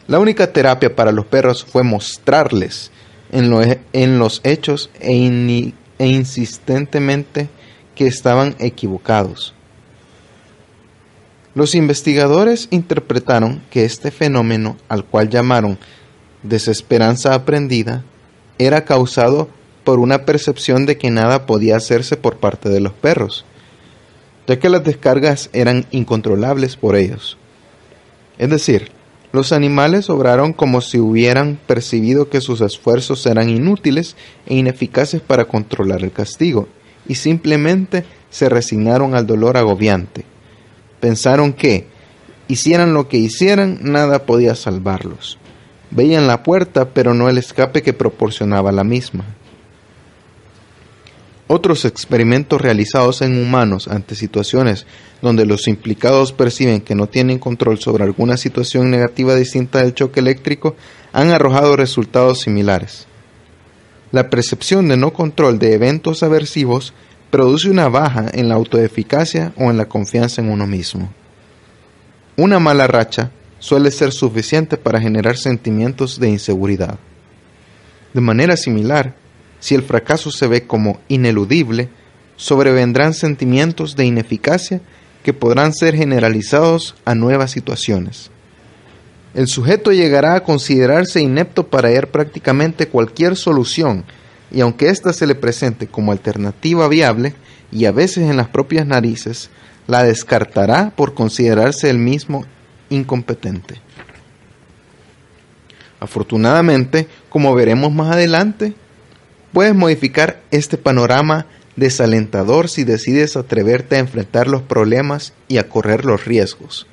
La 0.07 0.19
única 0.19 0.51
terapia 0.51 0.95
para 0.95 1.11
los 1.11 1.25
perros 1.25 1.65
fue 1.65 1.83
mostrarles 1.83 2.91
en, 3.31 4.19
los 4.19 4.41
hechos 4.43 4.89
e, 4.99 5.73
e 5.97 6.07
insistentemente 6.07 7.49
que 7.95 8.07
estaban 8.07 8.55
equivocados. 8.59 9.53
Los 11.55 11.75
investigadores 11.75 12.67
interpretaron 12.71 13.61
que 13.69 13.85
este 13.85 14.11
fenómeno, 14.11 14.77
al 14.89 15.05
cual 15.05 15.29
llamaron 15.29 15.77
desesperanza 16.41 17.33
aprendida, 17.33 18.03
era 18.57 18.85
causado 18.85 19.49
por 19.83 19.99
una 19.99 20.25
percepción 20.25 20.85
de 20.85 20.97
que 20.97 21.09
nada 21.09 21.45
podía 21.45 21.77
hacerse 21.77 22.17
por 22.17 22.37
parte 22.37 22.69
de 22.69 22.79
los 22.79 22.93
perros, 22.93 23.45
ya 24.47 24.59
que 24.59 24.69
las 24.69 24.83
descargas 24.83 25.49
eran 25.53 25.85
incontrolables 25.91 26.75
por 26.75 26.95
ellos. 26.95 27.37
Es 28.37 28.49
decir, 28.49 28.91
los 29.31 29.51
animales 29.51 30.09
obraron 30.09 30.53
como 30.53 30.79
si 30.81 30.99
hubieran 30.99 31.57
percibido 31.65 32.29
que 32.29 32.39
sus 32.39 32.61
esfuerzos 32.61 33.25
eran 33.25 33.49
inútiles 33.49 34.15
e 34.45 34.55
ineficaces 34.55 35.21
para 35.21 35.45
controlar 35.45 36.03
el 36.03 36.11
castigo, 36.11 36.67
y 37.07 37.15
simplemente 37.15 38.05
se 38.29 38.47
resignaron 38.47 39.15
al 39.15 39.27
dolor 39.27 39.57
agobiante. 39.57 40.23
Pensaron 40.99 41.53
que, 41.53 41.87
hicieran 42.47 42.93
lo 42.93 43.09
que 43.09 43.17
hicieran, 43.17 43.79
nada 43.81 44.25
podía 44.25 44.55
salvarlos. 44.55 45.37
Veían 45.91 46.27
la 46.27 46.43
puerta, 46.43 46.89
pero 46.89 47.13
no 47.13 47.29
el 47.29 47.37
escape 47.37 47.81
que 47.81 47.93
proporcionaba 47.93 48.71
la 48.71 48.83
misma. 48.83 49.25
Otros 51.47 51.83
experimentos 51.85 52.61
realizados 52.61 53.21
en 53.21 53.41
humanos 53.41 53.87
ante 53.87 54.15
situaciones 54.15 54.85
donde 55.21 55.45
los 55.45 55.67
implicados 55.67 56.31
perciben 56.31 56.81
que 56.81 56.95
no 56.95 57.07
tienen 57.07 57.39
control 57.39 57.79
sobre 57.79 58.03
alguna 58.03 58.37
situación 58.37 58.89
negativa 58.89 59.35
distinta 59.35 59.79
del 59.79 59.93
choque 59.93 60.19
eléctrico 60.19 60.75
han 61.11 61.31
arrojado 61.31 61.75
resultados 61.75 62.41
similares. 62.41 63.07
La 64.11 64.29
percepción 64.29 64.87
de 64.87 64.97
no 64.97 65.11
control 65.11 65.59
de 65.59 65.73
eventos 65.73 66.23
aversivos 66.23 66.93
produce 67.29 67.69
una 67.69 67.89
baja 67.89 68.29
en 68.33 68.47
la 68.47 68.55
autoeficacia 68.55 69.53
o 69.57 69.71
en 69.71 69.77
la 69.77 69.85
confianza 69.85 70.41
en 70.41 70.49
uno 70.49 70.67
mismo. 70.67 71.09
Una 72.37 72.59
mala 72.59 72.87
racha 72.87 73.31
suele 73.59 73.91
ser 73.91 74.11
suficiente 74.11 74.77
para 74.77 74.99
generar 74.99 75.37
sentimientos 75.37 76.19
de 76.19 76.29
inseguridad. 76.29 76.99
De 78.13 78.21
manera 78.21 78.57
similar, 78.57 79.15
si 79.63 79.75
el 79.75 79.83
fracaso 79.83 80.29
se 80.29 80.45
ve 80.45 80.67
como 80.67 80.99
ineludible, 81.07 81.87
sobrevendrán 82.35 83.13
sentimientos 83.13 83.95
de 83.95 84.03
ineficacia 84.03 84.81
que 85.23 85.31
podrán 85.31 85.71
ser 85.71 85.95
generalizados 85.95 86.95
a 87.05 87.15
nuevas 87.15 87.51
situaciones. 87.51 88.29
El 89.33 89.47
sujeto 89.47 89.93
llegará 89.93 90.35
a 90.35 90.43
considerarse 90.43 91.21
inepto 91.21 91.67
para 91.67 91.87
hallar 91.87 92.09
prácticamente 92.09 92.89
cualquier 92.89 93.37
solución, 93.37 94.03
y 94.51 94.59
aunque 94.59 94.89
ésta 94.89 95.13
se 95.13 95.27
le 95.27 95.33
presente 95.33 95.87
como 95.87 96.11
alternativa 96.11 96.89
viable, 96.89 97.33
y 97.71 97.85
a 97.85 97.93
veces 97.93 98.29
en 98.29 98.35
las 98.35 98.49
propias 98.49 98.85
narices, 98.85 99.49
la 99.87 100.03
descartará 100.03 100.91
por 100.93 101.13
considerarse 101.13 101.89
el 101.89 101.99
mismo 101.99 102.43
incompetente. 102.89 103.79
Afortunadamente, 106.01 107.07
como 107.29 107.55
veremos 107.55 107.93
más 107.93 108.11
adelante, 108.11 108.73
puedes 109.53 109.75
modificar 109.75 110.41
este 110.51 110.77
panorama 110.77 111.45
desalentador 111.75 112.69
si 112.69 112.83
decides 112.83 113.37
atreverte 113.37 113.95
a 113.95 113.99
enfrentar 113.99 114.47
los 114.47 114.63
problemas 114.63 115.33
y 115.47 115.57
a 115.57 115.69
correr 115.69 116.05
los 116.05 116.25
riesgos. 116.25 116.87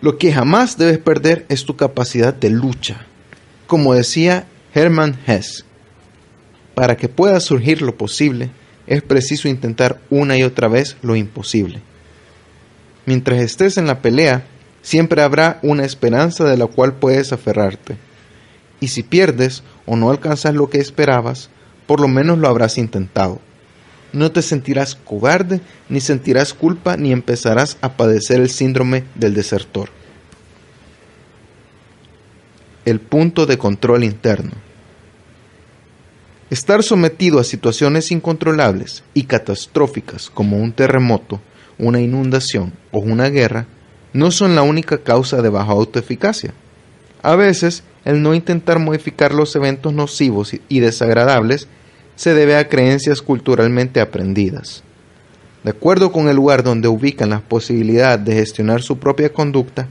Lo 0.00 0.18
que 0.18 0.32
jamás 0.32 0.76
debes 0.76 0.98
perder 0.98 1.46
es 1.48 1.64
tu 1.64 1.76
capacidad 1.76 2.34
de 2.34 2.50
lucha. 2.50 3.06
Como 3.66 3.94
decía 3.94 4.46
Hermann 4.74 5.18
Hesse, 5.26 5.64
para 6.74 6.96
que 6.96 7.08
pueda 7.08 7.40
surgir 7.40 7.80
lo 7.80 7.96
posible, 7.96 8.50
es 8.86 9.02
preciso 9.02 9.48
intentar 9.48 10.00
una 10.10 10.36
y 10.36 10.42
otra 10.42 10.68
vez 10.68 10.96
lo 11.02 11.16
imposible. 11.16 11.80
Mientras 13.06 13.40
estés 13.40 13.78
en 13.78 13.86
la 13.86 14.02
pelea, 14.02 14.44
siempre 14.82 15.22
habrá 15.22 15.58
una 15.62 15.84
esperanza 15.84 16.44
de 16.44 16.56
la 16.56 16.66
cual 16.66 16.94
puedes 16.94 17.32
aferrarte. 17.32 17.96
Y 18.80 18.88
si 18.88 19.02
pierdes 19.02 19.62
o 19.86 19.96
no 19.96 20.10
alcanzas 20.10 20.54
lo 20.54 20.68
que 20.68 20.78
esperabas, 20.78 21.50
por 21.86 22.00
lo 22.00 22.08
menos 22.08 22.38
lo 22.38 22.48
habrás 22.48 22.78
intentado. 22.78 23.40
No 24.12 24.32
te 24.32 24.42
sentirás 24.42 24.94
cobarde, 24.94 25.60
ni 25.88 26.00
sentirás 26.00 26.54
culpa, 26.54 26.96
ni 26.96 27.12
empezarás 27.12 27.76
a 27.80 27.96
padecer 27.96 28.40
el 28.40 28.50
síndrome 28.50 29.04
del 29.14 29.34
desertor. 29.34 29.90
El 32.84 33.00
punto 33.00 33.46
de 33.46 33.58
control 33.58 34.04
interno. 34.04 34.52
Estar 36.48 36.84
sometido 36.84 37.40
a 37.40 37.44
situaciones 37.44 38.12
incontrolables 38.12 39.02
y 39.14 39.24
catastróficas 39.24 40.30
como 40.30 40.58
un 40.58 40.72
terremoto, 40.72 41.40
una 41.76 42.00
inundación 42.00 42.72
o 42.92 43.00
una 43.00 43.28
guerra 43.28 43.66
no 44.12 44.30
son 44.30 44.54
la 44.54 44.62
única 44.62 44.98
causa 44.98 45.42
de 45.42 45.48
baja 45.48 45.72
autoeficacia. 45.72 46.54
A 47.22 47.34
veces, 47.34 47.82
el 48.06 48.22
no 48.22 48.34
intentar 48.34 48.78
modificar 48.78 49.34
los 49.34 49.54
eventos 49.56 49.92
nocivos 49.92 50.52
y 50.68 50.80
desagradables 50.80 51.68
se 52.14 52.34
debe 52.34 52.56
a 52.56 52.68
creencias 52.68 53.20
culturalmente 53.20 54.00
aprendidas. 54.00 54.84
De 55.64 55.70
acuerdo 55.70 56.12
con 56.12 56.28
el 56.28 56.36
lugar 56.36 56.62
donde 56.62 56.86
ubican 56.86 57.30
la 57.30 57.40
posibilidad 57.40 58.16
de 58.16 58.34
gestionar 58.36 58.80
su 58.80 58.98
propia 58.98 59.32
conducta, 59.32 59.88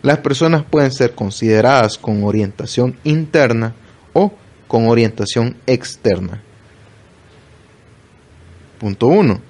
las 0.00 0.18
personas 0.18 0.64
pueden 0.64 0.90
ser 0.90 1.14
consideradas 1.14 1.98
con 1.98 2.24
orientación 2.24 2.96
interna 3.04 3.74
o 4.14 4.32
con 4.66 4.88
orientación 4.88 5.54
externa. 5.66 6.40
Punto 8.78 9.08
1. 9.08 9.40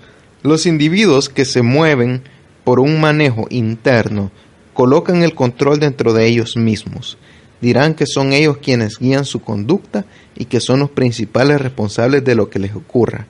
Los 0.43 0.67
individuos 0.67 1.29
que 1.29 1.45
se 1.45 1.63
mueven 1.63 2.23
por 2.65 2.81
un 2.81 3.01
manejo 3.01 3.47
interno 3.51 4.33
colocan 4.75 5.23
el 5.23 5.37
control 5.37 5.79
dentro 5.79 6.13
de 6.13 6.27
ellos 6.27 6.57
mismos. 6.57 7.17
Dirán 7.61 7.95
que 7.95 8.07
son 8.07 8.33
ellos 8.33 8.59
quienes 8.59 8.99
guían 8.99 9.25
su 9.25 9.41
conducta 9.41 10.05
y 10.37 10.45
que 10.45 10.61
son 10.61 10.81
los 10.81 10.91
principales 10.91 11.61
responsables 11.61 12.25
de 12.25 12.35
lo 12.35 12.49
que 12.51 12.59
les 12.59 12.75
ocurra. 12.75 13.27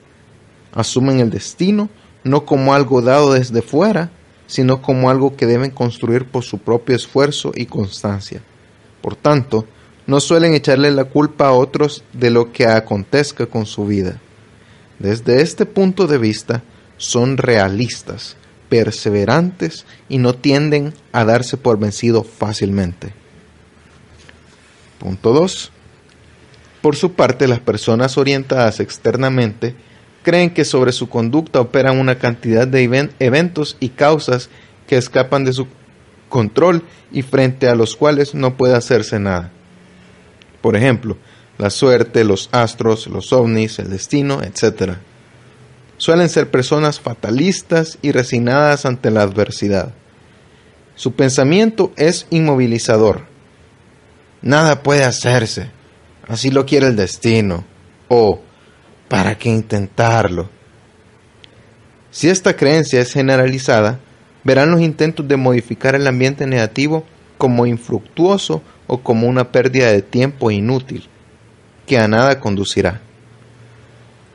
Asumen 0.73 1.19
el 1.19 1.29
destino 1.29 1.89
no 2.23 2.45
como 2.45 2.73
algo 2.73 3.01
dado 3.01 3.33
desde 3.33 3.61
fuera, 3.61 4.11
sino 4.47 4.81
como 4.81 5.09
algo 5.09 5.35
que 5.35 5.45
deben 5.45 5.71
construir 5.71 6.25
por 6.25 6.43
su 6.43 6.59
propio 6.59 6.95
esfuerzo 6.95 7.51
y 7.55 7.65
constancia. 7.65 8.41
Por 9.01 9.15
tanto, 9.15 9.65
no 10.07 10.19
suelen 10.19 10.53
echarle 10.53 10.91
la 10.91 11.05
culpa 11.05 11.47
a 11.47 11.53
otros 11.53 12.03
de 12.13 12.31
lo 12.31 12.51
que 12.51 12.65
acontezca 12.65 13.45
con 13.45 13.65
su 13.65 13.85
vida. 13.85 14.19
Desde 14.97 15.41
este 15.41 15.65
punto 15.65 16.07
de 16.07 16.17
vista, 16.17 16.63
son 16.97 17.37
realistas, 17.37 18.35
perseverantes 18.69 19.85
y 20.09 20.17
no 20.17 20.35
tienden 20.35 20.93
a 21.11 21.23
darse 21.25 21.57
por 21.57 21.79
vencido 21.79 22.23
fácilmente. 22.23 23.13
Punto 24.99 25.33
2. 25.33 25.71
Por 26.81 26.95
su 26.95 27.13
parte, 27.13 27.47
las 27.47 27.59
personas 27.59 28.17
orientadas 28.17 28.79
externamente 28.79 29.75
creen 30.23 30.51
que 30.51 30.65
sobre 30.65 30.91
su 30.91 31.09
conducta 31.09 31.61
operan 31.61 31.99
una 31.99 32.19
cantidad 32.19 32.67
de 32.67 33.11
eventos 33.19 33.77
y 33.79 33.89
causas 33.89 34.49
que 34.87 34.97
escapan 34.97 35.45
de 35.45 35.53
su 35.53 35.67
control 36.27 36.83
y 37.11 37.21
frente 37.21 37.67
a 37.67 37.75
los 37.75 37.95
cuales 37.95 38.35
no 38.35 38.55
puede 38.55 38.75
hacerse 38.75 39.19
nada. 39.19 39.51
Por 40.61 40.75
ejemplo, 40.75 41.17
la 41.57 41.69
suerte, 41.69 42.23
los 42.23 42.49
astros, 42.51 43.07
los 43.07 43.33
ovnis, 43.33 43.79
el 43.79 43.89
destino, 43.89 44.41
etc. 44.43 44.93
Suelen 45.97 46.29
ser 46.29 46.49
personas 46.51 46.99
fatalistas 46.99 47.97
y 48.01 48.11
resignadas 48.11 48.85
ante 48.85 49.11
la 49.11 49.21
adversidad. 49.21 49.93
Su 50.95 51.13
pensamiento 51.13 51.91
es 51.95 52.27
inmovilizador. 52.29 53.28
Nada 54.41 54.83
puede 54.83 55.03
hacerse. 55.03 55.69
Así 56.27 56.51
lo 56.51 56.65
quiere 56.65 56.87
el 56.87 56.95
destino. 56.95 57.65
O, 58.07 58.41
¿para 59.07 59.37
qué 59.37 59.49
intentarlo? 59.49 60.49
Si 62.11 62.29
esta 62.29 62.55
creencia 62.55 63.01
es 63.01 63.13
generalizada, 63.13 63.99
verán 64.43 64.71
los 64.71 64.81
intentos 64.81 65.27
de 65.27 65.37
modificar 65.37 65.95
el 65.95 66.07
ambiente 66.07 66.47
negativo 66.47 67.05
como 67.37 67.65
infructuoso 67.65 68.61
o 68.87 68.99
como 68.99 69.27
una 69.27 69.51
pérdida 69.51 69.91
de 69.91 70.01
tiempo 70.01 70.51
inútil, 70.51 71.07
que 71.85 71.97
a 71.97 72.07
nada 72.07 72.39
conducirá. 72.39 73.01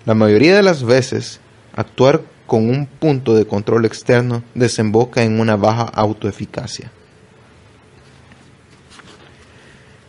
La 0.07 0.15
mayoría 0.15 0.55
de 0.55 0.63
las 0.63 0.85
veces, 0.85 1.41
actuar 1.75 2.23
con 2.47 2.69
un 2.69 2.87
punto 2.87 3.35
de 3.35 3.47
control 3.47 3.85
externo 3.85 4.45
desemboca 4.55 5.23
en 5.23 5.41
una 5.41 5.57
baja 5.57 5.85
autoeficacia. 5.85 6.91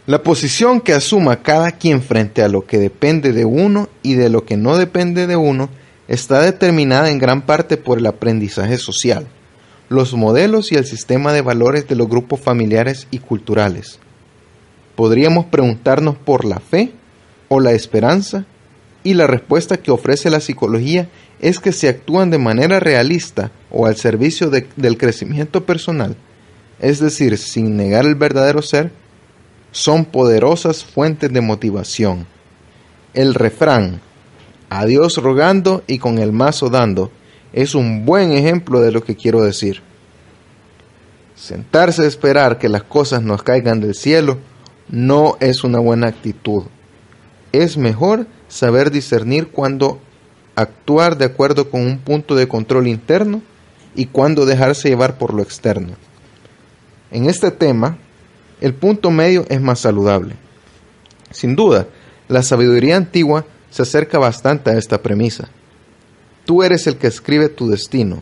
La 0.08 0.22
posición 0.22 0.82
que 0.82 0.93
asuma 0.93 1.42
cada 1.42 1.72
quien 1.72 2.03
frente 2.03 2.43
a 2.43 2.48
lo 2.48 2.67
que 2.67 2.77
depende 2.77 3.34
de 3.34 3.43
uno 3.43 3.90
y 4.03 4.14
de 4.14 4.30
lo 4.30 4.45
que 4.45 4.56
no 4.56 4.77
depende 4.77 5.25
de 5.25 5.35
uno 5.35 5.69
está 6.08 6.42
determinada 6.42 7.09
en 7.09 7.17
gran 7.17 7.42
parte 7.42 7.75
por 7.77 7.98
el 7.98 8.06
aprendizaje 8.06 8.77
social, 8.77 9.27
los 9.90 10.14
modelos 10.14 10.72
y 10.72 10.75
el 10.75 10.85
sistema 10.85 11.34
de 11.34 11.42
valores 11.42 11.88
de 11.88 11.95
los 11.95 12.08
grupos 12.08 12.40
familiares 12.40 13.08
y 13.09 13.17
culturales, 13.17 14.00
podríamos 14.95 15.45
preguntarnos 15.45 16.16
por 16.17 16.45
la 16.45 16.59
fe 16.59 16.92
o 17.48 17.59
la 17.59 17.74
esperanza 17.74 18.45
y 19.03 19.14
la 19.14 19.27
respuesta 19.27 19.77
que 19.77 19.92
ofrece 19.92 20.30
la 20.30 20.40
psicología 20.40 21.09
es 21.40 21.59
que 21.59 21.72
si 21.72 21.88
actúan 21.88 22.32
de 22.32 22.38
manera 22.38 22.80
realista 22.80 23.51
o 23.69 23.85
al 23.85 23.95
servicio 23.98 24.50
del 24.50 24.98
crecimiento 24.98 25.66
personal, 25.66 26.16
es 26.80 27.00
decir, 27.00 27.38
sin 27.38 27.77
negar 27.77 28.06
el 28.06 28.16
verdadero 28.16 28.61
ser, 28.61 28.92
son 29.75 30.05
poderosas 30.05 30.85
fuentes 30.85 31.33
de 31.33 31.41
motivación. 31.41 32.27
El 33.13 33.33
refrán, 33.33 33.99
a 34.69 34.85
Dios 34.85 35.17
rogando 35.17 35.83
y 35.85 35.97
con 35.97 36.17
el 36.17 36.31
mazo 36.31 36.69
dando, 36.69 37.11
es 37.51 37.75
un 37.75 38.05
buen 38.05 38.31
ejemplo 38.31 38.79
de 38.79 38.93
lo 38.93 39.03
que 39.03 39.17
quiero 39.17 39.41
decir. 39.41 39.81
Sentarse 41.35 42.03
a 42.03 42.07
esperar 42.07 42.57
que 42.57 42.69
las 42.69 42.83
cosas 42.83 43.21
nos 43.21 43.43
caigan 43.43 43.81
del 43.81 43.95
cielo 43.95 44.37
no 44.87 45.35
es 45.41 45.65
una 45.65 45.79
buena 45.79 46.07
actitud. 46.07 46.63
Es 47.51 47.75
mejor 47.75 48.27
saber 48.47 48.91
discernir 48.91 49.49
cuándo 49.49 49.99
actuar 50.55 51.17
de 51.17 51.25
acuerdo 51.25 51.69
con 51.69 51.81
un 51.81 51.97
punto 51.97 52.35
de 52.35 52.47
control 52.47 52.87
interno 52.87 53.41
y 53.93 54.05
cuándo 54.05 54.45
dejarse 54.45 54.87
llevar 54.87 55.17
por 55.17 55.33
lo 55.33 55.43
externo. 55.43 55.95
En 57.11 57.25
este 57.25 57.51
tema, 57.51 57.97
el 58.61 58.74
punto 58.74 59.11
medio 59.11 59.45
es 59.50 59.61
más 59.61 59.80
saludable. 59.80 60.35
Sin 61.32 61.56
duda, 61.56 61.88
la 62.27 62.43
sabiduría 62.43 62.98
antigua 62.98 63.45
se 63.69 63.82
acerca 63.82 64.19
bastante 64.19 64.69
a 64.69 64.77
esta 64.77 65.01
premisa. 65.01 65.50
Tú 66.45 66.64
eres 66.64 66.88
el 66.88 66.98
que 66.98 67.08
escribe 67.08 67.50
tu 67.50 67.69
destino. 67.69 68.22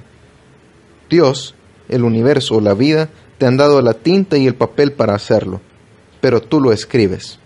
Dios, 1.10 1.56
el 1.90 2.03
universo 2.03 2.56
o 2.56 2.62
la 2.62 2.74
vida 2.74 3.10
te 3.38 3.45
han 3.45 3.58
dado 3.58 3.82
la 3.82 3.94
tinta 3.94 4.38
y 4.38 4.48
el 4.48 4.56
papel 4.56 4.94
para 4.94 5.16
hacerlo 5.16 5.62
pero 6.24 6.42
tú 6.42 6.62
lo 6.62 6.72
escribes. 6.72 7.38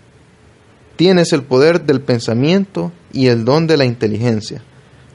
Tienes 0.94 1.32
el 1.32 1.42
poder 1.42 1.82
del 1.82 2.00
pensamiento 2.00 2.92
y 3.12 3.26
el 3.26 3.44
don 3.44 3.66
de 3.66 3.76
la 3.76 3.84
inteligencia, 3.84 4.62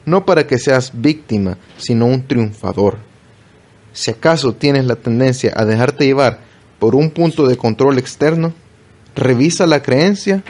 no 0.04 0.26
para 0.26 0.46
que 0.46 0.58
seas 0.58 0.92
víctima, 0.92 1.56
sino 1.78 2.04
un 2.04 2.26
triunfador. 2.26 2.98
Si 3.94 4.10
acaso 4.10 4.52
tienes 4.52 4.84
la 4.84 4.96
tendencia 4.96 5.54
a 5.56 5.64
dejarte 5.64 6.04
llevar 6.04 6.40
por 6.84 6.96
un 6.96 7.08
punto 7.08 7.46
de 7.46 7.56
control 7.56 7.96
externo, 7.96 8.52
revisa 9.16 9.66
la 9.66 9.82
creencia, 9.82 10.44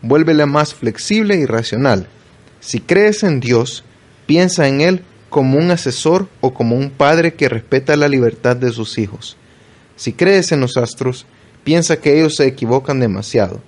vuélvela 0.00 0.46
más 0.46 0.72
flexible 0.72 1.36
y 1.36 1.44
racional. 1.44 2.08
Si 2.58 2.80
crees 2.80 3.22
en 3.22 3.38
Dios, 3.38 3.84
piensa 4.24 4.66
en 4.66 4.80
Él 4.80 5.02
como 5.28 5.58
un 5.58 5.70
asesor 5.70 6.26
o 6.40 6.54
como 6.54 6.74
un 6.74 6.88
padre 6.88 7.34
que 7.34 7.50
respeta 7.50 7.96
la 7.96 8.08
libertad 8.08 8.56
de 8.56 8.72
sus 8.72 8.96
hijos. 8.96 9.36
Si 9.94 10.14
crees 10.14 10.52
en 10.52 10.62
los 10.62 10.78
astros, 10.78 11.26
piensa 11.64 12.00
que 12.00 12.18
ellos 12.18 12.36
se 12.36 12.46
equivocan 12.46 12.98
demasiado. 12.98 13.60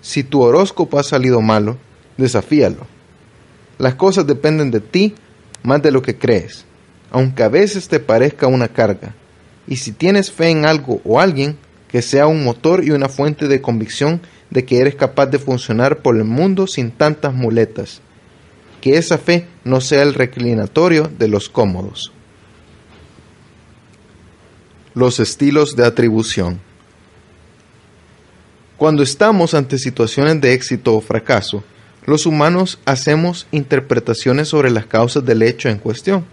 Si 0.00 0.24
tu 0.24 0.42
horóscopo 0.42 0.98
ha 0.98 1.04
salido 1.04 1.40
malo, 1.40 1.78
desafíalo. 2.16 2.88
Las 3.78 3.94
cosas 3.94 4.26
dependen 4.26 4.72
de 4.72 4.80
ti 4.80 5.14
más 5.62 5.80
de 5.80 5.92
lo 5.92 6.02
que 6.02 6.18
crees, 6.18 6.64
aunque 7.12 7.44
a 7.44 7.48
veces 7.48 7.86
te 7.86 8.00
parezca 8.00 8.48
una 8.48 8.66
carga. 8.66 9.14
Y 9.66 9.76
si 9.76 9.92
tienes 9.92 10.30
fe 10.30 10.50
en 10.50 10.66
algo 10.66 11.00
o 11.04 11.20
alguien, 11.20 11.56
que 11.88 12.02
sea 12.02 12.26
un 12.26 12.42
motor 12.42 12.84
y 12.84 12.90
una 12.90 13.08
fuente 13.08 13.46
de 13.48 13.60
convicción 13.60 14.20
de 14.50 14.64
que 14.64 14.78
eres 14.78 14.94
capaz 14.94 15.26
de 15.26 15.38
funcionar 15.38 15.98
por 15.98 16.16
el 16.16 16.24
mundo 16.24 16.66
sin 16.66 16.90
tantas 16.90 17.34
muletas. 17.34 18.00
Que 18.80 18.96
esa 18.96 19.16
fe 19.16 19.46
no 19.64 19.80
sea 19.80 20.02
el 20.02 20.14
reclinatorio 20.14 21.10
de 21.18 21.28
los 21.28 21.48
cómodos. 21.48 22.12
Los 24.94 25.20
estilos 25.20 25.76
de 25.76 25.86
atribución. 25.86 26.60
Cuando 28.76 29.02
estamos 29.02 29.54
ante 29.54 29.78
situaciones 29.78 30.40
de 30.40 30.52
éxito 30.52 30.94
o 30.94 31.00
fracaso, 31.00 31.62
los 32.06 32.26
humanos 32.26 32.78
hacemos 32.84 33.46
interpretaciones 33.50 34.48
sobre 34.48 34.70
las 34.70 34.86
causas 34.86 35.24
del 35.24 35.42
hecho 35.42 35.68
en 35.68 35.78
cuestión. 35.78 36.24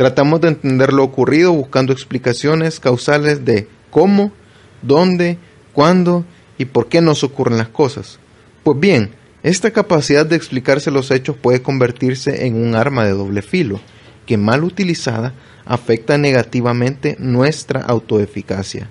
Tratamos 0.00 0.40
de 0.40 0.48
entender 0.48 0.94
lo 0.94 1.04
ocurrido 1.04 1.52
buscando 1.52 1.92
explicaciones 1.92 2.80
causales 2.80 3.44
de 3.44 3.68
cómo, 3.90 4.32
dónde, 4.80 5.36
cuándo 5.74 6.24
y 6.56 6.64
por 6.64 6.88
qué 6.88 7.02
nos 7.02 7.22
ocurren 7.22 7.58
las 7.58 7.68
cosas. 7.68 8.18
Pues 8.62 8.80
bien, 8.80 9.10
esta 9.42 9.72
capacidad 9.72 10.24
de 10.24 10.36
explicarse 10.36 10.90
los 10.90 11.10
hechos 11.10 11.36
puede 11.36 11.60
convertirse 11.60 12.46
en 12.46 12.54
un 12.54 12.76
arma 12.76 13.04
de 13.04 13.10
doble 13.10 13.42
filo, 13.42 13.78
que 14.24 14.38
mal 14.38 14.64
utilizada 14.64 15.34
afecta 15.66 16.16
negativamente 16.16 17.16
nuestra 17.18 17.82
autoeficacia. 17.82 18.88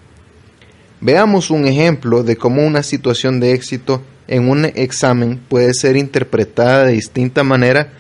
Veamos 1.02 1.50
un 1.50 1.66
ejemplo 1.66 2.22
de 2.22 2.36
cómo 2.36 2.64
una 2.64 2.84
situación 2.84 3.40
de 3.40 3.54
éxito 3.54 4.04
en 4.28 4.48
un 4.48 4.64
examen 4.66 5.40
puede 5.50 5.74
ser 5.74 5.98
interpretada 5.98 6.84
de 6.84 6.92
distinta 6.92 7.44
manera 7.44 7.94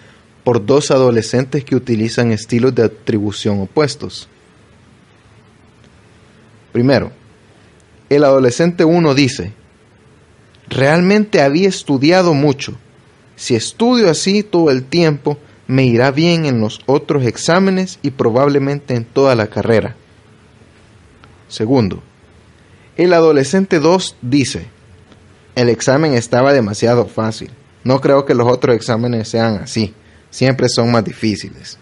por 0.50 0.66
dos 0.66 0.90
adolescentes 0.90 1.64
que 1.64 1.76
utilizan 1.76 2.32
estilos 2.32 2.74
de 2.74 2.82
atribución 2.82 3.61
opuestos. 3.61 4.28
Primero, 6.72 7.11
el 8.10 8.24
adolescente 8.24 8.84
1 8.84 9.14
dice, 9.14 9.53
realmente 10.68 11.44
había 11.44 11.69
estudiado 11.69 12.34
mucho. 12.34 12.74
Si 13.36 13.53
estudio 13.53 14.10
así 14.10 14.42
todo 14.42 14.72
el 14.72 14.86
tiempo, 14.86 15.38
me 15.68 15.86
irá 15.86 16.10
bien 16.10 16.48
en 16.48 16.60
los 16.60 16.80
otros 16.88 17.28
exámenes 17.28 18.00
y 18.02 18.10
probablemente 18.10 18.95
en 18.95 19.06
toda 19.06 19.36
la 19.36 19.52
carrera. 19.52 19.98
Segundo, 21.48 22.02
el 22.98 23.14
adolescente 23.14 23.78
2 23.78 24.16
dice, 24.24 24.66
el 25.53 25.69
examen 25.69 26.16
estaba 26.16 26.53
demasiado 26.53 27.06
fácil. 27.06 27.52
No 27.84 28.02
creo 28.02 28.26
que 28.26 28.34
los 28.34 28.52
otros 28.52 28.76
exámenes 28.76 29.30
sean 29.30 29.58
así 29.58 29.94
siempre 30.30 30.69
son 30.69 30.91
más 30.91 31.03
difíciles. 31.03 31.77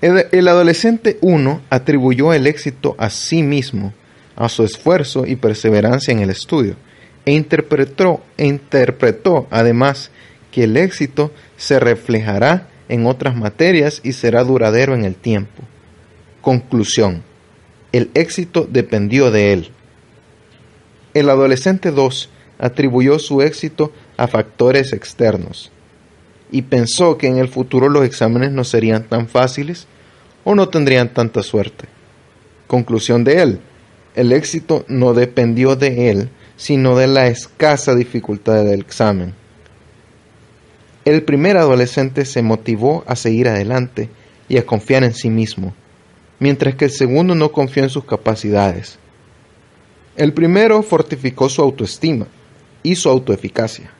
El, 0.00 0.48
adolescente 0.48 1.16
1 1.22 1.62
atribuyó 1.70 2.34
el 2.34 2.46
éxito 2.46 2.94
a 2.98 3.08
sí 3.08 3.42
mismo, 3.42 3.94
a 4.36 4.50
su 4.50 4.62
esfuerzo 4.62 5.24
y 5.26 5.36
perseverancia 5.36 6.12
en 6.12 6.18
el 6.18 6.28
estudio, 6.28 6.76
e 7.24 7.32
interpretó, 7.32 8.22
e 8.36 8.46
interpretó 8.46 9.46
además 9.50 10.10
que 10.50 10.64
el 10.64 10.76
éxito 10.76 11.32
se 11.56 11.80
reflejará 11.80 12.68
en 12.90 13.06
otras 13.06 13.34
materias 13.34 14.00
y 14.04 14.12
será 14.12 14.44
duradero 14.44 14.94
en 14.94 15.06
el 15.06 15.14
tiempo. 15.14 15.62
Conclusión. 16.42 17.22
El 17.92 18.10
éxito 18.12 18.68
dependió 18.70 19.30
de 19.30 19.54
él. 19.54 19.70
El 21.14 21.30
adolescente 21.30 21.92
2 21.92 22.28
atribuyó 22.58 23.18
su 23.18 23.40
éxito 23.40 23.90
a 24.16 24.26
factores 24.26 24.92
externos, 24.92 25.72
y 26.54 26.62
pensó 26.62 27.18
que 27.18 27.26
en 27.26 27.38
el 27.38 27.48
futuro 27.48 27.88
los 27.88 28.04
exámenes 28.04 28.52
no 28.52 28.62
serían 28.62 29.08
tan 29.08 29.26
fáciles 29.26 29.88
o 30.44 30.54
no 30.54 30.68
tendrían 30.68 31.12
tanta 31.12 31.42
suerte. 31.42 31.86
Conclusión 32.68 33.24
de 33.24 33.42
él, 33.42 33.60
el 34.14 34.30
éxito 34.30 34.84
no 34.86 35.14
dependió 35.14 35.74
de 35.74 36.10
él, 36.10 36.28
sino 36.56 36.96
de 36.96 37.08
la 37.08 37.26
escasa 37.26 37.96
dificultad 37.96 38.64
del 38.64 38.82
examen. 38.82 39.34
El 41.04 41.24
primer 41.24 41.56
adolescente 41.56 42.24
se 42.24 42.40
motivó 42.42 43.02
a 43.08 43.16
seguir 43.16 43.48
adelante 43.48 44.08
y 44.48 44.58
a 44.58 44.64
confiar 44.64 45.02
en 45.02 45.12
sí 45.12 45.30
mismo, 45.30 45.74
mientras 46.38 46.76
que 46.76 46.84
el 46.84 46.92
segundo 46.92 47.34
no 47.34 47.50
confió 47.50 47.82
en 47.82 47.90
sus 47.90 48.04
capacidades. 48.04 49.00
El 50.14 50.32
primero 50.32 50.84
fortificó 50.84 51.48
su 51.48 51.62
autoestima 51.62 52.28
y 52.84 52.94
su 52.94 53.08
autoeficacia. 53.08 53.90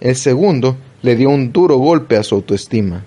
El 0.00 0.16
segundo 0.16 0.78
le 1.02 1.16
dio 1.16 1.30
un 1.30 1.52
duro 1.52 1.76
golpe 1.76 2.16
a 2.16 2.22
su 2.22 2.36
autoestima. 2.36 3.04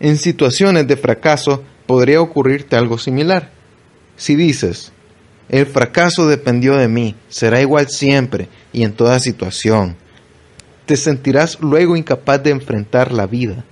En 0.00 0.16
situaciones 0.16 0.86
de 0.86 0.96
fracaso 0.96 1.62
podría 1.86 2.20
ocurrirte 2.20 2.76
algo 2.76 2.98
similar. 2.98 3.50
Si 4.16 4.36
dices, 4.36 4.92
el 5.48 5.66
fracaso 5.66 6.26
dependió 6.26 6.76
de 6.76 6.88
mí, 6.88 7.14
será 7.28 7.60
igual 7.60 7.88
siempre 7.88 8.48
y 8.72 8.84
en 8.84 8.92
toda 8.92 9.20
situación, 9.20 9.96
te 10.86 10.96
sentirás 10.96 11.60
luego 11.60 11.96
incapaz 11.96 12.42
de 12.42 12.50
enfrentar 12.50 13.12
la 13.12 13.26
vida. 13.26 13.64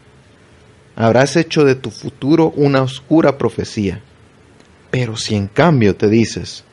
Habrás 0.97 1.37
hecho 1.37 1.65
de 1.65 1.75
tu 1.75 1.91
futuro 1.91 2.53
una 2.57 2.83
oscura 2.83 3.39
profecía. 3.39 4.03
Pero 4.91 5.17
si 5.17 5.35
en 5.35 5.47
cambio 5.47 5.97
te 5.97 6.09
dices, 6.09 6.65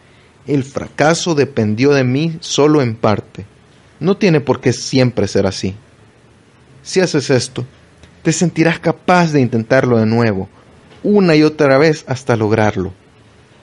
el 0.46 0.64
fracaso 0.64 1.36
dependió 1.36 1.92
de 1.92 2.04
mí 2.04 2.38
solo 2.42 2.82
en 2.82 2.96
parte, 2.96 3.46
no 4.00 4.18
tiene 4.18 4.40
por 4.40 4.62
qué 4.62 4.74
siempre 4.74 5.28
ser 5.28 5.46
así. 5.46 5.76
Si 6.84 7.00
haces 7.00 7.30
esto, 7.30 7.66
te 8.24 8.32
sentirás 8.32 8.80
capaz 8.80 9.32
de 9.32 9.42
intentarlo 9.42 9.98
de 9.98 10.06
nuevo, 10.06 10.50
una 11.04 11.36
y 11.36 11.44
otra 11.44 11.78
vez 11.78 12.04
hasta 12.08 12.36
lograrlo. 12.36 12.94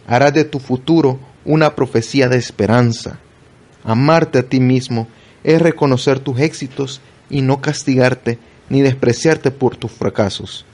Harás 0.06 0.34
de 0.34 0.44
tu 0.44 0.58
futuro 0.58 1.18
una 1.44 1.74
profecía 1.74 2.28
de 2.28 2.36
esperanza. 2.36 3.18
Amarte 3.84 4.38
a 4.38 4.42
ti 4.42 4.60
mismo 4.60 5.08
es 5.44 5.60
reconocer 5.60 6.20
tus 6.20 6.40
éxitos 6.40 7.00
y 7.30 7.40
no 7.40 7.60
castigarte 7.60 8.38
ni 8.68 8.82
despreciarte 8.82 9.50
por 9.50 9.76
tus 9.76 9.92
fracasos, 9.92 10.66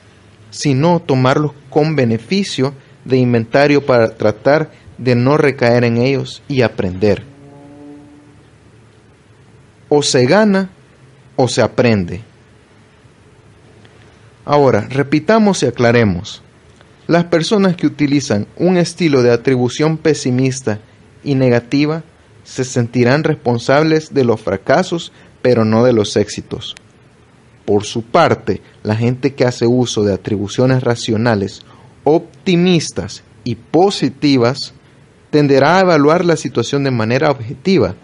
sino 0.50 1.00
tomarlos 1.00 1.52
con 1.70 1.94
beneficio 1.94 2.74
de 3.04 3.18
inventario 3.18 3.84
para 3.84 4.16
tratar 4.16 4.70
de 4.98 5.14
no 5.14 5.36
recaer 5.36 5.84
en 5.84 5.98
ellos 5.98 6.42
y 6.48 6.62
aprender 6.62 7.31
o 9.94 10.02
se 10.02 10.24
gana 10.24 10.70
o 11.36 11.48
se 11.48 11.60
aprende. 11.60 12.22
Ahora, 14.46 14.88
repitamos 14.88 15.62
y 15.62 15.66
aclaremos. 15.66 16.42
Las 17.06 17.24
personas 17.24 17.76
que 17.76 17.86
utilizan 17.86 18.46
un 18.56 18.78
estilo 18.78 19.22
de 19.22 19.32
atribución 19.32 19.98
pesimista 19.98 20.80
y 21.22 21.34
negativa 21.34 22.04
se 22.42 22.64
sentirán 22.64 23.22
responsables 23.22 24.14
de 24.14 24.24
los 24.24 24.40
fracasos, 24.40 25.12
pero 25.42 25.66
no 25.66 25.84
de 25.84 25.92
los 25.92 26.16
éxitos. 26.16 26.74
Por 27.66 27.84
su 27.84 28.00
parte, 28.00 28.62
la 28.82 28.96
gente 28.96 29.34
que 29.34 29.44
hace 29.44 29.66
uso 29.66 30.04
de 30.04 30.14
atribuciones 30.14 30.82
racionales, 30.82 31.66
optimistas 32.04 33.24
y 33.44 33.56
positivas, 33.56 34.72
tenderá 35.28 35.76
a 35.76 35.80
evaluar 35.80 36.24
la 36.24 36.36
situación 36.38 36.82
de 36.82 36.90
manera 36.90 37.30
objetiva, 37.30 37.94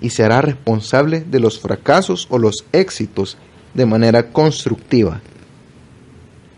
y 0.00 0.10
se 0.10 0.24
hará 0.24 0.42
responsable 0.42 1.20
de 1.20 1.40
los 1.40 1.60
fracasos 1.60 2.26
o 2.30 2.38
los 2.38 2.64
éxitos 2.72 3.36
de 3.74 3.86
manera 3.86 4.30
constructiva. 4.30 5.20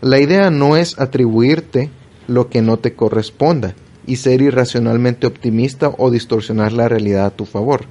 La 0.01 0.19
idea 0.19 0.49
no 0.49 0.77
es 0.77 0.97
atribuirte 0.99 1.89
lo 2.27 2.49
que 2.49 2.61
no 2.61 2.77
te 2.77 2.93
corresponda 2.93 3.75
y 4.05 4.15
ser 4.17 4.41
irracionalmente 4.41 5.27
optimista 5.27 5.91
o 5.97 6.09
distorsionar 6.09 6.71
la 6.71 6.87
realidad 6.87 7.25
a 7.25 7.31
tu 7.31 7.45
favor. 7.45 7.81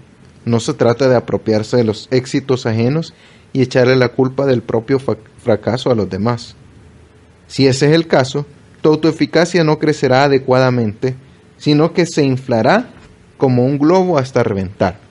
No 0.45 0.61
se 0.61 0.75
trata 0.75 1.09
de 1.09 1.17
apropiarse 1.17 1.77
de 1.77 1.85
los 1.85 2.09
éxitos 2.11 2.65
ajenos 2.67 3.15
y 3.53 3.63
echarle 3.63 3.97
la 3.97 4.09
culpa 4.11 4.47
del 4.47 4.63
propio 4.63 4.99
fracaso 4.99 5.91
a 5.91 5.95
los 5.95 6.09
demás. 6.09 6.57
Si 7.47 7.67
ese 7.67 7.87
es 7.87 7.93
el 7.93 8.07
caso, 8.07 8.47
tu 8.81 8.91
autoeficacia 8.91 9.65
no 9.65 9.79
crecerá 9.79 10.25
adecuadamente, 10.25 11.15
sino 11.57 11.93
que 11.93 12.07
se 12.07 12.23
inflará 12.23 12.91
como 13.37 13.65
un 13.65 13.79
globo 13.79 14.19
hasta 14.19 14.43
reventar. 14.43 15.08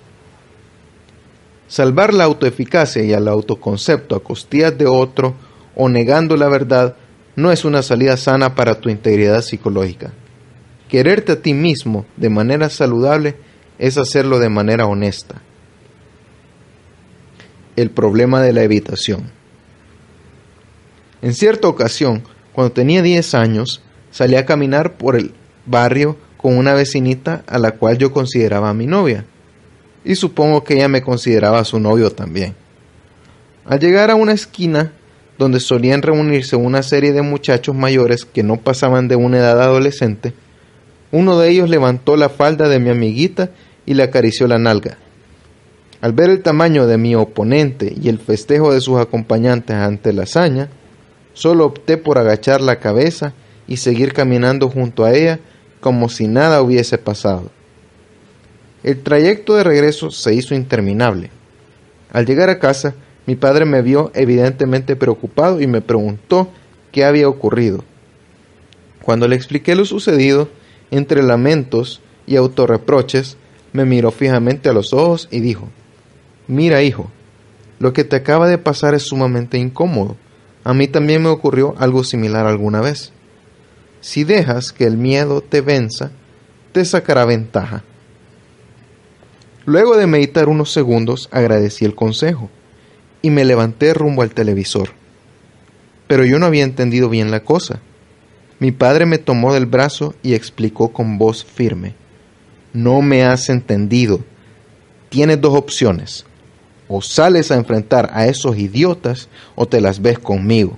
Salvar 1.67 2.13
la 2.13 2.23
autoeficacia 2.23 3.03
y 3.03 3.13
al 3.13 3.27
autoconcepto 3.27 4.15
a 4.15 4.23
costillas 4.23 4.77
de 4.77 4.87
otro 4.87 5.35
o 5.75 5.89
negando 5.89 6.37
la 6.37 6.47
verdad 6.47 6.95
no 7.35 7.51
es 7.51 7.65
una 7.65 7.81
salida 7.81 8.15
sana 8.15 8.55
para 8.55 8.79
tu 8.79 8.89
integridad 8.89 9.41
psicológica. 9.41 10.13
Quererte 10.89 11.33
a 11.33 11.41
ti 11.41 11.53
mismo 11.53 12.05
de 12.15 12.29
manera 12.29 12.69
saludable 12.69 13.35
es 13.77 13.97
hacerlo 13.97 14.39
de 14.39 14.49
manera 14.49 14.87
honesta. 14.87 15.41
El 17.75 17.91
problema 17.91 18.41
de 18.41 18.53
la 18.53 18.63
evitación. 18.63 19.29
En 21.21 21.33
cierta 21.33 21.67
ocasión, 21.67 22.23
cuando 22.53 22.71
tenía 22.71 23.01
10 23.01 23.35
años, 23.35 23.83
salí 24.09 24.35
a 24.35 24.45
caminar 24.45 24.97
por 24.97 25.15
el 25.15 25.33
barrio 25.65 26.17
con 26.37 26.57
una 26.57 26.73
vecinita 26.73 27.43
a 27.45 27.59
la 27.59 27.71
cual 27.71 27.97
yo 27.97 28.13
consideraba 28.13 28.73
mi 28.73 28.87
novia 28.87 29.25
y 30.07 30.15
supongo 30.15 30.63
que 30.63 30.75
ella 30.75 30.87
me 30.87 31.01
consideraba 31.01 31.65
su 31.65 31.81
novio 31.81 32.11
también. 32.11 32.55
Al 33.65 33.79
llegar 33.79 34.09
a 34.09 34.15
una 34.15 34.31
esquina 34.31 34.93
donde 35.37 35.59
solían 35.59 36.01
reunirse 36.01 36.55
una 36.55 36.81
serie 36.81 37.11
de 37.11 37.21
muchachos 37.21 37.75
mayores 37.75 38.23
que 38.23 38.41
no 38.41 38.55
pasaban 38.55 39.09
de 39.09 39.17
una 39.17 39.39
edad 39.39 39.61
adolescente, 39.61 40.33
uno 41.11 41.37
de 41.37 41.49
ellos 41.49 41.69
levantó 41.69 42.15
la 42.15 42.29
falda 42.29 42.69
de 42.69 42.79
mi 42.79 42.89
amiguita 42.89 43.49
y 43.85 43.95
le 43.95 44.03
acarició 44.03 44.47
la 44.47 44.57
nalga. 44.57 44.97
Al 45.99 46.13
ver 46.13 46.29
el 46.29 46.41
tamaño 46.41 46.87
de 46.87 46.97
mi 46.97 47.13
oponente 47.13 47.93
y 48.01 48.07
el 48.07 48.19
festejo 48.19 48.73
de 48.73 48.79
sus 48.79 48.99
acompañantes 48.99 49.75
ante 49.75 50.13
la 50.13 50.23
hazaña, 50.23 50.69
solo 51.33 51.65
opté 51.65 51.97
por 51.97 52.17
agachar 52.17 52.61
la 52.61 52.79
cabeza 52.79 53.33
y 53.67 53.77
seguir 53.77 54.13
caminando 54.13 54.69
junto 54.69 55.03
a 55.03 55.13
ella 55.13 55.41
como 55.81 56.07
si 56.07 56.27
nada 56.27 56.61
hubiese 56.61 56.97
pasado. 56.97 57.51
El 58.87 59.03
trayecto 59.03 59.55
de 59.55 59.65
regreso 59.65 60.11
se 60.11 60.33
hizo 60.33 60.55
interminable. 60.55 61.29
Al 62.13 62.25
llegar 62.25 62.49
a 62.49 62.57
casa, 62.57 62.95
mi 63.25 63.35
padre 63.35 63.65
me 63.65 63.81
vio 63.81 64.11
evidentemente 64.15 64.95
preocupado 64.95 65.59
y 65.59 65.67
me 65.67 65.81
preguntó 65.81 66.47
qué 66.93 67.03
había 67.03 67.27
ocurrido. 67.27 67.83
Cuando 69.03 69.27
le 69.27 69.35
expliqué 69.35 69.75
lo 69.75 69.83
sucedido, 69.83 70.47
entre 70.89 71.21
lamentos 71.21 71.99
y 72.25 72.37
autorreproches, 72.37 73.35
me 73.73 73.83
miró 73.83 74.09
fijamente 74.11 74.69
a 74.69 74.73
los 74.73 74.93
ojos 74.93 75.27
y 75.31 75.41
dijo, 75.41 75.67
Mira, 76.47 76.81
hijo, 76.81 77.11
lo 77.79 77.91
que 77.91 78.05
te 78.05 78.15
acaba 78.15 78.47
de 78.47 78.57
pasar 78.57 78.93
es 78.93 79.03
sumamente 79.03 79.57
incómodo. 79.57 80.15
A 80.63 80.73
mí 80.73 80.87
también 80.87 81.23
me 81.23 81.27
ocurrió 81.27 81.75
algo 81.77 82.05
similar 82.05 82.47
alguna 82.47 82.79
vez. 82.79 83.11
Si 83.99 84.23
dejas 84.23 84.71
que 84.71 84.85
el 84.85 84.95
miedo 84.95 85.41
te 85.41 85.59
venza, 85.59 86.11
te 86.71 86.85
sacará 86.85 87.25
ventaja. 87.25 87.83
Luego 89.67 89.97
de 89.97 90.07
meditar 90.07 90.47
unos 90.47 90.71
segundos, 90.71 91.27
agradecí 91.29 91.83
el 91.83 91.93
consejo 91.93 92.49
y 93.21 93.31
me 93.31 93.43
levanté 93.43 93.93
rumbo 93.93 94.21
al 94.21 94.33
televisor. 94.33 94.91
Pero 96.07 96.23
yo 96.23 96.39
no 96.39 96.45
había 96.45 96.63
entendido 96.63 97.09
bien 97.09 97.31
la 97.31 97.41
cosa. 97.41 97.81
Mi 98.59 98.71
padre 98.71 99.05
me 99.05 99.17
tomó 99.17 99.53
del 99.53 99.65
brazo 99.65 100.15
y 100.23 100.35
explicó 100.35 100.93
con 100.93 101.17
voz 101.17 101.43
firme. 101.43 101.95
No 102.71 103.01
me 103.01 103.25
has 103.25 103.49
entendido. 103.49 104.21
Tienes 105.09 105.41
dos 105.41 105.53
opciones. 105.53 106.25
O 106.87 107.01
sales 107.01 107.51
a 107.51 107.55
enfrentar 107.55 108.09
a 108.13 108.27
esos 108.27 108.57
idiotas 108.57 109.27
o 109.55 109.65
te 109.65 109.81
las 109.81 110.01
ves 110.01 110.17
conmigo. 110.17 110.77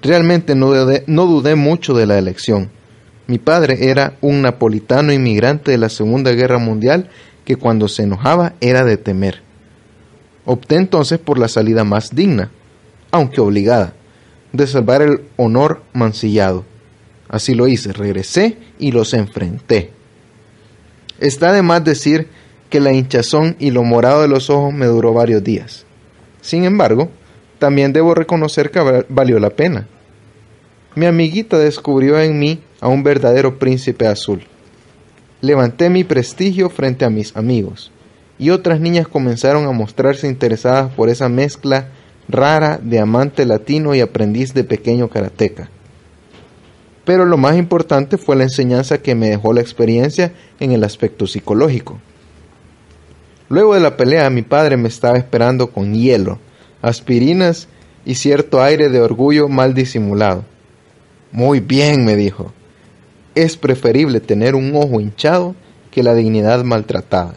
Realmente 0.00 0.54
no 0.54 0.70
dudé, 0.70 1.54
mucho 1.56 1.92
de 1.92 2.06
la 2.06 2.16
elección. 2.16 2.70
Mi 3.28 3.38
padre 3.38 3.90
era 3.90 4.14
un 4.22 4.40
napolitano 4.40 5.12
inmigrante 5.12 5.70
de 5.70 5.76
la 5.76 5.90
Segunda 5.90 6.32
Guerra 6.32 6.56
Mundial 6.56 7.10
que 7.44 7.56
cuando 7.56 7.86
se 7.86 8.04
enojaba 8.04 8.54
era 8.62 8.84
de 8.84 8.96
temer. 8.96 9.42
Opté 10.46 10.76
entonces 10.76 11.18
por 11.18 11.38
la 11.38 11.48
salida 11.48 11.84
más 11.84 12.14
digna, 12.14 12.50
aunque 13.10 13.42
obligada 13.42 13.92
de 14.54 14.66
salvar 14.66 15.02
el 15.02 15.20
honor 15.36 15.82
mancillado. 15.92 16.64
Así 17.28 17.54
lo 17.54 17.68
hice, 17.68 17.92
regresé 17.92 18.56
y 18.78 18.92
los 18.92 19.12
enfrenté. 19.12 19.90
Está 21.20 21.52
de 21.52 21.60
más 21.60 21.84
decir 21.84 22.28
que 22.70 22.80
la 22.80 22.94
hinchazón 22.94 23.56
y 23.58 23.72
lo 23.72 23.82
morado 23.84 24.22
de 24.22 24.28
los 24.28 24.48
ojos 24.48 24.72
me 24.72 24.86
duró 24.86 25.12
varios 25.12 25.44
días. 25.44 25.84
Sin 26.40 26.64
embargo, 26.64 27.10
también 27.58 27.92
debo 27.92 28.14
reconocer 28.14 28.70
que 28.70 29.04
valió 29.10 29.38
la 29.38 29.50
pena. 29.50 29.86
Mi 30.94 31.04
amiguita 31.04 31.58
descubrió 31.58 32.18
en 32.18 32.38
mí 32.38 32.62
a 32.80 32.88
un 32.88 33.02
verdadero 33.02 33.58
príncipe 33.58 34.06
azul. 34.06 34.42
Levanté 35.40 35.90
mi 35.90 36.04
prestigio 36.04 36.70
frente 36.70 37.04
a 37.04 37.10
mis 37.10 37.36
amigos, 37.36 37.92
y 38.38 38.50
otras 38.50 38.80
niñas 38.80 39.08
comenzaron 39.08 39.66
a 39.66 39.72
mostrarse 39.72 40.28
interesadas 40.28 40.92
por 40.94 41.08
esa 41.08 41.28
mezcla 41.28 41.88
rara 42.28 42.78
de 42.82 42.98
amante 42.98 43.44
latino 43.46 43.94
y 43.94 44.00
aprendiz 44.00 44.54
de 44.54 44.64
pequeño 44.64 45.08
karateca. 45.08 45.70
Pero 47.04 47.24
lo 47.24 47.38
más 47.38 47.56
importante 47.56 48.18
fue 48.18 48.36
la 48.36 48.44
enseñanza 48.44 48.98
que 48.98 49.14
me 49.14 49.30
dejó 49.30 49.52
la 49.52 49.62
experiencia 49.62 50.32
en 50.60 50.72
el 50.72 50.84
aspecto 50.84 51.26
psicológico. 51.26 51.98
Luego 53.48 53.74
de 53.74 53.80
la 53.80 53.96
pelea 53.96 54.28
mi 54.28 54.42
padre 54.42 54.76
me 54.76 54.88
estaba 54.88 55.16
esperando 55.16 55.68
con 55.68 55.94
hielo, 55.94 56.38
aspirinas 56.82 57.68
y 58.04 58.16
cierto 58.16 58.62
aire 58.62 58.90
de 58.90 59.00
orgullo 59.00 59.48
mal 59.48 59.72
disimulado. 59.72 60.44
Muy 61.32 61.60
bien, 61.60 62.04
me 62.04 62.14
dijo. 62.14 62.52
Es 63.38 63.56
preferible 63.56 64.18
tener 64.18 64.56
un 64.56 64.74
ojo 64.74 65.00
hinchado 65.00 65.54
que 65.92 66.02
la 66.02 66.12
dignidad 66.16 66.64
maltratada. 66.64 67.34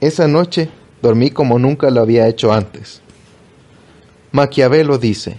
Esa 0.00 0.26
noche 0.26 0.70
dormí 1.00 1.30
como 1.30 1.60
nunca 1.60 1.88
lo 1.88 2.00
había 2.00 2.26
hecho 2.26 2.52
antes. 2.52 3.00
Maquiavelo 4.32 4.98
dice, 4.98 5.38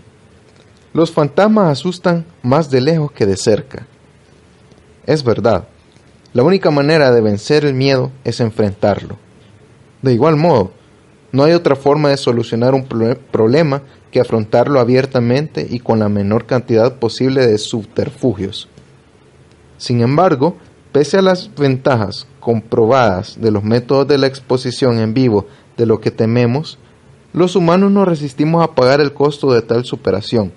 los 0.93 1.11
fantasmas 1.11 1.73
asustan 1.73 2.23
más 2.41 2.72
de 2.72 2.80
lejos 2.80 3.11
que 3.11 3.25
de 3.25 3.35
cerca. 3.35 3.85
Es 5.06 5.25
verdad, 5.25 5.67
la 6.31 6.43
única 6.43 6.72
manera 6.72 7.11
de 7.11 7.19
vencer 7.19 7.65
el 7.65 7.73
miedo 7.73 8.14
es 8.23 8.39
enfrentarlo. 8.39 9.17
De 10.03 10.14
igual 10.14 10.38
modo, 10.38 10.72
no 11.33 11.43
hay 11.43 11.51
otra 11.51 11.75
forma 11.75 12.11
de 12.11 12.15
solucionar 12.15 12.73
un 12.73 12.85
problema 12.85 13.81
que 14.09 14.22
afrontarlo 14.22 14.80
abiertamente 14.80 15.67
y 15.69 15.80
con 15.80 15.99
la 15.99 16.07
menor 16.07 16.45
cantidad 16.45 16.95
posible 16.95 17.45
de 17.45 17.57
subterfugios. 17.57 18.69
Sin 19.77 20.01
embargo, 20.01 20.57
pese 20.91 21.17
a 21.17 21.22
las 21.22 21.53
ventajas 21.56 22.27
comprobadas 22.39 23.39
de 23.39 23.51
los 23.51 23.64
métodos 23.64 24.07
de 24.07 24.17
la 24.17 24.27
exposición 24.27 24.99
en 24.99 25.14
vivo 25.14 25.47
de 25.77 25.85
lo 25.85 25.99
que 25.99 26.11
tememos, 26.11 26.80
los 27.33 27.56
humanos 27.56 27.91
nos 27.91 28.07
resistimos 28.07 28.64
a 28.64 28.73
pagar 28.73 28.99
el 28.99 29.14
costo 29.14 29.53
de 29.53 29.61
tal 29.61 29.85
superación, 29.85 30.51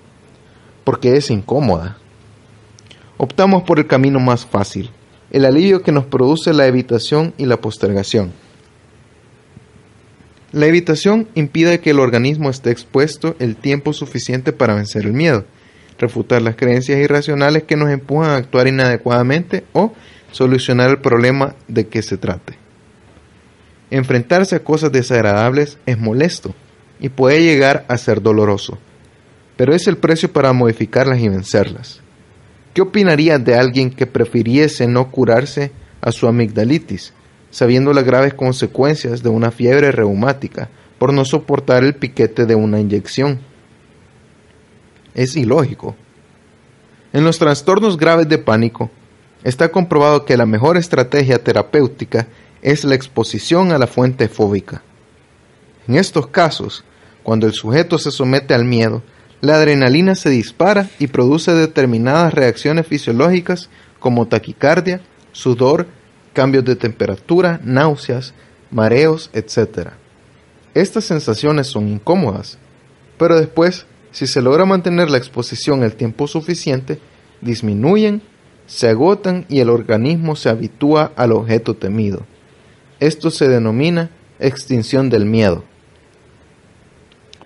porque 0.83 1.15
es 1.15 1.29
incómoda. 1.29 1.97
Optamos 3.17 3.63
por 3.63 3.77
el 3.77 3.87
camino 3.87 4.19
más 4.19 4.45
fácil, 4.45 4.89
el 5.29 5.45
alivio 5.45 5.83
que 5.83 5.91
nos 5.91 6.05
produce 6.05 6.53
la 6.53 6.65
evitación 6.65 7.33
y 7.37 7.45
la 7.45 7.61
postergación. 7.61 8.33
La 10.51 10.65
evitación 10.65 11.27
impide 11.35 11.79
que 11.79 11.91
el 11.91 11.99
organismo 11.99 12.49
esté 12.49 12.71
expuesto 12.71 13.35
el 13.39 13.55
tiempo 13.55 13.93
suficiente 13.93 14.51
para 14.51 14.73
vencer 14.73 15.05
el 15.05 15.13
miedo, 15.13 15.45
refutar 16.01 16.41
las 16.41 16.57
creencias 16.57 16.99
irracionales 16.99 17.63
que 17.63 17.77
nos 17.77 17.89
empujan 17.89 18.31
a 18.31 18.35
actuar 18.35 18.67
inadecuadamente 18.67 19.63
o 19.71 19.93
solucionar 20.31 20.89
el 20.89 20.99
problema 20.99 21.55
de 21.69 21.87
que 21.87 22.01
se 22.01 22.17
trate. 22.17 22.57
Enfrentarse 23.89 24.55
a 24.55 24.63
cosas 24.63 24.91
desagradables 24.91 25.77
es 25.85 25.97
molesto, 25.97 26.53
y 27.01 27.09
puede 27.09 27.43
llegar 27.43 27.83
a 27.89 27.97
ser 27.97 28.21
doloroso, 28.21 28.77
pero 29.57 29.73
es 29.73 29.87
el 29.87 29.97
precio 29.97 30.31
para 30.31 30.53
modificarlas 30.53 31.19
y 31.19 31.27
vencerlas. 31.27 31.99
¿Qué 32.73 32.81
opinarías 32.81 33.43
de 33.43 33.55
alguien 33.55 33.89
que 33.89 34.05
prefiriese 34.05 34.87
no 34.87 35.09
curarse 35.11 35.71
a 35.99 36.11
su 36.11 36.27
amigdalitis, 36.27 37.13
sabiendo 37.49 37.91
las 37.91 38.05
graves 38.05 38.35
consecuencias 38.35 39.23
de 39.23 39.29
una 39.29 39.51
fiebre 39.51 39.91
reumática 39.91 40.69
por 40.99 41.11
no 41.11 41.25
soportar 41.25 41.83
el 41.83 41.95
piquete 41.95 42.45
de 42.45 42.55
una 42.55 42.79
inyección? 42.79 43.39
Es 45.13 45.35
ilógico. 45.35 45.95
En 47.13 47.23
los 47.23 47.39
trastornos 47.39 47.97
graves 47.97 48.29
de 48.29 48.37
pánico, 48.37 48.89
está 49.43 49.71
comprobado 49.71 50.25
que 50.25 50.37
la 50.37 50.45
mejor 50.45 50.77
estrategia 50.77 51.43
terapéutica 51.43 52.27
es 52.61 52.83
la 52.83 52.95
exposición 52.95 53.71
a 53.71 53.77
la 53.77 53.87
fuente 53.87 54.27
fóbica. 54.29 54.83
En 55.87 55.95
estos 55.95 56.27
casos, 56.27 56.83
cuando 57.23 57.47
el 57.47 57.53
sujeto 57.53 57.97
se 57.97 58.11
somete 58.11 58.53
al 58.53 58.65
miedo, 58.65 59.01
la 59.41 59.55
adrenalina 59.55 60.15
se 60.15 60.29
dispara 60.29 60.89
y 60.99 61.07
produce 61.07 61.53
determinadas 61.53 62.33
reacciones 62.33 62.85
fisiológicas 62.85 63.69
como 63.99 64.27
taquicardia, 64.27 65.01
sudor, 65.31 65.87
cambios 66.33 66.63
de 66.63 66.75
temperatura, 66.75 67.59
náuseas, 67.63 68.33
mareos, 68.69 69.31
etc. 69.33 69.89
Estas 70.73 71.05
sensaciones 71.05 71.67
son 71.67 71.87
incómodas, 71.87 72.57
pero 73.17 73.37
después, 73.39 73.85
si 74.11 74.27
se 74.27 74.41
logra 74.41 74.65
mantener 74.65 75.09
la 75.09 75.17
exposición 75.17 75.83
el 75.83 75.95
tiempo 75.95 76.27
suficiente, 76.27 76.99
disminuyen, 77.41 78.21
se 78.65 78.89
agotan 78.89 79.45
y 79.49 79.59
el 79.59 79.69
organismo 79.69 80.35
se 80.35 80.49
habitúa 80.49 81.11
al 81.15 81.31
objeto 81.31 81.75
temido. 81.75 82.25
Esto 82.99 83.31
se 83.31 83.47
denomina 83.47 84.11
extinción 84.39 85.09
del 85.09 85.25
miedo. 85.25 85.63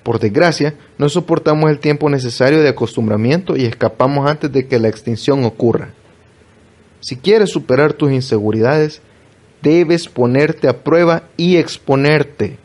Por 0.04 0.20
desgracia, 0.20 0.76
no 1.00 1.10
soportamos 1.10 1.72
el 1.72 1.80
tiempo 1.80 2.10
necesario 2.10 2.62
de 2.62 2.70
acostumbramiento 2.70 3.58
y 3.58 3.66
escapamos 3.66 4.30
antes 4.30 4.52
de 4.52 4.68
que 4.68 4.78
la 4.78 4.88
extinción 4.88 5.44
ocurra. 5.46 5.94
Si 7.00 7.16
quieres 7.16 7.50
superar 7.50 7.94
tus 7.94 8.12
inseguridades, 8.12 9.02
debes 9.62 10.08
ponerte 10.08 10.68
a 10.68 10.84
prueba 10.84 11.24
y 11.38 11.58
exponerte. 11.58 12.58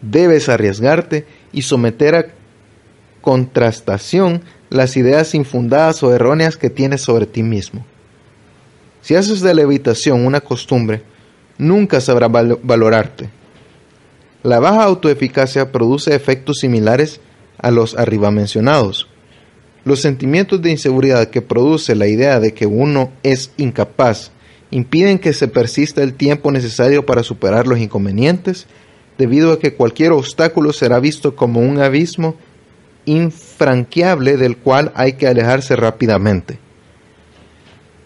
Debes 0.00 0.48
arriesgarte 0.48 1.26
y 1.52 1.62
someter 1.62 2.14
a 2.14 2.26
contrastación 3.20 4.42
las 4.70 4.96
ideas 4.96 5.34
infundadas 5.34 6.02
o 6.02 6.14
erróneas 6.14 6.56
que 6.56 6.70
tienes 6.70 7.02
sobre 7.02 7.26
ti 7.26 7.42
mismo. 7.42 7.84
Si 9.02 9.14
haces 9.16 9.40
de 9.40 9.54
la 9.54 9.62
evitación 9.62 10.24
una 10.24 10.40
costumbre, 10.40 11.02
nunca 11.58 12.00
sabrás 12.00 12.30
valorarte 12.62 13.28
La 14.42 14.60
baja 14.60 14.84
autoeficacia 14.84 15.72
produce 15.72 16.14
efectos 16.14 16.58
similares 16.58 17.20
a 17.58 17.70
los 17.70 17.96
arriba 17.98 18.30
mencionados. 18.30 19.08
Los 19.84 20.00
sentimientos 20.00 20.60
de 20.62 20.70
inseguridad 20.70 21.28
que 21.28 21.42
produce 21.42 21.94
la 21.94 22.06
idea 22.06 22.40
de 22.40 22.54
que 22.54 22.66
uno 22.66 23.12
es 23.22 23.52
incapaz 23.56 24.30
impiden 24.70 25.18
que 25.18 25.32
se 25.32 25.48
persista 25.48 26.02
el 26.02 26.14
tiempo 26.14 26.52
necesario 26.52 27.04
para 27.04 27.22
superar 27.22 27.66
los 27.66 27.78
inconvenientes, 27.78 28.66
debido 29.18 29.52
a 29.52 29.58
que 29.58 29.74
cualquier 29.74 30.12
obstáculo 30.12 30.72
será 30.72 31.00
visto 31.00 31.34
como 31.34 31.60
un 31.60 31.80
abismo 31.80 32.36
infranqueable 33.10 34.36
del 34.36 34.56
cual 34.56 34.92
hay 34.94 35.14
que 35.14 35.26
alejarse 35.26 35.74
rápidamente. 35.74 36.58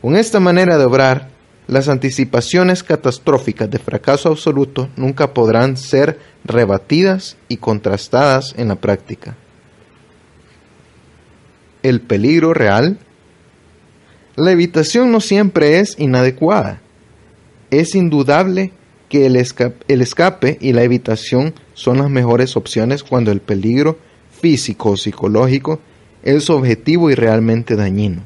Con 0.01 0.17
esta 0.17 0.41
manera 0.41 0.79
de 0.79 0.85
obrar, 0.85 1.29
las 1.67 1.89
anticipaciones 1.89 2.83
catastróficas 2.83 3.71
de 3.71 3.79
fracaso 3.79 4.31
absoluto 4.31 4.89
nunca 4.97 5.35
podrán 5.35 5.77
ser 5.77 6.19
rebatidas 6.45 7.37
y 7.49 7.59
contrastadas 7.59 8.55
en 8.57 8.69
la 8.69 8.77
práctica. 8.77 9.37
El 11.83 12.01
peligro 12.01 12.55
real. 12.55 12.99
La 14.37 14.53
evitación 14.53 15.13
no 15.13 15.21
siempre 15.21 15.81
es 15.81 15.99
inadecuada. 15.99 16.81
Es 17.71 17.95
indudable 17.95 18.73
que 19.09 19.27
el 19.27 19.37
escape, 19.37 20.59
y 20.61 20.73
la 20.73 20.83
evitación 20.83 21.55
son 21.75 21.99
las 21.99 22.11
mejores 22.11 22.57
opciones 22.57 23.05
cuando 23.05 23.31
el 23.33 23.41
peligro 23.41 23.99
físico 24.45 24.91
o 24.91 24.97
psicológico 24.99 25.81
es 26.23 26.51
objetivo 26.51 27.11
y 27.11 27.15
realmente 27.15 27.77
dañino. 27.77 28.25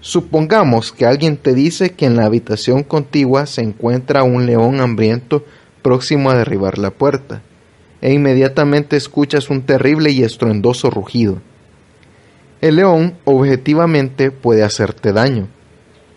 Supongamos 0.00 0.90
que 0.90 1.04
alguien 1.04 1.36
te 1.36 1.52
dice 1.52 1.90
que 1.90 2.06
en 2.06 2.16
la 2.16 2.24
habitación 2.24 2.82
contigua 2.82 3.44
se 3.44 3.60
encuentra 3.60 4.22
un 4.22 4.46
león 4.46 4.80
hambriento 4.80 5.44
próximo 5.82 6.30
a 6.30 6.34
derribar 6.34 6.78
la 6.78 6.92
puerta, 6.92 7.42
e 8.00 8.14
inmediatamente 8.14 8.96
escuchas 8.96 9.50
un 9.50 9.60
terrible 9.60 10.12
y 10.12 10.22
estruendoso 10.22 10.88
rugido. 10.88 11.42
El 12.62 12.76
león 12.76 13.18
objetivamente 13.26 14.30
puede 14.30 14.62
hacerte 14.62 15.12
daño. 15.12 15.48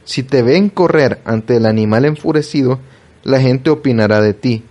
Si 0.05 0.23
te 0.23 0.41
ven 0.41 0.69
correr 0.69 1.19
ante 1.25 1.57
el 1.57 1.65
animal 1.65 2.05
enfurecido, 2.05 2.79
la 3.23 3.41
gente 3.41 3.69
opinará 3.69 4.21
de 4.21 4.33
ti. 4.33 4.63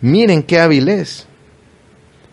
Miren 0.00 0.42
qué 0.42 0.58
hábil 0.58 0.88
es. 0.88 1.27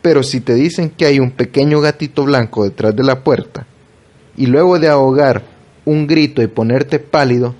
Pero 0.06 0.22
si 0.22 0.40
te 0.40 0.54
dicen 0.54 0.92
que 0.92 1.08
hay 1.08 1.20
un 1.20 1.32
pequeño 1.32 1.82
gatito 1.82 2.26
blanco 2.26 2.64
detrás 2.64 2.96
de 2.96 3.02
la 3.02 3.24
puerta, 3.24 3.66
y 4.38 4.46
luego 4.46 4.78
de 4.78 4.88
ahogar 4.88 5.42
un 5.84 6.06
grito 6.06 6.44
y 6.44 6.48
ponerte 6.48 7.00
pálido, 7.00 7.56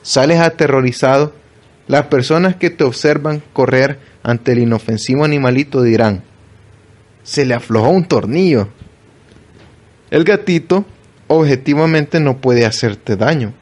sales 0.00 0.40
aterrorizado, 0.40 1.34
las 1.86 2.06
personas 2.06 2.56
que 2.56 2.70
te 2.70 2.84
observan 2.84 3.42
correr 3.52 3.98
ante 4.22 4.52
el 4.52 4.60
inofensivo 4.60 5.26
animalito 5.26 5.82
dirán, 5.82 6.22
se 7.22 7.44
le 7.44 7.52
aflojó 7.52 7.90
un 7.90 8.06
tornillo. 8.06 8.68
El 10.10 10.24
gatito 10.24 10.86
objetivamente 11.28 12.18
no 12.18 12.38
puede 12.38 12.64
hacerte 12.64 13.14
daño, 13.14 13.52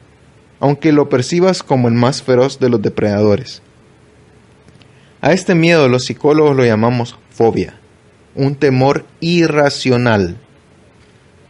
aunque 0.61 0.93
lo 0.93 1.09
percibas 1.09 1.61
como 1.61 1.89
el 1.89 1.93
más 1.93 2.23
feroz 2.23 2.57
de 2.57 2.69
los 2.69 2.81
depredadores. 2.81 3.61
A 5.19 5.33
este 5.33 5.55
miedo 5.55 5.89
los 5.89 6.05
psicólogos 6.05 6.55
lo 6.55 6.63
llamamos 6.63 7.17
fobia, 7.29 7.81
un 8.35 8.55
temor 8.55 9.05
irracional 9.19 10.37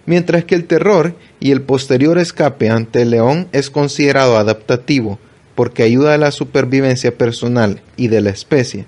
mientras 0.06 0.45
que 0.45 0.56
el 0.56 0.66
terror 0.66 1.16
y 1.40 1.52
el 1.52 1.62
posterior 1.62 2.18
escape 2.18 2.70
ante 2.70 3.02
el 3.02 3.12
león 3.12 3.48
es 3.52 3.70
considerado 3.70 4.38
adaptativo 4.38 5.20
porque 5.56 5.84
ayuda 5.84 6.16
a 6.16 6.18
la 6.18 6.32
supervivencia 6.32 7.16
personal 7.16 7.82
y 7.95 8.08
de 8.08 8.22
la 8.22 8.32
especie. 8.32 8.86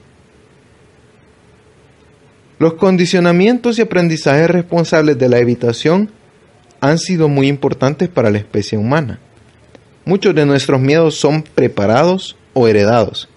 Los 2.57 2.73
condicionamientos 2.73 3.77
y 3.77 3.81
aprendizajes 3.81 4.49
responsables 4.49 5.17
de 5.17 5.29
la 5.29 5.39
evitación 5.39 6.09
han 6.81 6.97
sido 6.97 7.27
muy 7.27 7.47
importantes 7.47 8.09
para 8.09 8.29
la 8.29 8.37
especie 8.37 8.77
humana. 8.77 9.19
Muchos 10.05 10.33
de 10.33 10.45
nuestros 10.45 10.79
miedos 10.79 11.15
son 11.15 11.43
preparados 11.43 12.35
o 12.53 12.67
heredados, 12.67 13.27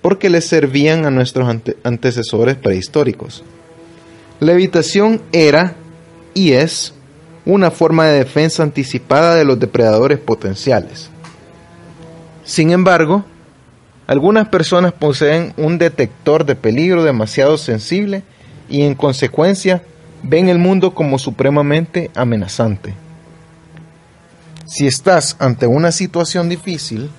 porque 0.00 0.30
les 0.30 0.46
servían 0.46 1.04
a 1.04 1.10
nuestros 1.10 1.48
antecesores 1.82 2.56
prehistóricos. 2.56 3.42
La 4.40 4.52
evitación 4.52 5.20
era 5.32 5.74
y 6.32 6.52
es 6.52 6.94
una 7.44 7.70
forma 7.70 8.06
de 8.06 8.18
defensa 8.18 8.62
anticipada 8.62 9.34
de 9.34 9.44
los 9.44 9.60
depredadores 9.60 10.18
potenciales. 10.18 11.10
Sin 12.44 12.70
embargo, 12.70 13.24
algunas 14.06 14.48
personas 14.48 14.92
poseen 14.92 15.52
un 15.56 15.76
detector 15.76 16.44
de 16.44 16.56
peligro 16.56 17.04
demasiado 17.04 17.58
sensible 17.58 18.22
y 18.68 18.82
en 18.82 18.94
consecuencia 18.94 19.82
ven 20.22 20.48
el 20.48 20.58
mundo 20.58 20.94
como 20.94 21.18
supremamente 21.18 22.10
amenazante. 22.14 22.94
Si 24.66 24.86
estás 24.86 25.36
ante 25.38 25.66
una 25.66 25.92
situación 25.92 26.48
difícil, 26.48 27.10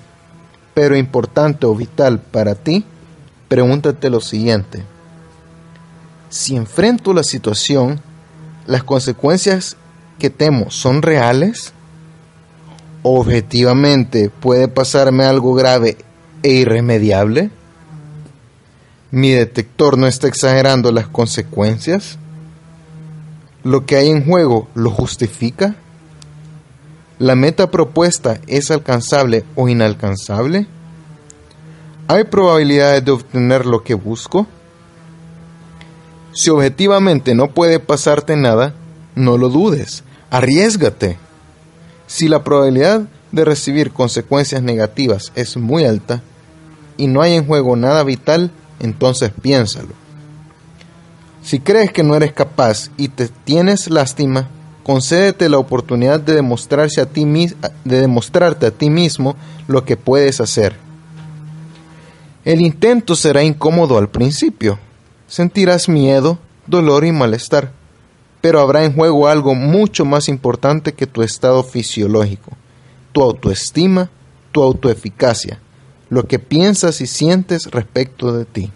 pero 0.74 0.96
importante 0.96 1.66
o 1.66 1.74
vital 1.74 2.18
para 2.18 2.54
ti, 2.54 2.84
pregúntate 3.48 4.10
lo 4.10 4.20
siguiente. 4.20 4.82
Si 6.32 6.56
enfrento 6.56 7.12
la 7.12 7.24
situación, 7.24 8.00
las 8.66 8.84
consecuencias 8.84 9.76
que 10.18 10.30
temo 10.30 10.70
son 10.70 11.02
reales? 11.02 11.74
¿Objetivamente 13.02 14.30
puede 14.30 14.66
pasarme 14.66 15.24
algo 15.24 15.52
grave 15.52 15.98
e 16.42 16.52
irremediable? 16.52 17.50
¿Mi 19.10 19.32
detector 19.32 19.98
no 19.98 20.06
está 20.06 20.26
exagerando 20.26 20.90
las 20.90 21.06
consecuencias? 21.06 22.16
¿Lo 23.62 23.84
que 23.84 23.96
hay 23.96 24.08
en 24.08 24.24
juego 24.24 24.68
lo 24.74 24.88
justifica? 24.88 25.74
¿La 27.18 27.34
meta 27.34 27.70
propuesta 27.70 28.40
es 28.46 28.70
alcanzable 28.70 29.44
o 29.54 29.68
inalcanzable? 29.68 30.66
¿Hay 32.08 32.24
probabilidades 32.24 33.04
de 33.04 33.10
obtener 33.10 33.66
lo 33.66 33.82
que 33.84 33.92
busco? 33.92 34.46
Si 36.34 36.50
objetivamente 36.50 37.34
no 37.34 37.48
puede 37.52 37.78
pasarte 37.78 38.36
nada, 38.36 38.74
no 39.14 39.36
lo 39.36 39.48
dudes, 39.50 40.02
arriesgate. 40.30 41.18
Si 42.06 42.28
la 42.28 42.42
probabilidad 42.42 43.02
de 43.32 43.44
recibir 43.44 43.92
consecuencias 43.92 44.62
negativas 44.62 45.32
es 45.34 45.56
muy 45.56 45.84
alta 45.84 46.22
y 46.96 47.06
no 47.06 47.22
hay 47.22 47.34
en 47.34 47.46
juego 47.46 47.76
nada 47.76 48.02
vital, 48.04 48.50
entonces 48.80 49.30
piénsalo. 49.40 49.90
Si 51.42 51.58
crees 51.58 51.92
que 51.92 52.02
no 52.02 52.14
eres 52.14 52.32
capaz 52.32 52.90
y 52.96 53.08
te 53.08 53.28
tienes 53.28 53.90
lástima, 53.90 54.48
concédete 54.84 55.48
la 55.48 55.58
oportunidad 55.58 56.20
de, 56.20 56.34
demostrarse 56.34 57.00
a 57.00 57.06
ti, 57.06 57.24
de 57.84 58.00
demostrarte 58.00 58.66
a 58.66 58.70
ti 58.70 58.90
mismo 58.90 59.36
lo 59.66 59.84
que 59.84 59.96
puedes 59.96 60.40
hacer. 60.40 60.76
El 62.44 62.60
intento 62.60 63.16
será 63.16 63.42
incómodo 63.42 63.98
al 63.98 64.08
principio. 64.08 64.78
Sentirás 65.32 65.88
miedo, 65.88 66.38
dolor 66.66 67.06
y 67.06 67.12
malestar 67.12 67.72
pero 68.42 68.60
habrá 68.60 68.84
en 68.84 68.92
juego 68.92 69.28
algo 69.28 69.54
mucho 69.54 70.04
más 70.04 70.28
importante 70.28 70.92
que 70.92 71.06
tu 71.06 71.22
estado 71.22 71.62
fisiológico, 71.62 72.50
tu 73.12 73.22
autoestima, 73.22 74.10
tu 74.50 74.62
autoeficacia, 74.62 75.60
lo 76.10 76.24
que 76.24 76.40
piensas 76.40 77.00
y 77.00 77.06
sientes 77.06 77.70
respecto 77.70 78.36
de 78.36 78.44
ti. 78.44 78.70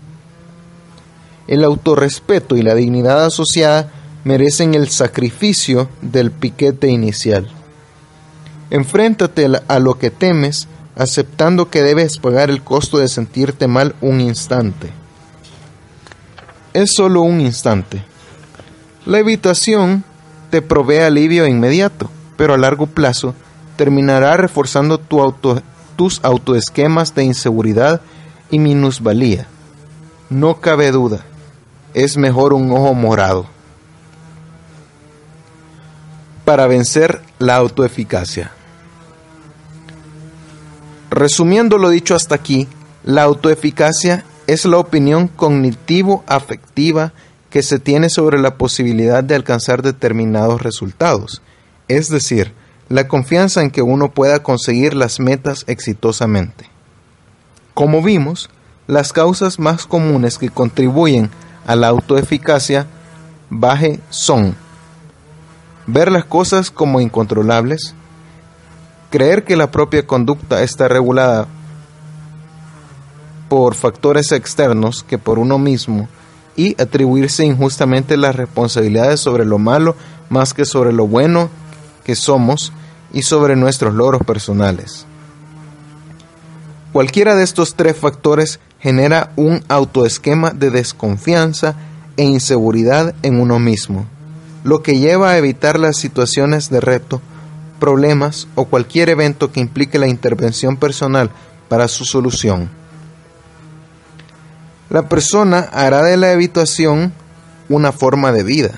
El 1.49 1.65
autorrespeto 1.65 2.57
y 2.57 2.63
la 2.63 2.77
dignidad 2.77 3.25
asociada 3.25 3.91
merecen 4.23 4.75
el 4.75 4.89
sacrificio 4.89 5.89
del 6.01 6.31
piquete 6.31 6.87
inicial. 6.87 7.49
Enfréntate 8.71 9.49
a 9.67 9.79
lo 9.81 9.99
que 9.99 10.11
temes 10.11 10.69
aceptando 10.95 11.71
que 11.71 11.83
debes 11.83 12.19
pagar 12.19 12.51
el 12.51 12.63
costo 12.63 12.99
de 12.99 13.09
sentirte 13.09 13.67
mal 13.67 13.97
un 14.01 14.21
instante. 14.21 14.91
Es 16.77 16.93
solo 16.95 17.23
un 17.23 17.41
instante 17.41 18.05
la 19.07 19.21
evitación 19.21 20.03
te 20.51 20.63
provee 20.63 20.99
alivio 20.99 21.47
inmediato, 21.47 22.11
pero 22.37 22.55
a 22.55 22.59
largo 22.59 22.89
plazo 22.89 23.35
terminará 23.77 24.37
reforzando 24.37 24.99
tus 24.99 26.21
autoesquemas 26.25 27.15
de 27.15 27.23
inseguridad 27.23 28.01
y 28.51 28.59
minusvalía. 28.59 29.47
No 30.29 30.61
cabe 30.61 30.91
duda, 30.91 31.21
es 31.95 32.17
mejor 32.17 32.53
un 32.53 32.73
ojo 32.73 32.95
morado. 32.95 33.47
Para 36.45 36.67
vencer 36.67 37.23
la 37.39 37.57
autoeficacia. 37.57 38.51
Resumiendo 41.11 41.79
lo 41.79 41.91
dicho 41.91 42.17
hasta 42.17 42.35
aquí, 42.35 42.67
la 43.05 43.23
autoeficacia 43.23 44.25
es 44.47 44.65
la 44.65 44.79
opinión 44.79 45.29
cognitivo-afectiva 45.29 47.13
que 47.51 47.63
se 47.63 47.79
tiene 47.79 48.09
sobre 48.09 48.39
la 48.39 48.57
posibilidad 48.57 49.25
de 49.25 49.35
alcanzar 49.35 49.83
determinados 49.83 50.63
resultados, 50.63 51.43
es 51.89 52.09
decir, 52.09 52.53
la 52.89 53.09
confianza 53.09 53.63
en 53.63 53.71
que 53.71 53.83
uno 53.83 54.11
pueda 54.13 54.43
conseguir 54.43 54.95
las 54.95 55.21
metas 55.21 55.65
exitosamente. 55.67 56.71
Como 57.75 58.03
vimos, 58.03 58.49
Las 58.87 59.13
causas 59.13 59.59
más 59.59 59.85
comunes 59.85 60.39
que 60.39 60.49
contribuyen 60.49 61.29
a 61.67 61.75
la 61.75 61.89
autoeficacia 61.89 62.87
baje 63.51 63.99
son 64.11 64.55
ver 65.89 66.13
las 66.13 66.25
cosas 66.25 66.71
como 66.71 67.01
incontrolables, 67.01 67.97
creer 69.11 69.43
que 69.43 69.57
la 69.57 69.73
propia 69.73 70.07
conducta 70.07 70.63
está 70.63 70.87
regulada 70.87 71.49
por 73.49 73.75
factores 73.75 74.33
externos 74.33 75.03
que 75.03 75.19
por 75.19 75.39
uno 75.39 75.59
mismo 75.59 76.09
y 76.57 76.81
atribuirse 76.81 77.45
injustamente 77.45 78.17
las 78.17 78.35
responsabilidades 78.35 79.21
sobre 79.21 79.45
lo 79.45 79.59
malo 79.59 79.95
más 80.29 80.55
que 80.55 80.65
sobre 80.65 80.93
lo 80.93 81.07
bueno 81.07 81.51
que 82.05 82.17
somos 82.17 82.73
y 83.13 83.23
sobre 83.23 83.57
nuestros 83.57 83.95
logros 83.95 84.23
personales. 84.25 85.07
Cualquiera 86.93 87.35
de 87.35 87.45
estos 87.45 87.75
tres 87.75 87.97
factores 87.97 88.59
genera 88.81 89.33
un 89.37 89.63
autoesquema 89.69 90.51
de 90.51 90.71
desconfianza 90.71 91.75
e 92.17 92.25
inseguridad 92.25 93.15
en 93.23 93.41
uno 93.41 93.59
mismo, 93.59 94.07
lo 94.65 94.83
que 94.83 94.99
lleva 94.99 95.31
a 95.31 95.39
evitar 95.39 95.79
las 95.79 95.97
situaciones 95.97 96.71
de 96.71 96.81
reto, 96.81 97.21
problemas 97.79 98.49
o 98.55 98.65
cualquier 98.65 99.11
evento 99.11 99.53
que 99.53 99.61
implique 99.61 99.99
la 99.99 100.09
intervención 100.09 100.77
personal 100.77 101.31
para 101.69 101.89
su 101.89 102.05
solución. 102.05 102.71
La 104.89 105.09
persona 105.09 105.69
hará 105.73 106.03
de 106.03 106.17
la 106.17 106.33
evitación 106.33 107.13
una 107.69 107.93
forma 107.93 108.33
de 108.33 108.43
vida. 108.45 108.71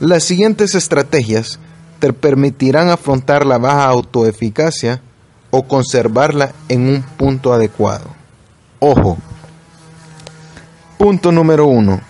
Las 0.00 0.24
siguientes 0.24 0.74
estrategias 0.74 1.58
te 1.98 2.12
permitirán 2.12 2.88
afrontar 2.88 3.44
la 3.46 3.58
baja 3.58 3.86
autoeficacia 3.86 5.00
o 5.50 5.66
conservarla 5.66 6.52
en 6.68 6.88
un 6.88 7.02
punto 7.02 7.52
adecuado. 7.52 8.06
Ojo. 8.80 9.18
Punto 10.98 11.32
número 11.32 11.66
uno. 11.66 12.00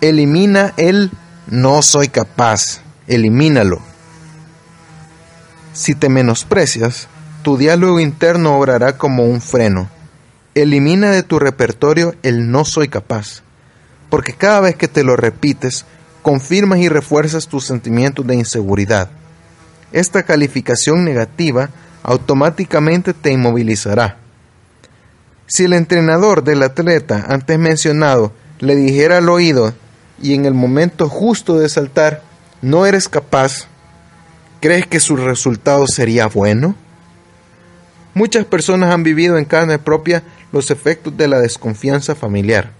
Elimina 0.00 0.72
el 0.76 1.10
no 1.46 1.82
soy 1.82 2.08
capaz. 2.08 2.80
Elimínalo. 3.06 3.80
Si 5.72 5.94
te 5.94 6.08
menosprecias, 6.08 7.08
tu 7.42 7.56
diálogo 7.56 8.00
interno 8.00 8.58
obrará 8.58 8.96
como 8.96 9.24
un 9.24 9.40
freno. 9.40 9.88
Elimina 10.56 11.10
de 11.10 11.22
tu 11.22 11.38
repertorio 11.38 12.14
el 12.22 12.50
no 12.50 12.64
soy 12.64 12.88
capaz, 12.88 13.42
porque 14.08 14.32
cada 14.32 14.60
vez 14.60 14.74
que 14.74 14.88
te 14.88 15.04
lo 15.04 15.14
repites, 15.14 15.84
confirmas 16.22 16.78
y 16.78 16.88
refuerzas 16.88 17.46
tus 17.46 17.66
sentimientos 17.66 18.26
de 18.26 18.36
inseguridad. 18.36 19.10
Esta 19.92 20.22
calificación 20.22 21.04
negativa 21.04 21.68
automáticamente 22.02 23.12
te 23.12 23.32
inmovilizará. 23.32 24.16
Si 25.46 25.64
el 25.64 25.74
entrenador 25.74 26.42
del 26.42 26.62
atleta 26.62 27.26
antes 27.28 27.58
mencionado 27.58 28.32
le 28.58 28.76
dijera 28.76 29.18
al 29.18 29.28
oído 29.28 29.74
y 30.22 30.32
en 30.32 30.46
el 30.46 30.54
momento 30.54 31.10
justo 31.10 31.58
de 31.58 31.68
saltar 31.68 32.22
no 32.62 32.86
eres 32.86 33.10
capaz, 33.10 33.66
¿crees 34.62 34.86
que 34.86 35.00
su 35.00 35.16
resultado 35.16 35.86
sería 35.86 36.28
bueno? 36.28 36.76
Muchas 38.14 38.46
personas 38.46 38.94
han 38.94 39.02
vivido 39.02 39.36
en 39.36 39.44
carne 39.44 39.78
propia 39.78 40.22
los 40.56 40.70
efectos 40.70 41.14
de 41.14 41.28
la 41.28 41.38
desconfianza 41.38 42.14
familiar. 42.14 42.72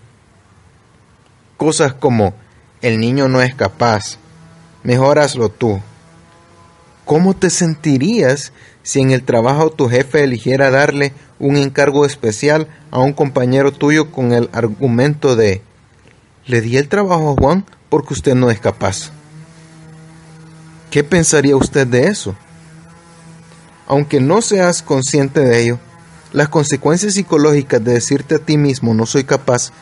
Cosas 1.59 1.93
como 1.93 2.33
el 2.81 2.99
niño 2.99 3.29
no 3.29 3.43
es 3.43 3.55
capaz, 3.55 4.17
mejor 4.83 5.19
hazlo 5.19 5.51
tú. 5.51 5.79
¿Cómo 7.05 7.37
te 7.37 7.51
sentirías 7.51 8.55
si 8.83 9.01
en 9.01 9.11
el 9.11 9.23
trabajo 9.23 9.69
tu 9.71 9.91
jefe 9.91 10.25
eligiera 10.25 10.71
darle 10.71 11.13
un 11.39 11.57
encargo 11.57 12.07
especial 12.07 12.67
a 12.91 13.01
un 13.01 13.13
compañero 13.13 13.73
tuyo 13.73 14.11
con 14.11 14.33
el 14.33 14.49
argumento 14.53 15.37
de 15.37 15.61
le 16.47 16.63
di 16.63 16.79
el 16.79 16.89
trabajo 16.89 17.33
a 17.33 17.41
Juan 17.43 17.67
porque 17.91 18.15
usted 18.15 18.35
no 18.35 18.51
es 18.51 18.59
capaz? 18.59 19.11
¿Qué 20.91 21.05
pensaría 21.05 21.57
usted 21.57 21.87
de 21.87 22.07
eso? 22.07 22.35
Aunque 23.87 24.19
no 24.19 24.41
seas 24.41 24.83
consciente 24.83 25.41
de 25.41 25.63
ello, 25.63 25.79
las 26.33 26.49
consecuencias 26.49 27.15
psicológicas 27.15 27.83
de 27.83 27.95
decirte 27.95 28.37
a 28.37 28.39
ti 28.39 28.57
mismo 28.57 28.95
no 28.95 29.07
soy 29.07 29.25
capaz 29.25 29.73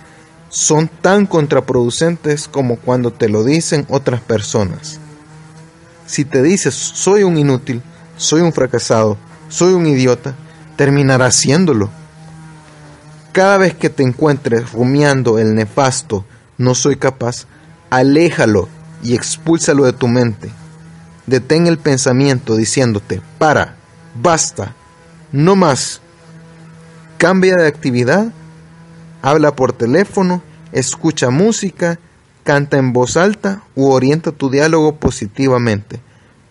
son 0.48 0.88
tan 0.88 1.26
contraproducentes 1.26 2.48
como 2.48 2.76
cuando 2.76 3.12
te 3.12 3.28
lo 3.28 3.42
dicen 3.42 3.86
otras 3.88 4.20
personas. 4.20 5.00
Si 6.06 6.24
te 6.24 6.42
dices 6.42 6.74
soy 6.74 7.22
un 7.22 7.38
inútil, 7.38 7.82
soy 8.16 8.42
un 8.42 8.52
fracasado, 8.52 9.16
soy 9.48 9.74
un 9.74 9.86
idiota, 9.86 10.34
terminarás 10.76 11.34
siéndolo. 11.34 11.90
Cada 13.32 13.58
vez 13.58 13.74
que 13.74 13.90
te 13.90 14.04
encuentres 14.04 14.72
rumiando 14.72 15.38
el 15.38 15.54
nefasto 15.54 16.24
no 16.56 16.74
soy 16.74 16.96
capaz, 16.96 17.46
aléjalo 17.90 18.68
y 19.02 19.14
expúlsalo 19.14 19.84
de 19.84 19.92
tu 19.92 20.08
mente. 20.08 20.50
Detén 21.26 21.66
el 21.66 21.78
pensamiento 21.78 22.54
diciéndote, 22.54 23.22
para, 23.38 23.76
basta, 24.14 24.74
no 25.32 25.56
más. 25.56 26.00
Cambia 27.24 27.56
de 27.56 27.66
actividad 27.66 28.34
habla 29.22 29.56
por 29.56 29.72
teléfono, 29.72 30.42
escucha 30.72 31.30
música, 31.30 31.98
canta 32.42 32.76
en 32.76 32.92
voz 32.92 33.16
alta 33.16 33.62
u 33.74 33.86
orienta 33.86 34.30
tu 34.30 34.50
diálogo 34.50 34.96
positivamente. 34.96 36.00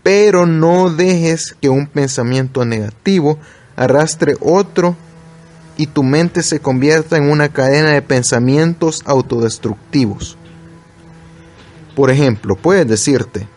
Pero 0.02 0.48
no 0.48 0.90
dejes 0.90 1.56
que 1.61 1.69
un 1.69 1.85
pensamiento 1.85 2.66
negativo 2.66 3.38
arrastre 3.76 4.35
otro 4.40 4.95
y 5.77 5.85
tu 5.85 6.02
mente 6.02 6.42
se 6.42 6.60
convierta 6.60 7.18
en 7.18 7.30
una 7.30 7.50
cadena 7.50 7.90
de 7.90 8.02
pensamientos 8.02 9.03
autodestructivos. 9.06 10.40
Por 11.95 12.10
ejemplo, 12.10 12.56
puedes 12.56 12.88
decirte, 12.88 13.48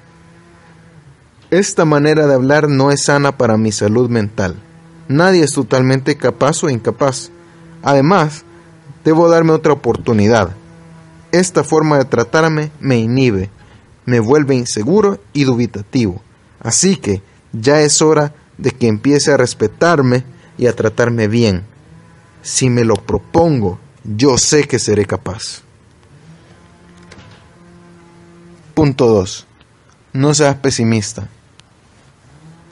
esta 1.51 1.87
manera 1.87 2.27
de 2.27 2.35
hablar 2.35 2.69
no 2.69 2.91
es 2.91 3.05
sana 3.05 3.39
para 3.39 3.57
mi 3.57 3.73
salud 3.73 4.11
mental. 4.11 4.57
Nadie 5.09 5.45
es 5.45 5.53
totalmente 5.53 6.17
capaz 6.17 6.63
o 6.65 6.71
incapaz. 6.71 7.31
Además, 7.83 8.45
Debo 9.07 9.29
darme 9.29 9.53
otra 9.53 9.73
oportunidad. 9.73 10.51
Esta 11.31 11.63
forma 11.63 11.97
de 11.97 12.07
tratarme 12.07 12.73
me 12.81 12.99
inhibe, 12.99 13.51
me 14.05 14.19
vuelve 14.19 14.57
inseguro 14.57 15.21
y 15.33 15.45
dubitativo. 15.45 16.21
Así 16.59 16.97
que 16.97 17.23
ya 17.53 17.81
es 17.83 18.03
hora 18.03 18.35
de 18.59 18.73
que 18.73 18.89
empiece 18.89 19.31
a 19.31 19.37
respetarme 19.37 20.25
y 20.59 20.67
a 20.67 20.75
tratarme 20.75 21.29
bien. 21.29 21.63
Si 22.43 22.69
me 22.69 22.83
lo 22.83 22.97
propongo, 22.97 23.79
yo 24.03 24.39
sé 24.39 24.67
que 24.67 24.81
seré 24.81 25.07
capaz. 25.07 25.63
Punto 28.75 29.07
2. 29.07 29.47
No 30.15 30.35
seas 30.35 30.57
pesimista. 30.57 31.29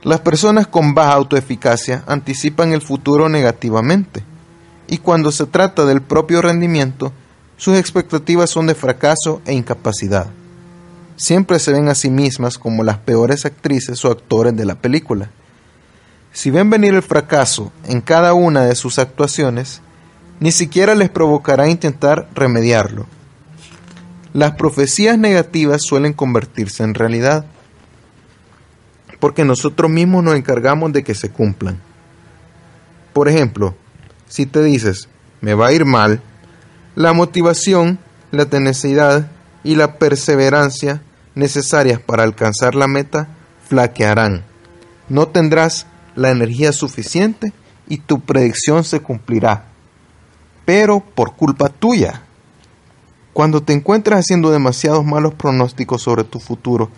Las 0.04 0.20
personas 0.20 0.66
con 0.66 0.92
baja 0.92 1.14
autoeficacia 1.14 2.04
anticipan 2.06 2.72
el 2.72 2.82
futuro 2.82 3.30
negativamente 3.30 4.22
y 4.86 4.98
cuando 4.98 5.32
se 5.32 5.46
trata 5.46 5.86
del 5.86 6.02
propio 6.02 6.42
rendimiento, 6.42 7.10
sus 7.56 7.78
expectativas 7.78 8.50
son 8.50 8.66
de 8.66 8.74
fracaso 8.74 9.40
e 9.46 9.54
incapacidad. 9.54 10.26
Siempre 11.16 11.58
se 11.58 11.72
ven 11.72 11.88
a 11.88 11.94
sí 11.94 12.10
mismas 12.10 12.58
como 12.58 12.84
las 12.84 12.98
peores 12.98 13.46
actrices 13.46 14.04
o 14.04 14.10
actores 14.10 14.54
de 14.54 14.66
la 14.66 14.74
película. 14.74 15.30
Si 16.34 16.50
ven 16.50 16.68
venir 16.68 16.94
el 16.94 17.02
fracaso 17.02 17.72
en 17.86 18.02
cada 18.02 18.34
una 18.34 18.66
de 18.66 18.74
sus 18.74 18.98
actuaciones, 18.98 19.80
ni 20.38 20.52
siquiera 20.52 20.94
les 20.94 21.08
provocará 21.08 21.70
intentar 21.70 22.28
remediarlo. 22.34 23.06
Las 24.34 24.52
profecías 24.56 25.16
negativas 25.16 25.80
suelen 25.80 26.12
convertirse 26.12 26.82
en 26.82 26.92
realidad, 26.92 27.46
porque 29.24 29.46
nosotros 29.46 29.90
mismos 29.90 30.22
nos 30.22 30.34
encargamos 30.34 30.92
de 30.92 31.02
que 31.02 31.14
se 31.14 31.30
cumplan. 31.30 31.80
Por 33.14 33.26
ejemplo, 33.26 33.74
si 34.28 34.44
te 34.44 34.62
dices, 34.62 35.08
me 35.40 35.54
va 35.54 35.68
a 35.68 35.72
ir 35.72 35.86
mal, 35.86 36.20
la 36.94 37.14
motivación, 37.14 37.98
la 38.32 38.44
tenacidad 38.44 39.30
y 39.62 39.76
la 39.76 39.96
perseverancia 39.96 41.00
necesarias 41.34 42.00
para 42.00 42.22
alcanzar 42.22 42.74
la 42.74 42.86
meta 42.86 43.28
flaquearán. 43.66 44.44
No 45.08 45.28
tendrás 45.28 45.86
la 46.16 46.30
energía 46.30 46.72
suficiente 46.72 47.54
y 47.88 47.96
tu 47.96 48.20
predicción 48.20 48.84
se 48.84 49.00
cumplirá, 49.00 49.68
pero 50.66 51.00
por 51.00 51.34
culpa 51.34 51.70
tuya. 51.70 52.20
Cuando 53.32 53.62
te 53.62 53.72
encuentras 53.72 54.20
haciendo 54.20 54.50
demasiados 54.50 55.02
malos 55.02 55.32
pronósticos 55.32 56.02
sobre 56.02 56.24
tu 56.24 56.40
futuro, 56.40 56.90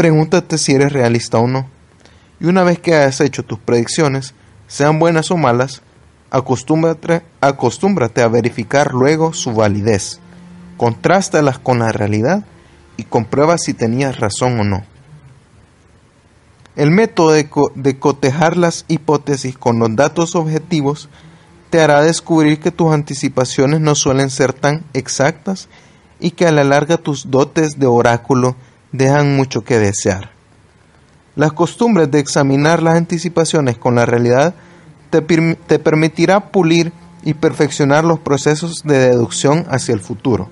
pregúntate 0.00 0.56
si 0.56 0.72
eres 0.72 0.94
realista 0.94 1.36
o 1.36 1.46
no. 1.46 1.68
Y 2.40 2.46
una 2.46 2.62
vez 2.62 2.78
que 2.78 2.94
hayas 2.94 3.20
hecho 3.20 3.44
tus 3.44 3.58
predicciones, 3.58 4.32
sean 4.66 4.98
buenas 4.98 5.30
o 5.30 5.36
malas, 5.36 5.82
Acostúmbrate, 6.30 7.22
acostúmbrate 7.42 8.22
a 8.22 8.28
verificar 8.28 8.94
luego 8.94 9.34
su 9.34 9.52
validez. 9.52 10.20
Contrástalas 10.78 11.58
con 11.58 11.80
la 11.80 11.92
realidad 11.92 12.46
y 12.96 13.04
comprueba 13.04 13.58
si 13.58 13.74
tenías 13.74 14.18
razón 14.18 14.58
o 14.58 14.64
no. 14.64 14.84
El 16.76 16.92
método 16.92 17.32
de, 17.32 17.50
de 17.74 17.98
cotejar 17.98 18.56
las 18.56 18.86
hipótesis 18.88 19.58
con 19.58 19.78
los 19.78 19.94
datos 19.94 20.34
objetivos 20.34 21.10
te 21.68 21.82
hará 21.82 22.00
descubrir 22.00 22.58
que 22.58 22.70
tus 22.70 22.90
anticipaciones 22.90 23.82
no 23.82 23.94
suelen 23.94 24.30
ser 24.30 24.54
tan 24.54 24.82
exactas 24.94 25.68
y 26.20 26.30
que 26.30 26.46
a 26.46 26.52
la 26.52 26.64
larga 26.64 26.96
tus 26.96 27.30
dotes 27.30 27.78
de 27.78 27.86
oráculo 27.86 28.56
dejan 28.92 29.36
mucho 29.36 29.62
que 29.62 29.78
desear. 29.78 30.30
Las 31.36 31.52
costumbres 31.52 32.10
de 32.10 32.18
examinar 32.18 32.82
las 32.82 32.96
anticipaciones 32.96 33.78
con 33.78 33.94
la 33.94 34.06
realidad 34.06 34.54
te, 35.10 35.22
te 35.22 35.78
permitirá 35.78 36.50
pulir 36.50 36.92
y 37.22 37.34
perfeccionar 37.34 38.04
los 38.04 38.18
procesos 38.18 38.82
de 38.84 38.98
deducción 38.98 39.66
hacia 39.68 39.94
el 39.94 40.00
futuro. 40.00 40.50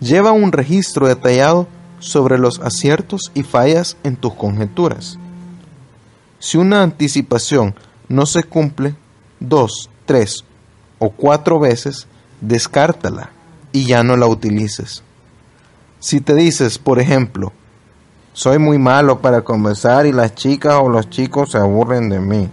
Lleva 0.00 0.32
un 0.32 0.52
registro 0.52 1.08
detallado 1.08 1.66
sobre 1.98 2.38
los 2.38 2.60
aciertos 2.60 3.32
y 3.34 3.42
fallas 3.42 3.96
en 4.04 4.16
tus 4.16 4.34
conjeturas. 4.34 5.18
Si 6.38 6.56
una 6.56 6.82
anticipación 6.82 7.74
no 8.08 8.26
se 8.26 8.44
cumple 8.44 8.94
dos, 9.40 9.90
tres 10.06 10.44
o 10.98 11.10
cuatro 11.10 11.58
veces, 11.58 12.06
descártala 12.40 13.30
y 13.72 13.86
ya 13.86 14.02
no 14.02 14.16
la 14.16 14.26
utilices. 14.26 15.02
Si 16.00 16.20
te 16.20 16.34
dices, 16.34 16.78
por 16.78 17.00
ejemplo, 17.00 17.52
soy 18.32 18.58
muy 18.58 18.78
malo 18.78 19.20
para 19.20 19.42
conversar 19.42 20.06
y 20.06 20.12
las 20.12 20.34
chicas 20.34 20.74
o 20.80 20.88
los 20.88 21.10
chicos 21.10 21.50
se 21.50 21.58
aburren 21.58 22.08
de 22.08 22.20
mí, 22.20 22.48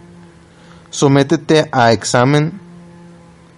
sométete 0.90 1.70
a 1.72 1.92
examen, 1.92 2.60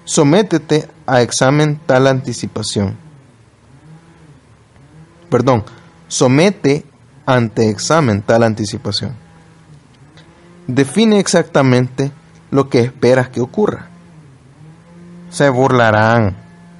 sométete 0.03 0.89
a 1.05 1.21
examen 1.21 1.79
tal 1.85 2.07
anticipación. 2.07 2.97
Perdón, 5.29 5.63
somete 6.09 6.85
ante 7.25 7.69
examen 7.69 8.21
tal 8.21 8.43
anticipación. 8.43 9.15
Define 10.67 11.19
exactamente 11.19 12.11
lo 12.51 12.69
que 12.69 12.81
esperas 12.81 13.29
que 13.29 13.39
ocurra. 13.39 13.87
Se 15.29 15.49
burlarán, 15.49 16.35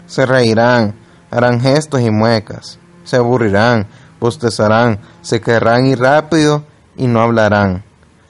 se 0.07 0.25
reirán, 0.25 0.93
harán 1.31 1.61
gestos 1.61 2.01
y 2.01 2.09
muecas, 2.09 2.79
se 3.07 3.15
aburrirán, 3.15 3.87
bostezarán, 4.19 4.99
se 5.21 5.39
querrán 5.39 5.85
ir 5.85 5.99
rápido 5.99 6.65
y 6.97 7.07
no 7.07 7.21
hablarán, 7.21 7.85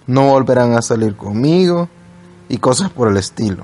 no 0.06 0.28
volverán 0.30 0.74
a 0.74 0.84
salir 0.84 1.16
conmigo 1.16 1.90
y 2.48 2.60
cosas 2.60 2.92
por 2.92 3.08
el 3.08 3.18
estilo. 3.18 3.64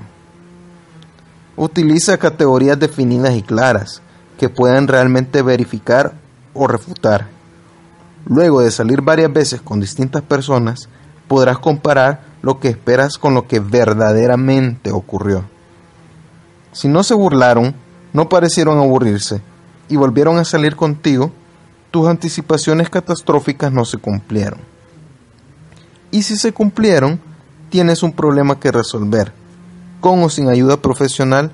Utiliza 1.56 2.18
categorías 2.18 2.80
definidas 2.80 3.34
y 3.36 3.42
claras 3.42 4.02
que 4.38 4.48
puedan 4.48 4.88
realmente 4.88 5.42
verificar 5.42 6.14
o 6.52 6.66
refutar. 6.66 7.28
Luego 8.26 8.60
de 8.60 8.72
salir 8.72 9.00
varias 9.00 9.32
veces 9.32 9.60
con 9.60 9.78
distintas 9.78 10.22
personas, 10.22 10.88
podrás 11.28 11.60
comparar 11.60 12.22
lo 12.42 12.58
que 12.58 12.70
esperas 12.70 13.18
con 13.18 13.34
lo 13.34 13.46
que 13.46 13.60
verdaderamente 13.60 14.90
ocurrió. 14.90 15.44
Si 16.72 16.88
no 16.88 17.04
se 17.04 17.14
burlaron, 17.14 17.76
no 18.12 18.28
parecieron 18.28 18.78
aburrirse 18.78 19.53
y 19.88 19.96
volvieron 19.96 20.38
a 20.38 20.44
salir 20.44 20.76
contigo, 20.76 21.32
tus 21.90 22.08
anticipaciones 22.08 22.90
catastróficas 22.90 23.72
no 23.72 23.84
se 23.84 23.98
cumplieron. 23.98 24.60
Y 26.10 26.22
si 26.22 26.36
se 26.36 26.52
cumplieron, 26.52 27.20
tienes 27.70 28.02
un 28.02 28.12
problema 28.12 28.58
que 28.58 28.72
resolver, 28.72 29.32
con 30.00 30.22
o 30.22 30.28
sin 30.28 30.48
ayuda 30.48 30.76
profesional, 30.76 31.52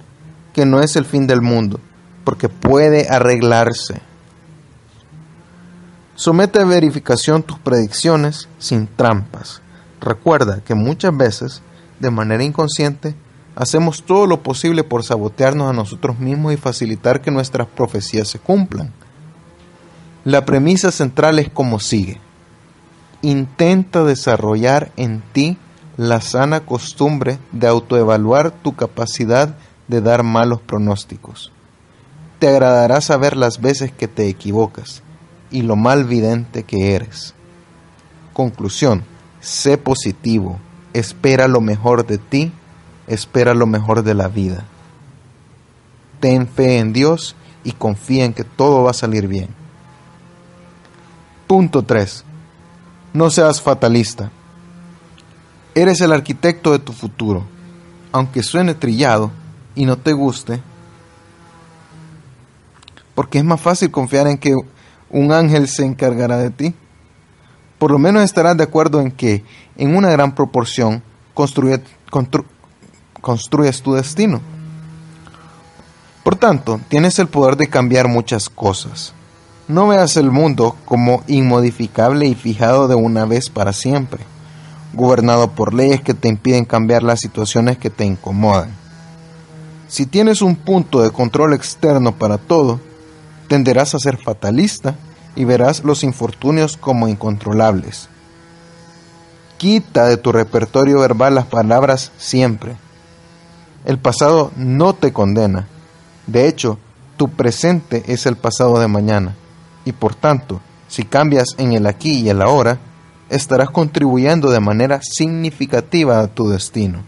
que 0.53 0.67
no 0.67 0.81
es 0.81 0.97
el 0.97 1.05
fin 1.05 1.27
del 1.27 1.41
mundo, 1.41 1.81
porque 2.25 2.49
puede 2.49 3.09
arreglarse. 3.09 4.01
Somete 6.15 6.61
a 6.61 6.65
verificación 6.65 7.43
tus 7.43 7.59
predicciones 7.59 8.49
sin 8.59 8.87
trampas. 8.87 9.63
Recuerda 10.01 10.61
que 10.63 10.75
muchas 10.75 11.17
veces, 11.17 11.63
de 11.99 12.11
manera 12.11 12.45
inconsciente, 12.45 13.15
hacemos 13.61 14.05
todo 14.05 14.27
lo 14.27 14.43
posible 14.43 14.85
por 14.85 15.05
sabotearnos 15.05 15.69
a 15.69 15.75
nosotros 15.75 16.19
mismos 16.19 16.55
y 16.55 16.57
facilitar 16.57 17.21
que 17.21 17.31
nuestras 17.31 17.69
profecías 17.69 18.27
se 18.27 18.39
cumplan. 18.39 18.91
La 20.25 20.47
premisa 20.47 20.91
central 20.91 21.39
es 21.39 21.51
como 21.51 21.79
sigue. 21.79 22.19
Intenta 23.21 24.03
desarrollar 24.03 24.93
en 24.97 25.23
ti 25.35 25.59
la 25.99 26.23
sana 26.23 26.61
costumbre 26.61 27.39
de 27.53 27.67
autoevaluar 27.67 28.51
tu 28.51 28.75
capacidad 28.77 29.55
de 29.89 30.01
dar 30.01 30.23
malos 30.23 30.63
pronósticos. 30.63 31.53
Te 32.39 32.49
agradará 32.49 33.03
saber 33.03 33.37
las 33.37 33.61
veces 33.61 33.93
que 33.93 34.09
te 34.09 34.27
equivocas 34.29 35.03
y 35.51 35.61
lo 35.61 35.77
mal 35.77 36.05
vidente 36.05 36.63
que 36.63 36.95
eres. 36.95 37.35
Conclusión, 38.33 39.05
sé 39.41 39.77
positivo, 39.77 40.59
espera 40.95 41.47
lo 41.47 41.61
mejor 41.61 42.07
de 42.07 42.17
ti, 42.17 42.53
espera 43.11 43.55
lo 43.55 43.67
mejor 43.67 44.03
de 44.03 44.15
la 44.15 44.29
vida. 44.29 44.65
Ten 46.21 46.47
fe 46.47 46.79
en 46.79 46.93
Dios 46.93 47.35
y 47.65 47.73
confía 47.73 48.25
en 48.25 48.33
que 48.33 48.45
todo 48.45 48.85
va 48.85 48.93
a 48.93 48.95
salir 48.95 49.27
bien. 49.27 49.49
Punto 51.47 51.83
3. 51.83 52.25
No 53.13 53.29
seas 53.31 53.61
fatalista. 53.61 54.31
Eres 55.75 56.01
el 56.01 56.13
arquitecto 56.13 56.71
de 56.71 56.79
tu 56.79 56.93
futuro. 56.93 57.45
Aunque 58.13 58.45
suene 58.45 58.75
trillado 58.75 59.33
y 59.75 59.87
no 59.87 59.97
te 59.99 60.13
guste, 60.13 60.61
porque 63.15 63.39
es 63.39 63.45
más 63.45 63.61
fácil 63.61 63.91
confiar 63.91 64.27
en 64.29 64.39
que 64.39 64.55
un 65.11 65.33
ángel 65.33 65.69
se 65.69 65.85
encargará 65.85 66.39
de 66.39 66.51
ti. 66.51 66.75
Por 67.79 67.91
lo 67.91 67.99
menos 67.99 68.23
estarás 68.23 68.57
de 68.57 68.65
acuerdo 68.65 69.01
en 69.01 69.11
que, 69.11 69.45
en 69.77 69.97
una 69.97 70.11
gran 70.11 70.35
proporción, 70.35 71.03
construyes 73.21 73.83
tu 73.83 73.95
destino. 73.95 74.41
Por 76.23 76.37
tanto, 76.37 76.81
tienes 76.89 77.19
el 77.19 77.29
poder 77.29 77.57
de 77.57 77.69
cambiar 77.69 78.09
muchas 78.09 78.49
cosas. 78.49 79.15
No 79.69 79.89
veas 79.89 80.17
el 80.17 80.31
mundo 80.31 80.77
como 80.85 81.23
inmodificable 81.27 82.27
y 82.27 82.35
fijado 82.35 82.89
de 82.89 82.95
una 82.95 83.25
vez 83.25 83.51
para 83.51 83.73
siempre, 83.73 84.25
gobernado 84.93 85.53
por 85.53 85.73
leyes 85.73 86.01
que 86.01 86.15
te 86.15 86.29
impiden 86.29 86.65
cambiar 86.65 87.03
las 87.03 87.21
situaciones 87.21 87.79
que 87.79 87.91
te 87.91 88.05
incomodan. 88.05 88.71
Si 89.89 90.07
tienes 90.07 90.43
un 90.43 90.57
punto 90.57 91.03
de 91.03 91.11
control 91.11 91.55
externo 91.55 92.13
para 92.13 92.39
todo, 92.39 92.81
tenderás 93.49 93.95
a 93.95 93.99
ser 93.99 94.17
fatalista 94.17 94.95
y 95.35 95.45
verás 95.45 95.85
los 95.85 96.05
infortunios 96.05 96.77
como 96.77 97.09
incontrolables. 97.09 98.09
Quita 99.59 100.07
de 100.07 100.17
tu 100.17 100.33
repertorio 100.33 101.01
verbal 101.01 101.35
las 101.35 101.47
palabras 101.47 102.13
siempre. 102.19 102.77
El 103.85 103.99
pasado 103.99 104.53
no 104.57 104.95
te 104.95 105.13
condena. 105.13 105.67
De 106.27 106.47
hecho, 106.49 106.79
tu 107.17 107.29
presente 107.29 108.05
es 108.07 108.27
el 108.27 108.37
pasado 108.37 108.79
de 108.79 108.89
mañana. 108.89 109.35
Y 109.85 109.93
por 109.93 110.15
tanto, 110.15 110.61
si 110.89 111.05
cambias 111.05 111.55
en 111.59 111.73
el 111.73 111.87
aquí 111.87 112.21
y 112.21 112.29
el 112.29 112.43
ahora, 112.43 112.79
estarás 113.29 113.71
contribuyendo 113.71 114.51
de 114.51 114.61
manera 114.61 115.01
significativa 115.03 116.21
a 116.21 116.29
tu 116.29 116.49
destino. 116.49 117.03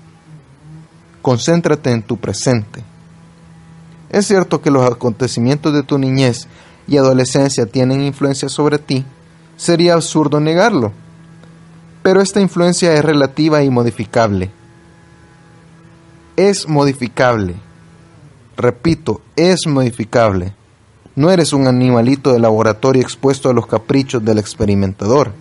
Concéntrate 1.20 1.90
en 1.90 2.02
tu 2.02 2.16
presente 2.16 2.84
es 4.12 4.26
cierto 4.26 4.60
que 4.60 4.70
los 4.70 4.84
acontecimientos 4.84 5.72
de 5.72 5.82
tu 5.82 5.98
niñez 5.98 6.46
y 6.86 6.98
adolescencia 6.98 7.64
tienen 7.64 8.02
influencia 8.02 8.50
sobre 8.50 8.78
ti, 8.78 9.06
sería 9.56 9.94
absurdo 9.94 10.38
negarlo, 10.38 10.92
pero 12.02 12.20
esta 12.20 12.40
influencia 12.40 12.92
es 12.92 13.02
relativa 13.02 13.62
y 13.62 13.70
modificable. 13.70 14.50
Es 16.36 16.66
modificable. 16.66 17.56
Repito, 18.56 19.20
es 19.36 19.66
modificable. 19.66 20.54
No 21.14 21.30
eres 21.30 21.52
un 21.52 21.66
animalito 21.66 22.32
de 22.32 22.40
laboratorio 22.40 23.02
expuesto 23.02 23.50
a 23.50 23.52
los 23.52 23.66
caprichos 23.66 24.24
del 24.24 24.38
experimentador. 24.38 25.32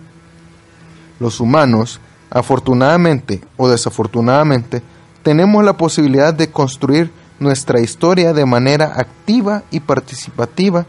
Los 1.18 1.40
humanos, 1.40 1.98
afortunadamente 2.30 3.40
o 3.56 3.68
desafortunadamente, 3.68 4.82
tenemos 5.22 5.64
la 5.64 5.76
posibilidad 5.76 6.34
de 6.34 6.50
construir 6.50 7.10
nuestra 7.38 7.80
historia 7.80 8.32
de 8.34 8.44
manera 8.44 8.92
activa 8.96 9.62
y 9.70 9.80
participativa 9.80 10.84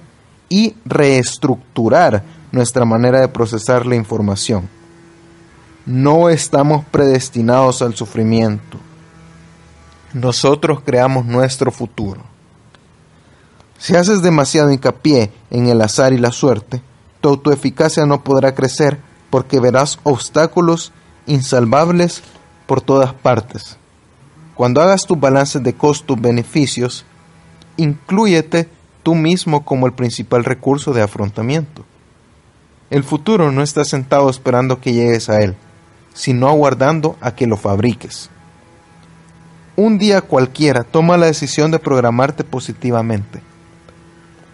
y 0.49 0.75
reestructurar 0.85 2.23
nuestra 2.51 2.83
manera 2.83 3.21
de 3.21 3.27
procesar 3.29 3.85
la 3.85 3.95
información. 3.95 4.67
No 5.85 6.29
estamos 6.29 6.85
predestinados 6.85 7.81
al 7.81 7.95
sufrimiento. 7.95 8.77
Nosotros 10.13 10.81
creamos 10.85 11.25
nuestro 11.25 11.71
futuro. 11.71 12.21
Si 13.79 13.95
haces 13.95 14.21
demasiado 14.21 14.71
hincapié 14.71 15.31
en 15.49 15.67
el 15.67 15.81
azar 15.81 16.13
y 16.13 16.17
la 16.17 16.31
suerte, 16.31 16.81
tu 17.19 17.29
autoeficacia 17.29 18.05
no 18.05 18.23
podrá 18.23 18.53
crecer 18.53 18.99
porque 19.29 19.59
verás 19.59 19.99
obstáculos 20.03 20.91
insalvables 21.25 22.21
por 22.67 22.81
todas 22.81 23.13
partes. 23.13 23.77
Cuando 24.55 24.81
hagas 24.81 25.05
tus 25.05 25.19
balances 25.19 25.63
de 25.63 25.73
costos-beneficios, 25.73 27.05
inclúyete 27.77 28.69
tú 29.01 29.15
mismo 29.15 29.65
como 29.65 29.87
el 29.87 29.93
principal 29.93 30.45
recurso 30.45 30.93
de 30.93 31.01
afrontamiento. 31.01 31.83
El 32.91 33.03
futuro 33.03 33.51
no 33.51 33.63
está 33.63 33.83
sentado 33.83 34.29
esperando 34.29 34.79
que 34.79 34.93
llegues 34.93 35.27
a 35.29 35.41
él, 35.41 35.55
sino 36.13 36.47
aguardando 36.47 37.17
a 37.19 37.33
que 37.33 37.47
lo 37.47 37.57
fabriques. 37.57 38.29
Un 39.75 39.97
día 39.97 40.21
cualquiera 40.21 40.83
toma 40.83 41.17
la 41.17 41.25
decisión 41.25 41.71
de 41.71 41.79
programarte 41.79 42.43
positivamente. 42.43 43.41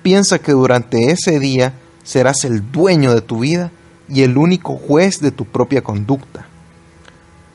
Piensa 0.02 0.40
que 0.40 0.54
durante 0.54 1.12
ese 1.12 1.40
día 1.40 1.74
serás 2.04 2.46
el 2.46 2.72
dueño 2.72 3.14
de 3.14 3.20
tu 3.20 3.40
vida 3.40 3.72
y 4.08 4.24
el 4.24 4.38
único 4.38 4.78
juez 4.78 5.20
de 5.20 5.32
tu 5.32 5.44
propia 5.44 5.82
conducta. 5.82 6.48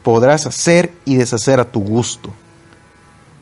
Podrás 0.02 0.47
hacer 0.47 0.93
y 1.07 1.17
deshacer 1.17 1.59
a 1.59 1.70
tu 1.70 1.81
gusto. 1.81 2.34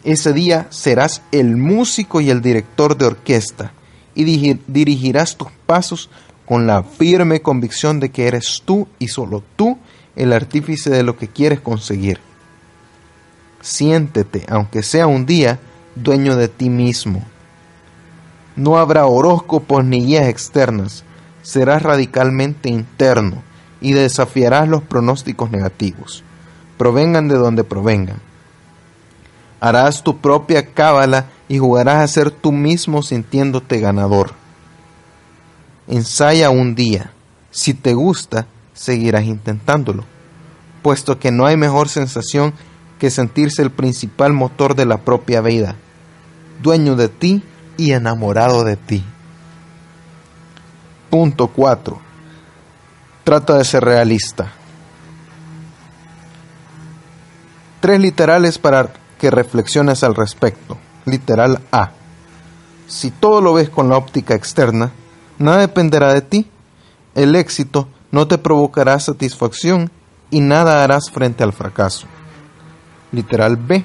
Ese 0.05 0.33
día 0.33 0.69
serás 0.71 1.23
el 1.33 1.57
músico 1.57 2.21
y 2.21 2.31
el 2.31 2.43
director 2.43 2.97
de 2.97 3.07
orquesta 3.07 3.73
y 4.15 4.25
dirigirás 4.69 5.37
tus 5.37 5.49
pasos 5.67 6.11
con 6.47 6.69
la 6.69 6.85
firme 6.85 7.43
convicción 7.43 7.99
de 7.99 8.11
que 8.11 8.29
eres 8.29 8.63
tú 8.65 8.87
y 9.01 9.09
solo 9.09 9.43
tú 9.57 9.79
el 10.15 10.33
artífice 10.33 10.91
de 10.91 11.03
lo 11.03 11.17
que 11.17 11.27
quieres 11.27 11.61
conseguir. 11.61 12.21
Siéntete, 13.63 14.45
aunque 14.49 14.83
sea 14.83 15.07
un 15.07 15.25
día, 15.25 15.61
dueño 15.95 16.37
de 16.37 16.49
ti 16.49 16.69
mismo. 16.69 17.25
No 18.57 18.77
habrá 18.77 19.07
horóscopos 19.07 19.85
ni 19.85 20.05
guías 20.05 20.27
externas, 20.27 21.05
serás 21.43 21.83
radicalmente 21.83 22.69
interno 22.69 23.43
y 23.81 23.93
desafiarás 23.93 24.69
los 24.69 24.83
pronósticos 24.83 25.51
negativos, 25.51 26.25
provengan 26.77 27.29
de 27.29 27.37
donde 27.37 27.65
provengan. 27.65 28.21
Harás 29.61 30.03
tu 30.03 30.19
propia 30.19 30.75
cábala 30.75 31.27
y 31.49 31.59
jugarás 31.59 32.03
a 32.03 32.09
ser 32.09 32.33
tú 32.33 32.51
mismo 32.51 33.03
sintiéndote 33.03 33.79
ganador. 33.79 34.33
Ensaya 35.87 36.51
un 36.51 36.75
día. 36.75 37.13
Si 37.53 37.75
te 37.75 37.95
gusta, 37.95 38.47
seguirás 38.73 39.25
intentándolo, 39.25 40.05
puesto 40.83 41.19
que 41.21 41.31
no 41.31 41.47
hay 41.47 41.57
mejor 41.57 41.89
sensación 41.89 42.55
que 43.03 43.11
sentirse 43.11 43.63
el 43.63 43.73
principal 43.73 44.33
motor 44.33 44.77
de 44.77 44.87
la 44.87 44.99
propia 44.99 45.41
vida, 45.41 45.75
dueño 46.63 46.95
de 46.95 47.09
ti 47.09 47.43
y 47.77 47.95
enamorado 47.95 48.63
de 48.63 48.77
ti. 48.77 49.05
Punto 51.11 51.49
4. 51.49 52.01
Trata 53.25 53.59
de 53.59 53.65
ser 53.65 53.83
realista. 53.83 54.53
Tres 57.81 57.99
literales 57.99 58.59
para 58.59 58.93
que 59.19 59.33
reflexiones 59.33 60.05
al 60.05 60.15
respecto. 60.15 60.79
Literal 61.05 61.61
A. 61.73 61.91
Si 62.87 63.11
todo 63.11 63.41
lo 63.41 63.55
ves 63.55 63.69
con 63.69 63.89
la 63.89 63.97
óptica 63.97 64.37
externa, 64.37 64.93
nada 65.41 65.59
dependerá 65.59 66.15
de 66.15 66.21
ti. 66.21 66.49
El 67.17 67.35
éxito 67.35 67.89
no 68.13 68.29
te 68.29 68.39
provocará 68.39 69.01
satisfacción 69.01 69.91
y 70.31 70.39
nada 70.39 70.85
harás 70.85 71.11
frente 71.11 71.43
al 71.43 71.53
fracaso. 71.53 72.07
Literal 73.13 73.57
B. 73.57 73.85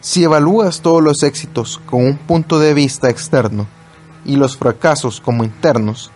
Si 0.00 0.24
evalúas 0.24 0.80
todos 0.80 1.02
los 1.02 1.22
éxitos 1.22 1.80
con 1.86 2.04
un 2.04 2.16
punto 2.16 2.58
de 2.58 2.74
vista 2.74 3.10
externo, 3.10 3.66
y 4.24 4.36
los 4.36 4.56
fracasos 4.56 5.20
como 5.20 5.44
internos, 5.44 6.10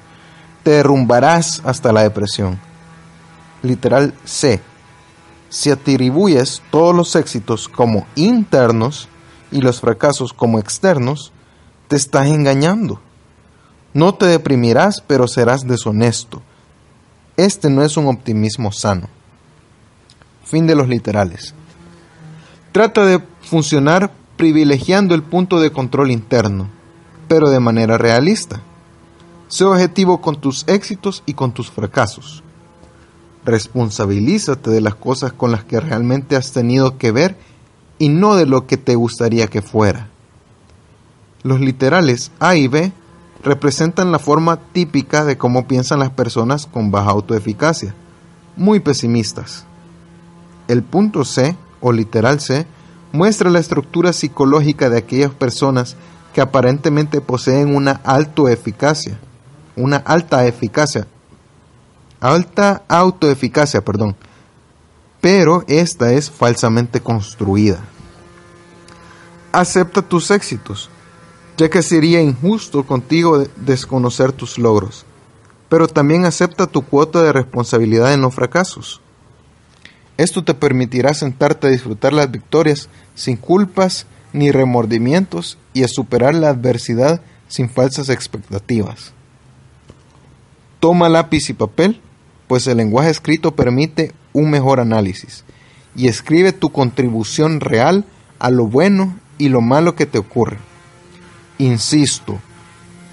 te 0.62 0.70
derrumbarás 0.72 1.62
hasta 1.64 1.92
la 1.92 2.02
depresión. 2.02 2.58
Literal 3.62 4.14
C. 4.24 4.60
Si 5.48 5.70
atribuyes 5.70 6.62
todos 6.70 6.94
los 6.94 7.14
éxitos 7.16 7.68
como 7.68 8.06
internos 8.14 9.08
y 9.50 9.60
los 9.60 9.80
fracasos 9.80 10.32
como 10.32 10.58
externos, 10.58 11.32
te 11.88 11.96
estás 11.96 12.26
engañando. 12.26 13.00
No 13.94 14.14
te 14.14 14.26
deprimirás, 14.26 15.02
pero 15.06 15.28
serás 15.28 15.66
deshonesto. 15.66 16.42
Este 17.36 17.70
no 17.70 17.82
es 17.82 17.96
un 17.96 18.08
optimismo 18.08 18.72
sano. 18.72 19.08
Fin 20.44 20.66
de 20.66 20.74
los 20.74 20.88
literales. 20.88 21.54
Trata 22.76 23.06
de 23.06 23.22
funcionar 23.40 24.12
privilegiando 24.36 25.14
el 25.14 25.22
punto 25.22 25.60
de 25.60 25.72
control 25.72 26.10
interno 26.10 26.68
pero 27.26 27.48
de 27.48 27.58
manera 27.58 27.96
realista. 27.96 28.60
Sé 29.48 29.64
objetivo 29.64 30.20
con 30.20 30.38
tus 30.38 30.68
éxitos 30.68 31.22
y 31.24 31.32
con 31.32 31.52
tus 31.52 31.70
fracasos. 31.70 32.42
Responsabilízate 33.46 34.68
de 34.70 34.82
las 34.82 34.94
cosas 34.94 35.32
con 35.32 35.52
las 35.52 35.64
que 35.64 35.80
realmente 35.80 36.36
has 36.36 36.52
tenido 36.52 36.98
que 36.98 37.12
ver 37.12 37.38
y 37.98 38.10
no 38.10 38.34
de 38.34 38.44
lo 38.44 38.66
que 38.66 38.76
te 38.76 38.94
gustaría 38.94 39.46
que 39.46 39.62
fuera. 39.62 40.08
Los 41.44 41.60
literales 41.60 42.30
A 42.40 42.56
y 42.56 42.68
B 42.68 42.92
representan 43.42 44.12
la 44.12 44.18
forma 44.18 44.58
típica 44.74 45.24
de 45.24 45.38
cómo 45.38 45.66
piensan 45.66 46.00
las 46.00 46.10
personas 46.10 46.66
con 46.66 46.90
baja 46.90 47.12
autoeficacia, 47.12 47.94
muy 48.54 48.80
pesimistas. 48.80 49.64
El 50.68 50.82
punto 50.82 51.24
C, 51.24 51.56
o 51.86 51.92
literal 51.92 52.40
C, 52.40 52.66
muestra 53.12 53.48
la 53.48 53.60
estructura 53.60 54.12
psicológica 54.12 54.90
de 54.90 54.98
aquellas 54.98 55.30
personas 55.30 55.96
que 56.34 56.40
aparentemente 56.40 57.20
poseen 57.20 57.74
una 57.74 57.92
alta 58.04 58.50
eficacia, 58.52 59.18
una 59.76 59.98
alta 59.98 60.44
eficacia, 60.46 61.06
alta 62.18 62.82
autoeficacia, 62.88 63.84
perdón, 63.84 64.16
pero 65.20 65.62
esta 65.68 66.12
es 66.12 66.28
falsamente 66.28 67.00
construida. 67.00 67.78
Acepta 69.52 70.02
tus 70.02 70.32
éxitos, 70.32 70.90
ya 71.56 71.70
que 71.70 71.82
sería 71.82 72.20
injusto 72.20 72.84
contigo 72.84 73.44
desconocer 73.54 74.32
tus 74.32 74.58
logros, 74.58 75.06
pero 75.68 75.86
también 75.86 76.24
acepta 76.24 76.66
tu 76.66 76.82
cuota 76.82 77.22
de 77.22 77.32
responsabilidad 77.32 78.12
en 78.12 78.22
los 78.22 78.34
fracasos. 78.34 79.00
Esto 80.16 80.44
te 80.44 80.54
permitirá 80.54 81.12
sentarte 81.14 81.66
a 81.66 81.70
disfrutar 81.70 82.12
las 82.12 82.30
victorias 82.30 82.88
sin 83.14 83.36
culpas 83.36 84.06
ni 84.32 84.50
remordimientos 84.50 85.58
y 85.74 85.82
a 85.82 85.88
superar 85.88 86.34
la 86.34 86.48
adversidad 86.48 87.20
sin 87.48 87.68
falsas 87.68 88.08
expectativas. 88.08 89.12
Toma 90.80 91.08
lápiz 91.08 91.48
y 91.50 91.52
papel, 91.52 92.00
pues 92.48 92.66
el 92.66 92.78
lenguaje 92.78 93.10
escrito 93.10 93.54
permite 93.54 94.12
un 94.32 94.50
mejor 94.50 94.80
análisis, 94.80 95.44
y 95.94 96.08
escribe 96.08 96.52
tu 96.52 96.70
contribución 96.70 97.60
real 97.60 98.04
a 98.38 98.50
lo 98.50 98.66
bueno 98.66 99.18
y 99.38 99.48
lo 99.48 99.60
malo 99.60 99.94
que 99.94 100.06
te 100.06 100.18
ocurre. 100.18 100.58
Insisto, 101.58 102.38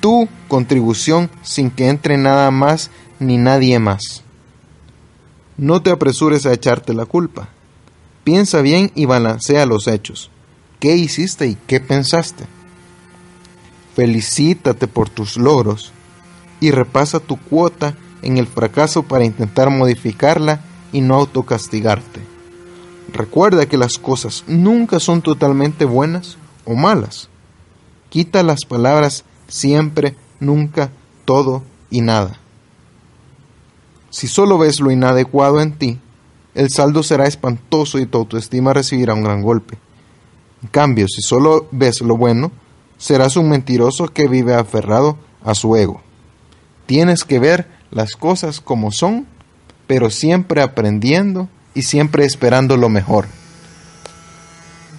tu 0.02 0.28
contribución 0.48 1.30
sin 1.44 1.72
que 1.72 1.88
entre 1.88 2.18
nada 2.18 2.52
más 2.52 2.92
ni 3.20 3.38
nadie 3.38 3.80
más. 3.80 4.23
No 5.58 5.82
te 5.82 5.92
apresures 5.92 6.46
a 6.46 6.54
echarte 6.54 6.94
la 6.94 7.06
culpa. 7.06 7.50
Piensa 8.24 8.62
bien 8.62 8.92
y 8.96 9.06
balancea 9.06 9.66
los 9.66 9.88
hechos 9.88 10.32
qué 10.84 10.98
hiciste 10.98 11.48
y 11.48 11.56
qué 11.66 11.80
pensaste. 11.80 12.44
Felicítate 13.96 14.90
por 14.90 15.08
tus 15.08 15.38
logros 15.38 15.94
y 16.60 16.72
repasa 16.72 17.22
tu 17.22 17.38
cuota 17.38 17.96
en 18.22 18.38
el 18.38 18.48
fracaso 18.48 19.04
para 19.04 19.24
intentar 19.24 19.70
modificarla 19.70 20.60
y 20.92 21.00
no 21.00 21.16
autocastigarte. 21.16 22.20
Recuerda 23.14 23.66
que 23.66 23.78
las 23.78 23.98
cosas 23.98 24.44
nunca 24.46 25.00
son 25.00 25.22
totalmente 25.22 25.86
buenas 25.86 26.36
o 26.66 26.76
malas. 26.76 27.30
Quita 28.10 28.44
las 28.44 28.66
palabras 28.68 29.24
siempre, 29.48 30.18
nunca, 30.42 30.92
todo 31.24 31.64
y 31.90 32.02
nada. 32.02 32.42
Si 34.14 34.28
solo 34.28 34.60
ves 34.60 34.80
lo 34.80 34.92
inadecuado 34.92 35.60
en 35.60 35.72
ti, 35.72 36.00
el 36.54 36.70
saldo 36.70 37.02
será 37.02 37.26
espantoso 37.26 37.98
y 37.98 38.06
tu 38.06 38.20
autoestima 38.20 38.72
recibirá 38.72 39.16
un 39.16 39.24
gran 39.24 39.42
golpe. 39.42 39.80
En 40.62 40.70
cambio, 40.70 41.08
si 41.08 41.24
solo 41.24 41.68
ves 41.72 42.00
lo 42.02 42.16
bueno, 42.16 42.52
serás 43.00 43.38
un 43.38 43.50
mentiroso 43.50 44.10
que 44.10 44.28
vive 44.28 44.54
aferrado 44.54 45.18
a 45.44 45.56
su 45.56 45.76
ego. 45.76 46.04
Tienes 46.86 47.24
que 47.24 47.40
ver 47.40 47.68
las 47.90 48.16
cosas 48.16 48.62
como 48.62 48.92
son, 48.92 49.26
pero 49.88 50.12
siempre 50.12 50.62
aprendiendo 50.62 51.50
y 51.74 51.82
siempre 51.82 52.24
esperando 52.24 52.78
lo 52.78 52.90
mejor. 52.90 53.26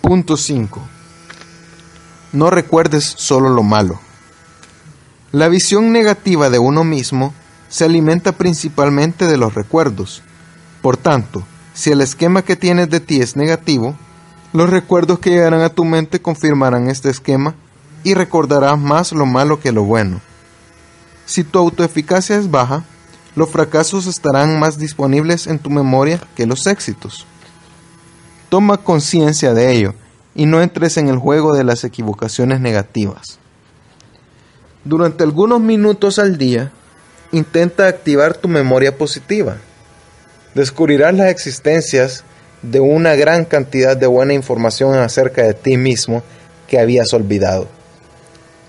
Punto 0.01 0.37
5. 0.37 0.81
No 2.33 2.51
recuerdes 2.51 3.05
solo 3.05 3.49
lo 3.49 3.63
malo. 3.63 4.01
La 5.31 5.47
visión 5.47 5.93
negativa 5.93 6.51
de 6.51 6.59
uno 6.59 6.83
mismo 6.83 7.33
se 7.75 7.85
alimenta 7.85 8.31
principalmente 8.31 9.27
de 9.27 9.37
los 9.37 9.53
recuerdos. 9.57 10.23
Por 10.81 10.97
tanto, 10.97 11.43
si 11.75 11.91
el 11.91 12.03
esquema 12.03 12.43
que 12.43 12.55
tienes 12.55 12.89
de 12.89 13.01
ti 13.01 13.21
es 13.21 13.35
negativo, 13.35 13.97
los 14.53 14.71
recuerdos 14.71 15.19
que 15.19 15.31
llegarán 15.31 15.61
a 15.61 15.71
tu 15.71 15.85
mente 15.85 16.23
confirmarán 16.23 16.89
este 16.89 17.11
esquema 17.11 17.57
y 18.05 18.15
recordarás 18.15 18.79
más 18.79 19.11
lo 19.11 19.27
malo 19.27 19.59
que 19.59 19.73
lo 19.73 19.83
bueno. 19.83 20.21
Si 21.27 21.43
tu 21.43 21.59
autoeficacia 21.59 22.37
es 22.37 22.49
baja, 22.49 22.85
los 23.35 23.51
fracasos 23.51 24.07
estarán 24.07 24.61
más 24.61 24.79
disponibles 24.79 25.49
en 25.49 25.59
tu 25.59 25.69
memoria 25.69 26.21
que 26.37 26.47
los 26.47 26.69
éxitos. 26.69 27.27
Toma 28.51 28.77
conciencia 28.77 29.53
de 29.53 29.73
ello 29.73 29.95
y 30.37 30.47
no 30.47 30.63
entres 30.63 30.97
en 30.97 31.09
el 31.09 31.19
juego 31.19 31.53
de 31.53 31.65
las 31.65 31.83
equivocaciones 31.83 32.61
negativas. 32.61 33.41
Durante 34.85 35.25
algunos 35.25 35.61
minutos 35.61 36.21
al 36.21 36.39
día, 36.39 36.71
intenta 37.35 37.89
activar 37.89 38.37
tu 38.37 38.49
memoria 38.49 38.97
positiva. 38.97 39.57
Descubrirás 40.55 41.13
las 41.15 41.31
existencias 41.31 42.23
de 42.63 42.79
una 42.79 43.17
gran 43.17 43.45
cantidad 43.45 43.97
de 43.97 44.07
buena 44.07 44.35
información 44.35 44.95
acerca 44.95 45.43
de 45.43 45.55
ti 45.55 45.77
mismo 45.77 46.23
que 46.69 46.79
habías 46.79 47.13
olvidado. 47.13 47.67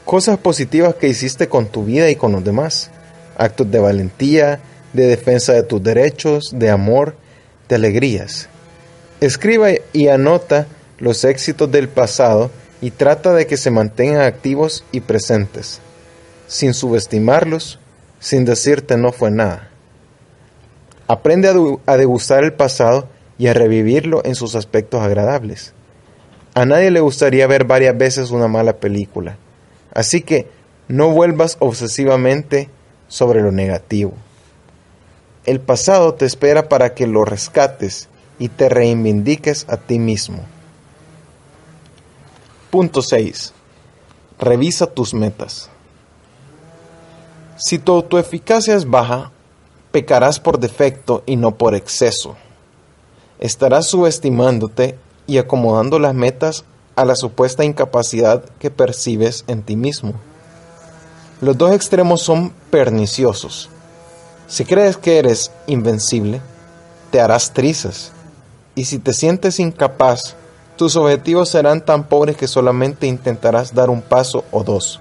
Cosas 0.04 0.40
positivas 0.40 0.96
que 0.96 1.08
hiciste 1.08 1.48
con 1.48 1.68
tu 1.68 1.86
vida 1.86 2.10
y 2.10 2.16
con 2.16 2.32
los 2.32 2.44
demás. 2.44 2.90
Actos 3.38 3.70
de 3.70 3.80
valentía, 3.80 4.60
de 4.94 5.06
defensa 5.06 5.54
de 5.54 5.64
tus 5.64 5.84
derechos, 5.84 6.52
de 6.52 6.72
amor, 6.72 7.16
de 7.70 7.76
alegrías. 7.76 8.50
Escriba 9.22 9.70
y 9.94 10.08
anota 10.08 10.66
los 10.98 11.24
éxitos 11.24 11.72
del 11.72 11.88
pasado 11.88 12.50
y 12.82 12.90
trata 12.92 13.34
de 13.34 13.46
que 13.46 13.58
se 13.58 13.70
mantengan 13.70 14.22
activos 14.22 14.84
y 14.92 15.02
presentes, 15.02 15.80
sin 16.48 16.74
subestimarlos, 16.74 17.80
sin 18.26 18.44
decirte 18.44 18.98
no 18.98 19.12
fue 19.12 19.30
nada. 19.30 19.70
Aprende 21.08 21.48
a, 21.86 21.96
degustar 21.96 22.44
el 22.44 22.54
pasado 22.54 23.08
y 23.38 23.46
a 23.46 23.54
revivirlo 23.54 24.26
en 24.26 24.34
sus 24.34 24.56
aspectos 24.56 25.04
agradables. 25.04 25.74
A 26.56 26.66
nadie 26.66 26.90
le 26.90 27.02
gustaría 27.02 27.46
ver 27.46 27.66
varias 27.66 27.96
veces 27.96 28.32
una 28.32 28.48
mala 28.48 28.78
película, 28.78 29.38
así 29.94 30.22
que 30.22 30.48
no 30.88 31.12
vuelvas 31.12 31.58
obsesivamente 31.60 32.72
sobre 33.08 33.44
lo 33.44 33.52
negativo. 33.52 34.14
El 35.46 35.60
pasado 35.60 36.16
te 36.16 36.26
espera 36.26 36.68
para 36.68 36.96
que 36.96 37.06
lo 37.06 37.26
rescates 37.26 38.10
y 38.40 38.50
te 38.50 38.70
reivindiques 38.70 39.68
a 39.70 39.78
ti 39.78 40.00
mismo. 40.00 40.40
Punto 42.72 43.04
6. 43.04 43.54
Revisa 44.40 44.88
tus 44.88 45.14
metas. 45.14 45.70
Si 47.58 47.80
tu 47.80 47.94
autoeficacia 47.94 48.76
es 48.76 48.90
baja, 48.90 49.32
pecarás 49.92 50.42
por 50.42 50.60
defecto 50.60 51.24
y 51.26 51.38
no 51.38 51.56
por 51.56 51.74
exceso. 51.74 52.36
Estarás 53.40 53.88
subestimándote 53.88 54.98
y 55.26 55.38
acomodando 55.38 55.98
las 55.98 56.14
metas 56.14 56.66
a 56.98 57.06
la 57.06 57.16
supuesta 57.16 57.64
incapacidad 57.64 58.44
que 58.60 58.72
percibes 58.72 59.46
en 59.48 59.64
ti 59.64 59.78
mismo. 59.78 60.14
Los 61.40 61.58
dos 61.58 61.72
extremos 61.72 62.22
son 62.22 62.52
perniciosos. 62.72 63.70
Si 64.48 64.66
crees 64.66 64.98
que 64.98 65.18
eres 65.18 65.52
invencible, 65.66 66.42
te 67.10 67.22
harás 67.22 67.54
trizas. 67.54 68.12
Y 68.76 68.86
si 68.86 69.00
te 69.00 69.14
sientes 69.14 69.60
incapaz, 69.62 70.36
tus 70.76 70.98
objetivos 70.98 71.50
serán 71.50 71.84
tan 71.84 72.04
pobres 72.04 72.36
que 72.36 72.48
solamente 72.48 73.08
intentarás 73.08 73.74
dar 73.74 73.90
un 73.90 74.02
paso 74.02 74.44
o 74.52 74.64
dos. 74.64 75.00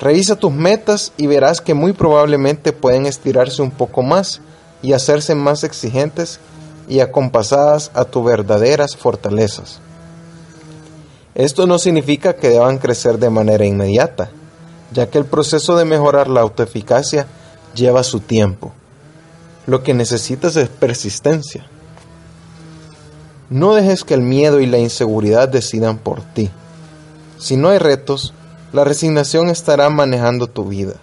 Revisa 0.00 0.34
tus 0.36 0.50
metas 0.50 1.12
y 1.18 1.26
verás 1.26 1.60
que 1.60 1.74
muy 1.74 1.92
probablemente 1.92 2.72
pueden 2.72 3.04
estirarse 3.04 3.60
un 3.60 3.70
poco 3.70 4.02
más 4.02 4.40
y 4.80 4.94
hacerse 4.94 5.34
más 5.34 5.62
exigentes 5.62 6.40
y 6.88 7.00
acompasadas 7.00 7.90
a 7.92 8.06
tus 8.06 8.24
verdaderas 8.24 8.96
fortalezas. 8.96 9.78
Esto 11.34 11.66
no 11.66 11.78
significa 11.78 12.34
que 12.34 12.48
deban 12.48 12.78
crecer 12.78 13.18
de 13.18 13.28
manera 13.28 13.66
inmediata, 13.66 14.30
ya 14.90 15.10
que 15.10 15.18
el 15.18 15.26
proceso 15.26 15.76
de 15.76 15.84
mejorar 15.84 16.28
la 16.28 16.40
autoeficacia 16.40 17.26
lleva 17.74 18.02
su 18.02 18.20
tiempo. 18.20 18.72
Lo 19.66 19.82
que 19.82 19.92
necesitas 19.92 20.56
es 20.56 20.70
persistencia. 20.70 21.66
No 23.50 23.74
dejes 23.74 24.02
que 24.04 24.14
el 24.14 24.22
miedo 24.22 24.60
y 24.60 24.66
la 24.66 24.78
inseguridad 24.78 25.48
decidan 25.48 25.98
por 25.98 26.22
ti. 26.22 26.50
Si 27.38 27.56
no 27.56 27.68
hay 27.68 27.78
retos, 27.78 28.32
la 28.72 28.84
resignación 28.84 29.48
estará 29.48 29.90
manejando 29.90 30.46
tu 30.46 30.68
vida. 30.68 30.94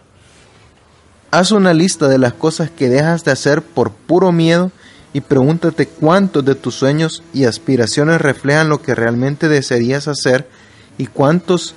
Haz 1.31 1.51
una 1.51 1.73
lista 1.73 2.07
de 2.07 2.17
las 2.17 2.33
cosas 2.33 2.69
que 2.69 2.89
dejas 2.89 3.25
de 3.25 3.31
hacer 3.31 3.61
por 3.61 3.91
puro 3.91 4.31
miedo 4.31 4.71
y 5.13 5.21
pregúntate 5.21 5.87
cuántos 5.87 6.45
de 6.45 6.55
tus 6.55 6.75
sueños 6.75 7.23
y 7.33 7.45
aspiraciones 7.45 8.21
reflejan 8.21 8.69
lo 8.69 8.81
que 8.81 8.95
realmente 8.95 9.47
desearías 9.49 10.07
hacer 10.07 10.47
y 10.97 11.07
cuántos 11.07 11.75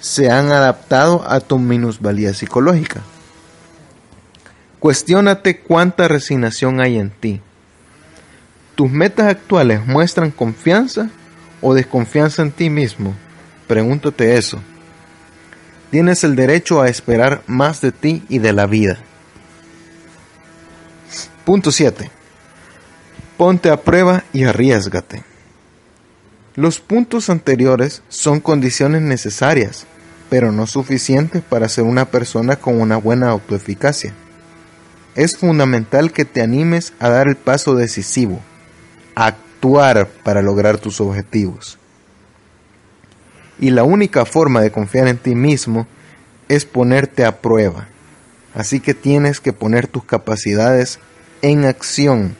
se 0.00 0.30
han 0.30 0.50
adaptado 0.52 1.24
a 1.28 1.40
tu 1.40 1.58
minusvalía 1.58 2.32
psicológica. 2.32 3.02
Cuestiónate 4.78 5.60
cuánta 5.60 6.08
resignación 6.08 6.80
hay 6.80 6.98
en 6.98 7.10
ti. 7.10 7.40
¿Tus 8.74 8.90
metas 8.90 9.26
actuales 9.26 9.86
muestran 9.86 10.30
confianza 10.30 11.10
o 11.60 11.74
desconfianza 11.74 12.42
en 12.42 12.52
ti 12.52 12.70
mismo? 12.70 13.14
Pregúntate 13.66 14.36
eso. 14.36 14.60
Tienes 15.90 16.24
el 16.24 16.34
derecho 16.34 16.80
a 16.80 16.88
esperar 16.88 17.42
más 17.46 17.80
de 17.80 17.92
ti 17.92 18.24
y 18.28 18.38
de 18.38 18.52
la 18.52 18.66
vida. 18.66 18.98
Punto 21.44 21.70
7. 21.70 22.10
Ponte 23.36 23.70
a 23.70 23.80
prueba 23.80 24.24
y 24.32 24.44
arriesgate. 24.44 25.22
Los 26.56 26.80
puntos 26.80 27.30
anteriores 27.30 28.02
son 28.08 28.40
condiciones 28.40 29.02
necesarias, 29.02 29.86
pero 30.28 30.52
no 30.52 30.66
suficientes 30.66 31.42
para 31.42 31.68
ser 31.68 31.84
una 31.84 32.06
persona 32.06 32.56
con 32.56 32.80
una 32.80 32.96
buena 32.96 33.28
autoeficacia. 33.28 34.12
Es 35.14 35.36
fundamental 35.36 36.12
que 36.12 36.24
te 36.24 36.42
animes 36.42 36.94
a 36.98 37.10
dar 37.10 37.28
el 37.28 37.36
paso 37.36 37.74
decisivo, 37.74 38.40
a 39.14 39.26
actuar 39.26 40.08
para 40.24 40.42
lograr 40.42 40.78
tus 40.78 41.00
objetivos. 41.00 41.78
Y 43.58 43.70
la 43.70 43.84
única 43.84 44.24
forma 44.24 44.60
de 44.60 44.70
confiar 44.70 45.08
en 45.08 45.18
ti 45.18 45.34
mismo 45.34 45.86
es 46.48 46.64
ponerte 46.64 47.24
a 47.24 47.40
prueba. 47.40 47.88
Así 48.54 48.80
que 48.80 48.94
tienes 48.94 49.40
que 49.40 49.52
poner 49.52 49.86
tus 49.86 50.04
capacidades 50.04 50.98
en 51.42 51.64
acción. 51.64 52.36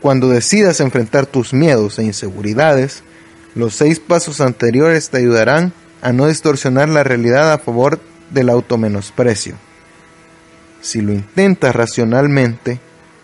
Cuando 0.00 0.28
decidas 0.28 0.80
enfrentar 0.80 1.26
tus 1.26 1.52
miedos 1.52 1.98
e 1.98 2.04
inseguridades, 2.04 3.02
los 3.54 3.74
seis 3.74 4.00
pasos 4.00 4.40
anteriores 4.40 5.10
te 5.10 5.18
ayudarán 5.18 5.72
a 6.02 6.12
no 6.12 6.26
distorsionar 6.26 6.88
la 6.88 7.04
realidad 7.04 7.52
a 7.52 7.58
favor 7.58 8.00
del 8.30 8.48
automenosprecio. 8.48 9.56
Si 10.80 11.00
lo 11.02 11.12
intentas 11.12 11.74
racionalmente, 11.74 12.80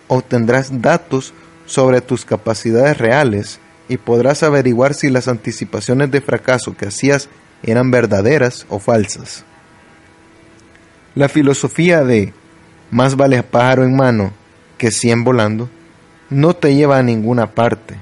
obtendrás 0.09 0.83
datos 0.83 1.33
sobre 1.65 2.01
tus 2.01 2.25
capacidades 2.25 2.99
reales 2.99 3.59
y 3.89 3.99
podrás 3.99 4.43
averiguar 4.43 4.95
si 4.95 5.11
las 5.11 5.29
anticipaciones 5.29 6.11
de 6.11 6.21
fracaso 6.21 6.77
que 6.77 6.87
hacías 6.87 7.29
eran 7.63 7.91
verdaderas 7.91 8.67
o 8.69 8.79
falsas. 8.79 9.45
La 11.15 11.29
filosofía 11.29 12.05
de 12.05 12.33
más 12.91 13.17
vale 13.17 13.43
pájaro 13.43 13.85
en 13.85 13.97
mano 13.97 14.33
que 14.79 14.91
cien 14.91 15.25
volando 15.25 15.71
no 16.31 16.55
te 16.55 16.75
lleva 16.75 16.99
a 16.99 17.03
ninguna 17.03 17.55
parte. 17.55 17.97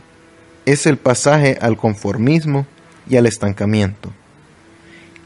Es 0.66 0.86
el 0.86 0.96
pasaje 0.96 1.58
al 1.60 1.76
conformismo 1.76 2.66
y 3.08 3.16
al 3.16 3.26
estancamiento. 3.26 4.10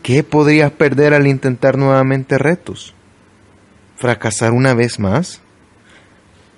¿Qué 0.02 0.22
podrías 0.24 0.72
perder 0.72 1.14
al 1.14 1.26
intentar 1.26 1.76
nuevamente 1.76 2.38
retos? 2.38 2.94
¿Fracasar 3.96 4.52
una 4.52 4.74
vez 4.74 4.98
más? 4.98 5.40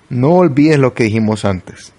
No 0.09 0.31
olvides 0.31 0.79
lo 0.79 0.93
que 0.93 1.05
dijimos 1.05 1.45
antes. 1.45 1.93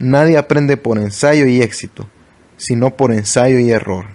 Nadie 0.00 0.38
aprende 0.38 0.78
por 0.78 0.96
ensayo 0.96 1.44
y 1.46 1.60
éxito, 1.60 2.08
sino 2.56 2.96
por 2.96 3.12
ensayo 3.12 3.58
y 3.58 3.70
error. 3.70 4.06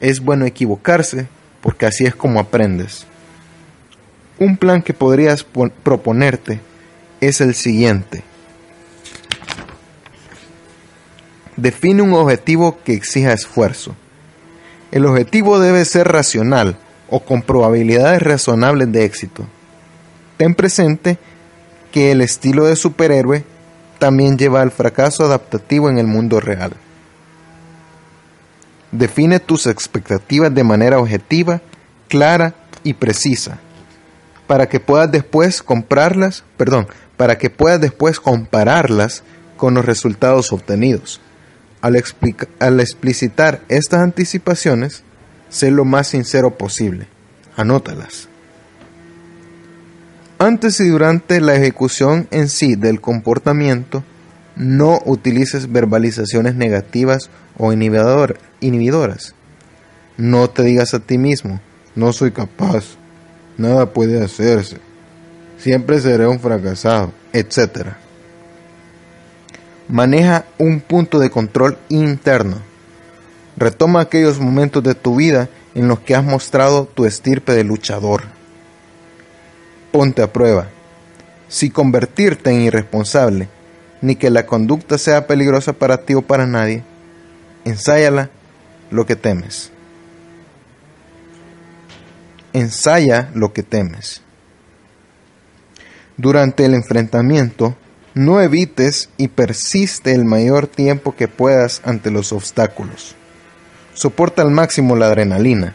Es 0.00 0.18
bueno 0.18 0.46
equivocarse 0.46 1.28
porque 1.62 1.86
así 1.86 2.04
es 2.04 2.16
como 2.16 2.40
aprendes. 2.40 3.06
Un 4.40 4.56
plan 4.56 4.82
que 4.82 4.92
podrías 4.92 5.44
proponerte 5.44 6.58
es 7.20 7.40
el 7.40 7.54
siguiente. 7.54 8.24
Define 11.56 12.02
un 12.02 12.12
objetivo 12.12 12.80
que 12.84 12.94
exija 12.94 13.32
esfuerzo. 13.32 13.94
El 14.90 15.06
objetivo 15.06 15.60
debe 15.60 15.84
ser 15.84 16.08
racional 16.08 16.78
o 17.08 17.20
con 17.20 17.42
probabilidades 17.42 18.22
razonables 18.22 18.90
de 18.90 19.04
éxito. 19.04 19.46
Ten 20.36 20.56
presente 20.56 21.16
que 21.92 22.10
el 22.10 22.22
estilo 22.22 22.66
de 22.66 22.74
superhéroe 22.74 23.44
también 23.98 24.38
lleva 24.38 24.62
al 24.62 24.70
fracaso 24.70 25.24
adaptativo 25.24 25.90
en 25.90 25.98
el 25.98 26.06
mundo 26.06 26.40
real. 26.40 26.72
Define 28.92 29.40
tus 29.40 29.66
expectativas 29.66 30.54
de 30.54 30.64
manera 30.64 30.98
objetiva, 30.98 31.60
clara 32.08 32.54
y 32.82 32.94
precisa, 32.94 33.58
para 34.46 34.68
que 34.68 34.80
puedas 34.80 35.10
después 35.10 35.62
comprarlas, 35.62 36.44
perdón, 36.56 36.86
para 37.16 37.38
que 37.38 37.50
puedas 37.50 37.80
después 37.80 38.20
compararlas 38.20 39.22
con 39.56 39.74
los 39.74 39.84
resultados 39.84 40.52
obtenidos. 40.52 41.20
Al, 41.80 42.02
al 42.60 42.80
explicitar 42.80 43.60
estas 43.68 44.00
anticipaciones, 44.00 45.02
sé 45.48 45.70
lo 45.70 45.84
más 45.84 46.08
sincero 46.08 46.56
posible. 46.56 47.08
Anótalas. 47.56 48.28
Antes 50.38 50.80
y 50.80 50.88
durante 50.88 51.40
la 51.40 51.54
ejecución 51.54 52.28
en 52.30 52.50
sí 52.50 52.76
del 52.76 53.00
comportamiento, 53.00 54.04
no 54.54 55.00
utilices 55.06 55.72
verbalizaciones 55.72 56.54
negativas 56.56 57.30
o 57.56 57.72
inhibidoras. 57.72 59.34
No 60.18 60.50
te 60.50 60.62
digas 60.62 60.92
a 60.92 61.00
ti 61.00 61.16
mismo, 61.16 61.60
no 61.94 62.12
soy 62.12 62.32
capaz, 62.32 62.96
nada 63.56 63.94
puede 63.94 64.22
hacerse, 64.22 64.76
siempre 65.56 66.00
seré 66.00 66.26
un 66.26 66.38
fracasado, 66.38 67.12
etc. 67.32 67.92
Maneja 69.88 70.44
un 70.58 70.80
punto 70.80 71.18
de 71.18 71.30
control 71.30 71.78
interno. 71.88 72.58
Retoma 73.56 74.00
aquellos 74.00 74.38
momentos 74.38 74.82
de 74.82 74.94
tu 74.94 75.16
vida 75.16 75.48
en 75.74 75.88
los 75.88 76.00
que 76.00 76.14
has 76.14 76.24
mostrado 76.24 76.84
tu 76.84 77.06
estirpe 77.06 77.52
de 77.52 77.64
luchador. 77.64 78.35
Ponte 79.96 80.20
a 80.20 80.30
prueba. 80.30 80.66
Si 81.48 81.70
convertirte 81.70 82.50
en 82.50 82.60
irresponsable, 82.60 83.48
ni 84.02 84.14
que 84.16 84.28
la 84.28 84.44
conducta 84.44 84.98
sea 84.98 85.26
peligrosa 85.26 85.72
para 85.72 86.04
ti 86.04 86.12
o 86.12 86.20
para 86.20 86.46
nadie, 86.46 86.84
ensáyala 87.64 88.28
lo 88.90 89.06
que 89.06 89.16
temes. 89.16 89.72
Ensaya 92.52 93.30
lo 93.32 93.54
que 93.54 93.62
temes. 93.62 94.20
Durante 96.18 96.66
el 96.66 96.74
enfrentamiento, 96.74 97.74
no 98.12 98.42
evites 98.42 99.08
y 99.16 99.28
persiste 99.28 100.12
el 100.12 100.26
mayor 100.26 100.66
tiempo 100.66 101.16
que 101.16 101.26
puedas 101.26 101.80
ante 101.84 102.10
los 102.10 102.34
obstáculos. 102.34 103.14
Soporta 103.94 104.42
al 104.42 104.50
máximo 104.50 104.94
la 104.94 105.06
adrenalina. 105.06 105.74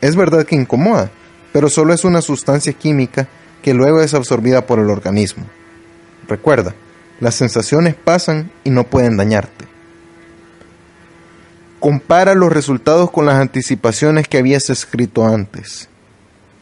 Es 0.00 0.14
verdad 0.14 0.46
que 0.46 0.54
incomoda, 0.54 1.10
pero 1.52 1.68
solo 1.68 1.92
es 1.92 2.04
una 2.04 2.22
sustancia 2.22 2.72
química 2.72 3.26
que 3.62 3.74
luego 3.74 4.00
es 4.00 4.14
absorbida 4.14 4.66
por 4.66 4.78
el 4.78 4.90
organismo. 4.90 5.46
Recuerda, 6.28 6.74
las 7.20 7.34
sensaciones 7.34 7.94
pasan 7.94 8.50
y 8.64 8.70
no 8.70 8.84
pueden 8.84 9.16
dañarte. 9.16 9.66
Compara 11.80 12.34
los 12.34 12.52
resultados 12.52 13.10
con 13.10 13.26
las 13.26 13.36
anticipaciones 13.36 14.28
que 14.28 14.38
habías 14.38 14.68
escrito 14.70 15.26
antes. 15.26 15.88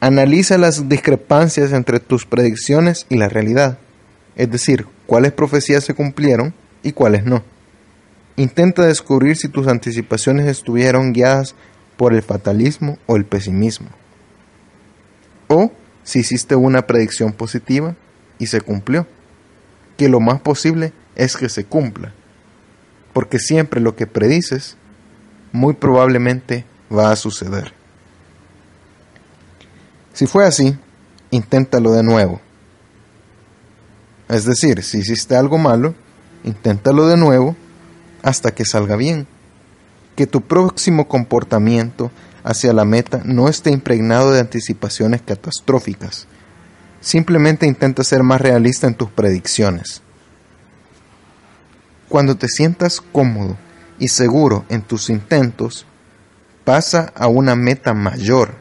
Analiza 0.01 0.59
las 0.59 0.89
discrepancias 0.89 1.73
entre 1.73 2.01
tus 2.01 2.27
predicciones 2.27 3.07
y 3.09 3.17
la 3.17 3.29
realidad, 3.29 3.79
es 4.37 4.51
decir, 4.51 4.87
cuáles 5.07 5.33
profecías 5.33 5.85
se 5.85 5.95
cumplieron 5.95 6.55
y 6.83 6.93
cuáles 6.93 7.25
no. 7.25 7.43
Intenta 8.37 8.87
descubrir 8.87 9.37
si 9.37 9.49
tus 9.49 9.67
anticipaciones 9.67 10.47
estuvieron 10.47 11.15
guiadas 11.15 11.55
por 11.97 12.13
el 12.13 12.23
fatalismo 12.23 12.99
o 13.07 13.17
el 13.17 13.25
pesimismo. 13.25 13.89
O 15.49 15.73
si 16.07 16.21
hiciste 16.21 16.55
una 16.55 16.87
predicción 16.87 17.33
positiva 17.33 17.97
y 18.39 18.47
se 18.47 18.61
cumplió. 18.61 19.09
Que 19.97 20.09
lo 20.09 20.21
más 20.21 20.41
posible 20.41 20.93
es 21.17 21.37
que 21.37 21.49
se 21.49 21.65
cumpla. 21.65 22.13
Porque 23.13 23.41
siempre 23.41 23.81
lo 23.81 23.97
que 23.97 24.07
predices 24.07 24.77
muy 25.51 25.75
probablemente 25.75 26.65
va 26.97 27.11
a 27.11 27.17
suceder. 27.17 27.73
Si 30.13 30.27
fue 30.27 30.47
así, 30.47 30.79
inténtalo 31.31 31.93
de 31.93 32.05
nuevo. 32.05 32.41
Es 34.29 34.45
decir, 34.45 34.85
si 34.85 34.99
hiciste 34.99 35.35
algo 35.35 35.59
malo, 35.59 35.95
inténtalo 36.45 37.09
de 37.09 37.17
nuevo 37.17 37.57
hasta 38.23 38.55
que 38.55 38.65
salga 38.65 38.95
bien. 38.95 39.27
Que 40.15 40.29
tu 40.29 40.43
próximo 40.43 41.09
comportamiento 41.09 42.13
hacia 42.47 42.73
la 42.73 42.85
meta 42.85 43.23
no 43.25 43.49
esté 43.49 43.73
impregnado 43.73 44.33
de 44.33 44.39
anticipaciones 44.39 45.21
catastróficas. 45.21 46.29
Simplemente 47.01 47.67
intenta 47.67 48.05
ser 48.05 48.23
más 48.23 48.41
realista 48.41 48.87
en 48.87 48.95
tus 48.95 49.11
predicciones. 49.11 50.01
Cuando 52.09 52.37
te 52.37 52.47
sientas 52.47 53.01
cómodo 53.01 53.59
y 53.99 54.09
seguro 54.09 54.65
en 54.69 54.83
tus 54.83 55.11
intentos, 55.11 55.87
pasa 56.65 57.13
a 57.17 57.27
una 57.27 57.57
meta 57.57 57.95
mayor 57.95 58.55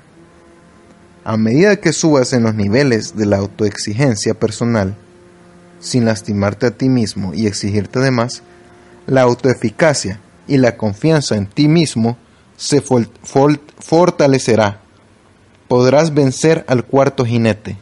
a 1.23 1.37
medida 1.37 1.77
que 1.77 1.91
subas 1.91 2.33
en 2.33 2.43
los 2.43 2.53
niveles 2.53 3.15
de 3.15 3.25
la 3.25 3.37
autoexigencia 3.37 4.35
personal, 4.35 4.95
sin 5.79 6.05
lastimarte 6.05 6.67
a 6.67 6.71
ti 6.71 6.87
mismo 6.87 7.33
y 7.33 7.47
exigirte 7.47 7.99
de 7.99 8.11
más, 8.11 8.43
la 9.07 9.21
autoeficacia 9.21 10.19
y 10.47 10.57
la 10.57 10.77
confianza 10.77 11.35
en 11.35 11.47
ti 11.47 11.67
mismo 11.67 12.17
se 12.57 12.81
fortalecerá. 12.81 14.81
Podrás 15.67 16.13
vencer 16.13 16.63
al 16.67 16.85
cuarto 16.85 17.25
jinete 17.25 17.77